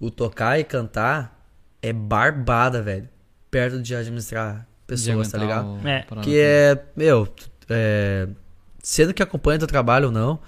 o 0.00 0.10
tocar 0.10 0.58
e 0.58 0.64
cantar 0.64 1.38
é 1.82 1.92
barbada, 1.92 2.82
velho. 2.82 3.08
Perto 3.50 3.80
de 3.82 3.94
administrar 3.94 4.66
pessoas, 4.86 5.26
De 5.28 5.32
tá 5.32 5.38
ligado? 5.38 5.66
o- 5.82 5.86
É. 5.88 6.06
Que 6.22 6.38
é, 6.40 6.84
meu, 6.96 7.28
é, 7.68 8.28
sendo 8.82 9.12
que 9.14 9.22
acompanha 9.22 9.58
teu 9.58 9.68
trabalho 9.68 10.06
ou 10.06 10.12
não, 10.12 10.40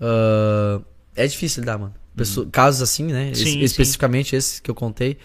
ah, 0.00 0.80
é 1.16 1.26
difícil 1.26 1.60
lidar, 1.60 1.78
mano. 1.78 1.94
Pessoa- 2.16 2.46
Casos 2.50 2.82
assim, 2.82 3.04
né? 3.06 3.30
es- 3.30 3.38
Sim, 3.38 3.44
sim. 3.52 3.60
especificamente 3.60 4.36
esses 4.36 4.60
que 4.60 4.70
eu 4.70 4.74
contei, 4.74 5.16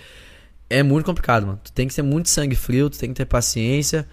é 0.70 0.82
muito 0.84 1.06
complicado, 1.06 1.46
mano. 1.46 1.60
Tu 1.64 1.72
tem 1.72 1.88
que 1.88 1.94
ter 1.96 2.02
muito 2.02 2.30
sangue 2.30 2.56
frio, 2.56 2.90
tu 2.90 2.98
tem 2.98 3.10
que 3.10 3.16
ter 3.16 3.26
paciência, 3.26 4.08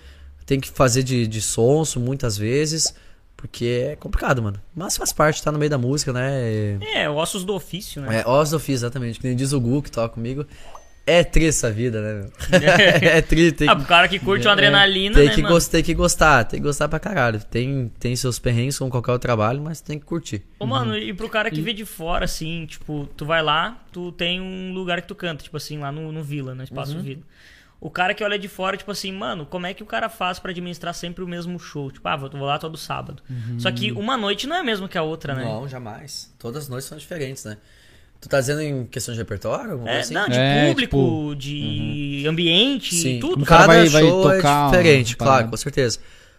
tem 0.47 0.59
que 0.61 0.69
fazer 0.69 1.03
de, 1.03 1.27
de 1.27 1.41
sonso 1.41 1.99
muitas 2.01 2.36
vezes, 2.36 2.95
porque 3.45 3.89
é 3.91 3.97
complicado, 3.97 4.43
mano. 4.43 4.59
Mas 4.75 4.97
faz 4.97 5.12
parte, 5.12 5.43
tá 5.43 5.53
no 5.53 5.59
meio 5.59 5.69
da 5.71 5.77
música, 5.77 6.15
né? 6.15 6.79
É, 6.95 7.11
ossos 7.11 7.45
do 7.45 7.55
ofício, 7.55 8.01
né? 8.01 8.21
É, 8.23 8.27
ossos 8.27 8.53
do 8.53 8.57
ofício, 8.57 8.87
exatamente. 8.87 9.21
Que 9.21 9.27
nem 9.27 9.37
diz 9.37 9.53
o 9.53 9.61
Gu 9.61 9.83
que 9.83 9.91
toca 9.91 10.15
comigo. 10.15 10.47
É 11.07 11.23
tri 11.23 11.45
essa 11.49 11.71
vida, 11.71 12.01
né, 12.01 12.15
meu? 12.15 12.33
é 12.62 13.21
tri, 13.21 13.53
tem 13.53 13.69
Ah, 13.69 13.77
pro 13.77 13.85
cara 13.85 14.09
que 14.09 14.19
curte 14.19 14.47
uma 14.47 14.55
adrenalina, 14.55 15.15
tem 15.15 15.27
né, 15.27 15.35
que, 15.35 15.43
mano? 15.43 15.61
tem 15.61 15.83
que 15.83 15.93
gostar, 15.93 16.45
tem 16.45 16.59
que 16.59 16.65
gostar 16.65 16.89
pra 16.89 16.99
caralho. 16.99 17.39
Tem, 17.45 17.93
tem 18.01 18.16
seus 18.16 18.39
perrengues 18.39 18.79
como 18.79 18.91
qualquer 18.91 19.12
outro 19.12 19.27
trabalho, 19.29 19.61
mas 19.61 19.83
tem 19.83 19.99
que 19.99 20.07
curtir. 20.07 20.43
Ô, 20.59 20.65
mano, 20.65 20.97
e 20.97 21.12
pro 21.12 21.29
cara 21.29 21.51
que 21.51 21.61
vê 21.61 21.75
de 21.75 21.85
fora, 21.85 22.25
assim, 22.25 22.65
tipo, 22.65 23.07
tu 23.15 23.27
vai 23.27 23.43
lá, 23.43 23.79
tu 23.93 24.11
tem 24.12 24.41
um 24.41 24.73
lugar 24.73 25.03
que 25.03 25.09
tu 25.09 25.15
canta, 25.15 25.45
tipo 25.45 25.59
assim, 25.59 25.77
lá 25.77 25.93
no, 25.93 26.11
no 26.11 26.23
Vila, 26.23 26.55
no 26.55 26.65
Espaço 26.65 26.99
Vila. 26.99 27.21
O 27.81 27.91
cara 27.91 28.15
que 28.15 28.25
olha 28.25 28.39
de 28.39 28.49
fora, 28.49 28.77
tipo 28.77 28.91
assim, 28.91 29.13
mano, 29.13 29.45
como 29.45 29.67
é 29.67 29.75
que 29.75 29.83
o 29.83 29.87
cara 29.87 30.09
faz 30.09 30.39
pra 30.39 30.51
administrar 30.53 30.95
sempre 30.95 31.23
o 31.23 31.29
mesmo 31.29 31.59
show? 31.59 31.91
Tipo, 31.91 32.09
ah, 32.09 32.17
vou, 32.17 32.31
vou 32.31 32.47
lá 32.47 32.59
todo 32.59 32.79
sábado. 32.79 33.23
Só 33.59 33.71
que 33.71 33.93
uma 33.93 34.17
noite 34.17 34.47
não 34.47 34.57
é 34.57 34.61
a 34.61 34.65
mesma 34.65 34.89
que 34.89 34.97
a 34.97 35.03
outra, 35.03 35.35
né? 35.35 35.45
Não, 35.45 35.69
jamais. 35.69 36.33
Todas 36.39 36.63
as 36.65 36.69
noites 36.69 36.89
são 36.89 36.97
diferentes, 36.97 37.45
né? 37.45 37.59
Tu 38.21 38.29
tá 38.29 38.41
dizendo 38.41 38.63
em 38.63 38.87
questão 38.87 39.13
de 39.13 39.21
repertório? 39.21 39.83
É, 39.87 40.01
assim? 40.01 40.15
não, 40.15 40.27
de 40.27 40.39
É, 40.39 40.69
público, 40.71 41.35
de 41.37 42.25
ambiente, 42.27 42.95
Sim. 42.95 43.19
tudo. 43.21 43.43
O 43.43 43.45
cara 43.47 43.67
Cada 43.67 43.75
vai- 43.81 43.89
vai 43.89 44.03
show 44.03 44.23
tocar 44.23 44.67
é 44.67 44.71
diferente, 44.79 45.17
claro, 45.17 45.33
parada. 45.33 45.51
com 45.51 45.57
certeza. 45.59 45.99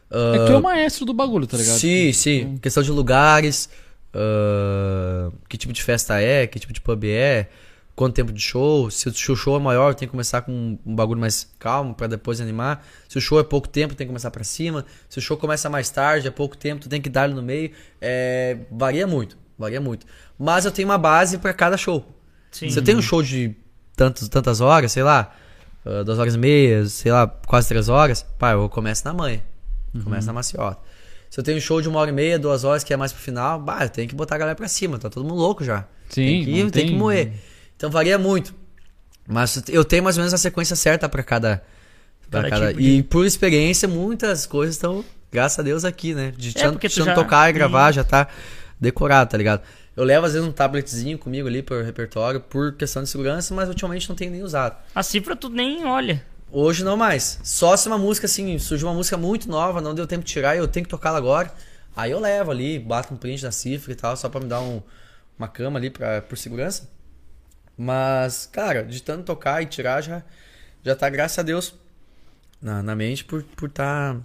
É 0.10 0.40
que 0.40 0.46
tu 0.48 0.52
é 0.54 0.58
o 0.58 0.64
maestro 0.64 1.06
do 1.06 1.14
bagulho, 1.14 1.46
tá 1.46 1.58
ligado? 1.58 1.78
Sim, 1.78 2.12
sim. 2.12 2.58
Questão 2.58 2.82
de 2.82 2.90
lugares, 2.92 3.70
ah, 4.14 5.30
que 5.48 5.58
tipo 5.58 5.74
de 5.74 5.84
festa 5.84 6.20
é, 6.20 6.48
que 6.48 6.60
tipo 6.60 6.74
de 6.74 6.82
pub 6.82 7.04
é, 7.06 7.48
quanto 7.96 8.14
tempo 8.14 8.32
de 8.32 8.42
show. 8.42 8.90
Se 8.92 9.08
o 9.10 9.36
show 9.36 9.56
é 9.56 9.60
maior, 9.60 9.94
tem 9.96 10.08
que 10.08 10.12
começar 10.12 10.42
com 10.42 10.78
um 10.86 10.96
bagulho 10.96 11.20
mais 11.20 11.50
calmo 11.58 11.94
pra 11.94 12.08
depois 12.08 12.42
animar. 12.42 12.86
Se 13.08 13.18
o 13.18 13.22
show 13.22 13.40
é 13.40 13.44
pouco 13.44 13.68
tempo, 13.70 13.96
tem 13.96 14.06
que 14.06 14.10
começar 14.10 14.32
pra 14.32 14.44
cima. 14.44 14.86
Se 15.10 15.18
o 15.20 15.22
show 15.22 15.38
começa 15.38 15.70
mais 15.70 15.90
tarde, 15.90 16.28
é 16.28 16.32
pouco 16.32 16.58
tempo, 16.58 16.82
tu 16.82 16.90
tem 16.90 17.02
que 17.02 17.10
dar 17.10 17.30
no 17.30 17.42
meio. 17.42 17.72
É, 18.02 18.58
varia 18.72 19.08
muito, 19.08 19.38
varia 19.58 19.80
muito. 19.80 20.06
Mas 20.38 20.66
eu 20.66 20.72
tenho 20.72 20.88
uma 20.88 20.98
base 20.98 21.38
pra 21.38 21.54
cada 21.54 21.78
show. 21.78 22.06
Sim. 22.52 22.70
Se 22.70 22.78
eu 22.80 22.84
tenho 22.84 22.98
um 22.98 23.02
show 23.02 23.22
de 23.24 23.56
tantos, 23.96 24.28
tantas 24.28 24.60
horas, 24.62 24.92
sei 24.92 25.04
lá, 25.04 25.34
ah, 25.86 26.04
duas 26.04 26.20
horas 26.20 26.36
e 26.36 26.38
meia, 26.38 26.86
sei 26.88 27.12
lá, 27.12 27.26
quase 27.28 27.68
três 27.68 27.88
horas, 27.90 28.24
pá, 28.38 28.52
eu 28.52 28.68
começo 28.70 29.04
na 29.06 29.14
manhã. 29.14 29.40
Começo 30.04 30.28
na 30.28 30.34
maciota. 30.34 30.80
Se 31.30 31.40
eu 31.40 31.44
tenho 31.44 31.58
um 31.58 31.62
show 31.62 31.82
de 31.82 31.88
uma 31.88 32.00
hora 32.00 32.10
e 32.12 32.14
meia, 32.14 32.38
duas 32.38 32.64
horas, 32.66 32.84
que 32.84 32.94
é 32.94 32.98
mais 32.98 33.12
pro 33.14 33.22
final, 33.22 33.60
bah, 33.62 33.84
eu 33.84 33.90
tenho 33.90 34.08
que 34.08 34.16
botar 34.16 34.36
a 34.36 34.38
galera 34.38 34.56
pra 34.56 34.68
cima, 34.68 34.98
tá 35.00 35.10
todo 35.10 35.24
mundo 35.24 35.36
louco 35.36 35.64
já. 35.64 35.86
Sim, 36.10 36.26
tem 36.26 36.44
que, 36.46 36.52
tem 36.52 36.70
tem- 36.70 36.88
que 36.88 36.94
moer. 36.94 37.32
Então 37.76 37.90
varia 37.90 38.18
muito. 38.18 38.54
Mas 39.28 39.62
eu 39.70 39.84
tenho 39.84 40.04
mais 40.04 40.18
ou 40.18 40.22
menos 40.22 40.34
a 40.34 40.38
sequência 40.38 40.76
certa 40.76 41.10
pra 41.10 41.24
cada. 41.24 41.64
Pra 42.30 42.50
Cada 42.50 42.68
tipo 42.70 42.80
E 42.82 43.04
por 43.04 43.26
experiência, 43.26 43.88
muitas 43.88 44.46
coisas 44.46 44.76
estão, 44.76 45.04
graças 45.32 45.60
a 45.60 45.64
Deus, 45.64 45.86
aqui, 45.86 46.14
né? 46.14 46.34
De 46.36 46.50
É, 46.58 46.72
já- 46.90 47.14
tocar 47.14 47.50
e 47.50 47.54
gravar, 47.54 47.92
já 47.92 48.04
tá 48.04 48.28
decorado, 48.80 49.30
tá 49.32 49.38
ligado? 49.38 49.62
Eu 49.96 50.04
levo 50.04 50.26
às 50.26 50.34
vezes 50.34 50.48
um 50.48 50.52
tabletzinho 50.52 51.18
comigo 51.18 51.48
ali 51.48 51.62
pro 51.64 51.82
repertório 51.82 52.42
por 52.42 52.74
questão 52.74 53.02
de 53.04 53.10
segurança, 53.10 53.54
mas 53.54 53.70
ultimamente 53.70 54.10
não 54.10 54.16
tenho 54.16 54.32
nem 54.32 54.44
usado. 54.44 54.76
A 54.94 55.02
cifra 55.02 55.36
tu 55.36 55.50
nem 55.50 55.86
olha. 55.86 56.22
Hoje 56.52 56.84
não 56.84 56.98
mais. 56.98 57.40
Só 57.44 57.76
se 57.78 57.88
uma 57.88 57.98
música 57.98 58.26
assim, 58.26 58.58
surgiu 58.60 58.88
uma 58.88 58.94
música 58.94 59.16
muito 59.18 59.50
nova, 59.50 59.82
não 59.82 59.94
deu 59.96 60.06
tempo 60.06 60.24
de 60.26 60.32
tirar 60.32 60.56
e 60.56 60.60
eu 60.60 60.68
tenho 60.68 60.84
que 60.86 60.90
tocá-la 60.90 61.18
agora. 61.18 61.54
Aí 61.96 62.12
eu 62.12 62.20
levo 62.20 62.52
ali, 62.52 62.78
bato 62.78 63.14
um 63.14 63.18
print 63.18 63.42
da 63.42 63.52
cifra 63.52 63.92
e 63.92 63.96
tal, 63.96 64.18
só 64.18 64.28
pra 64.28 64.42
me 64.42 64.48
dar 64.48 64.60
um, 64.60 64.82
uma 65.40 65.48
cama 65.48 65.80
ali 65.80 65.90
pra, 65.90 66.22
por 66.22 66.38
segurança. 66.38 66.90
Mas, 67.78 68.46
cara, 68.52 68.84
de 68.84 69.02
tanto 69.02 69.24
tocar 69.24 69.62
e 69.62 69.66
tirar 69.66 70.02
já, 70.02 70.24
já 70.84 70.96
tá, 70.96 71.10
graças 71.10 71.38
a 71.40 71.44
Deus, 71.44 71.76
na, 72.62 72.82
na 72.82 72.96
mente 72.96 73.24
por 73.26 73.42
estar 73.42 73.56
por 73.56 73.70
tá, 73.70 74.18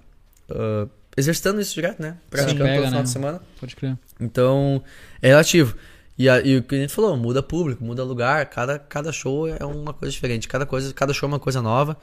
uh, 0.51 0.89
exercitando 1.17 1.61
isso 1.61 1.75
direto, 1.75 2.01
né? 2.01 2.17
Praticando 2.31 2.65
pega, 2.65 2.75
todo 2.77 2.85
final 2.87 3.01
né? 3.01 3.05
de 3.05 3.11
semana. 3.11 3.41
Pode 3.59 3.75
crer. 3.77 3.99
Então, 4.21 4.83
é 5.21 5.29
relativo. 5.29 5.77
E, 6.17 6.29
a- 6.29 6.41
e 6.41 6.59
o 6.59 6.63
que 6.63 6.75
a 6.75 6.79
gente 6.79 6.93
falou, 6.93 7.17
muda 7.17 7.43
público, 7.43 7.83
muda 7.83 8.05
lugar, 8.05 8.45
cada, 8.47 8.79
cada 8.79 9.11
show 9.11 9.49
é 9.49 9.65
uma 9.65 9.93
coisa 9.95 10.13
diferente, 10.13 10.47
cada 10.47 10.67
coisa, 10.67 10.93
cada 10.93 11.13
show 11.15 11.27
é 11.29 11.33
uma 11.33 11.41
coisa 11.41 11.61
nova. 11.63 11.97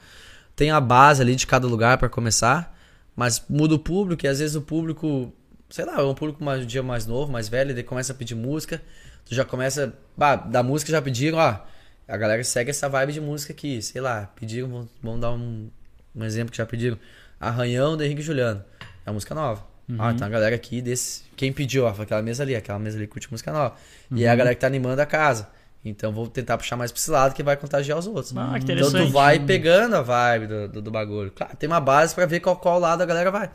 Tem 0.56 0.70
a 0.72 0.80
base 0.80 1.22
ali 1.22 1.36
de 1.36 1.46
cada 1.46 1.66
lugar 1.68 1.98
pra 1.98 2.08
começar, 2.08 2.76
mas 3.14 3.42
muda 3.48 3.76
o 3.76 3.78
público 3.78 4.26
e 4.26 4.28
às 4.28 4.40
vezes 4.40 4.56
o 4.56 4.60
público, 4.60 5.32
sei 5.70 5.84
lá, 5.84 6.00
é 6.00 6.02
um 6.02 6.14
público 6.14 6.42
mais 6.42 6.62
um 6.64 6.66
dia 6.66 6.82
mais 6.82 7.06
novo, 7.06 7.30
mais 7.30 7.48
velho, 7.48 7.72
daí 7.72 7.84
começa 7.84 8.12
a 8.12 8.14
pedir 8.14 8.34
música, 8.34 8.82
tu 9.28 9.34
já 9.34 9.44
começa, 9.44 9.92
bah, 10.16 10.36
da 10.36 10.62
música 10.62 10.90
já 10.90 11.02
pediram, 11.02 11.38
ó, 11.38 11.60
a 12.06 12.16
galera 12.16 12.42
segue 12.42 12.70
essa 12.70 12.88
vibe 12.88 13.12
de 13.12 13.20
música 13.20 13.52
aqui, 13.52 13.82
sei 13.82 14.00
lá, 14.00 14.30
pediram, 14.34 14.68
vamos, 14.68 14.88
vamos 15.02 15.20
dar 15.20 15.32
um, 15.32 15.68
um 16.14 16.24
exemplo 16.24 16.50
que 16.50 16.58
já 16.58 16.66
pediram, 16.66 16.98
Arranhão 17.40 17.96
do 17.96 18.02
Henrique 18.02 18.20
e 18.20 18.24
Juliano, 18.24 18.64
é 19.04 19.10
uma 19.10 19.14
música 19.14 19.34
nova. 19.34 19.64
Ah, 19.98 20.12
então 20.12 20.26
a 20.26 20.30
galera 20.30 20.54
aqui 20.54 20.82
desse. 20.82 21.22
Quem 21.34 21.50
pediu, 21.50 21.86
ó, 21.86 21.94
foi 21.94 22.04
aquela 22.04 22.20
mesa 22.20 22.42
ali, 22.42 22.54
aquela 22.54 22.78
mesa 22.78 22.98
ali 22.98 23.06
curte 23.06 23.30
música 23.30 23.50
nova. 23.50 23.74
E 24.10 24.24
é 24.24 24.28
a 24.28 24.36
galera 24.36 24.54
que 24.54 24.60
tá 24.60 24.66
animando 24.66 25.00
a 25.00 25.06
casa. 25.06 25.48
Então 25.82 26.12
vou 26.12 26.26
tentar 26.26 26.58
puxar 26.58 26.76
mais 26.76 26.92
pra 26.92 27.00
esse 27.00 27.10
lado 27.10 27.34
que 27.34 27.42
vai 27.42 27.56
contagiar 27.56 27.96
os 27.96 28.06
outros. 28.06 28.36
Ah, 28.36 28.50
que 28.58 28.64
então 28.64 28.76
interessante. 28.76 29.06
tu 29.06 29.12
vai 29.12 29.38
pegando 29.38 29.96
a 29.96 30.02
vibe 30.02 30.46
do, 30.46 30.68
do, 30.68 30.82
do 30.82 30.90
bagulho. 30.90 31.30
Claro, 31.30 31.56
tem 31.56 31.68
uma 31.68 31.80
base 31.80 32.14
pra 32.14 32.26
ver 32.26 32.40
qual, 32.40 32.56
qual 32.56 32.78
lado 32.78 33.02
a 33.02 33.06
galera 33.06 33.30
vai. 33.30 33.50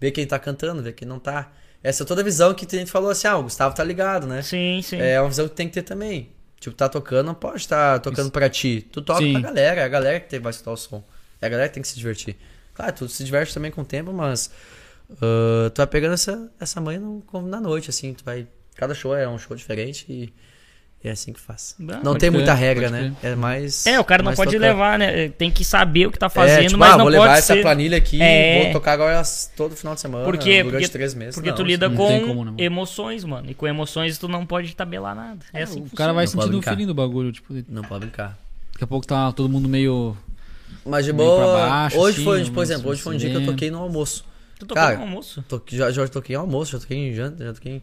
Ver 0.00 0.10
quem 0.10 0.26
tá 0.26 0.38
cantando, 0.38 0.82
ver 0.82 0.92
quem 0.92 1.06
não 1.06 1.20
tá. 1.20 1.52
Essa 1.86 2.02
é 2.02 2.06
toda 2.06 2.20
a 2.20 2.24
visão 2.24 2.52
que 2.52 2.66
a 2.74 2.78
gente 2.78 2.90
falou 2.90 3.10
assim, 3.10 3.28
ah, 3.28 3.36
o 3.36 3.44
Gustavo 3.44 3.74
tá 3.74 3.84
ligado, 3.84 4.26
né? 4.26 4.42
Sim, 4.42 4.80
sim. 4.82 4.96
É 5.00 5.20
uma 5.20 5.28
visão 5.28 5.46
que 5.48 5.54
tem 5.54 5.68
que 5.68 5.74
ter 5.74 5.82
também. 5.82 6.30
Tipo, 6.58 6.74
tá 6.74 6.88
tocando, 6.88 7.26
não 7.26 7.34
pode 7.34 7.58
estar 7.58 8.00
tocando 8.00 8.30
pra 8.30 8.48
ti. 8.48 8.86
Tu 8.90 9.00
toca 9.02 9.20
Sim. 9.20 9.32
pra 9.32 9.42
galera, 9.42 9.80
é 9.82 9.84
a 9.84 9.88
galera 9.88 10.18
que 10.20 10.38
vai 10.38 10.50
escutar 10.50 10.72
o 10.72 10.76
som. 10.76 11.04
É 11.40 11.46
a 11.46 11.48
galera 11.48 11.68
que 11.68 11.74
tem 11.74 11.82
que 11.82 11.88
se 11.88 11.96
divertir. 11.96 12.36
Claro, 12.74 12.92
tu 12.92 13.08
se 13.08 13.22
diverte 13.22 13.54
também 13.54 13.70
com 13.70 13.82
o 13.82 13.84
tempo, 13.84 14.12
mas 14.12 14.50
ah, 15.22 15.70
tu 15.72 15.76
vai 15.78 15.86
pegando 15.86 16.14
essa, 16.14 16.50
essa 16.58 16.80
manha 16.80 16.98
no- 16.98 17.22
na 17.42 17.60
noite, 17.60 17.90
assim. 17.90 18.12
Tu 18.14 18.24
vai. 18.24 18.46
Cada 18.74 18.94
show 18.94 19.14
é 19.14 19.28
um 19.28 19.38
show 19.38 19.56
diferente 19.56 20.04
e 20.08 20.32
é 21.08 21.12
assim 21.12 21.32
que 21.32 21.40
faz. 21.40 21.74
Ah, 21.88 22.00
não 22.02 22.14
tem 22.16 22.30
muita 22.30 22.52
regra, 22.54 22.90
né? 22.90 23.12
É 23.22 23.34
mais. 23.34 23.86
É, 23.86 23.98
o 24.00 24.04
cara 24.04 24.22
não 24.22 24.34
pode 24.34 24.50
tocando. 24.52 24.62
levar, 24.62 24.98
né? 24.98 25.28
Tem 25.30 25.50
que 25.50 25.64
saber 25.64 26.06
o 26.06 26.12
que 26.12 26.18
tá 26.18 26.26
É, 26.26 26.30
fazendo, 26.30 26.66
tipo, 26.68 26.78
mas 26.78 26.92
ah, 26.92 26.96
não 26.96 27.04
vou 27.04 27.12
levar 27.12 27.40
ser... 27.42 27.52
essa 27.54 27.62
planilha 27.62 27.96
aqui 27.98 28.20
É. 28.22 28.64
vou 28.64 28.72
tocar 28.72 28.92
agora 28.92 29.20
as- 29.20 29.50
todo 29.56 29.74
final 29.76 29.94
de 29.94 30.00
semana. 30.00 30.24
Por 30.24 30.36
quê? 30.38 30.62
Durante 30.62 30.82
Porque- 30.82 30.88
três 30.92 31.14
meses. 31.14 31.34
Porque 31.34 31.50
não, 31.50 31.56
tu 31.56 31.62
lida 31.62 31.88
não 31.88 31.96
com 31.96 32.20
como, 32.26 32.44
né, 32.44 32.52
emoções, 32.58 33.24
mano. 33.24 33.50
E 33.50 33.54
com 33.54 33.66
emoções 33.66 34.18
tu 34.18 34.28
não 34.28 34.44
pode 34.46 34.74
tabelar 34.74 35.14
nada. 35.14 35.38
É 35.52 35.62
assim 35.62 35.82
que 35.84 35.94
o 35.94 35.96
cara 35.96 36.12
vai 36.12 36.26
sentindo 36.26 36.58
o 36.58 36.62
feeling 36.62 36.86
do 36.86 36.94
bagulho, 36.94 37.32
tipo, 37.32 37.52
daqui 37.54 37.66
Não 37.70 37.82
pode 37.82 38.00
brincar. 38.06 38.36
a 38.80 38.86
pouco 38.86 39.06
tá 39.06 39.30
todo 39.32 39.48
mundo 39.48 39.68
meio. 39.68 40.16
Mas 40.84 41.04
de 41.04 41.12
Meio 41.12 41.28
boa. 41.28 41.56
pra 41.58 41.68
baixo, 41.68 41.98
hoje 41.98 42.16
assim, 42.16 42.24
foi, 42.24 42.50
por 42.50 42.62
exemplo, 42.62 42.90
hoje 42.90 43.02
foi 43.02 43.14
um 43.14 43.18
dia 43.18 43.30
que 43.30 43.36
eu 43.36 43.44
toquei 43.44 43.70
no 43.70 43.78
almoço. 43.78 44.24
Tu 44.58 44.64
tocou 44.66 44.82
Cara, 44.82 44.96
no 44.96 45.02
almoço? 45.02 45.44
Já, 45.68 45.90
já 45.90 46.08
toquei 46.08 46.34
em 46.34 46.38
almoço, 46.38 46.72
já 46.72 46.78
toquei 46.78 46.96
em 46.96 47.12
janta, 47.14 47.44
já 47.44 47.52
toquei 47.52 47.72
em 47.74 47.82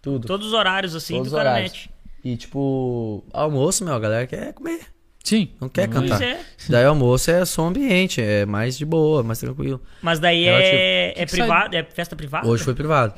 tudo. 0.00 0.26
Todos 0.26 0.46
os 0.48 0.52
horários, 0.52 0.94
assim, 0.94 1.16
Todos 1.16 1.32
do 1.32 1.38
mete. 1.38 1.90
E 2.24 2.36
tipo, 2.36 3.22
almoço, 3.32 3.84
meu, 3.84 3.94
a 3.94 3.98
galera 4.00 4.26
quer 4.26 4.52
comer. 4.54 4.80
Sim. 5.22 5.50
Não 5.60 5.68
quer 5.68 5.82
é- 5.82 5.88
cantar. 5.88 6.22
É. 6.22 6.40
Daí 6.68 6.84
almoço 6.84 7.30
é 7.30 7.44
som 7.44 7.68
ambiente, 7.68 8.20
é 8.20 8.44
mais 8.44 8.76
de 8.76 8.84
boa, 8.84 9.22
mais 9.22 9.38
tranquilo. 9.38 9.80
Mas 10.02 10.18
daí 10.18 10.44
é, 10.46 11.10
é 11.10 11.24
que 11.24 11.30
sai- 11.30 11.40
privado, 11.40 11.76
é 11.76 11.82
festa 11.82 12.16
privada? 12.16 12.46
Hoje 12.46 12.62
foi 12.64 12.74
privado. 12.74 13.14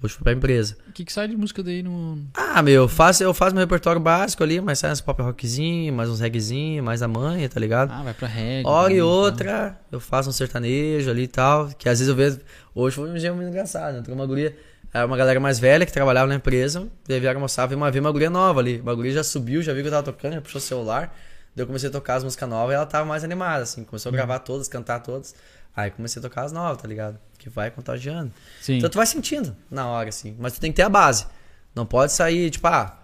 Hoje 0.00 0.14
foi 0.14 0.22
pra 0.22 0.32
empresa. 0.32 0.76
O 0.88 0.92
que, 0.92 1.04
que 1.04 1.12
sai 1.12 1.26
de 1.26 1.36
música 1.36 1.60
daí 1.60 1.82
no. 1.82 2.22
Ah, 2.32 2.62
meu, 2.62 2.82
eu 2.82 2.88
faço, 2.88 3.22
eu 3.24 3.34
faço 3.34 3.52
meu 3.52 3.62
repertório 3.64 4.00
básico 4.00 4.44
ali, 4.44 4.60
mas 4.60 4.78
sai 4.78 4.92
uns 4.92 5.00
pop 5.00 5.20
rockzinho, 5.20 5.92
mais 5.92 6.08
uns 6.08 6.20
reggaezinho, 6.20 6.84
mais 6.84 7.02
a 7.02 7.08
manha, 7.08 7.48
tá 7.48 7.58
ligado? 7.58 7.90
Ah, 7.90 8.02
vai 8.04 8.14
pra 8.14 8.28
reggae. 8.28 8.64
Hora 8.64 8.92
e 8.92 8.96
né, 8.98 9.02
outra, 9.02 9.76
eu 9.90 9.98
faço 9.98 10.28
um 10.28 10.32
sertanejo 10.32 11.10
ali 11.10 11.22
e 11.22 11.26
tal. 11.28 11.68
Que 11.76 11.88
às 11.88 11.98
vezes 11.98 12.08
eu 12.08 12.14
vejo. 12.14 12.38
Hoje 12.74 12.94
foi 12.94 13.10
um 13.10 13.14
dia 13.14 13.32
muito 13.32 13.48
engraçado, 13.48 13.94
né? 13.94 13.98
Entrou 13.98 14.14
uma 14.14 14.24
guria. 14.26 14.56
Era 14.92 15.04
uma 15.06 15.16
galera 15.16 15.38
mais 15.38 15.58
velha 15.58 15.84
que 15.84 15.92
trabalhava 15.92 16.26
na 16.26 16.34
empresa. 16.36 16.88
Daí 17.06 17.20
vieram 17.20 17.38
almoçar, 17.38 17.66
veio 17.66 17.78
uma, 17.78 17.90
veio 17.90 18.02
uma 18.04 18.10
guria 18.10 18.30
nova 18.30 18.60
ali. 18.60 18.80
Uma 18.80 18.94
guria 18.94 19.12
já 19.12 19.22
subiu, 19.24 19.62
já 19.62 19.72
viu 19.72 19.82
que 19.82 19.88
eu 19.88 19.92
tava 19.92 20.02
tocando, 20.02 20.32
já 20.34 20.40
puxou 20.40 20.58
o 20.58 20.62
celular. 20.62 21.14
Daí 21.54 21.62
eu 21.62 21.66
comecei 21.66 21.88
a 21.88 21.92
tocar 21.92 22.14
as 22.16 22.24
músicas 22.24 22.48
novas 22.48 22.72
e 22.72 22.76
ela 22.76 22.86
tava 22.86 23.04
mais 23.04 23.22
animada, 23.24 23.62
assim. 23.64 23.84
Começou 23.84 24.10
a 24.10 24.12
gravar 24.12 24.38
todas, 24.40 24.66
cantar 24.68 25.00
todas. 25.00 25.34
Aí 25.76 25.90
comecei 25.90 26.18
a 26.20 26.22
tocar 26.22 26.42
as 26.44 26.52
novas, 26.52 26.80
tá 26.80 26.88
ligado? 26.88 27.18
Que 27.38 27.48
vai 27.50 27.70
contagiando. 27.70 28.32
Sim. 28.60 28.78
Então 28.78 28.88
tu 28.90 28.96
vai 28.96 29.06
sentindo 29.06 29.54
na 29.70 29.86
hora, 29.86 30.08
assim. 30.08 30.34
Mas 30.38 30.54
tu 30.54 30.60
tem 30.60 30.72
que 30.72 30.76
ter 30.76 30.82
a 30.82 30.88
base. 30.88 31.26
Não 31.74 31.84
pode 31.86 32.12
sair, 32.12 32.50
tipo, 32.50 32.66
ah, 32.66 32.96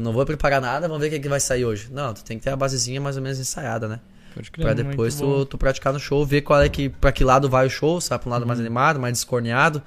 não 0.00 0.12
vou 0.12 0.24
preparar 0.26 0.60
nada, 0.60 0.88
vamos 0.88 1.00
ver 1.02 1.08
o 1.08 1.10
que, 1.10 1.20
que 1.20 1.28
vai 1.28 1.38
sair 1.38 1.64
hoje. 1.64 1.88
Não, 1.92 2.12
tu 2.12 2.24
tem 2.24 2.38
que 2.38 2.44
ter 2.44 2.50
a 2.50 2.56
basezinha 2.56 3.00
mais 3.00 3.16
ou 3.16 3.22
menos 3.22 3.38
ensaiada, 3.38 3.86
né? 3.86 4.00
Pode 4.34 4.50
crer. 4.50 4.64
Pra 4.64 4.74
depois 4.74 5.14
tu, 5.14 5.44
tu 5.46 5.58
praticar 5.58 5.92
no 5.92 6.00
show, 6.00 6.24
ver 6.24 6.40
qual 6.40 6.60
é 6.62 6.68
que, 6.68 6.88
pra 6.88 7.12
que 7.12 7.22
lado 7.22 7.48
vai 7.48 7.66
o 7.66 7.70
show, 7.70 8.00
sabe? 8.00 8.22
Pra 8.22 8.30
um 8.30 8.32
lado 8.32 8.42
Uhum. 8.42 8.48
mais 8.48 8.58
animado, 8.58 8.98
mais 8.98 9.12
descorneado. 9.18 9.82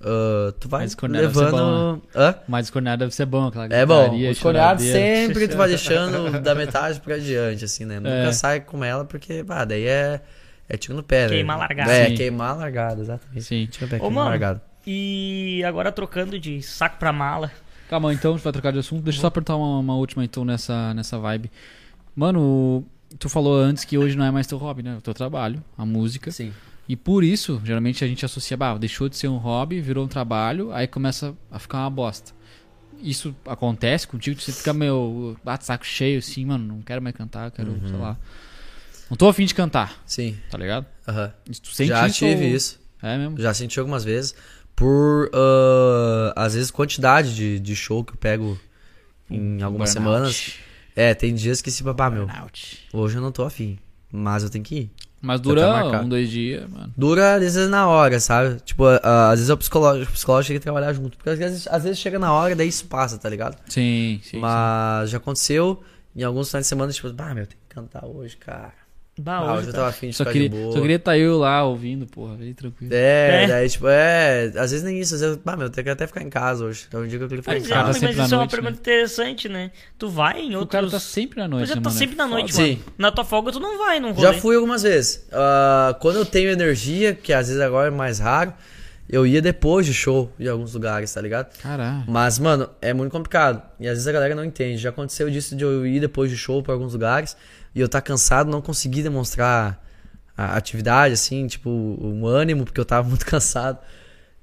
Ah, 0.00 0.52
tu 0.60 0.68
vai 0.68 0.86
levando. 1.08 2.02
Hã? 2.14 2.34
Mas 2.46 2.66
descorneado 2.66 3.00
deve 3.00 3.14
ser 3.14 3.26
bom, 3.26 3.48
aquela 3.48 3.66
É 3.66 3.84
bom, 3.84 4.14
o 4.14 4.34
choradeira. 4.34 4.92
sempre 4.92 5.48
tu 5.48 5.56
vai 5.56 5.68
deixando 5.68 6.38
da 6.40 6.54
metade 6.54 7.00
pra 7.00 7.18
diante, 7.18 7.64
assim, 7.64 7.84
né? 7.84 7.96
Nunca 7.96 8.08
É. 8.28 8.32
sai 8.32 8.60
com 8.60 8.84
ela, 8.84 9.04
porque, 9.04 9.42
bah, 9.42 9.64
daí 9.64 9.86
é, 9.86 10.20
é 10.68 10.76
tiro 10.76 10.94
no 10.94 11.02
pé, 11.02 11.22
né? 11.24 11.28
Queimar 11.30 11.56
a 11.56 11.60
largada. 11.60 11.92
É, 11.92 12.08
Sim. 12.08 12.14
queimar 12.14 12.56
largada, 12.56 13.00
exatamente. 13.00 13.42
Sim. 13.42 13.66
Tiro 13.66 13.86
no 13.86 13.90
pé, 13.90 13.96
Ô, 13.96 14.00
queimar 14.00 14.14
mano, 14.14 14.30
largada. 14.30 14.62
e 14.86 15.62
agora 15.66 15.90
trocando 15.90 16.38
de 16.38 16.62
saco 16.62 16.96
pra 16.98 17.12
mala. 17.12 17.50
Calma, 17.88 18.12
então, 18.12 18.32
a 18.32 18.34
gente 18.36 18.44
vai 18.44 18.52
trocar 18.52 18.72
de 18.72 18.78
assunto. 18.78 19.02
Deixa 19.02 19.18
eu 19.18 19.22
só 19.22 19.26
apertar 19.28 19.56
uma, 19.56 19.78
uma 19.78 19.96
última, 19.96 20.22
então, 20.24 20.44
nessa, 20.44 20.92
nessa 20.94 21.18
vibe. 21.18 21.50
Mano, 22.14 22.84
tu 23.18 23.28
falou 23.28 23.58
antes 23.58 23.84
que 23.84 23.96
hoje 23.96 24.16
não 24.16 24.24
é 24.26 24.30
mais 24.30 24.46
teu 24.46 24.58
hobby, 24.58 24.82
né? 24.82 24.94
É 24.94 24.98
o 24.98 25.00
teu 25.00 25.14
trabalho, 25.14 25.62
a 25.76 25.84
música. 25.86 26.30
Sim. 26.30 26.52
E 26.88 26.96
por 26.96 27.22
isso, 27.22 27.60
geralmente 27.64 28.02
a 28.02 28.08
gente 28.08 28.24
associa, 28.24 28.56
bah, 28.56 28.76
deixou 28.78 29.08
de 29.08 29.16
ser 29.16 29.28
um 29.28 29.36
hobby, 29.36 29.80
virou 29.80 30.04
um 30.04 30.08
trabalho, 30.08 30.72
aí 30.72 30.86
começa 30.86 31.36
a 31.50 31.58
ficar 31.58 31.78
uma 31.80 31.90
bosta. 31.90 32.32
Isso 33.00 33.36
acontece 33.46 34.08
contigo? 34.08 34.40
Você 34.40 34.52
fica 34.52 34.72
meio, 34.72 35.36
bate 35.44 35.64
saco 35.66 35.84
cheio, 35.86 36.18
assim, 36.18 36.44
mano, 36.46 36.64
não 36.66 36.82
quero 36.82 37.00
mais 37.02 37.14
cantar, 37.14 37.50
quero, 37.50 37.72
Uhum. 37.72 37.88
sei 37.88 37.96
lá. 37.98 38.16
Não 39.10 39.16
tô 39.16 39.28
afim 39.28 39.44
de 39.44 39.54
cantar, 39.54 40.02
Sim. 40.06 40.36
tá 40.50 40.56
ligado? 40.58 40.86
Aham. 41.06 41.32
Sente 41.62 41.88
Já 41.88 42.06
isso 42.06 42.16
tive 42.18 42.44
ou- 42.46 42.50
isso. 42.50 42.80
É 43.02 43.16
mesmo? 43.16 43.38
Já 43.38 43.54
senti 43.54 43.78
algumas 43.78 44.02
vezes. 44.04 44.34
Por, 44.74 45.30
ah, 45.34 46.32
às 46.36 46.54
vezes, 46.54 46.70
quantidade 46.70 47.34
de, 47.34 47.60
de 47.60 47.76
show 47.76 48.02
que 48.02 48.12
eu 48.12 48.16
pego 48.16 48.58
em 49.30 49.62
algumas 49.62 49.92
Burnout. 49.94 50.32
semanas. 50.34 50.54
É, 50.96 51.14
tem 51.14 51.34
dias 51.34 51.60
que 51.62 51.70
se 51.70 51.84
papá, 51.84 52.10
meu, 52.10 52.28
hoje 52.92 53.16
eu 53.18 53.22
não 53.22 53.30
tô 53.30 53.44
afim. 53.44 53.78
Mas 54.10 54.42
eu 54.42 54.50
tenho 54.50 54.64
que 54.64 54.74
ir. 54.74 54.90
Mas 55.20 55.40
dura 55.40 55.84
um, 55.84 56.08
dois 56.08 56.30
dias, 56.30 56.68
mano. 56.70 56.92
Dura, 56.96 57.34
às 57.34 57.40
vezes, 57.40 57.68
na 57.68 57.88
hora, 57.88 58.20
sabe? 58.20 58.60
Tipo, 58.60 58.84
ah, 58.86 59.30
às 59.30 59.40
vezes 59.40 59.50
o 59.50 59.56
psicológico, 59.56 60.10
o 60.10 60.14
psicológico 60.14 60.52
tem 60.52 60.58
que 60.58 60.62
trabalhar 60.62 60.92
junto. 60.92 61.16
Porque 61.16 61.30
às 61.30 61.38
vezes, 61.38 61.66
às 61.66 61.82
vezes 61.82 61.98
chega 61.98 62.18
na 62.18 62.32
hora 62.32 62.52
e 62.52 62.54
daí 62.54 62.68
isso 62.68 62.86
passa, 62.86 63.18
tá 63.18 63.28
ligado? 63.28 63.56
Sim, 63.68 64.20
sim. 64.22 64.38
Mas 64.38 65.10
já 65.10 65.18
aconteceu 65.18 65.82
em 66.14 66.22
alguns 66.22 66.48
finais 66.48 66.66
de 66.66 66.68
semana, 66.68 66.92
tipo, 66.92 67.12
bah, 67.12 67.34
meu, 67.34 67.46
tem 67.46 67.56
que 67.68 67.74
cantar 67.74 68.04
hoje, 68.06 68.36
cara. 68.36 68.72
Bah, 69.20 69.38
Ah, 69.38 69.42
hoje 69.44 69.52
hoje 69.58 69.66
eu 69.68 69.72
tá- 69.72 69.78
tava 69.78 69.88
afim 69.90 70.08
de 70.10 70.16
Só 70.16 70.24
ficar 70.24 70.32
queria, 70.32 70.48
de 70.48 70.56
boa. 70.56 70.72
só 70.72 70.80
queria 70.80 70.96
estar 70.96 71.18
eu 71.18 71.38
lá 71.38 71.64
ouvindo, 71.64 72.06
porra, 72.06 72.34
bem 72.36 72.54
tranquilo. 72.54 72.92
É, 72.94 73.44
É. 73.44 73.46
daí, 73.48 73.68
tipo, 73.68 73.86
é. 73.88 74.44
Às 74.56 74.70
vezes 74.70 74.82
nem 74.82 74.98
isso, 75.00 75.14
às 75.14 75.20
vezes, 75.20 75.36
bah, 75.44 75.56
meu, 75.56 75.68
tem 75.70 75.82
que 75.82 75.90
até 75.90 76.06
ficar 76.06 76.22
em 76.22 76.30
casa 76.30 76.64
hoje. 76.64 76.86
É 76.92 76.96
um 76.96 77.06
dia 77.06 77.18
que 77.18 77.24
eu 77.24 77.28
queria 77.28 77.42
ficar 77.42 77.56
em 77.56 77.58
é, 77.58 77.62
tá 77.62 77.68
casa. 77.68 77.86
mas 77.88 77.96
sempre 77.98 78.16
na 78.16 78.24
isso 78.24 78.34
é 78.34 78.36
uma 78.36 78.40
noite, 78.42 78.50
pergunta 78.50 78.72
interessante, 78.80 79.48
né? 79.48 79.70
Tu 79.98 80.08
vai 80.08 80.40
em 80.40 80.54
O 80.54 80.60
outros... 80.60 80.70
cara 80.72 80.90
tá 80.90 81.00
sempre 81.00 81.40
na 81.40 81.48
noite, 81.48 81.60
Pois 81.66 81.70
é, 81.70 81.74
né, 81.74 81.80
tá 81.82 81.88
mano? 81.90 81.98
sempre 81.98 82.16
na 82.16 82.26
noite, 82.26 82.54
Sim. 82.54 82.70
mano. 82.72 82.84
Na 82.96 83.10
tua 83.12 83.24
folga 83.24 83.52
tu 83.52 83.60
não 83.60 83.76
vai 83.78 83.98
num 84.00 84.12
rolê. 84.12 84.22
Já 84.22 84.32
fui 84.34 84.54
algumas 84.56 84.82
vezes. 84.82 85.26
Ah, 85.32 85.96
quando 86.00 86.16
eu 86.16 86.24
tenho 86.24 86.50
energia, 86.50 87.14
que 87.14 87.32
às 87.32 87.48
vezes 87.48 87.60
agora 87.60 87.88
é 87.88 87.90
mais 87.90 88.18
raro, 88.18 88.52
eu 89.10 89.26
ia 89.26 89.40
depois 89.40 89.86
de 89.86 89.94
show 89.94 90.30
em 90.38 90.46
alguns 90.48 90.74
lugares, 90.74 91.12
tá 91.14 91.20
ligado? 91.20 91.56
Caralho. 91.62 92.04
Mas, 92.06 92.38
mano, 92.38 92.68
é 92.82 92.92
muito 92.92 93.10
complicado. 93.10 93.62
E 93.80 93.86
às 93.88 93.94
vezes 93.94 94.06
a 94.06 94.12
galera 94.12 94.34
não 94.34 94.44
entende. 94.44 94.76
Já 94.76 94.90
aconteceu 94.90 95.30
disso 95.30 95.56
de 95.56 95.64
eu 95.64 95.86
ir 95.86 95.98
depois 95.98 96.30
de 96.30 96.36
show 96.36 96.62
pra 96.62 96.74
alguns 96.74 96.92
lugares 96.92 97.34
e 97.78 97.80
eu 97.80 97.88
tá 97.88 98.00
cansado, 98.00 98.50
não 98.50 98.60
conseguir 98.60 99.04
demonstrar 99.04 99.80
a 100.36 100.56
atividade, 100.56 101.14
assim, 101.14 101.46
tipo, 101.46 101.70
um 101.70 102.26
ânimo, 102.26 102.64
porque 102.64 102.80
eu 102.80 102.84
tava 102.84 103.08
muito 103.08 103.24
cansado. 103.26 103.78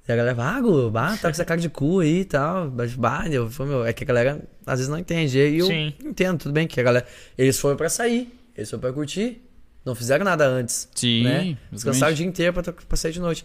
E 0.08 0.12
a 0.12 0.16
galera 0.16 0.34
fala, 0.34 0.58
ah, 0.60 0.90
bah, 0.90 1.12
tá 1.18 1.24
com 1.24 1.28
essa 1.30 1.44
cara 1.44 1.60
de 1.60 1.68
cu 1.68 2.00
aí 2.00 2.22
e 2.22 2.26
tal. 2.26 2.70
Bah, 2.70 3.26
eu, 3.30 3.52
meu, 3.60 3.86
é 3.86 3.92
que 3.92 4.06
a 4.06 4.08
galera 4.08 4.42
às 4.66 4.80
vezes 4.80 4.88
não 4.88 4.98
entende. 4.98 5.38
E 5.38 5.58
eu 5.60 5.68
Sim. 5.68 5.94
entendo, 6.02 6.40
tudo 6.40 6.54
bem, 6.54 6.66
que 6.66 6.80
a 6.80 6.84
galera. 6.84 7.06
Eles 7.38 7.60
foram 7.60 7.76
pra 7.76 7.90
sair, 7.90 8.34
eles 8.56 8.70
foram 8.70 8.80
pra 8.80 8.94
curtir. 8.94 9.42
Não 9.84 9.94
fizeram 9.94 10.24
nada 10.24 10.48
antes. 10.48 10.88
Sim, 10.96 11.24
Né? 11.24 11.58
Descansaram 11.72 12.14
o 12.14 12.16
dia 12.16 12.26
inteiro 12.26 12.54
pra, 12.54 12.72
pra 12.72 12.98
sair 12.98 13.12
de 13.12 13.20
noite. 13.20 13.44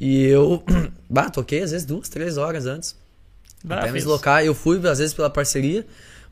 E 0.00 0.24
eu, 0.24 0.64
bah, 1.08 1.30
toquei 1.30 1.62
às 1.62 1.70
vezes 1.70 1.86
duas, 1.86 2.08
três 2.08 2.36
horas 2.38 2.66
antes. 2.66 2.96
Ah, 3.68 3.76
Até 3.76 3.92
me 3.92 3.98
deslocar. 3.98 4.44
Eu 4.44 4.54
fui, 4.54 4.78
às 4.88 4.98
vezes, 4.98 5.14
pela 5.14 5.30
parceria, 5.30 5.86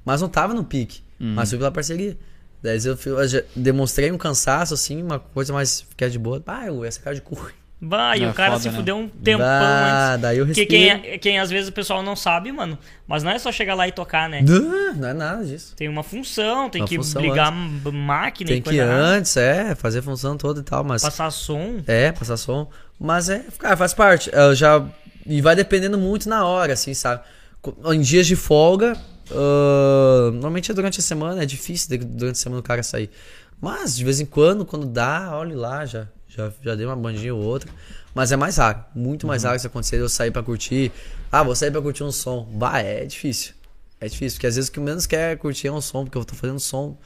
mas 0.04 0.20
não 0.20 0.28
tava 0.28 0.52
no 0.54 0.64
pique. 0.64 1.02
Uhum. 1.20 1.34
Mas 1.34 1.50
fui 1.50 1.58
pela 1.58 1.70
parceria. 1.70 2.16
Daí 2.62 2.78
eu, 2.84 2.96
fui- 2.96 3.12
eu 3.12 3.44
demonstrei 3.54 4.10
um 4.10 4.18
cansaço, 4.18 4.74
assim, 4.74 5.02
uma 5.02 5.18
coisa 5.18 5.52
mais 5.52 5.82
ficar 5.82 6.08
de 6.08 6.18
boa. 6.18 6.42
Ah, 6.46 6.66
eu, 6.66 6.84
essa 6.84 7.00
cara 7.00 7.14
de 7.14 7.22
cu. 7.22 7.38
Vai, 7.78 8.22
É 8.24 8.30
o 8.30 8.32
cara 8.32 8.52
foda, 8.52 8.62
se 8.62 8.70
né? 8.70 8.74
fudeu 8.76 8.96
um 8.96 9.06
tempão 9.06 9.46
Bah, 9.46 10.12
antes. 10.12 10.22
daí 10.22 10.38
eu 10.38 10.46
Porque 10.46 10.62
respiro. 10.62 10.80
quem, 11.02 11.12
é- 11.12 11.18
quem 11.18 11.38
às 11.38 11.50
vezes 11.50 11.68
o 11.68 11.72
pessoal 11.72 12.02
não 12.02 12.16
sabe, 12.16 12.50
mano. 12.50 12.78
Mas 13.06 13.22
não 13.22 13.30
é 13.30 13.38
só 13.38 13.52
chegar 13.52 13.74
lá 13.74 13.86
e 13.86 13.92
tocar, 13.92 14.30
né? 14.30 14.40
Não, 14.40 14.94
não 14.94 15.08
é 15.08 15.12
nada 15.12 15.44
disso. 15.44 15.74
Tem 15.76 15.86
uma 15.86 16.02
função, 16.02 16.70
tem 16.70 16.80
Uma 16.80 16.88
que 16.88 16.96
função 16.96 17.20
ligar 17.20 17.48
a 17.48 17.50
máquina 17.50 18.48
Tem 18.48 18.56
e 18.56 18.60
que 18.62 18.70
coisa 18.70 18.82
ir 18.82 18.86
lá. 18.86 18.94
antes, 18.94 19.36
é, 19.36 19.74
fazer 19.74 19.98
a 19.98 20.02
função 20.02 20.38
toda 20.38 20.60
e 20.60 20.62
tal, 20.62 20.82
mas. 20.82 21.02
Passar 21.02 21.30
som. 21.30 21.82
É, 21.86 22.10
passar 22.12 22.38
som. 22.38 22.66
Mas 22.98 23.28
é, 23.28 23.44
cara, 23.58 23.76
faz 23.76 23.92
parte. 23.92 24.30
Eu 24.32 24.54
já. 24.54 24.82
E 25.26 25.42
vai 25.42 25.54
dependendo 25.54 25.98
muito 25.98 26.30
na 26.30 26.46
hora, 26.46 26.72
assim, 26.72 26.94
sabe? 26.94 27.20
Em 27.92 28.00
dias 28.00 28.26
de 28.26 28.36
folga, 28.36 28.96
ah, 29.30 30.30
normalmente 30.32 30.70
é 30.70 30.74
durante 30.74 31.00
a 31.00 31.02
semana, 31.02 31.42
é 31.42 31.46
difícil 31.46 31.88
de- 31.90 32.04
durante 32.04 32.36
a 32.36 32.38
semana 32.38 32.60
o 32.60 32.62
cara 32.62 32.82
sair. 32.82 33.10
Mas 33.60 33.96
de 33.96 34.04
vez 34.04 34.20
em 34.20 34.26
quando, 34.26 34.64
quando 34.64 34.86
dá, 34.86 35.30
olhe 35.36 35.54
lá, 35.54 35.86
já, 35.86 36.06
já, 36.28 36.52
já 36.62 36.74
dei 36.74 36.84
uma 36.86 36.96
bandinha 36.96 37.34
ou 37.34 37.42
outra. 37.42 37.70
Mas 38.14 38.32
é 38.32 38.36
mais 38.36 38.56
raro, 38.56 38.82
muito 38.94 39.26
mais 39.26 39.44
raro 39.44 39.56
isso 39.56 39.66
acontecer. 39.66 39.96
Eu 40.00 40.08
sair 40.08 40.30
pra 40.30 40.42
curtir. 40.42 40.90
Ah, 41.30 41.42
vou 41.42 41.54
sair 41.54 41.70
pra 41.70 41.82
curtir 41.82 42.02
um 42.02 42.12
som. 42.12 42.44
Bah, 42.52 42.78
é 42.80 43.04
difícil. 43.04 43.52
É 44.00 44.08
difícil, 44.08 44.36
porque 44.36 44.46
às 44.46 44.56
vezes 44.56 44.68
o 44.68 44.72
que 44.72 44.80
menos 44.80 45.06
quer 45.06 45.36
curtir 45.38 45.68
é 45.68 45.72
um 45.72 45.80
som, 45.80 46.04
porque 46.04 46.16
eu 46.18 46.24
tô 46.24 46.34
fazendo 46.34 46.60
som 46.60 46.96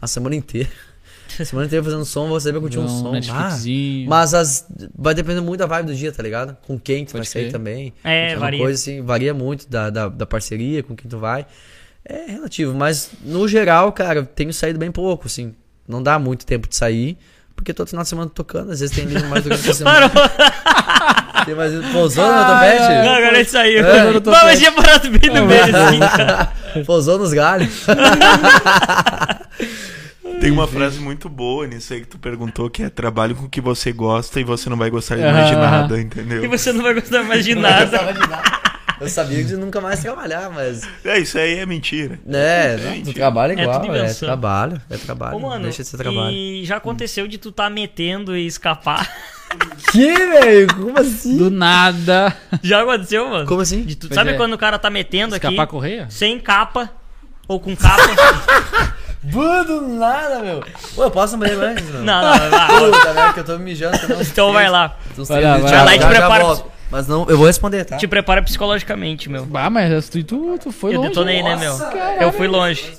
a 0.00 0.06
semana 0.06 0.34
inteira. 0.36 0.68
Semana 1.44 1.66
inteira 1.66 1.84
fazendo 1.84 2.04
som, 2.04 2.38
sair 2.40 2.52
pra 2.52 2.60
curtir 2.60 2.78
um, 2.78 2.84
Um 2.84 2.88
som. 3.22 3.32
Ah, 3.32 3.50
mas 4.06 4.32
as, 4.34 4.66
vai 4.96 5.14
depender 5.14 5.40
muito 5.40 5.58
da 5.60 5.66
vibe 5.66 5.86
do 5.86 5.94
dia, 5.94 6.10
tá 6.12 6.22
ligado? 6.22 6.56
Com 6.66 6.78
quem 6.78 7.04
tu 7.04 7.12
vai 7.12 7.20
Pode 7.20 7.28
sair 7.30 7.42
crer. 7.42 7.52
também. 7.52 7.92
É, 8.04 8.30
uma 8.32 8.40
varia. 8.40 8.60
coisa 8.60 8.74
assim, 8.80 9.02
varia 9.02 9.34
muito 9.34 9.68
da, 9.68 9.90
da, 9.90 10.08
da 10.08 10.26
parceria, 10.26 10.82
com 10.82 10.94
quem 10.96 11.08
tu 11.10 11.18
vai. 11.18 11.46
É 12.04 12.30
relativo, 12.30 12.72
mas 12.74 13.10
no 13.24 13.48
geral, 13.48 13.90
cara, 13.92 14.20
eu 14.20 14.26
tenho 14.26 14.52
saído 14.52 14.78
bem 14.78 14.90
pouco, 14.92 15.26
assim. 15.26 15.54
Não 15.88 16.02
dá 16.02 16.18
muito 16.18 16.46
tempo 16.46 16.68
de 16.68 16.76
sair, 16.76 17.16
porque 17.54 17.74
todo 17.74 17.88
final 17.88 18.02
de 18.04 18.08
semana 18.08 18.30
tocando, 18.32 18.70
às 18.72 18.80
vezes 18.80 18.94
tem 18.94 19.04
livro 19.06 19.28
mais 19.28 19.42
durante 19.42 19.68
a 19.68 19.74
semana. 19.74 20.10
tem 21.44 21.54
mais 21.54 21.72
pousou 21.92 22.24
no 22.26 22.32
Não, 22.32 22.44
topete? 22.54 22.82
agora 22.82 23.38
ele 23.38 23.44
saiu. 23.48 23.84
É. 23.86 24.12
Não, 24.12 24.20
mas 24.24 24.58
tinha 24.58 24.72
parado 24.72 25.10
bem 25.10 25.30
no 25.30 25.46
meio 25.46 25.62
assim, 25.64 25.98
cara. 26.16 26.52
Pousou 26.86 27.18
nos 27.18 27.32
galhos. 27.32 27.84
Tem 30.40 30.50
uma 30.50 30.66
frase 30.68 30.98
muito 31.00 31.28
boa 31.28 31.66
nisso 31.66 31.92
aí 31.92 32.00
que 32.00 32.06
tu 32.06 32.18
perguntou, 32.18 32.68
que 32.68 32.82
é 32.82 32.88
trabalho 32.90 33.34
com 33.34 33.44
o 33.46 33.48
que 33.48 33.60
você 33.60 33.90
gosta 33.92 34.38
e 34.38 34.44
você 34.44 34.68
não 34.68 34.76
vai 34.76 34.90
gostar 34.90 35.16
de 35.16 35.22
mais 35.22 35.48
de 35.48 35.56
nada, 35.56 36.00
entendeu? 36.00 36.44
E 36.44 36.48
você 36.48 36.72
não 36.72 36.82
vai 36.82 36.94
gostar 36.94 37.22
mais 37.24 37.44
de 37.44 37.54
nada. 37.54 37.98
Eu 39.00 39.08
sabia 39.08 39.44
de 39.44 39.56
nunca 39.56 39.78
mais 39.80 40.00
trabalhar, 40.00 40.48
mas. 40.50 40.82
É, 41.04 41.18
isso 41.18 41.36
aí 41.38 41.58
é 41.58 41.66
mentira. 41.66 42.18
É, 42.28 42.76
não, 42.78 43.02
tu 43.02 43.12
trabalha 43.12 43.52
É 43.52 43.62
igual, 43.62 43.82
é, 43.82 43.86
invenção. 43.88 44.26
trabalho, 44.26 44.80
é 44.88 44.96
trabalho. 44.96 45.36
Ô, 45.36 45.40
mano, 45.40 45.64
deixa 45.64 45.82
de 45.82 45.88
ser 45.88 45.96
trabalho. 45.98 46.34
e 46.34 46.64
já 46.64 46.76
aconteceu 46.78 47.28
de 47.28 47.36
tu 47.36 47.52
tá 47.52 47.68
metendo 47.68 48.36
e 48.36 48.46
escapar? 48.46 49.10
Que, 49.92 50.12
velho? 50.12 50.74
Como 50.74 50.98
assim? 50.98 51.36
Do 51.38 51.50
nada. 51.50 52.36
Já 52.62 52.82
aconteceu, 52.82 53.28
mano? 53.30 53.46
Como 53.46 53.60
assim? 53.60 53.84
De 53.84 53.94
tu, 53.94 54.12
sabe 54.12 54.30
é. 54.30 54.34
quando 54.34 54.54
o 54.54 54.58
cara 54.58 54.76
tá 54.76 54.90
metendo 54.90 55.36
aqui, 55.36 55.46
Escapar 55.46 55.62
a 55.62 55.66
correia? 55.68 56.06
sem 56.10 56.38
capa, 56.40 56.90
ou 57.46 57.60
com 57.60 57.74
capa? 57.76 58.02
Mano, 59.24 59.98
nada, 59.98 60.38
meu. 60.40 60.64
Pô, 60.94 61.04
eu 61.04 61.10
posso 61.10 61.36
banheiro 61.36 61.60
antes, 61.62 61.84
não, 61.92 62.04
não, 62.04 62.22
lá. 62.22 62.68
Puta, 62.68 63.12
né? 63.12 63.32
Que 63.32 63.40
eu 63.40 63.44
tô 63.44 63.58
me 63.58 63.64
mijando. 63.64 63.96
eu 63.96 64.08
não- 64.10 64.22
Então 64.22 64.52
vai 64.52 64.68
lá. 64.70 64.96
Vai 65.16 65.42
lá, 65.42 65.58
vai 65.58 65.68
já- 65.70 65.82
lá 65.84 65.94
e 65.96 65.98
te 65.98 66.06
prepara. 66.06 66.44
Mas 66.88 67.08
não, 67.08 67.26
eu 67.28 67.36
vou 67.36 67.46
responder, 67.48 67.84
tá? 67.84 67.96
Te 67.96 68.06
prepara 68.06 68.40
psicologicamente, 68.42 69.28
meu. 69.28 69.48
Ah, 69.54 69.68
mas 69.68 70.08
tu, 70.08 70.22
tu, 70.22 70.58
tu 70.62 70.70
foi 70.70 70.92
Eu 70.94 70.98
longe. 70.98 71.08
detonei, 71.08 71.42
né, 71.42 71.56
meu? 71.56 71.76
Caralho. 71.76 72.22
Eu 72.22 72.32
fui 72.32 72.46
longe. 72.46 72.96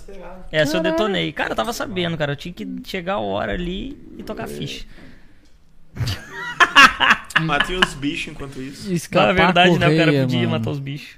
Essa 0.51 0.77
eu 0.77 0.81
detonei. 0.81 1.31
Cara, 1.31 1.51
eu 1.51 1.55
tava 1.55 1.71
sabendo, 1.71 2.17
cara. 2.17 2.33
Eu 2.33 2.35
tinha 2.35 2.53
que 2.53 2.67
chegar 2.85 3.13
a 3.13 3.19
hora 3.19 3.53
ali 3.53 3.97
e 4.17 4.23
tocar 4.23 4.47
ficha. 4.47 4.83
Matei 7.41 7.77
os 7.77 7.93
bichos 7.93 8.29
enquanto 8.33 8.61
isso. 8.61 8.87
Não, 8.87 8.95
Escapar 8.95 9.29
é 9.29 9.33
verdade, 9.33 9.75
a 9.75 9.79
né? 9.79 9.87
O 9.87 9.89
cara 9.91 10.05
correia, 10.05 10.21
podia 10.23 10.39
mano. 10.39 10.51
matar 10.51 10.71
os 10.71 10.79
bichos. 10.79 11.15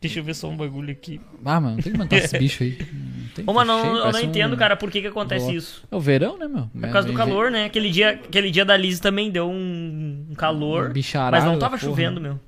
Deixa 0.00 0.18
eu 0.18 0.24
ver 0.24 0.34
só 0.34 0.48
um 0.48 0.56
bagulho 0.56 0.90
aqui. 0.90 1.20
Ah, 1.44 1.60
mano, 1.60 1.76
não 1.76 1.82
tem 1.82 1.92
que 1.92 1.98
matar 1.98 2.16
esses 2.16 2.32
bichos 2.38 2.62
aí. 2.62 2.78
Não 2.90 3.28
tem 3.34 3.44
Ô, 3.46 3.52
mano, 3.52 3.72
cheio, 3.74 3.86
eu, 3.86 3.94
não 3.96 4.02
parece 4.04 4.24
um- 4.24 4.28
entendo, 4.30 4.56
cara, 4.56 4.74
por 4.76 4.90
que 4.90 5.02
que 5.02 5.06
acontece 5.08 5.44
bloco. 5.44 5.58
isso. 5.58 5.84
É 5.90 5.94
o 5.96 6.00
verão, 6.00 6.38
né, 6.38 6.48
meu? 6.48 6.68
Por 6.72 6.90
causa 6.90 7.06
do 7.06 7.12
calor, 7.14 7.50
né? 7.50 7.66
Aquele 7.66 7.90
dia, 7.90 8.10
aquele 8.12 8.50
dia 8.50 8.64
da 8.64 8.76
Liz 8.78 8.98
também 8.98 9.30
deu 9.30 9.48
um, 9.50 10.24
um 10.30 10.34
calor. 10.34 10.88
Um 10.88 10.92
bicharada 10.94 11.36
mas 11.36 11.44
não 11.44 11.58
tava 11.58 11.76
porra, 11.76 11.90
chovendo, 11.90 12.18
meu. 12.20 12.40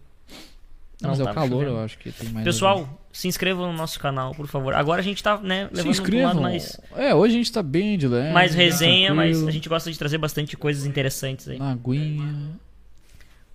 Mas 1.03 1.19
Não 1.19 1.27
é 1.27 1.31
o 1.31 1.35
calor, 1.35 1.51
chovendo. 1.51 1.71
eu 1.73 1.81
acho 1.85 1.99
que 1.99 2.11
tem 2.13 2.29
mais. 2.31 2.45
Pessoal, 2.45 3.03
se 3.13 3.29
inscrevam 3.29 3.71
no 3.71 3.77
nosso 3.77 4.01
canal, 4.01 4.35
por 4.35 4.47
favor. 4.47 4.73
Agora 4.73 5.01
a 5.01 5.05
gente 5.05 5.23
tá, 5.23 5.37
né, 5.37 5.67
se 5.69 5.75
levando 5.75 5.89
um 5.89 5.91
inscrevam. 5.91 6.27
lado 6.29 6.41
mais, 6.41 6.81
É, 6.97 7.15
hoje 7.15 7.35
a 7.35 7.37
gente 7.37 7.53
tá 7.53 7.63
bem 7.63 7.99
de 7.99 8.09
leve. 8.09 8.33
mais 8.33 8.55
resenha, 8.55 9.13
mas 9.13 9.31
tranquilo, 9.33 9.49
a 9.49 9.53
gente 9.53 9.69
gosta 9.69 9.93
de 9.93 9.99
trazer 9.99 10.17
bastante 10.17 10.57
coisas 10.57 10.87
interessantes 10.87 11.49
aí. 11.49 11.59
Na 11.59 11.73
aguinha. 11.73 12.51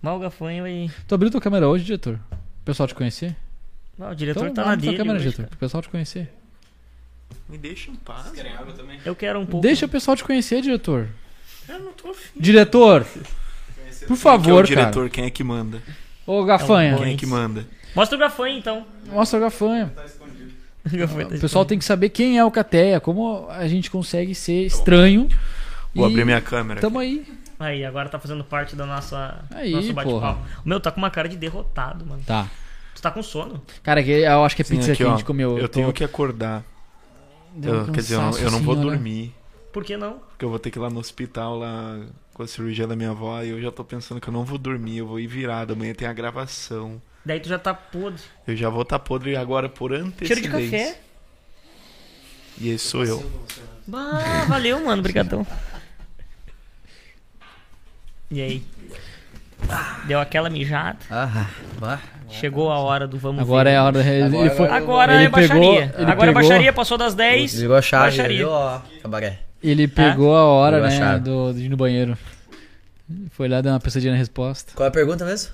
Mal 0.02 0.20
gafanho 0.20 0.68
e. 0.68 0.92
Tu 1.08 1.16
abriu 1.16 1.32
tua 1.32 1.42
câmera 1.42 1.68
hoje, 1.68 1.84
diretor? 1.86 2.20
O 2.32 2.66
pessoal 2.66 2.86
te 2.86 2.94
conhecer? 2.94 3.36
Ah, 4.00 4.12
o 4.12 4.16
diretor 4.16 4.48
então, 4.48 4.64
tá 4.64 4.70
na 4.72 4.76
dele. 4.76 4.98
câmera, 4.98 5.20
diretor, 5.20 5.38
cara. 5.38 5.48
pro 5.50 5.58
pessoal 5.60 5.82
te 5.82 5.90
conhecer. 5.90 6.30
Me 7.50 7.58
deixa 7.58 7.90
em 7.92 7.96
paz. 7.96 8.32
Eu 9.06 9.16
quero 9.16 9.40
um 9.40 9.46
pouco. 9.46 9.62
Deixa 9.66 9.86
o 9.86 9.90
pessoal 9.90 10.16
te 10.16 10.24
conhecer, 10.24 10.62
diretor. 10.62 11.08
Eu 11.68 11.80
não 11.80 11.94
tô 11.94 12.12
afim. 12.12 12.40
Diretor, 12.40 13.04
por 13.04 14.08
Quem 14.08 14.14
é 14.14 14.16
favor, 14.16 14.64
o 14.64 14.68
diretor? 14.68 14.94
cara. 14.94 15.10
Quem 15.10 15.26
é 15.26 15.30
que 15.30 15.44
manda? 15.44 15.82
Ô, 16.26 16.44
Gafanha, 16.44 16.92
É 16.92 16.96
um 16.96 16.98
Quem 17.00 17.14
é 17.14 17.18
que 17.18 17.26
manda? 17.26 17.66
Mostra 17.96 18.16
o 18.16 18.20
gafanho 18.20 18.58
então. 18.58 18.86
mostra 19.08 19.40
o 19.40 19.42
Gafanha. 19.42 19.92
O 20.86 20.98
gafanho 20.98 21.28
tá 21.30 21.36
O 21.36 21.40
pessoal 21.40 21.66
tem 21.66 21.78
que 21.78 21.84
saber 21.84 22.08
quem 22.10 22.38
é 22.38 22.46
o 22.46 22.52
Cateia, 22.52 23.02
como 23.02 23.48
a 23.50 23.68
gente 23.68 23.92
consegue 23.92 24.34
ser 24.34 24.66
estranho. 24.66 25.28
Vou 25.94 26.08
e 26.08 26.12
abrir 26.12 26.24
minha 26.24 26.40
câmera. 26.40 26.80
Tamo 26.80 27.00
aí. 27.00 27.26
Aí, 27.60 27.84
agora 27.84 28.08
tá 28.08 28.18
fazendo 28.20 28.42
parte 28.44 28.74
da 28.76 28.86
nossa 28.86 29.44
Aí, 29.52 29.72
nosso 29.72 29.94
porra. 29.94 30.06
bate-papo. 30.34 30.62
O 30.64 30.70
meu 30.70 30.80
tá 30.80 30.90
com 30.92 31.00
uma 31.00 31.10
cara 31.10 31.28
de 31.28 31.36
derrotado, 31.36 32.06
mano. 32.06 32.22
Tá. 32.26 32.48
Tá 33.08 33.12
com 33.12 33.24
sono? 33.24 33.62
Cara, 33.84 34.04
que- 34.04 34.10
eu 34.12 34.44
acho 34.44 34.56
que 34.56 34.62
é 34.62 34.66
Sim, 34.66 34.76
pizza 34.78 34.92
aqui, 34.92 34.98
que 34.98 35.04
a 35.04 35.08
ó, 35.08 35.12
gente 35.16 35.26
comeu. 35.26 35.58
Eu 35.58 35.68
tô- 35.70 35.76
tenho 35.76 35.94
que 35.94 36.04
acordar. 36.04 36.64
deu 37.56 37.74
um 37.74 37.78
Eu- 37.78 37.86
quer 37.92 38.02
dizer, 38.02 38.16
eu 38.16 38.22
não, 38.22 38.38
eu 38.38 38.52
não 38.52 38.60
vou 38.62 38.76
olha. 38.76 38.84
dormir. 38.84 39.34
Por 39.74 39.84
que 39.84 39.96
não? 39.98 40.14
Porque 40.20 40.44
eu 40.46 40.50
vou 40.50 40.60
ter 40.60 40.70
que 40.72 40.78
ir 40.78 40.82
lá 40.82 40.90
no 40.90 41.00
hospital 41.00 41.58
lá 41.58 42.00
com 42.34 42.44
a 42.44 42.48
cirurgia 42.48 42.86
da 42.86 42.96
minha 42.96 43.12
avó 43.12 43.42
e 43.42 43.50
eu 43.50 43.62
já 43.62 43.72
tô 43.72 43.84
pensando 43.84 44.20
que 44.22 44.28
eu 44.28 44.34
não 44.34 44.44
vou 44.44 44.58
dormir, 44.58 44.98
eu 44.98 45.08
vou 45.08 45.20
ir 45.20 45.28
virado. 45.28 45.74
Amanhã 45.74 45.94
tem 45.94 46.08
a 46.08 46.14
gravação. 46.14 47.02
Daí 47.26 47.40
tu 47.40 47.48
já 47.50 47.58
tá 47.60 47.74
podre. 47.74 48.22
Eu 48.48 48.56
já 48.56 48.70
vou 48.70 48.82
estar 48.84 49.00
podre 49.00 49.36
agora 49.36 49.68
por 49.70 49.92
Cheiro 49.92 50.08
antecedência. 50.08 50.42
de 50.62 50.70
café. 50.72 51.00
E 52.60 52.70
esse 52.70 52.86
sou 52.86 53.04
eu. 53.06 53.32
Bah, 53.88 54.46
valeu, 54.50 54.84
mano. 54.84 55.00
Obrigadão. 55.00 55.46
E 58.30 58.42
aí? 58.42 58.64
Deu 60.06 60.20
aquela 60.20 60.50
mijada. 60.50 61.00
Ah, 61.10 61.50
bah. 61.80 62.00
Chegou 62.30 62.70
a 62.72 62.78
hora 62.80 63.08
do 63.08 63.18
vamos 63.18 63.42
Agora 63.42 63.70
ver. 63.70 63.76
é 63.76 63.78
a 63.78 63.84
hora. 63.84 64.00
Ele, 64.04 64.24
Agora 64.24 64.50
foi, 64.52 64.68
Agora 64.70 65.16
ele 65.16 65.24
é 65.26 65.30
baixaria. 65.30 65.62
pegou, 65.62 65.74
ele 65.76 65.86
Agora 66.12 66.12
é 66.12 66.16
pegou, 66.16 66.34
baixaria, 66.34 66.74
passou 66.74 66.98
das 66.98 67.16
10. 67.16 67.54
Ligou 67.62 67.76
a 67.76 67.82
chave, 67.82 68.04
baixaria. 68.06 68.38
viu? 68.40 68.50
Ó, 68.50 68.82
cabaré. 69.02 69.40
Ele 69.64 69.88
pegou 69.88 70.36
a 70.36 70.44
hora, 70.46 70.78
a 70.78 70.82
né, 70.82 70.92
chave. 70.92 71.22
do, 71.22 71.54
de 71.54 71.66
ir 71.66 71.70
no 71.70 71.78
banheiro. 71.78 72.18
Foi 73.32 73.48
lá 73.48 73.62
dar 73.62 73.72
uma 73.72 73.80
pensadinha 73.80 74.12
na 74.12 74.18
resposta. 74.20 74.74
Qual 74.76 74.86
é 74.86 74.90
a 74.90 74.92
pergunta 74.92 75.24
mesmo? 75.26 75.52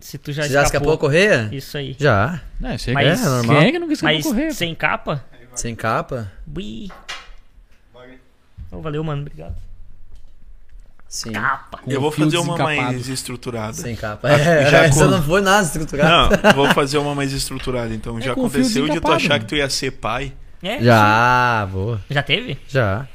Se 0.00 0.18
tu 0.18 0.32
já 0.32 0.42
Você 0.42 0.48
já 0.50 0.62
escapou 0.62 0.90
a 0.90 0.94
escapou. 0.94 0.98
correia? 0.98 1.48
Isso 1.52 1.76
aí. 1.76 1.96
Já. 1.98 2.40
Não, 2.60 2.74
isso 2.74 2.90
aí 2.90 2.94
Mas- 2.94 3.20
é 3.20 3.24
É, 3.24 3.28
normal. 3.28 3.56
Quem 3.56 3.68
é 3.68 3.72
que 3.72 3.78
nunca 3.78 3.92
escapou 3.92 4.14
Mas 4.16 4.26
correr? 4.26 4.52
sem 4.52 4.74
capa? 4.74 5.24
Sem 5.54 5.74
capa? 5.74 6.30
Ui. 6.56 6.88
Oh, 8.70 8.80
valeu, 8.80 9.02
mano. 9.02 9.22
Obrigado. 9.22 9.56
Sim. 11.08 11.32
Capa. 11.32 11.80
Eu 11.86 12.00
vou 12.02 12.10
fazer 12.12 12.36
uma 12.36 12.56
mais 12.58 13.08
estruturada. 13.08 13.72
Sem 13.72 13.96
capa. 13.96 14.28
É, 14.30 14.68
Já 14.70 14.90
com- 14.90 15.06
não 15.06 15.22
foi 15.22 15.40
nada 15.40 15.64
estruturado. 15.64 16.38
Não, 16.42 16.52
vou 16.52 16.68
fazer 16.74 16.98
uma 16.98 17.14
mais 17.14 17.32
estruturada. 17.32 17.94
Então, 17.94 18.20
já 18.20 18.32
o 18.32 18.34
fio 18.34 18.44
aconteceu 18.44 18.88
de 18.88 19.00
tu 19.00 19.10
achar 19.10 19.38
que 19.40 19.46
tu 19.46 19.56
ia 19.56 19.70
ser 19.70 19.92
pai? 19.92 20.32
É? 20.62 20.82
Já, 20.82 21.66
boa. 21.72 22.00
Já 22.10 22.22
teve? 22.22 22.58
Já. 22.68 23.06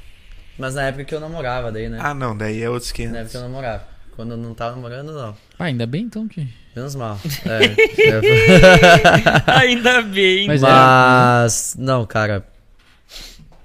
Mas 0.57 0.73
na 0.75 0.83
época 0.83 1.03
que 1.05 1.13
eu 1.13 1.19
namorava 1.19 1.71
daí, 1.71 1.87
né? 1.89 1.99
Ah, 2.01 2.13
não, 2.15 2.35
daí 2.35 2.61
é 2.63 2.69
outro 2.69 2.83
Na 2.83 2.87
esquema. 2.87 3.17
época 3.17 3.29
que 3.31 3.37
eu 3.37 3.41
namorava. 3.41 3.83
Quando 4.15 4.31
eu 4.31 4.37
não 4.37 4.53
tava 4.53 4.75
namorando, 4.75 5.11
não. 5.13 5.35
Ah, 5.59 5.65
ainda 5.65 5.85
bem 5.85 6.03
então 6.03 6.27
que. 6.27 6.47
Menos 6.75 6.95
mal. 6.95 7.19
É. 7.45 7.65
é. 8.09 9.59
Ainda 9.59 10.01
bem. 10.01 10.47
Mas 10.47 10.63
é- 10.63 10.67
Mas, 10.67 11.75
não, 11.77 12.05
cara. 12.05 12.43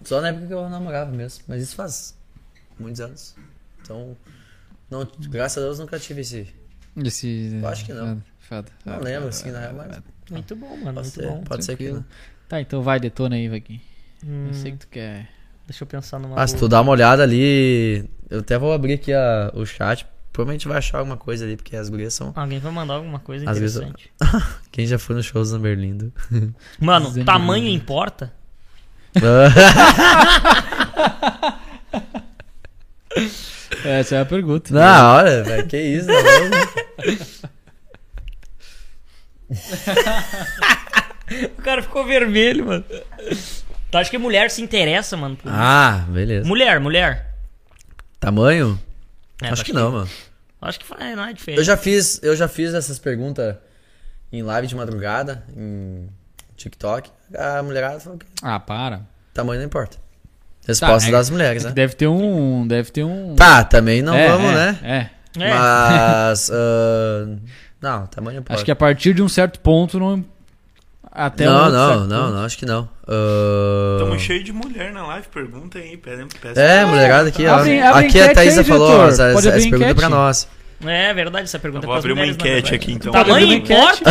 Só 0.04 0.20
na 0.20 0.28
época 0.28 0.46
que 0.46 0.52
eu 0.54 0.68
namorava 0.68 1.10
mesmo. 1.10 1.44
Mas 1.48 1.62
isso 1.62 1.76
faz 1.76 2.14
muitos 2.78 3.00
anos. 3.00 3.34
Então, 3.88 4.14
não, 4.90 5.08
graças 5.30 5.62
a 5.62 5.66
Deus 5.66 5.78
nunca 5.78 5.98
tive 5.98 6.20
esse. 6.20 6.46
Esse. 6.96 7.58
Eu 7.62 7.68
acho 7.68 7.86
que 7.86 7.92
não. 7.94 8.22
Não 8.84 9.00
lembro 9.00 9.28
assim, 9.28 9.50
na 9.50 9.60
real, 9.60 9.74
mas 9.74 9.98
Muito 10.30 10.56
bom, 10.56 10.76
mano. 10.76 10.84
pode 10.84 10.94
Muito 10.94 11.08
ser, 11.10 11.26
bom. 11.26 11.42
pode 11.44 11.64
ser 11.64 11.76
que 11.76 11.90
não. 11.90 12.04
Tá, 12.48 12.60
então 12.60 12.82
vai, 12.82 12.98
detona 13.00 13.36
aí, 13.36 13.48
Vaguinho. 13.48 13.80
Hum, 14.26 14.48
Eu 14.48 14.54
sei 14.54 14.72
que 14.72 14.78
tu 14.78 14.88
quer. 14.88 15.28
Deixa 15.66 15.84
eu 15.84 15.88
pensar 15.88 16.18
numa. 16.18 16.40
Ah, 16.40 16.46
se 16.46 16.56
tu 16.56 16.68
dá 16.68 16.80
uma 16.80 16.92
olhada 16.92 17.22
ali. 17.22 18.08
Eu 18.28 18.40
até 18.40 18.58
vou 18.58 18.72
abrir 18.72 18.94
aqui 18.94 19.12
a- 19.12 19.50
o 19.54 19.64
chat 19.64 20.06
provavelmente 20.32 20.68
vai 20.68 20.78
achar 20.78 20.98
alguma 20.98 21.16
coisa 21.16 21.44
ali, 21.44 21.56
porque 21.56 21.76
as 21.76 21.88
gurias 21.88 22.14
são. 22.14 22.32
Alguém 22.36 22.58
vai 22.58 22.72
mandar 22.72 22.94
alguma 22.94 23.18
coisa 23.18 23.48
Às 23.50 23.58
vezes- 23.58 23.76
interessante. 23.76 24.10
Quem 24.72 24.86
já 24.86 24.98
foi 24.98 25.16
nos 25.16 25.26
shows 25.26 25.50
do 25.50 25.58
Berlindo? 25.58 26.12
Mano, 26.80 27.06
Dizendo- 27.08 27.26
tamanho 27.26 27.68
importa? 27.68 28.32
Essa 33.84 34.16
é 34.16 34.20
a 34.20 34.24
pergunta. 34.24 34.72
Não, 34.72 35.16
olha, 35.16 35.42
velho, 35.44 35.66
que 35.66 35.76
isso, 35.76 36.08
louco? 36.10 37.28
O 41.58 41.62
cara 41.62 41.82
ficou 41.82 42.04
vermelho, 42.06 42.66
mano. 42.66 42.84
Tu 43.90 43.98
acha 43.98 44.10
que 44.10 44.18
mulher 44.18 44.50
se 44.50 44.62
interessa, 44.62 45.16
mano? 45.16 45.36
por- 45.36 45.50
Ah, 45.52 46.04
beleza. 46.08 46.46
Mulher, 46.48 46.80
mulher. 46.80 47.34
Tamanho? 48.18 48.80
É, 49.42 49.48
acho 49.48 49.64
que 49.64 49.72
não, 49.72 49.92
mano. 49.92 50.10
Acho 50.60 50.80
que 50.80 50.86
faz, 50.86 51.16
não 51.16 51.24
é 51.26 51.32
diferente. 51.32 51.58
Eu 51.58 51.64
já 51.64 51.76
fiz, 51.76 52.20
eu 52.22 52.34
já 52.34 52.48
fiz 52.48 52.74
essas 52.74 52.98
perguntas 52.98 53.56
em 54.32 54.42
live 54.42 54.66
de 54.66 54.74
madrugada, 54.74 55.44
em 55.56 56.08
TikTok. 56.56 57.10
A 57.36 57.62
mulherada 57.62 58.00
falou 58.00 58.18
que 58.18 58.26
Ah, 58.42 58.58
para. 58.58 59.02
tamanho 59.34 59.60
não 59.60 59.66
importa. 59.66 59.98
Resposta 60.68 61.08
é- 61.08 61.12
das 61.12 61.30
mulheres, 61.30 61.64
né? 61.64 61.70
Deve 61.72 61.94
ter 61.94 62.06
um. 62.06 62.66
Deve 62.66 62.90
ter 62.90 63.02
um. 63.04 63.34
Tá, 63.34 63.64
também 63.64 64.02
não 64.02 64.14
É, 64.14 64.28
vamos, 64.28 64.50
é, 64.50 64.54
né? 64.54 64.78
É. 64.82 64.96
É. 65.42 65.54
Mas. 65.58 66.50
ah, 66.54 67.26
não, 67.80 68.06
tamanho 68.06 68.38
importa. 68.40 68.54
Acho 68.54 68.64
que 68.64 68.70
a 68.70 68.76
partir 68.76 69.14
de 69.14 69.22
um 69.22 69.28
certo 69.28 69.58
ponto 69.60 69.98
não. 69.98 70.24
Até 71.10 71.48
um 71.48 71.52
não, 71.52 71.58
outro 71.64 71.72
não, 71.72 71.88
não, 72.06 72.22
ponto. 72.22 72.34
não, 72.36 72.44
acho 72.44 72.58
que 72.58 72.66
não. 72.66 72.88
Ah, 73.06 73.96
Estamos 73.98 74.22
cheios 74.22 74.44
de 74.44 74.52
mulher 74.52 74.92
na 74.92 75.06
live, 75.06 75.26
pergunta 75.28 75.78
aí, 75.78 75.96
pedem, 75.96 76.28
peçam. 76.40 76.62
É, 76.62 76.84
mulherada 76.84 77.28
aqui, 77.30 77.46
ó. 77.46 77.54
Abre- 77.56 77.80
abre 77.80 78.06
aqui 78.06 78.20
a 78.20 78.34
Thaisa 78.34 78.60
aí, 78.60 78.66
falou, 78.66 79.08
essa, 79.08 79.32
Pode 79.32 79.48
essa, 79.48 79.56
essa 79.56 79.70
pergunta 79.70 79.90
é 79.90 79.94
pra 79.94 80.08
nós. 80.08 80.46
É 80.86 81.12
verdade, 81.12 81.44
essa 81.44 81.58
pergunta 81.58 81.86
Eu 81.86 81.90
é 81.90 81.92
vou 81.92 82.00
pras 82.00 82.04
abrir 82.04 82.12
uma 82.12 82.26
enquete 82.26 82.72
aqui, 82.74 82.92
então. 82.92 83.12
Tamanho 83.12 83.52
importa? 83.52 84.10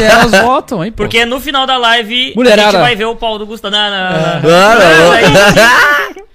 E 0.00 0.04
elas 0.04 0.30
votam, 0.42 0.84
hein? 0.84 0.92
Porque 0.92 1.24
no 1.26 1.40
final 1.40 1.66
da 1.66 1.76
live 1.76 2.32
a 2.32 2.36
Mulherada. 2.36 2.70
gente 2.70 2.80
vai 2.80 2.94
ver 2.94 3.06
o 3.06 3.16
pau 3.16 3.36
do 3.38 3.44
Gustavo. 3.46 3.74
Não, 3.74 3.90
não, 3.90 4.12
não. 4.12 4.42
Não. 4.42 4.78
não. 6.14 6.28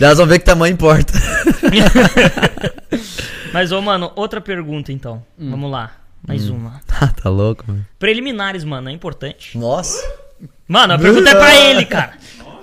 Elas 0.00 0.18
vão 0.18 0.26
ver 0.26 0.38
que 0.38 0.44
tamanho 0.44 0.72
importa. 0.72 1.12
Mas, 3.52 3.72
ô, 3.72 3.80
mano, 3.82 4.10
outra 4.16 4.40
pergunta 4.40 4.90
então. 4.92 5.22
Hum. 5.38 5.50
Vamos 5.50 5.70
lá. 5.70 5.92
Mais 6.26 6.48
uma. 6.48 6.80
Ah, 7.00 7.08
tá 7.08 7.28
louco, 7.28 7.64
mano. 7.66 7.84
Preliminares, 7.98 8.62
mano, 8.62 8.88
é 8.88 8.92
importante. 8.92 9.58
Nossa. 9.58 10.00
Mano, 10.68 10.94
a 10.94 10.98
pergunta 10.98 11.30
é 11.30 11.34
pra 11.34 11.54
ele, 11.56 11.84
cara. 11.84 12.12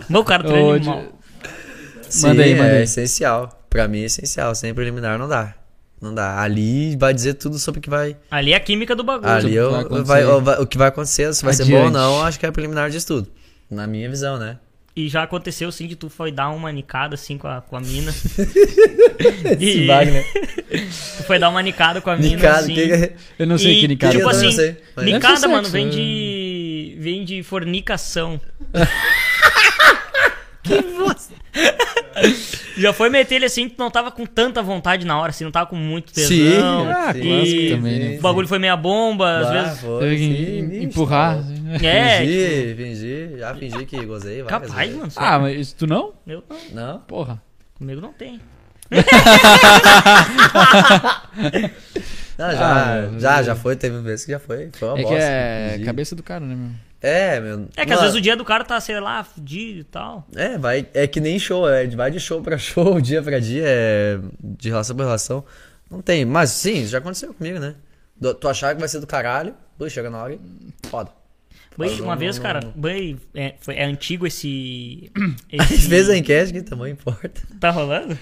Meu 0.08 0.24
cara, 0.24 0.48
é 0.48 0.72
animal. 0.76 1.04
Sim, 2.08 2.28
Manda 2.28 2.44
aí, 2.44 2.56
manda 2.56 2.70
é 2.70 2.78
aí. 2.78 2.84
essencial. 2.84 3.50
Pra 3.70 3.86
mim 3.88 4.02
é 4.02 4.06
essencial. 4.06 4.56
Sem 4.56 4.74
preliminar 4.74 5.20
não 5.20 5.28
dá. 5.28 5.54
Não 6.02 6.14
dá. 6.16 6.42
Ali 6.42 6.96
vai 6.98 7.14
dizer 7.14 7.34
tudo 7.34 7.60
sobre 7.60 7.80
o 7.80 7.82
que 7.82 7.90
vai. 7.90 8.16
Ali 8.32 8.54
é 8.54 8.56
a 8.56 8.60
química 8.60 8.96
do 8.96 9.04
bagulho. 9.04 9.30
Ali 9.32 9.54
eu, 9.56 9.76
acontecer. 9.76 10.04
vai, 10.06 10.26
o- 10.26 10.42
vai- 10.42 10.60
o 10.62 10.66
que 10.68 10.78
vai 10.78 10.88
acontecer, 10.88 11.34
se 11.34 11.44
vai 11.44 11.54
ser 11.54 11.66
bom 11.66 11.72
ou 11.74 11.78
Adiante. 11.80 11.94
não, 11.94 12.24
acho 12.24 12.40
que 12.40 12.46
é 12.46 12.52
preliminar 12.52 12.90
de 12.90 13.06
tudo. 13.06 13.28
Na 13.70 13.86
minha 13.86 14.10
visão, 14.10 14.38
né? 14.38 14.58
E 14.96 15.08
já 15.08 15.24
aconteceu, 15.24 15.72
sim, 15.72 15.88
de 15.88 15.96
tu 15.96 16.10
foi 16.10 16.32
dar 16.32 16.50
uma 16.50 16.72
nicada, 16.72 17.16
assim, 17.16 17.38
com 17.38 17.48
a, 17.48 17.62
com 17.62 17.76
a 17.78 17.80
mina. 17.80 18.12
Esse 19.60 19.86
Wagner. 19.86 20.26
Tu 20.70 21.24
foi 21.24 21.40
dar 21.40 21.50
uma 21.50 21.62
nicada 21.64 22.00
com 22.00 22.10
a 22.12 22.16
mina, 22.16 22.36
Nicado, 22.36 22.60
assim. 22.64 22.76
que... 22.76 23.12
Eu 23.40 23.48
não 23.48 23.58
sei 23.58 23.74
E, 23.78 23.82
que 23.82 23.88
Nicardo. 23.88 24.18
Tipo 24.18 24.30
assim, 24.30 24.76
nicada, 25.00 25.48
mano, 25.48 25.68
vem 25.68 25.86
né? 25.86 25.92
de. 25.92 26.96
vem 27.00 27.26
de 27.26 27.42
fornicação. 27.44 28.40
Já 32.78 32.94
foi 32.94 33.10
meter 33.10 33.36
ele 33.36 33.46
assim, 33.46 33.68
tu 33.68 33.76
não 33.78 33.92
tava 33.92 34.10
com 34.12 34.26
tanta 34.26 34.62
vontade 34.62 35.06
na 35.06 35.20
hora, 35.20 35.32
assim, 35.32 35.44
não 35.44 35.52
tava 35.52 35.66
com 35.66 35.76
muito 35.76 36.14
tesão. 36.14 36.30
Sim, 36.30 36.58
Ah, 36.92 37.14
e 37.18 37.70
também, 37.72 38.00
né? 38.00 38.18
o 38.18 38.22
bagulho 38.22 38.48
foi 38.48 38.60
meia 38.60 38.78
bomba, 38.78 39.40
às 39.40 39.48
Ah, 39.48 39.52
vezes. 39.64 39.80
foi, 39.82 40.00
Teve 40.00 40.18
sim, 40.18 40.70
que 40.70 40.84
empurrar. 40.86 41.36
tá 41.36 41.40
assim, 41.42 41.60
né? 41.62 41.78
É, 41.84 42.20
Fingi, 42.20 42.76
fingi, 42.78 43.38
já 43.40 43.56
fingi 43.56 43.86
que 43.86 44.06
gozei. 44.06 44.44
capaz, 44.44 44.72
vezes. 44.74 44.96
mano. 44.96 45.12
Ah, 45.18 45.40
mas 45.40 45.74
tu 45.74 45.86
não? 45.88 46.14
Eu 46.28 46.44
não. 46.50 46.58
Não? 46.88 47.00
Porra. 47.02 47.42
Comigo 47.78 48.00
não 48.02 48.14
tem. 48.14 48.40
Não, 52.38 52.52
já, 52.52 53.06
Ah, 53.06 53.10
já, 53.20 53.44
já 53.44 53.56
foi, 53.56 53.76
teve 53.76 54.00
vezes 54.02 54.26
que 54.26 54.32
já 54.32 54.40
foi. 54.40 54.70
Foi 54.74 54.88
uma 54.88 54.98
É 55.00 55.04
que 55.04 55.10
bosta. 55.10 55.24
é 55.26 55.70
fingi. 55.74 55.86
cabeça 55.86 56.16
do 56.16 56.24
cara, 56.24 56.46
né, 56.46 56.56
meu? 56.56 56.70
É, 57.02 57.40
meu. 57.40 57.68
É 57.78 57.86
que 57.86 57.94
às 57.94 57.98
Mano, 57.98 58.02
vezes 58.02 58.16
o 58.16 58.22
dia 58.22 58.36
do 58.36 58.44
cara 58.44 58.64
tá, 58.66 58.80
sei 58.82 59.00
lá, 59.00 59.24
fudido 59.24 59.80
e 59.80 59.84
tal. 59.86 60.28
É, 60.36 60.58
vai, 60.58 60.86
é 60.94 61.08
que 61.08 61.20
nem 61.22 61.40
show, 61.40 61.68
é, 61.70 61.88
vai 61.88 62.12
de 62.12 62.20
show 62.20 62.42
pra 62.42 62.58
show, 62.60 63.00
dia 63.00 63.22
pra 63.22 63.40
dia, 63.40 63.64
é, 63.66 64.20
de 64.42 64.70
relação 64.70 64.96
pra 64.96 65.06
relação. 65.06 65.44
Não 65.90 66.02
tem, 66.02 66.26
mas 66.26 66.50
sim, 66.52 66.82
isso 66.82 66.92
já 66.92 66.98
aconteceu 66.98 67.34
comigo, 67.34 67.58
né? 67.60 67.76
Do- 68.20 68.34
tu 68.34 68.48
achar 68.50 68.74
que 68.76 68.80
vai 68.80 68.90
ser 68.90 69.00
do 69.00 69.08
caralho, 69.08 69.54
pô, 69.78 69.90
chega 69.90 70.10
na 70.10 70.22
hora 70.22 70.34
e 70.34 70.40
foda. 70.90 71.10
Bem, 71.78 72.02
uma 72.02 72.08
não- 72.14 72.18
vez, 72.18 72.36
não- 72.36 72.44
cara, 72.44 72.60
não- 72.62 72.72
bem, 72.76 73.18
é, 73.34 73.54
foi- 73.62 73.76
é 73.76 73.86
antigo 73.86 74.28
esse. 74.28 75.10
Às 75.58 75.72
esse 75.72 75.88
vezes 75.88 76.10
a 76.10 76.18
enquete, 76.18 76.52
que 76.52 76.62
tamanho 76.62 76.92
importa. 76.92 77.42
Tá 77.62 77.70
rolando? 77.72 78.18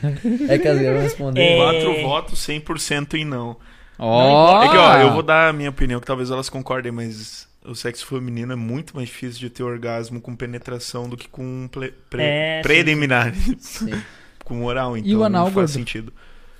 É 0.48 0.60
que 0.60 0.68
as 0.68 0.78
vezes 0.78 0.94
vão 0.94 1.02
responder. 1.02 1.42
É. 1.42 1.56
Quatro 1.58 2.02
votos, 2.04 2.40
100% 2.46 3.16
em 3.16 3.26
não. 3.26 3.58
Ó! 3.98 4.64
É 4.64 4.70
que, 4.70 4.78
ó, 4.78 4.98
eu 5.00 5.12
vou 5.14 5.24
dar 5.24 5.50
a 5.50 5.54
minha 5.54 5.72
opinião, 5.72 6.00
que 6.00 6.06
talvez 6.06 6.30
elas 6.30 6.50
concordem, 6.50 6.92
mas 6.92 7.47
o 7.68 7.76
sexo 7.76 8.06
feminino 8.08 8.54
é 8.54 8.56
muito 8.56 8.96
mais 8.96 9.10
difícil 9.10 9.40
de 9.40 9.50
ter 9.50 9.64
orgasmo 9.64 10.20
com 10.22 10.36
penetração 10.36 11.08
do 11.10 11.18
que 11.18 11.28
com 11.28 11.68
pre- 11.72 11.94
É, 12.18 12.62
sim, 12.62 12.68
preliminar. 12.68 13.34
Sim. 13.60 13.92
com 14.44 14.64
oral, 14.64 14.96
então 14.98 15.10
E 15.12 15.16
o 15.16 15.24
anal, 15.24 15.46
não 15.48 15.52
gordo? 15.54 15.68
faz 15.68 15.72
sentido. 15.72 16.14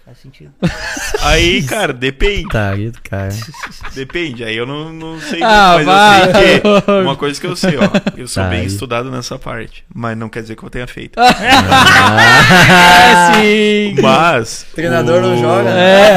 Faz 0.08 0.20
sentido. 0.20 0.54
Aí, 1.22 1.62
cara, 1.64 1.92
depende. 1.92 2.48
Tá, 2.48 2.72
cara. 3.04 3.28
Depende. 3.94 4.42
Aí 4.42 4.56
eu 4.56 4.66
não, 4.66 4.94
não 4.94 5.20
sei, 5.20 5.44
Ah, 5.44 5.74
mas 5.76 5.86
vai. 5.86 6.22
eu 6.30 6.34
sei 6.34 6.60
que 6.62 6.92
uma 7.04 7.16
coisa 7.18 7.42
que 7.42 7.46
eu 7.48 7.56
sei, 7.58 7.76
ó. 7.78 7.90
Eu 8.16 8.26
sou 8.26 8.42
Tá 8.42 8.50
bem 8.50 8.62
aí. 8.62 8.66
estudado 8.68 9.12
nessa 9.12 9.38
parte, 9.38 9.84
mas 9.94 10.18
não 10.18 10.30
quer 10.30 10.44
dizer 10.44 10.56
que 10.56 10.64
eu 10.64 10.70
tenha 10.70 10.88
feito. 10.88 11.20
É, 12.18 13.34
sim! 13.42 14.02
Mas 14.02 14.66
Treinador 14.74 15.22
não 15.22 15.38
joga, 15.38 15.64
né? 15.74 16.10
É, 16.12 16.14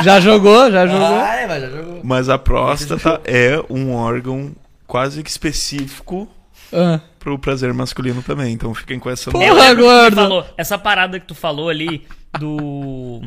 é. 0.00 0.02
já 0.02 0.18
jogou, 0.20 0.70
já 0.70 0.86
jogou. 0.86 1.06
Ah, 1.20 1.36
é, 1.36 1.46
mas 1.46 1.62
já 1.62 1.68
jogou. 1.70 2.00
Mas 2.02 2.28
a 2.28 2.38
próstata 2.38 3.20
é 3.24 3.60
um 3.70 3.92
órgão 3.94 4.52
quase 4.86 5.22
que 5.22 5.30
específico 5.30 6.28
Ah. 6.72 7.00
pro 7.18 7.38
prazer 7.38 7.72
masculino 7.72 8.22
também. 8.22 8.52
Então 8.52 8.74
fiquem 8.74 8.98
com 8.98 9.08
essa. 9.10 9.30
Porra, 9.30 9.74
gordo. 9.74 10.16
falou, 10.16 10.44
essa 10.56 10.76
parada 10.78 11.20
que 11.20 11.26
tu 11.26 11.34
falou 11.34 11.68
ali 11.68 12.04
do. 12.38 13.22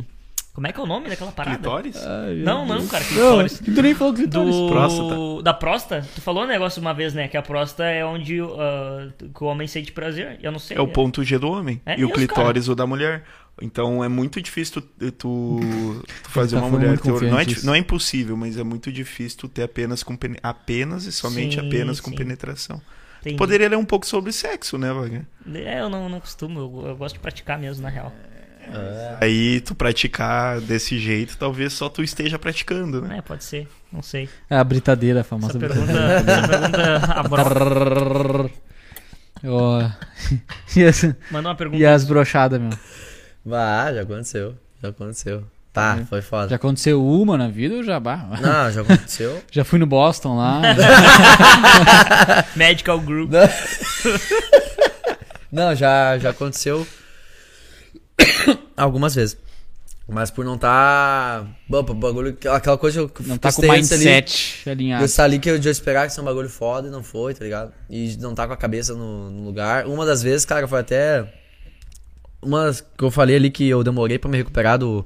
Como 0.53 0.67
é 0.67 0.71
que 0.71 0.79
é 0.79 0.83
o 0.83 0.85
nome 0.85 1.09
daquela 1.09 1.31
parada? 1.31 1.57
Clitóris? 1.57 1.97
Ai, 2.05 2.35
Não, 2.35 2.63
não, 2.63 2.85
cara, 2.87 3.03
Não, 3.05 3.09
clitóris. 3.09 3.59
tu 3.59 3.81
nem 3.81 3.95
falou 3.95 4.13
clitóris. 4.13 4.55
Do... 4.55 4.69
Próstata. 4.69 5.43
Da 5.43 5.53
próstata? 5.53 6.07
Tu 6.13 6.21
falou 6.21 6.43
um 6.43 6.47
negócio 6.47 6.79
uma 6.79 6.93
vez, 6.93 7.11
né? 7.15 7.27
Que 7.27 7.35
a 7.35 7.41
próstata 7.41 7.85
é 7.85 8.05
onde 8.05 8.37
que 9.33 9.43
o 9.43 9.47
homem 9.47 9.67
sente 9.67 9.91
prazer. 9.91 10.39
Eu 10.43 10.51
não 10.51 10.59
sei. 10.59 10.77
É 10.77 10.81
o 10.81 10.87
ponto 10.87 11.23
G 11.23 11.39
do 11.39 11.49
homem. 11.49 11.81
É 11.85 11.99
e 11.99 12.05
o 12.05 12.09
clitóris 12.09 12.69
o 12.69 12.75
da 12.75 12.85
mulher. 12.85 13.23
Então 13.61 14.03
é 14.03 14.07
muito 14.07 14.41
difícil 14.41 14.81
tu, 14.81 15.11
tu, 15.11 15.59
tu 16.23 16.29
fazer 16.29 16.55
tá 16.55 16.61
uma 16.63 16.69
mulher 16.69 16.97
ter 16.99 17.09
não, 17.09 17.39
é, 17.39 17.45
não 17.63 17.75
é 17.75 17.77
impossível, 17.77 18.35
mas 18.35 18.57
é 18.57 18.63
muito 18.63 18.91
difícil 18.91 19.39
tu 19.41 19.47
ter 19.47 19.63
apenas 19.63 20.01
com 20.01 20.17
apenas 20.41 21.05
e 21.05 21.11
somente 21.11 21.59
Sim, 21.59 21.67
apenas 21.67 21.99
com 21.99 22.09
sim. 22.09 22.17
penetração. 22.17 22.81
Entendi. 23.21 23.37
Poderia 23.37 23.69
ler 23.69 23.77
um 23.77 23.85
pouco 23.85 24.05
sobre 24.05 24.31
sexo, 24.31 24.77
né, 24.77 24.91
Wagner? 24.91 25.25
É, 25.53 25.79
eu 25.79 25.89
não, 25.89 26.09
não 26.09 26.19
costumo. 26.19 26.59
Eu, 26.59 26.87
eu 26.89 26.97
gosto 26.97 27.15
de 27.15 27.21
praticar 27.21 27.57
mesmo, 27.57 27.81
na 27.83 27.89
real. 27.89 28.11
Aí 29.21 29.61
tu 29.61 29.75
praticar 29.75 30.59
desse 30.61 30.97
jeito, 30.97 31.37
talvez 31.37 31.73
só 31.73 31.89
tu 31.89 32.03
esteja 32.03 32.37
praticando, 32.39 33.01
né? 33.01 33.17
É, 33.17 33.21
pode 33.21 33.43
ser. 33.43 33.67
Não 33.91 34.01
sei. 34.01 34.27
É 34.49 34.57
a 34.57 34.63
britadeira, 34.63 35.21
a 35.21 35.23
famosa 35.23 35.57
Essa 35.57 35.59
pergunta, 35.59 35.91
essa 35.91 36.47
pergunta 36.47 37.13
abro... 37.13 38.51
Ó. 39.45 39.89
e, 40.75 40.83
as, 40.83 41.03
Manda 41.29 41.49
uma 41.49 41.55
pergunta. 41.55 41.81
e 41.81 41.85
as 41.85 42.05
brochadas, 42.05 42.59
meu? 42.59 42.71
Ah, 43.51 43.91
já 43.93 44.01
aconteceu. 44.01 44.55
Já 44.81 44.89
aconteceu. 44.89 45.43
Tá, 45.73 45.99
foi 46.07 46.21
foda. 46.21 46.49
Já 46.49 46.55
aconteceu 46.55 47.03
uma 47.03 47.35
na 47.35 47.47
vida 47.47 47.75
ou 47.75 47.83
já? 47.83 47.99
bah, 47.99 48.29
Não, 48.39 48.71
já 48.71 48.81
aconteceu. 48.81 49.41
Já 49.51 49.63
fui 49.63 49.79
no 49.79 49.87
Boston 49.87 50.37
lá. 50.37 50.61
Medical 52.55 52.99
Group. 52.99 53.31
Não, 55.51 55.73
já, 55.73 56.17
já 56.19 56.29
aconteceu 56.29 56.85
algumas 58.75 59.15
vezes. 59.15 59.37
Mas 60.07 60.29
por 60.29 60.43
não 60.43 60.57
tá. 60.57 61.45
Bom, 61.67 61.81
bagulho. 61.83 62.37
Aquela 62.51 62.77
coisa 62.77 63.07
que 63.07 63.21
eu 63.21 63.27
Não 63.27 63.37
tá 63.37 63.49
com 63.49 63.61
postei 63.61 63.69
antes 63.69 63.91
ali, 63.93 64.05
mindset 64.05 64.69
alinhado. 64.69 65.05
Eu 65.05 65.23
ali 65.23 65.39
que 65.39 65.49
eu 65.49 65.61
já 65.61 65.71
esperava 65.71 66.09
que 66.09 66.19
é 66.19 66.21
um 66.21 66.25
bagulho 66.25 66.49
foda 66.49 66.89
e 66.89 66.91
não 66.91 67.01
foi, 67.01 67.33
tá 67.33 67.43
ligado? 67.43 67.71
E 67.89 68.17
não 68.19 68.35
tá 68.35 68.45
com 68.45 68.53
a 68.53 68.57
cabeça 68.57 68.93
no, 68.93 69.29
no 69.29 69.45
lugar. 69.45 69.85
Uma 69.85 70.05
das 70.05 70.21
vezes, 70.21 70.45
cara, 70.45 70.67
foi 70.67 70.81
até. 70.81 71.25
Uma 72.41 72.65
das 72.65 72.81
que 72.81 73.03
eu 73.03 73.09
falei 73.09 73.37
ali 73.37 73.49
que 73.49 73.67
eu 73.69 73.81
demorei 73.81 74.19
pra 74.19 74.29
me 74.29 74.37
recuperar 74.37 74.77
do, 74.77 75.05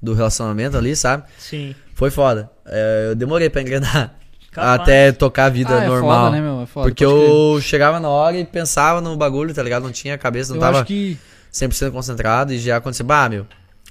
do 0.00 0.14
relacionamento 0.14 0.78
ali, 0.78 0.96
sabe? 0.96 1.24
Sim. 1.36 1.74
Foi 1.94 2.10
foda. 2.10 2.50
É, 2.64 3.08
eu 3.10 3.14
demorei 3.14 3.50
pra 3.50 3.60
engrenar. 3.60 4.14
Capaz. 4.50 4.80
Até 4.80 5.12
tocar 5.12 5.44
a 5.44 5.48
vida 5.50 5.78
Ah, 5.78 5.84
é 5.84 5.86
normal. 5.86 6.24
foda, 6.24 6.30
né, 6.36 6.40
meu? 6.40 6.62
É 6.62 6.66
foda, 6.66 6.88
Porque 6.88 7.04
eu 7.04 7.58
chegava 7.60 8.00
na 8.00 8.08
hora 8.08 8.34
e 8.36 8.46
pensava 8.46 8.98
no 9.00 9.14
bagulho, 9.14 9.52
tá 9.52 9.62
ligado? 9.62 9.82
Não 9.82 9.92
tinha 9.92 10.16
cabeça, 10.16 10.50
não 10.50 10.56
Eu 10.56 10.60
tava 10.60 10.78
acho 10.78 10.86
que 10.86 11.18
100% 11.52 11.90
concentrado 11.92 12.52
e 12.52 12.58
já 12.58 12.76
aconteceu. 12.76 13.04
Bah, 13.06 13.28
meu, 13.28 13.46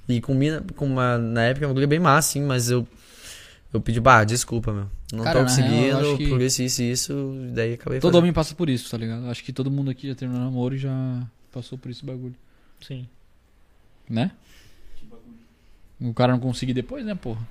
E 0.07 0.21
com 0.21 0.34
mina, 0.34 0.63
com 0.75 0.85
uma, 0.85 1.17
na 1.17 1.43
época, 1.43 1.67
uma 1.67 1.73
guria 1.73 1.88
bem 1.88 1.99
massa, 1.99 2.29
assim, 2.29 2.41
mas 2.41 2.69
eu, 2.69 2.88
eu 3.73 3.81
pedi, 3.81 3.99
bah, 3.99 4.23
desculpa, 4.23 4.71
meu. 4.71 4.88
Não 5.11 5.23
Cara, 5.23 5.39
tô 5.39 5.45
real, 5.45 5.47
conseguindo, 5.49 5.97
acho 5.99 6.17
que- 6.17 6.29
por 6.29 6.41
isso, 6.41 6.61
isso 6.63 6.81
e 6.81 6.91
isso, 6.91 7.13
e 7.49 7.51
daí 7.51 7.73
acabei 7.73 7.99
Todo 7.99 8.11
fazendo. 8.11 8.21
homem 8.23 8.34
passa 8.34 8.53
por 8.55 8.69
isso, 8.69 8.89
tá 8.91 8.97
ligado? 8.97 9.29
Acho 9.29 9.43
que 9.43 9.51
todo 9.53 9.69
mundo 9.71 9.89
aqui 9.91 10.07
já 10.07 10.15
terminou 10.15 10.43
namoro 10.43 10.75
e 10.75 10.77
já 10.77 10.91
passou 11.51 11.77
por 11.77 11.89
esse 11.91 12.05
bagulho. 12.05 12.35
Sim. 12.81 13.07
Né? 14.09 14.31
O 15.99 16.13
cara 16.13 16.31
não 16.34 16.39
conseguir 16.39 16.73
depois, 16.73 17.05
né, 17.05 17.15
porra? 17.15 17.41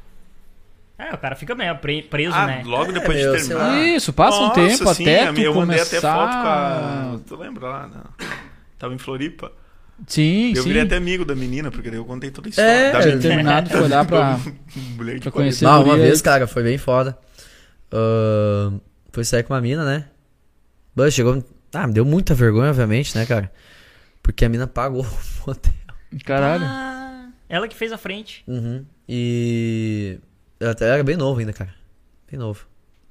É, 0.98 1.12
o 1.12 1.18
cara 1.18 1.34
fica 1.36 1.54
meio 1.54 1.76
pre- 1.76 2.02
preso, 2.02 2.34
Ah, 2.34 2.46
né? 2.46 2.62
logo 2.64 2.90
depois 2.92 3.18
meu, 3.18 3.32
de 3.36 3.38
terminar. 3.46 3.84
Isso, 3.86 4.12
passa 4.12 4.38
um 4.38 4.42
Nossa, 4.48 4.54
tempo 4.54 4.94
sim, 4.94 5.02
até 5.02 5.32
tu 5.32 5.40
eu 5.40 5.54
mandei 5.54 5.76
começar... 5.78 5.98
até 5.98 6.00
foto 6.00 6.32
com 6.32 6.48
a. 6.48 7.20
Tu 7.26 7.36
lembra 7.36 7.68
lá? 7.68 7.88
Não. 7.88 8.26
Tava 8.78 8.94
em 8.94 8.98
Floripa. 8.98 9.52
Sim, 10.06 10.50
Eu 10.54 10.62
sim. 10.62 10.68
virei 10.68 10.82
até 10.82 10.96
amigo 10.96 11.24
da 11.24 11.34
menina, 11.34 11.70
porque 11.70 11.88
daí 11.90 11.98
eu 11.98 12.04
contei 12.04 12.30
toda 12.30 12.48
a 12.48 12.50
história. 12.50 12.68
É, 12.70 12.92
da 12.92 12.98
eu 13.00 13.04
menina. 13.06 13.22
terminado, 13.22 13.70
foi 13.70 13.88
lá 13.88 14.04
pra, 14.04 14.38
Mulher 14.96 15.14
de 15.16 15.20
pra 15.22 15.30
conhecer 15.32 15.64
Não, 15.64 15.72
a 15.72 15.80
uma 15.80 15.96
vez, 15.96 16.20
cara, 16.20 16.46
foi 16.46 16.62
bem 16.62 16.76
foda. 16.76 17.16
Ahn, 17.92 18.78
foi 19.10 19.24
sair 19.24 19.42
com 19.42 19.54
uma 19.54 19.60
mina, 19.60 19.84
né? 19.84 20.06
Bah, 20.94 21.10
chegou. 21.10 21.42
Ah, 21.72 21.86
me 21.86 21.92
deu 21.94 22.04
muita 22.04 22.34
vergonha, 22.34 22.70
obviamente, 22.70 23.16
né, 23.16 23.24
cara? 23.26 23.50
Porque 24.22 24.44
a 24.44 24.48
mina 24.48 24.66
pagou 24.66 25.04
o 25.04 25.06
hotel. 25.50 25.72
Caralho. 26.24 26.64
Ah, 26.66 27.28
ela 27.48 27.66
que 27.68 27.74
fez 27.76 27.92
a 27.92 27.98
frente. 27.98 28.44
Uhum. 28.46 28.84
E. 29.08 30.18
Eu 30.58 30.70
até 30.70 30.86
era 30.88 31.02
bem 31.04 31.16
novo 31.16 31.38
ainda, 31.40 31.52
cara. 31.52 31.74
Bem 32.30 32.38
novo. 32.38 32.66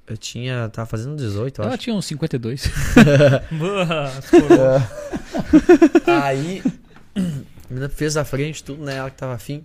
Eu 0.06 0.16
tinha. 0.16 0.68
Tava 0.68 0.86
fazendo 0.86 1.16
18, 1.16 1.60
eu 1.60 1.64
Ela 1.64 1.74
acho. 1.74 1.82
tinha 1.82 1.94
uns 1.96 2.04
52. 2.06 2.70
Boa, 3.52 4.12
coroa. 4.30 6.22
Aí. 6.22 6.62
A 7.16 7.20
menina 7.68 7.88
fez 7.88 8.16
a 8.16 8.24
frente, 8.24 8.62
tudo, 8.62 8.84
né? 8.84 8.96
Ela 8.96 9.10
que 9.10 9.16
tava 9.16 9.34
afim. 9.34 9.64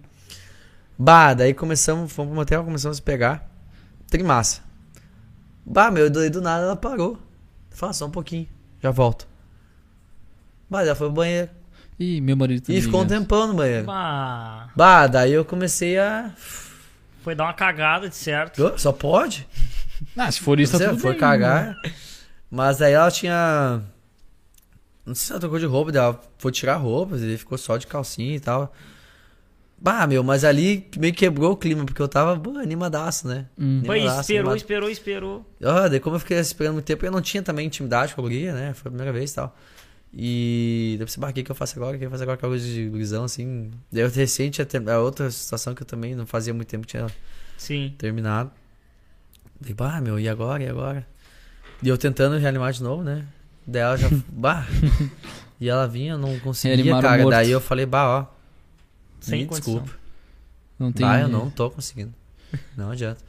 Bah, 0.97 1.33
daí 1.33 1.53
começamos, 1.53 2.11
fomos 2.11 2.29
pro 2.29 2.35
motel, 2.39 2.63
começamos 2.63 2.95
a 2.95 2.99
se 2.99 3.01
pegar. 3.01 3.47
Trimassa. 4.09 4.61
Bah, 5.65 5.91
meu, 5.91 6.09
daí 6.09 6.29
do 6.29 6.41
nada 6.41 6.63
ela 6.65 6.75
parou. 6.75 7.19
Fala 7.69 7.93
só 7.93 8.05
um 8.07 8.11
pouquinho, 8.11 8.47
já 8.81 8.91
volto. 8.91 9.27
Bah, 10.69 10.81
ela 10.83 10.95
foi 10.95 11.07
pro 11.07 11.15
banheiro. 11.15 11.49
Ih, 11.99 12.19
meu 12.21 12.35
marido 12.35 12.63
também. 12.63 12.79
E 12.79 12.81
ficou 12.81 12.99
um 13.01 13.03
já. 13.03 13.09
tempão 13.09 13.47
no 13.47 13.53
banheiro. 13.53 13.85
Bah, 13.85 14.69
Bah, 14.75 15.05
daí 15.07 15.33
eu 15.33 15.45
comecei 15.45 15.99
a. 15.99 16.31
foi 17.23 17.35
dar 17.35 17.43
uma 17.45 17.53
cagada, 17.53 18.09
de 18.09 18.15
certo. 18.15 18.73
Só 18.79 18.91
pode? 18.91 19.47
Ah, 20.15 20.31
se 20.31 20.39
for 20.39 20.59
isso, 20.59 20.71
tá 20.73 20.77
Se 20.79 20.89
tudo 20.89 20.99
for 20.99 21.11
bem, 21.11 21.19
cagar. 21.19 21.75
Mas 22.49 22.81
aí 22.81 22.93
ela 22.93 23.09
tinha. 23.11 23.81
Não 25.05 25.15
sei 25.15 25.25
se 25.27 25.31
ela 25.31 25.39
trocou 25.39 25.59
de 25.59 25.65
roupa, 25.65 25.91
ela 25.91 26.19
foi 26.37 26.51
tirar 26.51 26.73
a 26.75 26.77
roupa, 26.77 27.17
e 27.17 27.37
ficou 27.37 27.57
só 27.57 27.77
de 27.77 27.87
calcinha 27.87 28.35
e 28.35 28.39
tal. 28.39 28.73
Bah, 29.77 30.05
meu, 30.05 30.23
mas 30.23 30.43
ali 30.43 30.87
meio 30.97 31.11
quebrou 31.13 31.53
o 31.53 31.57
clima, 31.57 31.83
porque 31.83 31.99
eu 32.01 32.07
tava 32.07 32.39
pô, 32.39 32.51
animadaço, 32.57 33.27
né? 33.27 33.47
Hum. 33.57 33.81
Foi, 33.83 33.97
Animadaço, 33.97 34.21
esperou, 34.21 34.39
animado. 34.41 34.57
esperou, 34.57 34.89
esperou. 34.89 35.45
Ah, 35.63 35.87
daí 35.87 35.99
como 35.99 36.17
eu 36.17 36.19
fiquei 36.19 36.37
esperando 36.37 36.73
muito 36.73 36.85
tempo, 36.85 37.03
eu 37.03 37.11
não 37.11 37.21
tinha 37.21 37.41
também 37.41 37.65
intimidade 37.65 38.13
com 38.13 38.21
a 38.21 38.23
guria, 38.23 38.53
né? 38.53 38.73
Foi 38.75 38.89
a 38.89 38.91
primeira 38.91 39.11
vez 39.11 39.31
e 39.31 39.35
tal. 39.35 39.57
E 40.13 40.97
pensei, 40.99 41.19
bah, 41.19 41.29
o 41.29 41.33
que, 41.33 41.41
que 41.41 41.49
eu 41.51 41.55
faço 41.55 41.79
agora? 41.79 41.95
O 41.95 41.99
que 41.99 42.05
eu 42.05 42.11
faço 42.11 42.21
agora 42.21 42.37
com 42.37 42.45
a 42.45 42.49
coisa 42.49 42.63
de 42.65 42.89
gurizão, 42.89 43.23
assim? 43.23 43.71
Daí 43.91 44.03
eu 44.03 44.09
recente, 44.09 44.61
a 44.61 44.99
outra 44.99 45.31
situação 45.31 45.73
que 45.73 45.81
eu 45.81 45.87
também 45.87 46.13
não 46.13 46.27
fazia 46.27 46.53
muito 46.53 46.67
tempo, 46.67 46.85
tinha 46.85 47.07
Sim. 47.57 47.95
terminado. 47.97 48.51
Daí, 49.61 49.73
bah, 49.73 50.01
meu, 50.01 50.19
e 50.19 50.27
agora? 50.27 50.63
E 50.63 50.67
agora? 50.67 51.05
E 51.83 51.87
eu 51.87 51.97
tentando 51.97 52.37
reanimar 52.37 52.73
de 52.73 52.81
novo, 52.83 53.03
né? 53.03 53.25
Daí 53.65 53.81
ela 53.81 53.97
já, 53.97 54.09
bah. 54.29 54.65
E 55.59 55.69
ela 55.69 55.87
vinha, 55.87 56.13
eu 56.13 56.17
não 56.17 56.37
conseguia, 56.39 56.75
Reanimaram 56.75 57.01
cara. 57.07 57.21
morto. 57.21 57.35
Daí 57.35 57.51
eu 57.51 57.61
falei, 57.61 57.85
bah, 57.85 58.07
ó. 58.07 58.25
Sem 59.19 59.41
me 59.41 59.45
condição. 59.45 59.75
desculpa. 59.75 59.99
Não 60.79 60.91
tem. 60.91 61.05
Bah, 61.05 61.19
eu 61.19 61.27
não 61.27 61.49
tô 61.49 61.69
conseguindo. 61.69 62.11
Não 62.75 62.89
adianta. 62.91 63.19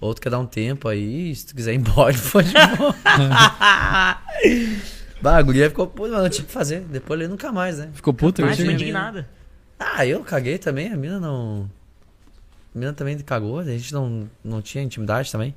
Outro 0.00 0.20
quer 0.20 0.28
dar 0.28 0.38
um 0.38 0.44
tempo 0.46 0.86
aí, 0.86 1.34
se 1.34 1.46
tu 1.46 1.54
quiser 1.54 1.72
ir 1.72 1.76
embora, 1.76 2.14
pode 2.30 2.50
ir 2.50 2.56
embora. 2.74 2.94
bah, 5.22 5.36
a 5.38 5.42
guria 5.42 5.70
ficou, 5.70 5.86
pô, 5.86 6.06
não 6.06 6.28
tinha 6.28 6.44
o 6.44 6.46
que 6.46 6.52
fazer. 6.52 6.80
Depois 6.82 7.18
ele 7.18 7.28
nunca 7.28 7.50
mais, 7.50 7.78
né? 7.78 7.88
Ficou 7.94 8.12
puta? 8.12 8.42
Mais 8.44 8.58
eu 8.58 8.66
uma 8.66 8.72
achei. 8.72 8.82
indignada. 8.82 9.26
Ah, 9.78 10.04
eu 10.06 10.22
caguei 10.22 10.58
também, 10.58 10.92
a 10.92 10.96
mina 10.96 11.18
não. 11.18 11.70
A 12.74 12.78
mina 12.78 12.92
também 12.92 13.16
cagou, 13.18 13.60
a 13.60 13.64
gente 13.64 13.92
não, 13.92 14.28
não 14.44 14.60
tinha 14.60 14.82
intimidade 14.82 15.30
também. 15.30 15.54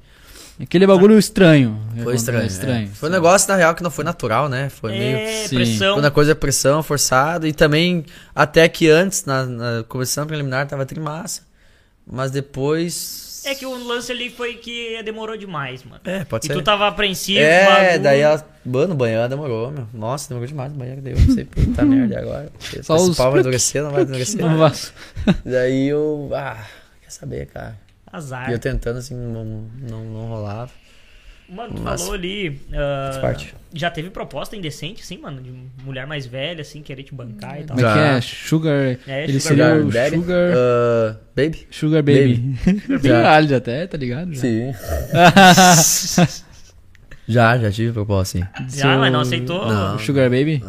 Aquele 0.59 0.87
bagulho 0.87 1.17
estranho. 1.19 1.79
Foi 2.03 2.15
estranho. 2.15 2.43
É 2.43 2.47
estranho. 2.47 2.87
Foi 2.89 3.09
um 3.09 3.11
negócio, 3.11 3.47
na 3.47 3.55
real, 3.55 3.75
que 3.75 3.83
não 3.83 3.91
foi 3.91 4.03
natural, 4.03 4.49
né? 4.49 4.69
Foi 4.69 4.91
meio. 4.91 5.17
É, 5.17 5.47
Sim. 5.47 5.55
pressão. 5.55 5.93
Quando 5.95 6.05
a 6.05 6.11
coisa 6.11 6.31
é 6.31 6.35
pressão, 6.35 6.81
forçado. 6.81 7.45
E 7.45 7.53
também, 7.53 8.03
até 8.33 8.67
que 8.67 8.89
antes, 8.89 9.23
na, 9.25 9.45
na 9.45 9.83
conversão 9.87 10.25
preliminar, 10.25 10.65
tava 10.67 10.83
trimassa. 10.85 11.41
Mas 12.09 12.31
depois. 12.31 13.43
É 13.45 13.53
que 13.53 13.65
o 13.65 13.87
lance 13.87 14.11
ali 14.11 14.29
foi 14.31 14.55
que 14.55 15.01
demorou 15.03 15.37
demais, 15.37 15.83
mano. 15.83 16.01
É, 16.03 16.25
pode 16.25 16.45
E 16.45 16.47
ser. 16.47 16.53
tu 16.55 16.61
tava 16.63 16.87
apreensivo, 16.87 17.39
é, 17.39 17.65
bagulho. 17.65 18.03
daí 18.03 18.19
ela. 18.21 18.47
Mano, 18.65 18.93
o 18.93 18.97
banheiro 18.97 19.29
demorou, 19.29 19.71
meu. 19.71 19.87
Nossa, 19.93 20.27
demorou 20.27 20.47
demais 20.47 20.71
o 20.73 20.75
banheiro. 20.75 21.01
Daí 21.01 21.13
eu 21.13 21.17
pensei, 21.17 21.45
puta 21.45 21.85
merda, 21.85 22.15
e 22.15 22.17
agora? 22.17 22.51
Só 22.83 22.95
Esse 22.95 23.09
os 23.11 23.15
pau 23.17 23.31
vai 23.31 23.39
endurecer, 23.41 23.83
não 23.83 23.91
vai 23.91 24.01
endurecer. 24.01 24.41
Não 24.41 24.57
vaso. 24.57 24.91
daí 25.45 25.87
eu. 25.87 26.29
Ah, 26.33 26.57
quer 27.07 27.11
saber, 27.11 27.45
cara. 27.47 27.77
Azar. 28.11 28.49
E 28.49 28.53
eu 28.53 28.59
tentando 28.59 28.97
assim, 28.99 29.15
não, 29.15 29.45
não, 29.45 30.03
não 30.03 30.25
rolava. 30.27 30.69
Mano, 31.49 31.75
tu 31.75 31.81
Mas- 31.81 32.01
falou 32.01 32.15
ali. 32.15 32.61
Faz 33.05 33.17
parte. 33.19 33.55
já 33.73 33.89
teve 33.89 34.09
proposta 34.09 34.53
indecente, 34.57 35.01
assim, 35.01 35.17
mano? 35.17 35.41
De 35.41 35.49
mulher 35.81 36.05
mais 36.05 36.25
velha, 36.25 36.59
assim, 36.61 36.81
querer 36.81 37.03
te 37.03 37.15
bancar 37.15 37.61
e 37.61 37.63
tal. 37.63 37.77
Como 37.77 37.87
é 37.87 37.93
que 37.93 37.99
Já. 37.99 38.05
é? 38.17 38.21
Sugar. 38.21 38.97
É, 39.07 39.23
Ele 39.23 39.39
sugar 39.39 39.69
seria 39.71 39.85
o 39.85 39.89
Daddy? 39.89 40.15
Sugar. 40.17 40.53
Ah, 40.53 41.15
baby? 41.33 41.67
Sugar 41.71 42.03
Baby. 42.03 42.55
Já. 43.01 43.21
Caralho, 43.21 43.47
já 43.47 43.57
até, 43.57 43.87
tá 43.87 43.97
ligado? 43.97 44.33
Já. 44.33 44.41
Sim. 44.41 44.73
já, 47.27 47.57
já 47.57 47.71
tive 47.71 47.93
proposta, 47.93 48.37
sim. 48.39 48.45
Já, 48.77 48.97
mas 48.97 49.11
não 49.13 49.21
aceitou? 49.21 49.65
Não. 49.67 49.95
O 49.95 49.99
Sugar 49.99 50.29
Baby? 50.29 50.61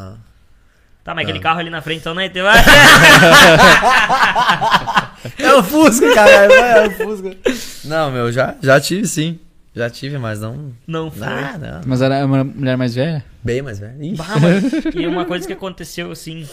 Tá, 1.02 1.12
mas 1.15 1.23
aquele 1.23 1.39
Não. 1.39 1.43
carro 1.43 1.59
ali 1.60 1.70
na 1.70 1.81
frente, 1.82 2.01
então 2.01 2.15
não 2.15 2.20
é 2.23 2.28
teu. 2.28 2.44
É 5.39 5.55
o 5.55 5.62
Fusca, 5.62 6.15
caralho. 6.15 6.53
É 6.53 6.86
o 6.86 6.90
Fusca. 6.93 7.36
Não, 7.85 8.11
meu, 8.11 8.31
já, 8.32 8.55
já 8.62 8.81
tive 8.81 9.07
sim. 9.07 9.39
Já 9.74 9.89
tive, 9.89 10.19
mas 10.19 10.40
não. 10.40 10.73
não 10.86 11.11
foi. 11.11 11.27
Ah, 11.27 11.57
não. 11.61 11.81
Mas 11.86 12.03
era 12.03 12.24
uma 12.27 12.43
mulher 12.43 12.77
mais 12.77 12.95
velha? 12.95 13.24
Bem 13.45 13.62
mais 13.62 13.78
velho. 13.78 14.03
Ih. 14.03 14.15
Bah, 14.16 14.36
mano. 14.40 14.61
E 14.95 15.07
uma 15.07 15.24
coisa 15.24 15.47
que 15.47 15.53
aconteceu, 15.53 16.11
assim, 16.11 16.45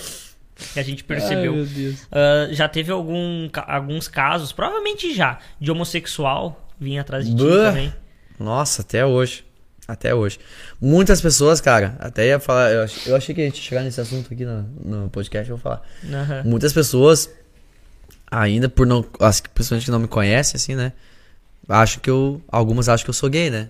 que 0.74 0.80
a 0.80 0.84
gente 0.84 1.00
Ai, 1.02 1.08
percebeu. 1.08 1.54
meu 1.54 1.66
Deus. 1.66 1.96
Ah, 2.12 2.48
já 2.52 2.68
teve 2.70 2.92
algum, 2.92 3.50
alguns 3.68 4.08
casos, 4.08 4.52
provavelmente 4.52 5.14
já, 5.16 5.40
de 5.60 5.72
homossexual 5.72 6.70
vir 6.80 7.00
atrás 7.00 7.26
de 7.26 7.36
ti 7.36 7.44
também. 7.44 7.94
Nossa, 8.40 8.82
até 8.84 9.04
hoje. 9.06 9.44
Até 9.88 10.14
hoje. 10.16 10.40
Muitas 10.82 11.22
pessoas, 11.22 11.62
cara, 11.62 11.96
até 12.00 12.28
ia 12.28 12.40
falar. 12.40 12.72
Eu, 12.72 12.84
ach- 12.84 13.08
eu 13.08 13.16
achei 13.16 13.34
que 13.36 13.42
a 13.42 13.46
gente 13.46 13.58
ia 13.58 13.64
chegar 13.64 13.82
nesse 13.84 14.02
assunto 14.02 14.34
aqui 14.34 14.44
no, 14.46 14.64
no 14.84 15.10
podcast, 15.10 15.50
eu 15.50 15.58
vou 15.58 15.64
falar. 15.64 15.82
Aham. 16.12 16.42
Muitas 16.44 16.74
pessoas, 16.74 17.30
ainda 18.30 18.68
por 18.70 18.86
não. 18.88 19.06
As 19.20 19.40
pessoas 19.42 19.84
que 19.84 19.92
não 19.92 20.00
me 20.00 20.08
conhecem, 20.08 20.56
assim, 20.58 20.76
né? 20.76 20.92
Acham 21.68 22.00
que 22.02 22.10
eu. 22.10 22.42
Algumas 22.52 22.88
acham 22.90 23.04
que 23.06 23.10
eu 23.10 23.14
sou 23.14 23.30
gay, 23.30 23.50
né? 23.50 23.70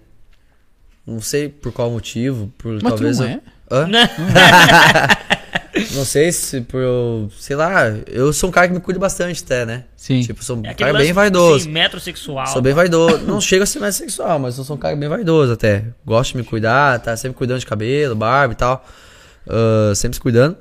Não 1.05 1.21
sei 1.21 1.49
por 1.49 1.71
qual 1.71 1.89
motivo. 1.91 2.51
Por 2.57 2.73
Mas 2.73 2.83
talvez 2.83 3.17
tu 3.17 3.23
não 3.23 3.29
eu- 3.29 3.35
é? 3.35 3.41
Hã? 3.71 3.87
Não 5.93 6.05
sei 6.05 6.31
se 6.31 6.61
por. 6.61 6.79
eu- 6.81 7.29
Sei 7.37 7.53
lá, 7.55 7.87
eu 8.07 8.31
sou 8.31 8.49
um 8.49 8.51
cara 8.51 8.67
que 8.67 8.73
me 8.73 8.79
cuida 8.79 8.97
bastante 8.99 9.43
até, 9.43 9.65
né? 9.65 9.83
Sim. 9.97 10.21
Tipo, 10.21 10.41
sou 10.43 10.57
um 10.57 10.65
É 10.65 10.73
cara 10.73 10.93
bem 10.93 11.11
vaidoso. 11.11 11.65
Sim, 11.65 11.71
metrosexual. 11.71 12.47
Sou 12.47 12.61
bem 12.61 12.73
vaidoso. 12.73 13.17
Não 13.25 13.41
chego 13.41 13.63
a 13.63 13.65
ser 13.65 13.79
mais 13.79 13.95
sexual, 13.95 14.39
mas 14.39 14.57
eu 14.57 14.63
sou 14.63 14.77
um 14.77 14.79
cara 14.79 14.95
bem 14.95 15.09
vaidoso 15.09 15.51
até. 15.51 15.83
Gosto 16.05 16.31
de 16.31 16.37
me 16.37 16.43
cuidar, 16.45 16.99
tá 16.99 17.15
sempre 17.17 17.37
cuidando 17.37 17.59
de 17.59 17.65
cabelo, 17.65 18.15
barba 18.15 18.53
e 18.53 18.57
tal. 18.57 18.85
Ah, 19.49 19.91
sempre 19.95 20.15
se 20.15 20.21
cuidando. 20.21 20.55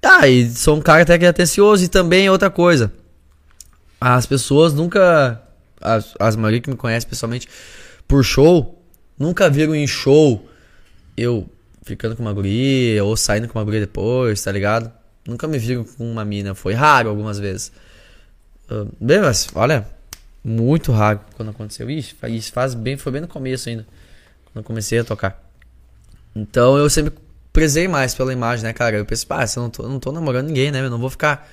Ah, 0.00 0.28
e 0.28 0.48
sou 0.50 0.76
um 0.76 0.80
cara 0.80 1.02
até 1.02 1.18
que 1.18 1.24
é 1.24 1.28
atencioso. 1.28 1.82
E 1.84 1.88
também 1.88 2.30
outra 2.30 2.48
coisa. 2.48 2.92
As 4.00 4.26
pessoas 4.26 4.74
nunca. 4.74 5.42
As, 5.80 6.14
as 6.18 6.36
maioria 6.36 6.60
que 6.60 6.70
me 6.70 6.76
conhecem 6.76 7.08
pessoalmente 7.08 7.48
por 8.08 8.24
show, 8.24 8.82
nunca 9.18 9.48
viram 9.50 9.74
em 9.74 9.86
show 9.86 10.48
eu 11.16 11.48
ficando 11.82 12.16
com 12.16 12.22
uma 12.22 12.32
guria 12.32 13.04
ou 13.04 13.16
saindo 13.16 13.46
com 13.48 13.58
uma 13.58 13.64
guria 13.64 13.80
depois, 13.80 14.42
tá 14.42 14.50
ligado? 14.50 14.90
Nunca 15.26 15.46
me 15.46 15.58
viram 15.58 15.84
com 15.84 16.10
uma 16.10 16.24
mina. 16.24 16.54
Foi 16.54 16.72
raro 16.74 17.08
algumas 17.08 17.38
vezes. 17.38 17.72
Ah, 18.68 18.86
bem, 19.00 19.20
mas 19.20 19.48
olha, 19.54 19.86
muito 20.44 20.92
raro 20.92 21.20
quando 21.34 21.50
aconteceu. 21.50 21.86
Fa- 22.18 22.28
isso 22.28 22.52
faz 22.52 22.74
bem, 22.74 22.96
foi 22.96 23.12
bem 23.12 23.20
no 23.20 23.28
começo 23.28 23.68
ainda. 23.68 23.86
Quando 24.46 24.56
eu 24.56 24.62
comecei 24.64 24.98
a 24.98 25.04
tocar. 25.04 25.42
Então 26.34 26.76
eu 26.76 26.88
sempre 26.90 27.14
prezei 27.52 27.88
mais 27.88 28.14
pela 28.14 28.32
imagem, 28.32 28.64
né, 28.64 28.72
cara? 28.72 28.96
Eu 28.96 29.06
pensei, 29.06 29.26
pá, 29.26 29.44
eu 29.56 29.62
não 29.62 29.70
tô, 29.70 29.82
não 29.88 29.98
tô 29.98 30.12
namorando 30.12 30.46
ninguém, 30.48 30.70
né? 30.70 30.80
Eu 30.80 30.90
não 30.90 30.98
vou 30.98 31.10
ficar 31.10 31.48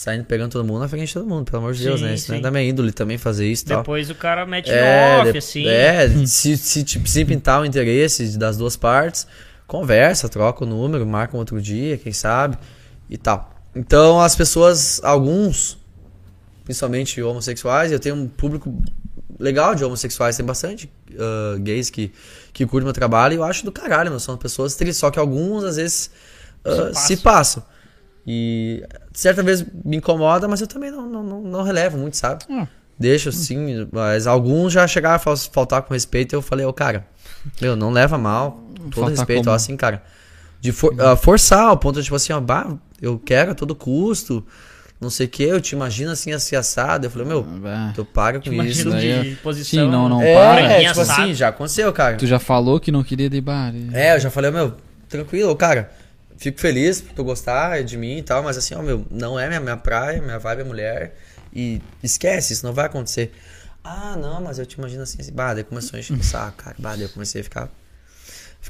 saindo 0.00 0.24
pegando 0.24 0.52
todo 0.52 0.64
mundo 0.64 0.80
na 0.80 0.88
frente 0.88 1.08
de 1.08 1.12
todo 1.12 1.26
mundo, 1.26 1.44
pelo 1.44 1.58
amor 1.58 1.74
de 1.74 1.84
Deus, 1.84 2.00
Sim, 2.00 2.06
né? 2.06 2.14
Isso 2.14 2.30
não 2.30 2.36
é 2.36 2.38
sim. 2.38 2.42
da 2.42 2.50
minha 2.50 2.64
índole 2.64 2.90
também 2.90 3.18
fazer 3.18 3.46
isso 3.46 3.64
e 3.64 3.66
tal. 3.66 3.82
Depois 3.82 4.08
o 4.08 4.14
cara 4.14 4.46
mete 4.46 4.70
É, 4.70 5.18
off, 5.20 5.36
assim. 5.36 5.68
é 5.68 6.08
se, 6.26 6.56
se, 6.56 6.82
tipo, 6.82 7.06
se 7.06 7.22
pintar 7.22 7.60
o 7.60 7.66
interesse 7.66 8.38
das 8.38 8.56
duas 8.56 8.76
partes, 8.76 9.26
conversa, 9.66 10.26
troca 10.26 10.64
o 10.64 10.66
número, 10.66 11.06
marca 11.06 11.36
um 11.36 11.38
outro 11.38 11.60
dia, 11.60 11.98
quem 11.98 12.14
sabe, 12.14 12.56
e 13.10 13.18
tal. 13.18 13.54
Então 13.76 14.18
as 14.18 14.34
pessoas, 14.34 15.02
alguns, 15.04 15.76
principalmente 16.64 17.20
homossexuais. 17.20 17.92
Eu 17.92 18.00
tenho 18.00 18.14
um 18.14 18.26
público 18.26 18.74
legal 19.38 19.74
de 19.74 19.84
homossexuais, 19.84 20.34
tem 20.34 20.46
bastante 20.46 20.90
ah, 21.18 21.58
gays 21.58 21.90
que, 21.90 22.10
que 22.54 22.64
curtem 22.64 22.86
meu 22.86 22.94
trabalho 22.94 23.34
e 23.34 23.36
eu 23.36 23.44
acho 23.44 23.66
do 23.66 23.70
caralho, 23.70 24.08
meu. 24.08 24.18
São 24.18 24.34
pessoas 24.38 24.76
tristes, 24.76 24.96
só 24.96 25.10
que 25.10 25.18
alguns 25.18 25.62
às 25.62 25.76
vezes 25.76 26.10
ah, 26.64 26.94
Se 26.94 27.08
se 27.08 27.16
passam. 27.18 27.62
E 28.26 28.84
certa 29.12 29.42
vez 29.42 29.64
me 29.84 29.96
incomoda, 29.96 30.46
mas 30.46 30.60
eu 30.60 30.66
também 30.66 30.90
não, 30.90 31.06
não, 31.08 31.22
não, 31.22 31.40
não 31.42 31.62
relevo 31.62 31.96
muito, 31.98 32.16
sabe? 32.16 32.44
Ah. 32.50 32.66
Deixo 32.98 33.32
sim, 33.32 33.88
mas 33.90 34.26
alguns 34.26 34.72
já 34.74 34.86
chegaram 34.86 35.16
a 35.16 35.18
fal- 35.18 35.36
faltar 35.36 35.82
com 35.82 35.94
respeito 35.94 36.34
e 36.34 36.36
eu 36.36 36.42
falei, 36.42 36.66
ô 36.66 36.72
cara, 36.72 37.06
meu, 37.60 37.74
não 37.74 37.90
leva 37.90 38.18
mal, 38.18 38.62
todo 38.76 38.94
Faltar 38.94 39.10
respeito, 39.10 39.38
como? 39.44 39.50
ó, 39.52 39.54
assim, 39.54 39.74
cara. 39.76 40.02
De 40.60 40.70
for- 40.72 40.94
ah, 41.00 41.16
forçar 41.16 41.64
ao 41.64 41.78
ponto 41.78 41.96
de, 41.98 42.04
tipo 42.04 42.16
assim, 42.16 42.34
ó, 42.34 42.40
bah, 42.40 42.70
eu 43.00 43.18
quero 43.18 43.52
a 43.52 43.54
todo 43.54 43.74
custo, 43.74 44.44
não 45.00 45.08
sei 45.08 45.24
o 45.24 45.28
que, 45.30 45.42
eu 45.44 45.58
te 45.62 45.74
imagino 45.74 46.10
assim, 46.10 46.30
assim, 46.32 46.54
assado. 46.54 47.06
Eu 47.06 47.10
falei, 47.10 47.26
meu, 47.26 47.46
Ah, 47.64 47.90
tu 47.94 48.04
para 48.04 48.38
com 48.38 48.52
isso. 48.64 48.90
de 48.90 49.08
é- 49.10 49.34
posição. 49.42 49.84
Sim, 49.86 49.90
não, 49.90 50.06
não 50.06 50.20
É, 50.20 50.34
para. 50.34 50.60
é, 50.60 50.78
tipo 50.88 51.00
Assado. 51.00 51.22
assim, 51.22 51.32
já 51.34 51.48
aconteceu, 51.48 51.90
cara. 51.94 52.16
Tu 52.18 52.26
já 52.26 52.38
falou 52.38 52.78
que 52.78 52.92
não 52.92 53.02
queria 53.02 53.30
de 53.30 53.40
bar. 53.40 53.72
É, 53.94 54.14
eu 54.14 54.20
já 54.20 54.30
falei, 54.30 54.50
meu, 54.50 54.74
tranquilo, 55.08 55.56
cara. 55.56 55.90
Fico 56.40 56.58
feliz 56.58 57.02
por 57.02 57.12
tu 57.12 57.22
gostar 57.22 57.84
de 57.84 57.98
mim 57.98 58.16
e 58.16 58.22
tal, 58.22 58.42
mas 58.42 58.56
assim, 58.56 58.74
ó, 58.74 58.80
meu, 58.80 59.04
não 59.10 59.38
é 59.38 59.46
minha, 59.46 59.60
minha 59.60 59.76
praia, 59.76 60.22
minha 60.22 60.38
vibe 60.38 60.62
é 60.62 60.64
mulher. 60.64 61.16
E 61.52 61.82
esquece, 62.02 62.54
isso 62.54 62.64
não 62.64 62.72
vai 62.72 62.86
acontecer. 62.86 63.30
Ah, 63.84 64.16
não, 64.16 64.40
mas 64.40 64.58
eu 64.58 64.64
te 64.64 64.78
imagino 64.78 65.02
assim, 65.02 65.18
assim. 65.20 65.32
Bah, 65.32 65.52
daí 65.52 65.64
começou 65.64 65.98
a 65.98 66.00
encher 66.00 66.14
o 66.16 66.24
saco, 66.24 66.64
cara. 66.64 66.76
Bah, 66.78 66.92
daí 66.92 67.02
eu 67.02 67.10
comecei 67.10 67.42
a 67.42 67.44
ficar. 67.44 67.68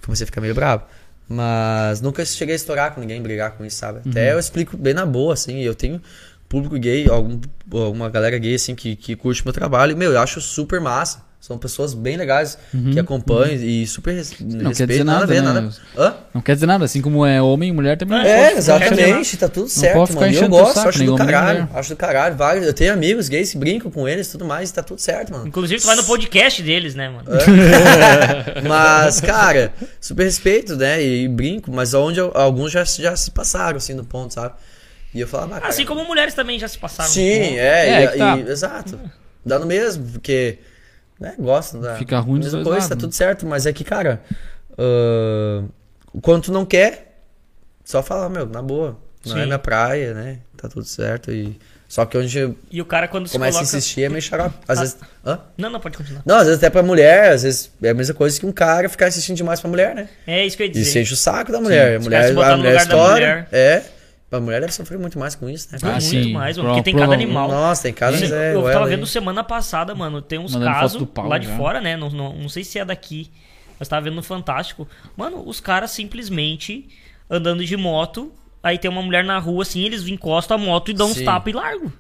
Comecei 0.05 0.25
a 0.25 0.27
ficar 0.27 0.41
meio 0.41 0.53
bravo. 0.53 0.83
Mas 1.29 2.01
nunca 2.01 2.25
cheguei 2.25 2.55
a 2.55 2.57
estourar 2.57 2.93
com 2.93 3.01
ninguém, 3.01 3.23
brigar 3.23 3.53
com 3.53 3.65
isso, 3.65 3.77
sabe? 3.77 4.01
Até 4.09 4.33
eu 4.33 4.39
explico 4.41 4.77
bem 4.77 4.93
na 4.93 5.07
boa, 5.07 5.35
assim. 5.35 5.61
Eu 5.61 5.77
tenho 5.77 6.03
público 6.51 6.77
gay, 6.79 7.09
algum, 7.09 7.41
alguma 7.73 8.11
galera 8.11 8.37
gay, 8.37 8.57
assim, 8.57 8.75
que, 8.75 8.95
que 8.97 9.15
curte 9.17 9.43
meu 9.45 9.53
trabalho. 9.55 9.93
E, 9.93 9.95
meu, 9.95 10.13
eu 10.13 10.21
acho 10.21 10.41
super 10.41 10.81
massa. 10.81 11.31
São 11.41 11.57
pessoas 11.57 11.95
bem 11.95 12.19
legais 12.19 12.59
que 12.93 12.99
acompanham 13.01 13.55
e 13.55 13.87
super 13.87 14.13
res, 14.15 14.35
Não 14.39 14.73
quer 14.75 14.87
dizer 14.87 15.05
nada, 15.05 15.25
a 15.25 15.27
ver, 15.27 15.41
né? 15.43 15.53
nada. 15.55 15.71
Hã? 15.97 16.15
Não 16.35 16.43
quer 16.43 16.53
dizer 16.53 16.67
nada, 16.67 16.85
assim 16.85 17.01
como 17.01 17.25
é 17.25 17.41
homem 17.41 17.71
e 17.71 17.73
mulher 17.73 17.97
também. 17.97 18.19
não 18.19 18.27
É, 18.27 18.31
É, 18.49 18.51
não 18.51 18.59
exatamente, 18.59 19.37
tá 19.39 19.49
tudo 19.49 19.67
certo, 19.67 20.07
ficar 20.09 20.21
mano. 20.21 20.33
E 20.35 20.37
eu 20.37 20.49
gosto, 20.51 20.75
saco, 20.75 20.89
acho 20.91 21.03
do 21.03 21.17
caralho. 21.17 21.67
Acho 21.73 21.89
do 21.89 21.97
caralho. 21.97 22.37
Vários, 22.37 22.67
eu 22.67 22.75
tenho 22.75 22.93
amigos 22.93 23.31
gays, 23.31 23.55
brinco 23.55 23.91
com 23.91 24.07
eles 24.07 24.29
e 24.29 24.33
tudo 24.33 24.45
mais, 24.45 24.71
tá 24.71 24.83
tudo 24.83 25.01
certo, 25.01 25.33
mano. 25.33 25.49
Inclusive, 25.49 25.81
tu 25.81 25.87
vai 25.87 25.97
no 25.97 26.05
podcast 26.05 26.63
deles, 26.63 26.95
né, 26.95 27.09
mano? 27.09 27.25
Mas, 28.69 29.21
cara, 29.21 29.73
super 29.99 30.25
respeito, 30.25 30.77
né? 30.77 31.03
E, 31.03 31.27
brinco, 31.29 31.71
mas 31.73 31.95
onde 31.95 32.21
eu- 32.21 32.33
alguns 32.35 32.71
já, 32.73 32.85
já 32.85 33.17
se 33.17 33.31
passaram, 33.31 33.77
assim, 33.77 33.97
do 33.97 34.05
ponto, 34.05 34.35
sabe? 34.35 34.55
E 35.15 35.21
eu 35.21 35.27
falava, 35.29 35.59
ah, 35.63 35.69
Assim 35.69 35.85
como 35.85 36.05
mulheres 36.05 36.35
também 36.35 36.59
já 36.59 36.69
se 36.69 36.79
passaram. 36.79 37.11
Sim, 37.11 37.39
por- 37.39 37.59
é, 37.59 37.89
É, 37.89 38.05
e- 38.05 38.09
que 38.09 38.19
tá. 38.19 38.37
e- 38.39 38.41
exato. 38.51 39.01
Dá 39.45 39.59
no 39.59 39.67
mesmo, 39.67 40.05
porque, 40.13 40.59
né, 41.19 41.35
gostam 41.39 41.81
da 41.81 41.97
Fica 41.97 42.19
ruim 42.21 42.39
mesma 42.41 42.59
coisa, 42.63 42.71
lados, 42.71 42.89
tá 42.89 42.95
né? 42.95 43.01
tudo 43.01 43.15
certo, 43.15 43.47
mas 43.47 43.67
é 43.67 43.73
que, 43.73 43.83
cara, 43.85 44.21
ah, 44.79 45.65
quando 46.23 46.45
tu 46.45 46.53
não 46.53 46.65
quer, 46.65 47.23
só 47.85 48.03
falar, 48.03 48.29
meu, 48.29 48.47
na 48.47 48.63
boa, 48.63 48.97
não 49.25 49.35
Sim. 49.35 49.41
é 49.43 49.47
minha 49.47 49.59
praia, 49.59 50.15
né, 50.15 50.39
tá 50.57 50.69
tudo 50.69 50.85
certo 50.85 51.31
e... 51.33 51.59
Só 51.89 52.07
que 52.07 52.17
onde 52.17 52.55
E 52.71 52.81
o 52.81 52.85
cara, 52.85 53.09
quando 53.09 53.27
se 53.27 53.33
começa 53.33 53.59
a 53.59 53.63
coloca... 53.63 53.77
insistir 53.77 54.05
é 54.05 54.09
meio 54.09 54.23
xarope. 54.23 54.55
Às 54.69 54.79
Ah. 54.79 54.81
vezes... 54.83 54.97
Hã? 55.27 55.41
Não, 55.59 55.69
não, 55.71 55.81
pode 55.81 55.97
continuar. 55.99 56.23
Não, 56.25 56.37
às 56.37 56.45
vezes 56.45 56.59
até 56.59 56.71
pra 56.71 56.85
mulher, 56.85 57.33
às 57.33 57.43
vezes 57.43 57.69
é 57.83 57.89
a 57.89 57.95
mesma 57.95 58.15
coisa 58.15 58.39
que 58.39 58.47
um 58.47 58.53
cara 58.53 58.89
ficar 58.89 59.09
insistindo 59.09 59.37
demais 59.37 59.61
pra 59.61 59.69
mulher, 59.69 59.93
né? 59.93 60.09
É 60.25 60.47
isso 60.47 60.57
que 60.57 60.63
eu 60.63 60.67
ia 60.67 60.71
E 60.71 60.75
dizer. 60.75 60.85
se 60.89 61.01
enche 61.01 61.15
o 61.15 61.17
saco 61.17 61.51
da 61.51 61.61
mulher. 61.61 61.97
A 61.97 62.01
mulher, 62.01 62.29
se 62.29 62.33
botar 62.33 62.53
a 62.53 62.57
mulher 62.59 62.69
lugar 62.75 62.87
da 62.87 62.93
estoura. 62.95 63.13
mulher. 63.15 63.49
É. 63.51 63.83
A 64.33 64.39
mulher 64.41 64.61
deve 64.61 64.73
sofrer 64.73 64.99
muito 64.99 65.19
mais 65.19 65.35
com 65.35 65.49
isso, 65.51 65.69
né? 65.73 65.79
Ah, 65.83 65.87
muito 65.93 66.03
sim. 66.03 66.33
mais, 66.33 66.57
mano. 66.57 66.69
Porque 66.71 66.83
tem 66.85 66.95
cada 66.95 67.13
animal. 67.15 67.49
Nossa, 67.49 67.83
tem 67.83 67.93
casos, 67.93 68.31
Eu- 68.31 68.37
é, 68.37 68.55
eu 68.55 68.63
tava 68.63 68.85
aí. 68.85 68.91
vendo 68.91 69.05
semana 69.07 69.43
passada, 69.43 69.93
mano, 69.95 70.23
tem 70.23 70.39
uns 70.39 70.53
Mandando 70.55 70.73
casos 70.73 71.09
pau 71.13 71.27
lá 71.27 71.37
de 71.37 71.49
já. 71.49 71.57
fora, 71.57 71.81
né? 71.81 71.97
Não, 71.97 72.09
não, 72.11 72.33
não 72.35 72.49
sei 72.49 72.63
se 72.63 72.79
é 72.79 72.85
daqui. 72.85 73.31
Mas 73.79 73.89
tava 73.89 74.03
vendo 74.03 74.15
no 74.17 74.23
Fantástico. 74.23 74.87
Mano, 75.17 75.43
os 75.49 75.59
caras 75.59 75.91
simplesmente 75.91 76.89
andando 77.29 77.65
de 77.65 77.77
moto. 77.77 78.33
Aí 78.63 78.77
tem 78.79 78.91
uma 78.91 79.01
mulher 79.03 79.25
na 79.25 79.39
rua, 79.39 79.63
assim, 79.63 79.83
eles 79.83 80.07
encostam 80.07 80.57
a 80.57 80.61
moto 80.61 80.91
e 80.91 80.95
dão 80.95 81.09
uns 81.09 81.17
Sim. 81.17 81.25
tapas 81.25 81.53
e 81.53 81.57
largam. 81.57 81.91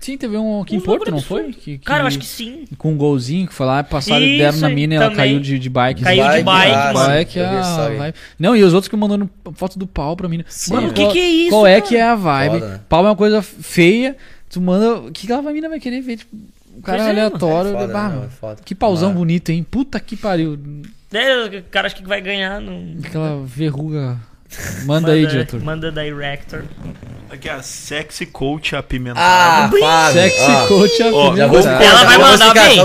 Sim, 0.00 0.16
teve 0.16 0.36
um 0.36 0.62
aqui 0.62 0.76
em 0.76 0.78
Um 0.78 0.80
Porto, 0.80 1.10
não 1.10 1.20
foi? 1.20 1.52
Que- 1.52 1.76
que- 1.76 1.78
Cara, 1.78 2.02
eu 2.02 2.06
acho 2.06 2.18
que 2.18 2.24
sim. 2.26 2.64
Com 2.78 2.92
um 2.92 2.96
golzinho 2.96 3.46
que 3.46 3.52
foi 3.52 3.66
lá, 3.66 3.84
passaram 3.84 4.24
e 4.24 4.30
Isso 4.30 4.38
deram 4.38 4.58
na 4.58 4.68
mina 4.74 4.94
e 4.94 4.96
ela 4.96 5.14
caiu 5.14 5.38
de, 5.40 5.58
de 5.58 5.68
bike. 5.68 6.02
Caiu 6.02 6.22
de 6.24 6.28
Bike, 6.30 6.44
bike, 6.44 6.72
ah, 6.72 6.84
mano. 6.84 6.92
Qual 6.94 7.10
é 7.10 7.18
sim, 7.24 7.30
que 7.30 7.38
eu 7.38 7.44
é 7.44 7.50
vi 7.50 7.56
essa 7.56 7.68
a 7.68 7.70
história 7.70 7.92
aí. 7.92 7.98
vibe? 7.98 8.14
Não, 8.38 8.56
e 8.56 8.64
os 8.64 8.72
outros 8.72 8.88
que 8.88 8.96
mandando 8.96 9.28
foto 9.54 9.78
do 9.78 9.86
pau 9.86 10.16
pra 10.16 10.28
mina. 10.28 10.44
Mano, 10.70 10.88
o 10.88 10.92
que 10.92 11.06
que 11.08 11.18
é 11.18 11.28
isso, 11.28 11.50
Qual 11.50 11.66
é 11.66 11.74
cara? 11.76 11.86
que 11.86 11.96
é 11.96 12.02
a 12.02 12.14
vibe? 12.14 12.54
Foda, 12.60 12.68
né? 12.68 12.80
Pau 12.88 13.04
é 13.04 13.08
uma 13.08 13.16
coisa 13.16 13.42
feia. 13.42 14.16
Tu 14.48 14.60
manda. 14.60 14.94
O 15.00 15.12
que 15.12 15.26
que 15.26 15.32
a 15.32 15.42
mina 15.42 15.68
vai 15.68 15.78
querer 15.78 16.00
ver? 16.00 16.16
Tipo, 16.16 16.34
um 16.76 16.80
cara 16.80 17.02
é, 17.04 17.10
aleatório. 17.10 17.72
mano. 17.72 17.84
É 17.84 17.86
foda, 17.88 17.92
bah, 17.92 18.08
né, 18.08 18.14
mano, 18.14 18.26
é 18.26 18.30
foda. 18.30 18.62
Que 18.64 18.74
pauzão 18.74 19.12
bonito, 19.12 19.50
hein? 19.50 19.64
Puta 19.70 20.00
que 20.00 20.16
pariu. 20.16 20.58
É, 21.12 21.44
o 21.58 21.62
cara 21.64 21.88
acha 21.88 21.96
que 21.96 22.06
vai 22.06 22.20
ganhar. 22.20 22.60
Não... 22.60 22.96
Aquela 23.04 23.42
verruga. 23.44 24.18
Manda, 24.84 25.12
aí, 25.12 25.26
diretor. 25.26 25.60
Manda 25.62 25.92
director. 25.92 26.64
Aqui 27.30 27.48
é 27.48 27.52
a 27.52 27.62
sexy 27.62 28.26
coach 28.26 28.74
apimentada. 28.74 29.20
Ah, 29.24 29.70
Fábio. 29.80 30.12
Sexy 30.20 30.50
ó. 30.50 30.66
coach 30.66 31.02
apimentada. 31.02 31.58
explicar, 31.58 31.82
Ela 31.84 32.04
vai 32.04 32.18
mandar 32.18 32.54
bem. 32.54 32.78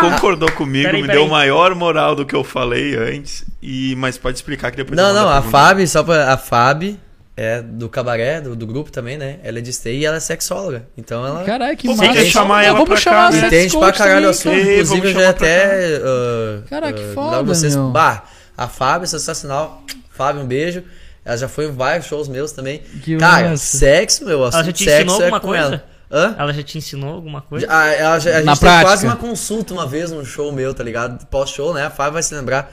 concordou 0.00 0.50
comigo, 0.52 0.86
Peraí, 0.86 1.00
me 1.02 1.06
peraí. 1.06 1.22
deu 1.22 1.30
maior 1.30 1.74
moral 1.76 2.16
do 2.16 2.26
que 2.26 2.34
eu 2.34 2.42
falei 2.42 2.96
antes. 2.96 3.44
E, 3.62 3.94
mas 3.96 4.18
pode 4.18 4.36
explicar 4.36 4.72
que 4.72 4.76
depois 4.78 4.96
Não, 4.96 5.14
não, 5.14 5.28
a. 5.28 5.40
Fábio, 5.42 5.86
só 5.86 6.02
pra. 6.02 6.32
A 6.32 6.36
Fábio 6.36 6.98
é 7.36 7.62
do 7.62 7.88
cabaré, 7.88 8.40
do, 8.40 8.56
do 8.56 8.66
grupo 8.66 8.90
também, 8.90 9.16
né? 9.16 9.36
Ela 9.44 9.58
é 9.58 9.62
de 9.62 9.72
stay 9.72 9.98
e 10.00 10.04
ela 10.04 10.16
é 10.16 10.20
sexóloga. 10.20 10.84
Então 10.98 11.24
ela. 11.24 11.44
Caralho, 11.44 11.76
que 11.76 11.86
massa. 11.86 12.04
podia 12.04 12.24
chamar 12.24 12.58
Ah, 12.58 12.64
ela 12.64 12.72
vamos 12.74 12.88
pra 12.88 12.98
chamar 12.98 13.30
cá, 13.30 13.38
a 13.38 13.40
né? 13.42 13.46
Entende 13.46 13.78
pra 13.78 13.92
caralho 13.92 14.28
o 14.28 14.34
também, 14.34 14.60
assunto. 14.60 14.70
Inclusive, 14.72 15.00
vamos 15.00 15.14
eu 15.14 15.20
já 15.20 15.30
até. 15.30 15.98
Uh, 15.98 16.62
Cara, 16.68 16.92
que 16.92 17.00
uh, 17.00 17.14
foda, 17.14 17.42
vocês, 17.44 17.76
meu. 17.76 17.90
Bah, 17.90 18.24
a 18.58 18.66
Fábio 18.66 19.04
é 19.04 19.06
sensacional. 19.06 19.84
Fábio, 20.26 20.42
um 20.42 20.46
beijo. 20.46 20.82
Ela 21.24 21.36
já 21.36 21.48
foi 21.48 21.66
em 21.66 21.72
vários 21.72 22.06
shows 22.06 22.28
meus 22.28 22.52
também. 22.52 22.80
Que 23.02 23.16
Cara, 23.16 23.50
massa. 23.50 23.78
sexo, 23.78 24.24
meu. 24.24 24.38
Ela 24.38 24.48
assunto 24.48 24.66
já 24.66 24.72
te 24.72 24.84
sexo 24.84 25.02
ensinou 25.02 25.20
é 25.20 25.24
alguma 25.24 25.40
com 25.40 25.46
coisa? 25.48 25.64
Ela. 25.64 25.84
Hã? 26.14 26.34
Ela 26.38 26.52
já 26.52 26.62
te 26.62 26.78
ensinou 26.78 27.14
alguma 27.14 27.40
coisa? 27.40 27.66
A, 27.70 27.86
ela 27.88 28.18
já- 28.18 28.30
a 28.30 28.34
gente 28.34 28.44
Na 28.44 28.52
teve 28.52 28.60
prática. 28.60 28.84
quase 28.88 29.06
uma 29.06 29.16
consulta 29.16 29.72
uma 29.72 29.86
vez 29.86 30.10
num 30.10 30.24
show 30.24 30.52
meu, 30.52 30.74
tá 30.74 30.84
ligado? 30.84 31.24
Pós-show, 31.26 31.72
né? 31.72 31.86
A 31.86 31.90
Fábio 31.90 32.12
vai 32.14 32.22
se 32.22 32.34
lembrar. 32.34 32.70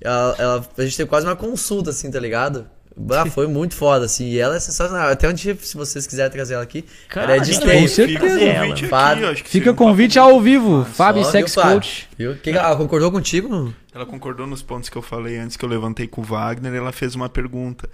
Ela, 0.00 0.34
ela- 0.38 0.66
a 0.76 0.82
gente 0.82 0.96
teve 0.96 1.08
quase 1.08 1.26
uma 1.26 1.36
consulta, 1.36 1.90
assim, 1.90 2.10
tá 2.10 2.20
ligado? 2.20 2.66
Ah, 3.10 3.26
foi 3.26 3.46
muito 3.46 3.74
foda, 3.74 4.04
assim. 4.04 4.28
E 4.28 4.38
ela 4.38 4.56
é 4.56 4.60
sensacional. 4.60 5.08
Até 5.08 5.28
um 5.28 5.32
dia, 5.32 5.56
se 5.60 5.76
vocês 5.76 6.06
quiserem 6.06 6.30
trazer 6.30 6.54
ela 6.54 6.62
aqui, 6.62 6.84
Cara, 7.08 7.34
ela 7.34 7.42
é 7.42 7.46
de. 7.46 7.52
Com 7.54 7.60
Fica 7.60 7.84
o 7.84 7.88
certeza. 7.88 8.18
convite 8.20 8.72
aqui, 8.72 8.86
Fábio. 8.88 9.24
eu 9.24 9.30
acho 9.30 9.44
que 9.44 9.50
Fica 9.50 9.70
um 9.70 9.74
papo 9.74 9.84
convite 9.88 10.18
ao 10.18 10.40
vivo. 10.40 10.84
Fábio, 10.84 11.24
Só, 11.24 11.30
sex 11.30 11.54
viu, 11.54 11.62
Fábio? 11.62 11.80
coach. 11.80 12.08
Viu? 12.18 12.36
Que, 12.36 12.50
ela 12.50 12.76
concordou 12.76 13.10
contigo? 13.10 13.74
Ela 13.94 14.06
concordou 14.06 14.46
nos 14.46 14.62
pontos 14.62 14.88
que 14.88 14.96
eu 14.96 15.02
falei 15.02 15.38
antes 15.38 15.56
que 15.56 15.64
eu 15.64 15.68
levantei 15.68 16.06
com 16.06 16.20
o 16.20 16.24
Wagner. 16.24 16.74
Ela 16.74 16.92
fez 16.92 17.14
uma 17.14 17.28
pergunta. 17.28 17.88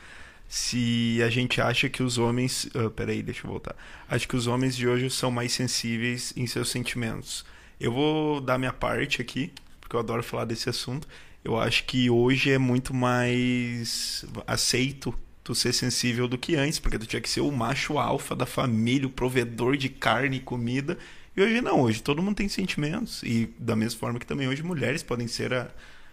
Se 0.48 1.20
a 1.22 1.28
gente 1.28 1.60
acha 1.60 1.88
que 1.88 2.02
os 2.02 2.16
homens. 2.16 2.68
ah, 2.74 2.88
peraí, 2.90 3.22
deixa 3.22 3.46
eu 3.46 3.50
voltar. 3.50 3.74
Acho 4.08 4.26
que 4.26 4.34
os 4.36 4.46
homens 4.46 4.74
de 4.74 4.88
hoje 4.88 5.10
são 5.10 5.30
mais 5.30 5.52
sensíveis 5.52 6.32
em 6.36 6.46
seus 6.46 6.70
sentimentos. 6.70 7.44
Eu 7.78 7.92
vou 7.92 8.40
dar 8.40 8.58
minha 8.58 8.72
parte 8.72 9.20
aqui, 9.20 9.52
porque 9.80 9.94
eu 9.94 10.00
adoro 10.00 10.22
falar 10.22 10.44
desse 10.46 10.68
assunto. 10.68 11.06
Eu 11.48 11.58
acho 11.58 11.84
que 11.84 12.10
hoje 12.10 12.52
é 12.52 12.58
muito 12.58 12.92
mais 12.92 14.22
aceito 14.46 15.14
tu 15.42 15.54
ser 15.54 15.72
sensível 15.72 16.28
do 16.28 16.36
que 16.36 16.54
antes, 16.56 16.78
porque 16.78 16.98
tu 16.98 17.06
tinha 17.06 17.22
que 17.22 17.30
ser 17.30 17.40
o 17.40 17.50
macho 17.50 17.98
alfa 17.98 18.36
da 18.36 18.44
família, 18.44 19.06
o 19.06 19.10
provedor 19.10 19.74
de 19.74 19.88
carne 19.88 20.36
e 20.36 20.40
comida. 20.40 20.98
E 21.34 21.40
hoje 21.40 21.62
não, 21.62 21.80
hoje 21.80 22.02
todo 22.02 22.22
mundo 22.22 22.36
tem 22.36 22.50
sentimentos. 22.50 23.22
E 23.22 23.48
da 23.58 23.74
mesma 23.74 23.98
forma 23.98 24.18
que 24.18 24.26
também 24.26 24.46
hoje 24.46 24.62
mulheres 24.62 25.02
podem 25.02 25.26
ser 25.26 25.54
a, 25.54 25.68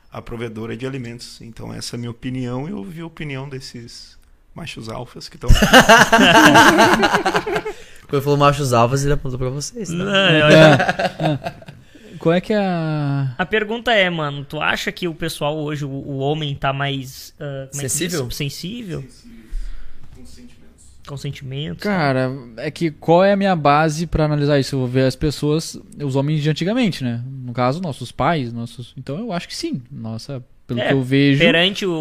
a 0.10 0.22
provedora 0.22 0.78
de 0.78 0.88
alimentos. 0.88 1.42
Então 1.42 1.74
essa 1.74 1.96
é 1.96 1.98
a 1.98 2.00
minha 2.00 2.12
opinião 2.12 2.66
e 2.66 2.72
eu 2.72 2.78
ouvi 2.78 3.02
a 3.02 3.06
opinião 3.06 3.50
desses 3.50 4.18
machos 4.56 4.88
alfas 4.88 5.28
que 5.28 5.36
estão 5.36 5.50
Quando 8.08 8.14
ele 8.14 8.22
falou 8.22 8.38
machos 8.38 8.72
alfas, 8.72 9.04
ele 9.04 9.12
apontou 9.14 9.38
pra 9.38 9.50
vocês. 9.50 9.90
Tá? 9.90 9.96
Não, 9.96 10.30
eu- 10.30 11.75
Qual 12.26 12.34
é 12.34 12.42
que 12.42 12.52
é 12.54 12.58
a. 12.58 13.36
A 13.38 13.46
pergunta 13.46 13.92
é, 13.94 14.10
mano, 14.10 14.44
tu 14.44 14.60
acha 14.60 14.92
que 14.92 15.08
o 15.08 15.14
pessoal 15.14 15.56
hoje, 15.56 15.86
o, 15.86 15.90
o 15.90 16.18
homem 16.18 16.56
tá 16.56 16.74
mais... 16.74 17.36
ah, 17.40 17.68
como 17.70 17.82
é 17.82 17.86
que 17.86 17.90
se 17.90 18.08
diz? 18.08 18.14
Sensível? 18.14 18.32
Sensível? 18.32 19.04
Com 21.08 21.18
sentimentos? 21.18 21.84
Cara, 21.84 22.32
é 22.58 22.72
que 22.72 22.90
qual 22.90 23.24
é 23.24 23.34
a 23.34 23.36
minha 23.36 23.56
base 23.56 24.08
pra 24.08 24.26
analisar 24.26 24.60
isso? 24.60 24.74
Eu 24.74 24.80
vou 24.80 24.88
ver 24.88 25.04
as 25.06 25.16
pessoas, 25.16 25.80
os 26.04 26.16
homens 26.16 26.42
de 26.42 26.50
antigamente, 26.50 27.04
né? 27.04 27.24
No 27.28 27.54
caso, 27.54 27.80
nossos 27.80 28.12
pais, 28.12 28.52
nossos. 28.52 28.92
Então 28.98 29.20
eu 29.20 29.32
acho 29.32 29.48
que 29.48 29.56
sim. 29.56 29.84
Nossa, 29.92 30.44
pelo 30.66 30.80
É, 30.80 30.88
que 30.88 30.94
eu 30.94 31.04
vejo. 31.04 31.38
Perante 31.38 31.86
o, 31.86 31.92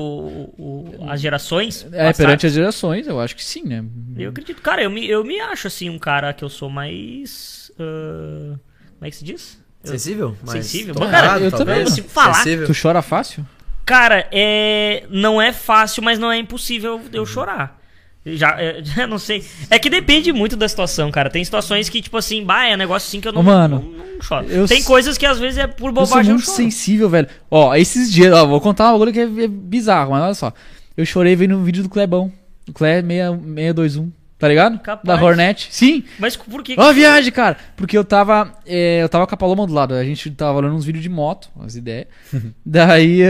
o- 0.56 0.96
as 1.06 1.20
gerações 1.20 1.82
É, 1.92 2.06
passadas, 2.06 2.16
perante 2.16 2.46
as 2.46 2.54
gerações, 2.54 3.06
eu 3.06 3.20
acho 3.20 3.36
que 3.36 3.44
sim, 3.44 3.62
né? 3.64 3.84
Eu 4.16 4.30
acredito. 4.30 4.62
Cara, 4.62 4.82
eu 4.82 4.88
me, 4.88 5.06
eu 5.06 5.22
me 5.22 5.38
acho, 5.38 5.66
assim, 5.66 5.90
um 5.90 5.98
cara 5.98 6.32
que 6.32 6.42
eu 6.42 6.48
sou 6.48 6.70
mais... 6.70 7.70
ah, 7.78 8.56
como 8.94 9.06
é 9.06 9.10
que 9.10 9.16
se 9.16 9.24
diz? 9.26 9.62
Eu- 9.84 9.90
Sensível? 9.92 10.36
Mas 10.42 10.52
Sensível? 10.66 10.94
Mas, 10.98 11.10
cara, 11.10 11.26
errado, 11.26 11.42
eu 11.42 11.50
também 11.52 11.78
não 11.78 11.84
consigo 11.84 12.08
falar. 12.08 12.34
Sensível. 12.34 12.66
Tu 12.66 12.72
chora 12.80 13.02
fácil? 13.02 13.46
Cara, 13.84 14.26
é... 14.32 15.04
não 15.10 15.40
é 15.40 15.52
fácil, 15.52 16.02
mas 16.02 16.18
não 16.18 16.32
é 16.32 16.38
impossível 16.38 17.00
eu 17.12 17.26
chorar. 17.26 17.78
Já, 18.24 18.58
é, 18.58 18.80
já 18.82 19.06
não 19.06 19.18
sei. 19.18 19.44
É 19.68 19.78
que 19.78 19.90
depende 19.90 20.32
muito 20.32 20.56
da 20.56 20.66
situação, 20.66 21.10
cara. 21.10 21.28
Tem 21.28 21.44
situações 21.44 21.88
que, 21.90 22.00
tipo 22.00 22.16
assim, 22.16 22.42
bah, 22.42 22.66
é 22.66 22.76
negócio 22.76 23.06
assim 23.08 23.20
que 23.20 23.28
eu 23.28 23.32
não, 23.32 23.40
Ô, 23.40 23.44
mano, 23.44 23.80
não, 23.96 24.06
não 24.14 24.22
choro. 24.22 24.46
eu 24.46 24.66
Tem 24.66 24.82
coisas 24.82 25.18
que 25.18 25.26
às 25.26 25.38
vezes 25.38 25.58
é 25.58 25.66
por 25.66 25.90
Eu 25.90 25.94
sou 25.96 26.06
bobagem 26.06 26.30
eu, 26.30 26.36
muito 26.36 26.46
choro. 26.46 26.56
sensível, 26.56 27.08
velho. 27.10 27.28
Ó, 27.50 27.74
esses 27.74 28.10
dias, 28.10 28.32
ó, 28.32 28.46
vou 28.46 28.60
contar 28.60 28.88
um 28.88 28.92
bagulho 28.92 29.12
que 29.12 29.20
é, 29.20 29.44
é 29.44 29.48
bizarro, 29.48 30.12
mas 30.12 30.22
olha 30.22 30.34
só. 30.34 30.52
Eu 30.96 31.04
chorei 31.04 31.36
vendo 31.36 31.56
um 31.56 31.64
vídeo 31.64 31.82
do 31.82 31.88
Clebão. 31.90 32.32
O 32.66 32.72
Cle 32.72 33.02
621, 33.02 34.10
tá 34.38 34.48
ligado? 34.48 34.78
Capaz. 34.80 35.06
Da 35.06 35.22
Hornet. 35.24 35.68
Sim. 35.70 36.04
Mas 36.18 36.36
por 36.36 36.62
que? 36.62 36.74
Ó, 36.78 36.82
a 36.82 36.92
viagem, 36.92 37.32
cara. 37.32 37.56
Porque 37.76 37.96
eu 37.96 38.04
tava. 38.04 38.52
é, 38.66 39.02
eu 39.02 39.08
tava 39.08 39.26
com 39.26 39.34
a 39.34 39.38
Paloma 39.38 39.66
do 39.66 39.72
lado. 39.72 39.94
A 39.94 40.04
gente 40.04 40.30
tava 40.30 40.58
olhando 40.58 40.74
uns 40.74 40.84
vídeos 40.84 41.02
de 41.02 41.08
moto, 41.08 41.48
as 41.60 41.74
ideias. 41.76 42.06
Daí. 42.64 43.20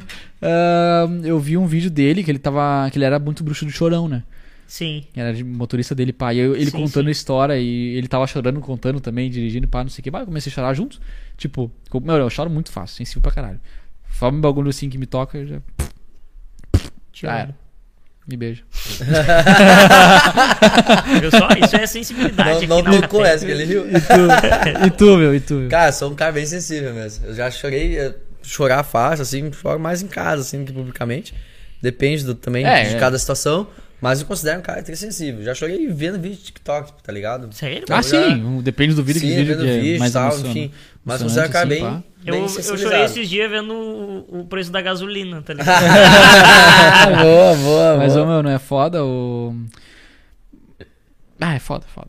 ah, 0.40 1.06
eu 1.24 1.38
vi 1.38 1.56
um 1.56 1.66
vídeo 1.66 1.90
dele 1.90 2.22
que 2.24 2.30
ele 2.30 2.38
tava. 2.38 2.88
que 2.90 2.98
ele 2.98 3.04
era 3.04 3.18
muito 3.18 3.42
bruxo 3.44 3.64
do 3.64 3.70
chorão, 3.70 4.08
né? 4.08 4.22
Sim. 4.66 5.04
Era 5.14 5.34
de 5.34 5.44
motorista 5.44 5.94
dele, 5.94 6.14
pai. 6.14 6.38
Eu- 6.38 6.56
ele 6.56 6.70
Sim, 6.70 6.78
contando 6.78 7.04
sim. 7.04 7.08
a 7.08 7.12
história 7.12 7.58
e 7.58 7.94
ele 7.94 8.08
tava 8.08 8.26
chorando, 8.26 8.58
contando 8.60 9.00
também, 9.00 9.28
dirigindo, 9.30 9.68
pá, 9.68 9.82
não 9.82 9.90
sei 9.90 10.00
o 10.00 10.04
que. 10.04 10.10
Bah, 10.10 10.20
eu 10.20 10.26
comecei 10.26 10.50
a 10.50 10.54
chorar 10.54 10.72
junto. 10.72 10.98
Tipo, 11.36 11.70
meu, 12.02 12.16
eu 12.16 12.30
choro 12.30 12.48
muito 12.48 12.72
fácil, 12.72 12.96
sensível 12.96 13.20
pra 13.20 13.32
caralho. 13.32 13.60
Fala 14.04 14.32
um 14.32 14.40
bagulho 14.40 14.70
assim 14.70 14.88
que 14.88 14.96
me 14.96 15.04
toca, 15.04 15.36
eu 15.36 15.46
já. 15.46 15.62
Era. 17.22 17.54
Me 18.26 18.36
beija. 18.36 18.62
Viu 21.20 21.30
só? 21.30 21.48
Isso 21.64 21.76
é 21.76 21.86
sensibilidade. 21.86 22.66
Não, 22.66 22.82
não 22.82 23.00
tocou 23.00 23.24
essa 23.24 23.44
que 23.44 23.50
ele 23.50 23.64
riu. 23.64 23.86
E 23.88 24.00
tu, 24.00 24.86
e 24.86 24.90
tu 24.90 25.16
meu? 25.16 25.34
E 25.34 25.40
tu? 25.40 25.54
meu? 25.54 25.68
Cara, 25.68 25.92
sou 25.92 26.10
um 26.10 26.14
cara 26.14 26.32
bem 26.32 26.46
sensível 26.46 26.92
mesmo. 26.94 27.26
Eu 27.26 27.34
já 27.34 27.50
chorei, 27.50 27.98
eh, 27.98 28.14
chorar 28.42 28.82
fácil, 28.84 29.22
assim, 29.22 29.50
choro 29.52 29.80
mais 29.80 30.02
em 30.02 30.06
casa, 30.06 30.42
assim, 30.42 30.60
do 30.60 30.66
que 30.66 30.72
publicamente. 30.72 31.34
Depende 31.80 32.24
do- 32.24 32.34
também 32.34 32.64
É, 32.64 32.84
de 32.84 32.94
é. 32.94 32.98
cada 32.98 33.18
situação. 33.18 33.66
Mas 34.02 34.20
eu 34.20 34.26
considero 34.26 34.58
um 34.58 34.62
cara 34.62 34.84
sensível. 34.96 35.44
Já 35.44 35.54
chorei 35.54 35.86
vendo 35.86 36.18
vídeo 36.20 36.36
de 36.36 36.42
TikTok, 36.42 36.92
tá 37.04 37.12
ligado? 37.12 37.48
Sério? 37.54 37.84
Ah, 37.88 37.98
eu 37.98 38.02
já- 38.02 38.28
sim, 38.34 38.60
depende 38.60 38.94
do 38.94 39.04
vídeo 39.04 39.20
Sim, 39.20 39.28
que 39.28 39.34
vídeo 39.36 39.54
vendo 39.56 39.62
que 39.64 39.70
é 39.70 39.78
vídeo 39.80 39.98
mais 40.00 40.12
tal, 40.12 40.36
enfim. 40.40 40.72
Mas 41.04 41.20
eu 41.20 41.26
considero 41.28 41.48
um 41.48 41.52
cara 41.52 41.66
assim, 41.68 41.80
bem, 41.80 41.82
pá. 41.84 42.02
Eu, 42.26 42.32
bem 42.34 42.42
eu 42.42 42.78
chorei 42.78 43.04
esses 43.04 43.28
dias 43.30 43.48
vendo 43.48 43.72
o, 43.72 44.40
o 44.40 44.46
preço 44.46 44.72
da 44.72 44.82
gasolina, 44.82 45.40
tá 45.42 45.54
ligado? 45.54 45.84
Ah, 45.84 47.06
boa, 47.22 47.54
boa, 47.56 47.96
Mas, 47.96 48.14
boa. 48.14 48.24
ô, 48.24 48.28
meu, 48.28 48.42
não 48.42 48.50
é 48.50 48.58
foda 48.58 49.04
o. 49.04 49.54
Ah, 51.40 51.54
é 51.54 51.58
foda, 51.58 51.84
foda. 51.92 52.08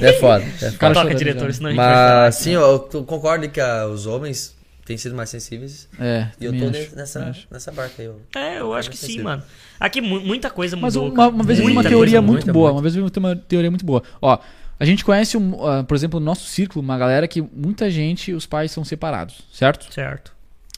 É 0.00 0.12
foda, 0.14 0.44
é 0.44 0.50
foda. 0.52 0.72
Cara 0.78 0.94
Toca, 0.94 1.14
diretor, 1.14 1.46
já. 1.46 1.52
senão 1.54 1.68
a 1.68 1.72
gente. 1.72 1.76
Mas 1.78 2.34
sim, 2.36 2.50
eu, 2.52 2.60
eu 2.92 3.04
concordo 3.04 3.48
que 3.48 3.60
ah, 3.60 3.86
os 3.86 4.06
homens 4.06 4.54
têm 4.86 4.96
sido 4.98 5.14
mais 5.14 5.30
sensíveis. 5.30 5.88
É, 5.98 6.28
E 6.40 6.44
eu 6.46 6.52
tô 6.58 6.68
acho, 6.68 6.96
nessa, 6.96 7.24
acho. 7.30 7.46
nessa 7.50 7.72
barca 7.72 7.94
aí. 8.02 8.06
Eu. 8.06 8.20
É, 8.34 8.60
eu 8.60 8.72
acho 8.74 8.90
que 8.90 8.96
sim, 8.96 9.02
sensível. 9.06 9.24
mano. 9.24 9.42
Aqui 9.80 10.00
mu- 10.00 10.20
muita 10.20 10.48
coisa 10.50 10.76
Mas 10.76 10.94
mudou. 10.94 11.08
uma, 11.10 11.16
cara. 11.16 11.28
uma 11.30 11.44
vez 11.44 11.58
eu 11.58 11.66
vi 11.66 11.72
uma 11.72 11.82
teoria 11.82 11.98
coisa, 12.18 12.22
muito 12.22 12.36
muita, 12.46 12.52
boa. 12.52 12.64
muita. 12.66 12.76
Uma 12.76 12.82
vez 12.82 12.96
eu 12.96 13.04
vi 13.08 13.18
uma 13.18 13.36
teoria 13.36 13.70
muito 13.70 13.84
boa. 13.84 14.02
Ó, 14.22 14.38
a 14.78 14.84
gente 14.84 15.04
conhece, 15.04 15.36
um, 15.36 15.66
ah, 15.66 15.84
por 15.84 15.94
exemplo, 15.94 16.18
no 16.20 16.26
nosso 16.26 16.46
círculo, 16.46 16.82
uma 16.84 16.96
galera 16.98 17.26
que 17.28 17.40
muita 17.42 17.90
gente, 17.90 18.32
os 18.32 18.46
pais 18.46 18.70
são 18.72 18.84
separados, 18.84 19.42
certo? 19.52 19.92
Certo, 19.92 20.32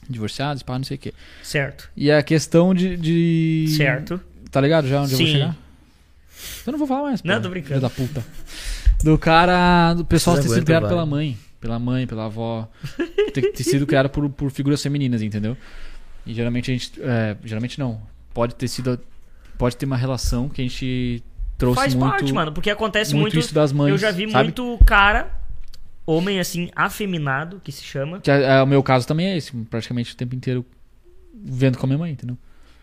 Divorciados, 0.09 0.63
pá, 0.63 0.77
não 0.77 0.85
sei 0.85 0.95
o 0.95 0.99
quê. 0.99 1.13
certo, 1.43 1.89
E 1.95 2.09
a 2.11 2.23
questão 2.23 2.73
de. 2.73 2.95
de- 2.97 3.65
certo. 3.75 4.19
Tá 4.51 4.61
ligado 4.61 4.87
já 4.87 5.01
onde 5.01 5.11
eu 5.13 5.17
vou 5.17 5.27
Sim. 5.27 5.33
chegar? 5.33 5.55
Eu 6.65 6.71
não 6.71 6.79
vou 6.79 6.87
falar 6.87 7.03
mais. 7.03 7.23
Não, 7.23 7.35
pô, 7.35 7.41
tô 7.41 7.49
brincando. 7.49 7.69
filho 7.73 7.81
da 7.81 7.89
puta. 7.89 8.23
Do 9.03 9.17
cara. 9.17 9.93
Do 9.93 10.05
pessoal 10.05 10.37
ter 10.37 10.47
sido 10.47 10.65
criado 10.65 10.87
pela 10.87 11.05
mãe. 11.05 11.37
Pela 11.59 11.77
mãe, 11.79 12.05
pela 12.07 12.25
avó. 12.25 12.67
ter, 13.33 13.51
ter 13.51 13.63
sido 13.63 13.85
criado 13.85 14.09
por, 14.09 14.29
por 14.29 14.49
figuras 14.51 14.81
femininas, 14.81 15.21
entendeu? 15.21 15.57
E 16.25 16.33
geralmente 16.33 16.71
a 16.71 16.73
gente. 16.73 16.91
é, 17.01 17.35
geralmente 17.43 17.77
não. 17.79 17.99
Pode 18.37 18.53
ter 18.53 18.67
sido. 18.67 18.99
Pode 19.57 19.75
ter 19.75 19.87
uma 19.87 19.97
relação 19.97 20.47
que 20.47 20.61
a 20.61 20.63
gente 20.63 21.23
trouxe 21.57 21.79
Faz 21.81 21.95
muito. 21.95 22.11
parte, 22.11 22.31
mano, 22.31 22.51
porque 22.51 22.69
acontece 22.69 23.15
muito 23.15 23.33
muito. 23.33 23.39
isso 23.39 23.51
das 23.51 23.71
mães, 23.71 23.89
eu 23.89 23.97
já 23.97 24.11
vi 24.11 24.29
sabe? 24.29 24.43
muito 24.43 24.77
cara, 24.85 25.31
homem 26.05 26.39
assim, 26.39 26.69
afeminado, 26.75 27.59
que 27.63 27.71
se 27.71 27.83
chama. 27.83 28.19
Que 28.19 28.29
é, 28.29 28.43
é, 28.43 28.61
o 28.61 28.67
meu 28.67 28.83
caso 28.83 29.07
também 29.07 29.29
é 29.29 29.37
esse. 29.37 29.51
Praticamente 29.65 30.13
o 30.13 30.15
tempo 30.15 30.35
inteiro 30.35 30.63
vendo 31.33 31.79
com 31.79 31.87
a 31.87 31.87
minha 31.87 31.97
mãe, 31.97 32.11
entendeu? 32.11 32.37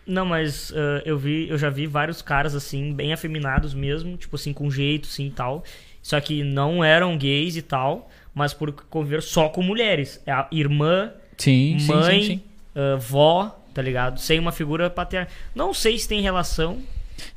Não, 0.05 0.25
mas 0.25 0.73
ah, 0.75 1.01
eu 1.05 1.17
vi, 1.17 1.47
eu 1.47 1.57
já 1.57 1.69
vi 1.69 1.87
vários 1.87 2.21
caras 2.21 2.53
assim, 2.53 2.91
bem 2.93 3.13
afeminados 3.13 3.73
mesmo, 3.73 4.17
tipo 4.17 4.35
assim, 4.35 4.51
com 4.51 4.69
jeito, 4.69 5.07
assim 5.07 5.27
e 5.27 5.31
tal. 5.31 5.63
Só 6.01 6.19
que 6.19 6.43
não 6.43 6.83
eram 6.83 7.17
gays 7.17 7.55
e 7.55 7.61
tal, 7.61 8.09
mas 8.33 8.53
por 8.53 8.73
conviver 8.73 9.23
só 9.23 9.47
com 9.47 9.63
mulheres. 9.63 10.21
É 10.25 10.33
a 10.33 10.49
irmã, 10.51 11.13
Sim, 11.37 11.77
sim, 11.79 11.87
mãe, 11.87 12.21
sim, 12.21 12.27
sim. 12.27 12.41
ah, 12.75 12.97
vó, 12.97 13.64
tá 13.75 13.81
ligado? 13.81 14.19
Sem 14.19 14.39
uma 14.39 14.53
figura 14.53 14.89
paterna. 14.89 15.27
Não 15.53 15.73
sei 15.73 15.99
se 15.99 16.07
tem 16.07 16.21
relação. 16.21 16.81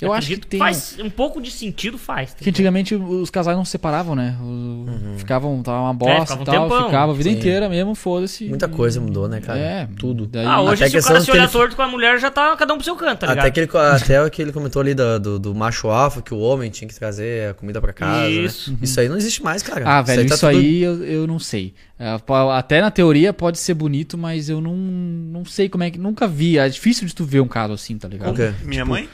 Eu 0.01 0.13
acho 0.13 0.27
que 0.27 0.37
tem. 0.37 0.59
Faz 0.59 0.97
um 0.99 1.09
pouco 1.09 1.41
de 1.41 1.51
sentido, 1.51 1.97
faz. 1.97 2.33
tá 2.33 2.39
Que 2.43 2.49
antigamente 2.49 2.95
os 2.95 3.29
casais 3.29 3.55
não 3.57 3.65
se 3.65 3.71
separavam, 3.71 4.15
né? 4.15 4.37
O- 4.41 5.17
Ficavam, 5.17 5.61
tava 5.61 5.81
uma 5.81 5.93
bosta 5.93 6.21
ficavam 6.37 6.43
e 6.43 6.45
tal, 6.45 6.65
um 6.65 6.69
tempão. 6.69 6.85
ficava 6.85 7.11
a 7.11 7.15
vida 7.15 7.29
Sim. 7.29 7.35
inteira 7.37 7.67
mesmo, 7.69 7.95
foda-se. 7.95 8.45
Muita 8.45 8.67
coisa 8.67 8.99
mudou, 9.01 9.27
né, 9.27 9.41
cara? 9.41 9.59
É, 9.59 9.87
Tudo. 9.97 10.25
Daí, 10.25 10.45
Ah, 10.45 10.61
hoje 10.61 10.83
Até 10.83 10.89
se 10.91 11.05
o 11.05 11.07
cara 11.07 11.21
se 11.21 11.31
olhar 11.31 11.41
telefone- 11.41 11.63
torto 11.63 11.75
com 11.75 11.81
a 11.81 11.87
mulher, 11.87 12.19
já 12.19 12.31
tá 12.31 12.55
cada 12.55 12.73
um 12.73 12.77
pro 12.77 12.85
seu 12.85 12.95
canto, 12.95 13.19
tá 13.19 13.27
ligado? 13.27 13.39
Até, 13.45 13.51
que 13.51 13.59
ele, 13.59 13.69
até 13.93 14.23
o 14.23 14.29
que 14.29 14.41
ele 14.41 14.51
comentou 14.51 14.81
ali 14.81 14.93
do, 14.93 15.19
do, 15.19 15.39
do 15.39 15.55
macho 15.55 15.89
alfa, 15.89 16.21
que 16.21 16.33
o 16.33 16.39
homem 16.39 16.69
tinha 16.69 16.87
que 16.87 16.95
trazer 16.95 17.49
a 17.49 17.53
comida 17.53 17.81
pra 17.81 17.91
casa. 17.93 18.21
né? 18.21 18.29
Isso. 18.29 18.77
Isso 18.81 18.99
aí 18.99 19.09
não 19.09 19.17
existe 19.17 19.43
mais, 19.43 19.61
cara. 19.61 19.83
Ah, 19.87 20.01
velho, 20.01 20.21
isso, 20.25 20.29
tá 20.39 20.47
tudo- 20.49 20.57
aí 20.57 20.81
eu, 20.81 21.03
eu 21.03 21.27
não 21.27 21.39
sei. 21.39 21.73
É, 21.97 22.15
Até 22.55 22.81
na 22.81 22.89
teoria 22.91 23.33
pode 23.33 23.57
ser 23.57 23.73
bonito, 23.73 24.17
mas 24.17 24.47
eu 24.49 24.61
não, 24.61 24.73
não 24.75 25.43
sei 25.45 25.67
como 25.67 25.83
é 25.83 25.91
que. 25.91 25.97
Nunca 25.99 26.27
vi. 26.27 26.57
É 26.57 26.69
difícil 26.69 27.05
de 27.05 27.13
tu 27.13 27.25
ver 27.25 27.41
um 27.41 27.47
caso 27.47 27.73
assim, 27.73 27.97
tá 27.97 28.07
ligado? 28.07 28.33
Minha 28.63 28.83
Tipo, 28.83 28.87
mãe? 28.89 29.09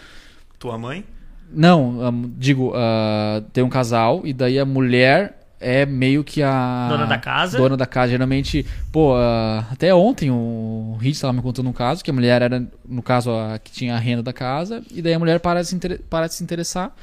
Tua 0.65 0.77
mãe? 0.77 1.03
Não, 1.51 2.31
digo, 2.37 2.73
ah, 2.75 3.41
tem 3.53 3.63
um 3.63 3.69
casal 3.69 4.21
e 4.23 4.33
daí 4.33 4.57
a 4.59 4.65
mulher 4.65 5.39
é 5.59 5.85
meio 5.85 6.23
que 6.23 6.41
a. 6.41 6.87
Dona 6.89 7.05
da 7.05 7.17
casa. 7.17 7.57
Dona 7.57 7.77
da 7.77 7.85
casa. 7.85 8.11
Geralmente, 8.11 8.65
pô, 8.91 9.15
ah, 9.15 9.65
até 9.71 9.93
ontem 9.93 10.31
o 10.31 10.97
Hit 10.99 11.13
estava 11.15 11.31
me 11.33 11.41
contando 11.41 11.69
um 11.69 11.73
caso 11.73 12.03
que 12.03 12.09
a 12.09 12.13
mulher 12.13 12.41
era, 12.41 12.67
no 12.87 13.01
caso, 13.03 13.29
a 13.31 13.59
que 13.59 13.71
tinha 13.71 13.95
a 13.95 13.99
renda 13.99 14.23
da 14.23 14.33
casa 14.33 14.81
e 14.91 15.01
daí 15.01 15.13
a 15.13 15.19
mulher 15.19 15.39
para 15.39 15.61
de 15.61 15.67
se, 15.67 15.75
inter- 15.75 16.01
para 16.09 16.27
de 16.27 16.33
se 16.33 16.43
interessar 16.43 16.93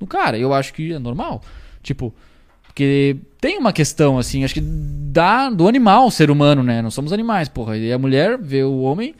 no 0.00 0.06
cara. 0.06 0.36
Eu 0.36 0.52
acho 0.52 0.74
que 0.74 0.92
é 0.92 0.98
normal. 0.98 1.40
Tipo, 1.82 2.12
porque 2.64 3.16
tem 3.40 3.56
uma 3.58 3.72
questão, 3.72 4.18
assim, 4.18 4.44
acho 4.44 4.54
que 4.54 4.60
da, 4.62 5.48
do 5.48 5.68
animal 5.68 6.10
ser 6.10 6.30
humano, 6.30 6.62
né? 6.62 6.82
Não 6.82 6.90
somos 6.90 7.12
animais, 7.12 7.48
porra. 7.48 7.76
E 7.76 7.92
a 7.92 7.98
mulher 7.98 8.36
vê 8.36 8.64
o 8.64 8.80
homem 8.80 9.14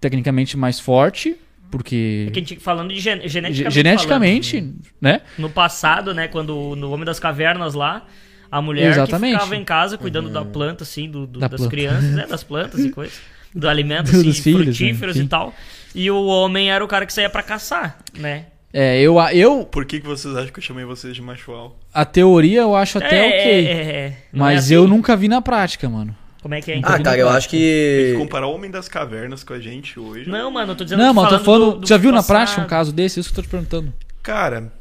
tecnicamente 0.00 0.56
mais 0.56 0.78
forte, 0.80 1.36
porque. 1.70 2.26
É 2.28 2.30
que 2.30 2.38
a 2.38 2.42
gente- 2.42 2.56
falando 2.60 2.92
de 2.92 3.00
gen- 3.00 3.20
ge- 3.22 3.28
geneticamente. 3.28 3.74
geneticamente, 3.74 4.50
falando, 4.60 4.74
né? 5.00 5.20
no 5.38 5.50
passado, 5.50 6.14
né, 6.14 6.28
quando 6.28 6.74
no 6.76 6.90
Homem 6.92 7.04
das 7.04 7.18
Cavernas 7.20 7.74
lá, 7.74 8.06
a 8.50 8.62
mulher 8.62 8.90
Exatamente. 8.92 9.32
que 9.34 9.38
ficava 9.40 9.56
em 9.56 9.64
casa 9.64 9.98
cuidando 9.98 10.28
da 10.30 10.44
planta, 10.44 10.84
assim, 10.84 11.10
do, 11.10 11.26
do- 11.26 11.40
Da 11.40 11.48
das 11.48 11.58
planta. 11.60 11.70
crianças, 11.70 12.10
né, 12.14 12.26
das 12.26 12.42
plantas 12.44 12.84
e 12.84 12.90
coisas, 12.92 13.18
do 13.54 13.68
alimento, 13.68 14.10
assim, 14.10 14.22
dos 14.22 14.38
filhos, 14.38 14.58
né, 14.66 14.72
frutíferos 14.72 15.16
sim. 15.16 15.22
e 15.24 15.28
tal. 15.28 15.54
E 15.94 16.10
o 16.10 16.24
homem 16.26 16.70
era 16.70 16.84
o 16.84 16.88
cara 16.88 17.06
que 17.06 17.12
saía 17.12 17.30
pra 17.30 17.42
caçar, 17.42 17.98
né? 18.18 18.46
É, 18.72 19.00
eu, 19.00 19.16
eu 19.32 19.64
Por 19.64 19.86
que, 19.86 20.00
que 20.00 20.06
vocês 20.06 20.36
acham 20.36 20.52
que 20.52 20.58
eu 20.58 20.62
chamei 20.62 20.84
vocês 20.84 21.14
de 21.14 21.22
macho 21.22 21.72
a 21.94 22.04
teoria 22.04 22.60
eu 22.60 22.76
acho 22.76 22.98
até 22.98 23.16
é, 23.16 23.28
ok. 23.40 23.66
é, 23.66 23.70
é, 23.70 24.16
não 24.32 24.46
é 24.46 24.54
mas 24.54 24.64
assim? 24.66 24.74
eu 24.74 24.86
nunca 24.86 25.16
vi 25.16 25.28
na 25.28 25.40
prática, 25.40 25.88
mano. 25.88 26.14
Como 26.42 26.54
é 26.54 26.60
que 26.60 26.70
é? 26.72 26.78
Ah, 26.82 27.02
cara, 27.02 27.18
eu 27.18 27.28
acho 27.28 27.48
Tem 27.50 27.58
que 27.58 28.12
que. 28.12 28.18
comparar 28.18 28.46
o 28.46 28.54
Homem 28.54 28.70
das 28.70 28.88
Cavernas 28.88 29.42
com 29.42 29.52
a 29.52 29.58
gente 29.60 29.98
hoje. 29.98 30.30
Não, 30.30 30.50
mano, 30.50 30.72
eu 30.72 30.76
tô 30.76 30.84
dizendo 30.84 31.00
Não, 31.02 31.12
mas 31.14 31.32
eu 31.32 31.38
tô 31.38 31.44
falando. 31.44 31.72
do- 31.74 31.78
do 31.80 31.86
já 31.88 31.96
viu 31.96 32.10
na 32.12 32.18
passado. 32.18 32.36
prática 32.36 32.62
um 32.62 32.66
caso 32.66 32.92
desse? 32.92 33.18
Isso 33.20 33.32
que 33.32 33.40
eu 33.40 33.42
tô 33.42 33.48
te 33.48 33.50
perguntando. 33.50 33.92
Cara, 34.22 34.72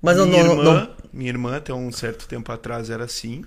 Mas 0.00 0.16
não, 0.16 0.26
minha, 0.26 0.44
não, 0.44 0.50
irmã, 0.58 0.64
não- 0.64 0.90
minha 1.12 1.30
irmã, 1.30 1.56
até 1.56 1.72
um 1.72 1.90
certo 1.90 2.28
tempo 2.28 2.52
atrás, 2.52 2.90
era 2.90 3.04
assim. 3.04 3.44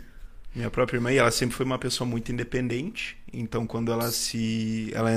Minha 0.55 0.71
própria 0.71 0.97
irmã, 0.97 1.11
e 1.11 1.17
ela 1.17 1.29
sempre 1.29 1.55
foi 1.55 1.65
uma 1.65 1.77
pessoa 1.77 2.07
muito 2.09 2.31
independente. 2.31 3.15
Então, 3.31 3.67
quando 3.67 3.91
ela 3.91 4.09
se. 4.11 4.91
Ela 4.93 5.11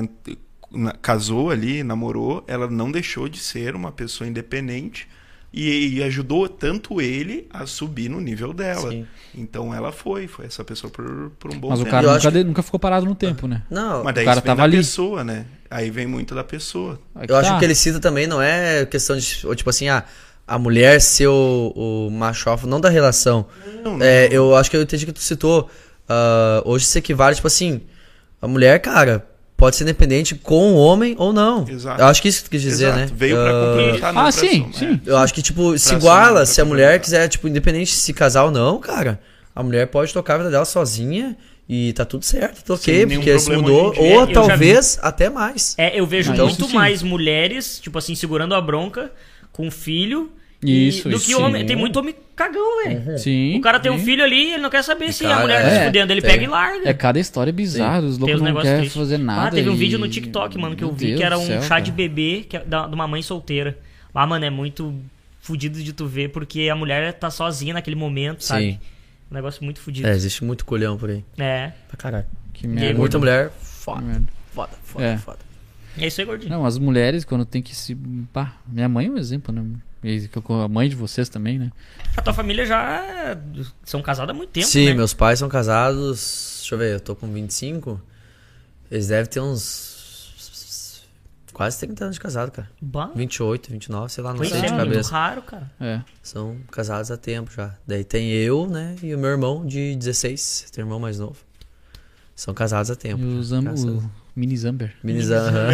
na- 0.71 0.93
casou 0.93 1.51
ali, 1.51 1.83
namorou, 1.83 2.45
ela 2.47 2.69
não 2.69 2.93
deixou 2.93 3.29
de 3.29 3.39
ser 3.39 3.75
uma 3.75 3.91
pessoa 3.91 4.29
independente. 4.29 5.09
E, 5.53 5.97
e 5.99 6.03
ajudou 6.05 6.49
tanto 6.49 7.01
ele 7.01 7.49
a 7.51 7.67
subir 7.67 8.09
no 8.09 8.21
nível 8.21 8.53
dela. 8.53 8.89
Sim. 8.91 9.05
Então 9.35 9.75
ela 9.75 9.91
foi, 9.91 10.29
foi 10.29 10.47
essa 10.47 10.63
pessoa 10.65 10.91
por, 10.93 11.33
por 11.41 11.53
um 11.53 11.59
bom 11.59 11.71
Mas 11.71 11.81
o 11.81 11.83
tempo. 11.83 11.91
cara 11.91 12.05
Eu 12.07 12.11
nunca, 12.13 12.19
acho 12.29 12.31
de- 12.31 12.45
nunca 12.45 12.63
ficou 12.63 12.79
parado 12.79 13.05
no 13.05 13.15
tempo, 13.17 13.49
né? 13.49 13.63
Não, 13.69 14.05
Mas 14.05 14.15
daí 14.15 14.25
o 14.25 14.27
cara 14.27 14.39
isso 14.39 14.43
vem 14.45 14.47
tava 14.47 14.57
da 14.59 14.65
ali. 14.65 14.77
pessoa, 14.77 15.25
né? 15.25 15.47
Aí 15.69 15.91
vem 15.91 16.07
muito 16.07 16.35
da 16.35 16.45
pessoa. 16.45 17.01
Eu 17.29 17.37
acho 17.37 17.49
tá. 17.49 17.51
que 17.51 17.57
o 17.57 17.59
que 17.59 17.65
ele 17.65 17.75
cita 17.75 17.99
também 17.99 18.27
não 18.29 18.41
é 18.41 18.87
questão 18.87 19.17
de, 19.17 19.25
tipo 19.57 19.71
assim, 19.71 19.89
ah, 19.89 20.05
a 20.47 20.59
mulher 20.59 21.01
ser 21.01 21.27
o, 21.29 21.73
o 21.77 22.11
macho 22.11 22.49
alfa, 22.49 22.67
não 22.67 22.81
da 22.81 22.89
relação. 22.89 23.47
Não, 23.85 23.99
não. 23.99 24.05
É, 24.07 24.29
eu 24.31 24.55
acho 24.57 24.71
que 24.71 24.77
eu 24.77 24.83
entendi 24.83 25.05
que 25.07 25.13
tu 25.13 25.21
citou. 25.21 25.69
ah, 26.09 26.63
hoje 26.65 26.85
se 26.85 26.99
equivale, 26.99 27.35
tipo 27.35 27.47
assim, 27.49 27.81
a 28.41 28.47
mulher, 28.49 28.79
cara, 28.81 29.27
pode 29.61 29.77
ser 29.77 29.85
independente 29.85 30.35
com 30.35 30.73
o 30.73 30.77
homem 30.77 31.15
ou 31.19 31.33
não. 31.33 31.69
Exato. 31.69 32.01
Eu 32.01 32.07
acho 32.07 32.23
que 32.23 32.29
isso 32.29 32.39
que 32.43 32.49
tu 32.49 32.51
quis 32.51 32.63
dizer, 32.63 32.87
Exato. 32.87 32.99
né? 33.01 33.09
Veio 33.15 33.37
pra 33.37 33.51
Ah, 33.51 33.67
complementar, 33.67 34.13
não 34.15 34.21
Ah, 34.21 34.25
pra 34.25 34.33
sim, 34.33 34.59
somar. 34.63 34.75
sim. 34.75 35.01
Eu 35.05 35.17
acho 35.19 35.35
que, 35.35 35.43
tipo, 35.43 35.79
se 35.79 35.89
Pra 35.91 35.99
iguala, 35.99 36.47
se 36.47 36.61
a 36.61 36.65
mulher 36.65 36.99
quiser, 36.99 37.29
tipo, 37.29 37.47
independente 37.47 37.91
de 37.93 37.99
se 37.99 38.13
casar 38.15 38.45
ou 38.45 38.51
não, 38.51 38.81
cara, 38.81 39.21
a 39.55 39.63
mulher 39.63 39.87
pode 39.89 40.13
tocar 40.13 40.35
a 40.35 40.39
vida 40.39 40.51
dela 40.51 40.65
sozinha 40.65 41.37
e 41.69 41.93
tá 41.93 42.05
tudo 42.05 42.25
certo, 42.25 42.65
tá 42.65 42.75
ok, 42.75 43.07
porque 43.07 43.39
se 43.39 43.51
mudou, 43.55 43.95
ou 43.97 44.23
É, 44.23 44.27
talvez 44.33 44.99
até 45.03 45.29
mais. 45.31 45.75
É, 45.79 45.97
eu 46.01 46.07
vejo 46.07 46.33
Então, 46.33 46.47
muito 46.47 46.69
mais 46.71 47.03
mulheres, 47.03 47.79
tipo 47.81 47.97
assim, 47.99 48.15
segurando 48.15 48.55
a 48.55 48.61
bronca 48.61 49.13
com 49.53 49.71
filho 49.71 50.33
Isso, 50.63 51.09
do 51.09 51.17
isso, 51.17 51.27
que 51.27 51.35
homem. 51.35 51.63
sim. 51.63 51.67
Tem 51.69 51.77
muito 51.77 51.99
homem 51.99 52.15
cagão, 52.37 52.85
velho. 52.85 53.19
Sim. 53.19 53.57
O 53.57 53.61
cara 53.63 53.81
tem 53.81 53.91
um 53.91 53.99
sim. 53.99 54.05
filho 54.05 54.23
ali, 54.23 54.53
ele 54.53 54.63
não 54.63 54.69
quer 54.71 54.83
saber 54.85 55.11
se 55.13 55.25
a 55.25 55.29
cara, 55.31 55.41
mulher 55.41 55.63
tá 55.63 55.69
é, 55.69 55.79
se 55.79 55.85
fudendo, 55.87 56.13
ele 56.13 56.21
tem. 56.21 56.31
pega 56.33 56.45
e 56.45 56.47
larga. 56.47 56.89
É 56.89 56.93
cada 56.93 57.19
história 57.19 57.53
bizarra, 57.53 58.01
os 58.03 58.19
loucos 58.19 58.41
não 58.43 58.61
querem 58.61 58.89
fazer 58.91 59.19
nada. 59.19 59.49
Ah, 59.49 59.51
teve 59.51 59.71
um 59.71 59.75
e- 59.75 59.77
vídeo 59.77 59.99
no 59.99 60.07
TikTok, 60.09 60.59
mano, 60.59 60.77
que 60.77 60.85
eu 60.85 60.89
Meu 60.89 60.97
vi 60.97 61.07
Deus 61.09 61.19
que 61.19 61.25
era 61.25 61.39
um 61.39 61.47
céu, 61.47 61.63
chá 61.63 61.69
cara. 61.71 61.81
de 61.81 61.91
bebê 61.93 62.45
que 62.49 62.57
é 62.57 62.61
da- 62.65 62.87
de 62.87 62.95
uma 62.95 63.09
mãe 63.09 63.23
solteira. 63.23 63.79
Ah, 64.15 64.27
mano, 64.27 64.45
é 64.45 64.51
muito 64.51 64.95
fudido 65.41 65.83
de 65.83 65.93
tu 65.95 66.07
ver, 66.07 66.29
porque 66.31 66.69
a 66.69 66.77
mulher 66.77 67.13
tá 67.15 67.31
sozinha 67.31 67.73
naquele 67.75 67.97
momento, 67.97 68.45
sabe? 68.45 68.73
Sim. 68.73 68.79
Um 69.31 69.35
negócio 69.35 69.65
muito 69.65 69.81
fudido. 69.81 70.09
É, 70.09 70.11
existe 70.13 70.45
muito 70.45 70.65
colhão 70.67 70.99
por 70.99 71.09
aí. 71.09 71.25
É. 71.39 71.73
Pra 71.89 71.97
caralho. 71.97 72.27
Que 72.53 72.67
E 72.67 72.69
merda. 72.69 72.99
Muita 72.99 73.19
mulher, 73.19 73.51
foda. 73.63 74.23
Foda, 74.53 74.73
foda, 74.83 75.05
É. 75.05 75.17
foda. 75.17 75.39
É 75.99 76.07
isso 76.07 76.21
aí, 76.21 76.27
gordinho. 76.27 76.51
Não, 76.51 76.67
as 76.67 76.77
mulheres, 76.79 77.25
quando 77.25 77.45
tem 77.45 77.63
que 77.63 77.75
se. 77.75 77.97
Pá, 78.33 78.55
minha 78.67 78.89
mãe 78.89 79.07
é 79.07 79.11
um 79.11 79.17
exemplo, 79.17 79.55
né? 79.55 79.63
E 80.03 80.29
que 80.29 80.37
eu- 80.39 80.61
A 80.63 80.69
mãe 80.69 80.89
de 80.89 80.97
vocês 80.97 81.29
também, 81.29 81.59
né? 81.59 81.71
A 82.17 82.23
tua 82.23 82.33
família 82.33 82.65
já 82.65 83.37
são 83.85 84.01
casados 84.03 84.31
há 84.31 84.37
muito 84.37 84.51
tempo, 84.51 84.67
Sim, 84.67 84.87
né? 84.87 84.95
meus 84.95 85.13
pais 85.15 85.39
são 85.39 85.49
casados. 85.49 86.57
Deixa 86.61 86.75
eu 86.75 86.79
ver, 86.79 86.95
eu 86.95 87.01
tô 87.01 87.15
com 87.15 87.31
25. 87.33 88.01
Eles 88.91 89.09
devem 89.09 89.31
ter 89.31 89.41
uns. 89.41 89.91
Quase 91.53 91.79
30 91.81 92.05
anos 92.05 92.15
de 92.17 92.21
casado, 92.21 92.51
cara. 92.53 92.71
Bah, 92.81 93.11
28, 93.15 93.71
29, 93.71 94.11
sei 94.11 94.25
lá, 94.25 94.31
não 94.31 94.39
Pois 94.39 94.49
sei 94.49 94.61
é, 94.61 94.63
de 94.67 94.73
muito 94.73 94.87
cabeça. 94.89 95.11
raro, 95.11 95.43
cara. 95.43 95.71
É. 95.79 96.01
São 96.23 96.57
casados 96.71 97.11
há 97.11 97.19
tempo 97.19 97.51
já. 97.53 97.75
Daí 97.87 98.03
tem 98.03 98.31
eu, 98.31 98.67
né? 98.67 98.97
E 99.03 99.15
o 99.15 99.19
meu 99.19 99.29
irmão 99.31 99.67
de 99.67 99.95
16. 99.97 100.71
Tem 100.73 100.83
um 100.83 100.87
irmão 100.87 100.99
mais 100.99 101.19
novo. 101.19 101.37
São 102.35 102.55
casados 102.55 102.91
há 102.91 102.97
tempo. 102.97 103.23
E 103.23 103.27
o, 103.27 103.43
já, 103.43 103.61
O 104.37 104.41
Mini 104.41 104.57
Zamber. 104.57 104.93
Minizão, 105.03 105.39
aham. 105.49 105.71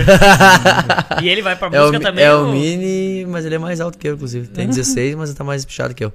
E 1.23 1.29
ele 1.29 1.43
vai 1.43 1.55
pra 1.57 1.69
É 1.69 1.81
o, 1.81 1.87
música 1.87 1.99
mi- 1.99 2.05
também. 2.05 2.25
é 2.25 2.35
o 2.35 2.47
ou- 2.47 2.53
Mini, 2.53 3.27
mas 3.27 3.45
ele 3.45 3.55
é 3.55 3.59
mais 3.59 3.81
alto 3.81 3.99
que 3.99 4.09
eu, 4.09 4.15
inclusive. 4.15 4.49
Tem 4.49 4.67
16, 4.67 5.15
mas 5.15 5.29
ele 5.31 5.39
tá 5.39 5.45
mais 5.45 5.63
espichado 5.63 5.95
que 5.95 6.05
eu. 6.05 6.13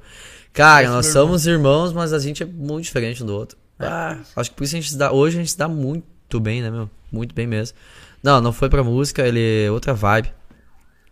Cara, 0.53 0.83
Esse 0.83 0.91
nós 0.91 1.05
somos 1.07 1.45
irmãos, 1.47 1.93
mas 1.93 2.11
a 2.13 2.19
gente 2.19 2.43
é 2.43 2.45
muito 2.45 2.83
diferente 2.83 3.23
um 3.23 3.25
do 3.25 3.33
outro. 3.35 3.57
É. 3.79 3.85
Ah, 3.85 4.17
acho 4.35 4.49
que 4.51 4.55
por 4.57 4.63
isso 4.63 4.75
a 4.75 4.79
gente 4.79 4.91
se 4.91 4.97
dá. 4.97 5.11
Hoje 5.11 5.37
a 5.37 5.39
gente 5.39 5.51
se 5.51 5.57
dá 5.57 5.67
muito 5.67 6.39
bem, 6.39 6.61
né, 6.61 6.69
meu? 6.69 6.89
Muito 7.11 7.33
bem 7.33 7.47
mesmo. 7.47 7.77
Não, 8.21 8.41
não 8.41 8.51
foi 8.51 8.69
pra 8.69 8.83
música, 8.83 9.25
ele 9.25 9.65
é 9.65 9.71
outra 9.71 9.93
vibe. 9.93 10.31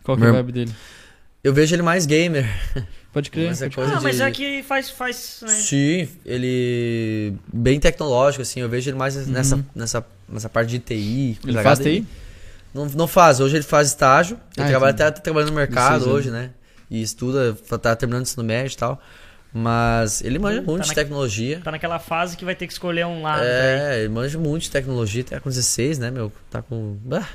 Qual 0.04 0.18
que 0.18 0.24
é 0.24 0.28
a 0.30 0.32
vibe 0.34 0.52
dele? 0.52 0.72
Eu 1.44 1.54
vejo 1.54 1.74
ele 1.76 1.82
mais 1.82 2.06
gamer. 2.06 2.46
Pode 3.12 3.32
crer. 3.32 3.48
Mas 3.48 3.62
é 3.62 3.66
pode 3.66 3.76
coisa 3.76 3.98
Ah, 3.98 4.02
mas 4.02 4.18
de- 4.18 4.22
é 4.22 4.32
que 4.32 4.64
faz, 4.64 4.90
faz, 4.90 5.40
né? 5.42 5.48
Sim, 5.54 6.08
ele. 6.26 7.34
Bem 7.52 7.80
tecnológico, 7.80 8.42
assim. 8.44 8.60
Eu 8.62 8.70
vejo 8.70 8.90
ele 8.90 8.98
mais 8.98 9.16
nessa, 9.28 9.66
nessa, 9.74 10.06
nessa 10.28 10.50
parte 10.50 10.70
de 10.70 10.80
TI. 10.80 11.38
Uhum. 11.44 11.50
Ele 11.50 11.62
faz. 11.64 11.80
TI? 11.80 12.06
Não, 12.74 12.86
não 12.86 13.08
faz. 13.08 13.40
Hoje 13.40 13.56
ele 13.58 13.64
faz 13.64 13.88
estágio. 13.88 14.40
Ele 14.56 14.66
Ah, 14.68 14.70
trabalha, 14.70 14.92
entendi. 14.92 15.04
até 15.08 15.16
tá 15.16 15.22
trabalhando 15.22 15.50
no 15.50 15.56
mercado 15.56 15.94
16 16.00 16.14
hoje, 16.16 16.30
né? 16.32 16.52
E 16.90 17.02
estuda, 17.02 17.56
tá 17.82 17.96
terminando 17.96 18.22
o 18.22 18.24
ensino 18.24 18.44
médio 18.44 18.74
e 18.74 18.78
tal. 18.78 19.02
Mas 19.52 20.22
ele 20.22 20.38
manja 20.38 20.62
Tá 20.62 20.68
muito 20.68 20.82
na- 20.82 20.90
de 20.90 20.94
tecnologia. 20.94 21.60
Tá 21.64 21.72
naquela 21.72 21.98
fase 21.98 22.38
que 22.38 22.46
vai 22.46 22.54
ter 22.54 22.68
que 22.68 22.74
escolher 22.74 23.08
um 23.08 23.24
lado. 23.24 23.42
É, 23.44 24.00
ele 24.02 24.10
manja 24.10 24.38
muito 24.38 24.62
de 24.64 24.70
tecnologia. 24.72 25.24
Tá 25.24 25.40
com 25.40 25.50
16, 25.50 25.98
né, 25.98 26.12
meu? 26.12 26.32
Tá 26.52 26.62
com. 26.62 26.98
Ah, 27.12 27.28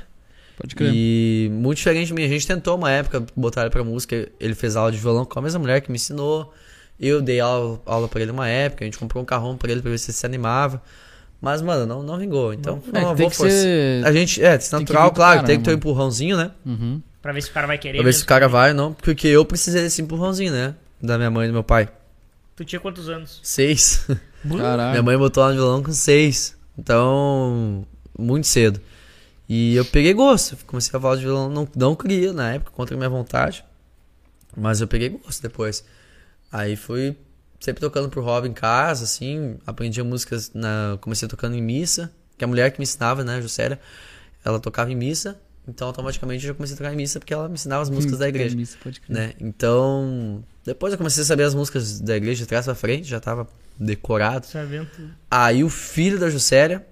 Pode 0.57 0.75
crer. 0.75 0.91
e 0.93 1.49
muito 1.51 1.77
diferente 1.77 2.07
de 2.07 2.13
mim. 2.13 2.23
A 2.23 2.27
gente 2.27 2.47
tentou 2.47 2.75
uma 2.77 2.89
época 2.91 3.25
botar 3.35 3.61
ele 3.61 3.69
pra 3.69 3.83
música. 3.83 4.29
Ele 4.39 4.55
fez 4.55 4.75
aula 4.75 4.91
de 4.91 4.97
violão 4.97 5.25
com 5.25 5.37
a 5.37 5.41
mesma 5.41 5.59
mulher 5.59 5.81
que 5.81 5.91
me 5.91 5.95
ensinou. 5.97 6.53
Eu 6.99 7.21
dei 7.21 7.39
aula, 7.41 7.81
aula 7.85 8.07
pra 8.07 8.21
ele 8.21 8.31
uma 8.31 8.47
época. 8.47 8.83
A 8.83 8.87
gente 8.87 8.97
comprou 8.97 9.21
um 9.21 9.25
carrão 9.25 9.57
pra 9.57 9.69
ele 9.71 9.81
pra 9.81 9.91
ver 9.91 9.97
se 9.97 10.11
ele 10.11 10.17
se 10.17 10.25
animava. 10.25 10.81
Mas, 11.41 11.61
mano, 11.61 11.85
não, 11.85 12.01
não 12.01 12.17
vingou. 12.17 12.53
Então, 12.53 12.81
É, 12.93 13.01
não, 13.01 13.13
tem 13.13 13.23
vou 13.23 13.29
que 13.29 13.35
forçar. 13.35 13.59
ser. 13.59 14.05
A 14.05 14.11
gente, 14.13 14.41
é, 14.41 14.57
natural, 14.71 15.11
claro. 15.11 15.35
cara, 15.35 15.45
tem 15.47 15.57
né, 15.57 15.61
que 15.61 15.65
ter 15.67 15.71
um 15.75 15.77
empurrãozinho, 15.77 16.37
né? 16.37 16.51
Uhum. 16.65 17.01
Pra 17.21 17.33
ver 17.33 17.41
se 17.41 17.49
o 17.49 17.53
cara 17.53 17.67
vai 17.67 17.77
querer. 17.77 17.97
Pra 17.97 18.05
ver 18.05 18.13
se 18.13 18.23
o 18.23 18.25
cara 18.25 18.47
vai 18.47 18.69
ou 18.69 18.75
não. 18.75 18.93
Porque 18.93 19.27
eu 19.27 19.43
precisei 19.43 19.81
desse 19.81 20.01
empurrãozinho, 20.01 20.53
né? 20.53 20.73
Da 21.01 21.17
minha 21.17 21.29
mãe 21.29 21.45
e 21.45 21.47
do 21.49 21.53
meu 21.53 21.63
pai. 21.63 21.89
Tu 22.55 22.63
tinha 22.63 22.79
quantos 22.79 23.09
anos? 23.09 23.41
Seis. 23.43 24.07
Caralho. 24.57 24.91
Minha 24.91 25.03
mãe 25.03 25.17
botou 25.17 25.43
lá 25.43 25.49
no 25.49 25.55
violão 25.55 25.83
com 25.83 25.91
seis. 25.91 26.55
Então, 26.77 27.85
muito 28.17 28.47
cedo. 28.47 28.79
E 29.47 29.75
eu 29.75 29.85
peguei 29.85 30.13
gosto. 30.13 30.57
Comecei 30.65 30.97
a 30.97 30.99
falar 30.99 31.15
de 31.17 31.21
violão. 31.21 31.49
Não, 31.49 31.67
não 31.75 31.95
queria 31.95 32.33
na 32.33 32.53
época, 32.53 32.71
contra 32.71 32.95
a 32.95 32.97
minha 32.97 33.09
vontade. 33.09 33.63
Mas 34.55 34.81
eu 34.81 34.87
peguei 34.87 35.09
gosto 35.09 35.41
depois. 35.41 35.83
Aí 36.51 36.75
fui 36.75 37.15
sempre 37.59 37.81
tocando 37.81 38.09
pro 38.09 38.21
hobby 38.21 38.47
em 38.47 38.53
casa, 38.53 39.03
assim. 39.03 39.57
Aprendi 39.65 40.01
músicas. 40.01 40.51
Na, 40.53 40.97
comecei 41.01 41.27
tocando 41.27 41.55
em 41.55 41.61
missa. 41.61 42.11
Que 42.37 42.43
a 42.43 42.47
mulher 42.47 42.71
que 42.71 42.79
me 42.79 42.83
ensinava, 42.83 43.23
né, 43.23 43.41
Juscelia, 43.41 43.79
ela 44.43 44.59
tocava 44.59 44.91
em 44.91 44.95
missa. 44.95 45.39
Então, 45.67 45.87
automaticamente, 45.87 46.43
eu 46.43 46.49
já 46.49 46.53
comecei 46.53 46.75
a 46.75 46.77
tocar 46.77 46.93
em 46.93 46.95
missa 46.95 47.19
porque 47.19 47.33
ela 47.33 47.47
me 47.47 47.55
ensinava 47.55 47.81
as 47.81 47.89
músicas 47.89 48.19
da 48.19 48.27
igreja 48.27 48.55
Isso, 48.59 48.77
pode 48.83 49.01
crer. 49.01 49.15
né? 49.17 49.33
Então, 49.39 50.43
depois 50.63 50.93
eu 50.93 50.97
comecei 50.97 51.23
a 51.23 51.25
saber 51.25 51.43
as 51.43 51.55
músicas 51.55 51.99
da 51.99 52.15
igreja 52.15 52.43
de 52.43 52.45
trás 52.45 52.65
pra 52.65 52.75
frente, 52.75 53.07
já 53.07 53.19
tava 53.19 53.47
decorado. 53.79 54.45
Sabendo 54.45 54.87
tudo. 54.95 55.11
Aí 55.29 55.63
o 55.63 55.69
filho 55.69 56.19
da 56.19 56.29
Juscelia, 56.29 56.85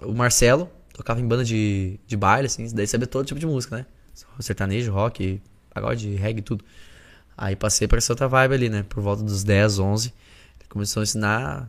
o 0.00 0.12
Marcelo, 0.12 0.68
tocava 1.02 1.20
em 1.20 1.26
banda 1.26 1.44
de, 1.44 1.98
de 2.06 2.16
baile, 2.16 2.46
assim, 2.46 2.66
daí 2.74 2.86
sabia 2.86 3.06
todo 3.06 3.26
tipo 3.26 3.38
de 3.40 3.46
música, 3.46 3.76
né? 3.76 3.86
Sertanejo, 4.40 4.92
rock, 4.92 5.42
pagode, 5.74 6.14
reggae, 6.14 6.42
tudo. 6.42 6.64
Aí 7.36 7.56
passei 7.56 7.88
pra 7.88 7.98
essa 7.98 8.12
outra 8.12 8.28
vibe 8.28 8.54
ali, 8.54 8.68
né? 8.68 8.84
Por 8.88 9.02
volta 9.02 9.22
dos 9.22 9.42
10, 9.42 9.78
11. 9.78 10.08
Ele 10.60 10.68
começou 10.68 11.00
a 11.00 11.04
ensinar 11.04 11.68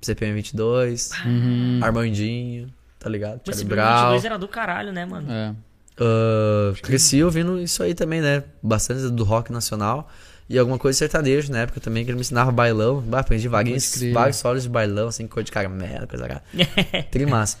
CPM 0.00 0.34
22, 0.34 1.10
Uhum. 1.24 1.80
Armandinho, 1.82 2.72
tá 2.98 3.08
ligado? 3.10 3.40
Mas 3.46 3.62
Brown. 3.62 4.02
22 4.12 4.24
era 4.24 4.38
do 4.38 4.48
caralho, 4.48 4.92
né, 4.92 5.04
mano? 5.04 5.30
É. 5.30 5.54
Ah, 5.98 6.72
cresci 6.82 7.22
ouvindo 7.22 7.60
isso 7.60 7.82
aí 7.82 7.94
também, 7.94 8.20
né? 8.20 8.42
Bastante 8.62 9.08
do 9.10 9.24
rock 9.24 9.52
nacional. 9.52 10.10
E 10.48 10.58
alguma 10.58 10.78
coisa 10.78 10.96
de 10.96 10.98
sertanejo 10.98 11.52
na 11.52 11.60
época 11.60 11.78
também, 11.80 12.04
que 12.04 12.10
ele 12.10 12.16
me 12.16 12.22
ensinava 12.22 12.50
bailão. 12.50 13.00
Bah, 13.00 13.20
aprendi 13.20 13.46
vários, 13.46 14.02
vários 14.12 14.36
solos 14.38 14.64
de 14.64 14.68
bailão, 14.68 15.06
assim, 15.08 15.26
cor 15.28 15.44
de 15.44 15.52
caramelo, 15.52 16.08
coisa 16.08 16.26
cara. 16.26 16.42
Trimassa. 17.10 17.58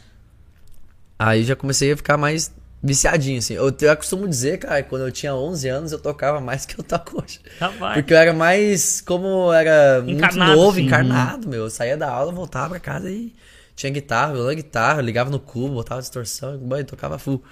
Aí 1.22 1.44
já 1.44 1.54
comecei 1.54 1.92
a 1.92 1.96
ficar 1.96 2.16
mais 2.16 2.50
viciadinho, 2.82 3.38
assim. 3.38 3.52
Eu, 3.52 3.66
eu 3.78 3.96
costumo 3.96 4.26
dizer, 4.26 4.58
cara, 4.58 4.82
que 4.82 4.88
quando 4.88 5.02
eu 5.02 5.12
tinha 5.12 5.34
11 5.34 5.68
anos 5.68 5.92
eu 5.92 5.98
tocava 5.98 6.40
mais 6.40 6.64
que 6.66 6.80
eu 6.80 6.82
toco 6.82 7.22
hoje. 7.22 7.40
Rapaz. 7.60 7.94
Porque 7.94 8.14
eu 8.14 8.16
era 8.16 8.32
mais, 8.32 9.02
como 9.02 9.52
era 9.52 10.00
muito 10.00 10.16
Encarnado, 10.16 10.56
novo, 10.56 10.70
assim. 10.78 10.86
encarnado, 10.86 11.46
meu. 11.48 11.64
Eu 11.64 11.70
saía 11.70 11.94
da 11.96 12.10
aula, 12.10 12.32
voltava 12.32 12.70
pra 12.70 12.80
casa 12.80 13.10
e 13.10 13.34
tinha 13.76 13.92
guitarra, 13.92 14.32
violão, 14.32 14.54
guitarra, 14.54 15.02
ligava 15.02 15.28
no 15.30 15.38
cubo, 15.38 15.74
botava 15.74 16.00
distorção, 16.00 16.58
e 16.78 16.84
tocava 16.84 17.18
full. 17.18 17.42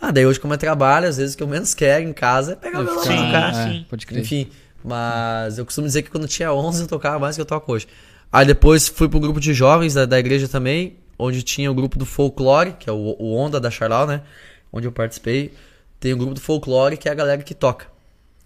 Ah, 0.00 0.10
daí 0.10 0.24
hoje 0.26 0.40
como 0.40 0.54
eu 0.54 0.58
trabalho, 0.58 1.06
às 1.08 1.16
vezes 1.18 1.34
o 1.34 1.36
que 1.36 1.42
eu 1.42 1.46
menos 1.46 1.74
quero 1.74 2.04
em 2.04 2.12
casa 2.12 2.52
é 2.52 2.56
pegar 2.56 2.80
o 2.80 2.84
violão 2.84 3.02
Sim, 3.02 3.12
e 3.12 3.26
tocar. 3.26 3.50
é, 3.50 3.68
sim. 3.72 3.86
pode 3.88 4.06
crer. 4.06 4.20
Enfim, 4.22 4.48
mas 4.82 5.58
eu 5.58 5.64
costumo 5.64 5.86
dizer 5.86 6.02
que 6.02 6.10
quando 6.10 6.24
eu 6.24 6.28
tinha 6.28 6.52
11 6.52 6.82
eu 6.82 6.88
tocava 6.88 7.18
mais 7.18 7.36
que 7.36 7.40
eu 7.42 7.46
toco 7.46 7.70
hoje. 7.72 7.86
Aí 8.32 8.46
depois 8.46 8.88
fui 8.88 9.08
pro 9.08 9.20
grupo 9.20 9.38
de 9.40 9.54
jovens 9.54 9.94
da, 9.94 10.04
da 10.04 10.18
igreja 10.18 10.48
também, 10.48 10.96
onde 11.18 11.42
tinha 11.42 11.70
o 11.70 11.74
grupo 11.74 11.98
do 11.98 12.06
folclore, 12.06 12.72
que 12.72 12.88
é 12.88 12.92
o, 12.92 13.16
o 13.18 13.34
Onda 13.36 13.60
da 13.60 13.70
Charlau, 13.70 14.06
né? 14.06 14.22
Onde 14.72 14.86
eu 14.86 14.92
participei. 14.92 15.54
Tem 16.00 16.12
o 16.12 16.16
grupo 16.16 16.34
do 16.34 16.40
folclore, 16.40 16.96
que 16.96 17.08
é 17.08 17.12
a 17.12 17.14
galera 17.14 17.42
que 17.42 17.54
toca. 17.54 17.86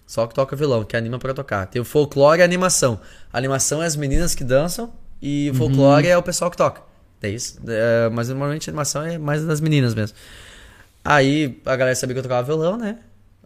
Só 0.07 0.27
que 0.27 0.35
toca 0.35 0.55
violão, 0.57 0.85
que 0.85 0.97
anima 0.97 1.19
pra 1.19 1.35
tocar. 1.35 1.67
Tem 1.67 1.81
o 1.83 1.85
folclore 1.85 2.41
e 2.41 2.43
a 2.43 2.45
animação. 2.45 3.01
A 3.33 3.37
animação 3.39 3.83
é 3.83 3.87
as 3.87 3.97
meninas 3.97 4.35
que 4.35 4.43
dançam 4.45 4.93
e 5.21 5.51
o 5.51 5.55
folclore 5.55 6.07
é 6.09 6.17
o 6.17 6.23
pessoal 6.23 6.51
que 6.51 6.57
toca. 6.57 6.83
É 7.23 7.29
isso. 7.29 7.59
É, 7.67 8.09
mas 8.11 8.29
normalmente 8.29 8.69
a 8.69 8.71
animação 8.71 9.03
é 9.03 9.19
mais 9.19 9.45
das 9.45 9.61
meninas 9.61 9.95
mesmo. 9.95 10.17
Aí 11.05 11.61
a 11.65 11.77
galera 11.77 11.95
sabia 11.97 12.15
que 12.15 12.19
eu 12.19 12.23
tocava 12.23 12.43
violão, 12.43 12.77
né? 12.77 12.99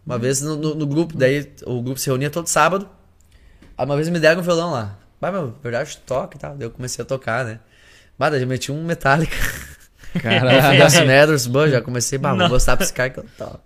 Uma 0.04 0.18
vez 0.18 0.40
no, 0.42 0.56
no- 0.56 0.74
no 0.74 0.86
grupo, 0.86 1.16
daí 1.16 1.50
o 1.64 1.80
grupo 1.80 1.98
se 1.98 2.06
reunia 2.06 2.28
todo 2.30 2.46
sábado. 2.48 2.88
Aí 3.78 3.84
uma 3.86 3.96
vez 3.96 4.08
me 4.08 4.18
deram 4.18 4.40
um 4.40 4.44
violão 4.44 4.72
lá. 4.72 4.98
Mas, 5.20 5.32
meu, 5.32 5.54
verdade, 5.62 5.96
toca 6.04 6.36
e 6.36 6.40
tal. 6.40 6.56
Daí 6.56 6.66
eu 6.66 6.70
comecei 6.70 7.02
a 7.02 7.06
tocar, 7.06 7.44
né? 7.44 7.60
Daí 8.30 8.42
eu 8.42 8.46
meti 8.46 8.70
um 8.72 8.82
Metallica. 8.84 9.36
Caralho. 10.20 10.84
Dust 10.84 10.96
Matters, 10.98 11.46
bom, 11.46 11.66
já 11.68 11.80
comecei, 11.80 12.18
bah, 12.18 12.30
vou 12.30 12.38
Não. 12.38 12.48
mostrar 12.48 12.76
pra 12.76 12.84
esse 12.84 12.92
cara 12.92 13.10
que 13.10 13.18
eu 13.20 13.26
toco. 13.36 13.60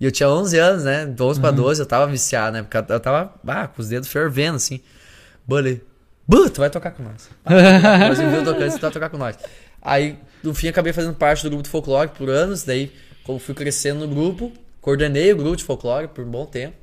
E 0.00 0.04
eu 0.04 0.10
tinha 0.10 0.28
11 0.28 0.58
anos, 0.58 0.82
né? 0.84 1.14
11 1.18 1.40
pra 1.40 1.50
12, 1.52 1.80
eu 1.80 1.86
tava 1.86 2.06
viciado, 2.08 2.56
né? 2.56 2.62
Porque 2.62 2.76
eu- 2.92 2.98
tava, 3.00 3.34
ah, 3.46 3.68
com 3.68 3.80
os 3.80 3.88
dedos 3.88 4.08
fervendo, 4.08 4.56
assim. 4.56 4.80
Bully. 5.46 5.80
Buh, 6.26 6.50
tu 6.50 6.60
vai 6.60 6.70
tocar 6.70 6.90
com 6.90 7.02
nós. 7.04 7.30
Mas 7.44 8.18
eu 8.18 8.28
vi 8.30 8.36
eu 8.36 8.44
tocando, 8.44 8.70
você 8.70 8.78
vai 8.78 8.90
tocar 8.90 9.08
com 9.10 9.16
nós. 9.18 9.36
Aí, 9.80 10.18
no 10.42 10.52
fim, 10.54 10.68
acabei 10.68 10.92
fazendo 10.92 11.14
parte 11.14 11.42
do 11.44 11.50
grupo 11.50 11.62
de 11.62 11.68
folclore 11.70 12.08
por 12.10 12.28
anos. 12.28 12.64
Daí, 12.64 12.92
como 13.22 13.38
fui 13.38 13.54
crescendo 13.54 14.06
no 14.06 14.12
grupo, 14.12 14.52
coordenei 14.80 15.32
o 15.32 15.36
grupo 15.36 15.56
de 15.56 15.62
folclore 15.64 16.08
por 16.08 16.24
um 16.24 16.30
bom 16.30 16.46
tempo. 16.46 16.74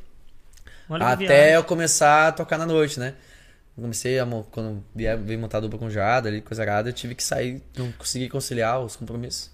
Olha 0.89 1.05
Até 1.07 1.55
eu 1.57 1.63
começar 1.63 2.29
a 2.29 2.31
tocar 2.31 2.57
na 2.57 2.65
noite, 2.65 2.99
né? 2.99 3.13
Eu 3.79 3.81
comecei 3.81 4.19
a. 4.19 4.25
Quando 4.51 4.83
via- 4.93 5.15
veio 5.15 5.39
montar 5.39 5.61
dupla 5.61 5.79
com 5.79 5.89
Jada 5.89 6.27
ali, 6.27 6.41
coisa 6.41 6.63
errada, 6.63 6.89
eu 6.89 6.93
tive 6.93 7.15
que 7.15 7.23
sair, 7.23 7.61
não 7.77 7.91
consegui 7.93 8.27
conciliar 8.27 8.81
os 8.81 8.95
compromissos. 8.97 9.49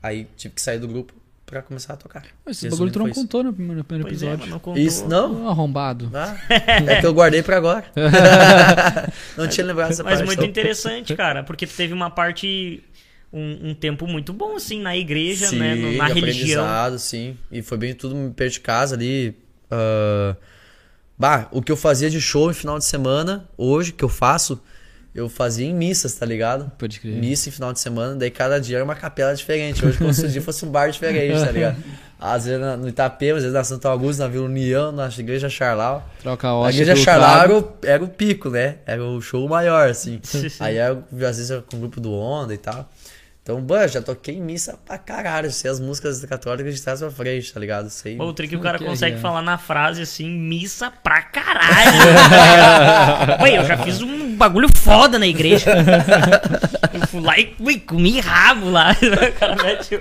Aí 0.00 0.28
tive 0.36 0.54
que 0.54 0.62
sair 0.62 0.78
do 0.78 0.86
grupo 0.86 1.12
pra 1.44 1.60
começar 1.60 1.94
a 1.94 1.96
tocar. 1.96 2.22
Esse 2.46 2.64
Resumindo, 2.66 2.76
bagulho 2.76 2.92
tu 2.92 2.98
não 3.00 3.10
contou 3.10 3.42
no 3.42 3.52
primeiro, 3.52 3.78
no 3.78 3.84
primeiro 3.84 4.08
é, 4.08 4.12
episódio. 4.12 4.38
mas 4.38 4.48
não 4.48 4.58
contou. 4.60 4.80
Isso, 4.82 5.08
não? 5.08 5.42
Um 5.42 5.48
arrombado. 5.48 6.10
Ah, 6.14 6.36
é 6.86 7.00
que 7.00 7.06
eu 7.06 7.12
guardei 7.12 7.42
pra 7.42 7.56
agora. 7.56 7.84
não 9.36 9.48
tinha 9.48 9.66
lembrado 9.66 9.88
dessa 9.88 10.02
Mas 10.04 10.14
parte. 10.18 10.26
muito 10.26 10.40
não. 10.40 10.46
interessante, 10.48 11.14
cara, 11.16 11.42
porque 11.42 11.66
tu 11.66 11.74
teve 11.74 11.92
uma 11.92 12.10
parte, 12.10 12.82
um, 13.32 13.70
um 13.70 13.74
tempo 13.74 14.06
muito 14.06 14.32
bom, 14.32 14.56
assim, 14.56 14.80
na 14.80 14.96
igreja, 14.96 15.48
sim, 15.48 15.58
né? 15.58 15.74
no- 15.74 15.92
na 15.96 16.06
religião. 16.06 16.64
sim. 16.98 17.36
E 17.50 17.60
foi 17.62 17.76
bem 17.78 17.94
tudo 17.94 18.32
perto 18.34 18.52
de 18.54 18.60
casa 18.60 18.94
ali. 18.94 19.36
ah, 19.70 20.36
Bah, 21.18 21.46
o 21.52 21.62
que 21.62 21.70
eu 21.70 21.76
fazia 21.76 22.10
de 22.10 22.20
show 22.20 22.50
em 22.50 22.54
final 22.54 22.78
de 22.78 22.84
semana, 22.84 23.48
hoje, 23.56 23.92
que 23.92 24.04
eu 24.04 24.08
faço, 24.08 24.60
eu 25.14 25.28
fazia 25.28 25.66
em 25.66 25.72
missas, 25.72 26.14
tá 26.14 26.26
ligado? 26.26 26.72
Pode 26.76 26.98
crer. 26.98 27.14
Missa 27.14 27.48
em 27.48 27.52
final 27.52 27.72
de 27.72 27.78
semana, 27.78 28.16
daí 28.16 28.30
cada 28.30 28.60
dia 28.60 28.78
era 28.78 28.84
uma 28.84 28.96
capela 28.96 29.34
diferente. 29.34 29.84
Hoje, 29.86 29.96
como 29.96 30.12
se 30.12 30.26
o 30.26 30.28
dia 30.28 30.42
fosse 30.42 30.64
um 30.64 30.70
bar 30.70 30.90
diferente, 30.90 31.38
tá 31.38 31.52
ligado? 31.52 31.76
Às 32.18 32.46
vezes 32.46 32.78
no 32.78 32.88
Itapema, 32.88 33.36
às 33.36 33.42
vezes 33.42 33.52
na 33.52 33.64
Santo 33.64 33.86
Augusto, 33.86 34.20
na 34.20 34.28
Vila 34.28 34.46
União, 34.46 34.90
na 34.90 35.08
igreja 35.08 35.50
Charlau. 35.50 36.08
Troca 36.22 36.48
a 36.48 36.66
A 36.66 36.70
igreja 36.70 36.96
Charlau 36.96 37.42
era 37.42 37.58
o, 37.58 37.72
era 37.82 38.04
o 38.04 38.08
pico, 38.08 38.48
né? 38.48 38.76
Era 38.86 39.04
o 39.04 39.20
show 39.20 39.46
maior, 39.46 39.90
assim. 39.90 40.20
Sim, 40.22 40.48
sim. 40.48 40.56
Aí 40.58 40.76
era, 40.76 40.94
às 40.94 41.36
vezes 41.36 41.50
era 41.50 41.60
com 41.60 41.76
o 41.76 41.80
grupo 41.80 42.00
do 42.00 42.14
Onda 42.14 42.54
e 42.54 42.56
tal. 42.56 42.88
Então, 43.44 43.60
mano, 43.60 43.86
já 43.86 44.00
toquei 44.00 44.36
em 44.36 44.40
missa 44.40 44.78
pra 44.86 44.96
caralho. 44.96 45.50
Sei 45.50 45.70
as 45.70 45.78
músicas 45.78 46.24
católicas 46.24 46.74
de 46.74 46.80
trás 46.80 47.00
pra 47.00 47.10
frente, 47.10 47.52
tá 47.52 47.60
ligado? 47.60 47.90
Sei. 47.90 48.16
Pô, 48.16 48.24
o 48.24 48.32
trick 48.32 48.56
o 48.56 48.60
cara 48.60 48.78
Que 48.78 48.86
consegue 48.86 49.16
é. 49.16 49.20
falar 49.20 49.42
na 49.42 49.58
frase 49.58 50.00
assim, 50.00 50.30
missa 50.30 50.90
pra 50.90 51.20
caralho. 51.20 51.92
Ué, 53.44 53.58
eu 53.58 53.64
já 53.66 53.76
fiz 53.76 54.00
um 54.00 54.34
bagulho 54.34 54.68
foda 54.74 55.18
na 55.18 55.26
igreja. 55.26 55.74
Eu 56.94 57.06
fui 57.06 57.20
lá 57.20 57.38
e 57.38 57.54
ui, 57.60 57.78
comi 57.80 58.18
rabo 58.18 58.70
lá. 58.70 58.96
O 59.04 59.32
cara 59.38 59.56
mete 59.62 60.00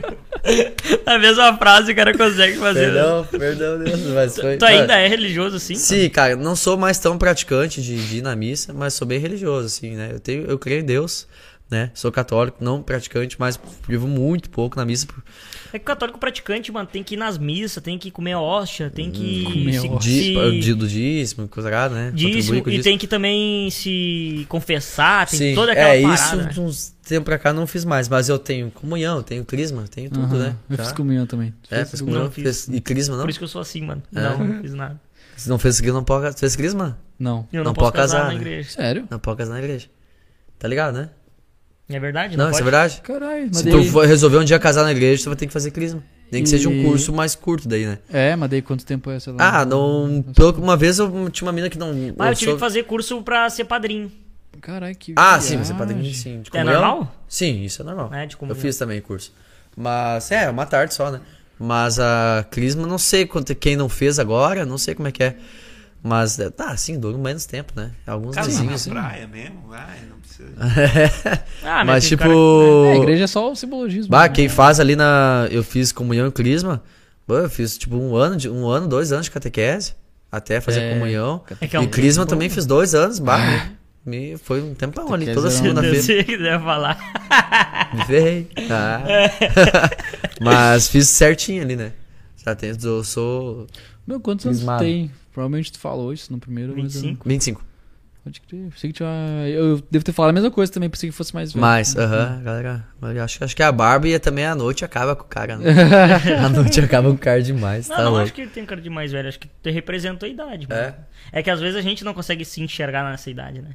a 1.06 1.18
mesma 1.18 1.58
frase 1.58 1.92
o 1.92 1.96
cara 1.96 2.18
consegue 2.18 2.58
fazer. 2.58 2.92
Perdão, 2.92 3.28
perdão, 3.32 3.80
Deus, 3.80 4.00
mas 4.14 4.36
foi. 4.36 4.58
Tu 4.58 4.66
ainda 4.66 4.96
é 4.96 5.08
religioso 5.08 5.56
assim? 5.56 5.76
Sim, 5.76 6.10
cara, 6.10 6.36
não 6.36 6.56
sou 6.56 6.78
mais 6.78 7.00
tão 7.00 7.18
praticante 7.18 7.82
de, 7.82 7.96
de 8.08 8.18
ir 8.18 8.22
na 8.22 8.36
missa, 8.36 8.74
mas 8.74 8.94
sou 8.94 9.08
bem 9.08 9.20
religioso, 9.20 9.68
assim, 9.68 9.96
né? 9.96 10.10
Eu, 10.12 10.20
tenho, 10.20 10.44
eu 10.46 10.60
creio 10.60 10.82
em 10.82 10.86
Deus, 10.86 11.28
né? 11.74 11.92
Sou 11.94 12.12
católico, 12.12 12.58
não 12.64 12.82
praticante, 12.82 13.36
mas 13.40 13.60
vivo 13.88 14.08
muito 14.08 14.50
pouco 14.50 14.78
na 14.78 14.86
missa. 14.86 15.08
É 15.74 15.80
que 15.80 15.84
o 15.84 15.86
católico 15.86 16.20
praticante, 16.20 16.72
mano, 16.72 16.88
tem 16.92 17.04
que 17.04 17.16
ir 17.16 17.18
nas 17.18 17.38
missas, 17.38 17.82
tem 17.84 17.98
que 17.98 18.12
comer 18.12 18.36
hóstia, 18.36 18.90
tem 18.90 19.10
que 19.12 19.44
Comer 19.44 19.80
se, 20.02 20.60
dia 20.60 20.76
do 20.76 20.88
dízimo, 20.88 21.48
coisa 21.48 21.70
errada, 21.70 21.96
né? 21.96 22.12
dízimo, 22.14 22.60
e 22.60 22.62
dízimo. 22.62 22.84
tem 22.84 22.98
que 22.98 23.08
também 23.08 23.70
se 23.72 24.46
confessar, 24.48 25.28
tem 25.28 25.40
Sim, 25.40 25.56
toda 25.56 25.72
aquela 25.72 25.90
é, 25.96 26.02
parada. 26.04 26.22
isso 26.22 26.36
né? 26.38 26.44
de 26.54 26.62
uns 26.62 26.90
tempos 27.04 27.26
pra 27.26 27.40
cá 27.40 27.52
não 27.52 27.66
fiz 27.66 27.84
mais, 27.84 28.08
mas 28.08 28.30
eu 28.30 28.38
tenho 28.38 28.70
comunhão, 28.72 29.18
eu 29.18 29.24
tenho 29.24 29.44
crisma, 29.44 29.82
eu 29.82 29.88
tenho 29.88 30.10
tudo, 30.12 30.38
né? 30.38 30.56
Eu 30.70 30.78
Tá? 30.78 30.84
fiz 30.84 30.94
comunhão 30.94 31.26
também. 31.26 31.54
É, 31.72 31.84
fiz 31.84 32.00
comunhão? 32.02 32.26
Não 32.26 32.32
fiz. 32.32 32.68
e 32.68 32.80
crisma 32.80 33.16
não? 33.16 33.24
Por 33.24 33.30
isso 33.32 33.40
que 33.40 33.46
eu 33.46 33.50
sou 33.50 33.62
assim, 33.62 33.82
mano. 33.82 34.02
É. 34.16 34.22
Não, 34.22 34.38
não 34.38 34.62
fiz 34.62 34.74
nada. 34.74 35.02
Se 35.36 35.50
não 35.50 35.58
fez 35.58 35.82
crisma, 35.82 35.98
não 35.98 36.04
pode, 36.06 36.40
fez 36.40 36.56
crisma? 36.56 37.00
Não. 37.18 37.48
Eu 37.52 37.64
não, 37.64 37.72
Não 37.72 37.74
posso 37.74 37.92
pode 37.92 37.98
casar, 37.98 38.18
casar, 38.20 38.28
na 38.28 38.34
né? 38.36 38.42
igreja. 38.42 38.70
Sério? 38.70 39.08
Não 39.10 39.18
pode 39.18 39.38
casar 39.40 39.54
na 39.54 39.60
igreja. 39.60 39.88
Tá 40.60 40.68
ligado, 40.68 40.94
né? 40.96 41.10
É 41.90 42.00
verdade? 42.00 42.38
Não, 42.38 42.46
Não, 42.46 42.52
isso 42.52 42.60
é 42.62 42.64
verdade. 42.64 43.02
Caralho, 43.02 43.48
mas 43.48 43.58
Se 43.58 43.64
daí... 43.66 43.72
tu 43.74 43.84
for 43.92 44.06
resolver 44.08 44.38
um 44.38 44.44
dia 44.44 44.58
casar 44.58 44.84
na 44.84 44.92
igreja, 44.92 45.24
tu 45.24 45.30
vai 45.30 45.36
ter 45.36 45.48
que 45.48 45.54
fazer 45.54 45.72
crisma. 45.72 46.02
Nem 46.32 46.42
que 46.42 46.50
seja 46.50 46.68
um 46.70 46.74
E- 46.74 46.84
curso 46.84 47.14
mais 47.14 47.36
curto 47.36 47.68
daí, 47.68 47.86
né? 47.86 48.00
É, 48.12 48.36
mas 48.36 48.50
daí 48.50 48.62
quanto 48.62 48.84
tempo 48.86 49.12
é, 49.12 49.20
sei 49.20 49.34
lá? 49.34 49.60
Ah, 49.60 49.66
não. 49.66 50.24
Pelo, 50.36 50.52
uma 50.54 50.76
vez 50.76 50.98
eu 50.98 51.30
tinha 51.30 51.46
uma 51.46 51.52
mina 51.52 51.70
que 51.70 51.78
não. 51.78 51.94
Mas 52.18 52.30
eu 52.30 52.36
tive 52.36 52.46
sou- 52.52 52.54
que 52.56 52.60
fazer 52.60 52.84
curso 52.84 53.22
pra 53.22 53.48
ser 53.50 53.66
padrinho. 53.66 54.12
Caralho, 54.62 54.96
que 54.96 55.14
Ah, 55.16 55.40
sim, 55.40 55.58
você 55.58 55.74
viagem. 55.74 55.96
pode 55.98 56.16
sim. 56.16 56.42
De 56.42 56.50
É 56.58 56.64
normal? 56.64 57.14
Sim, 57.28 57.64
isso 57.64 57.82
é 57.82 57.86
normal. 57.86 58.12
É, 58.14 58.26
de 58.26 58.34
eu 58.36 58.40
comunhão. 58.40 58.60
fiz 58.60 58.78
também 58.78 59.00
curso. 59.02 59.32
Mas, 59.76 60.32
é, 60.32 60.50
uma 60.50 60.66
tarde 60.66 60.94
só, 60.94 61.12
né? 61.12 61.20
Mas 61.60 62.00
a 62.00 62.46
crisma, 62.50 62.88
não 62.88 62.98
sei 62.98 63.26
quanto, 63.28 63.54
quem 63.54 63.76
não 63.76 63.90
fez 63.90 64.18
agora, 64.20 64.66
não 64.66 64.78
sei 64.78 64.96
como 64.96 65.08
é 65.08 65.12
que 65.12 65.24
é. 65.24 65.36
Mas, 66.02 66.40
é, 66.40 66.50
tá, 66.50 66.76
sim, 66.78 67.00
dura 67.00 67.18
menos 67.18 67.46
tempo, 67.46 67.74
né? 67.76 67.92
Alguns 68.08 68.36
Casar 68.36 68.48
vizinhos, 68.50 68.70
na 68.70 68.76
assim. 68.76 68.90
praia 68.90 69.28
mesmo? 69.28 69.68
Vai, 69.68 70.00
não 70.10 70.18
precisa. 70.44 71.44
Ah, 71.66 71.86
Mas, 71.86 72.04
tem 72.04 72.10
tipo. 72.10 72.24
cara- 72.24 72.34
É, 72.88 72.92
a 72.92 72.96
igreja 72.98 73.24
é 73.24 73.28
só 73.28 73.52
o 73.52 73.56
simbologismo. 73.56 74.10
Bah, 74.12 74.24
né? 74.24 74.30
quem 74.30 74.50
faz 74.50 74.80
ali 74.80 74.96
na. 74.96 75.48
Eu 75.50 75.64
fiz 75.64 75.92
comunhão 75.92 76.28
e 76.28 76.32
crisma. 76.32 76.84
Bah, 77.28 77.36
eu 77.36 77.50
fiz 77.50 77.78
tipo 77.78 77.96
um 77.96 78.16
ano, 78.16 78.36
de, 78.36 78.50
um 78.50 78.68
ano, 78.68 78.88
dois 78.88 79.12
anos 79.14 79.26
de 79.26 79.32
catequese. 79.32 79.94
Até 80.32 80.60
fazer 80.60 80.82
É, 80.82 80.94
comunhão. 80.94 81.42
É 81.62 81.68
que 81.68 81.76
é 81.76 81.80
um 81.80 81.84
e 81.84 81.88
crisma 81.88 82.24
tempo 82.24 82.32
também 82.32 82.50
bom. 82.50 82.56
fiz 82.56 82.66
dois 82.66 82.94
anos. 82.96 83.20
Bah, 83.20 83.38
me, 84.06 84.32
me- 84.32 84.38
foi 84.38 84.62
um 84.62 84.74
tempão 84.74 85.14
ali, 85.14 85.28
toda 85.34 85.48
Catequese 85.50 85.56
é 85.58 85.60
um- 85.60 85.64
segunda-feira. 85.76 86.02
Se 86.02 86.24
quiser 86.24 86.60
falar. 86.62 86.98
Me 87.94 88.06
ferrei. 88.06 88.48
Ah. 88.70 89.04
Mas 90.42 90.88
fiz 90.90 91.08
certinho 91.10 91.62
ali, 91.62 91.76
né? 91.76 91.94
Já 92.46 92.54
tenho, 92.56 92.76
eu 92.84 93.04
sou 93.04 93.68
Meu, 94.06 94.20
quantos 94.20 94.46
anos 94.46 94.60
tu 94.64 94.78
tem? 94.80 95.10
Provavelmente 95.32 95.72
tu 95.72 95.80
falou 95.80 96.12
isso 96.12 96.32
no 96.32 96.40
primeiro. 96.40 96.74
mas 96.78 96.96
eu 96.96 97.04
não- 97.04 97.18
25. 97.26 97.64
25. 98.24 98.26
Pode 98.26 98.42
crer. 98.42 98.70
Pensei 98.72 98.90
que 98.92 98.98
tinha. 98.98 99.10
Eu 99.50 99.84
devo 99.92 100.06
ter 100.06 100.12
falado 100.14 100.30
a 100.30 100.34
mesma 100.34 100.50
coisa 100.50 100.72
também, 100.72 100.90
pensei 100.90 101.10
que 101.10 101.16
fosse 101.16 101.34
mais 101.34 101.52
velho. 101.52 101.62
Mas, 101.62 101.96
aham, 101.96 102.42
galera. 102.44 102.86
mas 103.02 103.16
eu 103.18 103.24
Acho, 103.24 103.44
acho 103.44 103.56
que 103.56 103.62
a 103.64 103.72
Barbie 103.72 104.18
também 104.20 104.46
a 104.46 104.56
noite 104.56 104.86
acaba 104.86 105.16
com 105.16 105.24
o 105.24 105.28
cara, 105.28 105.58
né? 105.58 105.66
a 106.44 106.50
noite 106.50 106.80
acaba 106.80 107.10
com 107.10 107.16
o 107.16 107.18
cara 107.18 107.42
demais, 107.42 107.90
Não, 107.90 107.96
tá 107.98 108.04
não 108.04 108.12
louco. 108.12 108.24
acho 108.26 108.34
que 108.34 108.48
tem 108.48 108.66
cara 108.66 108.80
de 108.80 108.90
mais 108.90 109.12
velho, 109.12 109.28
acho 109.28 109.40
que 109.40 109.50
representa 109.70 110.26
a 110.26 110.30
idade, 110.30 110.68
mano. 110.68 110.82
É. 110.82 110.96
É 111.34 111.44
que 111.44 111.50
às 111.50 111.60
vezes 111.60 111.76
a 111.76 111.82
gente 111.82 112.04
não 112.06 112.14
consegue 112.14 112.46
se 112.46 112.62
enxergar 112.62 113.04
nessa 113.10 113.30
idade, 113.30 113.62
né? 113.62 113.72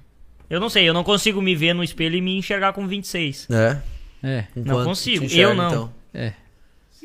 Eu 0.49 0.59
não 0.61 0.71
sei, 0.71 0.89
eu 0.89 0.95
não 0.95 1.05
consigo 1.05 1.43
me 1.43 1.55
ver 1.55 1.75
no 1.75 1.85
espelho 1.85 2.17
e 2.17 2.21
me 2.23 2.39
enxergar 2.39 2.73
com 2.73 2.87
26. 2.89 3.49
É. 3.51 3.77
É. 4.23 4.45
Não 4.57 4.63
Enquanto 4.65 4.85
consigo, 4.87 5.21
te 5.21 5.27
enxerga, 5.27 5.43
eu 5.51 5.55
não. 5.55 5.69
Então. 5.69 5.93
É. 6.15 6.33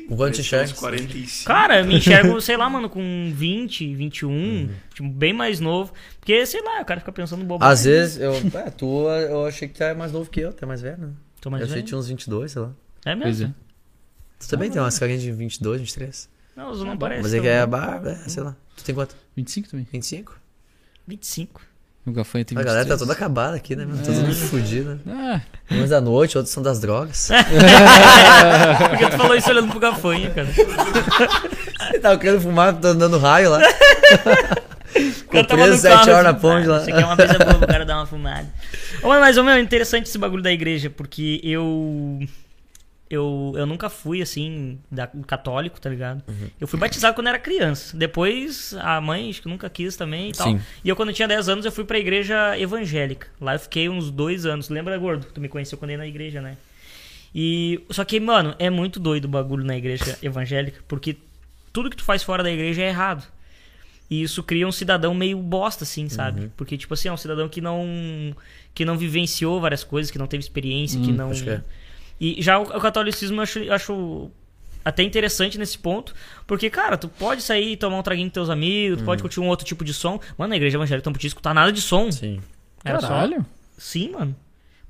Te 0.06 0.12
Uns 0.12 0.38
enxerga. 0.38 0.74
45. 0.74 1.46
Cara, 1.46 1.80
eu 1.80 1.84
me 1.86 1.96
enxergo, 1.96 2.38
sei 2.42 2.56
lá, 2.56 2.68
mano, 2.68 2.88
com 2.90 3.32
20, 3.34 3.94
21, 3.94 4.30
Uhum. 4.30 4.68
tipo, 4.94 5.08
bem 5.08 5.32
mais 5.32 5.60
novo. 5.60 5.92
Porque, 6.20 6.44
sei 6.46 6.62
lá, 6.62 6.80
o 6.80 6.84
cara 6.84 7.00
fica 7.00 7.12
pensando 7.12 7.44
bobagem. 7.44 7.72
Às 7.72 7.84
vezes, 7.84 8.20
eu, 8.20 8.32
é, 8.60 8.70
tu, 8.70 9.08
eu 9.08 9.46
achei 9.46 9.66
que 9.68 9.74
tu 9.74 9.82
é 9.82 9.94
mais 9.94 10.12
novo 10.12 10.30
que 10.30 10.40
eu, 10.40 10.52
tu 10.52 10.62
é 10.62 10.66
mais 10.66 10.80
velho, 10.82 10.98
né? 10.98 11.12
Tô 11.40 11.50
mais 11.50 11.62
eu 11.62 11.64
achei 11.66 11.74
velho. 11.76 11.84
que 11.84 11.88
tinha 11.88 11.98
uns 11.98 12.08
22, 12.08 12.52
sei 12.52 12.62
lá. 12.62 12.72
É 13.06 13.16
Pois 13.16 13.40
mesmo? 13.40 13.54
é. 13.60 13.64
Tu 14.40 14.48
também 14.48 14.70
tem 14.70 14.80
umas 14.80 14.98
carinhas 14.98 15.22
de 15.22 15.32
22, 15.32 15.80
23. 15.80 16.28
Não, 16.56 16.70
os 16.70 16.80
não 16.80 16.92
bom, 16.92 16.98
parece. 16.98 17.22
Mas 17.22 17.34
é 17.34 17.40
que 17.40 17.48
é 17.48 17.60
a 17.60 17.66
barba, 17.66 18.10
é, 18.10 18.28
sei 18.28 18.42
lá. 18.42 18.54
Tu 18.76 18.84
tem 18.84 18.94
quanto? 18.94 19.16
25 19.36 19.68
também. 19.70 19.86
25? 19.90 20.38
25. 21.06 21.60
O 22.06 22.12
Gafanha 22.12 22.44
tem 22.44 22.56
A 22.56 22.60
23. 22.60 22.66
galera 22.66 22.86
tá 22.88 22.96
toda 22.98 23.12
acabada 23.14 23.56
aqui, 23.56 23.74
né? 23.74 23.86
meu? 23.86 23.96
Todo 23.96 24.14
mundo 24.14 24.34
fudido, 24.34 25.00
né? 25.06 25.40
Ah, 25.70 25.74
Uns 25.74 25.88
da 25.88 26.00
noite, 26.02 26.36
outros 26.36 26.52
são 26.52 26.62
das 26.62 26.78
drogas. 26.78 27.30
Porque 28.90 29.06
tu 29.10 29.16
falou 29.16 29.34
isso 29.34 29.48
olhando 29.50 29.70
pro 29.70 29.80
gafanha, 29.80 30.30
cara. 30.30 30.48
Ele 31.90 31.98
tava 32.00 32.18
querendo 32.18 32.42
fumar, 32.42 32.74
tá 32.74 32.92
dando 32.92 33.18
raio 33.18 33.50
lá. 33.50 33.60
No 35.34 35.76
sete 35.76 36.06
carro, 36.06 36.10
horas 36.12 36.24
na 36.24 36.30
assim, 36.30 36.40
ponte 36.40 36.66
"Ah, 36.66 36.70
lá." 36.70 36.76
Isso 36.78 36.90
aqui 36.90 37.02
é 37.02 37.04
uma 37.04 37.16
coisa 37.16 37.38
boa 37.38 37.54
pro 37.58 37.66
cara 37.66 37.84
dar 37.84 37.96
uma 37.96 38.06
fumada. 38.06 38.46
Ô, 39.02 39.08
mano, 39.08 39.20
mas, 39.22 39.36
ô, 39.36 39.42
meu, 39.42 39.54
é 39.54 39.60
interessante 39.60 40.06
esse 40.06 40.16
bagulho 40.16 40.40
da 40.42 40.52
igreja, 40.52 40.88
porque 40.88 41.40
eu. 41.42 42.20
Eu, 43.14 43.52
eu 43.56 43.66
nunca 43.66 43.88
fui, 43.88 44.20
assim, 44.20 44.78
da, 44.90 45.06
católico, 45.26 45.80
tá 45.80 45.88
ligado? 45.88 46.22
Uhum. 46.28 46.48
Eu 46.60 46.66
fui 46.66 46.78
batizado 46.78 47.14
quando 47.14 47.28
era 47.28 47.38
criança. 47.38 47.96
Depois, 47.96 48.74
a 48.80 49.00
mãe, 49.00 49.30
acho 49.30 49.40
que 49.40 49.48
nunca 49.48 49.70
quis 49.70 49.96
também 49.96 50.30
e 50.30 50.32
tal. 50.32 50.48
Sim. 50.48 50.60
E 50.82 50.88
eu, 50.88 50.96
quando 50.96 51.10
eu 51.10 51.14
tinha 51.14 51.28
10 51.28 51.48
anos, 51.48 51.64
eu 51.64 51.72
fui 51.72 51.84
pra 51.84 51.98
igreja 51.98 52.58
evangélica. 52.58 53.28
Lá 53.40 53.54
eu 53.54 53.58
fiquei 53.58 53.88
uns 53.88 54.10
dois 54.10 54.44
anos. 54.46 54.68
Lembra, 54.68 54.98
gordo? 54.98 55.26
Tu 55.32 55.40
me 55.40 55.48
conheceu 55.48 55.78
quando 55.78 55.90
eu 55.90 55.94
ia 55.94 55.98
na 55.98 56.06
igreja, 56.06 56.40
né? 56.40 56.56
E. 57.34 57.80
Só 57.90 58.04
que, 58.04 58.20
mano, 58.20 58.54
é 58.58 58.70
muito 58.70 59.00
doido 59.00 59.24
o 59.24 59.28
bagulho 59.28 59.64
na 59.64 59.76
igreja 59.76 60.18
evangélica, 60.22 60.80
porque 60.86 61.16
tudo 61.72 61.90
que 61.90 61.96
tu 61.96 62.04
faz 62.04 62.22
fora 62.22 62.42
da 62.42 62.50
igreja 62.50 62.82
é 62.82 62.88
errado. 62.88 63.26
E 64.10 64.22
isso 64.22 64.42
cria 64.42 64.68
um 64.68 64.72
cidadão 64.72 65.14
meio 65.14 65.38
bosta, 65.38 65.82
assim, 65.84 66.08
sabe? 66.08 66.50
Porque, 66.56 66.76
tipo 66.76 66.92
assim, 66.94 67.08
é 67.08 67.12
um 67.12 67.16
cidadão 67.16 67.48
que 67.48 67.60
não. 67.60 68.36
que 68.74 68.84
não 68.84 68.98
vivenciou 68.98 69.60
várias 69.60 69.82
coisas, 69.82 70.10
que 70.10 70.18
não 70.18 70.26
teve 70.26 70.42
experiência, 70.42 71.00
que 71.00 71.10
não. 71.10 71.28
pode 71.28 71.42
crer. 71.42 71.64
E 72.20 72.40
já 72.42 72.58
o, 72.58 72.62
o 72.62 72.80
catolicismo 72.80 73.38
eu 73.38 73.42
acho, 73.42 73.58
eu 73.58 73.72
acho 73.72 74.30
até 74.84 75.02
interessante 75.02 75.58
nesse 75.58 75.78
ponto, 75.78 76.14
porque, 76.46 76.68
cara, 76.70 76.96
tu 76.96 77.08
pode 77.08 77.42
sair 77.42 77.72
e 77.72 77.76
tomar 77.76 77.98
um 77.98 78.02
traguinho 78.02 78.28
com 78.28 78.34
teus 78.34 78.50
amigos, 78.50 78.98
tu 79.00 79.04
pode 79.04 79.22
curtir 79.22 79.40
um 79.40 79.48
outro 79.48 79.64
tipo 79.66 79.84
de 79.84 79.94
som. 79.94 80.20
Mano, 80.36 80.50
na 80.50 80.56
igreja 80.56 80.76
evangélica 80.76 81.02
tu 81.02 81.06
não 81.06 81.12
podia 81.14 81.28
escutar 81.28 81.54
nada 81.54 81.72
de 81.72 81.80
som. 81.80 82.10
Sim. 82.12 82.40
Era 82.84 83.00
só- 83.00 83.08
caralho. 83.08 83.44
Sim, 83.78 84.10
mano. 84.10 84.36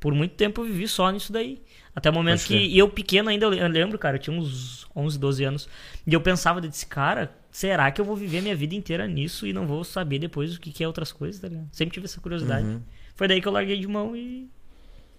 Por 0.01 0.13
muito 0.15 0.35
tempo 0.35 0.61
eu 0.61 0.67
vivi 0.67 0.87
só 0.89 1.11
nisso 1.11 1.33
daí. 1.33 1.63
Até 1.97 2.11
o 2.11 2.13
momento 2.13 2.41
que 2.45 2.57
e 2.57 2.77
eu 2.79 2.89
pequeno 2.89 3.31
ainda, 3.31 3.47
eu 3.47 3.69
lembro, 3.69 3.97
cara, 3.99 4.17
eu 4.17 4.21
tinha 4.21 4.37
uns 4.37 4.85
11, 4.95 5.17
12 5.19 5.45
anos. 5.45 5.69
E 6.07 6.13
eu 6.13 6.21
pensava 6.21 6.61
desse 6.61 6.85
cara, 6.87 7.33
será 7.51 7.91
que 7.93 8.01
eu 8.01 8.05
vou 8.05 8.17
viver 8.17 8.43
minha 8.43 8.55
vida 8.57 8.75
inteira 8.75 9.07
nisso 9.07 9.47
e 9.47 9.53
não 9.53 9.65
vou 9.65 9.85
saber 9.85 10.19
depois 10.19 10.57
o 10.57 10.61
que, 10.61 10.73
que 10.73 10.83
é 10.83 10.87
outras 10.89 11.13
coisas, 11.13 11.41
tá 11.41 11.49
ligado? 11.49 11.69
Sempre 11.73 11.95
tive 11.95 12.07
essa 12.07 12.21
curiosidade. 12.21 12.67
Uhum. 12.67 12.83
Foi 13.15 13.29
daí 13.29 13.41
que 13.41 13.47
eu 13.47 13.53
larguei 13.53 13.79
de 13.79 13.87
mão 13.87 14.15
e. 14.17 14.51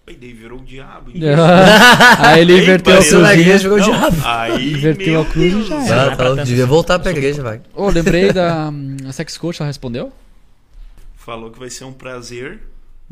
E 0.08 0.14
daí 0.14 0.32
virou 0.32 0.60
o 0.60 0.64
diabo. 0.64 1.10
Aí 2.20 2.40
ele 2.40 2.62
inverteu 2.62 2.92
a 2.94 2.96
parece 2.96 3.16
na 3.16 3.34
igreja 3.34 3.58
virou 3.68 3.78
Não, 3.78 3.84
diabo. 3.86 4.16
Aí, 4.24 4.72
Inverteu 4.74 5.20
a 5.20 5.24
cruz 5.24 5.52
e 5.52 5.62
já 5.64 5.84
era. 5.84 6.12
Ah, 6.12 6.16
tá, 6.16 6.44
devia 6.44 6.64
voltar 6.66 6.98
pra 7.00 7.10
igreja, 7.10 7.42
vai. 7.42 7.60
Ô, 7.74 7.88
lembrei 7.90 8.32
da 8.32 8.68
hum, 8.68 8.96
a 9.08 9.12
sex 9.12 9.36
coach, 9.36 9.60
ela 9.60 9.66
respondeu? 9.66 10.12
Falou 11.16 11.50
que 11.50 11.58
vai 11.58 11.68
ser 11.70 11.84
um 11.84 11.92
prazer. 11.92 12.60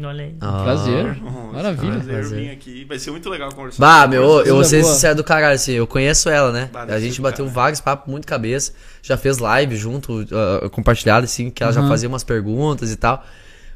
Olha 0.01 0.25
aí. 0.25 0.35
Ah. 0.41 0.63
Prazer. 0.65 1.17
Nossa, 1.21 1.53
Maravilha. 1.53 1.93
Prazer, 1.95 2.15
Prazer. 2.15 2.39
vir 2.41 2.51
aqui. 2.51 2.85
Vai 2.85 2.99
ser 2.99 3.11
muito 3.11 3.29
legal 3.29 3.53
conversar. 3.53 3.81
Bah, 3.81 4.05
com 4.05 4.11
meu, 4.11 4.23
você. 4.25 4.51
eu 4.51 4.55
vou 4.55 4.65
ser 4.65 4.85
sincero 4.85 5.17
do 5.17 5.25
caralho, 5.25 5.55
assim, 5.55 5.73
eu 5.73 5.87
conheço 5.87 6.29
ela, 6.29 6.51
né? 6.53 6.69
Bah, 6.73 6.83
a 6.89 7.01
gente 7.01 7.21
bateu 7.21 7.45
caralho. 7.45 7.55
vários 7.55 7.81
papos, 7.81 8.11
muito 8.11 8.27
cabeça. 8.27 8.73
Já 9.03 9.17
fez 9.17 9.39
live 9.39 9.77
junto, 9.77 10.25
ah, 10.33 10.69
compartilhado, 10.69 11.25
assim, 11.25 11.51
que 11.51 11.63
ela 11.63 11.73
já 11.73 11.81
Uhum. 11.81 11.89
fazia 11.89 12.09
umas 12.09 12.23
perguntas 12.25 12.91
e 12.93 12.97
tal. 12.97 13.25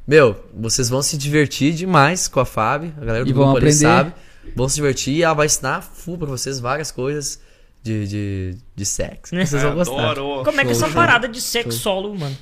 Meu, 0.09 0.43
vocês 0.55 0.89
vão 0.89 1.03
se 1.03 1.19
divertir 1.19 1.75
demais 1.75 2.27
com 2.29 2.41
a 2.41 2.45
Fábio, 2.47 2.95
a 2.97 3.05
galera 3.05 3.25
do 3.25 3.31
E 3.31 3.33
grupo 3.35 3.59
ali 3.59 3.71
sabe. 3.73 4.13
Vão 4.57 4.67
se 4.69 4.77
divertir 4.77 5.15
e 5.15 5.23
ela 5.23 5.35
vai 5.35 5.45
ensinar 5.47 5.83
full 5.83 6.17
pra 6.17 6.27
vocês 6.27 6.59
várias 6.59 6.91
coisas 6.91 7.39
de, 7.83 8.09
de, 8.09 8.57
de 8.75 8.87
sexo. 8.87 9.37
que 9.37 9.47
Vocês 9.47 9.63
vão 9.63 9.75
gostar. 9.75 10.11
Adoro. 10.13 10.45
Como 10.45 10.59
é 10.61 10.65
que 10.65 10.71
é 10.71 10.73
essa 10.73 10.89
parada 10.89 11.29
de 11.29 11.41
sexólogo, 11.43 12.19
mano? 12.19 12.35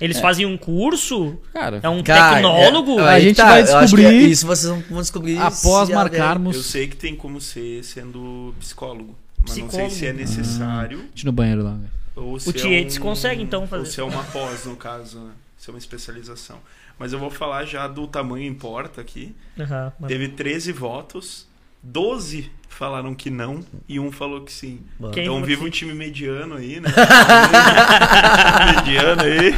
Eles 0.00 0.18
fazem 0.18 0.44
um 0.44 0.58
curso? 0.58 1.38
Cara, 1.52 1.78
É 1.80 1.88
um 1.88 2.02
Cara, 2.02 2.34
tecnólogo? 2.34 2.98
é- 2.98 3.14
A 3.14 3.20
gente 3.20 3.36
tá, 3.36 3.44
vai 3.44 3.60
eu 3.60 3.62
acho 3.64 3.72
que 3.74 3.80
descobrir 4.02 4.04
é 4.06 4.12
isso 4.12 4.44
vocês 4.48 4.68
vão, 4.90 5.00
descobrir 5.00 5.38
após 5.38 5.88
é 5.88 5.94
marcarmos. 5.94 6.56
Eu 6.56 6.62
sei 6.64 6.88
que 6.88 6.96
tem 6.96 7.14
como 7.14 7.40
ser 7.40 7.84
sendo 7.84 8.52
psicólogo. 8.58 9.14
Mas 9.38 9.50
não 9.50 9.54
sei 9.54 9.64
Psicólogo. 9.68 9.94
se 9.94 10.06
é 10.06 10.12
necessário. 10.12 10.98
a 10.98 11.02
gente 11.02 11.24
no 11.24 11.30
banheiro 11.30 11.62
lá, 11.62 11.74
velho. 11.74 11.90
Ou 12.16 12.40
se 12.40 12.48
O 12.48 12.50
é 12.50 12.52
Tietes 12.54 12.96
um- 12.96 13.00
consegue, 13.02 13.40
então, 13.40 13.68
fazer. 13.68 13.84
Ou 13.84 13.86
se 13.86 14.00
é 14.00 14.02
uma 14.04 14.24
pós, 14.24 14.64
no 14.64 14.74
caso, 14.74 15.20
né? 15.20 15.30
Se 15.56 15.70
é 15.70 15.72
uma 15.72 15.78
especialização. 15.78 16.58
Mas 16.98 17.12
eu 17.12 17.18
vou 17.18 17.30
falar 17.30 17.64
já 17.64 17.86
do 17.88 18.06
tamanho 18.06 18.44
importa 18.46 19.00
aqui. 19.00 19.34
Aham, 19.58 19.92
mano. 19.98 20.08
Teve 20.08 20.28
13 20.28 20.72
votos, 20.72 21.46
12 21.82 22.50
falaram 22.68 23.14
que 23.14 23.30
não 23.30 23.64
e 23.88 24.00
um 24.00 24.10
falou 24.10 24.42
que 24.42 24.52
sim. 24.52 24.80
Mano. 24.98 25.12
Quem 25.14 25.24
então 25.24 25.42
viva 25.44 25.62
que 25.62 25.66
um 25.68 25.70
time 25.70 25.94
mediano 25.94 26.56
aí, 26.56 26.80
né? 26.80 26.88
mediano 28.76 29.22
aí. 29.22 29.54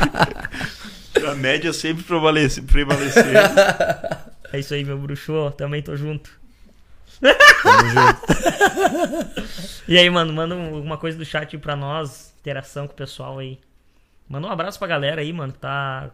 A 1.30 1.34
média 1.34 1.72
sempre 1.72 2.04
prevalece, 2.04 2.62
prevalecendo. 2.62 3.38
É 4.52 4.58
isso 4.58 4.74
aí, 4.74 4.84
meu 4.84 4.98
bruxo. 4.98 5.50
Também 5.56 5.82
tô 5.82 5.96
junto. 5.96 6.30
Tamo 7.20 7.88
junto. 7.90 9.46
E 9.88 9.96
aí, 9.96 10.10
mano, 10.10 10.32
manda 10.32 10.54
um- 10.56 10.74
alguma 10.74 10.98
coisa 10.98 11.16
do 11.16 11.24
chat 11.24 11.56
pra 11.58 11.76
nós, 11.76 12.34
interação 12.40 12.88
com 12.88 12.92
o 12.92 12.96
pessoal 12.96 13.38
aí. 13.38 13.58
Manda 14.28 14.48
um 14.48 14.50
abraço 14.50 14.78
pra 14.80 14.88
galera 14.88 15.20
aí, 15.20 15.32
mano, 15.32 15.52
que 15.52 15.60
tá 15.60 16.10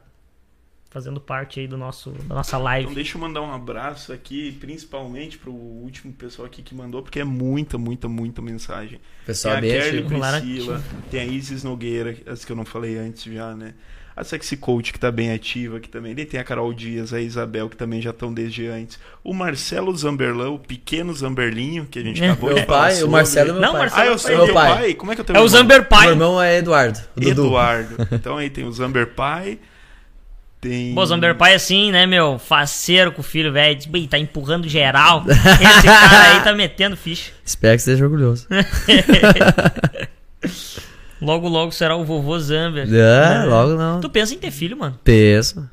fazendo 0.92 1.18
parte 1.20 1.58
aí 1.58 1.66
do 1.66 1.78
nosso, 1.78 2.10
da 2.10 2.34
nossa 2.34 2.50
Então 2.56 2.62
live. 2.64 2.94
deixa 2.94 3.16
eu 3.16 3.20
mandar 3.20 3.40
um 3.40 3.50
abraço 3.52 4.12
aqui, 4.12 4.52
principalmente 4.60 5.38
pro 5.38 5.50
último 5.50 6.12
pessoal 6.12 6.44
aqui 6.46 6.60
que 6.62 6.74
mandou, 6.74 7.02
porque 7.02 7.20
é 7.20 7.24
muita, 7.24 7.78
muita, 7.78 8.08
muita 8.08 8.42
mensagem. 8.42 9.00
Pessoal, 9.24 9.58
tem 9.60 9.76
a 9.78 9.80
Kelly 9.82 10.16
lá, 10.18 10.38
Priscila, 10.40 10.82
tem 11.10 11.20
a 11.20 11.24
Isis 11.24 11.64
Nogueira, 11.64 12.16
as 12.26 12.44
que 12.44 12.52
eu 12.52 12.56
não 12.56 12.64
falei 12.66 12.98
antes 12.98 13.22
já, 13.24 13.54
né? 13.54 13.72
A 14.14 14.22
Sexy 14.22 14.58
Coach, 14.58 14.92
que 14.92 15.00
tá 15.00 15.10
bem 15.10 15.32
ativa 15.32 15.78
aqui 15.78 15.88
também. 15.88 16.12
Ele 16.12 16.26
tem 16.26 16.38
a 16.38 16.44
Carol 16.44 16.74
Dias, 16.74 17.14
a 17.14 17.20
Isabel, 17.22 17.70
que 17.70 17.76
também 17.78 18.02
já 18.02 18.10
estão 18.10 18.30
desde 18.30 18.66
antes. 18.66 18.98
O 19.24 19.32
Marcelo 19.32 19.96
Zamberlão, 19.96 20.56
o 20.56 20.58
pequeno 20.58 21.14
Zamberlinho, 21.14 21.86
que 21.90 21.98
a 21.98 22.02
gente 22.02 22.22
É. 22.22 22.28
acabou 22.32 22.50
de 22.50 22.56
Meu 22.56 22.66
falar 22.66 22.78
pai, 22.82 22.92
o 22.92 22.96
sobre. 22.96 23.10
Marcelo 23.12 23.48
é 23.48 23.52
meu 23.54 23.62
Não, 23.62 23.72
pai. 23.72 23.80
Marcelo 23.80 24.02
Ah, 24.02 24.06
eu 24.12 24.18
sei, 24.18 24.36
Meu 24.36 24.44
teu 24.44 24.54
pai. 24.54 24.74
pai. 24.74 24.94
Como 24.94 25.12
é 25.12 25.14
que 25.14 25.20
é 25.22 25.24
o 25.24 25.24
teu 25.24 25.34
É 25.34 25.38
o 25.38 25.40
irmão? 25.40 25.48
Zamber 25.48 25.88
Pai. 25.88 26.02
Meu 26.08 26.10
irmão 26.12 26.42
é 26.42 26.58
Eduardo. 26.58 26.98
o 27.16 27.20
Dudu. 27.20 27.30
Eduardo. 27.30 28.08
Então 28.12 28.36
aí 28.36 28.50
tem 28.50 28.64
o 28.66 28.72
Zamber 28.72 29.14
Pai. 29.14 29.58
Tem. 30.62 30.94
Pô, 30.94 31.02
o 31.02 31.06
Zamber 31.06 31.34
Pai 31.34 31.54
assim, 31.54 31.90
né, 31.90 32.06
meu? 32.06 32.38
Faceiro 32.38 33.10
com 33.10 33.20
o 33.20 33.24
filho, 33.24 33.52
velho. 33.52 33.78
Ih, 33.96 34.06
Tá 34.06 34.16
empurrando 34.16 34.68
geral. 34.68 35.24
Esse 35.28 35.82
cara 35.86 36.36
aí 36.36 36.40
tá 36.44 36.54
metendo 36.54 36.96
ficha. 36.96 37.32
Espero 37.44 37.72
que 37.74 37.80
esteja 37.80 38.04
orgulhoso. 38.04 38.46
Logo, 41.20 41.48
logo 41.48 41.70
será 41.70 41.94
o 41.96 42.04
vovô 42.04 42.36
Zamber. 42.40 42.88
É, 42.92 43.44
logo 43.44 43.74
não. 43.76 44.00
Tu 44.00 44.10
pensa 44.10 44.34
em 44.34 44.38
ter 44.38 44.50
filho, 44.50 44.76
mano? 44.76 44.98
Penso. 45.04 45.68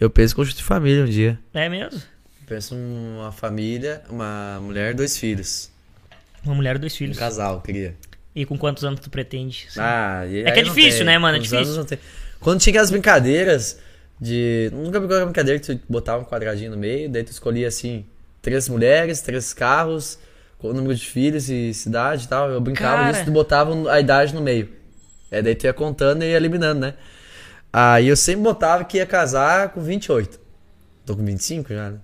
Eu 0.00 0.08
penso 0.08 0.32
em 0.32 0.36
constituir 0.36 0.64
família 0.64 1.02
um 1.04 1.08
dia. 1.08 1.38
É 1.52 1.68
mesmo? 1.68 2.00
Penso 2.46 2.74
em 2.74 3.18
uma 3.18 3.30
família, 3.30 4.02
uma 4.08 4.58
mulher, 4.62 4.94
dois 4.94 5.18
filhos. 5.18 5.70
Uma 6.42 6.54
mulher 6.54 6.76
e 6.76 6.78
dois 6.78 6.94
Um 6.94 6.96
filhos. 6.96 7.18
casal, 7.18 7.60
queria. 7.60 7.94
E 8.34 8.44
com 8.46 8.56
quantos 8.58 8.82
anos 8.82 9.00
tu 9.00 9.10
pretende? 9.10 9.66
Ah, 9.76 10.24
e 10.26 10.40
É 10.40 10.50
que 10.52 10.60
é 10.60 10.62
difícil, 10.62 10.98
tem. 11.00 11.06
né, 11.06 11.18
mano? 11.18 11.36
É 11.36 11.40
Uns 11.40 11.48
difícil. 11.50 11.86
Quando 12.40 12.60
tinha 12.60 12.72
aquelas 12.72 12.90
brincadeiras 12.90 13.78
de. 14.20 14.70
Nunca 14.72 14.98
brincou 14.98 15.16
aquela 15.16 15.24
brincadeira 15.26 15.60
que 15.60 15.74
tu 15.74 15.80
botava 15.88 16.22
um 16.22 16.24
quadradinho 16.24 16.70
no 16.70 16.76
meio, 16.76 17.08
daí 17.08 17.24
tu 17.24 17.30
escolhia 17.30 17.68
assim, 17.68 18.04
três 18.40 18.68
mulheres, 18.68 19.20
três 19.20 19.52
carros, 19.52 20.18
com 20.58 20.68
o 20.68 20.74
número 20.74 20.94
de 20.94 21.06
filhos 21.06 21.48
e 21.48 21.72
cidade 21.74 22.24
e 22.24 22.28
tal. 22.28 22.50
Eu 22.50 22.60
brincava 22.60 22.96
Cara. 22.96 23.10
disso 23.10 23.22
e 23.22 23.26
tu 23.26 23.32
botava 23.32 23.90
a 23.90 24.00
idade 24.00 24.34
no 24.34 24.40
meio. 24.40 24.68
É, 25.30 25.42
daí 25.42 25.54
tu 25.54 25.64
ia 25.64 25.72
contando 25.72 26.22
e 26.22 26.30
ia 26.30 26.36
eliminando, 26.36 26.80
né? 26.80 26.94
Aí 27.72 28.06
eu 28.06 28.16
sempre 28.16 28.42
botava 28.42 28.84
que 28.84 28.98
ia 28.98 29.06
casar 29.06 29.70
com 29.70 29.80
28. 29.80 30.38
Tô 31.04 31.16
com 31.16 31.24
25 31.24 31.74
já, 31.74 31.90
né? 31.90 31.98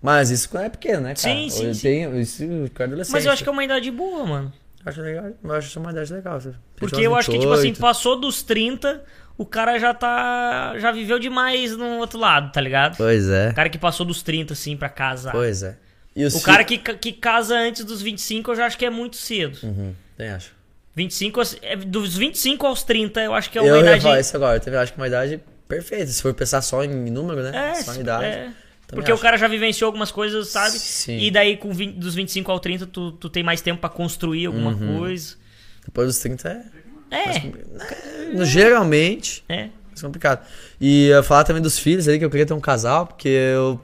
Mas 0.00 0.30
isso 0.30 0.48
quando 0.48 0.64
é 0.64 0.68
pequeno, 0.70 1.02
né, 1.02 1.14
cara? 1.14 1.18
Sim, 1.18 1.50
sim, 1.50 1.66
eu 1.66 1.74
sim. 1.74 1.82
tenho 1.82 2.18
isso 2.18 2.42
com 2.74 2.82
adolescente. 2.82 3.12
Mas 3.12 3.26
eu 3.26 3.32
acho 3.32 3.42
que 3.42 3.48
é 3.48 3.52
uma 3.52 3.62
idade 3.62 3.90
boa, 3.90 4.24
mano. 4.24 4.52
Acho 4.84 5.02
legal, 5.02 5.26
eu 5.44 5.52
acho 5.52 5.78
uma 5.78 5.90
idade 5.90 6.10
legal. 6.10 6.40
Porque 6.76 7.02
eu 7.02 7.14
acho 7.14 7.30
que, 7.30 7.38
tipo 7.38 7.52
assim, 7.52 7.64
28. 7.64 7.80
passou 7.80 8.18
dos 8.18 8.42
30, 8.42 9.04
o 9.42 9.46
cara 9.46 9.78
já 9.78 9.94
tá. 9.94 10.74
Já 10.78 10.90
viveu 10.92 11.18
demais 11.18 11.76
no 11.76 11.98
outro 11.98 12.18
lado, 12.18 12.52
tá 12.52 12.60
ligado? 12.60 12.96
Pois 12.96 13.28
é, 13.28 13.50
O 13.50 13.54
cara 13.54 13.68
que 13.68 13.78
passou 13.78 14.04
dos 14.04 14.22
30, 14.22 14.52
assim, 14.52 14.76
pra 14.76 14.88
casar. 14.88 15.32
pois 15.32 15.62
é. 15.62 15.76
E 16.14 16.26
O 16.26 16.40
cara 16.42 16.64
que, 16.64 16.76
que 16.76 17.12
casa 17.12 17.56
antes 17.56 17.84
dos 17.84 18.02
25, 18.02 18.50
eu 18.50 18.56
já 18.56 18.66
acho 18.66 18.76
que 18.76 18.84
é 18.84 18.90
muito 18.90 19.16
cedo. 19.16 19.58
Uhum, 19.62 19.94
tem 20.16 20.28
acho. 20.28 20.52
25, 20.94 21.38
aos- 21.40 21.56
é, 21.62 21.76
dos 21.76 22.16
25 22.16 22.66
aos 22.66 22.82
30, 22.82 23.20
eu 23.22 23.32
acho 23.32 23.48
que 23.48 23.58
é 23.58 23.62
eu 23.62 23.66
uma 23.66 23.76
ia 23.76 23.80
idade. 23.82 24.02
falar 24.02 24.20
isso 24.20 24.36
agora, 24.36 24.56
eu 24.56 24.60
também 24.60 24.80
acho 24.80 24.92
que 24.92 24.98
uma 24.98 25.06
idade 25.06 25.40
perfeita. 25.68 26.06
Se 26.08 26.20
for 26.20 26.34
pensar 26.34 26.60
só 26.62 26.82
em 26.84 26.88
número, 27.10 27.42
né? 27.42 27.70
É, 27.70 27.74
só 27.76 27.94
em 27.94 28.00
idade. 28.00 28.24
é. 28.24 28.50
Porque 28.88 29.12
acho. 29.12 29.20
o 29.20 29.22
cara 29.22 29.38
já 29.38 29.46
vivenciou 29.46 29.86
algumas 29.86 30.10
coisas, 30.10 30.48
sabe? 30.48 30.76
Sim. 30.76 31.16
E 31.18 31.30
daí, 31.30 31.56
com 31.56 31.72
20 31.72 31.94
dos 31.94 32.12
25 32.16 32.50
ao 32.50 32.58
30, 32.58 32.86
tu, 32.88 33.12
tu 33.12 33.30
tem 33.30 33.44
mais 33.44 33.60
tempo 33.60 33.80
pra 33.80 33.88
construir 33.88 34.46
alguma 34.46 34.72
Uhum. 34.72 34.98
coisa. 34.98 35.36
Depois 35.84 36.08
dos 36.08 36.18
30 36.18 36.48
é. 36.48 36.62
É, 37.10 38.32
no- 38.34 38.44
Geralmente, 38.44 39.44
é. 39.48 39.64
é 39.64 40.00
complicado. 40.00 40.46
E 40.80 41.06
eu 41.08 41.16
ia 41.18 41.22
falar 41.22 41.44
também 41.44 41.62
dos 41.62 41.78
filhos 41.78 42.06
ali, 42.08 42.18
que 42.18 42.24
eu 42.24 42.30
queria 42.30 42.46
ter 42.46 42.54
um 42.54 42.60
casal, 42.60 43.06
porque 43.06 43.28
eu, 43.28 43.80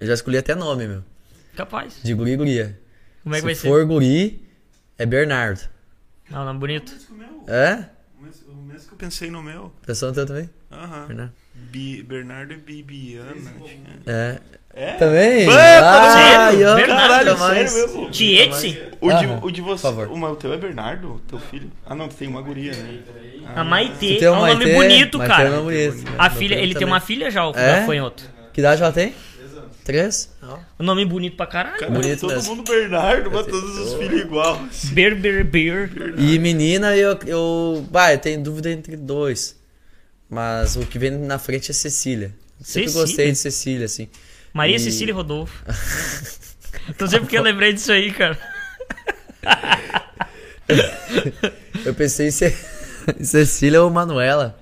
eu 0.00 0.06
já 0.06 0.14
escolhi 0.14 0.36
até 0.38 0.54
nome, 0.54 0.86
meu. 0.86 1.04
Capaz. 1.56 2.00
De 2.02 2.14
guri 2.14 2.32
e 2.32 2.36
guria. 2.36 2.80
Como 3.22 3.34
é 3.34 3.38
que 3.38 3.40
Se 3.42 3.46
vai 3.46 3.54
ser? 3.54 3.68
for 3.68 3.84
guri, 3.86 4.42
é 4.98 5.04
Bernardo. 5.06 5.60
Não, 6.30 6.44
não, 6.44 6.58
bonito. 6.58 6.94
É? 7.46 7.84
O 8.18 8.22
mesmo- 8.22 8.86
que 8.88 8.94
eu 8.94 8.98
pensei 8.98 9.30
no 9.30 9.42
meu. 9.42 9.72
Pensou 9.84 10.08
no 10.08 10.14
teu 10.14 10.24
também? 10.26 10.48
Aham. 10.70 11.06
Bernardo. 11.06 11.32
Bi- 11.54 12.02
Bernardo 12.02 12.52
e 12.52 12.56
Bibiana. 12.56 13.52
É. 14.06 14.38
É? 14.72 14.92
Também? 14.92 15.48
Ah, 15.50 16.48
sério? 16.48 16.68
ó, 16.70 16.74
Bernardo, 16.76 17.30
nunca 17.30 17.36
sério 17.36 17.38
mais. 17.38 17.74
mesmo? 17.74 18.10
Tietze? 18.10 18.82
O 19.00 19.08
de, 19.12 19.24
Aham, 19.26 19.40
o 19.42 19.50
de 19.50 19.60
você. 19.60 19.86
O, 19.88 20.24
o 20.24 20.36
teu 20.36 20.52
é 20.52 20.56
Bernardo? 20.56 21.20
Teu 21.28 21.38
filho? 21.40 21.70
Ah, 21.84 21.94
não, 21.94 22.08
tu 22.08 22.14
tem 22.14 22.28
uma 22.28 22.40
guria, 22.40 22.72
né? 22.72 22.98
A 23.54 23.64
Maitê. 23.64 24.14
Tu 24.14 24.18
tem 24.20 24.28
É 24.28 24.30
um 24.30 24.36
nome 24.36 24.54
Maitê, 24.54 24.74
bonito, 24.74 25.18
Maitê 25.18 25.34
cara. 25.34 25.48
é 25.48 25.52
um 25.52 25.56
nome 25.64 25.88
bonito. 25.90 26.12
A 26.16 26.30
filha, 26.30 26.54
ele 26.54 26.66
tem 26.66 26.74
também. 26.74 26.88
uma 26.88 27.00
filha 27.00 27.30
já, 27.30 27.46
o 27.48 27.50
É? 27.56 27.80
gafanhoto. 27.80 28.22
Que 28.52 28.60
idade 28.60 28.80
ela 28.82 28.92
tem? 28.92 29.12
Três? 29.82 30.30
Ó. 30.42 30.58
Um 30.78 30.84
nome 30.84 31.04
bonito 31.04 31.36
pra 31.36 31.46
caralho. 31.46 31.78
Cara, 31.78 31.90
Bonito 31.90 32.20
todo 32.20 32.34
mesmo. 32.34 32.54
mundo 32.54 32.70
Bernardo, 32.70 33.30
mas 33.30 33.46
todos 33.46 33.76
os 33.78 33.94
filhos 33.94 34.20
igual. 34.20 34.60
Beer, 34.92 35.16
beer, 35.16 35.42
beer. 35.44 35.90
E 36.18 36.38
menina, 36.38 36.94
eu, 36.96 37.18
eu. 37.26 37.84
Bah, 37.90 38.12
eu 38.12 38.18
tenho 38.18 38.40
dúvida 38.42 38.70
entre 38.70 38.96
dois. 38.96 39.58
Mas 40.28 40.76
o 40.76 40.80
que 40.86 40.98
vem 40.98 41.10
na 41.10 41.38
frente 41.38 41.70
é 41.70 41.74
Cecília. 41.74 42.32
Sempre 42.60 42.88
Cecília? 42.90 43.06
gostei 43.06 43.32
de 43.32 43.38
Cecília, 43.38 43.86
assim. 43.86 44.08
Maria 44.52 44.76
E- 44.76 44.80
Cecília 44.80 45.12
e 45.12 45.14
Rodolfo. 45.14 45.64
Não 46.98 47.06
sei 47.08 47.20
porque 47.20 47.36
eu 47.38 47.42
lembrei 47.42 47.72
disso 47.72 47.92
aí, 47.92 48.12
cara. 48.12 48.38
Eu 51.84 51.94
pensei 51.94 52.28
em, 52.28 52.30
Ce... 52.30 52.54
em 53.18 53.24
Cecília 53.24 53.82
ou 53.82 53.90
Manuela. 53.90 54.56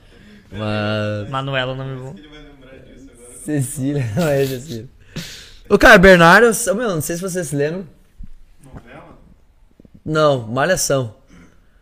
Mas. 0.50 1.28
Manuela, 1.30 1.74
nome 1.74 2.00
bom. 2.00 2.14
Cecília, 3.44 4.04
não 4.16 4.28
é 4.28 4.46
Cecília. 4.46 4.88
O 5.68 5.78
cara, 5.78 5.98
Bernardo, 5.98 6.46
eu- 6.46 6.74
meu, 6.74 6.88
não 6.94 7.00
sei 7.02 7.16
se 7.16 7.22
vocês 7.22 7.52
lembram. 7.52 7.86
Novela? 8.64 9.18
Não, 10.04 10.46
Malhação. 10.48 11.14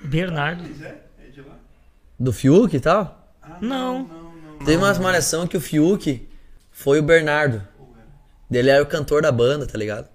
Bernardo. 0.02 0.64
É? 0.84 0.96
É 1.26 1.30
de 1.30 1.40
lá? 1.42 1.54
Do 2.18 2.32
Fiuk 2.32 2.74
e 2.76 2.80
tal. 2.80 3.32
Não. 3.60 4.02
Não, 4.08 4.32
não. 4.58 4.58
Teve 4.64 4.78
uma 4.82 4.92
malhação 4.94 5.46
que 5.46 5.56
o 5.56 5.60
Fiuk 5.60 6.28
foi 6.72 6.98
o 6.98 7.02
Bernardo. 7.02 7.62
Ele 8.50 8.70
era 8.70 8.82
o 8.82 8.86
cantor 8.86 9.22
da 9.22 9.32
banda, 9.32 9.66
tá 9.66 9.76
ligado? 9.78 10.08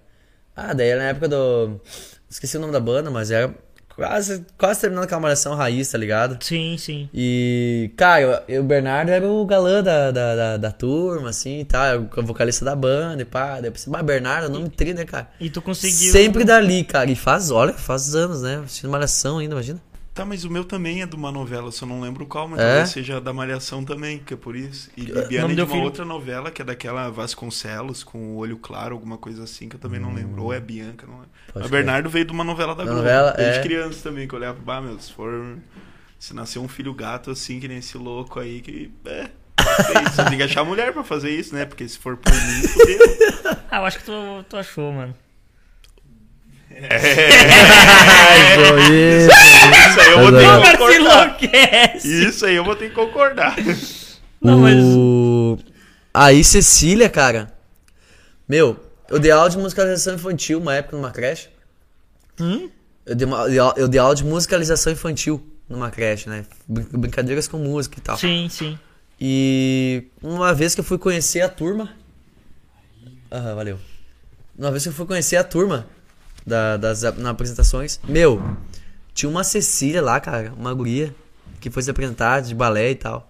Ah, 0.56 0.72
daí 0.72 0.88
era 0.88 1.00
na 1.02 1.08
época 1.08 1.28
do. 1.28 1.80
Esqueci 2.28 2.56
o 2.56 2.60
nome 2.60 2.72
da 2.72 2.80
banda, 2.80 3.10
mas 3.10 3.30
era 3.30 3.54
quase, 3.94 4.44
quase 4.56 4.80
terminando 4.80 5.04
aquela 5.04 5.20
malhação 5.20 5.54
raiz, 5.54 5.90
tá 5.90 5.98
ligado? 5.98 6.42
Sim, 6.42 6.76
sim. 6.78 7.10
E, 7.12 7.90
cara, 7.96 8.42
eu- 8.48 8.60
o 8.62 8.64
Bernardo 8.64 9.10
era 9.10 9.28
o 9.28 9.44
galã 9.44 9.82
da, 9.82 10.10
da, 10.10 10.34
da, 10.36 10.56
da 10.56 10.70
turma, 10.72 11.28
assim 11.30 11.60
e 11.60 11.64
tal, 11.64 11.84
era 11.84 12.00
o 12.00 12.22
vocalista 12.22 12.64
da 12.64 12.74
banda 12.74 13.20
e 13.22 13.24
pá. 13.24 13.56
Daí 13.60 13.66
eu 13.66 13.72
pensei, 13.72 13.90
mas 13.92 14.02
Bernardo, 14.02 14.48
nome 14.48 14.68
tri, 14.70 14.94
né, 14.94 15.04
cara? 15.04 15.28
E 15.38 15.50
tu 15.50 15.60
conseguiu. 15.60 16.10
Sempre 16.12 16.44
dali, 16.44 16.84
cara. 16.84 17.10
E 17.10 17.16
faz, 17.16 17.50
olha, 17.50 17.74
faz 17.74 18.14
anos, 18.14 18.42
né? 18.42 18.62
Assistindo 18.64 18.90
malhação 18.90 19.38
ainda, 19.38 19.54
imagina. 19.54 19.80
Tá, 20.14 20.26
mas 20.26 20.44
o 20.44 20.50
meu 20.50 20.62
também 20.62 21.00
é 21.00 21.06
de 21.06 21.16
uma 21.16 21.32
novela, 21.32 21.72
só 21.72 21.86
não 21.86 21.98
lembro 21.98 22.26
qual, 22.26 22.46
mas 22.46 22.60
É? 22.60 22.66
talvez 22.66 22.90
seja 22.90 23.18
da 23.18 23.32
Malhação 23.32 23.82
também, 23.82 24.18
que 24.18 24.34
é 24.34 24.36
por 24.36 24.54
isso. 24.54 24.90
E 24.94 25.06
Bibiana 25.06 25.52
é 25.52 25.54
de 25.54 25.62
uma 25.62 25.66
filho? 25.70 25.82
outra 25.84 26.04
novela, 26.04 26.50
que 26.50 26.60
é 26.60 26.64
daquela 26.66 27.08
Vasconcelos, 27.10 28.04
com 28.04 28.18
o 28.18 28.36
olho 28.36 28.58
claro, 28.58 28.94
alguma 28.94 29.16
coisa 29.16 29.44
assim, 29.44 29.70
que 29.70 29.76
eu 29.76 29.80
também 29.80 29.98
não 29.98 30.12
lembro. 30.12 30.42
Ou 30.42 30.52
é 30.52 30.60
Bianca, 30.60 31.06
não 31.06 31.14
lembro. 31.14 31.30
Hum. 31.30 31.52
Mas 31.54 31.62
crer. 31.66 31.70
Bernardo 31.70 32.10
veio 32.10 32.26
de 32.26 32.32
uma 32.32 32.44
novela 32.44 32.74
da 32.74 32.84
Da 32.84 32.90
Globo. 32.90 32.98
novela, 32.98 33.32
desde 33.32 33.60
é. 33.60 33.62
criança 33.62 34.02
também, 34.02 34.28
que 34.28 34.34
eu 34.34 34.38
olhava, 34.38 34.58
bah, 34.62 34.82
meu, 34.82 34.98
se 35.00 35.10
for... 35.12 35.56
Se 36.18 36.34
nascer 36.34 36.58
um 36.58 36.68
filho 36.68 36.92
gato 36.92 37.30
assim, 37.30 37.58
que 37.58 37.66
nem 37.66 37.78
esse 37.78 37.96
louco 37.96 38.38
aí, 38.38 38.60
que... 38.60 38.92
É... 39.06 39.10
é 39.20 39.30
isso. 40.08 40.24
Tem 40.28 40.36
que 40.36 40.42
achar 40.44 40.62
mulher 40.62 40.92
pra 40.92 41.02
fazer 41.02 41.30
isso, 41.30 41.54
né? 41.54 41.64
Porque 41.64 41.88
se 41.88 41.98
for 41.98 42.18
por 42.18 42.30
mim, 42.32 42.68
fudeu. 42.68 42.98
Ah, 43.70 43.78
eu 43.78 43.86
acho 43.86 43.98
que 43.98 44.04
tu, 44.04 44.12
tu 44.48 44.56
achou, 44.58 44.92
mano. 44.92 45.14
Isso 49.92 50.00
aí 50.00 50.06
eu 50.14 50.22
vou 50.24 50.32
ter 50.32 50.46
que 50.72 50.78
concordar. 50.78 51.38
Isso 52.04 52.46
aí 52.46 52.54
eu 52.56 52.64
vou 52.64 52.76
ter 52.76 52.88
que 52.88 52.94
concordar. 52.94 53.56
Não, 54.40 54.58
mas. 54.58 54.76
O... 54.82 55.58
Aí, 56.12 56.42
Cecília, 56.44 57.08
cara. 57.08 57.52
Meu, 58.48 58.76
eu 59.08 59.18
dei 59.18 59.30
aula 59.30 59.48
de 59.48 59.56
musicalização 59.58 60.14
infantil 60.14 60.58
uma 60.58 60.74
época 60.74 60.96
numa 60.96 61.10
creche. 61.10 61.48
Hum? 62.40 62.68
Eu 63.06 63.14
dei, 63.14 63.26
uma- 63.26 63.46
eu 63.76 63.88
dei 63.88 64.00
aula 64.00 64.14
de 64.14 64.24
musicalização 64.24 64.92
infantil 64.92 65.44
numa 65.68 65.90
creche, 65.90 66.28
né? 66.28 66.44
Brin- 66.68 66.86
Brincadeiras 66.92 67.48
com 67.48 67.56
música 67.58 67.98
e 67.98 68.02
tal. 68.02 68.16
Sim, 68.18 68.48
sim. 68.50 68.78
E 69.20 70.04
uma 70.22 70.52
vez 70.52 70.74
que 70.74 70.80
eu 70.80 70.84
fui 70.84 70.98
conhecer 70.98 71.40
a 71.40 71.48
turma. 71.48 71.90
Aham, 73.30 73.54
valeu. 73.54 73.78
Uma 74.58 74.70
vez 74.70 74.82
que 74.82 74.88
eu 74.90 74.92
fui 74.92 75.06
conhecer 75.06 75.36
a 75.36 75.44
turma 75.44 75.86
da, 76.46 76.76
das 76.76 77.02
nas 77.02 77.26
apresentações, 77.26 77.98
meu, 78.04 78.42
tinha 79.14 79.28
uma 79.28 79.44
Cecília 79.44 80.02
lá, 80.02 80.18
cara, 80.20 80.52
uma 80.58 80.72
guria, 80.72 81.14
que 81.60 81.70
foi 81.70 81.82
se 81.82 81.90
apresentar 81.90 82.40
de 82.40 82.54
balé 82.54 82.90
e 82.90 82.94
tal. 82.94 83.28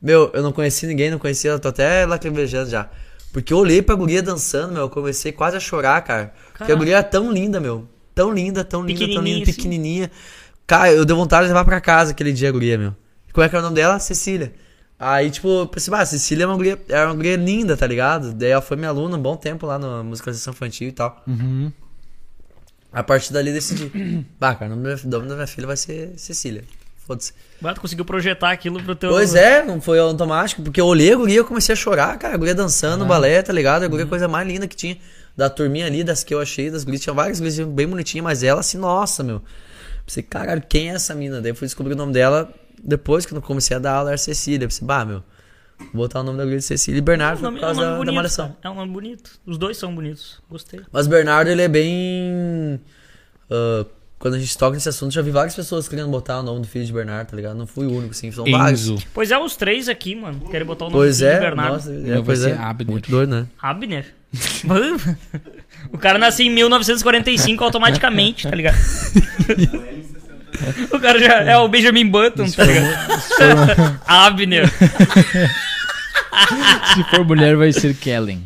Meu, 0.00 0.30
eu 0.34 0.42
não 0.42 0.52
conheci 0.52 0.86
ninguém, 0.86 1.10
não 1.10 1.18
conhecia, 1.18 1.50
eu 1.50 1.58
tô 1.58 1.68
até 1.68 2.04
lacrimejando 2.04 2.70
já. 2.70 2.88
Porque 3.32 3.52
eu 3.52 3.58
olhei 3.58 3.82
pra 3.82 3.94
guria 3.94 4.22
dançando, 4.22 4.72
meu, 4.72 4.82
eu 4.82 4.90
comecei 4.90 5.32
quase 5.32 5.56
a 5.56 5.60
chorar, 5.60 6.00
cara. 6.02 6.32
Porque 6.56 6.70
a 6.70 6.74
guria 6.74 6.94
era 6.94 7.02
tão 7.02 7.32
linda, 7.32 7.58
meu. 7.58 7.88
Tão 8.14 8.32
linda, 8.32 8.62
tão 8.62 8.82
linda, 8.84 9.00
tão 9.00 9.06
Pequenininha, 9.08 9.38
linda, 9.38 9.50
assim. 9.50 9.56
pequenininha. 9.56 10.10
Cara, 10.66 10.92
eu 10.92 11.04
dei 11.04 11.16
vontade 11.16 11.42
de 11.44 11.48
levar 11.48 11.64
pra 11.64 11.80
casa 11.80 12.12
aquele 12.12 12.32
dia 12.32 12.48
a 12.48 12.52
guria, 12.52 12.78
meu. 12.78 12.94
Como 13.32 13.44
é 13.44 13.48
que 13.48 13.56
era 13.56 13.62
o 13.62 13.64
nome 13.64 13.74
dela? 13.74 13.98
Cecília. 13.98 14.52
Aí, 14.98 15.30
tipo, 15.30 15.48
eu 15.48 15.66
pensei, 15.66 15.92
ah, 15.92 16.06
Cecília 16.06 16.44
é 16.44 16.46
uma 16.46 16.56
guria, 16.56 16.80
é 16.88 17.04
uma 17.04 17.14
guria 17.14 17.36
linda, 17.36 17.76
tá 17.76 17.86
ligado? 17.86 18.32
Daí 18.32 18.50
ela 18.50 18.62
foi 18.62 18.76
minha 18.76 18.90
aluna 18.90 19.16
um 19.16 19.20
bom 19.20 19.36
tempo 19.36 19.66
lá 19.66 19.78
na 19.78 20.02
musicalização 20.04 20.52
infantil 20.52 20.88
e 20.88 20.92
tal. 20.92 21.20
Uhum. 21.26 21.72
A 22.94 23.02
partir 23.02 23.32
dali 23.32 23.52
decidi. 23.52 23.90
Bah, 24.38 24.54
cara, 24.54 24.72
o 24.72 24.76
nome 24.76 24.94
da 25.04 25.20
minha- 25.34 25.46
filha 25.46 25.66
vai 25.66 25.76
ser 25.76 26.12
Cecília. 26.16 26.64
Foda-se. 27.06 27.32
Mas 27.60 27.74
tu 27.74 27.80
conseguiu 27.82 28.04
projetar 28.04 28.50
aquilo 28.50 28.82
pro 28.82 28.94
teu. 28.94 29.10
Pois 29.10 29.34
é, 29.34 29.62
não 29.62 29.78
foi 29.80 29.98
automático, 29.98 30.62
porque 30.62 30.80
eu 30.80 30.86
olhei 30.86 31.12
a 31.12 31.16
guria 31.16 31.40
e 31.40 31.44
comecei 31.44 31.74
a 31.74 31.76
chorar, 31.76 32.16
cara. 32.18 32.34
A 32.34 32.36
guria 32.38 32.54
dançando, 32.54 33.04
balé, 33.04 33.42
tá 33.42 33.52
ligado? 33.52 33.82
A 33.82 33.88
guria 33.88 34.04
é 34.04 34.06
a 34.06 34.08
coisa 34.08 34.26
mais 34.26 34.46
linda 34.48 34.66
que 34.66 34.74
tinha. 34.76 34.96
Da 35.36 35.50
turminha 35.50 35.84
ali, 35.86 36.02
das 36.04 36.22
que 36.24 36.32
eu 36.32 36.40
achei, 36.40 36.70
das 36.70 36.84
gurias, 36.84 37.02
tinha 37.02 37.12
várias 37.12 37.40
gurias 37.40 37.58
bem 37.58 37.86
bonitinhas, 37.88 38.24
mas 38.24 38.42
ela 38.42 38.60
assim, 38.60 38.78
nossa, 38.78 39.22
meu. 39.22 39.42
Pensei, 40.06 40.22
caralho, 40.22 40.62
quem 40.66 40.90
é 40.90 40.94
essa 40.94 41.14
mina? 41.14 41.40
Daí 41.40 41.50
eu 41.50 41.54
fui 41.56 41.66
descobrir 41.66 41.92
o 41.94 41.96
nome 41.96 42.12
dela 42.12 42.50
depois 42.82 43.26
que 43.26 43.34
eu 43.34 43.42
comecei 43.42 43.76
a 43.76 43.80
dar 43.80 43.94
aula, 43.94 44.10
era 44.10 44.18
Cecília. 44.18 44.66
Pensei, 44.68 44.86
bah, 44.86 45.04
meu, 45.04 45.22
botar 45.92 46.20
o 46.20 46.22
nome 46.22 46.38
da 46.38 46.44
guria 46.44 46.58
de 46.58 46.64
Cecília 46.64 46.98
e 46.98 47.02
Bernardo 47.02 47.44
É 47.44 47.48
um 47.48 47.52
por 47.52 47.52
nome, 47.52 47.56
é 47.56 47.58
um 47.58 47.60
causa 47.66 47.80
nome 47.90 47.98
da, 47.98 48.04
da 48.04 48.12
malhação. 48.12 48.46
cara. 48.48 48.58
É 48.62 48.70
um 48.70 48.74
nome 48.74 48.92
bonito. 48.92 49.30
Os 49.46 49.58
dois 49.58 49.76
são 49.76 49.94
bonitos. 49.94 50.40
Gostei. 50.50 50.80
Mas 50.92 51.06
o 51.06 51.10
Bernardo, 51.10 51.50
ele 51.50 51.62
é 51.62 51.68
bem. 51.68 52.80
ah, 53.50 53.84
quando 54.18 54.34
a 54.34 54.38
gente 54.38 54.56
toca 54.56 54.74
nesse 54.74 54.88
assunto, 54.88 55.12
já 55.12 55.20
vi 55.20 55.30
várias 55.30 55.54
pessoas 55.54 55.86
querendo 55.86 56.08
botar 56.08 56.40
o 56.40 56.42
nome 56.42 56.62
do 56.62 56.66
filho 56.66 56.86
de 56.86 56.92
Bernardo, 56.92 57.28
tá 57.28 57.36
ligado? 57.36 57.56
Não 57.56 57.66
fui 57.66 57.86
o 57.86 57.92
único, 57.92 58.12
assim, 58.12 58.32
são 58.32 58.44
vários. 58.46 58.88
Enzo. 58.88 59.02
Pois 59.12 59.30
é, 59.30 59.38
os 59.38 59.54
três 59.54 59.86
aqui, 59.86 60.14
mano. 60.14 60.40
Querem 60.50 60.66
botar 60.66 60.86
o 60.86 60.88
nome 60.88 61.00
Pois 61.00 61.18
do 61.18 61.20
filho 61.20 61.30
é, 61.30 61.34
de 61.34 61.40
Bernardo. 61.40 61.72
nossa, 61.74 61.92
é, 61.92 62.22
pois 62.22 62.44
é. 62.44 62.52
Abner. 62.54 62.90
Muito 62.90 63.10
doido, 63.10 63.30
né? 63.30 63.46
Abner. 63.60 64.06
o 65.92 65.98
cara 65.98 66.18
nasceu 66.18 66.46
em 66.46 66.50
1945 66.50 67.62
automaticamente, 67.62 68.48
tá 68.48 68.56
ligado? 68.56 68.76
o 70.90 70.98
cara 70.98 71.18
já 71.18 71.40
é 71.42 71.56
o 71.58 71.68
Benjamin 71.68 72.08
Button, 72.08 72.50
tá 72.50 72.64
ligado? 72.64 74.00
Abner. 74.06 74.72
Se 76.94 77.04
for 77.10 77.24
mulher, 77.24 77.56
vai 77.56 77.72
ser 77.72 77.94
Kellen. 77.94 78.42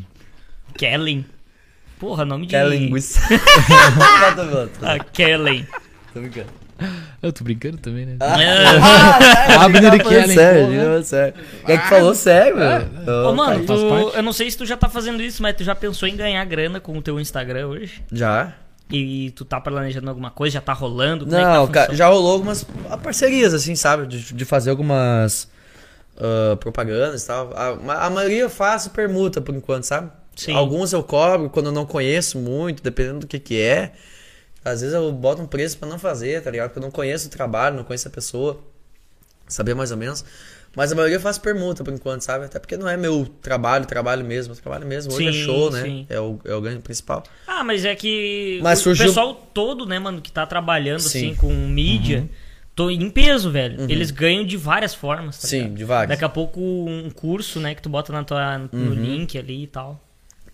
Kellen. 0.77 1.25
Porra, 1.99 2.25
nome 2.25 2.47
de. 2.47 2.55
É 2.55 2.63
tô 4.37 4.87
Ah, 4.87 4.99
Kellen. 5.13 5.67
tô 6.15 6.21
brincando. 6.21 6.47
Eu 7.21 7.33
tô 7.33 7.43
brincando 7.43 7.77
também, 7.79 8.07
né? 8.07 8.17
Ah. 8.21 9.65
Abner 9.65 9.95
e 9.95 9.99
Tá 9.99 10.05
falando 10.05 10.09
Kellen, 10.09 10.37
Sério, 10.37 11.03
sério. 11.05 11.35
É 11.67 11.77
que 11.77 11.89
falou 11.89 12.15
sério, 12.15 12.57
meu. 12.57 13.29
Ô, 13.31 13.35
mano, 13.35 13.65
tu, 13.67 13.73
eu 14.15 14.23
não 14.23 14.33
sei 14.33 14.49
se 14.49 14.57
tu 14.57 14.65
já 14.65 14.77
tá 14.77 14.89
fazendo 14.89 15.21
isso, 15.21 15.43
mas 15.43 15.57
tu 15.57 15.65
já 15.65 15.75
pensou 15.75 16.09
em 16.09 16.15
ganhar 16.17 16.45
grana 16.45 16.79
com 16.79 16.97
o 16.97 17.03
teu 17.03 17.19
Instagram 17.19 17.67
hoje? 17.67 18.01
Já? 18.13 18.53
E 18.91 19.33
tu 19.33 19.45
tá 19.45 19.61
planejando 19.61 20.09
alguma 20.09 20.31
coisa? 20.31 20.55
Já 20.55 20.61
tá 20.61 20.73
rolando? 20.73 21.25
Como 21.25 21.37
é 21.37 21.41
que 21.41 21.45
tá 21.45 21.53
Não, 21.55 21.65
a 21.65 21.69
cara, 21.69 21.87
função? 21.87 21.97
já 21.99 22.07
rolou 22.07 22.33
algumas 22.33 22.65
parcerias, 23.03 23.53
assim, 23.53 23.75
sabe? 23.75 24.07
De, 24.07 24.33
de 24.33 24.45
fazer 24.45 24.71
algumas 24.71 25.51
ah, 26.19 26.57
propagandas 26.57 27.25
e 27.25 27.27
tal. 27.27 27.51
A, 27.55 28.07
a 28.07 28.11
maioria 28.11 28.41
eu 28.43 28.51
faço 28.51 28.91
permuta 28.91 29.41
por 29.41 29.55
enquanto, 29.55 29.85
sabe? 29.85 30.11
Sim. 30.37 30.55
Alguns 30.55 30.93
eu 30.93 31.03
cobro 31.03 31.51
quando 31.51 31.67
eu 31.67 31.73
não 31.73 31.85
conheço 31.87 32.39
muito, 32.39 32.83
dependendo 32.83 33.21
do 33.21 33.27
que 33.27 33.39
que 33.39 33.61
é. 33.61 33.93
Às 34.65 34.81
vezes 34.83 34.95
eu 34.95 35.11
boto 35.13 35.41
um 35.43 35.47
preço 35.47 35.79
pra 35.79 35.89
não 35.89 35.99
fazer, 35.99 36.43
tá 36.43 36.51
ligado? 36.51 36.69
Porque 36.69 36.79
eu 36.79 36.83
não 36.83 36.91
conheço 36.91 37.27
o 37.29 37.31
trabalho, 37.31 37.77
não 37.77 37.85
conheço 37.85 38.07
a 38.09 38.11
pessoa. 38.11 38.61
Saber 39.49 39.75
mais 39.75 39.91
ou 39.91 39.97
menos. 39.97 40.25
Mas 40.77 40.93
a 40.93 40.95
maioria 40.95 41.17
eu 41.17 41.21
faço 41.21 41.41
permuta 41.41 41.83
por 41.83 41.93
enquanto, 41.93 42.21
sabe? 42.21 42.45
Até 42.45 42.59
porque 42.59 42.77
não 42.77 42.87
é 42.89 42.97
meu 42.97 43.27
trabalho, 43.41 43.87
trabalho 43.87 44.25
mesmo. 44.25 44.55
Trabalho 44.55 44.87
mesmo. 44.87 45.13
Hoje 45.13 45.33
Sim, 45.33 45.41
é 45.43 45.45
show, 45.45 45.71
né? 45.71 45.83
sim. 45.83 46.07
É 46.09 46.21
o, 46.21 46.39
é 46.45 46.55
o 46.55 46.61
ganho 46.61 46.81
principal. 46.81 47.25
Ah, 47.47 47.65
mas 47.65 47.85
é 47.85 47.97
que 47.97 48.61
Mas 48.63 48.81
o 48.81 48.83
surgiu- 48.85 49.07
pessoal 49.07 49.35
todo, 49.55 49.87
né, 49.87 49.99
mano, 49.99 50.21
que 50.21 50.31
tá 50.31 50.47
trabalhando 50.47 51.01
Sim. 51.01 51.29
Uhum. 51.29 51.33
assim 51.33 51.41
com 51.41 51.53
mídia, 51.69 52.29
tô 52.79 52.89
em 52.91 53.11
peso, 53.11 53.51
velho. 53.51 53.91
Eles 53.91 54.11
ganham 54.13 54.45
de 54.45 54.57
várias 54.57 54.95
formas, 54.95 55.37
tá 55.39 55.49
Sim, 55.49 55.63
ligado? 55.63 55.75
de 55.75 55.85
várias. 55.85 56.09
Daqui 56.11 56.25
a 56.25 56.29
pouco 56.29 56.61
um 56.61 57.11
curso, 57.11 57.59
né, 57.59 57.75
que 57.75 57.83
tu 57.83 57.89
bota 57.89 58.13
na 58.13 58.23
tua, 58.23 58.57
no 58.59 58.69
Uhum. 58.73 58.91
link 58.95 59.37
ali 59.37 59.65
e 59.65 59.67
tal. 59.67 60.01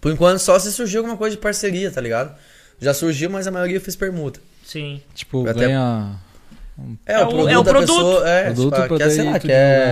Por 0.01 0.11
enquanto 0.13 0.39
só 0.39 0.59
se 0.59 0.73
surgiu 0.73 1.01
alguma 1.01 1.17
coisa 1.19 1.37
de 1.37 1.41
parceria, 1.43 1.91
tá 1.91 2.01
ligado? 2.01 2.35
Já 2.81 2.95
surgiu, 2.95 3.29
mas 3.31 3.47
a 3.47 3.51
maioria 3.51 3.77
eu 3.77 3.81
fiz 3.81 3.95
permuta. 3.95 4.41
Sim. 4.65 5.01
Tipo, 5.15 5.47
Até- 5.49 5.61
ganha. 5.67 6.17
É, 7.07 7.13
É 7.15 7.19
o 7.25 7.29
produto 7.29 7.49
é 7.51 7.59
o 7.59 7.63
da 7.63 7.71
produto. 7.71 7.95
pessoa. 7.95 8.29
É, 8.29 8.45
Produto 8.53 8.83
tipo, 8.83 8.97
quer, 8.99 9.11
sei 9.11 9.25
lá, 9.25 9.39
quer 9.39 9.47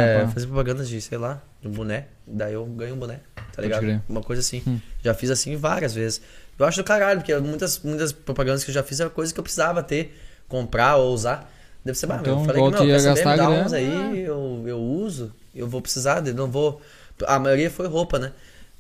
divulgar, 0.09 0.27
pá. 0.27 0.33
fazer 0.33 0.47
propaganda 0.47 0.85
de, 0.85 1.01
sei 1.01 1.19
lá, 1.19 1.41
de 1.61 1.69
um 1.69 1.71
boné. 1.71 2.07
Daí 2.27 2.55
eu 2.55 2.65
ganho 2.67 2.95
um 2.95 2.99
boné, 2.99 3.21
tá 3.55 3.63
ligado? 3.63 4.03
Uma 4.09 4.21
coisa 4.23 4.41
assim. 4.41 4.81
Já 5.05 5.15
fiz 5.15 5.31
assim 5.31 5.55
várias 5.57 5.95
vezes. 5.95 6.21
Eu 6.59 6.67
acho 6.67 6.79
do 6.79 6.85
caralho, 6.85 7.21
porque 7.21 7.35
muitas, 7.39 7.79
muitas 7.85 8.11
propagandas 8.13 8.65
que 8.65 8.71
eu 8.71 8.75
já 8.75 8.83
fiz 8.83 8.99
era 9.01 9.09
coisa 9.11 9.33
que 9.33 9.39
eu 9.39 9.45
precisava 9.45 9.83
ter, 9.83 10.19
comprar 10.49 10.97
ou 10.97 11.13
usar. 11.15 11.51
Deve 11.85 11.99
ser, 11.99 12.07
bah, 12.07 12.15
meu, 12.15 12.23
Então, 12.23 12.41
eu 12.41 12.45
falei 12.47 12.63
que, 12.63 12.71
meu, 12.71 12.87
ia 12.87 12.95
quer 12.95 13.01
saber, 13.01 13.15
gastar 13.25 13.31
me 13.31 13.37
grana, 13.37 13.67
uns 13.67 13.73
aí, 13.73 14.21
eu, 14.23 14.65
eu 14.67 14.79
uso, 14.79 15.33
eu 15.55 15.67
vou 15.69 15.81
precisar, 15.83 16.21
daí 16.21 16.33
não 16.33 16.49
vou... 16.51 16.81
A 17.27 17.39
maioria 17.39 17.71
foi 17.71 17.87
roupa, 17.89 18.19
né? 18.19 18.33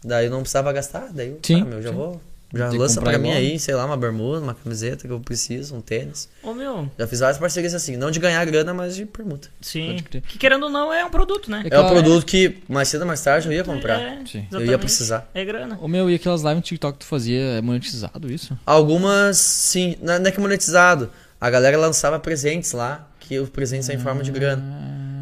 Daí 0.04 0.26
eu 0.26 0.30
não 0.30 0.40
precisava 0.40 0.72
gastar, 0.72 1.08
daí 1.12 1.28
eu, 1.28 1.38
Sim, 1.42 1.62
ah, 1.62 1.64
meu, 1.64 1.82
já 1.82 1.90
sim. 1.90 1.94
vou... 1.96 2.20
Já 2.54 2.68
que 2.68 2.76
lança 2.76 3.00
pra 3.00 3.16
mim 3.16 3.30
aí, 3.32 3.58
sei 3.58 3.74
lá, 3.74 3.86
uma 3.86 3.96
bermuda, 3.96 4.40
uma 4.40 4.54
camiseta 4.54 5.06
que 5.06 5.10
eu 5.10 5.18
preciso, 5.20 5.74
um 5.74 5.80
tênis. 5.80 6.28
Ô, 6.42 6.52
meu, 6.52 6.86
Já 6.98 7.06
fiz 7.06 7.20
várias 7.20 7.38
parcerias 7.38 7.72
assim, 7.74 7.96
não 7.96 8.10
de 8.10 8.20
ganhar 8.20 8.44
grana, 8.44 8.74
mas 8.74 8.94
de 8.94 9.06
permuta. 9.06 9.48
sim. 9.58 9.96
Que 10.28 10.36
querendo 10.36 10.64
ou 10.64 10.68
não, 10.68 10.92
é 10.92 11.02
um 11.02 11.08
produto, 11.08 11.50
né? 11.50 11.62
É 11.64 11.74
É 11.74 11.78
um 11.78 11.82
Claro. 11.82 12.02
produto 12.02 12.26
que 12.26 12.58
mais 12.68 12.88
cedo 12.88 13.00
ou 13.00 13.06
mais 13.06 13.22
tarde 13.22 13.48
eu 13.48 13.54
ia 13.54 13.64
comprar. 13.64 13.98
É, 13.98 14.18
Sim. 14.26 14.46
Eu 14.52 14.66
ia 14.66 14.78
precisar. 14.78 15.30
É 15.32 15.42
grana. 15.46 15.78
O 15.80 15.88
meu, 15.88 16.10
e 16.10 16.14
aquelas 16.14 16.42
lives 16.42 16.56
no 16.56 16.60
TikTok 16.60 16.98
que 16.98 17.04
tu 17.06 17.08
fazia, 17.08 17.40
é 17.40 17.62
monetizado 17.62 18.30
isso? 18.30 18.54
Algumas, 18.66 19.38
sim, 19.38 19.96
não 20.02 20.18
não 20.18 20.26
é 20.26 20.30
que 20.30 20.36
é 20.38 20.42
monetizado. 20.42 21.10
A 21.42 21.50
galera 21.50 21.76
lançava 21.76 22.20
presentes 22.20 22.70
lá, 22.70 23.04
que 23.18 23.36
os 23.36 23.50
presentes 23.50 23.86
são 23.86 23.94
em 23.96 23.98
forma 23.98 24.22
de 24.22 24.30
grana. 24.30 24.62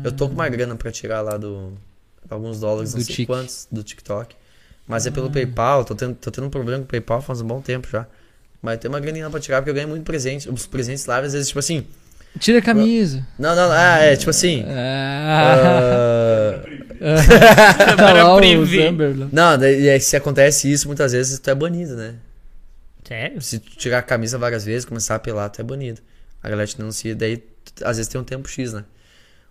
Eu 0.05 0.13
tô 0.13 0.29
com 0.29 0.35
uma 0.35 0.51
grana 0.51 0.77
pra 0.77 0.93
tirar 0.93 1.23
lá 1.23 1.39
do. 1.39 1.73
Alguns 2.29 2.61
dólares, 2.61 2.93
não 2.93 3.01
Do 3.01 3.07
sei 3.07 3.15
Tik. 3.15 3.27
quantos, 3.27 3.67
do 3.73 3.83
TikTok. 3.83 4.37
Mas 4.87 5.07
é 5.07 5.11
pelo 5.11 5.31
PayPal, 5.31 5.83
tô 5.83 5.95
tendo, 5.95 6.15
tô 6.15 6.31
tendo 6.31 6.47
um 6.47 6.51
problema 6.51 6.81
com 6.81 6.85
o 6.85 6.89
PayPal 6.89 7.23
faz 7.23 7.41
um 7.41 7.47
bom 7.47 7.63
tempo 7.63 7.89
já. 7.91 8.07
Mas 8.61 8.79
tem 8.79 8.91
uma 8.91 9.01
graninha 9.01 9.25
lá 9.25 9.31
pra 9.31 9.41
tirar, 9.41 9.63
porque 9.63 9.71
eu 9.71 9.75
ganho 9.75 9.89
muito 9.89 10.05
presente. 10.05 10.51
Os 10.51 10.67
presentes 10.67 11.07
lá, 11.07 11.21
às 11.21 11.33
vezes, 11.33 11.49
tipo 11.49 11.59
assim. 11.59 11.87
Tira 12.39 12.59
a 12.59 12.63
camisa. 12.63 13.27
Não, 13.39 13.57
não, 13.57 13.73
ah, 13.73 14.01
é, 14.01 14.15
tipo 14.15 14.29
assim. 14.29 14.63
Ah, 14.69 16.61
ah, 17.01 17.97
tá 17.97 18.13
lá 18.13 18.35
o 18.37 18.41
não, 19.33 19.65
e 19.65 19.89
aí, 19.89 19.99
se 19.99 20.17
acontece 20.17 20.71
isso, 20.71 20.87
muitas 20.87 21.13
vezes 21.13 21.39
tu 21.39 21.49
é 21.49 21.55
banido, 21.55 21.97
né? 21.97 22.17
Sério? 23.09 23.41
Se 23.41 23.59
tu 23.59 23.71
tirar 23.75 24.01
a 24.01 24.03
camisa 24.03 24.37
várias 24.37 24.67
vezes, 24.67 24.85
começar 24.85 25.15
a 25.15 25.17
apelar, 25.17 25.49
tu 25.49 25.63
é 25.63 25.65
banido. 25.65 26.03
A 26.43 26.49
galera 26.49 26.67
te 26.67 26.77
denuncia, 26.77 27.15
daí 27.15 27.43
às 27.83 27.97
vezes 27.97 28.09
tem 28.09 28.21
um 28.21 28.25
tempo 28.25 28.49
X, 28.49 28.73
né? 28.73 28.85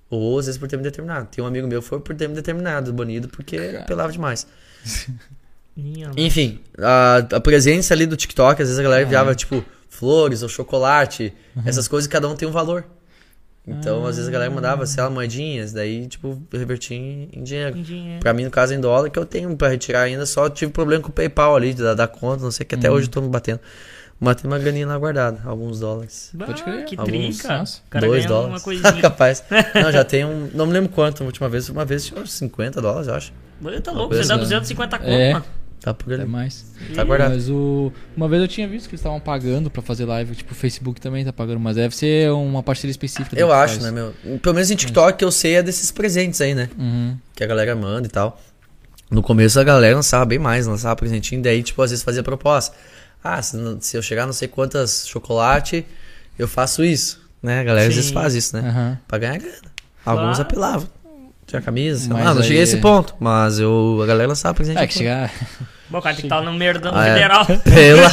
Ou 0.10 0.40
às 0.40 0.48
vezes 0.48 0.60
por 0.60 0.68
tempo 0.68 0.84
determinado. 0.84 1.28
Tem 1.28 1.44
um 1.44 1.48
amigo 1.48 1.68
meu 1.68 1.82
que 1.82 1.88
foi 1.88 2.00
por 2.00 2.16
tempo 2.16 2.34
determinado, 2.34 2.92
banido, 2.92 3.28
porque 3.28 3.58
apelava 3.82 4.12
demais. 4.12 4.48
Minha 5.78 6.12
Enfim, 6.18 6.60
a, 6.78 7.18
a 7.18 7.40
presença 7.40 7.94
ali 7.94 8.06
do 8.06 8.18
TikTok, 8.18 8.62
às 8.62 8.68
vezes 8.68 8.80
a 8.80 8.84
galera 8.84 9.04
enviava, 9.04 9.34
tipo, 9.34 9.64
flores 9.88 10.44
ou 10.44 10.50
chocolate, 10.50 11.34
essas 11.66 11.88
coisas, 11.88 12.08
cada 12.08 12.28
um 12.28 12.36
tem 12.36 12.48
um 12.48 12.52
valor. 12.52 12.86
Então, 13.68 14.06
às 14.06 14.16
vezes 14.16 14.28
a 14.28 14.32
galera 14.32 14.50
mandava, 14.50 14.86
sei 14.86 15.04
lá, 15.04 15.10
moedinhas, 15.10 15.72
daí, 15.72 16.08
tipo, 16.08 16.42
revertia 16.52 16.98
em, 16.98 17.30
em 17.32 17.44
dinheiro. 17.44 17.74
Tem 17.74 17.84
dinheiro. 17.84 18.20
Pra 18.20 18.34
mim, 18.34 18.44
no 18.44 18.50
caso, 18.52 18.74
em 18.74 18.80
dólar, 18.80 19.10
que 19.10 19.20
eu 19.20 19.26
tenho 19.26 19.56
pra 19.56 19.68
retirar 19.68 20.02
ainda, 20.02 20.26
só 20.26 20.50
tive 20.50 20.72
problema 20.72 21.04
com 21.04 21.10
o 21.10 21.12
PayPal 21.12 21.56
ali, 21.56 21.74
da, 21.74 21.94
da 21.94 22.08
conta, 22.08 22.44
não 22.44 22.52
sei, 22.52 22.66
que 22.66 22.74
até 22.74 22.90
hoje 22.90 23.08
eu 23.08 23.12
tô 23.12 23.22
me 23.22 23.30
batendo. 23.30 23.60
Mas 24.20 24.36
tem 24.36 24.52
uma 24.52 24.60
graninha 24.60 24.86
lá 24.86 24.98
guardada, 24.98 25.40
alguns 25.46 25.80
dólares. 25.80 26.32
Pode 26.38 26.62
crer. 26.62 26.84
Que 26.84 26.96
Alguns, 27.00 27.38
tri, 27.38 27.48
cara. 27.48 27.64
Dois 28.06 28.26
dólares. 28.26 28.64
Capaz. 29.02 29.44
Não, 29.74 29.92
já 29.92 30.04
tem 30.04 30.26
um. 30.26 30.50
Não 30.54 30.66
me 30.66 30.74
lembro 30.74 30.90
quanto, 30.90 31.24
a 31.24 31.26
última 31.26 31.48
vez. 31.48 31.70
Uma 31.70 31.86
vez 31.86 32.06
tinha 32.06 32.22
uns 32.22 32.34
50 32.34 32.82
dólares, 32.82 33.08
eu 33.08 33.14
acho. 33.16 33.34
Mano, 33.62 33.80
tá 33.80 33.92
louco, 33.94 34.14
você 34.14 34.28
dá 34.28 34.36
assim. 34.36 34.44
250 34.44 34.98
conto, 35.00 35.10
É. 35.10 35.34
mano. 35.34 35.46
Tá 35.82 35.94
por 35.94 36.12
Até 36.12 36.24
ali. 36.24 36.30
mais. 36.30 36.66
Tá 36.94 37.06
guardado. 37.06 37.32
Mas 37.36 37.50
o... 37.50 37.94
uma 38.18 38.28
vez 38.28 38.42
eu 38.42 38.48
tinha 38.50 38.68
visto 38.68 38.90
que 38.90 38.96
eles 38.96 39.00
estavam 39.00 39.22
pagando 39.22 39.70
pra 39.70 39.82
fazer 39.82 40.04
live. 40.04 40.36
Tipo, 40.36 40.52
o 40.52 40.56
Facebook 40.56 41.00
também 41.00 41.24
tá 41.24 41.32
pagando, 41.32 41.60
mas 41.62 41.78
deve 41.78 41.96
ser 41.96 42.30
uma 42.34 42.62
parceria 42.62 42.92
específica. 42.92 43.40
Eu 43.40 43.54
acho, 43.54 43.76
faz. 43.80 43.86
né, 43.86 43.92
meu? 43.92 44.14
Pelo 44.40 44.56
menos 44.56 44.70
em 44.70 44.76
TikTok 44.76 45.18
que 45.18 45.24
eu 45.24 45.32
sei 45.32 45.56
é 45.56 45.64
desses 45.64 45.90
presentes 45.90 46.42
aí, 46.42 46.54
né? 46.54 46.70
Uhum. 46.78 47.18
Que 47.34 47.46
a 47.46 47.48
galera 47.48 47.74
manda 47.78 48.06
e 48.06 48.12
tal. 48.12 48.38
No 49.10 49.24
começo 49.24 49.58
a 49.58 49.64
galera 49.64 49.96
lançava 49.96 50.26
bem 50.26 50.38
mais, 50.38 50.68
lançava 50.68 50.98
presentinho, 50.98 51.42
daí, 51.42 51.64
tipo, 51.64 51.82
às 51.82 51.92
vezes 51.92 52.04
fazia 52.04 52.22
proposta. 52.22 52.76
Ah, 53.24 53.42
se, 53.42 53.58
não- 53.58 53.80
se 53.82 53.98
eu 53.98 54.02
chegar 54.02 54.26
não 54.26 54.34
sei 54.34 54.48
quantas 54.48 55.06
chocolate, 55.08 55.86
eu 56.38 56.48
faço 56.48 56.84
isso. 56.84 57.20
Né? 57.42 57.62
A 57.62 57.64
galera 57.64 57.88
às 57.88 57.94
vezes 57.96 58.10
Sim. 58.10 58.14
faz 58.14 58.36
isso, 58.36 58.56
né? 58.56 58.68
Aham. 58.70 58.98
Pra 59.08 59.18
ganhar 59.18 59.38
grana. 59.38 59.56
Alguns 60.06 60.38
Claro. 60.38 60.42
apelavam. 60.42 60.88
Tinha 61.48 61.62
camisa, 61.62 62.00
sei 62.02 62.10
Mas 62.14 62.26
lá. 62.26 62.34
Não 62.34 62.42
aí 62.42 62.48
cheguei 62.48 62.62
a 62.62 62.64
esse 62.64 62.76
é- 62.78 62.82
ponto, 62.82 63.16
mas 63.20 63.60
eu, 63.60 64.00
a 64.04 64.06
galera 64.06 64.28
lançava 64.30 64.54
presente. 64.54 64.78
É 64.78 64.86
que 64.86 64.94
chegar. 64.94 65.32
Bom, 65.90 65.98
o 65.98 66.02
cara 66.04 66.14
tem 66.16 66.22
que 66.22 66.28
estar 66.28 66.42
no 66.44 66.54
merdão 66.54 66.92
Ah, 66.94 67.08
é. 67.08 67.14
federal. 67.16 67.46
Pela. 67.66 68.12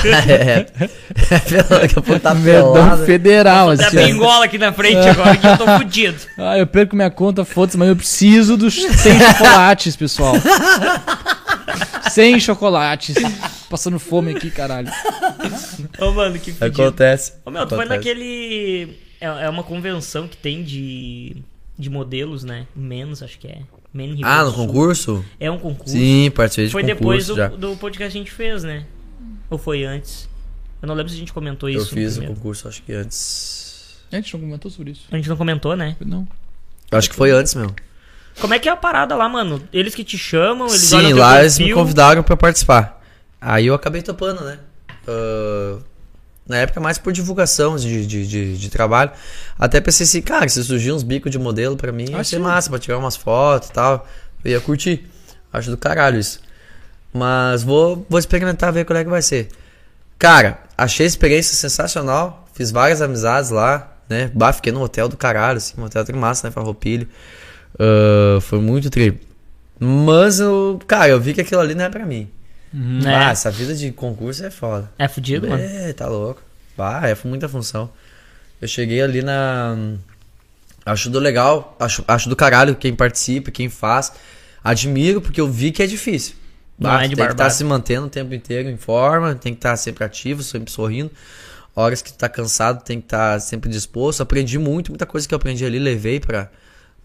É, 1.30 1.38
pela, 1.40 1.80
daqui 1.80 1.98
a 1.98 2.02
pouco 2.02 2.20
tá 2.20 2.34
pelado. 2.34 3.04
federal, 3.04 3.76
Tem 3.76 3.86
assim. 3.86 3.98
ó. 3.98 4.06
pingola 4.06 4.44
aqui 4.46 4.56
na 4.56 4.72
frente 4.72 5.06
agora 5.06 5.36
que 5.36 5.46
eu 5.46 5.58
tô 5.58 5.66
fudido. 5.78 6.16
Ah, 6.38 6.56
eu 6.56 6.66
perco 6.66 6.96
minha 6.96 7.10
conta, 7.10 7.44
foda-se, 7.44 7.76
mas 7.76 7.88
eu 7.90 7.96
preciso 7.96 8.56
dos 8.56 8.74
100 8.74 9.20
chocolates, 9.20 9.94
pessoal. 9.96 10.32
100 12.10 12.40
chocolates. 12.40 13.14
Passando 13.68 13.98
fome 13.98 14.32
aqui, 14.34 14.50
caralho. 14.50 14.88
Ô, 15.98 16.12
mano, 16.12 16.38
que 16.38 16.52
fudido. 16.52 16.82
Acontece. 16.82 17.34
Ô, 17.44 17.50
meu, 17.50 17.66
tu 17.66 17.74
foi 17.74 17.84
naquele. 17.84 18.96
É, 19.20 19.26
é 19.26 19.48
uma 19.48 19.62
convenção 19.62 20.26
que 20.28 20.36
tem 20.36 20.62
de. 20.62 21.36
De 21.78 21.90
modelos, 21.90 22.42
né? 22.42 22.66
Menos, 22.74 23.22
acho 23.22 23.38
que 23.38 23.46
é. 23.48 23.60
Men 23.92 24.14
Rio 24.14 24.26
Ah, 24.26 24.44
no 24.44 24.50
Sul. 24.50 24.66
concurso? 24.66 25.24
É 25.38 25.50
um 25.50 25.58
concurso. 25.58 25.92
Sim, 25.92 26.30
participei 26.34 26.66
de 26.66 26.72
Foi 26.72 26.82
concurso 26.82 26.98
depois 26.98 27.26
do, 27.26 27.36
já. 27.36 27.48
do 27.48 27.76
podcast 27.76 28.12
que 28.12 28.18
a 28.18 28.22
gente 28.22 28.30
fez, 28.32 28.62
né? 28.64 28.86
Ou 29.50 29.58
foi 29.58 29.84
antes? 29.84 30.26
Eu 30.80 30.88
não 30.88 30.94
lembro 30.94 31.10
se 31.10 31.16
a 31.16 31.18
gente 31.18 31.34
comentou 31.34 31.68
Eu 31.68 31.82
isso. 31.82 31.94
no 31.94 32.00
fiz 32.00 32.12
o 32.12 32.16
primeiro. 32.16 32.34
concurso, 32.34 32.66
acho 32.68 32.82
que 32.82 32.92
antes. 32.94 33.98
A 34.10 34.16
gente 34.16 34.32
não 34.32 34.40
comentou 34.40 34.70
sobre 34.70 34.92
isso. 34.92 35.02
A 35.10 35.16
gente 35.16 35.28
não 35.28 35.36
comentou, 35.36 35.76
né? 35.76 35.96
Não. 36.00 36.26
Eu 36.90 36.96
acho 36.98 37.10
que 37.10 37.16
foi 37.16 37.30
antes, 37.30 37.54
meu. 37.54 37.74
Como 38.40 38.52
é 38.54 38.58
que 38.58 38.68
é 38.68 38.72
a 38.72 38.76
parada 38.76 39.14
lá, 39.14 39.28
mano? 39.28 39.62
Eles 39.72 39.94
que 39.94 40.04
te 40.04 40.18
chamam, 40.18 40.66
eles 40.68 40.80
Sim, 40.82 41.12
lá 41.14 41.40
eles 41.40 41.58
me 41.58 41.72
convidaram 41.72 42.22
pra 42.22 42.36
participar. 42.36 43.02
Aí 43.40 43.66
eu 43.66 43.74
acabei 43.74 44.02
topando, 44.02 44.44
né? 44.44 44.58
Ah, 45.06 45.78
na 46.48 46.58
época 46.58 46.80
mais 46.80 46.98
por 46.98 47.12
divulgação 47.12 47.76
de, 47.76 48.06
de, 48.06 48.26
de, 48.26 48.58
de 48.58 48.70
trabalho. 48.70 49.10
Até 49.58 49.80
pensei 49.80 50.04
assim, 50.04 50.22
cara, 50.22 50.48
se 50.48 50.62
surgir 50.62 50.92
uns 50.92 51.02
bicos 51.02 51.30
de 51.30 51.38
modelo 51.38 51.76
pra 51.76 51.90
mim, 51.92 52.10
ia 52.10 52.18
Ah, 52.18 52.24
ser 52.24 52.36
sim. 52.36 52.42
massa, 52.42 52.70
pra 52.70 52.78
tirar 52.78 52.98
umas 52.98 53.16
fotos 53.16 53.68
e 53.68 53.72
tal. 53.72 54.06
Eu 54.44 54.52
ia 54.52 54.60
curtir. 54.60 55.06
Acho 55.52 55.70
do 55.70 55.76
caralho 55.76 56.18
isso. 56.18 56.40
Mas 57.12 57.62
vou, 57.62 58.06
vou 58.08 58.18
experimentar, 58.18 58.72
ver 58.72 58.84
qual 58.84 58.98
é 58.98 59.02
que 59.04 59.10
vai 59.10 59.22
ser. 59.22 59.48
Cara, 60.18 60.58
achei 60.76 61.04
a 61.04 61.08
experiência 61.08 61.54
sensacional. 61.56 62.46
Fiz 62.54 62.70
várias 62.70 63.02
amizades 63.02 63.50
lá, 63.50 63.92
né? 64.08 64.30
Bah, 64.34 64.52
fiquei 64.52 64.72
no 64.72 64.82
hotel 64.82 65.08
do 65.08 65.16
caralho, 65.16 65.56
assim, 65.58 65.74
um 65.78 65.84
hotel 65.84 66.04
massa, 66.14 66.46
né? 66.46 66.50
Farroupilha. 66.50 67.08
Ah, 67.78 68.40
foi 68.40 68.60
muito 68.60 68.90
tri. 68.90 69.20
Mas 69.78 70.40
eu, 70.40 70.78
cara, 70.86 71.08
eu 71.08 71.20
vi 71.20 71.34
que 71.34 71.40
aquilo 71.40 71.60
ali 71.60 71.74
não 71.74 71.84
é 71.84 71.90
pra 71.90 72.06
mim. 72.06 72.28
Né? 72.72 73.14
Ah, 73.14 73.30
essa 73.30 73.50
vida 73.50 73.74
de 73.74 73.90
concurso 73.92 74.44
é 74.44 74.50
foda. 74.50 74.90
É 74.98 75.06
fudido, 75.08 75.48
mano. 75.48 75.62
É, 75.62 75.92
tá 75.92 76.06
louco. 76.08 76.42
Ah, 76.78 77.08
é 77.08 77.16
muita 77.24 77.48
função. 77.48 77.90
Eu 78.60 78.68
cheguei 78.68 79.00
ali 79.00 79.22
na. 79.22 79.76
Acho 80.84 81.10
do 81.10 81.18
legal, 81.18 81.76
acho, 81.80 82.04
acho 82.06 82.28
do 82.28 82.36
caralho 82.36 82.74
quem 82.76 82.94
participa, 82.94 83.50
quem 83.50 83.68
faz. 83.68 84.12
Admiro 84.62 85.20
porque 85.20 85.40
eu 85.40 85.48
vi 85.50 85.72
que 85.72 85.82
é 85.82 85.86
difícil. 85.86 86.34
Não 86.78 86.90
Bah, 86.90 86.96
é 87.04 87.08
de 87.08 87.08
tem 87.08 87.16
que 87.16 87.22
estar 87.22 87.34
barbado. 87.34 87.54
se 87.54 87.64
mantendo 87.64 88.06
o 88.06 88.10
tempo 88.10 88.34
inteiro 88.34 88.68
em 88.68 88.76
forma, 88.76 89.34
tem 89.34 89.52
que 89.54 89.58
estar 89.58 89.76
sempre 89.76 90.04
ativo, 90.04 90.42
sempre 90.42 90.70
sorrindo. 90.70 91.10
Horas 91.74 92.02
que 92.02 92.12
tu 92.12 92.18
tá 92.18 92.28
cansado, 92.28 92.82
tem 92.84 93.00
que 93.00 93.06
estar 93.06 93.40
sempre 93.40 93.70
disposto. 93.70 94.22
Aprendi 94.22 94.58
muito, 94.58 94.90
muita 94.90 95.06
coisa 95.06 95.26
que 95.26 95.34
eu 95.34 95.36
aprendi 95.36 95.64
ali, 95.64 95.78
levei 95.78 96.20
pra, 96.20 96.50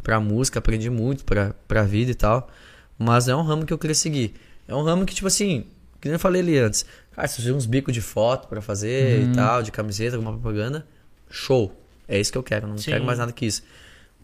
pra 0.02 0.20
música, 0.20 0.60
aprendi 0.60 0.90
muito 0.90 1.24
pra, 1.26 1.54
pra 1.68 1.84
vida 1.84 2.12
e 2.12 2.16
tal. 2.16 2.50
Mas 2.98 3.28
é 3.28 3.36
um 3.36 3.42
ramo 3.42 3.66
que 3.66 3.74
eu 3.74 3.78
queria 3.78 3.96
seguir. 3.96 4.34
É 4.68 4.76
um 4.76 4.84
ramo 4.84 5.06
que, 5.06 5.14
tipo 5.16 5.28
assim, 5.28 5.66
que 6.00 6.08
nem 6.08 6.14
eu 6.14 6.20
falei 6.20 6.42
ali 6.42 6.58
antes. 6.58 6.86
Cara, 7.16 7.28
se 7.28 7.52
uns 7.52 7.66
bicos 7.66 7.94
de 7.94 8.02
foto 8.02 8.48
pra 8.48 8.62
fazer 8.62 9.22
Uhum. 9.24 9.32
e 9.32 9.36
tal, 9.36 9.64
de 9.64 9.72
camiseta, 9.72 10.16
alguma 10.16 10.32
propaganda, 10.34 10.86
show. 11.30 11.76
É 12.08 12.20
isso 12.20 12.32
que 12.32 12.38
eu 12.38 12.44
quero, 12.44 12.68
não 12.68 12.78
Sim. 12.78 12.92
quero 12.92 13.04
mais 13.06 13.20
nada 13.20 13.32
que 13.32 13.46
isso. 13.46 13.64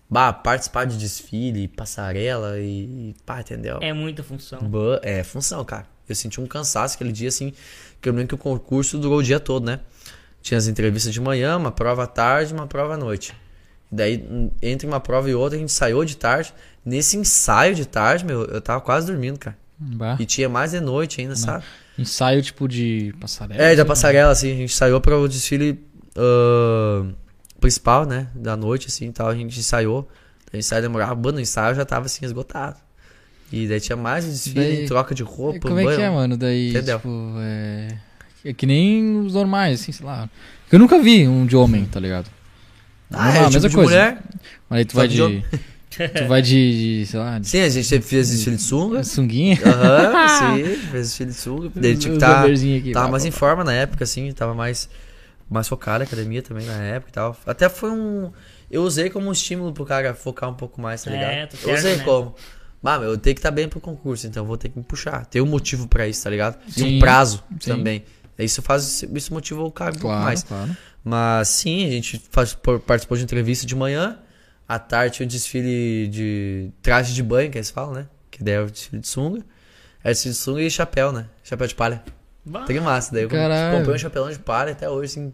Bah, 0.10 0.32
participar 0.32 0.86
de 0.86 0.98
desfile, 0.98 1.68
passarela 1.68 2.58
e. 2.60 3.14
Pá, 3.26 3.42
entendeu? 3.42 3.80
É 3.82 3.92
muita 3.94 4.24
função. 4.24 4.60
Ba- 4.70 5.00
É 5.04 5.22
função, 5.24 5.64
cara. 5.66 5.86
Eu 6.08 6.16
senti 6.16 6.40
um 6.40 6.48
cansaço 6.48 6.96
aquele 6.96 7.12
dia, 7.12 7.28
assim, 7.28 7.52
que 8.02 8.08
eu 8.08 8.14
lembro 8.14 8.30
que 8.30 8.36
o 8.36 8.38
concurso 8.38 8.98
durou 8.98 9.20
o 9.20 9.24
dia 9.24 9.40
todo, 9.40 9.66
né? 9.66 9.82
Tinha 10.42 10.58
as 10.58 10.68
entrevistas 10.68 11.14
de 11.14 11.20
manhã, 11.20 11.58
uma 11.58 11.72
prova 11.74 12.04
à 12.04 12.08
tarde, 12.08 12.54
uma 12.54 12.68
prova 12.68 12.94
à 12.94 12.98
noite. 12.98 13.34
Daí, 13.92 14.16
n- 14.18 14.52
entre 14.62 14.86
uma 14.88 15.00
prova 15.00 15.30
e 15.30 15.36
outra, 15.36 15.58
a 15.58 15.60
gente 15.60 15.70
ensaiou 15.72 16.04
de 16.06 16.18
tarde. 16.18 16.54
Nesse 16.86 17.18
ensaio 17.18 17.74
de 17.76 17.86
tarde, 17.86 18.26
meu, 18.26 18.44
eu 18.46 18.62
tava 18.62 18.82
quase 18.82 19.08
dormindo, 19.08 19.38
cara. 19.40 19.58
Bah. 19.80 20.18
E 20.20 20.26
tinha 20.26 20.50
mais 20.50 20.72
de 20.72 20.80
noite 20.80 21.22
ainda, 21.22 21.36
sabe? 21.36 21.64
Ensaio 21.98 22.42
tipo 22.42 22.68
de 22.68 23.14
passarela. 23.20 23.62
É, 23.62 23.76
da 23.76 23.82
assim, 23.82 23.88
passarela, 23.88 24.32
assim, 24.32 24.52
a 24.52 24.56
gente 24.56 24.74
saiu 24.76 25.00
para 25.02 25.18
o 25.18 25.28
desfile 25.28 25.80
ah, 26.16 27.06
principal, 27.60 28.06
né? 28.06 28.28
Da 28.36 28.56
noite, 28.58 28.88
assim, 28.88 29.08
e 29.08 29.12
tal, 29.12 29.28
a 29.30 29.36
gente 29.36 29.58
ensaiou. 29.60 30.08
O 30.54 30.58
ensaio 30.58 30.82
demorava, 30.82 31.16
mano, 31.16 31.38
o 31.38 31.42
ensaio 31.42 31.76
já 31.76 31.86
tava, 31.86 32.06
assim, 32.06 32.26
esgotado. 32.26 32.78
E 33.52 33.68
daí 33.68 33.80
tinha 33.80 33.96
mais 33.96 34.26
um 34.26 34.30
desfile, 34.30 34.56
Daí- 34.56 34.86
troca 34.88 35.16
de 35.16 35.24
roupa, 35.24 35.60
Como 35.68 35.80
é 35.80 35.84
que 35.84 35.90
banho. 35.90 36.02
é, 36.02 36.10
mano? 36.10 36.36
Daí, 36.38 36.70
Entendeu? 36.70 36.98
tipo, 36.98 37.10
é... 37.40 37.98
É 38.46 38.54
que 38.54 38.66
nem 38.66 39.20
os 39.20 39.34
normais, 39.34 39.82
assim, 39.82 39.92
sei 39.92 40.06
lá. 40.06 40.30
Eu 40.72 40.80
nunca 40.80 41.00
vi 41.02 41.28
um 41.28 41.46
de 41.46 41.56
homem, 41.56 41.86
tá 41.86 42.00
ligado? 42.00 42.30
Ah, 43.12 43.32
Não, 43.32 43.32
é, 43.32 43.40
a 43.46 43.50
tipo 43.50 43.54
mesma 43.54 43.70
de 43.70 43.76
coisa. 43.76 43.92
mulher. 43.92 44.24
Mas 44.70 44.80
aí 44.80 44.86
tu 44.86 44.96
vai 44.96 45.08
de 45.08 45.44
tu 45.90 46.28
vai 46.28 46.42
de, 46.42 47.00
de, 47.00 47.06
sei 47.08 47.20
lá, 47.20 47.40
de 47.40 47.48
Sim, 47.48 47.62
a 47.62 47.70
gente 47.70 48.02
fez 48.02 48.30
desfile 48.30 48.56
de 48.56 48.62
sunga. 48.62 49.04
sunguinha. 49.04 49.58
Aham, 49.66 50.28
sim, 50.28 50.64
fez 50.92 51.08
desfile 51.08 51.30
de 51.32 51.36
sunga. 51.38 51.72
Daí 51.76 51.96
tinha 51.98 51.98
que 51.98 52.10
Os 52.10 52.16
estar. 52.16 52.42
bomberzinhos 52.42 52.82
aqui, 52.82 52.92
Tava 52.92 53.06
pá, 53.06 53.12
mais 53.12 53.24
pá, 53.24 53.30
em 53.30 53.32
forma 53.32 53.64
na 53.64 53.74
época, 53.74 54.04
assim, 54.04 54.32
tava 54.34 54.54
mais, 54.54 54.90
mais 55.50 55.68
focado 55.68 56.00
na 56.00 56.04
academia 56.06 56.42
também 56.42 56.66
na 56.66 56.74
época 56.84 57.10
e 57.10 57.14
tal. 57.14 57.38
Até 57.46 57.70
foi 57.70 57.90
um. 57.92 58.32
Eu 58.70 58.84
usei 58.84 59.10
como 59.10 59.30
um 59.30 59.32
estímulo 59.32 59.72
pro 59.74 59.86
cara 59.86 60.14
focar 60.14 60.50
um 60.50 60.54
pouco 60.54 60.82
mais, 60.82 61.04
tá 61.04 61.10
É, 61.10 61.14
ligado? 61.14 61.50
tu 61.52 61.68
eu 61.70 61.74
usei 61.74 61.96
né? 61.96 62.04
como. 62.04 62.36
Meu, 62.84 63.04
eu 63.04 63.18
tenho 63.18 63.34
que 63.36 63.40
estar 63.40 63.52
bem 63.52 63.68
pro 63.68 63.80
concurso, 63.80 64.28
então 64.28 64.44
eu 64.44 64.48
vou 64.48 64.58
ter 64.58 64.70
que 64.70 64.78
me 64.78 64.84
puxar. 64.84 65.26
Tem 65.26 65.42
um 65.42 65.46
motivo 65.48 65.88
pra 65.88 66.08
isso, 66.08 66.24
tá 66.24 66.30
ligado? 66.30 66.58
E 66.68 66.72
Sim, 66.74 66.96
um 66.98 67.00
prazo 67.00 67.44
sim. 67.60 67.72
também. 67.72 68.04
Isso 68.38 68.62
faz. 68.62 69.04
Isso 69.16 69.34
motiva 69.34 69.64
o 69.64 69.72
cara 69.72 69.92
um 69.92 69.94
pouco 69.94 70.08
Claro, 70.08 70.24
mais. 70.26 70.44
claro. 70.44 70.78
Mas 71.08 71.48
sim, 71.50 71.86
a 71.88 71.90
gente 71.92 72.22
faz- 72.30 72.54
por- 72.54 72.80
participou 72.82 73.18
de 73.18 73.24
entrevista 73.24 73.66
de 73.66 73.76
manhã. 73.76 74.20
À 74.68 74.78
tarde 74.78 75.24
o 75.24 75.26
desfile 75.26 76.08
de 76.10 76.70
traje 76.82 77.14
de 77.14 77.24
banho, 77.24 77.50
que 77.50 77.58
eles 77.58 77.70
falam, 77.70 77.94
né? 77.94 78.08
Que 78.30 78.44
daí 78.44 78.56
é 78.56 78.62
o 78.62 78.70
desfile 78.70 79.02
de 79.02 79.08
sunga. 79.08 79.42
É 80.04 80.10
desfile 80.10 80.34
de 80.34 80.40
sunga 80.40 80.62
e 80.62 80.70
chapéu, 80.70 81.14
né? 81.14 81.28
Chapéu 81.44 81.66
de 81.68 81.74
palha. 81.76 82.04
Bah, 82.46 82.66
Tem 82.66 82.78
massa. 82.82 83.14
Daí 83.14 83.24
eu 83.24 83.30
Caralho. 83.30 83.78
comprei 83.78 83.96
um 83.96 83.98
chapéu 83.98 84.30
de 84.30 84.40
palha 84.40 84.74
até 84.74 84.90
hoje, 84.90 85.12
assim, 85.12 85.34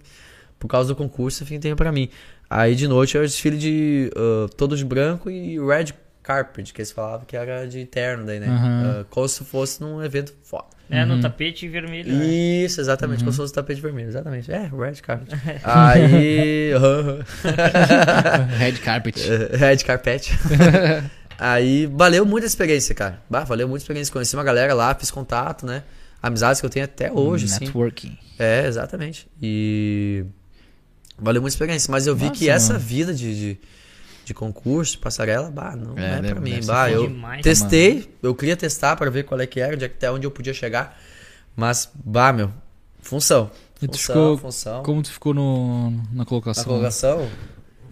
por 0.59 0.67
causa 0.67 0.89
do 0.89 0.95
concurso, 0.95 1.43
enfim, 1.43 1.59
tenho 1.59 1.75
pra 1.75 1.91
mim. 1.91 2.09
Aí 2.47 2.75
de 2.75 2.87
noite 2.87 3.17
era 3.17 3.25
o 3.25 3.27
desfile 3.27 3.57
de 3.57 4.11
ah, 4.15 4.47
todo 4.55 4.77
de 4.77 4.85
branco 4.85 5.31
e 5.31 5.57
red 5.59 5.85
carpet, 6.21 6.71
que 6.71 6.79
eles 6.81 6.91
falavam 6.91 7.25
que 7.25 7.35
era 7.35 7.67
de 7.67 7.83
terno 7.85 8.25
daí, 8.27 8.39
né? 8.39 8.47
Aham. 8.49 8.99
Ah, 9.01 9.05
como 9.09 9.27
se 9.27 9.43
fosse 9.43 9.81
num 9.81 10.03
evento 10.03 10.31
foda. 10.43 10.67
É, 10.89 11.05
no 11.05 11.19
tapete 11.21 11.67
vermelho, 11.67 12.13
né? 12.13 12.25
Isso, 12.25 12.79
exatamente, 12.79 13.19
como 13.19 13.31
se 13.31 13.37
fosse 13.37 13.53
tapete 13.53 13.81
vermelho, 13.81 14.09
exatamente. 14.09 14.51
É, 14.51 14.69
red 14.69 15.01
carpet. 15.01 15.33
Aí. 15.63 16.71
Red 18.59 18.73
carpet. 18.73 19.19
Red 19.57 19.77
carpet. 19.77 20.31
Aí 21.39 21.87
valeu 21.87 22.25
muito 22.25 22.43
a 22.43 22.47
experiência, 22.47 22.93
cara. 22.93 23.21
Bah, 23.29 23.43
valeu 23.43 23.67
muito 23.67 23.81
a 23.81 23.83
experiência. 23.83 24.13
Conheci 24.13 24.35
uma 24.35 24.43
galera 24.43 24.73
lá, 24.73 24.93
fiz 24.93 25.09
contato, 25.09 25.65
né? 25.65 25.83
Amizades 26.21 26.61
que 26.61 26.65
eu 26.65 26.69
tenho 26.69 26.85
até 26.85 27.11
hoje, 27.11 27.45
assim. 27.45 27.65
Networking. 27.65 28.17
É, 28.37 28.65
exatamente. 28.65 29.27
E 29.41 30.25
valeu 31.17 31.41
muito 31.41 31.51
a 31.51 31.55
experiência. 31.55 31.91
Mas 31.91 32.07
eu 32.07 32.15
vi 32.15 32.25
Nossa, 32.25 32.39
que 32.39 32.49
essa 32.49 32.73
mano. 32.73 32.85
vida 32.85 33.13
de, 33.13 33.35
de, 33.35 33.59
de 34.25 34.33
concurso, 34.33 34.97
passarela, 34.99 35.49
bah, 35.51 35.75
não 35.75 35.97
É, 35.97 36.13
é, 36.17 36.21
deve- 36.21 36.33
pra 36.33 36.39
mim. 36.41 36.59
Bah, 36.65 36.89
eu 36.91 37.07
demais, 37.07 37.41
testei, 37.41 38.09
eu 38.21 38.33
queria 38.33 38.55
testar 38.55 38.95
pra 38.95 39.09
ver 39.09 39.23
qual 39.23 39.39
é 39.41 39.45
que 39.47 39.59
era, 39.59 39.73
onde 39.75 39.85
até 39.85 40.09
onde 40.11 40.25
eu 40.25 40.31
podia 40.31 40.53
chegar. 40.53 40.97
Mas, 41.55 41.89
bah, 41.93 42.31
meu, 42.33 42.51
função. 43.01 43.51
E 43.81 43.87
tu 43.87 43.97
Função, 43.97 44.15
ficou- 44.15 44.37
função. 44.37 44.83
Como 44.83 45.03
tu 45.03 45.11
ficou 45.11 45.33
no, 45.33 45.91
na 45.91 45.97
Na 46.19 46.25
colocação? 46.25 46.63
colocação, 46.63 47.27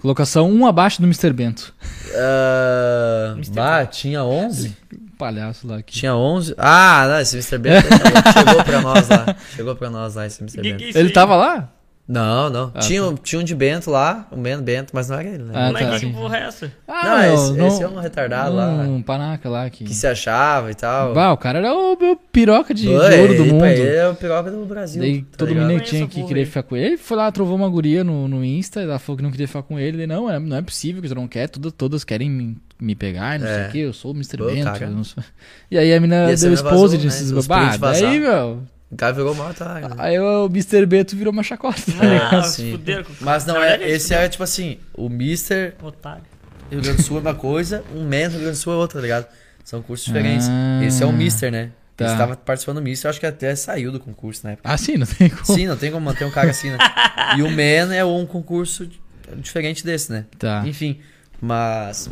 Colocação 0.02 0.50
1 0.50 0.66
abaixo 0.66 1.00
do 1.00 1.06
Mr. 1.06 1.32
Bento. 1.32 1.74
ah, 2.16 3.34
Mr. 3.36 3.52
bah, 3.54 3.86
tinha 3.86 4.24
11? 4.24 4.76
Palhaço 5.18 5.68
lá 5.68 5.78
aqui. 5.78 5.94
Tinha 5.94 6.16
11? 6.16 6.56
Ah, 6.58 7.06
não, 7.08 7.20
esse 7.20 7.36
Mr. 7.36 7.58
Bento 7.60 7.88
chegou 8.34 8.64
pra 8.64 8.82
nós 8.82 9.08
lá. 9.08 9.36
Chegou 9.56 9.76
pra 9.76 9.90
nós 9.92 10.16
lá, 10.16 10.26
esse 10.26 10.42
Mr. 10.42 10.56
Que 10.62 10.62
Bento. 10.72 10.78
que 10.92 10.98
é 10.98 11.00
Ele 11.00 11.10
tava 11.12 11.36
lá? 11.36 11.72
Não, 12.12 12.50
não. 12.50 12.72
Ah, 12.76 12.80
tinha, 12.80 13.04
um- 13.06 13.16
tinha 13.16 13.40
um 13.40 13.44
de 13.44 13.56
Bento 13.56 13.90
lá, 13.90 14.28
o 14.30 14.36
Bento 14.36 14.62
Bento, 14.62 14.92
mas 14.94 15.08
não 15.08 15.18
era 15.18 15.30
ele, 15.30 15.44
né? 15.44 15.52
Ah, 15.56 15.72
Mas 15.72 15.88
tá, 15.88 16.00
que 16.00 16.08
porra 16.12 16.38
é 16.38 16.42
essa? 16.48 16.72
Ah, 16.86 17.04
não, 17.06 17.20
meu, 17.22 17.34
esse, 17.34 17.54
não- 17.54 17.68
esse 17.68 17.84
é 17.84 17.88
um 17.88 17.96
retardado 18.00 18.54
lá, 18.56 18.68
Um 18.68 19.02
panaca 19.02 19.48
lá 19.50 19.70
que. 19.70 19.86
que 19.86 19.94
se 19.94 20.06
achava 20.06 20.70
e 20.70 20.76
tal. 20.76 21.14
Bah, 21.14 21.32
o 21.32 21.38
cara 21.38 21.60
era 21.60 21.74
o 21.74 21.96
meu 21.98 22.18
piroca 22.18 22.74
de, 22.74 22.82
de 22.82 22.88
Pô, 22.90 22.94
ouro 22.96 23.08
do 23.10 23.44
ele- 23.44 23.52
mundo. 23.54 23.66
ele 23.66 23.96
é 23.96 24.08
o 24.10 24.16
piroca 24.16 24.52
do 24.52 24.66
Brasil. 24.66 25.02
Daí 25.02 25.22
tá 25.22 25.38
todo 25.38 25.56
mundo 25.56 25.80
tinha 25.82 26.06
que 26.08 26.22
querer 26.26 26.46
ficar 26.46 26.64
com 26.64 26.76
ele. 26.76 26.86
Ele 26.88 26.98
foi 26.98 27.16
lá, 27.16 27.32
trovou 27.32 27.56
uma 27.56 27.70
guria 27.70 28.04
no, 28.04 28.28
no 28.28 28.44
Insta, 28.44 28.82
ela 28.82 29.00
falou 29.00 29.16
que 29.18 29.24
não 29.24 29.32
queria 29.32 29.48
ficar 29.48 29.64
com 29.64 29.80
ele. 29.80 29.98
Ele, 30.00 30.08
não, 30.08 30.30
é, 30.30 30.38
não 30.38 30.58
é 30.58 30.62
possível 30.62 31.02
que 31.02 31.08
você 31.08 31.16
não 31.16 31.28
quer, 31.30 31.48
tudo, 31.48 31.72
todas 31.72 32.04
querem 32.04 32.30
me, 32.30 32.58
me 32.80 32.94
pegar, 32.94 33.40
não 33.40 33.48
sei 33.48 33.56
É. 33.56 33.68
o 33.68 33.72
que, 33.72 33.80
eu 33.80 33.94
sou 33.94 34.12
o 34.12 34.16
Mr. 34.16 34.38
Pô, 34.38 34.46
Bento. 34.48 35.04
sou- 35.06 35.24
E 35.72 35.78
aí 35.78 35.94
a 35.94 36.00
mina 36.02 36.30
E 36.32 36.36
deu 36.36 36.54
expose 36.54 36.98
né? 36.98 37.04
desses 37.04 37.32
babados. 37.32 37.78
prints 37.78 38.02
Daí, 38.02 38.20
meu, 38.20 38.62
O 38.92 38.96
cara 38.98 39.14
virou 39.14 39.34
mal, 39.34 39.54
tá? 39.54 39.76
né? 39.76 39.90
aí 39.98 40.20
o 40.20 40.48
Mr. 40.48 40.86
Bento 40.86 41.16
virou 41.16 41.32
uma 41.32 41.44
chacota. 41.44 41.82
tá 41.82 42.06
ligado? 42.06 42.36
Ah, 42.36 42.44
sim. 42.44 42.66
se 42.66 42.72
fuderam 42.72 43.04
com 43.06 43.14
Mas 43.22 43.46
não 43.46 43.62
é. 43.62 43.90
Esse 43.90 44.14
é 44.14 44.28
tipo 44.28 44.44
assim: 44.44 44.78
o 44.94 45.08
Mister 45.08 45.76
Otário. 45.82 46.24
Rio 46.70 46.82
Grande 46.82 46.98
do 46.98 47.04
Sul 47.04 47.18
é 47.18 47.22
uma 47.22 47.36
coisa, 47.36 47.84
um 47.94 48.04
Man 48.04 48.28
Rio 48.30 48.40
Grande 48.40 48.52
do 48.52 48.56
Sul 48.56 48.74
é 48.74 48.76
outra, 48.76 49.00
tá 49.00 49.02
ligado? 49.02 49.28
São 49.64 49.82
cursos 49.82 50.06
diferentes. 50.06 50.48
Ah, 50.50 50.84
Esse 50.84 51.04
é 51.04 51.06
o 51.06 51.12
Mister, 51.12 51.52
né? 51.52 51.72
tá. 51.98 52.06
Ele 52.06 52.14
estava 52.14 52.36
participando 52.36 52.78
do 52.78 52.82
Mister, 52.82 53.08
eu 53.08 53.10
acho 53.12 53.20
que 53.20 53.26
até 53.26 53.56
saiu 53.56 53.92
do 53.92 54.00
concurso 54.00 54.42
na 54.46 54.52
época. 54.52 54.70
Ah, 54.70 54.78
sim, 54.78 54.98
não 54.98 55.06
tem 55.06 55.30
como. 55.30 55.46
Sim, 55.46 55.68
não 55.68 55.78
tem 55.78 55.92
como 55.92 56.06
manter 56.06 56.26
um 56.26 56.32
cara 56.32 56.50
assim, 56.50 56.72
né? 56.72 56.78
E 57.38 57.44
o 57.44 57.50
Man 57.50 57.94
é 57.94 58.04
um 58.04 58.26
concurso 58.26 58.90
diferente 59.38 59.86
desse, 59.86 60.12
né? 60.12 60.26
Tá. 60.38 60.64
Enfim, 60.66 61.00
mas. 61.40 62.10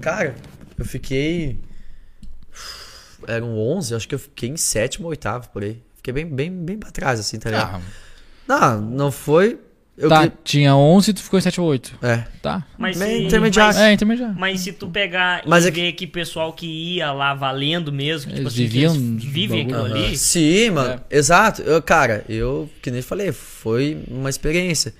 Cara, 0.00 0.34
eu 0.78 0.84
fiquei. 0.84 1.60
Eram 3.28 3.58
11, 3.58 3.94
acho 3.94 4.08
que 4.08 4.14
eu 4.14 4.18
fiquei 4.18 4.48
em 4.48 4.56
sétimo 4.56 5.04
ou 5.06 5.10
oitavo 5.10 5.48
por 5.50 5.62
aí. 5.62 5.80
Fiquei 6.00 6.14
bem, 6.14 6.24
bem, 6.26 6.50
bem 6.50 6.78
pra 6.78 6.90
trás, 6.90 7.20
assim, 7.20 7.38
tá 7.38 7.50
ligado? 7.50 7.82
Ah, 8.48 8.76
Não, 8.76 8.80
não 8.80 9.12
foi. 9.12 9.58
Eu 9.98 10.08
tá, 10.08 10.20
queria- 10.22 10.38
tinha 10.42 10.74
11 10.74 11.10
e 11.10 11.14
tu 11.14 11.22
ficou 11.22 11.38
em 11.38 11.42
7 11.42 11.60
ou 11.60 11.66
8. 11.66 11.94
É. 12.00 12.24
Tá. 12.40 12.64
Mas 12.78 12.96
Bem 12.98 13.18
se, 13.18 13.24
intermediário. 13.26 13.74
mas, 13.76 13.84
É, 13.86 13.92
intermediário. 13.92 14.34
mas 14.38 14.60
se 14.62 14.72
tu 14.72 14.88
pegar 14.88 15.42
Mas 15.46 15.66
e 15.66 15.68
é 15.68 15.70
que- 15.70 15.80
ver 15.82 15.92
que 15.92 16.06
pessoal 16.06 16.54
que 16.54 16.66
ia 16.66 17.12
lá 17.12 17.34
valendo 17.34 17.92
mesmo, 17.92 18.30
tipo 18.30 18.40
Eles 18.42 18.54
assim, 18.54 18.62
que 18.62 18.68
viviam 18.68 18.94
eles 18.94 19.24
vivem 19.24 19.62
aquilo 19.64 19.84
ali. 19.84 20.16
Sim, 20.16 20.70
mano. 20.70 21.00
É. 21.10 21.16
Exato. 21.18 21.60
Eu, 21.60 21.82
cara, 21.82 22.24
eu, 22.30 22.70
que 22.80 22.90
nem 22.90 23.02
falei, 23.02 23.30
foi 23.30 24.02
uma 24.08 24.30
experiência. 24.30 24.94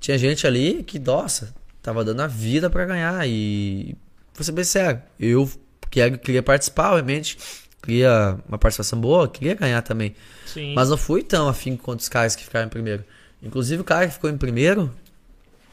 Tinha 0.00 0.16
gente 0.16 0.46
ali 0.46 0.84
que, 0.86 1.00
nossa, 1.00 1.52
tava 1.82 2.04
dando 2.04 2.20
a 2.20 2.28
vida 2.28 2.70
pra 2.70 2.84
ganhar. 2.86 3.26
E 3.28 3.96
vou 4.32 4.44
ser 4.44 4.52
bem 4.52 4.64
sério, 4.64 5.02
eu 5.18 5.50
queria, 5.90 6.16
queria 6.16 6.42
participar, 6.44 6.90
obviamente. 6.92 7.36
Queria 7.84 8.38
uma 8.48 8.56
participação 8.56 8.98
boa, 8.98 9.28
queria 9.28 9.54
ganhar 9.54 9.82
também. 9.82 10.14
Sim. 10.46 10.72
Mas 10.74 10.88
não 10.88 10.96
fui 10.96 11.22
tão 11.22 11.48
afim 11.48 11.76
quanto 11.76 12.00
os 12.00 12.08
caras 12.08 12.34
que 12.34 12.42
ficaram 12.42 12.66
em 12.66 12.70
primeiro. 12.70 13.04
Inclusive 13.42 13.82
o 13.82 13.84
cara 13.84 14.06
que 14.06 14.14
ficou 14.14 14.30
em 14.30 14.38
primeiro, 14.38 14.90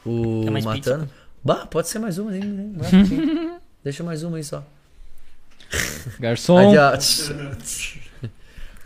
o 0.04 0.44
Matano. 0.62 1.08
Bah, 1.42 1.66
pode 1.66 1.88
ser 1.88 1.98
mais 1.98 2.18
uma, 2.18 2.30
nem, 2.30 2.40
nem, 2.42 2.66
não 2.66 2.82
assim. 2.82 3.58
Deixa 3.82 4.04
mais 4.04 4.22
uma 4.22 4.36
aí 4.36 4.44
só. 4.44 4.62
Garçom, 6.20 6.74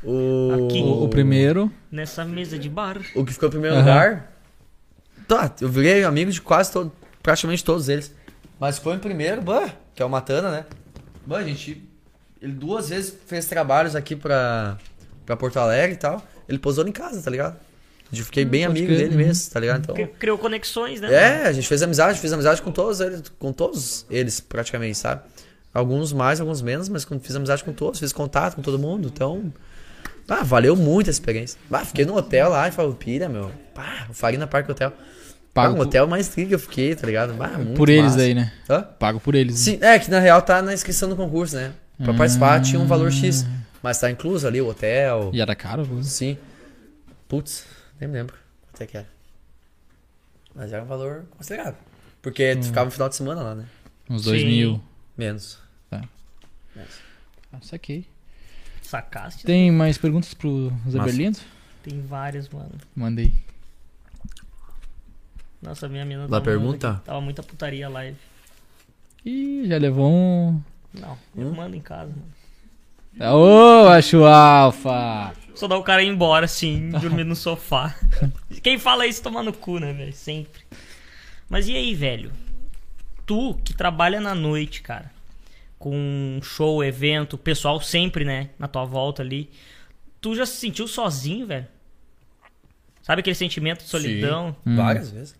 o... 0.05 0.67
Aqui. 0.67 0.83
o, 0.85 1.09
primeiro. 1.09 1.73
Nessa 1.91 2.25
mesa 2.25 2.57
de 2.57 2.69
bar. 2.69 3.01
O 3.17 3.25
que 3.25 3.33
ficou 3.33 3.49
em 3.49 3.53
primeiro 3.53 3.75
Aham. 3.75 3.85
lugar. 3.85 4.33
Tá, 5.27 5.53
eu 5.61 5.69
virei 5.69 6.05
amigo 6.05 6.31
de 6.31 6.41
quase 6.41 6.71
todos, 6.71 6.93
praticamente 7.21 7.65
todos 7.65 7.89
eles. 7.89 8.15
Mas 8.61 8.79
ficou 8.79 8.95
em 8.95 9.01
primeiro, 9.01 9.43
bah, 9.43 9.69
que 9.97 10.01
é 10.01 10.07
o 10.07 10.09
Matana, 10.09 10.51
né? 10.51 10.67
Bah, 11.27 11.43
gente, 11.43 11.83
ele 12.41 12.53
duas 12.53 12.89
vezes 12.89 13.15
fez 13.27 13.47
trabalhos 13.47 13.95
aqui 13.97 14.15
pra, 14.17 14.77
pra 15.25 15.37
Porto 15.37 15.59
Alegre 15.59 15.95
e 15.95 15.99
tal. 15.99 16.25
Ele 16.49 16.59
posou 16.59 16.87
em 16.87 16.93
casa, 16.93 17.21
tá 17.23 17.31
ligado? 17.31 17.57
Eu 18.13 18.25
fiquei 18.25 18.45
bem 18.45 18.63
pode 18.67 18.79
amigo 18.79 18.87
crer, 18.95 18.99
dele 19.09 19.17
mesmo, 19.25 19.51
tá 19.51 19.59
ligado? 19.59 19.81
Então, 19.81 19.95
Cri- 19.95 20.07
Criou 20.19 20.39
conexões, 20.39 21.01
né? 21.01 21.13
é, 21.13 21.43
a 21.49 21.53
gente 21.53 21.67
fez 21.67 21.83
amizade, 21.83 22.19
fiz 22.21 22.33
amizade 22.33 22.63
com 22.63 22.71
todos 22.71 23.01
eles, 23.01 23.23
com 23.39 23.53
todos 23.53 24.07
eles, 24.09 24.39
praticamente, 24.39 24.97
sabe? 24.97 25.23
Alguns 25.75 26.13
mais, 26.13 26.41
alguns 26.41 26.63
menos, 26.63 26.89
mas 26.89 27.05
fiz 27.21 27.35
amizade 27.35 27.65
com 27.65 27.73
todos, 27.73 27.99
fiz 27.99 28.13
contato 28.13 28.55
com 28.55 28.63
todo 28.63 28.79
mundo, 28.79 29.11
então. 29.13 29.53
Ah, 30.29 30.43
valeu 30.45 30.75
muito 30.77 31.09
a 31.09 31.11
experiência. 31.11 31.59
Ah, 31.71 31.85
fiquei 31.85 32.05
no 32.05 32.17
hotel 32.17 32.49
lá 32.51 32.67
em 32.69 32.71
Farroupilha, 32.73 33.29
meu. 33.29 33.51
Pá, 33.75 34.07
o 34.09 34.15
Farina 34.15 34.47
Park 34.47 34.69
Hotel. 34.69 34.93
Pago 35.53 35.75
ah, 35.75 35.79
um 35.79 35.81
hotel 35.81 36.07
mais 36.07 36.29
trigo 36.29 36.49
que 36.51 36.55
eu 36.55 36.59
fiquei, 36.59 36.95
tá 36.95 37.07
ligado? 37.07 37.35
Ah, 37.41 37.59
muito 37.59 37.75
Por 37.75 37.89
eles 37.89 38.13
massa. 38.13 38.21
aí, 38.21 38.35
né? 38.35 38.53
Hã? 38.71 38.83
Pago 38.83 39.19
por 39.21 39.35
eles. 39.35 39.59
Sim, 39.59 39.79
é 39.81 39.99
que 39.99 40.11
na 40.11 40.19
real 40.21 40.43
tá 40.43 40.61
na 40.63 40.73
inscrição 40.75 41.09
do 41.09 41.17
concurso, 41.17 41.57
né? 41.57 41.73
Pra 41.99 42.13
Ah. 42.13 42.17
participar 42.17 42.61
tinha 42.63 42.81
um 42.81 42.87
valor 42.87 43.11
X, 43.13 43.45
mas 43.83 43.99
tá 43.99 44.11
incluso 44.11 44.47
ali 44.47 44.61
o 44.61 44.69
hotel. 44.69 45.31
E 45.33 45.41
era 45.41 45.55
caro? 45.55 45.87
pô. 45.87 46.03
Sim. 46.03 46.37
Putz, 47.29 47.67
nem 48.01 48.09
me 48.09 48.17
lembro 48.19 48.37
quanto 48.63 48.81
é 48.83 48.87
que 48.87 48.97
era. 48.97 49.09
Mas 50.55 50.73
era 50.73 50.83
um 50.83 50.87
valor 50.87 51.25
considerável. 51.37 51.77
Porque 52.23 52.55
Hum. 52.55 52.61
tu 52.61 52.67
ficava 52.67 52.85
no 52.87 52.91
final 52.91 53.09
de 53.09 53.17
semana 53.17 53.43
lá, 53.43 53.55
né? 53.55 53.67
Uns 54.09 54.23
2 54.25 54.41
Sim. 54.43 54.47
mil. 54.49 54.83
Menos. 55.17 55.59
Ah, 57.53 57.59
saquei. 57.63 58.07
Sacaste? 58.83 59.45
Tem 59.47 59.71
mais 59.71 59.97
perguntas 59.97 60.35
pro 60.35 60.71
Zé. 60.89 60.99
Berlindo? 61.03 61.39
Tem 61.83 62.01
várias, 62.03 62.49
mano. 62.49 62.73
Mandei. 62.95 63.33
Nossa, 65.63 65.89
minha 65.89 66.05
mina 66.05 66.27
Lá 66.29 66.41
pergunta? 66.41 66.91
aqui. 66.93 67.05
Tava 67.05 67.21
muita 67.21 67.43
putaria 67.43 67.87
a 67.87 67.89
live. 67.89 68.17
Ih, 69.25 69.67
já 69.67 69.79
levou 69.79 70.11
um. 70.13 70.63
Não, 71.01 71.17
eu 71.37 71.49
Hum? 71.49 71.55
mando 71.55 71.77
em 71.77 71.81
casa, 71.81 72.13
mano. 72.13 73.35
Ô, 73.35 73.89
acho 73.89 74.25
alfa! 74.25 75.33
Só 75.55 75.67
dá 75.67 75.77
o 75.77 75.83
cara 75.83 76.03
ir 76.03 76.09
embora, 76.09 76.45
assim, 76.45 76.91
dormir 76.91 77.25
no 77.25 77.35
sofá. 77.35 77.95
Quem 78.63 78.79
fala 78.79 79.07
isso 79.07 79.23
toma 79.23 79.43
no 79.43 79.53
cu, 79.55 79.79
né, 79.79 79.93
velho? 79.93 80.13
Sempre. 80.13 80.61
Mas 81.49 81.67
e 81.67 81.75
aí, 81.75 81.95
velho? 81.95 82.31
Tu 83.25 83.55
que 83.65 83.73
trabalha 83.75 84.21
na 84.21 84.35
noite, 84.35 84.83
cara, 84.83 85.11
com 85.79 86.39
show, 86.43 86.85
evento, 86.85 87.39
pessoal 87.39 87.81
sempre, 87.81 88.25
né, 88.25 88.51
na 88.59 88.69
tua 88.69 88.85
volta 88.85 89.23
ali. 89.23 89.51
Tu 90.21 90.35
já 90.35 90.45
se 90.45 90.57
sentiu 90.57 90.87
sozinho, 90.87 91.47
velho? 91.47 91.67
Sabe 93.03 93.21
aquele 93.21 93.37
sentimento 93.37 93.83
de 93.83 93.89
solidão? 93.89 94.55
Hum. 94.67 94.77
Várias 94.77 95.11
vezes. 95.11 95.35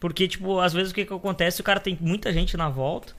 Porque, 0.00 0.26
tipo, 0.28 0.58
às 0.60 0.72
vezes 0.72 0.92
o 0.92 0.94
que, 0.94 1.04
que 1.04 1.12
acontece? 1.12 1.60
O 1.60 1.64
cara 1.64 1.80
tem 1.80 1.98
muita 2.00 2.32
gente 2.32 2.56
na 2.56 2.68
volta. 2.68 3.12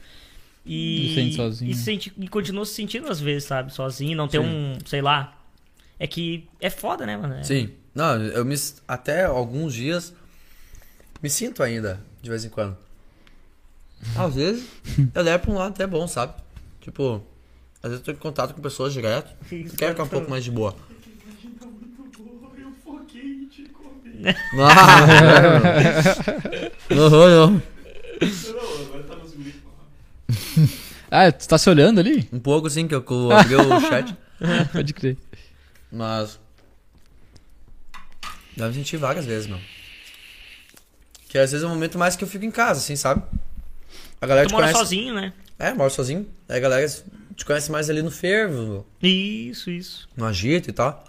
E, 0.72 1.14
sente 1.16 1.36
sozinho. 1.36 1.72
E, 1.72 1.74
sente, 1.76 2.14
e 2.16 2.28
continua 2.28 2.64
se 2.66 2.74
sentindo 2.74 3.10
às 3.10 3.20
vezes, 3.20 3.46
sabe? 3.46 3.74
Sozinho, 3.74 4.16
não 4.16 4.28
ter 4.28 4.40
Sim. 4.40 4.46
um, 4.48 4.78
sei 4.86 5.02
lá. 5.02 5.36
É 5.98 6.06
que 6.06 6.48
é 6.62 6.70
foda, 6.70 7.06
né, 7.06 7.18
mano? 7.18 7.34
É- 7.36 7.44
Sim. 7.44 7.72
Não, 7.96 8.22
eu 8.24 8.46
me. 8.46 8.56
Até 8.88 9.26
alguns 9.26 9.74
dias. 9.74 10.14
Me 11.22 11.30
sinto 11.30 11.64
ainda, 11.64 12.00
de 12.22 12.30
vez 12.30 12.46
em 12.46 12.50
quando. 12.50 12.78
Às 14.16 14.36
vezes, 14.36 14.66
eu 15.14 15.24
levo 15.24 15.44
pra 15.44 15.52
um 15.52 15.58
lado 15.58 15.72
até 15.72 15.88
bom, 15.88 16.08
sabe? 16.08 16.34
Tipo, 16.80 17.22
às 17.84 17.90
vezes 17.90 18.06
eu 18.08 18.14
tô 18.14 18.18
em 18.18 18.22
contato 18.22 18.54
com 18.54 18.62
pessoas 18.62 18.94
direto. 18.94 19.36
Isso, 19.52 19.76
Quero 19.76 19.92
ficar 19.94 20.04
um 20.04 20.08
pouco 20.08 20.30
mais 20.30 20.44
de 20.44 20.52
boa. 20.52 20.76
Ah, 24.60 25.08
não, 26.90 27.10
não. 27.10 27.52
Não, 27.52 27.62
agora 28.86 29.04
tá 29.04 29.16
nos 29.16 29.32
grupos. 29.32 29.62
Ah, 31.12 31.32
tu 31.32 31.48
tá 31.48 31.58
se 31.58 31.68
olhando 31.68 32.00
ali? 32.00 32.30
Um 32.32 32.40
pouco 32.40 32.68
assim 32.68 32.88
que 32.88 32.94
eu, 32.94 33.04
abri 33.32 33.56
o 33.56 33.82
chat. 33.82 34.16
Pode 34.72 34.94
crer. 34.94 35.18
Mas. 35.92 36.40
Já 38.56 38.68
me 38.68 38.76
senti 38.76 38.96
várias 38.96 39.26
vezes, 39.26 39.48
meu. 39.48 39.60
Que 41.28 41.40
às 41.40 41.52
vezes 41.52 41.64
é 41.64 41.68
o 41.68 41.70
momento 41.72 41.98
mais 41.98 42.16
que 42.16 42.24
eu 42.24 42.28
fico 42.28 42.46
em 42.46 42.52
casa, 42.52 42.80
assim, 42.80 42.96
sabe? 42.96 43.24
A 44.22 44.28
galera 44.28 44.46
Tu 44.46 44.50
te 44.50 44.54
mora 44.54 44.66
conhece. 44.68 44.80
sozinho, 44.80 45.16
né? 45.16 45.34
É, 45.58 45.74
moro 45.74 45.90
sozinho. 45.90 46.28
Aí 46.48 46.58
a 46.58 46.60
galera 46.60 46.88
te 47.36 47.44
conhece 47.44 47.72
mais 47.72 47.90
ali 47.90 48.04
no 48.04 48.12
fervo, 48.12 48.86
Isso, 49.02 49.72
isso. 49.72 50.08
no 50.16 50.26
agito 50.26 50.70
e 50.70 50.74
tal. 50.74 51.04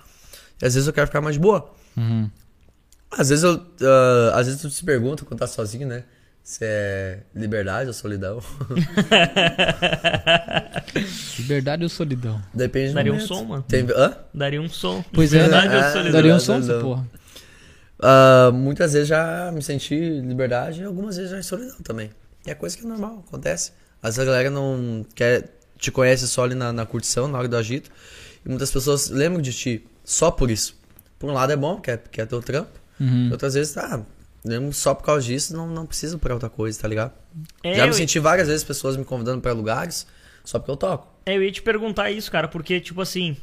E 0.63 0.65
às 0.65 0.73
vezes 0.75 0.87
eu 0.87 0.93
quero 0.95 1.09
ficar 1.09 1.21
mais 1.21 1.35
de 1.35 1.41
boa. 1.41 1.71
Uhum. 1.95 2.31
Às 3.11 3.29
vezes 3.29 3.45
eu. 3.45 3.67
ah, 3.83 4.39
às 4.39 4.47
vezes 4.47 4.63
tu 4.63 4.71
se 4.71 4.83
pergunta 4.83 5.27
quando 5.27 5.41
tá 5.41 5.47
sozinho, 5.47 5.87
né? 5.87 6.05
Se 6.51 6.65
é 6.65 7.21
liberdade 7.33 7.87
ou 7.87 7.95
solidão. 7.95 8.41
Liberdade 11.39 11.85
ou 11.85 11.89
solidão? 11.89 12.43
Depende 12.53 12.89
do 12.89 12.95
Daria 12.95 13.13
um 13.13 13.21
som, 13.21 13.45
mano. 13.45 13.65
Tem, 13.69 13.87
hã? 13.89 14.17
Daria 14.35 14.61
um 14.61 14.69
som. 14.69 15.05
Pois 15.13 15.33
é, 15.33 15.43
Verdade 15.43 15.69
né? 15.69 15.77
ou 15.77 15.81
É, 15.81 15.93
solidão? 15.93 16.13
Daria 16.13 16.35
um 16.35 16.39
Liberdade 16.39 16.67
som 16.67 16.73
essa 16.73 16.81
porra. 16.81 17.07
Ah, 18.01 18.51
muitas 18.53 18.95
vezes 18.95 19.07
já 19.07 19.53
me 19.55 19.63
senti 19.63 19.95
liberdade 19.95 20.81
e 20.81 20.85
algumas 20.85 21.19
vezes 21.19 21.31
já 21.31 21.39
em 21.39 21.43
solidão 21.45 21.77
também. 21.85 22.11
E 22.45 22.51
é 22.51 22.55
coisa 22.57 22.77
que 22.77 22.85
é 22.85 22.89
normal, 22.89 23.23
acontece. 23.29 23.71
Às 24.03 24.17
vezes 24.17 24.29
a 24.29 24.33
galera 24.33 24.51
não 24.51 25.07
quer, 25.15 25.51
te 25.79 25.93
conhece 25.93 26.27
só 26.27 26.43
ali 26.43 26.57
na, 26.57 26.73
na 26.73 26.85
curtição, 26.85 27.29
na 27.29 27.39
hora 27.39 27.47
do 27.47 27.57
agito. 27.57 27.93
E 28.45 28.49
muitas 28.49 28.73
pessoas 28.73 29.09
lembram 29.09 29.41
de 29.41 29.53
ti 29.53 29.87
só 30.03 30.33
por 30.33 30.51
isso. 30.51 30.75
Por 31.17 31.31
um 31.31 31.33
lado 31.33 31.53
é 31.53 31.57
bom, 31.57 31.81
que 31.81 31.93
é, 31.93 31.97
que 31.97 32.21
é 32.21 32.27
teu 32.27 32.43
trampo. 32.43 32.73
Uhum. 32.99 33.29
Outras 33.31 33.55
vezes, 33.55 33.73
tá, 33.73 34.03
lembro 34.45 34.73
só 34.73 34.95
por 34.95 35.05
causa 35.05 35.27
disso, 35.27 35.55
não, 35.57 35.67
não 35.67 35.87
preciso 35.87 36.19
pra 36.19 36.35
outra 36.35 36.49
coisa, 36.49 36.81
tá 36.81 36.89
ligado? 36.89 37.13
É, 37.63 37.75
já 37.75 37.87
me 37.87 37.93
senti 37.95 38.19
várias 38.19 38.49
vezes 38.49 38.65
pessoas 38.65 38.97
me 38.97 39.05
convidando 39.05 39.41
pra 39.41 39.53
lugares 39.53 40.07
só 40.45 40.59
porque 40.59 40.71
eu 40.71 40.77
toco. 40.77 41.09
É, 41.27 41.37
eu 41.37 41.43
ia 41.43 41.53
te 41.53 41.63
perguntar 41.63 42.11
isso, 42.11 42.31
cara, 42.31 42.49
porque, 42.49 42.81
tipo 42.81 43.01
assim, 43.01 43.37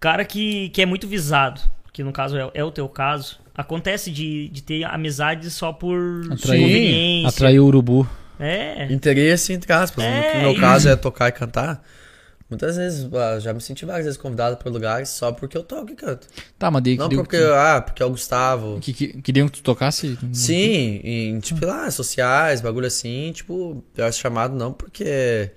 cara 0.00 0.24
que, 0.24 0.70
que 0.70 0.82
é 0.82 0.86
muito 0.86 1.06
visado, 1.06 1.60
que 1.92 2.02
no 2.02 2.12
caso 2.12 2.36
é, 2.36 2.50
é 2.54 2.64
o 2.64 2.70
teu 2.70 2.88
caso, 2.88 3.38
acontece 3.54 4.10
de, 4.10 4.48
de 4.48 4.62
ter 4.62 4.84
amizades 4.84 5.52
só 5.52 5.72
por 5.72 5.96
Atrair, 6.32 6.62
conveniência. 6.62 7.28
atrair 7.28 7.60
o 7.60 7.66
urubu. 7.66 8.08
É. 8.38 8.92
Interesse, 8.92 9.52
entre 9.52 9.72
aspas. 9.72 10.04
É, 10.04 10.34
no 10.36 10.40
meu 10.40 10.52
isso. 10.52 10.60
caso 10.60 10.88
é 10.88 10.96
tocar 10.96 11.28
e 11.28 11.32
cantar. 11.32 11.84
Muitas 12.50 12.76
vezes, 12.76 13.08
ah, 13.14 13.40
já 13.40 13.52
me 13.54 13.60
senti 13.60 13.84
várias 13.86 14.04
vezes 14.04 14.20
convidado 14.20 14.56
para 14.58 14.70
lugares 14.70 15.08
só 15.08 15.32
porque 15.32 15.56
eu 15.56 15.62
toco 15.62 15.90
e 15.90 15.94
canto. 15.96 16.26
Tá, 16.58 16.70
mas 16.70 16.82
daí 16.82 16.96
Não 16.96 17.08
porque, 17.08 17.38
que, 17.38 17.42
ah, 17.42 17.80
porque 17.84 18.02
é 18.02 18.06
o 18.06 18.10
Gustavo. 18.10 18.78
que, 18.80 18.92
que- 18.92 19.22
queriam 19.22 19.48
que 19.48 19.58
tu 19.58 19.62
tocasse? 19.62 20.16
Sim, 20.32 21.00
em, 21.02 21.40
tipo, 21.40 21.64
lá, 21.64 21.90
sociais, 21.90 22.60
bagulho 22.60 22.86
assim, 22.86 23.32
tipo, 23.32 23.82
eu 23.96 24.04
acho 24.04 24.20
chamado 24.20 24.54
não 24.54 24.72
porque. 24.72 25.50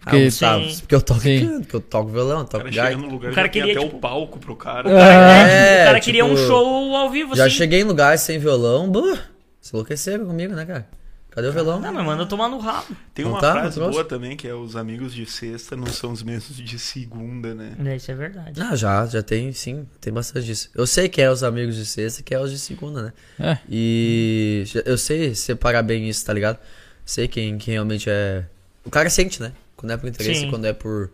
Ah, 0.00 0.04
Porque- 0.10 0.16
o 0.16 0.24
Gustavo, 0.24 0.64
Sim. 0.70 0.80
porque 0.80 0.94
eu 0.94 1.02
toco 1.02 1.20
e 1.20 1.38
Sim. 1.38 1.46
canto, 1.46 1.60
porque 1.60 1.76
eu 1.76 1.80
toco 1.82 2.08
violão, 2.10 2.40
O 2.40 2.44
toco 2.44 2.64
cara 2.64 2.70
gaita. 2.74 2.96
no 3.02 3.10
lugar 3.10 3.32
O 3.32 3.34
cara 3.34 3.48
queria, 3.50 3.72
até 3.74 3.84
tipo- 3.84 3.96
o 3.96 4.00
palco 4.00 4.38
pro 4.38 4.56
cara. 4.56 4.88
É, 4.90 5.82
o 5.82 5.84
cara 5.84 5.94
tipo, 6.00 6.04
queria 6.06 6.24
um 6.24 6.34
show 6.38 6.96
ao 6.96 7.10
vivo, 7.10 7.36
Já 7.36 7.46
assim. 7.46 7.56
cheguei 7.56 7.80
em 7.82 7.84
lugares 7.84 8.22
sem 8.22 8.38
violão, 8.38 8.90
buh, 8.90 9.18
se 9.60 9.74
enlouqueceram 9.74 10.24
comigo, 10.24 10.54
né, 10.54 10.64
cara? 10.64 10.88
Cadê 11.30 11.46
o 11.46 11.52
violão? 11.52 11.78
Não, 11.80 11.92
mas 11.92 12.04
manda 12.04 12.26
tomar 12.26 12.48
no 12.48 12.58
rabo. 12.58 12.96
Tem 13.14 13.24
Não 13.24 13.32
uma 13.32 13.40
tá? 13.40 13.52
frase 13.52 13.78
boa 13.78 14.04
também, 14.04 14.36
que 14.36 14.48
é 14.48 14.54
os 14.54 14.74
amigos 14.74 15.14
de 15.14 15.24
sexta 15.26 15.76
não 15.76 15.86
são 15.86 16.10
os 16.10 16.22
mesmos 16.24 16.56
de 16.56 16.78
segunda, 16.78 17.54
né? 17.54 17.76
É, 17.84 17.96
isso 17.96 18.10
é 18.10 18.14
verdade. 18.14 18.60
Ah, 18.60 18.74
já, 18.74 19.06
já 19.06 19.22
tem, 19.22 19.52
sim, 19.52 19.86
tem 20.00 20.12
bastante 20.12 20.44
disso. 20.46 20.70
Eu 20.74 20.86
sei 20.86 21.08
que 21.08 21.22
é 21.22 21.30
os 21.30 21.44
amigos 21.44 21.76
de 21.76 21.86
sexta 21.86 22.20
e 22.20 22.24
que 22.24 22.34
é 22.34 22.40
os 22.40 22.50
de 22.50 22.58
segunda, 22.58 23.02
né? 23.02 23.12
É. 23.38 23.58
E 23.68 24.64
eu 24.84 24.98
sei 24.98 25.34
separar 25.34 25.82
bem 25.82 26.08
isso, 26.08 26.24
tá 26.26 26.32
ligado? 26.32 26.58
Sei 27.04 27.28
quem, 27.28 27.58
quem 27.58 27.74
realmente 27.74 28.10
é. 28.10 28.44
O 28.84 28.90
cara 28.90 29.08
sente, 29.08 29.40
né? 29.40 29.52
Quando 29.76 29.92
é 29.92 29.96
por 29.96 30.08
interesse, 30.08 30.40
Sim. 30.40 30.50
quando 30.50 30.64
é 30.64 30.72
por, 30.72 31.10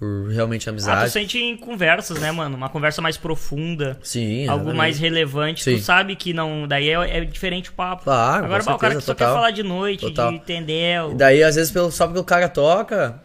por 0.00 0.28
realmente 0.30 0.62
Ah, 0.62 0.72
tu 0.72 0.74
amizade. 0.74 1.10
sente 1.10 1.38
em 1.38 1.54
conversas, 1.58 2.18
né, 2.18 2.32
mano? 2.32 2.56
Uma 2.56 2.70
conversa 2.70 3.02
mais 3.02 3.18
profunda. 3.18 3.98
Sim, 4.02 4.48
Algo 4.48 4.62
exatamente. 4.62 4.76
mais 4.78 4.98
relevante. 4.98 5.62
Sim. 5.62 5.76
Tu 5.76 5.82
sabe 5.82 6.16
que 6.16 6.32
não. 6.32 6.66
Daí 6.66 6.88
é, 6.88 7.18
é 7.18 7.24
diferente 7.26 7.68
o 7.68 7.74
papo. 7.74 8.04
Claro, 8.04 8.46
Agora, 8.46 8.64
com 8.64 8.70
bah, 8.70 8.76
o 8.76 8.78
cara 8.78 8.94
que 8.94 9.00
certeza, 9.02 9.06
só 9.06 9.14
quer 9.14 9.24
total. 9.24 9.34
falar 9.36 9.50
de 9.50 9.62
noite, 9.62 10.00
Total. 10.00 10.30
de 10.30 10.36
entender. 10.36 10.96
E 11.10 11.14
daí, 11.14 11.42
às 11.44 11.54
vezes, 11.54 11.70
pelo, 11.70 11.92
só 11.92 12.06
porque 12.06 12.18
o 12.20 12.24
cara 12.24 12.48
toca. 12.48 13.20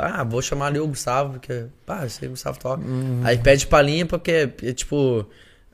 ah, 0.00 0.20
ah, 0.20 0.24
vou 0.24 0.42
chamar 0.42 0.66
ali 0.66 0.78
o 0.78 0.86
Gustavo, 0.86 1.30
porque. 1.32 1.64
Pá, 1.86 2.06
sei 2.06 2.20
que 2.20 2.26
o 2.26 2.30
Gustavo 2.30 2.58
toca. 2.58 2.82
Uhum. 2.84 3.22
Aí 3.24 3.38
pede 3.38 3.66
palhinha, 3.66 4.04
porque, 4.04 4.50
é, 4.62 4.72
tipo. 4.74 5.26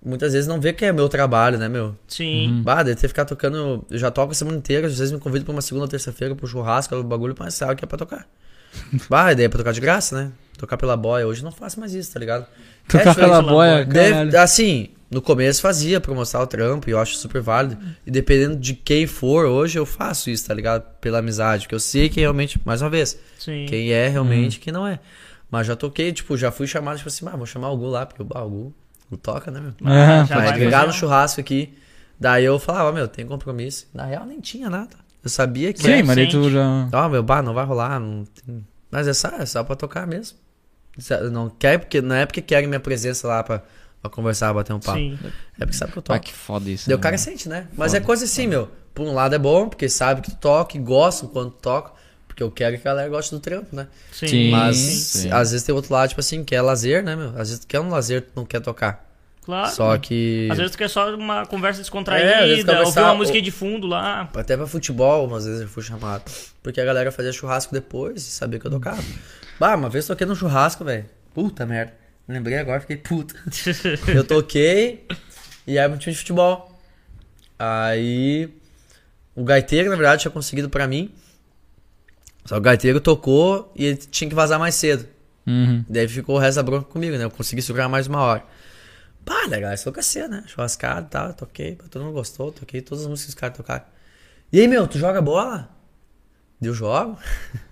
Muitas 0.04 0.32
vezes 0.34 0.46
não 0.46 0.60
vê 0.60 0.72
que 0.72 0.84
é 0.84 0.92
meu 0.92 1.08
trabalho, 1.08 1.58
né, 1.58 1.68
meu? 1.68 1.92
Sim. 2.06 2.62
Bah, 2.64 2.84
daí 2.84 2.94
ter 2.94 3.00
que 3.00 3.08
ficar 3.08 3.24
tocando. 3.24 3.84
Eu 3.90 3.98
já 3.98 4.08
toco 4.12 4.30
a 4.30 4.34
semana 4.36 4.56
inteira, 4.56 4.86
às 4.86 4.96
vezes 4.96 5.12
me 5.12 5.18
convido 5.18 5.44
pra 5.44 5.50
uma 5.52 5.60
segunda 5.60 5.84
ou 5.86 5.88
terça-feira 5.88 6.32
pro 6.36 6.46
churrasco, 6.46 6.94
o 6.94 7.02
bagulho, 7.02 7.34
mas 7.36 7.54
sabe 7.54 7.74
que 7.74 7.84
é 7.84 7.88
pra 7.88 7.98
tocar. 7.98 8.24
bah, 9.08 9.32
daí 9.34 9.44
é 9.44 9.48
pra 9.48 9.58
tocar 9.58 9.72
de 9.72 9.80
graça, 9.80 10.16
né? 10.24 10.32
Tocar 10.58 10.76
pela 10.76 10.96
boia. 10.96 11.26
Hoje 11.26 11.40
eu 11.40 11.44
não 11.44 11.52
faço 11.52 11.78
mais 11.80 11.92
isso, 11.94 12.12
tá 12.12 12.18
ligado? 12.20 12.46
Tocar 12.88 13.10
diferente. 13.10 13.16
pela 13.30 13.42
boia, 13.42 13.84
Deve- 13.84 14.36
assim, 14.36 14.88
no 15.10 15.20
começo 15.20 15.60
fazia 15.60 16.00
pra 16.00 16.14
mostrar 16.14 16.40
o 16.40 16.46
trampo 16.46 16.88
e 16.88 16.92
eu 16.92 16.98
acho 16.98 17.16
super 17.16 17.40
válido. 17.42 17.78
E 18.06 18.10
dependendo 18.10 18.56
de 18.56 18.74
quem 18.74 19.06
for, 19.06 19.44
hoje 19.44 19.78
eu 19.78 19.84
faço 19.84 20.30
isso, 20.30 20.46
tá 20.46 20.54
ligado? 20.54 20.82
Pela 21.00 21.18
amizade, 21.18 21.64
porque 21.64 21.74
eu 21.74 21.80
sei 21.80 22.08
que 22.08 22.20
realmente, 22.20 22.60
mais 22.64 22.80
uma 22.80 22.88
vez, 22.90 23.18
Sim. 23.38 23.66
quem 23.68 23.90
é 23.92 24.08
realmente 24.08 24.56
e 24.56 24.60
quem 24.60 24.72
não 24.72 24.86
é. 24.86 24.98
Mas 25.50 25.66
já 25.66 25.76
toquei, 25.76 26.12
tipo, 26.12 26.36
já 26.36 26.50
fui 26.50 26.66
chamado, 26.66 26.96
tipo 26.96 27.08
assim, 27.08 27.26
ah, 27.28 27.36
vou 27.36 27.46
chamar 27.46 27.70
o 27.70 27.76
Gu 27.76 27.86
lá, 27.86 28.06
porque 28.06 28.22
o, 28.22 28.26
ah, 28.34 28.44
o 28.44 28.50
Gu, 28.50 28.74
o 29.10 29.16
toca, 29.16 29.50
né, 29.50 29.60
meu? 29.60 29.72
Ah, 29.84 30.24
já 30.24 30.36
Vai 30.36 30.48
fazer 30.58 30.86
no 30.86 30.92
churrasco 30.92 31.40
aqui. 31.40 31.72
Daí 32.18 32.44
eu 32.44 32.58
falava, 32.58 32.90
meu, 32.92 33.06
tem 33.06 33.26
compromisso. 33.26 33.86
Na 33.92 34.06
real, 34.06 34.24
nem 34.26 34.40
tinha 34.40 34.70
nada. 34.70 34.96
Eu 35.26 35.30
sabia 35.30 35.72
que. 35.72 35.82
Sim, 35.82 35.90
é. 35.90 36.02
mas 36.04 36.14
daí 36.14 36.28
tu 36.28 36.48
já. 36.48 36.88
Ó, 36.92 37.08
meu, 37.08 37.20
bah, 37.20 37.42
não 37.42 37.52
vai 37.52 37.64
rolar. 37.64 37.98
Não 37.98 38.24
tem... 38.24 38.64
Mas 38.88 39.08
é 39.08 39.12
só, 39.12 39.28
é 39.30 39.44
só 39.44 39.64
pra 39.64 39.74
tocar 39.74 40.06
mesmo. 40.06 40.38
Se- 40.96 41.18
Não 41.30 41.50
quer 41.50 41.78
porque 41.80 42.00
não 42.00 42.14
é 42.14 42.24
porque 42.24 42.40
querem 42.40 42.68
minha 42.68 42.78
presença 42.78 43.26
lá 43.26 43.42
pra, 43.42 43.60
pra 44.00 44.08
conversar, 44.08 44.54
bater 44.54 44.72
um 44.72 44.78
papo. 44.78 44.98
Sim. 44.98 45.18
É 45.58 45.64
porque 45.66 45.72
sabe 45.72 45.90
que 45.90 45.98
eu 45.98 46.02
Ah, 46.06 46.12
toco. 46.14 46.20
que 46.20 46.32
foda 46.32 46.70
isso. 46.70 46.86
Daí 46.88 46.94
o 46.94 46.98
né, 46.98 47.02
cara 47.02 47.18
sente, 47.18 47.48
né? 47.48 47.66
Mas 47.76 47.92
é 47.92 47.98
coisa 47.98 48.24
assim, 48.24 48.46
meu. 48.46 48.70
Por 48.94 49.04
um 49.04 49.12
lado 49.12 49.34
é 49.34 49.38
bom, 49.38 49.68
porque 49.68 49.88
sabe 49.88 50.20
que 50.20 50.30
tu 50.30 50.36
toca 50.36 50.76
e 50.76 50.80
gosta 50.80 51.26
quando 51.26 51.50
tu 51.50 51.58
toca. 51.60 51.90
Porque 52.28 52.40
eu 52.42 52.50
quero 52.52 52.76
que 52.76 52.82
a 52.86 52.92
galera 52.92 53.08
goste 53.08 53.32
do 53.34 53.40
trampo, 53.40 53.74
né? 53.74 53.88
Sim. 54.12 54.28
Sim. 54.28 54.50
Mas 54.50 54.76
sim. 54.76 55.30
às 55.32 55.50
vezes 55.50 55.66
tem 55.66 55.74
outro 55.74 55.92
lado, 55.92 56.08
tipo 56.10 56.20
assim, 56.20 56.44
que 56.44 56.54
é 56.54 56.62
lazer, 56.62 57.02
né, 57.02 57.16
meu? 57.16 57.30
Às 57.30 57.48
vezes 57.48 57.58
tu 57.60 57.66
quer 57.66 57.80
um 57.80 57.88
lazer, 57.88 58.22
tu 58.22 58.30
não 58.36 58.44
quer 58.46 58.60
tocar. 58.60 59.05
Claro. 59.46 59.70
Só 59.74 59.96
que. 59.96 60.48
Às 60.50 60.58
vezes 60.58 60.72
tu 60.72 60.78
quer 60.78 60.90
só 60.90 61.14
uma 61.14 61.46
conversa 61.46 61.78
É, 61.80 61.82
descontraída, 61.82 62.46
vezes 62.46 62.64
conversar- 62.64 62.84
ouvir 62.84 63.00
uma 63.00 63.14
música 63.14 63.40
de 63.40 63.50
fundo 63.52 63.86
lá. 63.86 64.28
Até 64.34 64.56
pra 64.56 64.66
futebol, 64.66 65.32
às 65.34 65.46
vezes 65.46 65.62
eu 65.62 65.68
fui 65.68 65.82
chamado. 65.84 66.24
Porque 66.62 66.80
a 66.80 66.84
galera 66.84 67.12
fazia 67.12 67.32
churrasco 67.32 67.72
depois 67.72 68.22
e 68.26 68.30
sabia 68.30 68.58
que 68.58 68.66
eu 68.66 68.70
tocava. 68.72 69.00
Bah, 69.58 69.76
uma 69.76 69.88
vez 69.88 70.04
toquei 70.06 70.26
num 70.26 70.34
churrasco, 70.34 70.84
velho. 70.84 71.06
Puta 71.32 71.64
merda. 71.64 71.94
Lembrei 72.28 72.58
agora, 72.58 72.80
fiquei 72.80 72.96
puta. 72.96 73.36
Eu 74.12 74.24
toquei 74.24 75.06
e 75.64 75.78
era 75.78 75.92
um 75.92 75.96
time 75.96 76.12
de 76.12 76.18
futebol. 76.18 76.76
Aí 77.56 78.48
o 79.34 79.44
gaiteiro, 79.44 79.88
na 79.90 79.96
verdade, 79.96 80.22
tinha 80.22 80.30
conseguido 80.32 80.68
pra 80.68 80.88
mim. 80.88 81.10
Só 82.44 82.56
que 82.56 82.60
o 82.60 82.62
gaiteiro 82.62 83.00
tocou 83.00 83.72
e 83.76 83.84
ele 83.86 83.96
tinha 83.96 84.28
que 84.28 84.34
vazar 84.34 84.58
mais 84.58 84.74
cedo. 84.74 85.06
Uhum. 85.46 85.84
Daí 85.88 86.08
ficou 86.08 86.34
o 86.34 86.38
resto 86.40 86.56
da 86.56 86.62
bronca 86.64 86.86
comigo, 86.90 87.16
né? 87.16 87.24
Eu 87.24 87.30
consegui 87.30 87.62
segurar 87.62 87.88
mais 87.88 88.08
uma 88.08 88.20
hora. 88.20 88.42
Pá, 89.26 89.44
legal, 89.48 89.74
isso 89.74 89.82
enlouquecer, 89.88 90.28
né? 90.28 90.44
Churrascado 90.46 91.08
e 91.08 91.10
tal, 91.10 91.34
toquei, 91.34 91.74
todo 91.90 92.04
mundo 92.04 92.14
gostou, 92.14 92.52
toquei 92.52 92.80
todas 92.80 93.02
as 93.02 93.10
músicas 93.10 93.34
que 93.34 93.36
os 93.36 93.40
caras 93.40 93.56
tocaram. 93.56 93.84
E 94.52 94.60
aí, 94.60 94.68
meu, 94.68 94.86
tu 94.86 94.98
joga 95.00 95.20
bola? 95.20 95.68
Deu 96.60 96.72
jogo. 96.72 97.18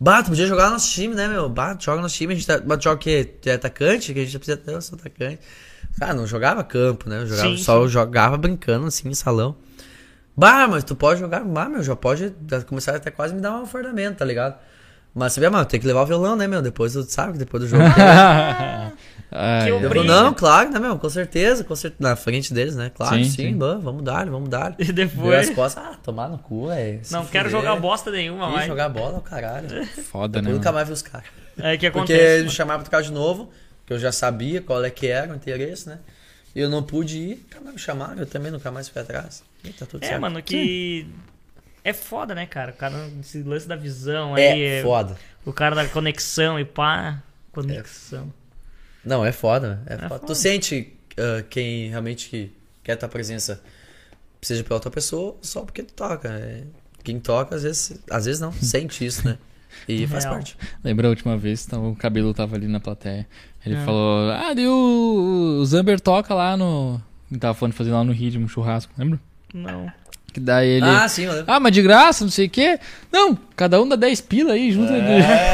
Bah, 0.00 0.22
tu 0.22 0.30
podia 0.30 0.46
jogar 0.46 0.66
no 0.66 0.72
nosso 0.72 0.90
time, 0.90 1.14
né, 1.14 1.28
meu? 1.28 1.48
Bah, 1.48 1.74
tu 1.76 1.84
joga 1.84 1.98
no 1.98 2.02
nosso 2.02 2.16
time, 2.16 2.34
a 2.34 2.36
gente 2.36 2.46
tá, 2.46 2.60
joga 2.80 2.96
o 2.96 2.98
quê? 2.98 3.24
Tu 3.40 3.48
é 3.48 3.54
atacante? 3.54 4.12
Que 4.12 4.20
a 4.20 4.24
gente 4.24 4.36
precisa 4.38 4.56
ter, 4.56 4.72
eu 4.72 4.82
sou 4.82 4.98
atacante. 4.98 5.38
Cara, 5.98 6.12
não 6.12 6.26
jogava 6.26 6.64
campo, 6.64 7.08
né? 7.08 7.22
Eu 7.22 7.26
jogava, 7.28 7.48
Sim, 7.48 7.56
só 7.56 7.76
eu 7.76 7.88
jogava 7.88 8.36
brincando, 8.36 8.86
assim, 8.86 9.08
em 9.08 9.14
salão. 9.14 9.56
Bah, 10.36 10.66
mas 10.68 10.82
tu 10.82 10.96
pode 10.96 11.20
jogar, 11.20 11.44
bah, 11.44 11.68
meu, 11.68 11.82
já 11.82 11.94
pode 11.94 12.34
começar 12.66 12.96
até 12.96 13.10
quase 13.10 13.34
me 13.34 13.40
dar 13.40 13.56
um 13.56 13.66
fardamento, 13.66 14.18
tá 14.18 14.24
ligado? 14.24 14.58
Mas 15.14 15.32
você 15.32 15.40
vê, 15.40 15.48
mano, 15.48 15.64
tem 15.64 15.78
que 15.78 15.86
levar 15.86 16.02
o 16.02 16.06
violão, 16.06 16.34
né, 16.34 16.48
meu? 16.48 16.60
Depois 16.60 16.92
tu 16.92 17.04
sabe 17.04 17.34
que 17.34 17.38
depois 17.38 17.62
do 17.62 17.68
jogo. 17.68 17.84
Ai, 19.36 19.64
Que 19.64 19.70
eu 19.70 20.04
não, 20.04 20.32
claro, 20.32 20.70
né, 20.70 20.78
meu? 20.78 20.96
Com 20.96 21.08
certeza, 21.10 21.64
com 21.64 21.74
certeza. 21.74 22.08
Na 22.08 22.14
frente 22.14 22.54
deles, 22.54 22.76
né? 22.76 22.90
Claro, 22.94 23.16
Sim, 23.16 23.24
sim, 23.24 23.30
sim. 23.52 23.58
vamos 23.58 24.04
dar, 24.04 24.24
vamos 24.30 24.48
dar. 24.48 24.76
E 24.78 24.84
Deu 24.92 25.08
depois. 25.08 25.48
as 25.48 25.54
costas, 25.54 25.84
ah, 25.84 25.96
tomar 26.02 26.28
no 26.28 26.38
cu, 26.38 26.70
é. 26.70 27.00
Não 27.10 27.26
quero 27.26 27.50
jogar 27.50 27.74
bosta 27.76 28.12
nenhuma 28.12 28.48
mais. 28.48 28.66
jogar 28.68 28.88
bola, 28.88 29.18
o 29.18 29.22
caralho. 29.22 29.84
foda, 30.04 30.40
né? 30.40 30.48
Eu 30.48 30.54
nunca 30.54 30.66
mano? 30.70 30.76
mais 30.76 30.86
vi 30.88 30.94
os 30.94 31.02
caras. 31.02 31.26
É 31.58 31.76
que 31.76 31.90
Porque 31.90 32.12
acontece. 32.12 32.20
eles 32.22 32.34
me 32.36 32.38
mano. 32.44 32.50
chamaram 32.52 32.80
pra 32.80 32.84
tocar 32.90 33.02
de 33.02 33.10
novo, 33.12 33.50
que 33.84 33.92
eu 33.92 33.98
já 33.98 34.12
sabia 34.12 34.62
qual 34.62 34.84
é 34.84 34.90
que 34.90 35.08
era 35.08 35.32
o 35.32 35.36
interesse, 35.36 35.88
né? 35.88 35.98
E 36.54 36.60
eu 36.60 36.70
não 36.70 36.84
pude 36.84 37.18
ir, 37.18 37.46
mais 37.60 37.74
me 37.74 37.80
chamaram, 37.80 38.18
eu 38.18 38.26
também 38.26 38.52
nunca 38.52 38.70
mais 38.70 38.88
fui 38.88 39.02
atrás. 39.02 39.42
E 39.64 39.70
tá 39.70 39.84
tudo 39.84 40.04
É, 40.04 40.08
certo. 40.10 40.20
mano, 40.20 40.40
que. 40.40 41.08
É 41.82 41.92
foda, 41.92 42.34
né, 42.36 42.46
cara? 42.46 42.70
O 42.70 42.74
cara, 42.74 42.94
esse 43.20 43.42
lance 43.42 43.66
da 43.66 43.74
visão 43.76 44.38
É 44.38 44.52
aí. 44.52 44.82
foda. 44.82 45.16
O 45.44 45.52
cara 45.52 45.74
da 45.74 45.84
conexão 45.88 46.58
e 46.58 46.64
pá. 46.64 47.20
Conexão. 47.52 48.32
Não, 49.04 49.24
é 49.24 49.32
foda, 49.32 49.82
é, 49.86 49.94
foda. 49.96 50.08
foda. 50.08 50.26
Tu 50.26 50.34
sente 50.34 50.92
ah, 51.18 51.44
quem 51.48 51.88
realmente 51.90 52.28
que 52.28 52.50
quer 52.82 52.96
tua 52.96 53.08
presença, 53.08 53.60
seja 54.42 54.62
pela 54.62 54.76
outra 54.76 54.90
pessoa, 54.90 55.36
só 55.42 55.62
porque 55.62 55.82
tu 55.82 55.92
toca. 55.94 56.28
é. 56.28 56.62
Quem 57.02 57.20
toca, 57.20 57.54
às 57.56 57.62
vezes, 57.62 58.00
às 58.10 58.24
vezes 58.24 58.40
não, 58.40 58.50
sente 58.60 59.04
isso, 59.04 59.26
né? 59.28 59.36
E 59.88 60.06
faz 60.06 60.24
Real. 60.24 60.36
parte. 60.36 60.56
Lembra 60.82 61.08
a 61.08 61.10
última 61.10 61.36
vez, 61.36 61.66
então, 61.66 61.90
o 61.90 61.96
cabelo 61.96 62.32
tava 62.32 62.54
ali 62.56 62.66
na 62.68 62.78
plateia. 62.80 63.26
Ele 63.66 63.74
É. 63.74 63.84
falou: 63.84 64.30
Ah, 64.30 64.54
deu 64.54 64.72
o 64.72 65.64
Zamber 65.66 66.00
toca 66.00 66.32
lá 66.32 66.56
no. 66.56 67.00
Ele 67.30 67.40
tava 67.40 67.54
falando 67.54 67.72
de 67.72 67.78
fazer 67.78 67.90
lá 67.90 68.04
no 68.04 68.12
Rio 68.12 68.38
um 68.40 68.46
churrasco, 68.48 68.92
lembra? 68.96 69.18
Não. 69.52 69.92
Que 70.34 70.40
daí 70.40 70.68
ele. 70.68 70.84
Ah, 70.84 71.08
sim, 71.08 71.22
eu 71.22 71.32
lembro. 71.32 71.44
Ah, 71.46 71.60
mas 71.60 71.72
de 71.72 71.80
graça, 71.80 72.24
não 72.24 72.30
sei 72.30 72.46
o 72.46 72.50
quê. 72.50 72.76
Não, 73.12 73.38
cada 73.54 73.80
um 73.80 73.88
dá 73.88 73.94
10 73.94 74.20
pila 74.22 74.54
aí, 74.54 74.72
junto. 74.72 74.92
É. 74.92 75.52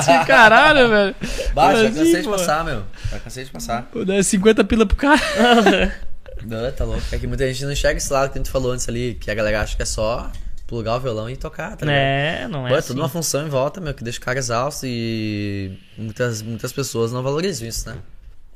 De 0.00 0.24
caralho, 0.26 0.88
velho. 0.88 1.14
Bah, 1.52 1.74
já 1.74 1.88
Assim, 1.88 1.98
cansei 1.98 2.22
de 2.22 2.28
passar, 2.28 2.64
meu. 2.64 2.82
Já 3.10 3.18
cansei 3.18 3.44
de 3.44 3.50
passar. 3.50 3.82
Pô, 3.92 4.02
dá 4.02 4.22
50 4.22 4.64
pila 4.64 4.86
pro 4.86 4.96
cara. 4.96 5.20
Não, 6.42 6.72
tá 6.72 6.84
louco. 6.86 7.02
É 7.12 7.18
que 7.18 7.26
muita 7.26 7.46
gente 7.46 7.64
não 7.64 7.72
enxerga 7.72 7.98
esse 7.98 8.12
lado 8.12 8.30
que 8.30 8.38
a 8.38 8.40
gente 8.40 8.50
falou 8.50 8.72
antes 8.72 8.86
ali, 8.88 9.14
que 9.18 9.30
a 9.30 9.34
galera 9.34 9.62
acha 9.62 9.76
que 9.76 9.82
é 9.82 9.86
só 9.86 10.30
plugar 10.66 10.96
o 10.96 11.00
violão 11.00 11.28
e 11.30 11.36
tocar, 11.36 11.76
tá 11.76 11.86
ligado? 11.86 11.98
É, 11.98 12.48
não 12.48 12.66
é. 12.66 12.70
Pô, 12.70 12.76
é 12.76 12.78
assim. 12.78 12.88
toda 12.88 13.00
uma 13.00 13.08
função 13.08 13.46
em 13.46 13.48
volta, 13.48 13.80
meu, 13.80 13.94
que 13.94 14.04
deixa 14.04 14.18
o 14.18 14.22
cara 14.22 14.38
exausto 14.38 14.84
e 14.86 15.78
muitas, 15.96 16.42
muitas 16.42 16.72
pessoas 16.72 17.12
não 17.12 17.22
valorizam 17.22 17.66
isso, 17.66 17.88
né? 17.88 17.96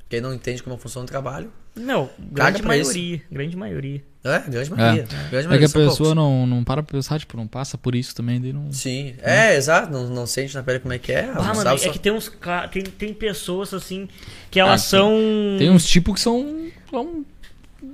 Quem 0.08 0.20
não 0.22 0.32
entende 0.32 0.62
como 0.62 0.78
funciona 0.78 1.04
o 1.04 1.08
trabalho, 1.08 1.52
Não, 1.76 2.08
grande 2.18 2.62
pra 2.62 2.76
isso. 2.78 2.90
maioria. 2.92 3.22
Grande 3.30 3.56
maioria. 3.56 4.02
é, 4.24 4.38
grande 4.48 4.70
maioria. 4.70 5.02
Grande 5.02 5.24
É 5.36 5.40
que 5.42 5.46
maioria 5.48 5.66
a 5.66 5.68
são 5.68 5.80
pessoa 5.82 5.96
poucos. 5.96 6.14
não, 6.14 6.46
não 6.46 6.64
para 6.64 6.82
pra 6.82 6.92
pensar, 6.96 7.18
tipo, 7.20 7.36
não 7.36 7.46
passa 7.46 7.76
por 7.76 7.94
isso 7.94 8.14
também. 8.14 8.40
Daí 8.40 8.52
não... 8.52 8.72
Sim, 8.72 9.14
é, 9.22 9.54
exato, 9.54 9.92
não, 9.92 10.08
não 10.08 10.26
sente 10.26 10.54
na 10.54 10.62
pele 10.62 10.78
como 10.80 10.94
é 10.94 10.98
que 10.98 11.12
é. 11.12 11.24
Ah, 11.24 11.34
não 11.34 11.42
mano, 11.42 11.56
sabe 11.62 11.74
é 11.82 11.84
só- 11.84 11.92
que 11.92 11.98
tem 11.98 12.10
uns 12.12 12.32
tem, 12.72 12.82
tem 12.84 13.12
pessoas 13.12 13.74
assim 13.74 14.08
que 14.50 14.58
elas 14.58 14.80
Ah, 14.82 14.88
são. 14.88 15.12
Tem 15.58 15.68
uns 15.70 15.86
tipos 15.86 16.14
que 16.14 16.20
são. 16.20 16.68
são 16.90 17.24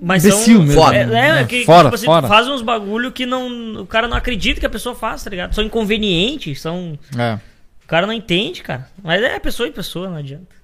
Mas 0.00 0.24
imbecil 0.24 0.56
são. 0.58 0.62
mesmo. 0.66 0.80
Foda. 0.80 0.96
É, 0.96 1.00
é, 1.02 1.06
né? 1.06 1.44
que 1.46 1.64
fora, 1.64 1.84
tipo 1.88 1.94
assim, 1.96 2.06
fora. 2.06 2.28
faz 2.28 2.46
uns 2.46 2.62
bagulho 2.62 3.10
que 3.10 3.26
não, 3.26 3.82
o 3.82 3.86
cara 3.86 4.06
não 4.06 4.16
acredita 4.16 4.60
que 4.60 4.66
a 4.66 4.70
pessoa 4.70 4.94
faz, 4.94 5.24
tá 5.24 5.30
ligado? 5.30 5.52
São 5.52 5.64
inconvenientes, 5.64 6.60
são. 6.60 6.96
É, 7.18 7.34
O 7.84 7.88
cara 7.88 8.06
não 8.06 8.12
entende, 8.14 8.62
cara. 8.62 8.88
Mas 9.02 9.20
é 9.20 9.38
pessoa 9.40 9.68
e 9.68 9.72
pessoa, 9.72 10.08
não 10.08 10.16
adianta. 10.16 10.54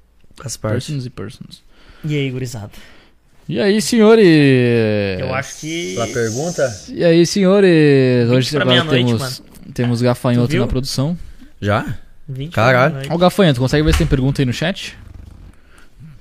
Parte. 0.42 0.58
persons 0.86 1.06
e 1.06 1.10
persons. 1.10 1.62
E 2.04 2.16
aí, 2.16 2.30
gurizada? 2.30 2.70
E 3.48 3.58
aí, 3.60 3.80
senhores? 3.82 4.24
Eu 5.20 5.34
acho 5.34 5.58
que. 5.60 5.94
Pra 5.96 6.06
pergunta? 6.06 6.80
E 6.88 7.04
aí, 7.04 7.26
senhores? 7.26 8.28
Hoje 8.30 8.56
agora 8.56 8.84
temos, 8.86 9.42
temos 9.74 10.02
gafanhoto 10.02 10.56
na 10.56 10.66
produção. 10.66 11.18
Já? 11.60 11.98
20 12.28 12.52
Caralho. 12.52 12.94
noite. 12.94 13.08
Ó, 13.10 13.14
o 13.16 13.18
gafanhoto, 13.18 13.58
consegue 13.60 13.82
ver 13.82 13.92
se 13.92 13.98
tem 13.98 14.06
pergunta 14.06 14.40
aí 14.40 14.46
no 14.46 14.52
chat? 14.52 14.96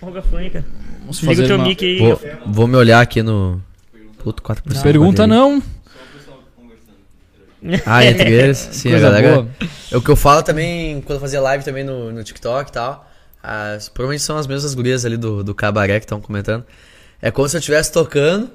Ó, 0.02 0.08
o 0.08 0.12
gafanho, 0.12 0.50
cara. 0.52 0.66
Vamos 1.02 1.22
Liga 1.22 1.44
o 1.44 1.48
teu 1.48 1.56
uma- 1.58 1.66
mic 1.68 1.86
aí. 1.86 2.00
Vou, 2.00 2.22
vou 2.48 2.68
me 2.68 2.76
olhar 2.76 3.00
aqui 3.00 3.22
no. 3.22 3.62
Puto, 4.24 4.42
4%. 4.44 4.82
Pergunta 4.82 5.26
não. 5.28 5.62
Ah, 7.86 8.04
entre 8.06 8.30
eles? 8.32 8.58
Sim, 8.72 8.90
a 8.90 8.92
Coisa 8.94 9.06
galera. 9.12 9.34
boa. 9.36 9.50
É 9.92 9.98
o 9.98 10.02
que 10.02 10.10
eu 10.10 10.16
falo 10.16 10.42
também 10.44 11.02
quando 11.02 11.18
eu 11.18 11.22
fazia 11.22 11.42
live 11.42 11.64
também 11.64 11.84
no, 11.84 12.12
no 12.12 12.24
TikTok 12.24 12.70
e 12.70 12.74
tal. 12.74 13.09
As, 13.42 13.88
provavelmente 13.90 14.24
são 14.24 14.38
as 14.38 14.46
mesmas 14.48 14.74
gurias 14.74 15.06
ali 15.06 15.18
do, 15.18 15.44
do 15.44 15.56
cabaré 15.56 16.00
que 16.00 16.06
estão 16.06 16.20
comentando. 16.20 16.64
É 17.22 17.32
como 17.32 17.48
se 17.48 17.56
eu 17.56 17.60
estivesse 17.60 17.92
tocando 17.92 18.50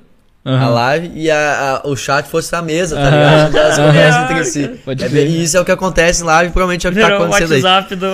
a 0.47 0.51
Aham. 0.51 0.69
live 0.75 1.11
e 1.15 1.31
a, 1.31 1.81
a- 1.83 1.89
o 1.89 1.97
chat 1.97 2.27
fosse 2.29 2.53
na 2.53 2.61
mesa, 2.61 2.97
tá 2.97 3.05
ligado? 3.09 3.57
Elas 3.57 3.79
conversam 3.79 4.23
entre 4.31 4.45
si. 4.45 4.69
Pode 4.85 5.03
É 5.03 5.09
e 5.09 5.43
isso 5.43 5.57
é 5.57 5.61
o 5.61 5.65
que 5.65 5.73
acontece 5.73 6.23
em 6.23 6.27
live, 6.27 6.53
provavelmente 6.53 6.87
é 6.87 6.91
o 6.91 6.93
que 6.93 7.01
tá 7.01 7.07
Virou 7.07 7.21
o 7.21 7.25
acontecendo 7.25 7.53
aí. 7.55 7.63
WhatsApp 7.63 7.97
do. 7.97 8.07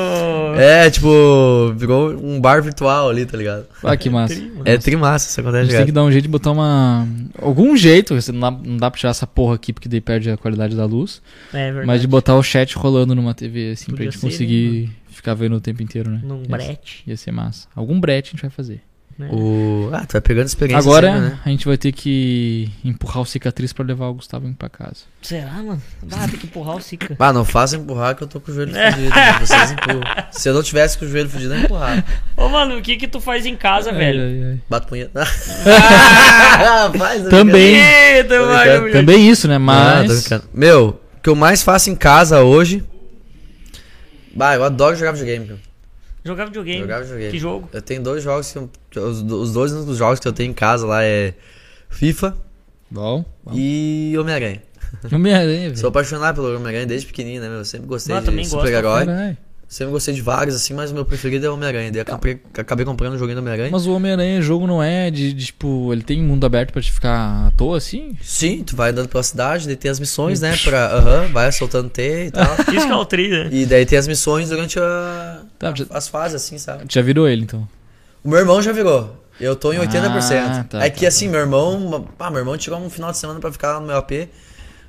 É, 0.61 0.89
tipo, 0.91 1.73
virou 1.77 2.11
um 2.23 2.41
bar 2.41 2.63
virtual 2.63 3.09
ali, 3.11 3.27
tá 3.27 3.37
ligado? 3.37 3.67
Ah, 3.83 3.97
que 3.97 4.09
massa. 4.09 4.41
É 4.65 4.79
trimassa, 4.79 5.29
isso 5.29 5.41
A 5.41 5.43
acontece 5.43 5.65
gente 5.71 5.77
tem 5.77 5.87
que 5.87 5.93
dar 5.93 6.05
um 6.05 6.13
jeito 6.13 6.23
de 6.23 6.29
botar 6.29 6.53
uma. 6.53 7.05
Algum 7.43 7.77
jeito, 7.77 8.15
você 8.15 8.31
não 8.31 8.41
dá, 8.41 8.51
não 8.53 8.77
dá 8.77 8.89
pra 8.93 8.99
tirar 9.01 9.11
essa 9.11 9.27
porra 9.27 9.57
aqui 9.57 9.73
porque 9.73 9.89
daí 9.89 10.01
perde 10.01 10.31
a 10.31 10.37
qualidade 10.37 10.77
da 10.77 10.85
luz. 10.85 11.21
É 11.53 11.65
verdade. 11.67 11.87
Mas 11.89 12.01
de 12.01 12.07
botar 12.07 12.37
o 12.37 12.43
chat 12.45 12.77
rolando 12.79 13.13
numa 13.13 13.35
TV, 13.35 13.73
assim, 13.73 13.87
pra 13.87 13.95
Podia 13.97 14.11
gente 14.13 14.21
ser, 14.21 14.27
conseguir 14.29 14.91
ficar 15.21 15.35
vendo 15.35 15.57
o 15.57 15.61
tempo 15.61 15.83
inteiro, 15.83 16.11
né? 16.11 16.21
Num 16.25 16.41
Ia- 16.43 16.49
brete. 16.49 17.03
Ia 17.07 17.17
ser 17.17 17.31
massa. 17.31 17.69
Algum 17.77 18.01
brete 18.01 18.29
a 18.29 18.31
gente 18.33 18.43
vai 18.43 18.51
fazer. 18.51 18.83
Né? 19.19 19.29
O... 19.31 19.91
Ah, 19.93 20.07
tu 20.07 20.13
vai 20.13 20.21
pegando 20.23 20.47
experiência 20.47 20.79
Agora 20.89 21.13
sempre, 21.13 21.29
né? 21.29 21.39
a 21.45 21.49
gente 21.51 21.67
vai 21.67 21.77
ter 21.77 21.93
que 21.93 22.71
empurrar 22.83 23.21
o 23.21 23.27
cicatriz 23.27 23.71
pra 23.71 23.85
levar 23.85 24.07
o 24.07 24.15
Gustavo 24.15 24.51
pra 24.55 24.71
casa. 24.71 25.01
Será, 25.21 25.53
mano? 25.63 25.83
Ah, 26.11 26.27
tem 26.27 26.39
que 26.39 26.47
empurrar 26.47 26.77
o 26.77 26.81
Sica. 26.81 27.17
Ah, 27.19 27.31
não 27.31 27.45
faça 27.45 27.77
empurrar 27.77 28.15
que 28.17 28.23
eu 28.23 28.27
tô 28.27 28.41
com 28.41 28.51
o 28.51 28.55
joelho 28.55 28.73
fudido. 28.73 29.11
né? 29.15 29.39
Vocês 29.41 29.73
empurram. 29.73 30.01
Se 30.31 30.49
eu 30.49 30.55
não 30.55 30.63
tivesse 30.63 30.97
com 30.97 31.05
o 31.05 31.09
joelho 31.09 31.29
fudido, 31.29 31.53
eu 31.53 31.59
ia 31.59 31.65
empurrar. 31.65 32.03
Ô, 32.35 32.49
mano, 32.49 32.79
o 32.79 32.81
que 32.83 32.97
que 32.97 33.07
tu 33.07 33.21
faz 33.21 33.45
em 33.45 33.57
casa, 33.57 33.93
velho? 33.93 34.23
Ai, 34.23 34.43
ai, 34.43 34.51
ai. 34.53 34.61
Bato 34.71 34.89
punheta. 34.89 35.23
Faz, 36.99 37.23
tô 37.25 37.29
Também. 37.29 37.77
Eita, 37.77 38.41
mano. 38.41 38.93
Também 38.93 39.29
isso, 39.29 39.47
né? 39.49 39.57
Ah, 39.57 39.59
Mas. 39.59 40.31
Meu, 40.55 41.01
o 41.19 41.21
que 41.23 41.29
eu 41.29 41.37
mais 41.37 41.63
faço 41.63 41.91
em 41.91 41.95
casa 41.95 42.41
hoje. 42.43 42.83
Bah, 44.35 44.55
eu 44.55 44.65
adoro 44.65 44.97
jogar 44.97 45.13
videogame. 45.13 45.59
Jogar 46.25 46.45
videogame. 46.47 46.81
Jogar 46.81 47.01
videogame. 47.01 47.31
Que 47.33 47.39
jogo? 47.39 47.69
Eu 47.73 47.83
tenho 47.83 48.03
dois 48.03 48.23
jogos 48.23 48.53
que 48.91 48.99
eu- 48.99 49.05
os, 49.09 49.23
os 49.23 49.53
dois 49.53 49.73
únicos 49.73 49.97
jogos 49.97 50.21
que 50.21 50.29
eu 50.29 50.33
tenho 50.33 50.51
em 50.51 50.55
casa 50.55 50.87
lá 50.87 51.03
é 51.03 51.35
FIFA 51.89 52.37
Bom. 52.91 53.25
bom. 53.45 53.53
e 53.55 54.15
Homem-Aranha. 54.19 54.63
Homem-Aranha, 55.13 55.69
velho. 55.71 55.79
Sou 55.79 55.89
apaixonado 55.89 56.35
pelo 56.37 56.55
Homem-Aranha 56.57 56.87
desde 56.87 57.07
pequenininho, 57.07 57.41
né, 57.43 57.49
meu? 57.49 57.59
Eu 57.59 57.65
sempre 57.65 57.87
gostei 57.87 58.17
de 58.19 58.25
também 58.25 58.45
gosto. 58.45 58.59
super-herói. 58.59 59.07
Caralho. 59.07 59.37
Sempre 59.71 59.93
gostei 59.93 60.13
de 60.13 60.21
vários, 60.21 60.57
assim, 60.57 60.75
mas 60.75 60.91
o 60.91 60.95
meu 60.95 61.05
preferido 61.05 61.47
é 61.47 61.49
o 61.49 61.55
Homem-Aranha. 61.55 61.93
Daí 61.93 62.01
eu 62.01 62.03
acabei, 62.03 62.41
acabei 62.59 62.85
comprando 62.85 63.15
o 63.15 63.19
joguinho 63.19 63.37
do 63.37 63.39
Homem-Aranha. 63.39 63.71
Mas 63.71 63.87
o 63.87 63.93
Homem-Aranha, 63.95 64.43
jogo 64.43 64.67
não 64.67 64.83
é 64.83 65.13
de, 65.13 65.33
de, 65.33 65.47
tipo, 65.47 65.93
ele 65.93 66.03
tem 66.03 66.21
mundo 66.21 66.45
aberto 66.45 66.73
pra 66.73 66.83
te 66.83 66.91
ficar 66.91 67.47
à 67.47 67.53
toa 67.53 67.77
assim? 67.77 68.19
Sim, 68.21 68.65
tu 68.65 68.75
vai 68.75 68.91
andando 68.91 69.09
pela 69.09 69.23
cidade, 69.23 69.69
daí 69.69 69.77
tem 69.77 69.89
as 69.89 70.01
missões, 70.01 70.41
né? 70.41 70.57
Pra, 70.65 70.87
aham, 70.97 71.29
vai 71.29 71.53
soltando 71.53 71.89
T 71.89 72.27
e 72.27 72.31
tal. 72.33 72.53
Isso 72.75 72.85
que 72.85 72.93
é 72.93 72.97
o 72.97 73.05
tri, 73.05 73.29
né? 73.29 73.49
e 73.53 73.65
daí 73.65 73.87
tem 73.87 73.97
as 73.97 74.09
missões 74.09 74.49
durante 74.49 74.77
a, 74.81 75.43
Tá, 75.57 75.73
já, 75.73 75.87
as 75.91 76.09
fases, 76.09 76.43
assim, 76.43 76.59
sabe? 76.59 76.87
já 76.89 77.01
virou 77.01 77.29
ele 77.29 77.43
então. 77.43 77.69
O 78.25 78.29
meu 78.29 78.41
irmão 78.41 78.61
já 78.61 78.73
virou. 78.73 79.25
Eu 79.41 79.55
tô 79.55 79.73
em 79.73 79.79
80%. 79.79 79.87
Ah, 79.87 80.65
tá, 80.69 80.79
é 80.85 80.91
tá, 80.91 80.91
que 80.91 81.07
assim, 81.07 81.29
meu 81.29 81.39
irmão. 81.39 82.09
Ah, 82.19 82.29
meu 82.29 82.41
irmão 82.41 82.59
tirou 82.59 82.81
um 82.81 82.91
final 82.91 83.13
de 83.13 83.19
semana 83.19 83.39
pra 83.39 83.53
ficar 83.53 83.75
lá 83.75 83.81
no 83.81 83.87
meu 83.87 83.97
AP. 83.97 84.11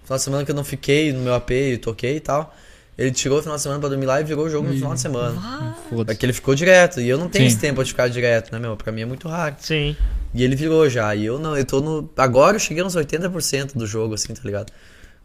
Final 0.04 0.18
de 0.18 0.22
semana 0.22 0.44
que 0.44 0.50
eu 0.50 0.56
não 0.56 0.64
fiquei 0.64 1.14
no 1.14 1.20
meu 1.20 1.36
AP 1.36 1.52
e 1.52 1.78
toquei 1.78 2.16
e 2.16 2.20
tal. 2.20 2.54
Ele 2.98 3.12
tirou 3.12 3.40
o 3.40 3.42
final 3.42 3.56
de 3.56 3.64
semana 3.64 3.80
pra 3.80 3.90
dormir 3.90 4.06
lá 4.06 4.22
e 4.22 4.24
virou 4.24 4.46
o 4.46 4.50
jogo 4.50 4.68
no 4.68 4.74
final 4.76 4.94
de 4.94 5.02
semana. 5.02 5.76
É 5.88 5.90
Foda-se. 5.90 6.20
que 6.20 6.26
ele 6.26 6.34
ficou 6.34 6.54
direto. 6.54 7.00
E 7.02 7.08
eu 7.10 7.18
não 7.18 7.30
tenho 7.30 7.46
Sim. 7.46 7.48
esse 7.54 7.60
tempo 7.60 7.84
de 7.84 7.90
ficar 7.90 8.08
direto, 8.10 8.52
né, 8.52 8.60
meu? 8.60 8.76
Pra 8.78 8.92
mim 8.92 9.02
é 9.02 9.06
muito 9.06 9.28
raro. 9.28 9.56
Sim. 9.60 9.96
E 10.34 10.44
ele 10.44 10.56
virou 10.56 10.88
já. 10.90 11.16
E 11.16 11.26
eu 11.26 11.40
não, 11.40 11.58
eu 11.58 11.66
tô 11.66 11.80
no. 11.82 12.10
Agora 12.18 12.58
eu 12.58 12.60
cheguei 12.60 12.84
uns 12.84 12.96
80% 12.96 13.74
do 13.76 13.88
jogo, 13.88 14.14
assim, 14.14 14.34
tá 14.34 14.42
ligado? 14.44 14.72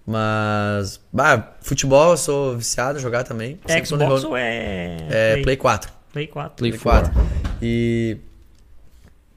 Mas. 0.06 1.00
Bah, 1.12 1.56
futebol 1.60 2.12
eu 2.12 2.16
sou 2.16 2.56
viciado 2.56 2.98
em 2.98 3.02
jogar 3.02 3.24
também. 3.24 3.58
É 3.66 3.84
Xbox 3.84 4.24
ou 4.24 4.36
é. 4.36 4.96
É 5.10 5.42
Play 5.42 5.56
4. 5.56 5.92
Play 6.12 6.26
4. 6.28 6.56
Play 6.56 6.70
Play 6.72 6.80
4. 6.82 7.12
4. 7.12 7.30
E. 7.60 8.16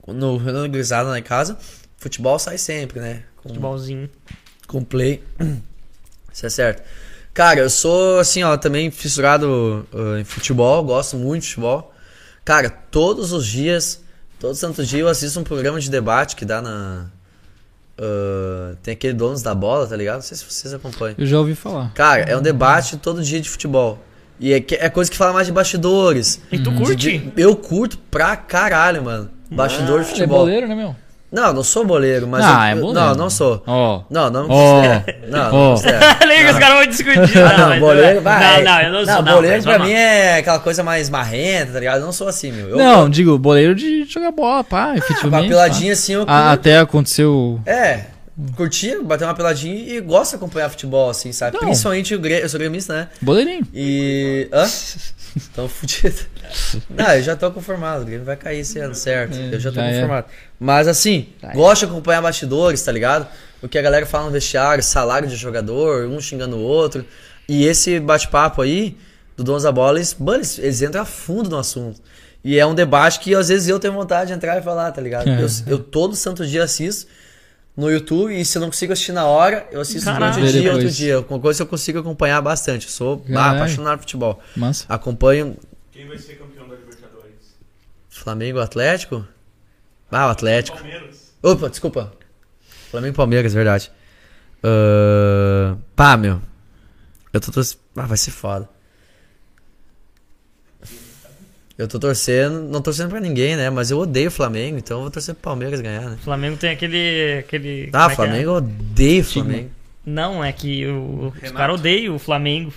No 0.08 0.38
Renan 0.38 0.70
Grisada 0.70 1.10
lá 1.10 1.20
em 1.20 1.24
casa, 1.24 1.58
futebol 1.98 2.40
sai 2.40 2.58
sempre, 2.58 3.00
né? 3.00 3.24
Com, 3.38 3.50
Futebolzinho. 3.50 4.10
com 4.68 4.84
play. 4.84 5.24
Isso 6.34 6.46
é 6.46 6.50
certo. 6.50 6.84
Cara, 7.40 7.62
eu 7.62 7.70
sou 7.70 8.20
assim, 8.20 8.44
ó, 8.44 8.58
também 8.58 8.92
fissurado 8.92 9.88
uh, 9.94 10.18
em 10.18 10.26
futebol, 10.26 10.84
gosto 10.84 11.16
muito 11.16 11.44
de 11.44 11.48
futebol. 11.48 11.94
Cara, 12.44 12.70
todos 12.70 13.32
os 13.32 13.46
dias, 13.48 14.04
todo 14.38 14.54
santo 14.56 14.86
dia 14.86 15.00
eu 15.00 15.08
assisto 15.08 15.40
um 15.40 15.44
programa 15.46 15.80
de 15.80 15.90
debate 15.90 16.36
que 16.36 16.44
dá 16.44 16.62
na. 16.62 17.06
uh, 17.98 18.76
tem 18.84 18.92
aquele 18.94 19.14
Donos 19.14 19.42
da 19.42 19.56
Bola, 19.56 19.88
tá 19.88 19.96
ligado? 19.96 20.16
Não 20.16 20.22
sei 20.22 20.36
se 20.36 20.44
vocês 20.44 20.74
acompanham. 20.74 21.16
Eu 21.18 21.26
já 21.26 21.40
ouvi 21.40 21.56
falar. 21.56 21.94
Cara, 21.94 22.24
é 22.24 22.36
um 22.36 22.42
debate 22.42 22.98
todo 22.98 23.24
dia 23.24 23.40
de 23.40 23.50
futebol. 23.50 24.04
E 24.38 24.54
é, 24.54 24.58
é 24.72 24.90
coisa 24.90 25.10
que 25.10 25.16
fala 25.16 25.32
mais 25.32 25.48
de 25.48 25.54
bastidores. 25.54 26.42
E 26.52 26.60
tu 26.60 26.72
De- 26.72 26.78
curte? 26.78 26.96
de- 27.20 27.32
eu 27.38 27.56
curto 27.56 27.98
pra 28.12 28.36
caralho, 28.36 29.02
mano. 29.06 29.30
Bastidor 29.50 30.02
de 30.02 30.08
Ele 30.08 30.12
é 30.12 30.16
futebol. 30.16 30.40
boleiro, 30.40 30.68
né, 30.68 30.76
meu? 30.76 30.94
Não, 31.32 31.54
não 31.54 31.64
sou 31.64 31.86
boleiro, 31.86 32.28
mas. 32.28 32.44
Ah, 32.44 32.72
eu- 32.72 32.78
é 32.78 32.80
eu- 32.80 32.82
boleiro. 32.82 33.00
Não, 33.10 33.16
não 33.16 33.30
sou. 33.30 33.62
Ó. 33.68 34.02
Não, 34.10 34.30
não 34.32 34.44
me 34.44 34.50
Ó. 34.50 34.74
considero. 34.82 35.20
Não, 35.30 35.44
não 35.44 35.52
considero. 35.52 36.06
Liga, 36.28 36.52
os 36.54 36.58
caras 36.58 36.76
vão 36.78 36.88
discutir. 36.88 37.38
Ah, 37.44 37.58
não, 37.58 37.70
mas- 37.70 37.80
boleiro 37.80 38.22
vai. 38.22 38.64
Não, 38.64 38.72
não, 38.74 38.82
eu 38.82 38.92
não 38.94 39.06
sou. 39.06 39.24
Não, 39.24 39.34
boleiro 39.36 39.64
pra 39.64 39.78
mim 39.80 39.92
é 39.92 40.38
aquela 40.40 40.58
coisa 40.60 40.84
mais 40.84 41.08
marrenta, 41.10 41.74
tá 41.74 41.80
ligado? 41.80 42.00
Eu 42.00 42.06
não 42.06 42.12
sou 42.12 42.28
assim, 42.28 42.52
meu. 42.52 42.70
Eu, 42.70 42.78
Não, 42.78 43.08
digo, 43.08 43.38
boleiro 43.38 43.76
de 43.76 44.06
jogar 44.06 44.32
bola, 44.32 44.64
pá, 44.64 44.86
Uma 44.88 44.98
efetivamente. 44.98 45.50
peladinha 45.50 45.94
assim 45.94 46.14
eu. 46.14 46.26
Ah, 46.28 46.52
até 46.52 46.80
aconteceu. 46.80 47.60
É, 47.64 48.00
curtia, 48.56 49.02
bater 49.04 49.26
uma 49.26 49.34
peladinha 49.34 49.76
e 49.76 50.00
gosto 50.00 50.32
de 50.32 50.36
acompanhar 50.38 50.70
futebol, 50.70 51.10
assim, 51.10 51.32
sabe? 51.32 51.56
Não. 51.56 51.62
Principalmente 51.62 52.16
o 52.16 52.20
Grêmio, 52.20 52.44
eu 52.44 52.50
sou 52.50 52.60
gremista, 52.60 52.94
né? 52.94 53.10
Boleirinho. 53.22 53.68
E. 53.74 54.48
Hã? 54.52 54.66
Tão 55.54 55.68
fudido. 55.68 56.20
Não, 56.90 57.14
eu 57.14 57.22
já 57.22 57.36
tô 57.36 57.52
conformado. 57.52 58.02
O 58.02 58.06
Grêmio 58.06 58.26
vai 58.26 58.36
cair 58.36 58.60
esse 58.60 58.80
ano, 58.80 58.96
certo? 58.96 59.38
É, 59.38 59.54
eu 59.54 59.60
já 59.60 59.70
tô 59.70 59.76
já 59.76 59.86
é. 59.86 59.94
conformado. 59.94 60.28
Mas 60.60 60.88
assim, 60.88 61.30
é. 61.42 61.54
gosto 61.54 61.86
de 61.86 61.92
acompanhar 61.92 62.22
bastidores, 62.22 62.82
tá 62.82 62.92
ligado? 62.92 63.28
O 63.62 63.68
que 63.68 63.78
a 63.78 63.82
galera 63.82 64.06
fala 64.06 64.26
no 64.26 64.32
vestiário, 64.32 64.82
salário 64.82 65.28
de 65.28 65.36
jogador, 65.36 66.08
um 66.08 66.20
xingando 66.20 66.56
o 66.56 66.62
outro. 66.62 67.06
E 67.48 67.66
esse 67.66 68.00
bate-papo 68.00 68.62
aí, 68.62 68.98
do 69.36 69.44
Donos 69.44 69.64
da 69.64 69.72
Bola, 69.72 69.98
eles, 69.98 70.16
mano, 70.18 70.38
eles, 70.38 70.58
eles 70.60 70.82
entram 70.82 71.02
a 71.02 71.06
fundo 71.06 71.50
no 71.50 71.58
assunto. 71.58 72.02
E 72.44 72.58
é 72.58 72.66
um 72.66 72.74
debate 72.74 73.20
que 73.20 73.36
às 73.36 73.50
vezes 73.50 73.68
eu 73.68 73.80
tenho 73.80 73.94
vontade 73.94 74.28
de 74.28 74.34
entrar 74.34 74.58
e 74.58 74.62
falar, 74.62 74.92
tá 74.92 75.02
ligado? 75.02 75.28
É. 75.28 75.42
Eu, 75.42 75.48
eu 75.68 75.80
todo 75.80 76.16
santo 76.16 76.46
dia 76.48 76.64
assisto 76.64 77.08
no 77.80 77.90
YouTube 77.90 78.38
e 78.38 78.44
se 78.44 78.58
eu 78.58 78.62
não 78.62 78.68
consigo 78.70 78.92
assistir 78.94 79.12
na 79.14 79.26
hora, 79.26 79.68
eu 79.72 79.80
assisto 79.82 80.06
Caralho. 80.06 80.34
durante 80.34 80.50
o 80.50 80.52
dia, 80.52 80.62
Depois. 80.64 80.84
outro 80.84 80.98
dia. 80.98 81.20
Uma 81.22 81.40
coisa 81.40 81.58
que 81.58 81.64
eu 81.64 81.68
consigo 81.68 82.00
acompanhar 82.00 82.42
bastante. 82.42 82.88
Eu 82.88 82.92
sou 82.92 83.20
Caralho. 83.20 83.56
apaixonado 83.58 83.98
por 83.98 84.02
futebol. 84.04 84.40
Massa. 84.56 84.86
Acompanho 84.90 85.58
Quem 85.92 86.08
vai 86.08 86.18
ser 86.18 86.36
campeão 86.36 86.68
da 86.68 86.76
Libertadores? 86.76 87.56
Flamengo 88.10 88.60
e 88.60 88.62
Atlético. 88.62 89.26
Ah, 90.12 90.28
o 90.28 90.30
Atlético. 90.30 90.78
Palmeiras. 90.78 91.34
Opa, 91.42 91.70
desculpa. 91.70 92.12
Flamengo 92.92 93.14
e 93.14 93.16
Palmeiras, 93.16 93.54
verdade. 93.54 93.92
Ahn, 94.64 95.78
pá, 95.96 96.18
meu. 96.18 96.42
Eu 97.32 97.40
tô. 97.40 97.62
Ah, 97.96 98.06
vai 98.06 98.18
ser 98.18 98.32
foda. 98.32 98.68
Eu 101.80 101.88
tô 101.88 101.98
torcendo, 101.98 102.64
não 102.70 102.82
torcendo 102.82 103.10
pra 103.10 103.22
ninguém, 103.22 103.56
né? 103.56 103.70
Mas 103.70 103.90
eu 103.90 103.98
odeio 104.00 104.28
o 104.28 104.32
Flamengo, 104.32 104.78
então 104.78 104.98
eu 104.98 105.02
vou 105.04 105.10
torcer 105.10 105.34
pro 105.34 105.44
Palmeiras 105.44 105.80
ganhar, 105.80 106.02
né? 106.10 106.18
O 106.20 106.24
Flamengo 106.26 106.58
tem 106.58 106.72
aquele. 106.72 107.38
aquele 107.40 107.90
Ah, 107.94 108.10
é 108.10 108.12
é? 108.12 108.16
Flamengo 108.16 108.50
eu 108.50 108.54
odeio 108.56 109.22
o. 109.22 109.24
Flamengo. 109.24 109.70
Não, 110.06 110.44
é 110.44 110.52
que 110.52 110.86
o, 110.86 111.28
os 111.28 111.36
Renato. 111.36 111.54
caras 111.58 111.80
odeiam 111.80 112.16
o 112.16 112.20
Flamengo. 112.20 112.74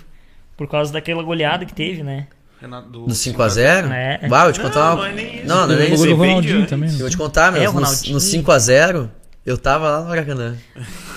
Por 0.56 0.68
causa 0.68 0.92
daquela 0.92 1.20
goleada 1.24 1.64
que 1.66 1.74
teve, 1.74 2.04
né? 2.04 2.28
Renato, 2.60 2.88
do 2.90 3.06
Do 3.06 3.12
5x0? 3.12 3.90
É. 3.90 4.28
Vai, 4.28 4.42
eu 4.42 4.44
vou 4.44 4.52
te 4.52 4.60
contar 4.60 4.90
Não, 4.90 4.94
uma. 4.94 4.96
não 4.96 5.04
é 5.06 5.12
nem 5.12 5.36
isso. 5.36 5.46
Não, 5.48 5.66
não 5.66 5.74
é 5.74 5.76
Teve 5.78 5.82
nem 5.82 5.90
o 5.90 5.94
isso. 6.06 6.14
Ronaldinho 6.14 6.66
também. 6.68 6.88
Eu 6.88 6.94
né? 6.94 7.00
vou 7.00 7.10
te 7.10 7.16
contar, 7.16 7.50
meu. 7.50 7.60
É, 7.60 7.66
no, 7.66 7.80
no 7.80 7.80
5x0, 7.88 9.08
eu 9.44 9.58
tava 9.58 9.90
lá 9.90 10.00
no 10.02 10.08
Maracanã. 10.10 10.56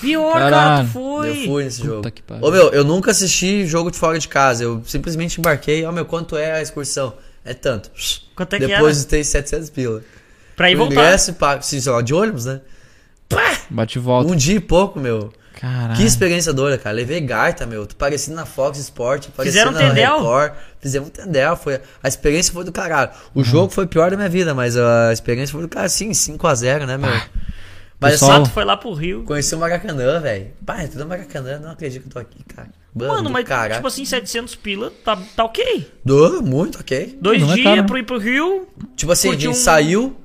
Pior, 0.02 0.34
cara, 0.34 0.84
tu 0.86 0.88
foi. 0.90 1.30
Eu 1.30 1.46
fui 1.46 1.64
nesse 1.66 1.82
Puta 1.84 2.12
jogo. 2.28 2.46
Ô 2.48 2.50
meu, 2.50 2.70
eu 2.70 2.84
nunca 2.84 3.12
assisti 3.12 3.68
jogo 3.68 3.92
de 3.92 3.98
fora 4.00 4.18
de 4.18 4.28
casa. 4.28 4.64
Eu 4.64 4.82
simplesmente 4.86 5.40
embarquei. 5.40 5.86
Ó 5.86 5.92
meu, 5.92 6.06
quanto 6.06 6.36
é 6.36 6.54
a 6.54 6.62
excursão? 6.64 7.14
É 7.46 7.54
tanto. 7.54 7.92
Quanto 8.36 8.54
é 8.56 8.60
que 8.60 8.68
Depois 8.68 9.00
era? 9.00 9.08
tem 9.08 9.24
700 9.24 9.70
pila. 9.70 10.02
Pra 10.56 10.72
ir 10.72 10.76
O 10.76 10.80
voltar. 10.80 10.94
ingresso, 10.94 11.34
pago, 11.34 11.64
sim, 11.64 11.80
sei 11.80 11.92
lá, 11.92 12.02
de 12.02 12.14
ônibus, 12.14 12.46
né? 12.46 12.62
Bate 13.70 13.98
e 13.98 14.02
volta. 14.02 14.32
Um 14.32 14.36
dia 14.36 14.56
e 14.56 14.60
pouco, 14.60 15.00
meu. 15.00 15.32
Caralho. 15.60 15.96
Que 15.96 16.04
experiência 16.04 16.52
doida, 16.54 16.78
cara. 16.78 16.96
Levei 16.96 17.22
gaita, 17.22 17.66
meu. 17.66 17.86
Tô 17.88 17.96
parecendo 17.96 18.36
na 18.36 18.46
Fox 18.46 18.78
Sport, 18.78 19.28
Fizeram 19.42 19.72
parecendo 19.72 19.72
na 19.72 19.80
Tendel? 19.80 20.18
Record. 20.18 20.54
Fizemos 20.82 21.08
um 21.08 21.12
Tendel. 21.12 21.56
Foi... 21.56 21.80
A 22.04 22.08
experiência 22.08 22.54
foi 22.54 22.64
do 22.64 22.72
caralho. 22.72 23.12
O 23.34 23.44
jogo 23.44 23.72
foi 23.72 23.86
o 23.86 23.88
pior 23.88 24.12
da 24.12 24.18
minha 24.18 24.30
vida, 24.30 24.54
mas 24.54 24.76
a 24.78 25.12
experiência 25.14 25.54
foi 25.54 25.62
do 25.62 25.70
cara, 25.70 25.88
sim, 25.88 26.10
5x0, 26.12 26.86
né, 26.86 26.98
meu? 26.98 27.10
Mas 28.00 28.14
Pessoal- 28.14 28.32
só 28.32 28.38
Sato 28.40 28.50
foi 28.54 28.66
lá 28.66 28.76
pro 28.76 28.94
Rio. 28.94 29.24
conheci 29.24 29.56
o 29.56 29.60
Maracanã, 29.60 30.20
velho. 30.20 30.48
Pai, 30.66 30.88
tudo 30.88 31.06
Maracanã, 31.06 31.60
não 31.60 31.72
acredito 31.72 32.02
que 32.04 32.08
eu 32.10 32.14
tô 32.14 32.20
aqui, 32.20 32.44
cara. 32.44 32.70
Mano, 32.94 33.24
do 33.24 33.30
mas 33.30 33.46
caralho. 33.46 33.76
tipo 33.76 33.88
assim, 33.88 34.06
700 34.06 34.56
pila, 34.56 34.92
tá, 35.04 35.18
tá 35.36 35.44
ok. 35.44 35.92
Do, 36.04 36.42
muito, 36.42 36.80
ok. 36.80 37.18
Dois 37.22 37.42
Não 37.42 37.52
é 37.52 37.54
dias 37.56 37.64
caro, 37.66 37.82
né? 37.82 37.88
pro 37.88 37.98
ir 37.98 38.04
pro 38.06 38.18
Rio. 38.18 38.68
Tipo 38.96 39.12
assim, 39.12 39.30
a 39.30 39.32
gente 39.34 39.48
um- 39.50 39.54
saiu, 39.54 40.16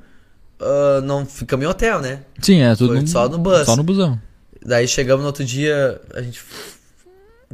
ah, 0.60 1.00
não 1.02 1.24
ficamos 1.26 1.64
em 1.64 1.68
hotel, 1.68 2.00
né? 2.00 2.22
Sim, 2.40 2.60
é 2.62 2.74
tudo 2.76 2.94
Foi 2.94 3.06
só 3.06 3.28
no 3.28 3.38
bus. 3.38 3.66
Só 3.66 3.76
no 3.76 3.82
busão. 3.82 4.20
Daí 4.64 4.86
chegamos 4.86 5.22
no 5.22 5.26
outro 5.28 5.44
dia, 5.44 6.00
a 6.14 6.20
gente 6.22 6.40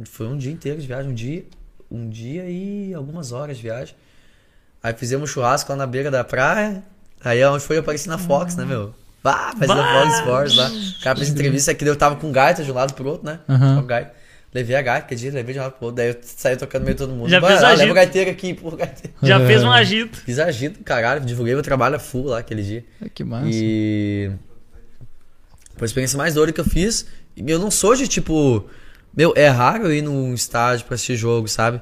foi 0.05 0.27
um 0.27 0.37
dia 0.37 0.51
inteiro 0.51 0.79
de 0.79 0.85
viagem, 0.87 1.09
um 1.11 1.15
dia, 1.15 1.45
um 1.89 2.09
dia 2.09 2.45
e 2.49 2.93
algumas 2.93 3.31
horas 3.31 3.57
de 3.57 3.63
viagem. 3.63 3.95
Aí 4.83 4.93
fizemos 4.93 5.29
churrasco 5.29 5.71
lá 5.71 5.75
na 5.77 5.87
beira 5.87 6.11
da 6.11 6.23
praia. 6.23 6.83
Aí 7.23 7.39
é 7.39 7.49
onde 7.49 7.63
foi 7.63 7.77
aparecer 7.77 8.09
na 8.09 8.17
Fox, 8.17 8.55
né, 8.55 8.65
meu? 8.65 8.93
Ah, 9.31 9.53
fazendo! 9.57 9.81
Fox 9.83 10.17
Sports 10.19 10.55
lá. 10.55 10.69
O 10.69 11.03
cara 11.03 11.15
fez 11.17 11.29
entrevista 11.29 11.71
aqui, 11.71 11.83
daí 11.83 11.91
eu 11.93 11.97
tava 11.97 12.15
com 12.15 12.31
gaita 12.31 12.63
de 12.63 12.71
um 12.71 12.75
lado 12.75 12.93
pro 12.93 13.07
outro, 13.09 13.25
né? 13.25 13.39
Com 13.47 13.85
gaita. 13.85 14.11
Levei 14.53 14.75
a 14.77 14.81
gaita, 14.81 15.05
aquele 15.05 15.19
dia, 15.19 15.31
levei 15.31 15.53
de 15.53 15.59
um 15.59 15.63
lado 15.63 15.73
pro 15.73 15.85
outro. 15.87 15.97
Daí 15.97 16.09
eu 16.09 16.17
saí 16.21 16.55
tocando 16.55 16.81
no 16.81 16.85
meio 16.85 16.95
de 16.95 17.03
todo 17.03 17.13
mundo. 17.13 17.29
Já 17.29 17.39
Bah, 17.39 17.47
fez 17.49 17.61
ah, 17.63 17.67
agito. 17.67 17.79
leva 17.79 17.91
o 17.91 17.95
gaiteiro 17.95 18.31
aqui, 18.31 18.53
pô, 18.53 18.71
gaiteiro. 18.71 19.13
Já 19.21 19.39
É. 19.41 19.45
fez 19.45 19.63
um 19.63 19.71
agito. 19.71 20.17
Fiz 20.19 20.39
agito, 20.39 20.83
caralho, 20.83 21.21
divulguei 21.25 21.53
meu 21.53 21.61
trabalho 21.63 21.99
full 21.99 22.27
lá 22.27 22.39
aquele 22.39 22.63
dia. 22.63 22.85
Que 23.13 23.23
massa. 23.23 23.47
E. 23.51 24.31
Foi 25.75 25.85
a 25.85 25.87
experiência 25.87 26.17
mais 26.17 26.33
doida 26.33 26.51
que 26.51 26.59
eu 26.61 26.65
fiz. 26.65 27.05
E 27.35 27.43
eu 27.51 27.59
não 27.59 27.69
sou 27.69 27.95
de 27.95 28.07
tipo. 28.07 28.65
Meu, 29.15 29.33
é 29.35 29.47
raro 29.47 29.85
eu 29.85 29.93
ir 29.93 30.01
num 30.01 30.33
estádio 30.33 30.85
pra 30.85 30.93
assistir 30.95 31.15
jogo, 31.15 31.47
sabe? 31.47 31.81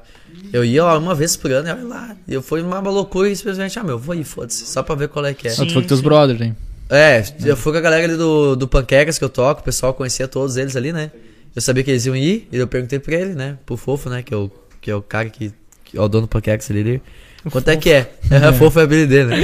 Eu 0.52 0.64
ia 0.64 0.82
lá 0.84 0.98
uma 0.98 1.14
vez 1.14 1.36
por 1.36 1.50
ano 1.52 1.68
e 1.68 1.72
olha 1.72 1.84
lá. 1.84 2.16
E 2.26 2.32
eu 2.32 2.42
fui 2.42 2.62
numa 2.62 2.78
loucura 2.80 3.28
e 3.28 3.36
simplesmente, 3.36 3.78
ah, 3.78 3.84
meu, 3.84 3.98
vou 3.98 4.14
ir, 4.14 4.24
foda-se. 4.24 4.64
Só 4.66 4.82
pra 4.82 4.94
ver 4.94 5.08
qual 5.08 5.24
é 5.26 5.34
que 5.34 5.46
é. 5.48 5.50
Ah, 5.50 5.54
tu 5.54 5.58
foi 5.58 5.66
com 5.74 5.80
Sim, 5.82 5.86
teus 5.86 6.00
sim. 6.00 6.04
brothers, 6.04 6.40
hein? 6.40 6.56
É, 6.88 7.22
eu 7.44 7.56
fui 7.56 7.72
com 7.72 7.78
a 7.78 7.80
galera 7.80 8.04
ali 8.04 8.16
do, 8.16 8.54
do 8.54 8.68
Panquecas 8.68 9.18
que 9.18 9.24
eu 9.24 9.28
toco, 9.28 9.60
o 9.60 9.64
pessoal 9.64 9.92
conhecia 9.92 10.28
todos 10.28 10.56
eles 10.56 10.76
ali, 10.76 10.92
né? 10.92 11.10
Eu 11.54 11.62
sabia 11.62 11.82
que 11.82 11.90
eles 11.90 12.06
iam 12.06 12.14
ir, 12.14 12.48
e 12.52 12.56
eu 12.56 12.66
perguntei 12.66 12.98
pra 12.98 13.14
ele, 13.14 13.34
né? 13.34 13.58
Pro 13.64 13.76
Fofo, 13.76 14.08
né? 14.08 14.22
Que 14.22 14.32
é 14.32 14.36
o, 14.36 14.50
que 14.80 14.90
é 14.90 14.94
o 14.94 15.02
cara 15.02 15.28
que, 15.30 15.52
que 15.84 15.96
é 15.96 16.00
o 16.00 16.08
dono 16.08 16.26
do 16.26 16.28
Panquecas 16.28 16.70
ali. 16.70 16.80
ele, 16.80 17.02
Quanto 17.50 17.68
é 17.68 17.76
que 17.76 17.90
é? 17.90 18.12
É, 18.30 18.52
Fofo 18.52 18.80
é 18.80 18.82
a 18.82 18.86
dele, 18.86 19.24
né? 19.24 19.36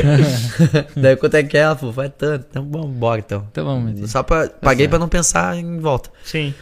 Daí 0.97 1.17
quanto 1.17 1.35
é 1.35 1.43
que 1.43 1.57
é? 1.57 1.61
Ela 1.61 1.77
falou, 1.77 1.93
vai 1.93 2.11
tanto. 2.11 2.47
Então 2.51 2.69
vamos 2.69 2.91
embora 2.91 3.21
então. 3.21 3.47
Então 3.51 3.65
vamos. 3.65 4.11
Só 4.11 4.23
pra, 4.23 4.49
paguei 4.49 4.89
pra 4.89 4.99
não 4.99 5.09
pensar 5.09 5.57
em 5.57 5.79
volta. 5.79 6.11
Sim. 6.25 6.55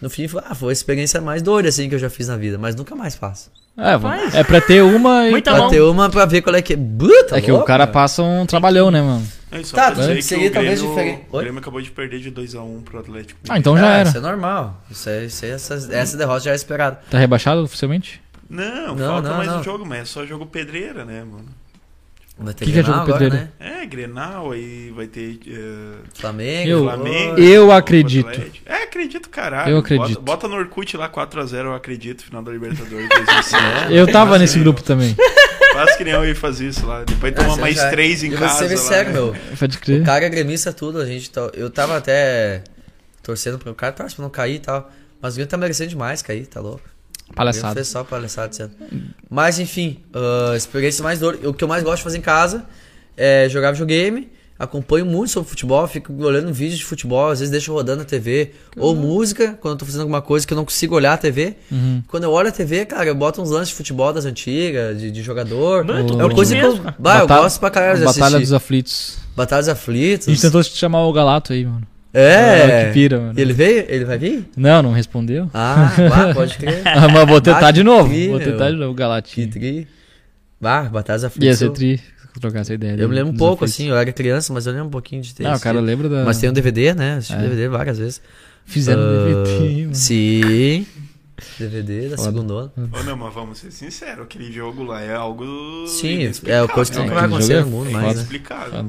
No 0.00 0.08
fim, 0.08 0.28
ah, 0.44 0.54
foi 0.54 0.70
a 0.70 0.72
experiência 0.72 1.20
mais 1.20 1.42
doida 1.42 1.68
assim 1.68 1.88
que 1.88 1.94
eu 1.94 1.98
já 1.98 2.10
fiz 2.10 2.28
na 2.28 2.36
vida, 2.36 2.58
mas 2.58 2.74
nunca 2.74 2.94
mais 2.94 3.14
faço. 3.14 3.50
É, 3.76 3.98
Faz. 3.98 4.34
é 4.34 4.44
pra 4.44 4.60
ter 4.60 4.82
uma 4.82 5.26
e. 5.26 5.30
Muita 5.32 5.50
pra 5.52 5.60
bom. 5.62 5.68
ter 5.68 5.80
uma 5.80 6.08
pra 6.08 6.24
ver 6.26 6.42
qual 6.42 6.54
é 6.54 6.62
que 6.62 6.74
é. 6.74 6.76
Puta, 6.76 7.36
É 7.36 7.40
que 7.40 7.50
o 7.50 7.54
louco, 7.54 7.66
cara 7.66 7.84
mano. 7.84 7.92
passa 7.92 8.22
um 8.22 8.46
trabalhão, 8.46 8.90
né, 8.90 9.02
mano? 9.02 9.26
É, 9.50 9.62
só 9.64 9.76
Tá, 9.76 9.90
pra 9.92 10.00
dizer 10.06 10.22
seria 10.22 10.44
que 10.44 10.50
o 10.50 10.54
talvez 10.54 10.80
Grêmio, 10.80 10.96
diferente. 10.96 11.26
o? 11.32 11.38
Grêmio 11.38 11.58
acabou 11.60 11.80
de 11.80 11.90
perder 11.90 12.20
de 12.20 12.30
2x1 12.30 12.82
pro 12.84 13.00
Atlético. 13.00 13.40
Ah, 13.48 13.58
então 13.58 13.76
já 13.76 13.88
Ah, 13.92 13.96
era. 13.98 14.08
Isso 14.08 14.18
é 14.18 14.20
normal. 14.20 14.80
Isso 14.90 15.08
é, 15.08 15.24
isso 15.24 15.44
é, 15.44 15.48
essa, 15.50 15.74
essa 15.92 16.16
derrota 16.16 16.40
já 16.40 16.52
é 16.52 16.54
esperada. 16.54 17.00
Tá 17.10 17.18
rebaixado 17.18 17.62
oficialmente? 17.62 18.22
Não, 18.48 18.94
Não, 18.94 19.08
falta 19.08 19.28
não, 19.30 19.36
mais 19.38 19.48
não. 19.50 19.60
um 19.60 19.62
jogo, 19.64 19.84
mas 19.84 20.00
é 20.00 20.04
só 20.04 20.24
jogo 20.24 20.46
pedreira, 20.46 21.04
né, 21.04 21.24
mano? 21.24 21.46
Vai 22.36 22.52
ter 22.52 22.64
Que 22.64 22.72
que 22.72 22.78
é 22.78 22.82
Grenal 22.82 23.00
agora, 23.02 23.28
né? 23.30 23.48
É, 23.60 23.86
Grenal, 23.86 24.50
aí 24.50 24.90
vai 24.94 25.06
ter 25.06 25.38
eh, 25.46 25.94
Flamengo. 26.14 26.68
Eu- 26.68 26.82
Flamengo. 26.84 27.38
eu 27.38 27.66
o 27.68 27.72
acredito. 27.72 28.28
É, 28.66 28.82
acredito, 28.82 29.28
caralho. 29.28 29.70
Eu 29.70 29.78
acredito. 29.78 30.20
Bota, 30.20 30.46
bota 30.46 30.48
no 30.48 30.56
Orkut 30.56 30.96
lá 30.96 31.08
4x0, 31.08 31.54
eu 31.66 31.74
acredito, 31.74 32.24
final 32.24 32.42
da 32.42 32.50
Libertadores 32.50 33.08
2005. 33.08 33.62
Eu 33.94 34.10
tava 34.10 34.36
nesse 34.38 34.58
grupo 34.58 34.80
eu- 34.80 34.84
também. 34.84 35.14
Faz 35.74 35.96
que 35.96 36.04
nem 36.04 36.12
eu 36.14 36.24
ia 36.24 36.36
fazer 36.36 36.68
isso 36.68 36.86
lá. 36.86 37.02
Depois 37.04 37.34
toma 37.34 37.54
Ah, 37.54 37.56
mais 37.56 37.74
já- 37.76 37.90
três 37.90 38.22
em 38.22 38.28
e 38.32 38.36
casa. 38.36 38.66
Você 38.68 38.74
lá, 38.74 38.80
sério, 38.80 39.10
né? 39.12 39.12
meu. 39.18 39.36
Pode 39.58 39.76
O 39.76 39.80
crer. 39.80 40.04
cara 40.04 40.24
é 40.24 40.28
gremista 40.28 40.72
tudo, 40.72 41.00
a 41.00 41.06
gente 41.06 41.28
tá, 41.30 41.50
eu 41.54 41.68
tava 41.68 41.96
até 41.96 42.62
torcendo 43.22 43.58
pro 43.58 43.74
cara, 43.74 43.92
torce 43.92 44.14
pra 44.14 44.22
não 44.22 44.30
cair 44.30 44.56
e 44.56 44.58
tal. 44.60 44.90
Mas 45.20 45.34
o 45.34 45.36
Grêmio 45.36 45.50
tá 45.50 45.56
merecendo 45.56 45.90
demais 45.90 46.22
cair, 46.22 46.46
tá 46.46 46.60
louco. 46.60 46.82
Palhaçada. 47.34 47.74
fez 47.74 47.88
só 47.88 48.02
palhaçada 48.04 48.50
ano. 48.60 49.02
Mas 49.30 49.58
enfim, 49.58 49.98
a 50.52 50.56
experiência 50.56 51.02
mais 51.02 51.18
dor. 51.18 51.38
O 51.44 51.54
que 51.54 51.62
eu 51.64 51.68
mais 51.68 51.82
gosto 51.82 51.98
de 51.98 52.02
fazer 52.04 52.18
em 52.18 52.22
casa 52.22 52.64
é 53.16 53.48
jogar 53.48 53.72
videogame. 53.72 54.28
Acompanho 54.56 55.04
muito 55.04 55.30
sobre 55.32 55.50
futebol, 55.50 55.84
fico 55.88 56.12
olhando 56.22 56.52
vídeos 56.52 56.78
de 56.78 56.84
futebol, 56.84 57.28
às 57.28 57.40
vezes 57.40 57.50
deixo 57.50 57.72
rodando 57.72 58.02
a 58.02 58.04
TV. 58.04 58.52
Ou 58.76 58.94
música, 58.94 59.58
quando 59.60 59.72
eu 59.74 59.78
tô 59.78 59.84
fazendo 59.84 60.02
alguma 60.02 60.22
coisa 60.22 60.46
que 60.46 60.52
eu 60.52 60.56
não 60.56 60.64
consigo 60.64 60.94
olhar 60.94 61.12
a 61.14 61.16
TV. 61.16 61.56
Uhum. 61.72 62.04
Quando 62.06 62.22
eu 62.22 62.30
olho 62.30 62.48
a 62.50 62.52
TV, 62.52 62.86
cara, 62.86 63.06
eu 63.08 63.16
boto 63.16 63.42
uns 63.42 63.50
lances 63.50 63.70
de 63.70 63.74
futebol 63.74 64.12
das 64.12 64.24
antigas, 64.24 65.00
de, 65.00 65.10
de 65.10 65.22
jogador. 65.24 65.84
Mano, 65.84 66.06
tu 66.06 66.20
é 66.20 66.24
uma 66.24 66.32
coisa 66.34 66.54
que 66.54 66.60
eu. 66.60 66.70
mesmo? 66.70 66.84
Bah, 66.98 67.16
eu 67.16 67.20
Batalha- 67.26 67.40
gosto 67.42 67.58
pra 67.58 67.70
caralho 67.70 67.98
de 67.98 68.04
Batalha 68.04 68.26
assistir. 68.26 68.42
dos 68.42 68.52
Aflitos. 68.52 69.16
Batalhas 69.36 69.68
Aflitos. 69.68 70.28
A 70.28 70.30
gente 70.30 70.40
tentou 70.40 70.62
te 70.62 70.70
chamar 70.76 71.04
o 71.04 71.12
Galato 71.12 71.52
aí, 71.52 71.64
mano. 71.64 71.84
É. 72.14 72.82
Ah, 72.82 72.86
que 72.86 72.92
pira, 72.92 73.18
mano. 73.20 73.34
Ele 73.36 73.52
veio? 73.52 73.84
Ele 73.88 74.04
vai 74.04 74.16
vir? 74.18 74.48
Não, 74.56 74.82
não 74.82 74.92
respondeu. 74.92 75.50
Ah, 75.52 75.92
bah, 76.08 76.32
pode 76.32 76.56
crer. 76.56 76.80
Ah, 76.86 77.08
mas 77.08 77.26
vou 77.28 77.40
tentar 77.40 77.66
Ah, 77.66 77.70
de 77.72 77.82
novo. 77.82 78.08
tri, 78.08 78.28
Vou 78.28 78.38
meu. 78.38 78.52
tentar 78.52 78.70
de 78.70 78.76
novo, 78.76 78.92
o 78.92 78.94
Que 78.94 78.98
Galatinho. 79.00 79.50
tri. 79.50 79.88
Bah, 80.60 80.84
Batalhas 80.84 81.28
Ia 81.40 81.54
ser 81.56 81.70
tri 81.70 82.00
trocar 82.40 82.60
essa 82.60 82.74
ideia. 82.74 82.96
Eu 82.98 83.08
me 83.08 83.14
lembro 83.14 83.32
um 83.32 83.36
pouco, 83.36 83.64
assim, 83.64 83.88
eu 83.88 83.96
era 83.96 84.12
criança, 84.12 84.52
mas 84.52 84.66
eu 84.66 84.72
lembro 84.72 84.88
um 84.88 84.90
pouquinho 84.90 85.22
de 85.22 85.34
ter 85.34 85.42
Não, 85.44 85.54
o 85.54 85.60
cara 85.60 85.78
lembra 85.80 86.08
da... 86.08 86.24
Mas 86.24 86.38
tem 86.38 86.50
um 86.50 86.52
DVD, 86.52 86.92
né? 86.94 87.14
Assisti 87.16 87.34
É. 87.34 87.38
DVD 87.42 87.68
várias 87.68 87.98
vezes. 87.98 88.20
Fizeram 88.64 89.02
Ah, 89.02 89.06
DVD, 89.44 89.82
mano. 89.82 89.94
Sim. 89.94 90.86
DVD 91.58 92.08
da 92.10 92.16
Foda. 92.16 92.30
segunda. 92.30 92.72
Ô, 92.76 93.02
meu, 93.02 93.16
mas 93.16 93.34
vamos 93.34 93.58
ser 93.58 93.70
sinceros, 93.70 94.24
aquele 94.24 94.52
jogo 94.52 94.84
lá 94.84 95.02
é 95.02 95.14
algo. 95.14 95.44
Sim, 95.88 96.30
é 96.46 96.58
a 96.60 96.68
coisa 96.68 96.92
que 96.92 96.98
É, 96.98 97.02
nunca 97.02 97.14
vai 97.14 97.24
acontecer 97.24 97.54
no 97.54 97.60
é 97.60 97.64
mundo 97.64 97.90
mais, 97.90 98.16
né? 98.16 98.22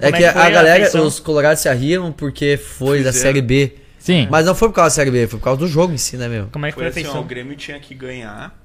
É 0.02 0.12
que 0.12 0.24
é 0.24 0.32
que 0.32 0.38
a 0.40 0.44
a 0.46 0.50
galera, 0.50 1.02
os 1.02 1.20
colorados 1.20 1.62
se 1.62 1.70
arriam 1.70 2.12
porque 2.12 2.58
foi 2.58 3.04
da 3.04 3.12
Fizeram. 3.12 3.34
Série 3.34 3.42
B. 3.42 3.76
Sim. 3.98 4.28
Mas 4.30 4.46
não 4.46 4.54
foi 4.54 4.70
por 4.70 4.76
causa 4.76 4.90
da 4.92 4.96
Série 4.96 5.10
B, 5.12 5.28
foi 5.28 5.40
por 5.40 5.46
causa 5.46 5.60
do 5.60 5.68
jogo 5.68 5.92
em 5.94 5.98
si, 5.98 6.16
né, 6.18 6.28
meu? 6.28 6.48
Como 6.52 6.66
é 6.66 6.70
que 6.70 6.76
foi 6.76 6.92
Foi 6.92 7.02
a 7.02 7.06
assim, 7.08 7.18
ó, 7.18 7.22
o 7.22 7.24
Grêmio 7.24 7.56
tinha 7.56 7.80
que 7.80 7.96
ganhar 7.96 8.56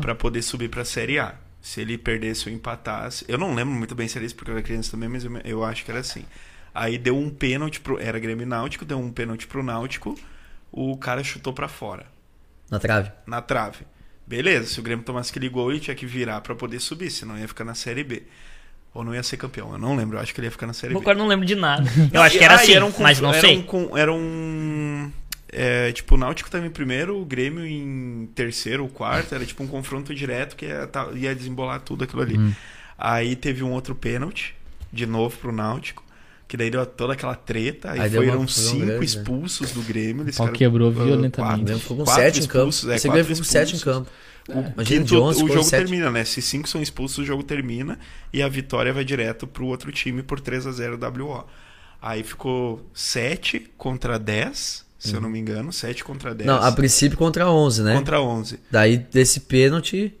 pra 0.00 0.14
poder 0.14 0.40
subir 0.42 0.68
pra 0.68 0.84
Série 0.84 1.18
A. 1.18 1.34
Se 1.60 1.80
ele 1.80 1.96
perdesse 1.98 2.48
ou 2.48 2.54
empatasse. 2.54 3.24
Eu 3.26 3.38
não 3.38 3.54
lembro 3.54 3.74
muito 3.74 3.94
bem 3.94 4.06
se 4.06 4.18
era 4.18 4.24
isso, 4.26 4.36
porque 4.36 4.50
eu 4.50 4.54
era 4.54 4.62
criança 4.62 4.90
também, 4.92 5.08
mas 5.08 5.24
eu, 5.24 5.32
eu 5.44 5.64
acho 5.64 5.84
que 5.84 5.90
era 5.90 6.00
assim. 6.00 6.24
Aí 6.74 6.98
deu 6.98 7.16
um 7.16 7.30
pênalti 7.30 7.80
pro. 7.80 7.98
Era 7.98 8.18
Grêmio 8.18 8.46
Náutico, 8.46 8.84
deu 8.84 8.98
um 8.98 9.10
pênalti 9.10 9.46
pro 9.46 9.62
Náutico. 9.62 10.14
O 10.70 10.96
cara 10.98 11.24
chutou 11.24 11.52
pra 11.52 11.66
fora, 11.66 12.04
Na 12.74 12.80
trave. 12.80 13.10
na 13.26 13.40
trave. 13.42 13.78
Beleza, 14.26 14.66
se 14.68 14.80
o 14.80 14.82
Grêmio 14.82 15.04
tomasse 15.04 15.30
aquele 15.30 15.48
gol, 15.48 15.70
ele 15.70 15.80
tinha 15.80 15.94
que 15.94 16.06
virar 16.06 16.40
pra 16.40 16.54
poder 16.54 16.80
subir, 16.80 17.10
senão 17.10 17.38
ia 17.38 17.46
ficar 17.48 17.64
na 17.64 17.74
Série 17.74 18.02
B. 18.04 18.22
Ou 18.94 19.02
não 19.04 19.12
ia 19.14 19.22
ser 19.24 19.36
campeão, 19.36 19.72
eu 19.72 19.78
não 19.78 19.96
lembro, 19.96 20.16
eu 20.16 20.20
acho 20.22 20.32
que 20.32 20.40
ele 20.40 20.46
ia 20.46 20.50
ficar 20.52 20.66
na 20.66 20.72
Série 20.72 20.94
B. 20.94 21.00
Agora 21.00 21.18
não 21.18 21.26
lembro 21.26 21.44
de 21.44 21.54
nada. 21.56 21.82
Eu 22.12 22.22
acho 22.22 22.38
que 22.38 22.44
era 22.44 22.54
Ah, 22.54 22.56
assim, 22.56 22.72
e 22.74 22.80
um 22.80 22.92
mas 23.00 23.20
não 23.20 23.30
era 23.32 23.40
sei. 23.40 23.58
Um, 23.58 23.62
com- 23.62 23.98
era 23.98 24.12
um. 24.12 25.10
é, 25.50 25.90
tipo, 25.90 26.14
o 26.14 26.18
Náutico 26.18 26.48
tava 26.48 26.64
em 26.64 26.70
primeiro, 26.70 27.20
o 27.20 27.24
Grêmio 27.24 27.66
em 27.66 28.30
terceiro 28.36 28.84
ou 28.84 28.88
quarto. 28.88 29.34
Era 29.34 29.44
tipo 29.44 29.62
um 29.64 29.66
confronto 29.66 30.14
direto 30.14 30.54
que 30.54 30.66
ia, 30.66 30.86
tá- 30.86 31.08
ia 31.12 31.34
desembolar 31.34 31.80
tudo 31.80 32.04
aquilo 32.04 32.22
ali. 32.22 32.54
Aí 32.96 33.34
teve 33.34 33.64
um 33.64 33.72
outro 33.72 33.96
pênalti, 33.96 34.54
de 34.92 35.06
novo 35.06 35.36
pro 35.38 35.50
Náutico. 35.50 36.03
Que 36.46 36.56
daí 36.56 36.70
deu 36.70 36.84
toda 36.84 37.14
aquela 37.14 37.34
treta. 37.34 37.92
Aí, 37.92 38.00
Aí 38.00 38.10
foram 38.10 38.46
cinco 38.46 38.78
grande, 38.78 38.98
né? 38.98 39.04
expulsos 39.04 39.72
do 39.72 39.82
Grêmio. 39.82 40.24
Eles 40.24 40.36
pau 40.36 40.46
ficaram, 40.46 40.58
quebrou 40.58 40.90
violentamente. 40.90 41.62
O 41.62 41.64
quatro. 41.64 41.78
Ficou 41.78 41.96
com 41.96 42.04
Quatro 42.04 42.22
sete 42.22 42.40
em 42.40 42.42
campo. 42.46 42.68
expulsos, 42.68 42.90
é, 42.90 42.96
Esse 42.96 43.08
Grêmio 43.08 43.24
ficou 43.24 43.38
com 43.38 43.44
sete 43.44 43.76
em 43.76 43.78
campo. 43.78 44.10
Imagina, 44.48 44.84
Quinto, 44.84 45.04
de 45.04 45.16
11 45.16 45.42
o 45.42 45.48
jogo 45.48 45.62
sete. 45.64 45.80
termina, 45.80 46.10
né? 46.10 46.24
Se 46.24 46.42
cinco 46.42 46.68
são 46.68 46.82
expulsos, 46.82 47.18
o 47.18 47.24
jogo 47.24 47.42
termina 47.42 47.98
e 48.32 48.42
a 48.42 48.48
vitória 48.48 48.92
vai 48.92 49.04
direto 49.04 49.46
pro 49.46 49.66
outro 49.66 49.90
time 49.90 50.22
por 50.22 50.38
3 50.38 50.66
a 50.66 50.72
0 50.72 50.98
WO. 50.98 51.44
Aí 52.00 52.22
ficou 52.22 52.84
7 52.92 53.70
contra 53.78 54.18
10, 54.18 54.84
se 54.98 55.14
eu 55.14 55.20
não 55.22 55.30
me 55.30 55.38
engano, 55.38 55.72
7 55.72 56.04
contra 56.04 56.34
10. 56.34 56.46
Não, 56.46 56.62
a 56.62 56.70
princípio 56.70 57.16
contra 57.16 57.48
11, 57.50 57.82
né? 57.82 57.96
contra 57.96 58.20
11. 58.20 58.60
Daí 58.70 58.98
desse 58.98 59.40
pênalti. 59.40 60.14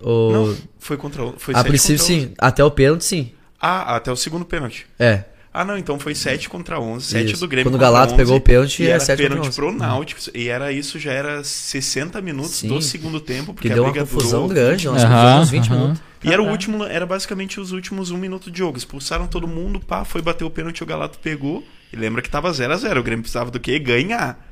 O... 0.00 0.30
Não, 0.30 0.56
foi 0.78 0.96
contra 0.96 1.24
11. 1.24 1.34
Foi 1.38 1.54
a 1.54 1.58
7 1.58 1.66
princípio 1.66 1.98
contra 1.98 2.14
11. 2.14 2.26
sim. 2.28 2.34
Até 2.38 2.64
o 2.64 2.70
pênalti 2.70 3.04
sim. 3.04 3.32
Ah, 3.66 3.96
até 3.96 4.12
o 4.12 4.16
segundo 4.16 4.44
pênalti. 4.44 4.86
É. 4.98 5.24
Ah, 5.50 5.64
não, 5.64 5.78
então 5.78 5.98
foi 5.98 6.14
7 6.14 6.50
contra 6.50 6.78
11, 6.78 7.06
7 7.06 7.32
Isso. 7.32 7.40
do 7.40 7.48
Grêmio 7.48 7.70
Quando 7.70 7.76
o 7.76 7.78
Galato 7.78 8.12
11, 8.12 8.16
pegou 8.16 8.36
o 8.36 8.40
pênalti, 8.40 8.82
e 8.82 8.86
é 8.86 8.90
era 8.90 9.00
7 9.00 9.16
contra 9.16 9.28
pênalti 9.30 9.48
11. 9.48 9.56
pro 9.56 9.72
Náutico, 9.72 10.20
e 10.34 10.48
era 10.48 10.70
isso, 10.70 10.98
já 10.98 11.12
era 11.12 11.42
60 11.42 12.20
minutos 12.20 12.56
Sim. 12.56 12.68
do 12.68 12.82
segundo 12.82 13.20
tempo, 13.20 13.54
porque 13.54 13.68
Que 13.68 13.72
a 13.72 13.76
deu 13.76 13.84
uma 13.84 13.92
briga 13.92 14.04
confusão 14.04 14.48
durou 14.48 14.54
grande. 14.54 14.84
Nós 14.86 15.02
confusão 15.02 15.40
uns 15.40 15.50
20 15.50 15.66
aham. 15.70 15.80
minutos. 15.80 16.02
E 16.24 16.32
era 16.32 16.42
o 16.42 16.48
último, 16.50 16.84
era 16.84 17.06
basicamente 17.06 17.58
os 17.58 17.72
últimos 17.72 18.10
um 18.10 18.18
minuto 18.18 18.50
de 18.50 18.58
jogo. 18.58 18.76
Expulsaram 18.76 19.26
todo 19.26 19.46
mundo, 19.46 19.80
pá, 19.80 20.04
foi 20.04 20.20
bater 20.20 20.44
o 20.44 20.50
pênalti, 20.50 20.82
o 20.82 20.86
Galato 20.86 21.18
pegou. 21.20 21.64
E 21.90 21.96
lembra 21.96 22.20
que 22.20 22.28
tava 22.28 22.52
0 22.52 22.72
a 22.72 22.76
0 22.76 23.00
O 23.00 23.02
Grêmio 23.02 23.22
precisava 23.22 23.50
do 23.50 23.60
quê? 23.60 23.78
Ganhar. 23.78 24.44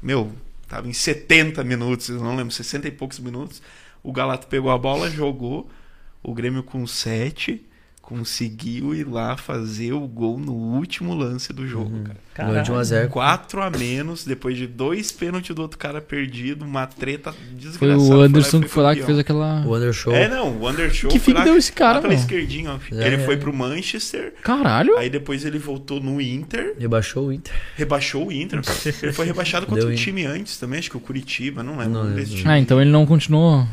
Meu, 0.00 0.30
tava 0.68 0.86
em 0.88 0.92
70 0.92 1.64
minutos, 1.64 2.08
eu 2.08 2.20
não 2.20 2.36
lembro, 2.36 2.52
60 2.52 2.86
e 2.86 2.90
poucos 2.92 3.18
minutos. 3.18 3.60
O 4.02 4.12
Galato 4.12 4.46
pegou 4.46 4.70
a 4.70 4.78
bola, 4.78 5.10
jogou. 5.10 5.68
O 6.22 6.34
Grêmio 6.34 6.62
com 6.62 6.86
7. 6.86 7.64
Conseguiu 8.10 8.92
ir 8.92 9.06
lá 9.06 9.36
fazer 9.36 9.92
o 9.92 10.00
gol 10.00 10.36
no 10.38 10.52
último 10.52 11.14
lance 11.14 11.52
do 11.52 11.66
jogo, 11.66 11.94
Uhum. 11.94 12.04
cara. 12.34 12.62
De 12.62 12.72
1 12.72 12.76
a 12.76 12.82
0 12.84 13.08
4 13.08 13.62
a 13.62 13.70
menos, 13.70 14.24
depois 14.24 14.56
de 14.56 14.66
dois 14.66 15.12
pênaltis 15.12 15.54
do 15.54 15.62
outro 15.62 15.78
cara 15.78 16.00
perdido, 16.00 16.64
uma 16.64 16.86
treta 16.86 17.32
desgraçada. 17.52 18.00
Foi 18.04 18.16
o 18.16 18.20
Anderson 18.22 18.60
que 18.60 18.68
foi 18.68 18.82
lá 18.82 18.94
que 18.96 19.02
fez 19.02 19.18
aquela. 19.18 19.64
O 19.64 19.76
Undershow. 19.76 20.12
É, 20.12 20.26
não, 20.28 20.48
o 20.56 20.68
Undershow 20.68 21.10
Que 21.10 21.18
foi 21.20 21.32
fim 21.34 21.38
lá, 21.38 21.44
deu 21.44 21.56
esse 21.56 21.70
cara, 21.72 21.94
lá 21.94 22.00
pela 22.00 22.12
mano? 22.14 22.20
esquerdinha, 22.24 22.72
ó. 22.72 22.78
Já 22.90 23.06
Ele 23.06 23.16
é. 23.16 23.18
foi 23.20 23.36
pro 23.36 23.52
Manchester, 23.52 24.34
Caralho! 24.42 24.96
aí 24.96 25.08
depois 25.08 25.44
ele 25.44 25.58
voltou 25.58 26.00
no 26.00 26.20
Inter, 26.20 26.74
Rebaixou 26.78 27.28
o 27.28 27.32
Inter. 27.32 27.54
rebaixou 27.76 28.26
o 28.28 28.32
Inter. 28.32 28.60
ele 29.02 29.12
foi 29.12 29.26
rebaixado 29.26 29.66
contra 29.66 29.84
Deu 29.84 29.92
um 29.92 29.96
time 29.96 30.24
antes 30.24 30.56
também, 30.56 30.78
acho 30.80 30.90
que 30.90 30.96
o 30.96 31.00
Curitiba, 31.00 31.62
não 31.62 31.76
lembro. 31.78 32.04
Não 32.04 32.24
time. 32.24 32.42
Ah, 32.46 32.58
então 32.58 32.80
ele 32.80 32.90
não 32.90 33.06
continuou. 33.06 33.66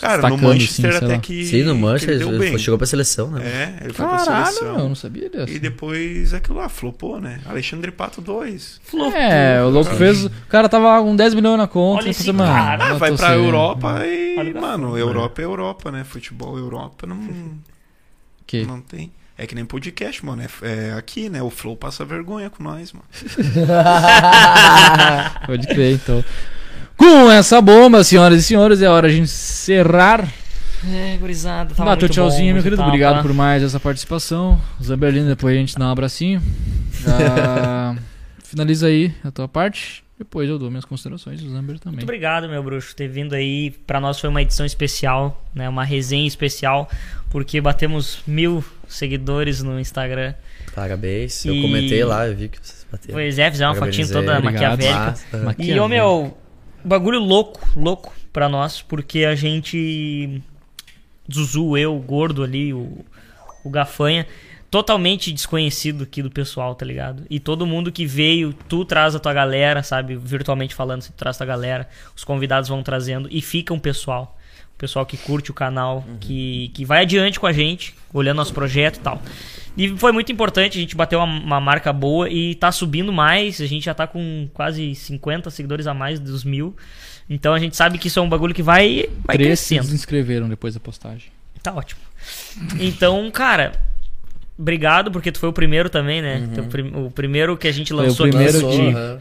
Cara, 0.00 0.28
no 0.28 0.36
Manchester 0.36 0.90
assim, 0.90 1.04
até 1.04 1.14
lá. 1.14 1.18
que. 1.20 1.46
Sim, 1.46 1.62
no 1.62 1.74
Manchester 1.74 2.16
ele 2.16 2.24
deu 2.24 2.42
ele 2.42 2.58
chegou 2.58 2.76
pra 2.76 2.86
seleção, 2.86 3.30
né? 3.30 3.42
É, 3.44 3.84
ele 3.84 3.92
foi 3.94 4.06
pra 4.06 4.18
Caralho, 4.18 4.46
seleção. 4.54 4.78
eu 4.78 4.88
não 4.88 4.94
sabia 4.94 5.30
dessa. 5.30 5.50
E 5.50 5.58
depois 5.58 6.34
aquilo 6.34 6.58
lá, 6.58 6.68
flopou, 6.68 7.18
né? 7.20 7.40
Alexandre 7.46 7.90
Pato 7.90 8.20
2. 8.20 8.80
É, 9.14 9.62
o 9.62 9.70
louco 9.70 9.94
fez. 9.94 10.26
O 10.26 10.30
cara 10.48 10.68
tava 10.68 11.00
com 11.02 11.16
10 11.16 11.32
milhões 11.34 11.56
na 11.56 11.66
conta. 11.66 12.00
Olha 12.02 12.08
e 12.08 12.10
esse 12.10 12.30
mano, 12.30 12.52
cara. 12.52 12.90
Ah, 12.90 12.94
vai 12.94 13.16
pra 13.16 13.28
sem- 13.28 13.36
Europa 13.44 14.06
e, 14.06 14.36
Olha 14.38 14.60
mano, 14.60 14.98
Europa 14.98 15.40
é 15.40 15.44
Europa, 15.46 15.90
né? 15.90 16.04
Futebol 16.04 16.58
Europa 16.58 17.06
não, 17.06 17.18
Que? 18.46 18.64
não 18.66 18.80
tem. 18.82 19.10
É 19.38 19.46
que 19.46 19.54
nem 19.54 19.66
podcast, 19.66 20.24
mano. 20.24 20.42
É, 20.42 20.88
é 20.90 20.92
aqui, 20.92 21.28
né? 21.28 21.42
O 21.42 21.50
Flow 21.50 21.76
passa 21.76 22.04
vergonha 22.06 22.48
com 22.48 22.62
nós, 22.62 22.90
mano. 22.92 23.04
Pode 25.46 25.66
crer, 25.66 25.94
então. 25.94 26.24
Com 26.96 27.30
essa 27.30 27.60
bomba, 27.60 28.02
senhoras 28.02 28.40
e 28.40 28.42
senhores, 28.42 28.80
é 28.82 28.88
hora 28.88 29.08
de 29.10 29.20
encerrar. 29.20 30.32
É, 30.88 31.16
gurizada, 31.16 31.74
tava 31.74 31.90
Dá 31.90 31.96
teu 31.96 32.06
muito 32.06 32.14
tchauzinho, 32.14 32.48
bom, 32.48 32.54
meu 32.54 32.62
querido. 32.62 32.76
tava. 32.76 32.88
Obrigado 32.88 33.22
por 33.22 33.32
mais 33.34 33.62
essa 33.62 33.80
participação. 33.80 34.60
Zamberlino, 34.82 35.26
depois 35.28 35.54
a 35.56 35.58
gente 35.58 35.76
dá 35.76 35.86
um 35.86 35.90
abracinho. 35.90 36.40
Ah, 37.06 37.94
finaliza 38.44 38.86
aí 38.86 39.12
a 39.24 39.30
tua 39.30 39.48
parte. 39.48 40.04
Depois 40.18 40.48
eu 40.48 40.58
dou 40.58 40.70
minhas 40.70 40.84
considerações. 40.86 41.42
O 41.42 41.50
Zamber 41.50 41.78
também. 41.78 41.96
Muito 41.96 42.04
obrigado, 42.04 42.48
meu 42.48 42.62
bruxo, 42.62 42.96
ter 42.96 43.08
vindo 43.08 43.34
aí. 43.34 43.70
Pra 43.86 44.00
nós 44.00 44.18
foi 44.18 44.30
uma 44.30 44.40
edição 44.40 44.64
especial, 44.64 45.44
né? 45.54 45.68
Uma 45.68 45.84
resenha 45.84 46.26
especial, 46.26 46.88
porque 47.30 47.60
batemos 47.60 48.20
mil 48.26 48.64
seguidores 48.88 49.62
no 49.62 49.78
Instagram. 49.78 50.32
Parabéns. 50.74 51.44
Eu 51.44 51.54
E- 51.54 51.62
comentei 51.62 52.02
lá, 52.04 52.26
eu 52.28 52.34
vi 52.36 52.48
que 52.48 52.58
vocês 52.62 52.86
bateram. 52.90 53.14
Pois 53.14 53.38
é, 53.38 53.50
fizeram 53.50 53.72
uma 53.72 53.78
fotinha 53.78 54.06
toda 54.06 54.38
Obrigado. 54.38 54.44
maquiavélica. 54.44 55.14
Massa. 55.44 55.62
E, 55.62 55.78
ô 55.78 55.86
meu, 55.88 56.38
bagulho 56.86 57.18
louco, 57.18 57.60
louco 57.74 58.14
pra 58.32 58.48
nós, 58.48 58.82
porque 58.82 59.24
a 59.24 59.34
gente. 59.34 60.42
Zuzu, 61.32 61.76
eu, 61.76 61.96
o 61.96 62.00
gordo 62.00 62.44
ali, 62.44 62.72
o, 62.72 63.04
o 63.64 63.70
Gafanha, 63.70 64.26
totalmente 64.70 65.32
desconhecido 65.32 66.04
aqui 66.04 66.22
do 66.22 66.30
pessoal, 66.30 66.74
tá 66.74 66.86
ligado? 66.86 67.24
E 67.28 67.40
todo 67.40 67.66
mundo 67.66 67.90
que 67.90 68.06
veio, 68.06 68.52
tu 68.52 68.84
traz 68.84 69.14
a 69.14 69.18
tua 69.18 69.32
galera, 69.32 69.82
sabe? 69.82 70.14
Virtualmente 70.16 70.74
falando, 70.74 71.02
você 71.02 71.12
traz 71.16 71.36
a 71.36 71.38
tua 71.38 71.46
galera, 71.46 71.88
os 72.14 72.22
convidados 72.22 72.68
vão 72.68 72.82
trazendo 72.82 73.28
e 73.30 73.40
fica 73.40 73.74
um 73.74 73.78
pessoal. 73.78 74.35
Pessoal 74.78 75.06
que 75.06 75.16
curte 75.16 75.50
o 75.50 75.54
canal, 75.54 76.04
que, 76.20 76.70
que 76.74 76.84
vai 76.84 77.02
adiante 77.02 77.40
com 77.40 77.46
a 77.46 77.52
gente, 77.52 77.94
olhando 78.12 78.36
nosso 78.36 78.52
projeto 78.52 78.96
e 78.96 79.00
tal. 79.00 79.22
E 79.76 79.88
foi 79.96 80.12
muito 80.12 80.30
importante, 80.30 80.76
a 80.76 80.80
gente 80.80 80.94
bateu 80.94 81.18
uma, 81.18 81.24
uma 81.40 81.60
marca 81.60 81.92
boa 81.92 82.28
e 82.28 82.54
tá 82.54 82.70
subindo 82.70 83.10
mais. 83.12 83.60
A 83.60 83.66
gente 83.66 83.84
já 83.84 83.94
tá 83.94 84.06
com 84.06 84.48
quase 84.52 84.94
50 84.94 85.50
seguidores 85.50 85.86
a 85.86 85.94
mais 85.94 86.20
dos 86.20 86.44
mil. 86.44 86.76
Então 87.28 87.54
a 87.54 87.58
gente 87.58 87.74
sabe 87.76 87.96
que 87.98 88.08
isso 88.08 88.18
é 88.18 88.22
um 88.22 88.28
bagulho 88.28 88.54
que 88.54 88.62
vai, 88.62 89.08
vai 89.24 89.36
Três 89.36 89.60
se 89.60 89.74
crescendo. 89.74 89.94
inscreveram 89.94 90.48
depois 90.48 90.74
da 90.74 90.80
postagem. 90.80 91.28
Tá 91.62 91.72
ótimo. 91.74 92.00
Então, 92.78 93.30
cara, 93.30 93.72
obrigado, 94.58 95.10
porque 95.10 95.32
tu 95.32 95.38
foi 95.38 95.48
o 95.48 95.52
primeiro 95.52 95.88
também, 95.90 96.22
né? 96.22 96.48
Teu 96.54 96.64
prim- 96.64 96.92
o 96.94 97.10
primeiro 97.10 97.56
que 97.56 97.66
a 97.68 97.72
gente 97.72 97.92
Foi 97.92 98.04
o 98.04 98.06
lançou 98.08 98.26
aqui 98.26 98.36
primeiro 98.36 98.66
Lançou, 98.66 98.90
de- 98.90 98.94
aham. 98.96 99.18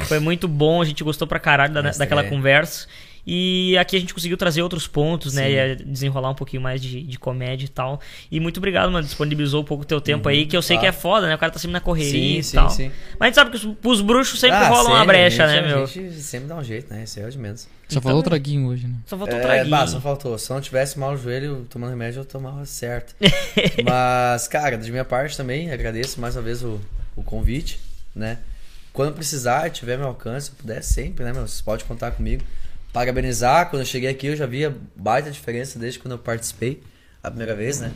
foi 0.00 0.18
muito 0.18 0.46
bom, 0.48 0.82
a 0.82 0.84
gente 0.84 1.02
gostou 1.02 1.26
pra 1.26 1.38
caralho 1.38 1.72
da- 1.72 1.82
daquela 1.82 2.22
é. 2.22 2.28
conversa. 2.28 2.86
E 3.28 3.76
aqui 3.76 3.96
a 3.96 3.98
gente 3.98 4.14
conseguiu 4.14 4.36
trazer 4.36 4.62
outros 4.62 4.86
pontos, 4.86 5.34
né? 5.34 5.42
Sim. 5.46 5.50
E 5.50 5.56
eh, 5.56 5.74
desenrolar 5.74 6.30
um 6.30 6.34
pouquinho 6.34 6.62
mais 6.62 6.80
de, 6.80 7.02
de 7.02 7.18
comédia 7.18 7.64
e 7.64 7.68
tal. 7.68 8.00
E 8.30 8.38
muito 8.38 8.58
obrigado, 8.58 8.88
mano. 8.92 9.04
Disponibilizou 9.04 9.62
um 9.62 9.64
pouco 9.64 9.82
o 9.82 9.86
teu 9.86 10.00
tempo 10.00 10.28
aí, 10.28 10.46
que 10.46 10.56
eu 10.56 10.62
sei 10.62 10.76
que 10.78 10.86
é 10.86 10.90
claro. 10.92 11.02
foda, 11.02 11.26
né? 11.26 11.34
O 11.34 11.38
cara 11.38 11.50
tá 11.50 11.58
sempre 11.58 11.72
na 11.72 11.80
correria 11.80 12.12
Sim, 12.12 12.38
e 12.38 12.42
sim, 12.44 12.56
tal. 12.56 12.70
sim. 12.70 12.92
Mas 13.18 13.20
a 13.20 13.26
gente 13.26 13.34
sabe 13.34 13.50
que 13.50 13.56
os, 13.56 13.76
os 13.98 14.00
bruxos 14.00 14.38
sempre 14.38 14.56
Ah, 14.58 14.68
rolam 14.68 14.92
uma 14.92 15.04
brecha, 15.04 15.42
a 15.42 15.46
né, 15.48 15.54
gente- 15.56 15.66
meu? 15.66 15.82
A 15.82 15.86
gente 15.86 16.12
sempre 16.20 16.46
dá 16.48 16.54
um 16.56 16.62
jeito, 16.62 16.92
né? 16.94 17.02
Isso 17.02 17.18
aí 17.18 17.24
é 17.24 17.28
o 17.28 17.30
de 17.32 17.38
menos. 17.38 17.62
Só 17.62 17.68
Então- 17.90 18.02
falou 18.02 18.20
o 18.20 18.22
traguinho 18.22 18.68
hoje, 18.68 18.86
né? 18.86 18.94
Só 19.06 19.18
faltou 19.18 19.36
um 19.36 19.40
É, 19.40 19.42
traguinho. 19.42 19.70
bah, 19.70 19.86
só 19.88 20.00
faltou. 20.00 20.38
Se 20.38 20.48
não 20.50 20.60
tivesse 20.60 20.96
mal 20.96 21.14
o 21.14 21.16
joelho 21.16 21.66
tomando 21.68 21.90
remédio, 21.90 22.20
eu 22.20 22.24
tomava 22.24 22.64
certo. 22.64 23.12
Mas, 23.84 24.46
cara, 24.48 24.76
de 24.76 24.90
minha 24.90 25.04
parte 25.04 25.36
também, 25.36 25.70
agradeço 25.72 26.20
mais 26.20 26.36
uma 26.36 26.42
vez 26.42 26.62
o, 26.62 26.80
o 27.16 27.22
convite, 27.22 27.80
né? 28.14 28.38
Quando 28.92 29.14
precisar, 29.14 29.68
tiver 29.70 29.98
meu 29.98 30.06
alcance, 30.06 30.46
se 30.46 30.52
puder 30.52 30.82
sempre, 30.82 31.24
né, 31.24 31.32
meu? 31.32 31.42
Vocês 31.46 31.60
podem 31.60 31.84
contar 31.86 32.12
comigo. 32.12 32.42
Parabenizar, 32.92 33.68
quando 33.68 33.82
eu 33.82 33.86
cheguei 33.86 34.08
aqui, 34.08 34.26
eu 34.28 34.36
já 34.36 34.46
via 34.46 34.74
baita 34.96 35.30
diferença 35.30 35.78
desde 35.78 35.98
quando 35.98 36.12
eu 36.12 36.18
participei. 36.18 36.82
A 37.22 37.28
primeira 37.30 37.56
vez, 37.56 37.80
né? 37.80 37.90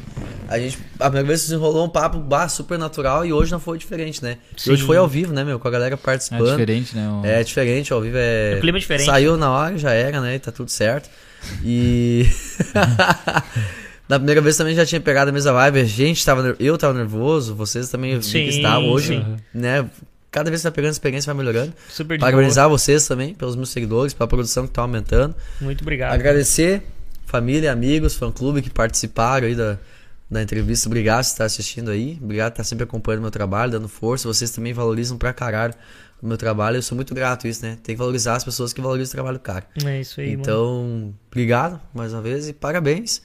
A 0.49 0.59
gente, 0.59 0.77
a 0.99 1.05
primeira 1.05 1.27
vez 1.29 1.43
desenrolou 1.43 1.87
um 1.87 1.89
papo 1.89 2.19
bah, 2.19 2.49
super 2.49 2.77
natural 2.77 3.25
e 3.25 3.33
hoje 3.33 3.53
não 3.53 3.61
foi 3.61 3.79
diferente, 3.79 4.21
né? 4.25 4.39
E 4.67 4.71
hoje 4.73 4.83
foi 4.83 4.97
ao 4.97 5.07
vivo, 5.07 5.33
né, 5.33 5.45
meu? 5.45 5.61
Com 5.61 5.69
a 5.69 5.71
galera 5.71 5.95
É 5.95 5.97
participando. 5.97 6.51
diferente, 6.51 6.97
né? 6.97 7.09
o- 7.09 7.25
É 7.25 7.45
diferente, 7.45 7.93
ao 7.93 8.01
vivo 8.01 8.17
é. 8.19 8.57
O 8.57 8.61
clima 8.61 8.79
é 8.79 8.81
diferente. 8.81 9.07
Saiu 9.07 9.37
na 9.37 9.49
hora, 9.53 9.79
já 9.79 9.93
era, 9.93 10.21
né? 10.21 10.35
E 10.35 10.39
tá 10.41 10.51
tudo 10.51 10.69
certo. 10.71 11.09
E. 11.65 12.27
Na 14.09 14.19
primeira 14.19 14.41
vez 14.41 14.57
também 14.57 14.75
já 14.75 14.85
tinha 14.85 15.01
pegado 15.01 15.31
a 15.31 15.33
mesma 15.33 15.53
vibe. 15.53 15.79
A 15.79 15.85
gente 15.85 16.25
tava. 16.27 16.57
Eu 16.59 16.77
tava 16.77 16.93
nervoso, 16.95 17.55
vocês 17.55 17.89
também 17.89 18.19
vi 18.19 18.25
Sim, 18.25 18.43
que 18.43 18.49
estavam. 18.57 18.89
Hoje, 18.89 19.19
sim. 19.19 19.37
né? 19.55 19.89
Cada 20.31 20.49
vez 20.49 20.63
que 20.63 20.69
tá 20.69 20.71
pegando 20.71 20.93
experiência, 20.93 21.33
vai 21.33 21.45
melhorando. 21.45 21.73
Super 21.89 22.17
de 22.17 22.21
Parabenizar 22.21 22.69
vocês 22.69 23.07
também, 23.07 23.35
pelos 23.35 23.57
meus 23.57 23.71
seguidores, 23.71 24.15
pela 24.15 24.29
produção 24.29 24.67
que 24.67 24.73
tá 24.73 24.83
aumentando. 24.83 25.35
boa. 25.35 25.45
Muito 25.61 25.83
obrigado. 25.83 26.13
Agradecer 26.13 26.83
família, 27.27 27.73
amigos, 27.73 28.15
fã-clube 28.15 28.63
que 28.63 28.71
participaram 28.71 29.47
aí 29.47 29.55
da, 29.55 29.79
da 30.31 30.43
entrevista. 30.43 30.89
Obrigado 30.89 31.25
por 31.25 31.31
estar 31.31 31.45
assistindo 31.45 31.91
aí. 31.91 32.19
Obrigado 32.23 32.53
por 32.53 32.55
estar 32.55 32.65
sempre 32.65 32.85
acompanhando 32.85 33.23
meu 33.23 33.31
trabalho, 33.31 33.73
dando 33.73 33.89
força. 33.89 34.29
Vocês 34.29 34.51
também 34.51 34.73
valorizam 34.73 35.19
pra 35.19 35.33
caralho 35.33 35.75
o 36.23 36.27
meu 36.27 36.37
trabalho. 36.37 36.77
Eu 36.77 36.83
sou 36.83 36.95
muito 36.95 37.15
grato 37.15 37.47
a 37.47 37.51
isso, 37.51 37.65
né? 37.65 37.79
Tem 37.83 37.95
que 37.95 37.99
valorizar 37.99 38.37
as 38.37 38.45
pessoas 38.45 38.73
que 38.73 38.81
valorizam 38.81 39.11
o 39.11 39.15
trabalho 39.15 39.39
do 39.39 39.43
cara. 39.43 39.67
É 39.85 40.01
isso 40.01 40.21
aí, 40.21 40.29
mano. 40.31 40.43
Então, 40.43 41.15
obrigado 41.31 41.81
mais 41.95 42.13
uma 42.13 42.23
vez 42.23 42.49
e 42.49 42.53
parabéns. 42.53 43.23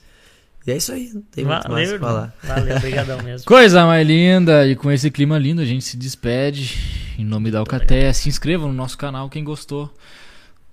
E 0.66 0.72
é 0.72 0.76
isso 0.76 0.92
aí, 0.92 1.10
não 1.14 1.22
tem 1.22 1.44
muito 1.44 1.70
mais 1.70 1.92
o 1.92 1.92
Valeu, 1.92 2.00
falar. 2.00 2.34
irmão. 2.42 2.56
Valeu, 2.56 2.76
obrigadão 2.76 3.22
mesmo. 3.22 3.46
Coisa 3.46 3.86
mais 3.86 4.06
linda, 4.06 4.66
e 4.66 4.74
com 4.74 4.90
esse 4.90 5.10
clima 5.10 5.38
lindo 5.38 5.60
a 5.60 5.64
gente 5.64 5.84
se 5.84 5.96
despede. 5.96 6.74
Em 7.18 7.24
nome 7.24 7.50
da 7.50 7.60
Alcateia, 7.60 8.12
se 8.12 8.28
inscreva 8.28 8.66
no 8.66 8.72
nosso 8.72 8.98
canal 8.98 9.30
quem 9.30 9.44
gostou 9.44 9.92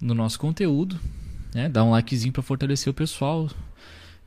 do 0.01 0.15
nosso 0.15 0.39
conteúdo. 0.39 0.99
Né? 1.53 1.69
Dá 1.69 1.83
um 1.83 1.91
likezinho 1.91 2.33
pra 2.33 2.41
fortalecer 2.41 2.89
o 2.89 2.93
pessoal. 2.93 3.49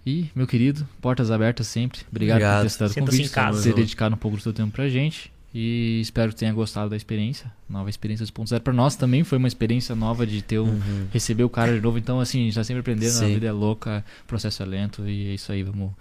E, 0.06 0.30
meu 0.36 0.46
querido, 0.46 0.86
portas 1.00 1.32
abertas 1.32 1.66
sempre. 1.66 2.02
Obrigado, 2.08 2.36
Obrigado. 2.36 2.56
por 2.58 2.60
ter 2.62 2.66
estado 2.68 2.88
Sinta-se 2.92 3.10
convite, 3.16 3.28
em 3.28 3.32
casa. 3.32 3.58
por 3.58 3.64
ter 3.64 3.74
dedicado 3.74 4.14
um 4.14 4.18
pouco 4.18 4.36
do 4.36 4.42
seu 4.44 4.52
tempo 4.52 4.70
pra 4.70 4.88
gente. 4.88 5.32
E 5.58 6.02
espero 6.02 6.28
que 6.32 6.36
tenha 6.36 6.52
gostado 6.52 6.90
da 6.90 6.96
experiência. 6.96 7.50
Nova 7.66 7.88
experiência 7.88 8.26
2.0. 8.26 8.60
Pra 8.60 8.74
nós 8.74 8.94
também 8.94 9.24
foi 9.24 9.38
uma 9.38 9.48
experiência 9.48 9.94
nova 9.94 10.26
de 10.26 10.42
ter 10.42 10.58
um, 10.58 10.78
receber 11.10 11.44
o 11.44 11.48
cara 11.48 11.72
de 11.72 11.80
novo. 11.80 11.96
Então, 11.96 12.20
assim, 12.20 12.42
a 12.42 12.44
gente 12.44 12.54
tá 12.56 12.62
sempre 12.62 12.80
aprendendo. 12.80 13.08
A 13.08 13.20
Sim. 13.20 13.32
vida 13.32 13.46
é 13.46 13.52
louca, 13.52 14.04
o 14.24 14.26
processo 14.26 14.62
é 14.62 14.66
lento. 14.66 15.08
E 15.08 15.30
é 15.30 15.32
isso 15.32 15.50
aí, 15.50 15.62
vamos. 15.62 15.92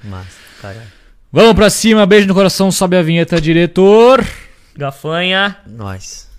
Vamos 1.32 1.54
pra 1.54 1.70
cima, 1.70 2.06
beijo 2.06 2.28
no 2.28 2.34
coração, 2.34 2.70
sobe 2.70 2.98
a 2.98 3.02
vinheta, 3.02 3.40
diretor. 3.40 4.28
Gafanha. 4.76 5.56
Nós. 5.66 6.30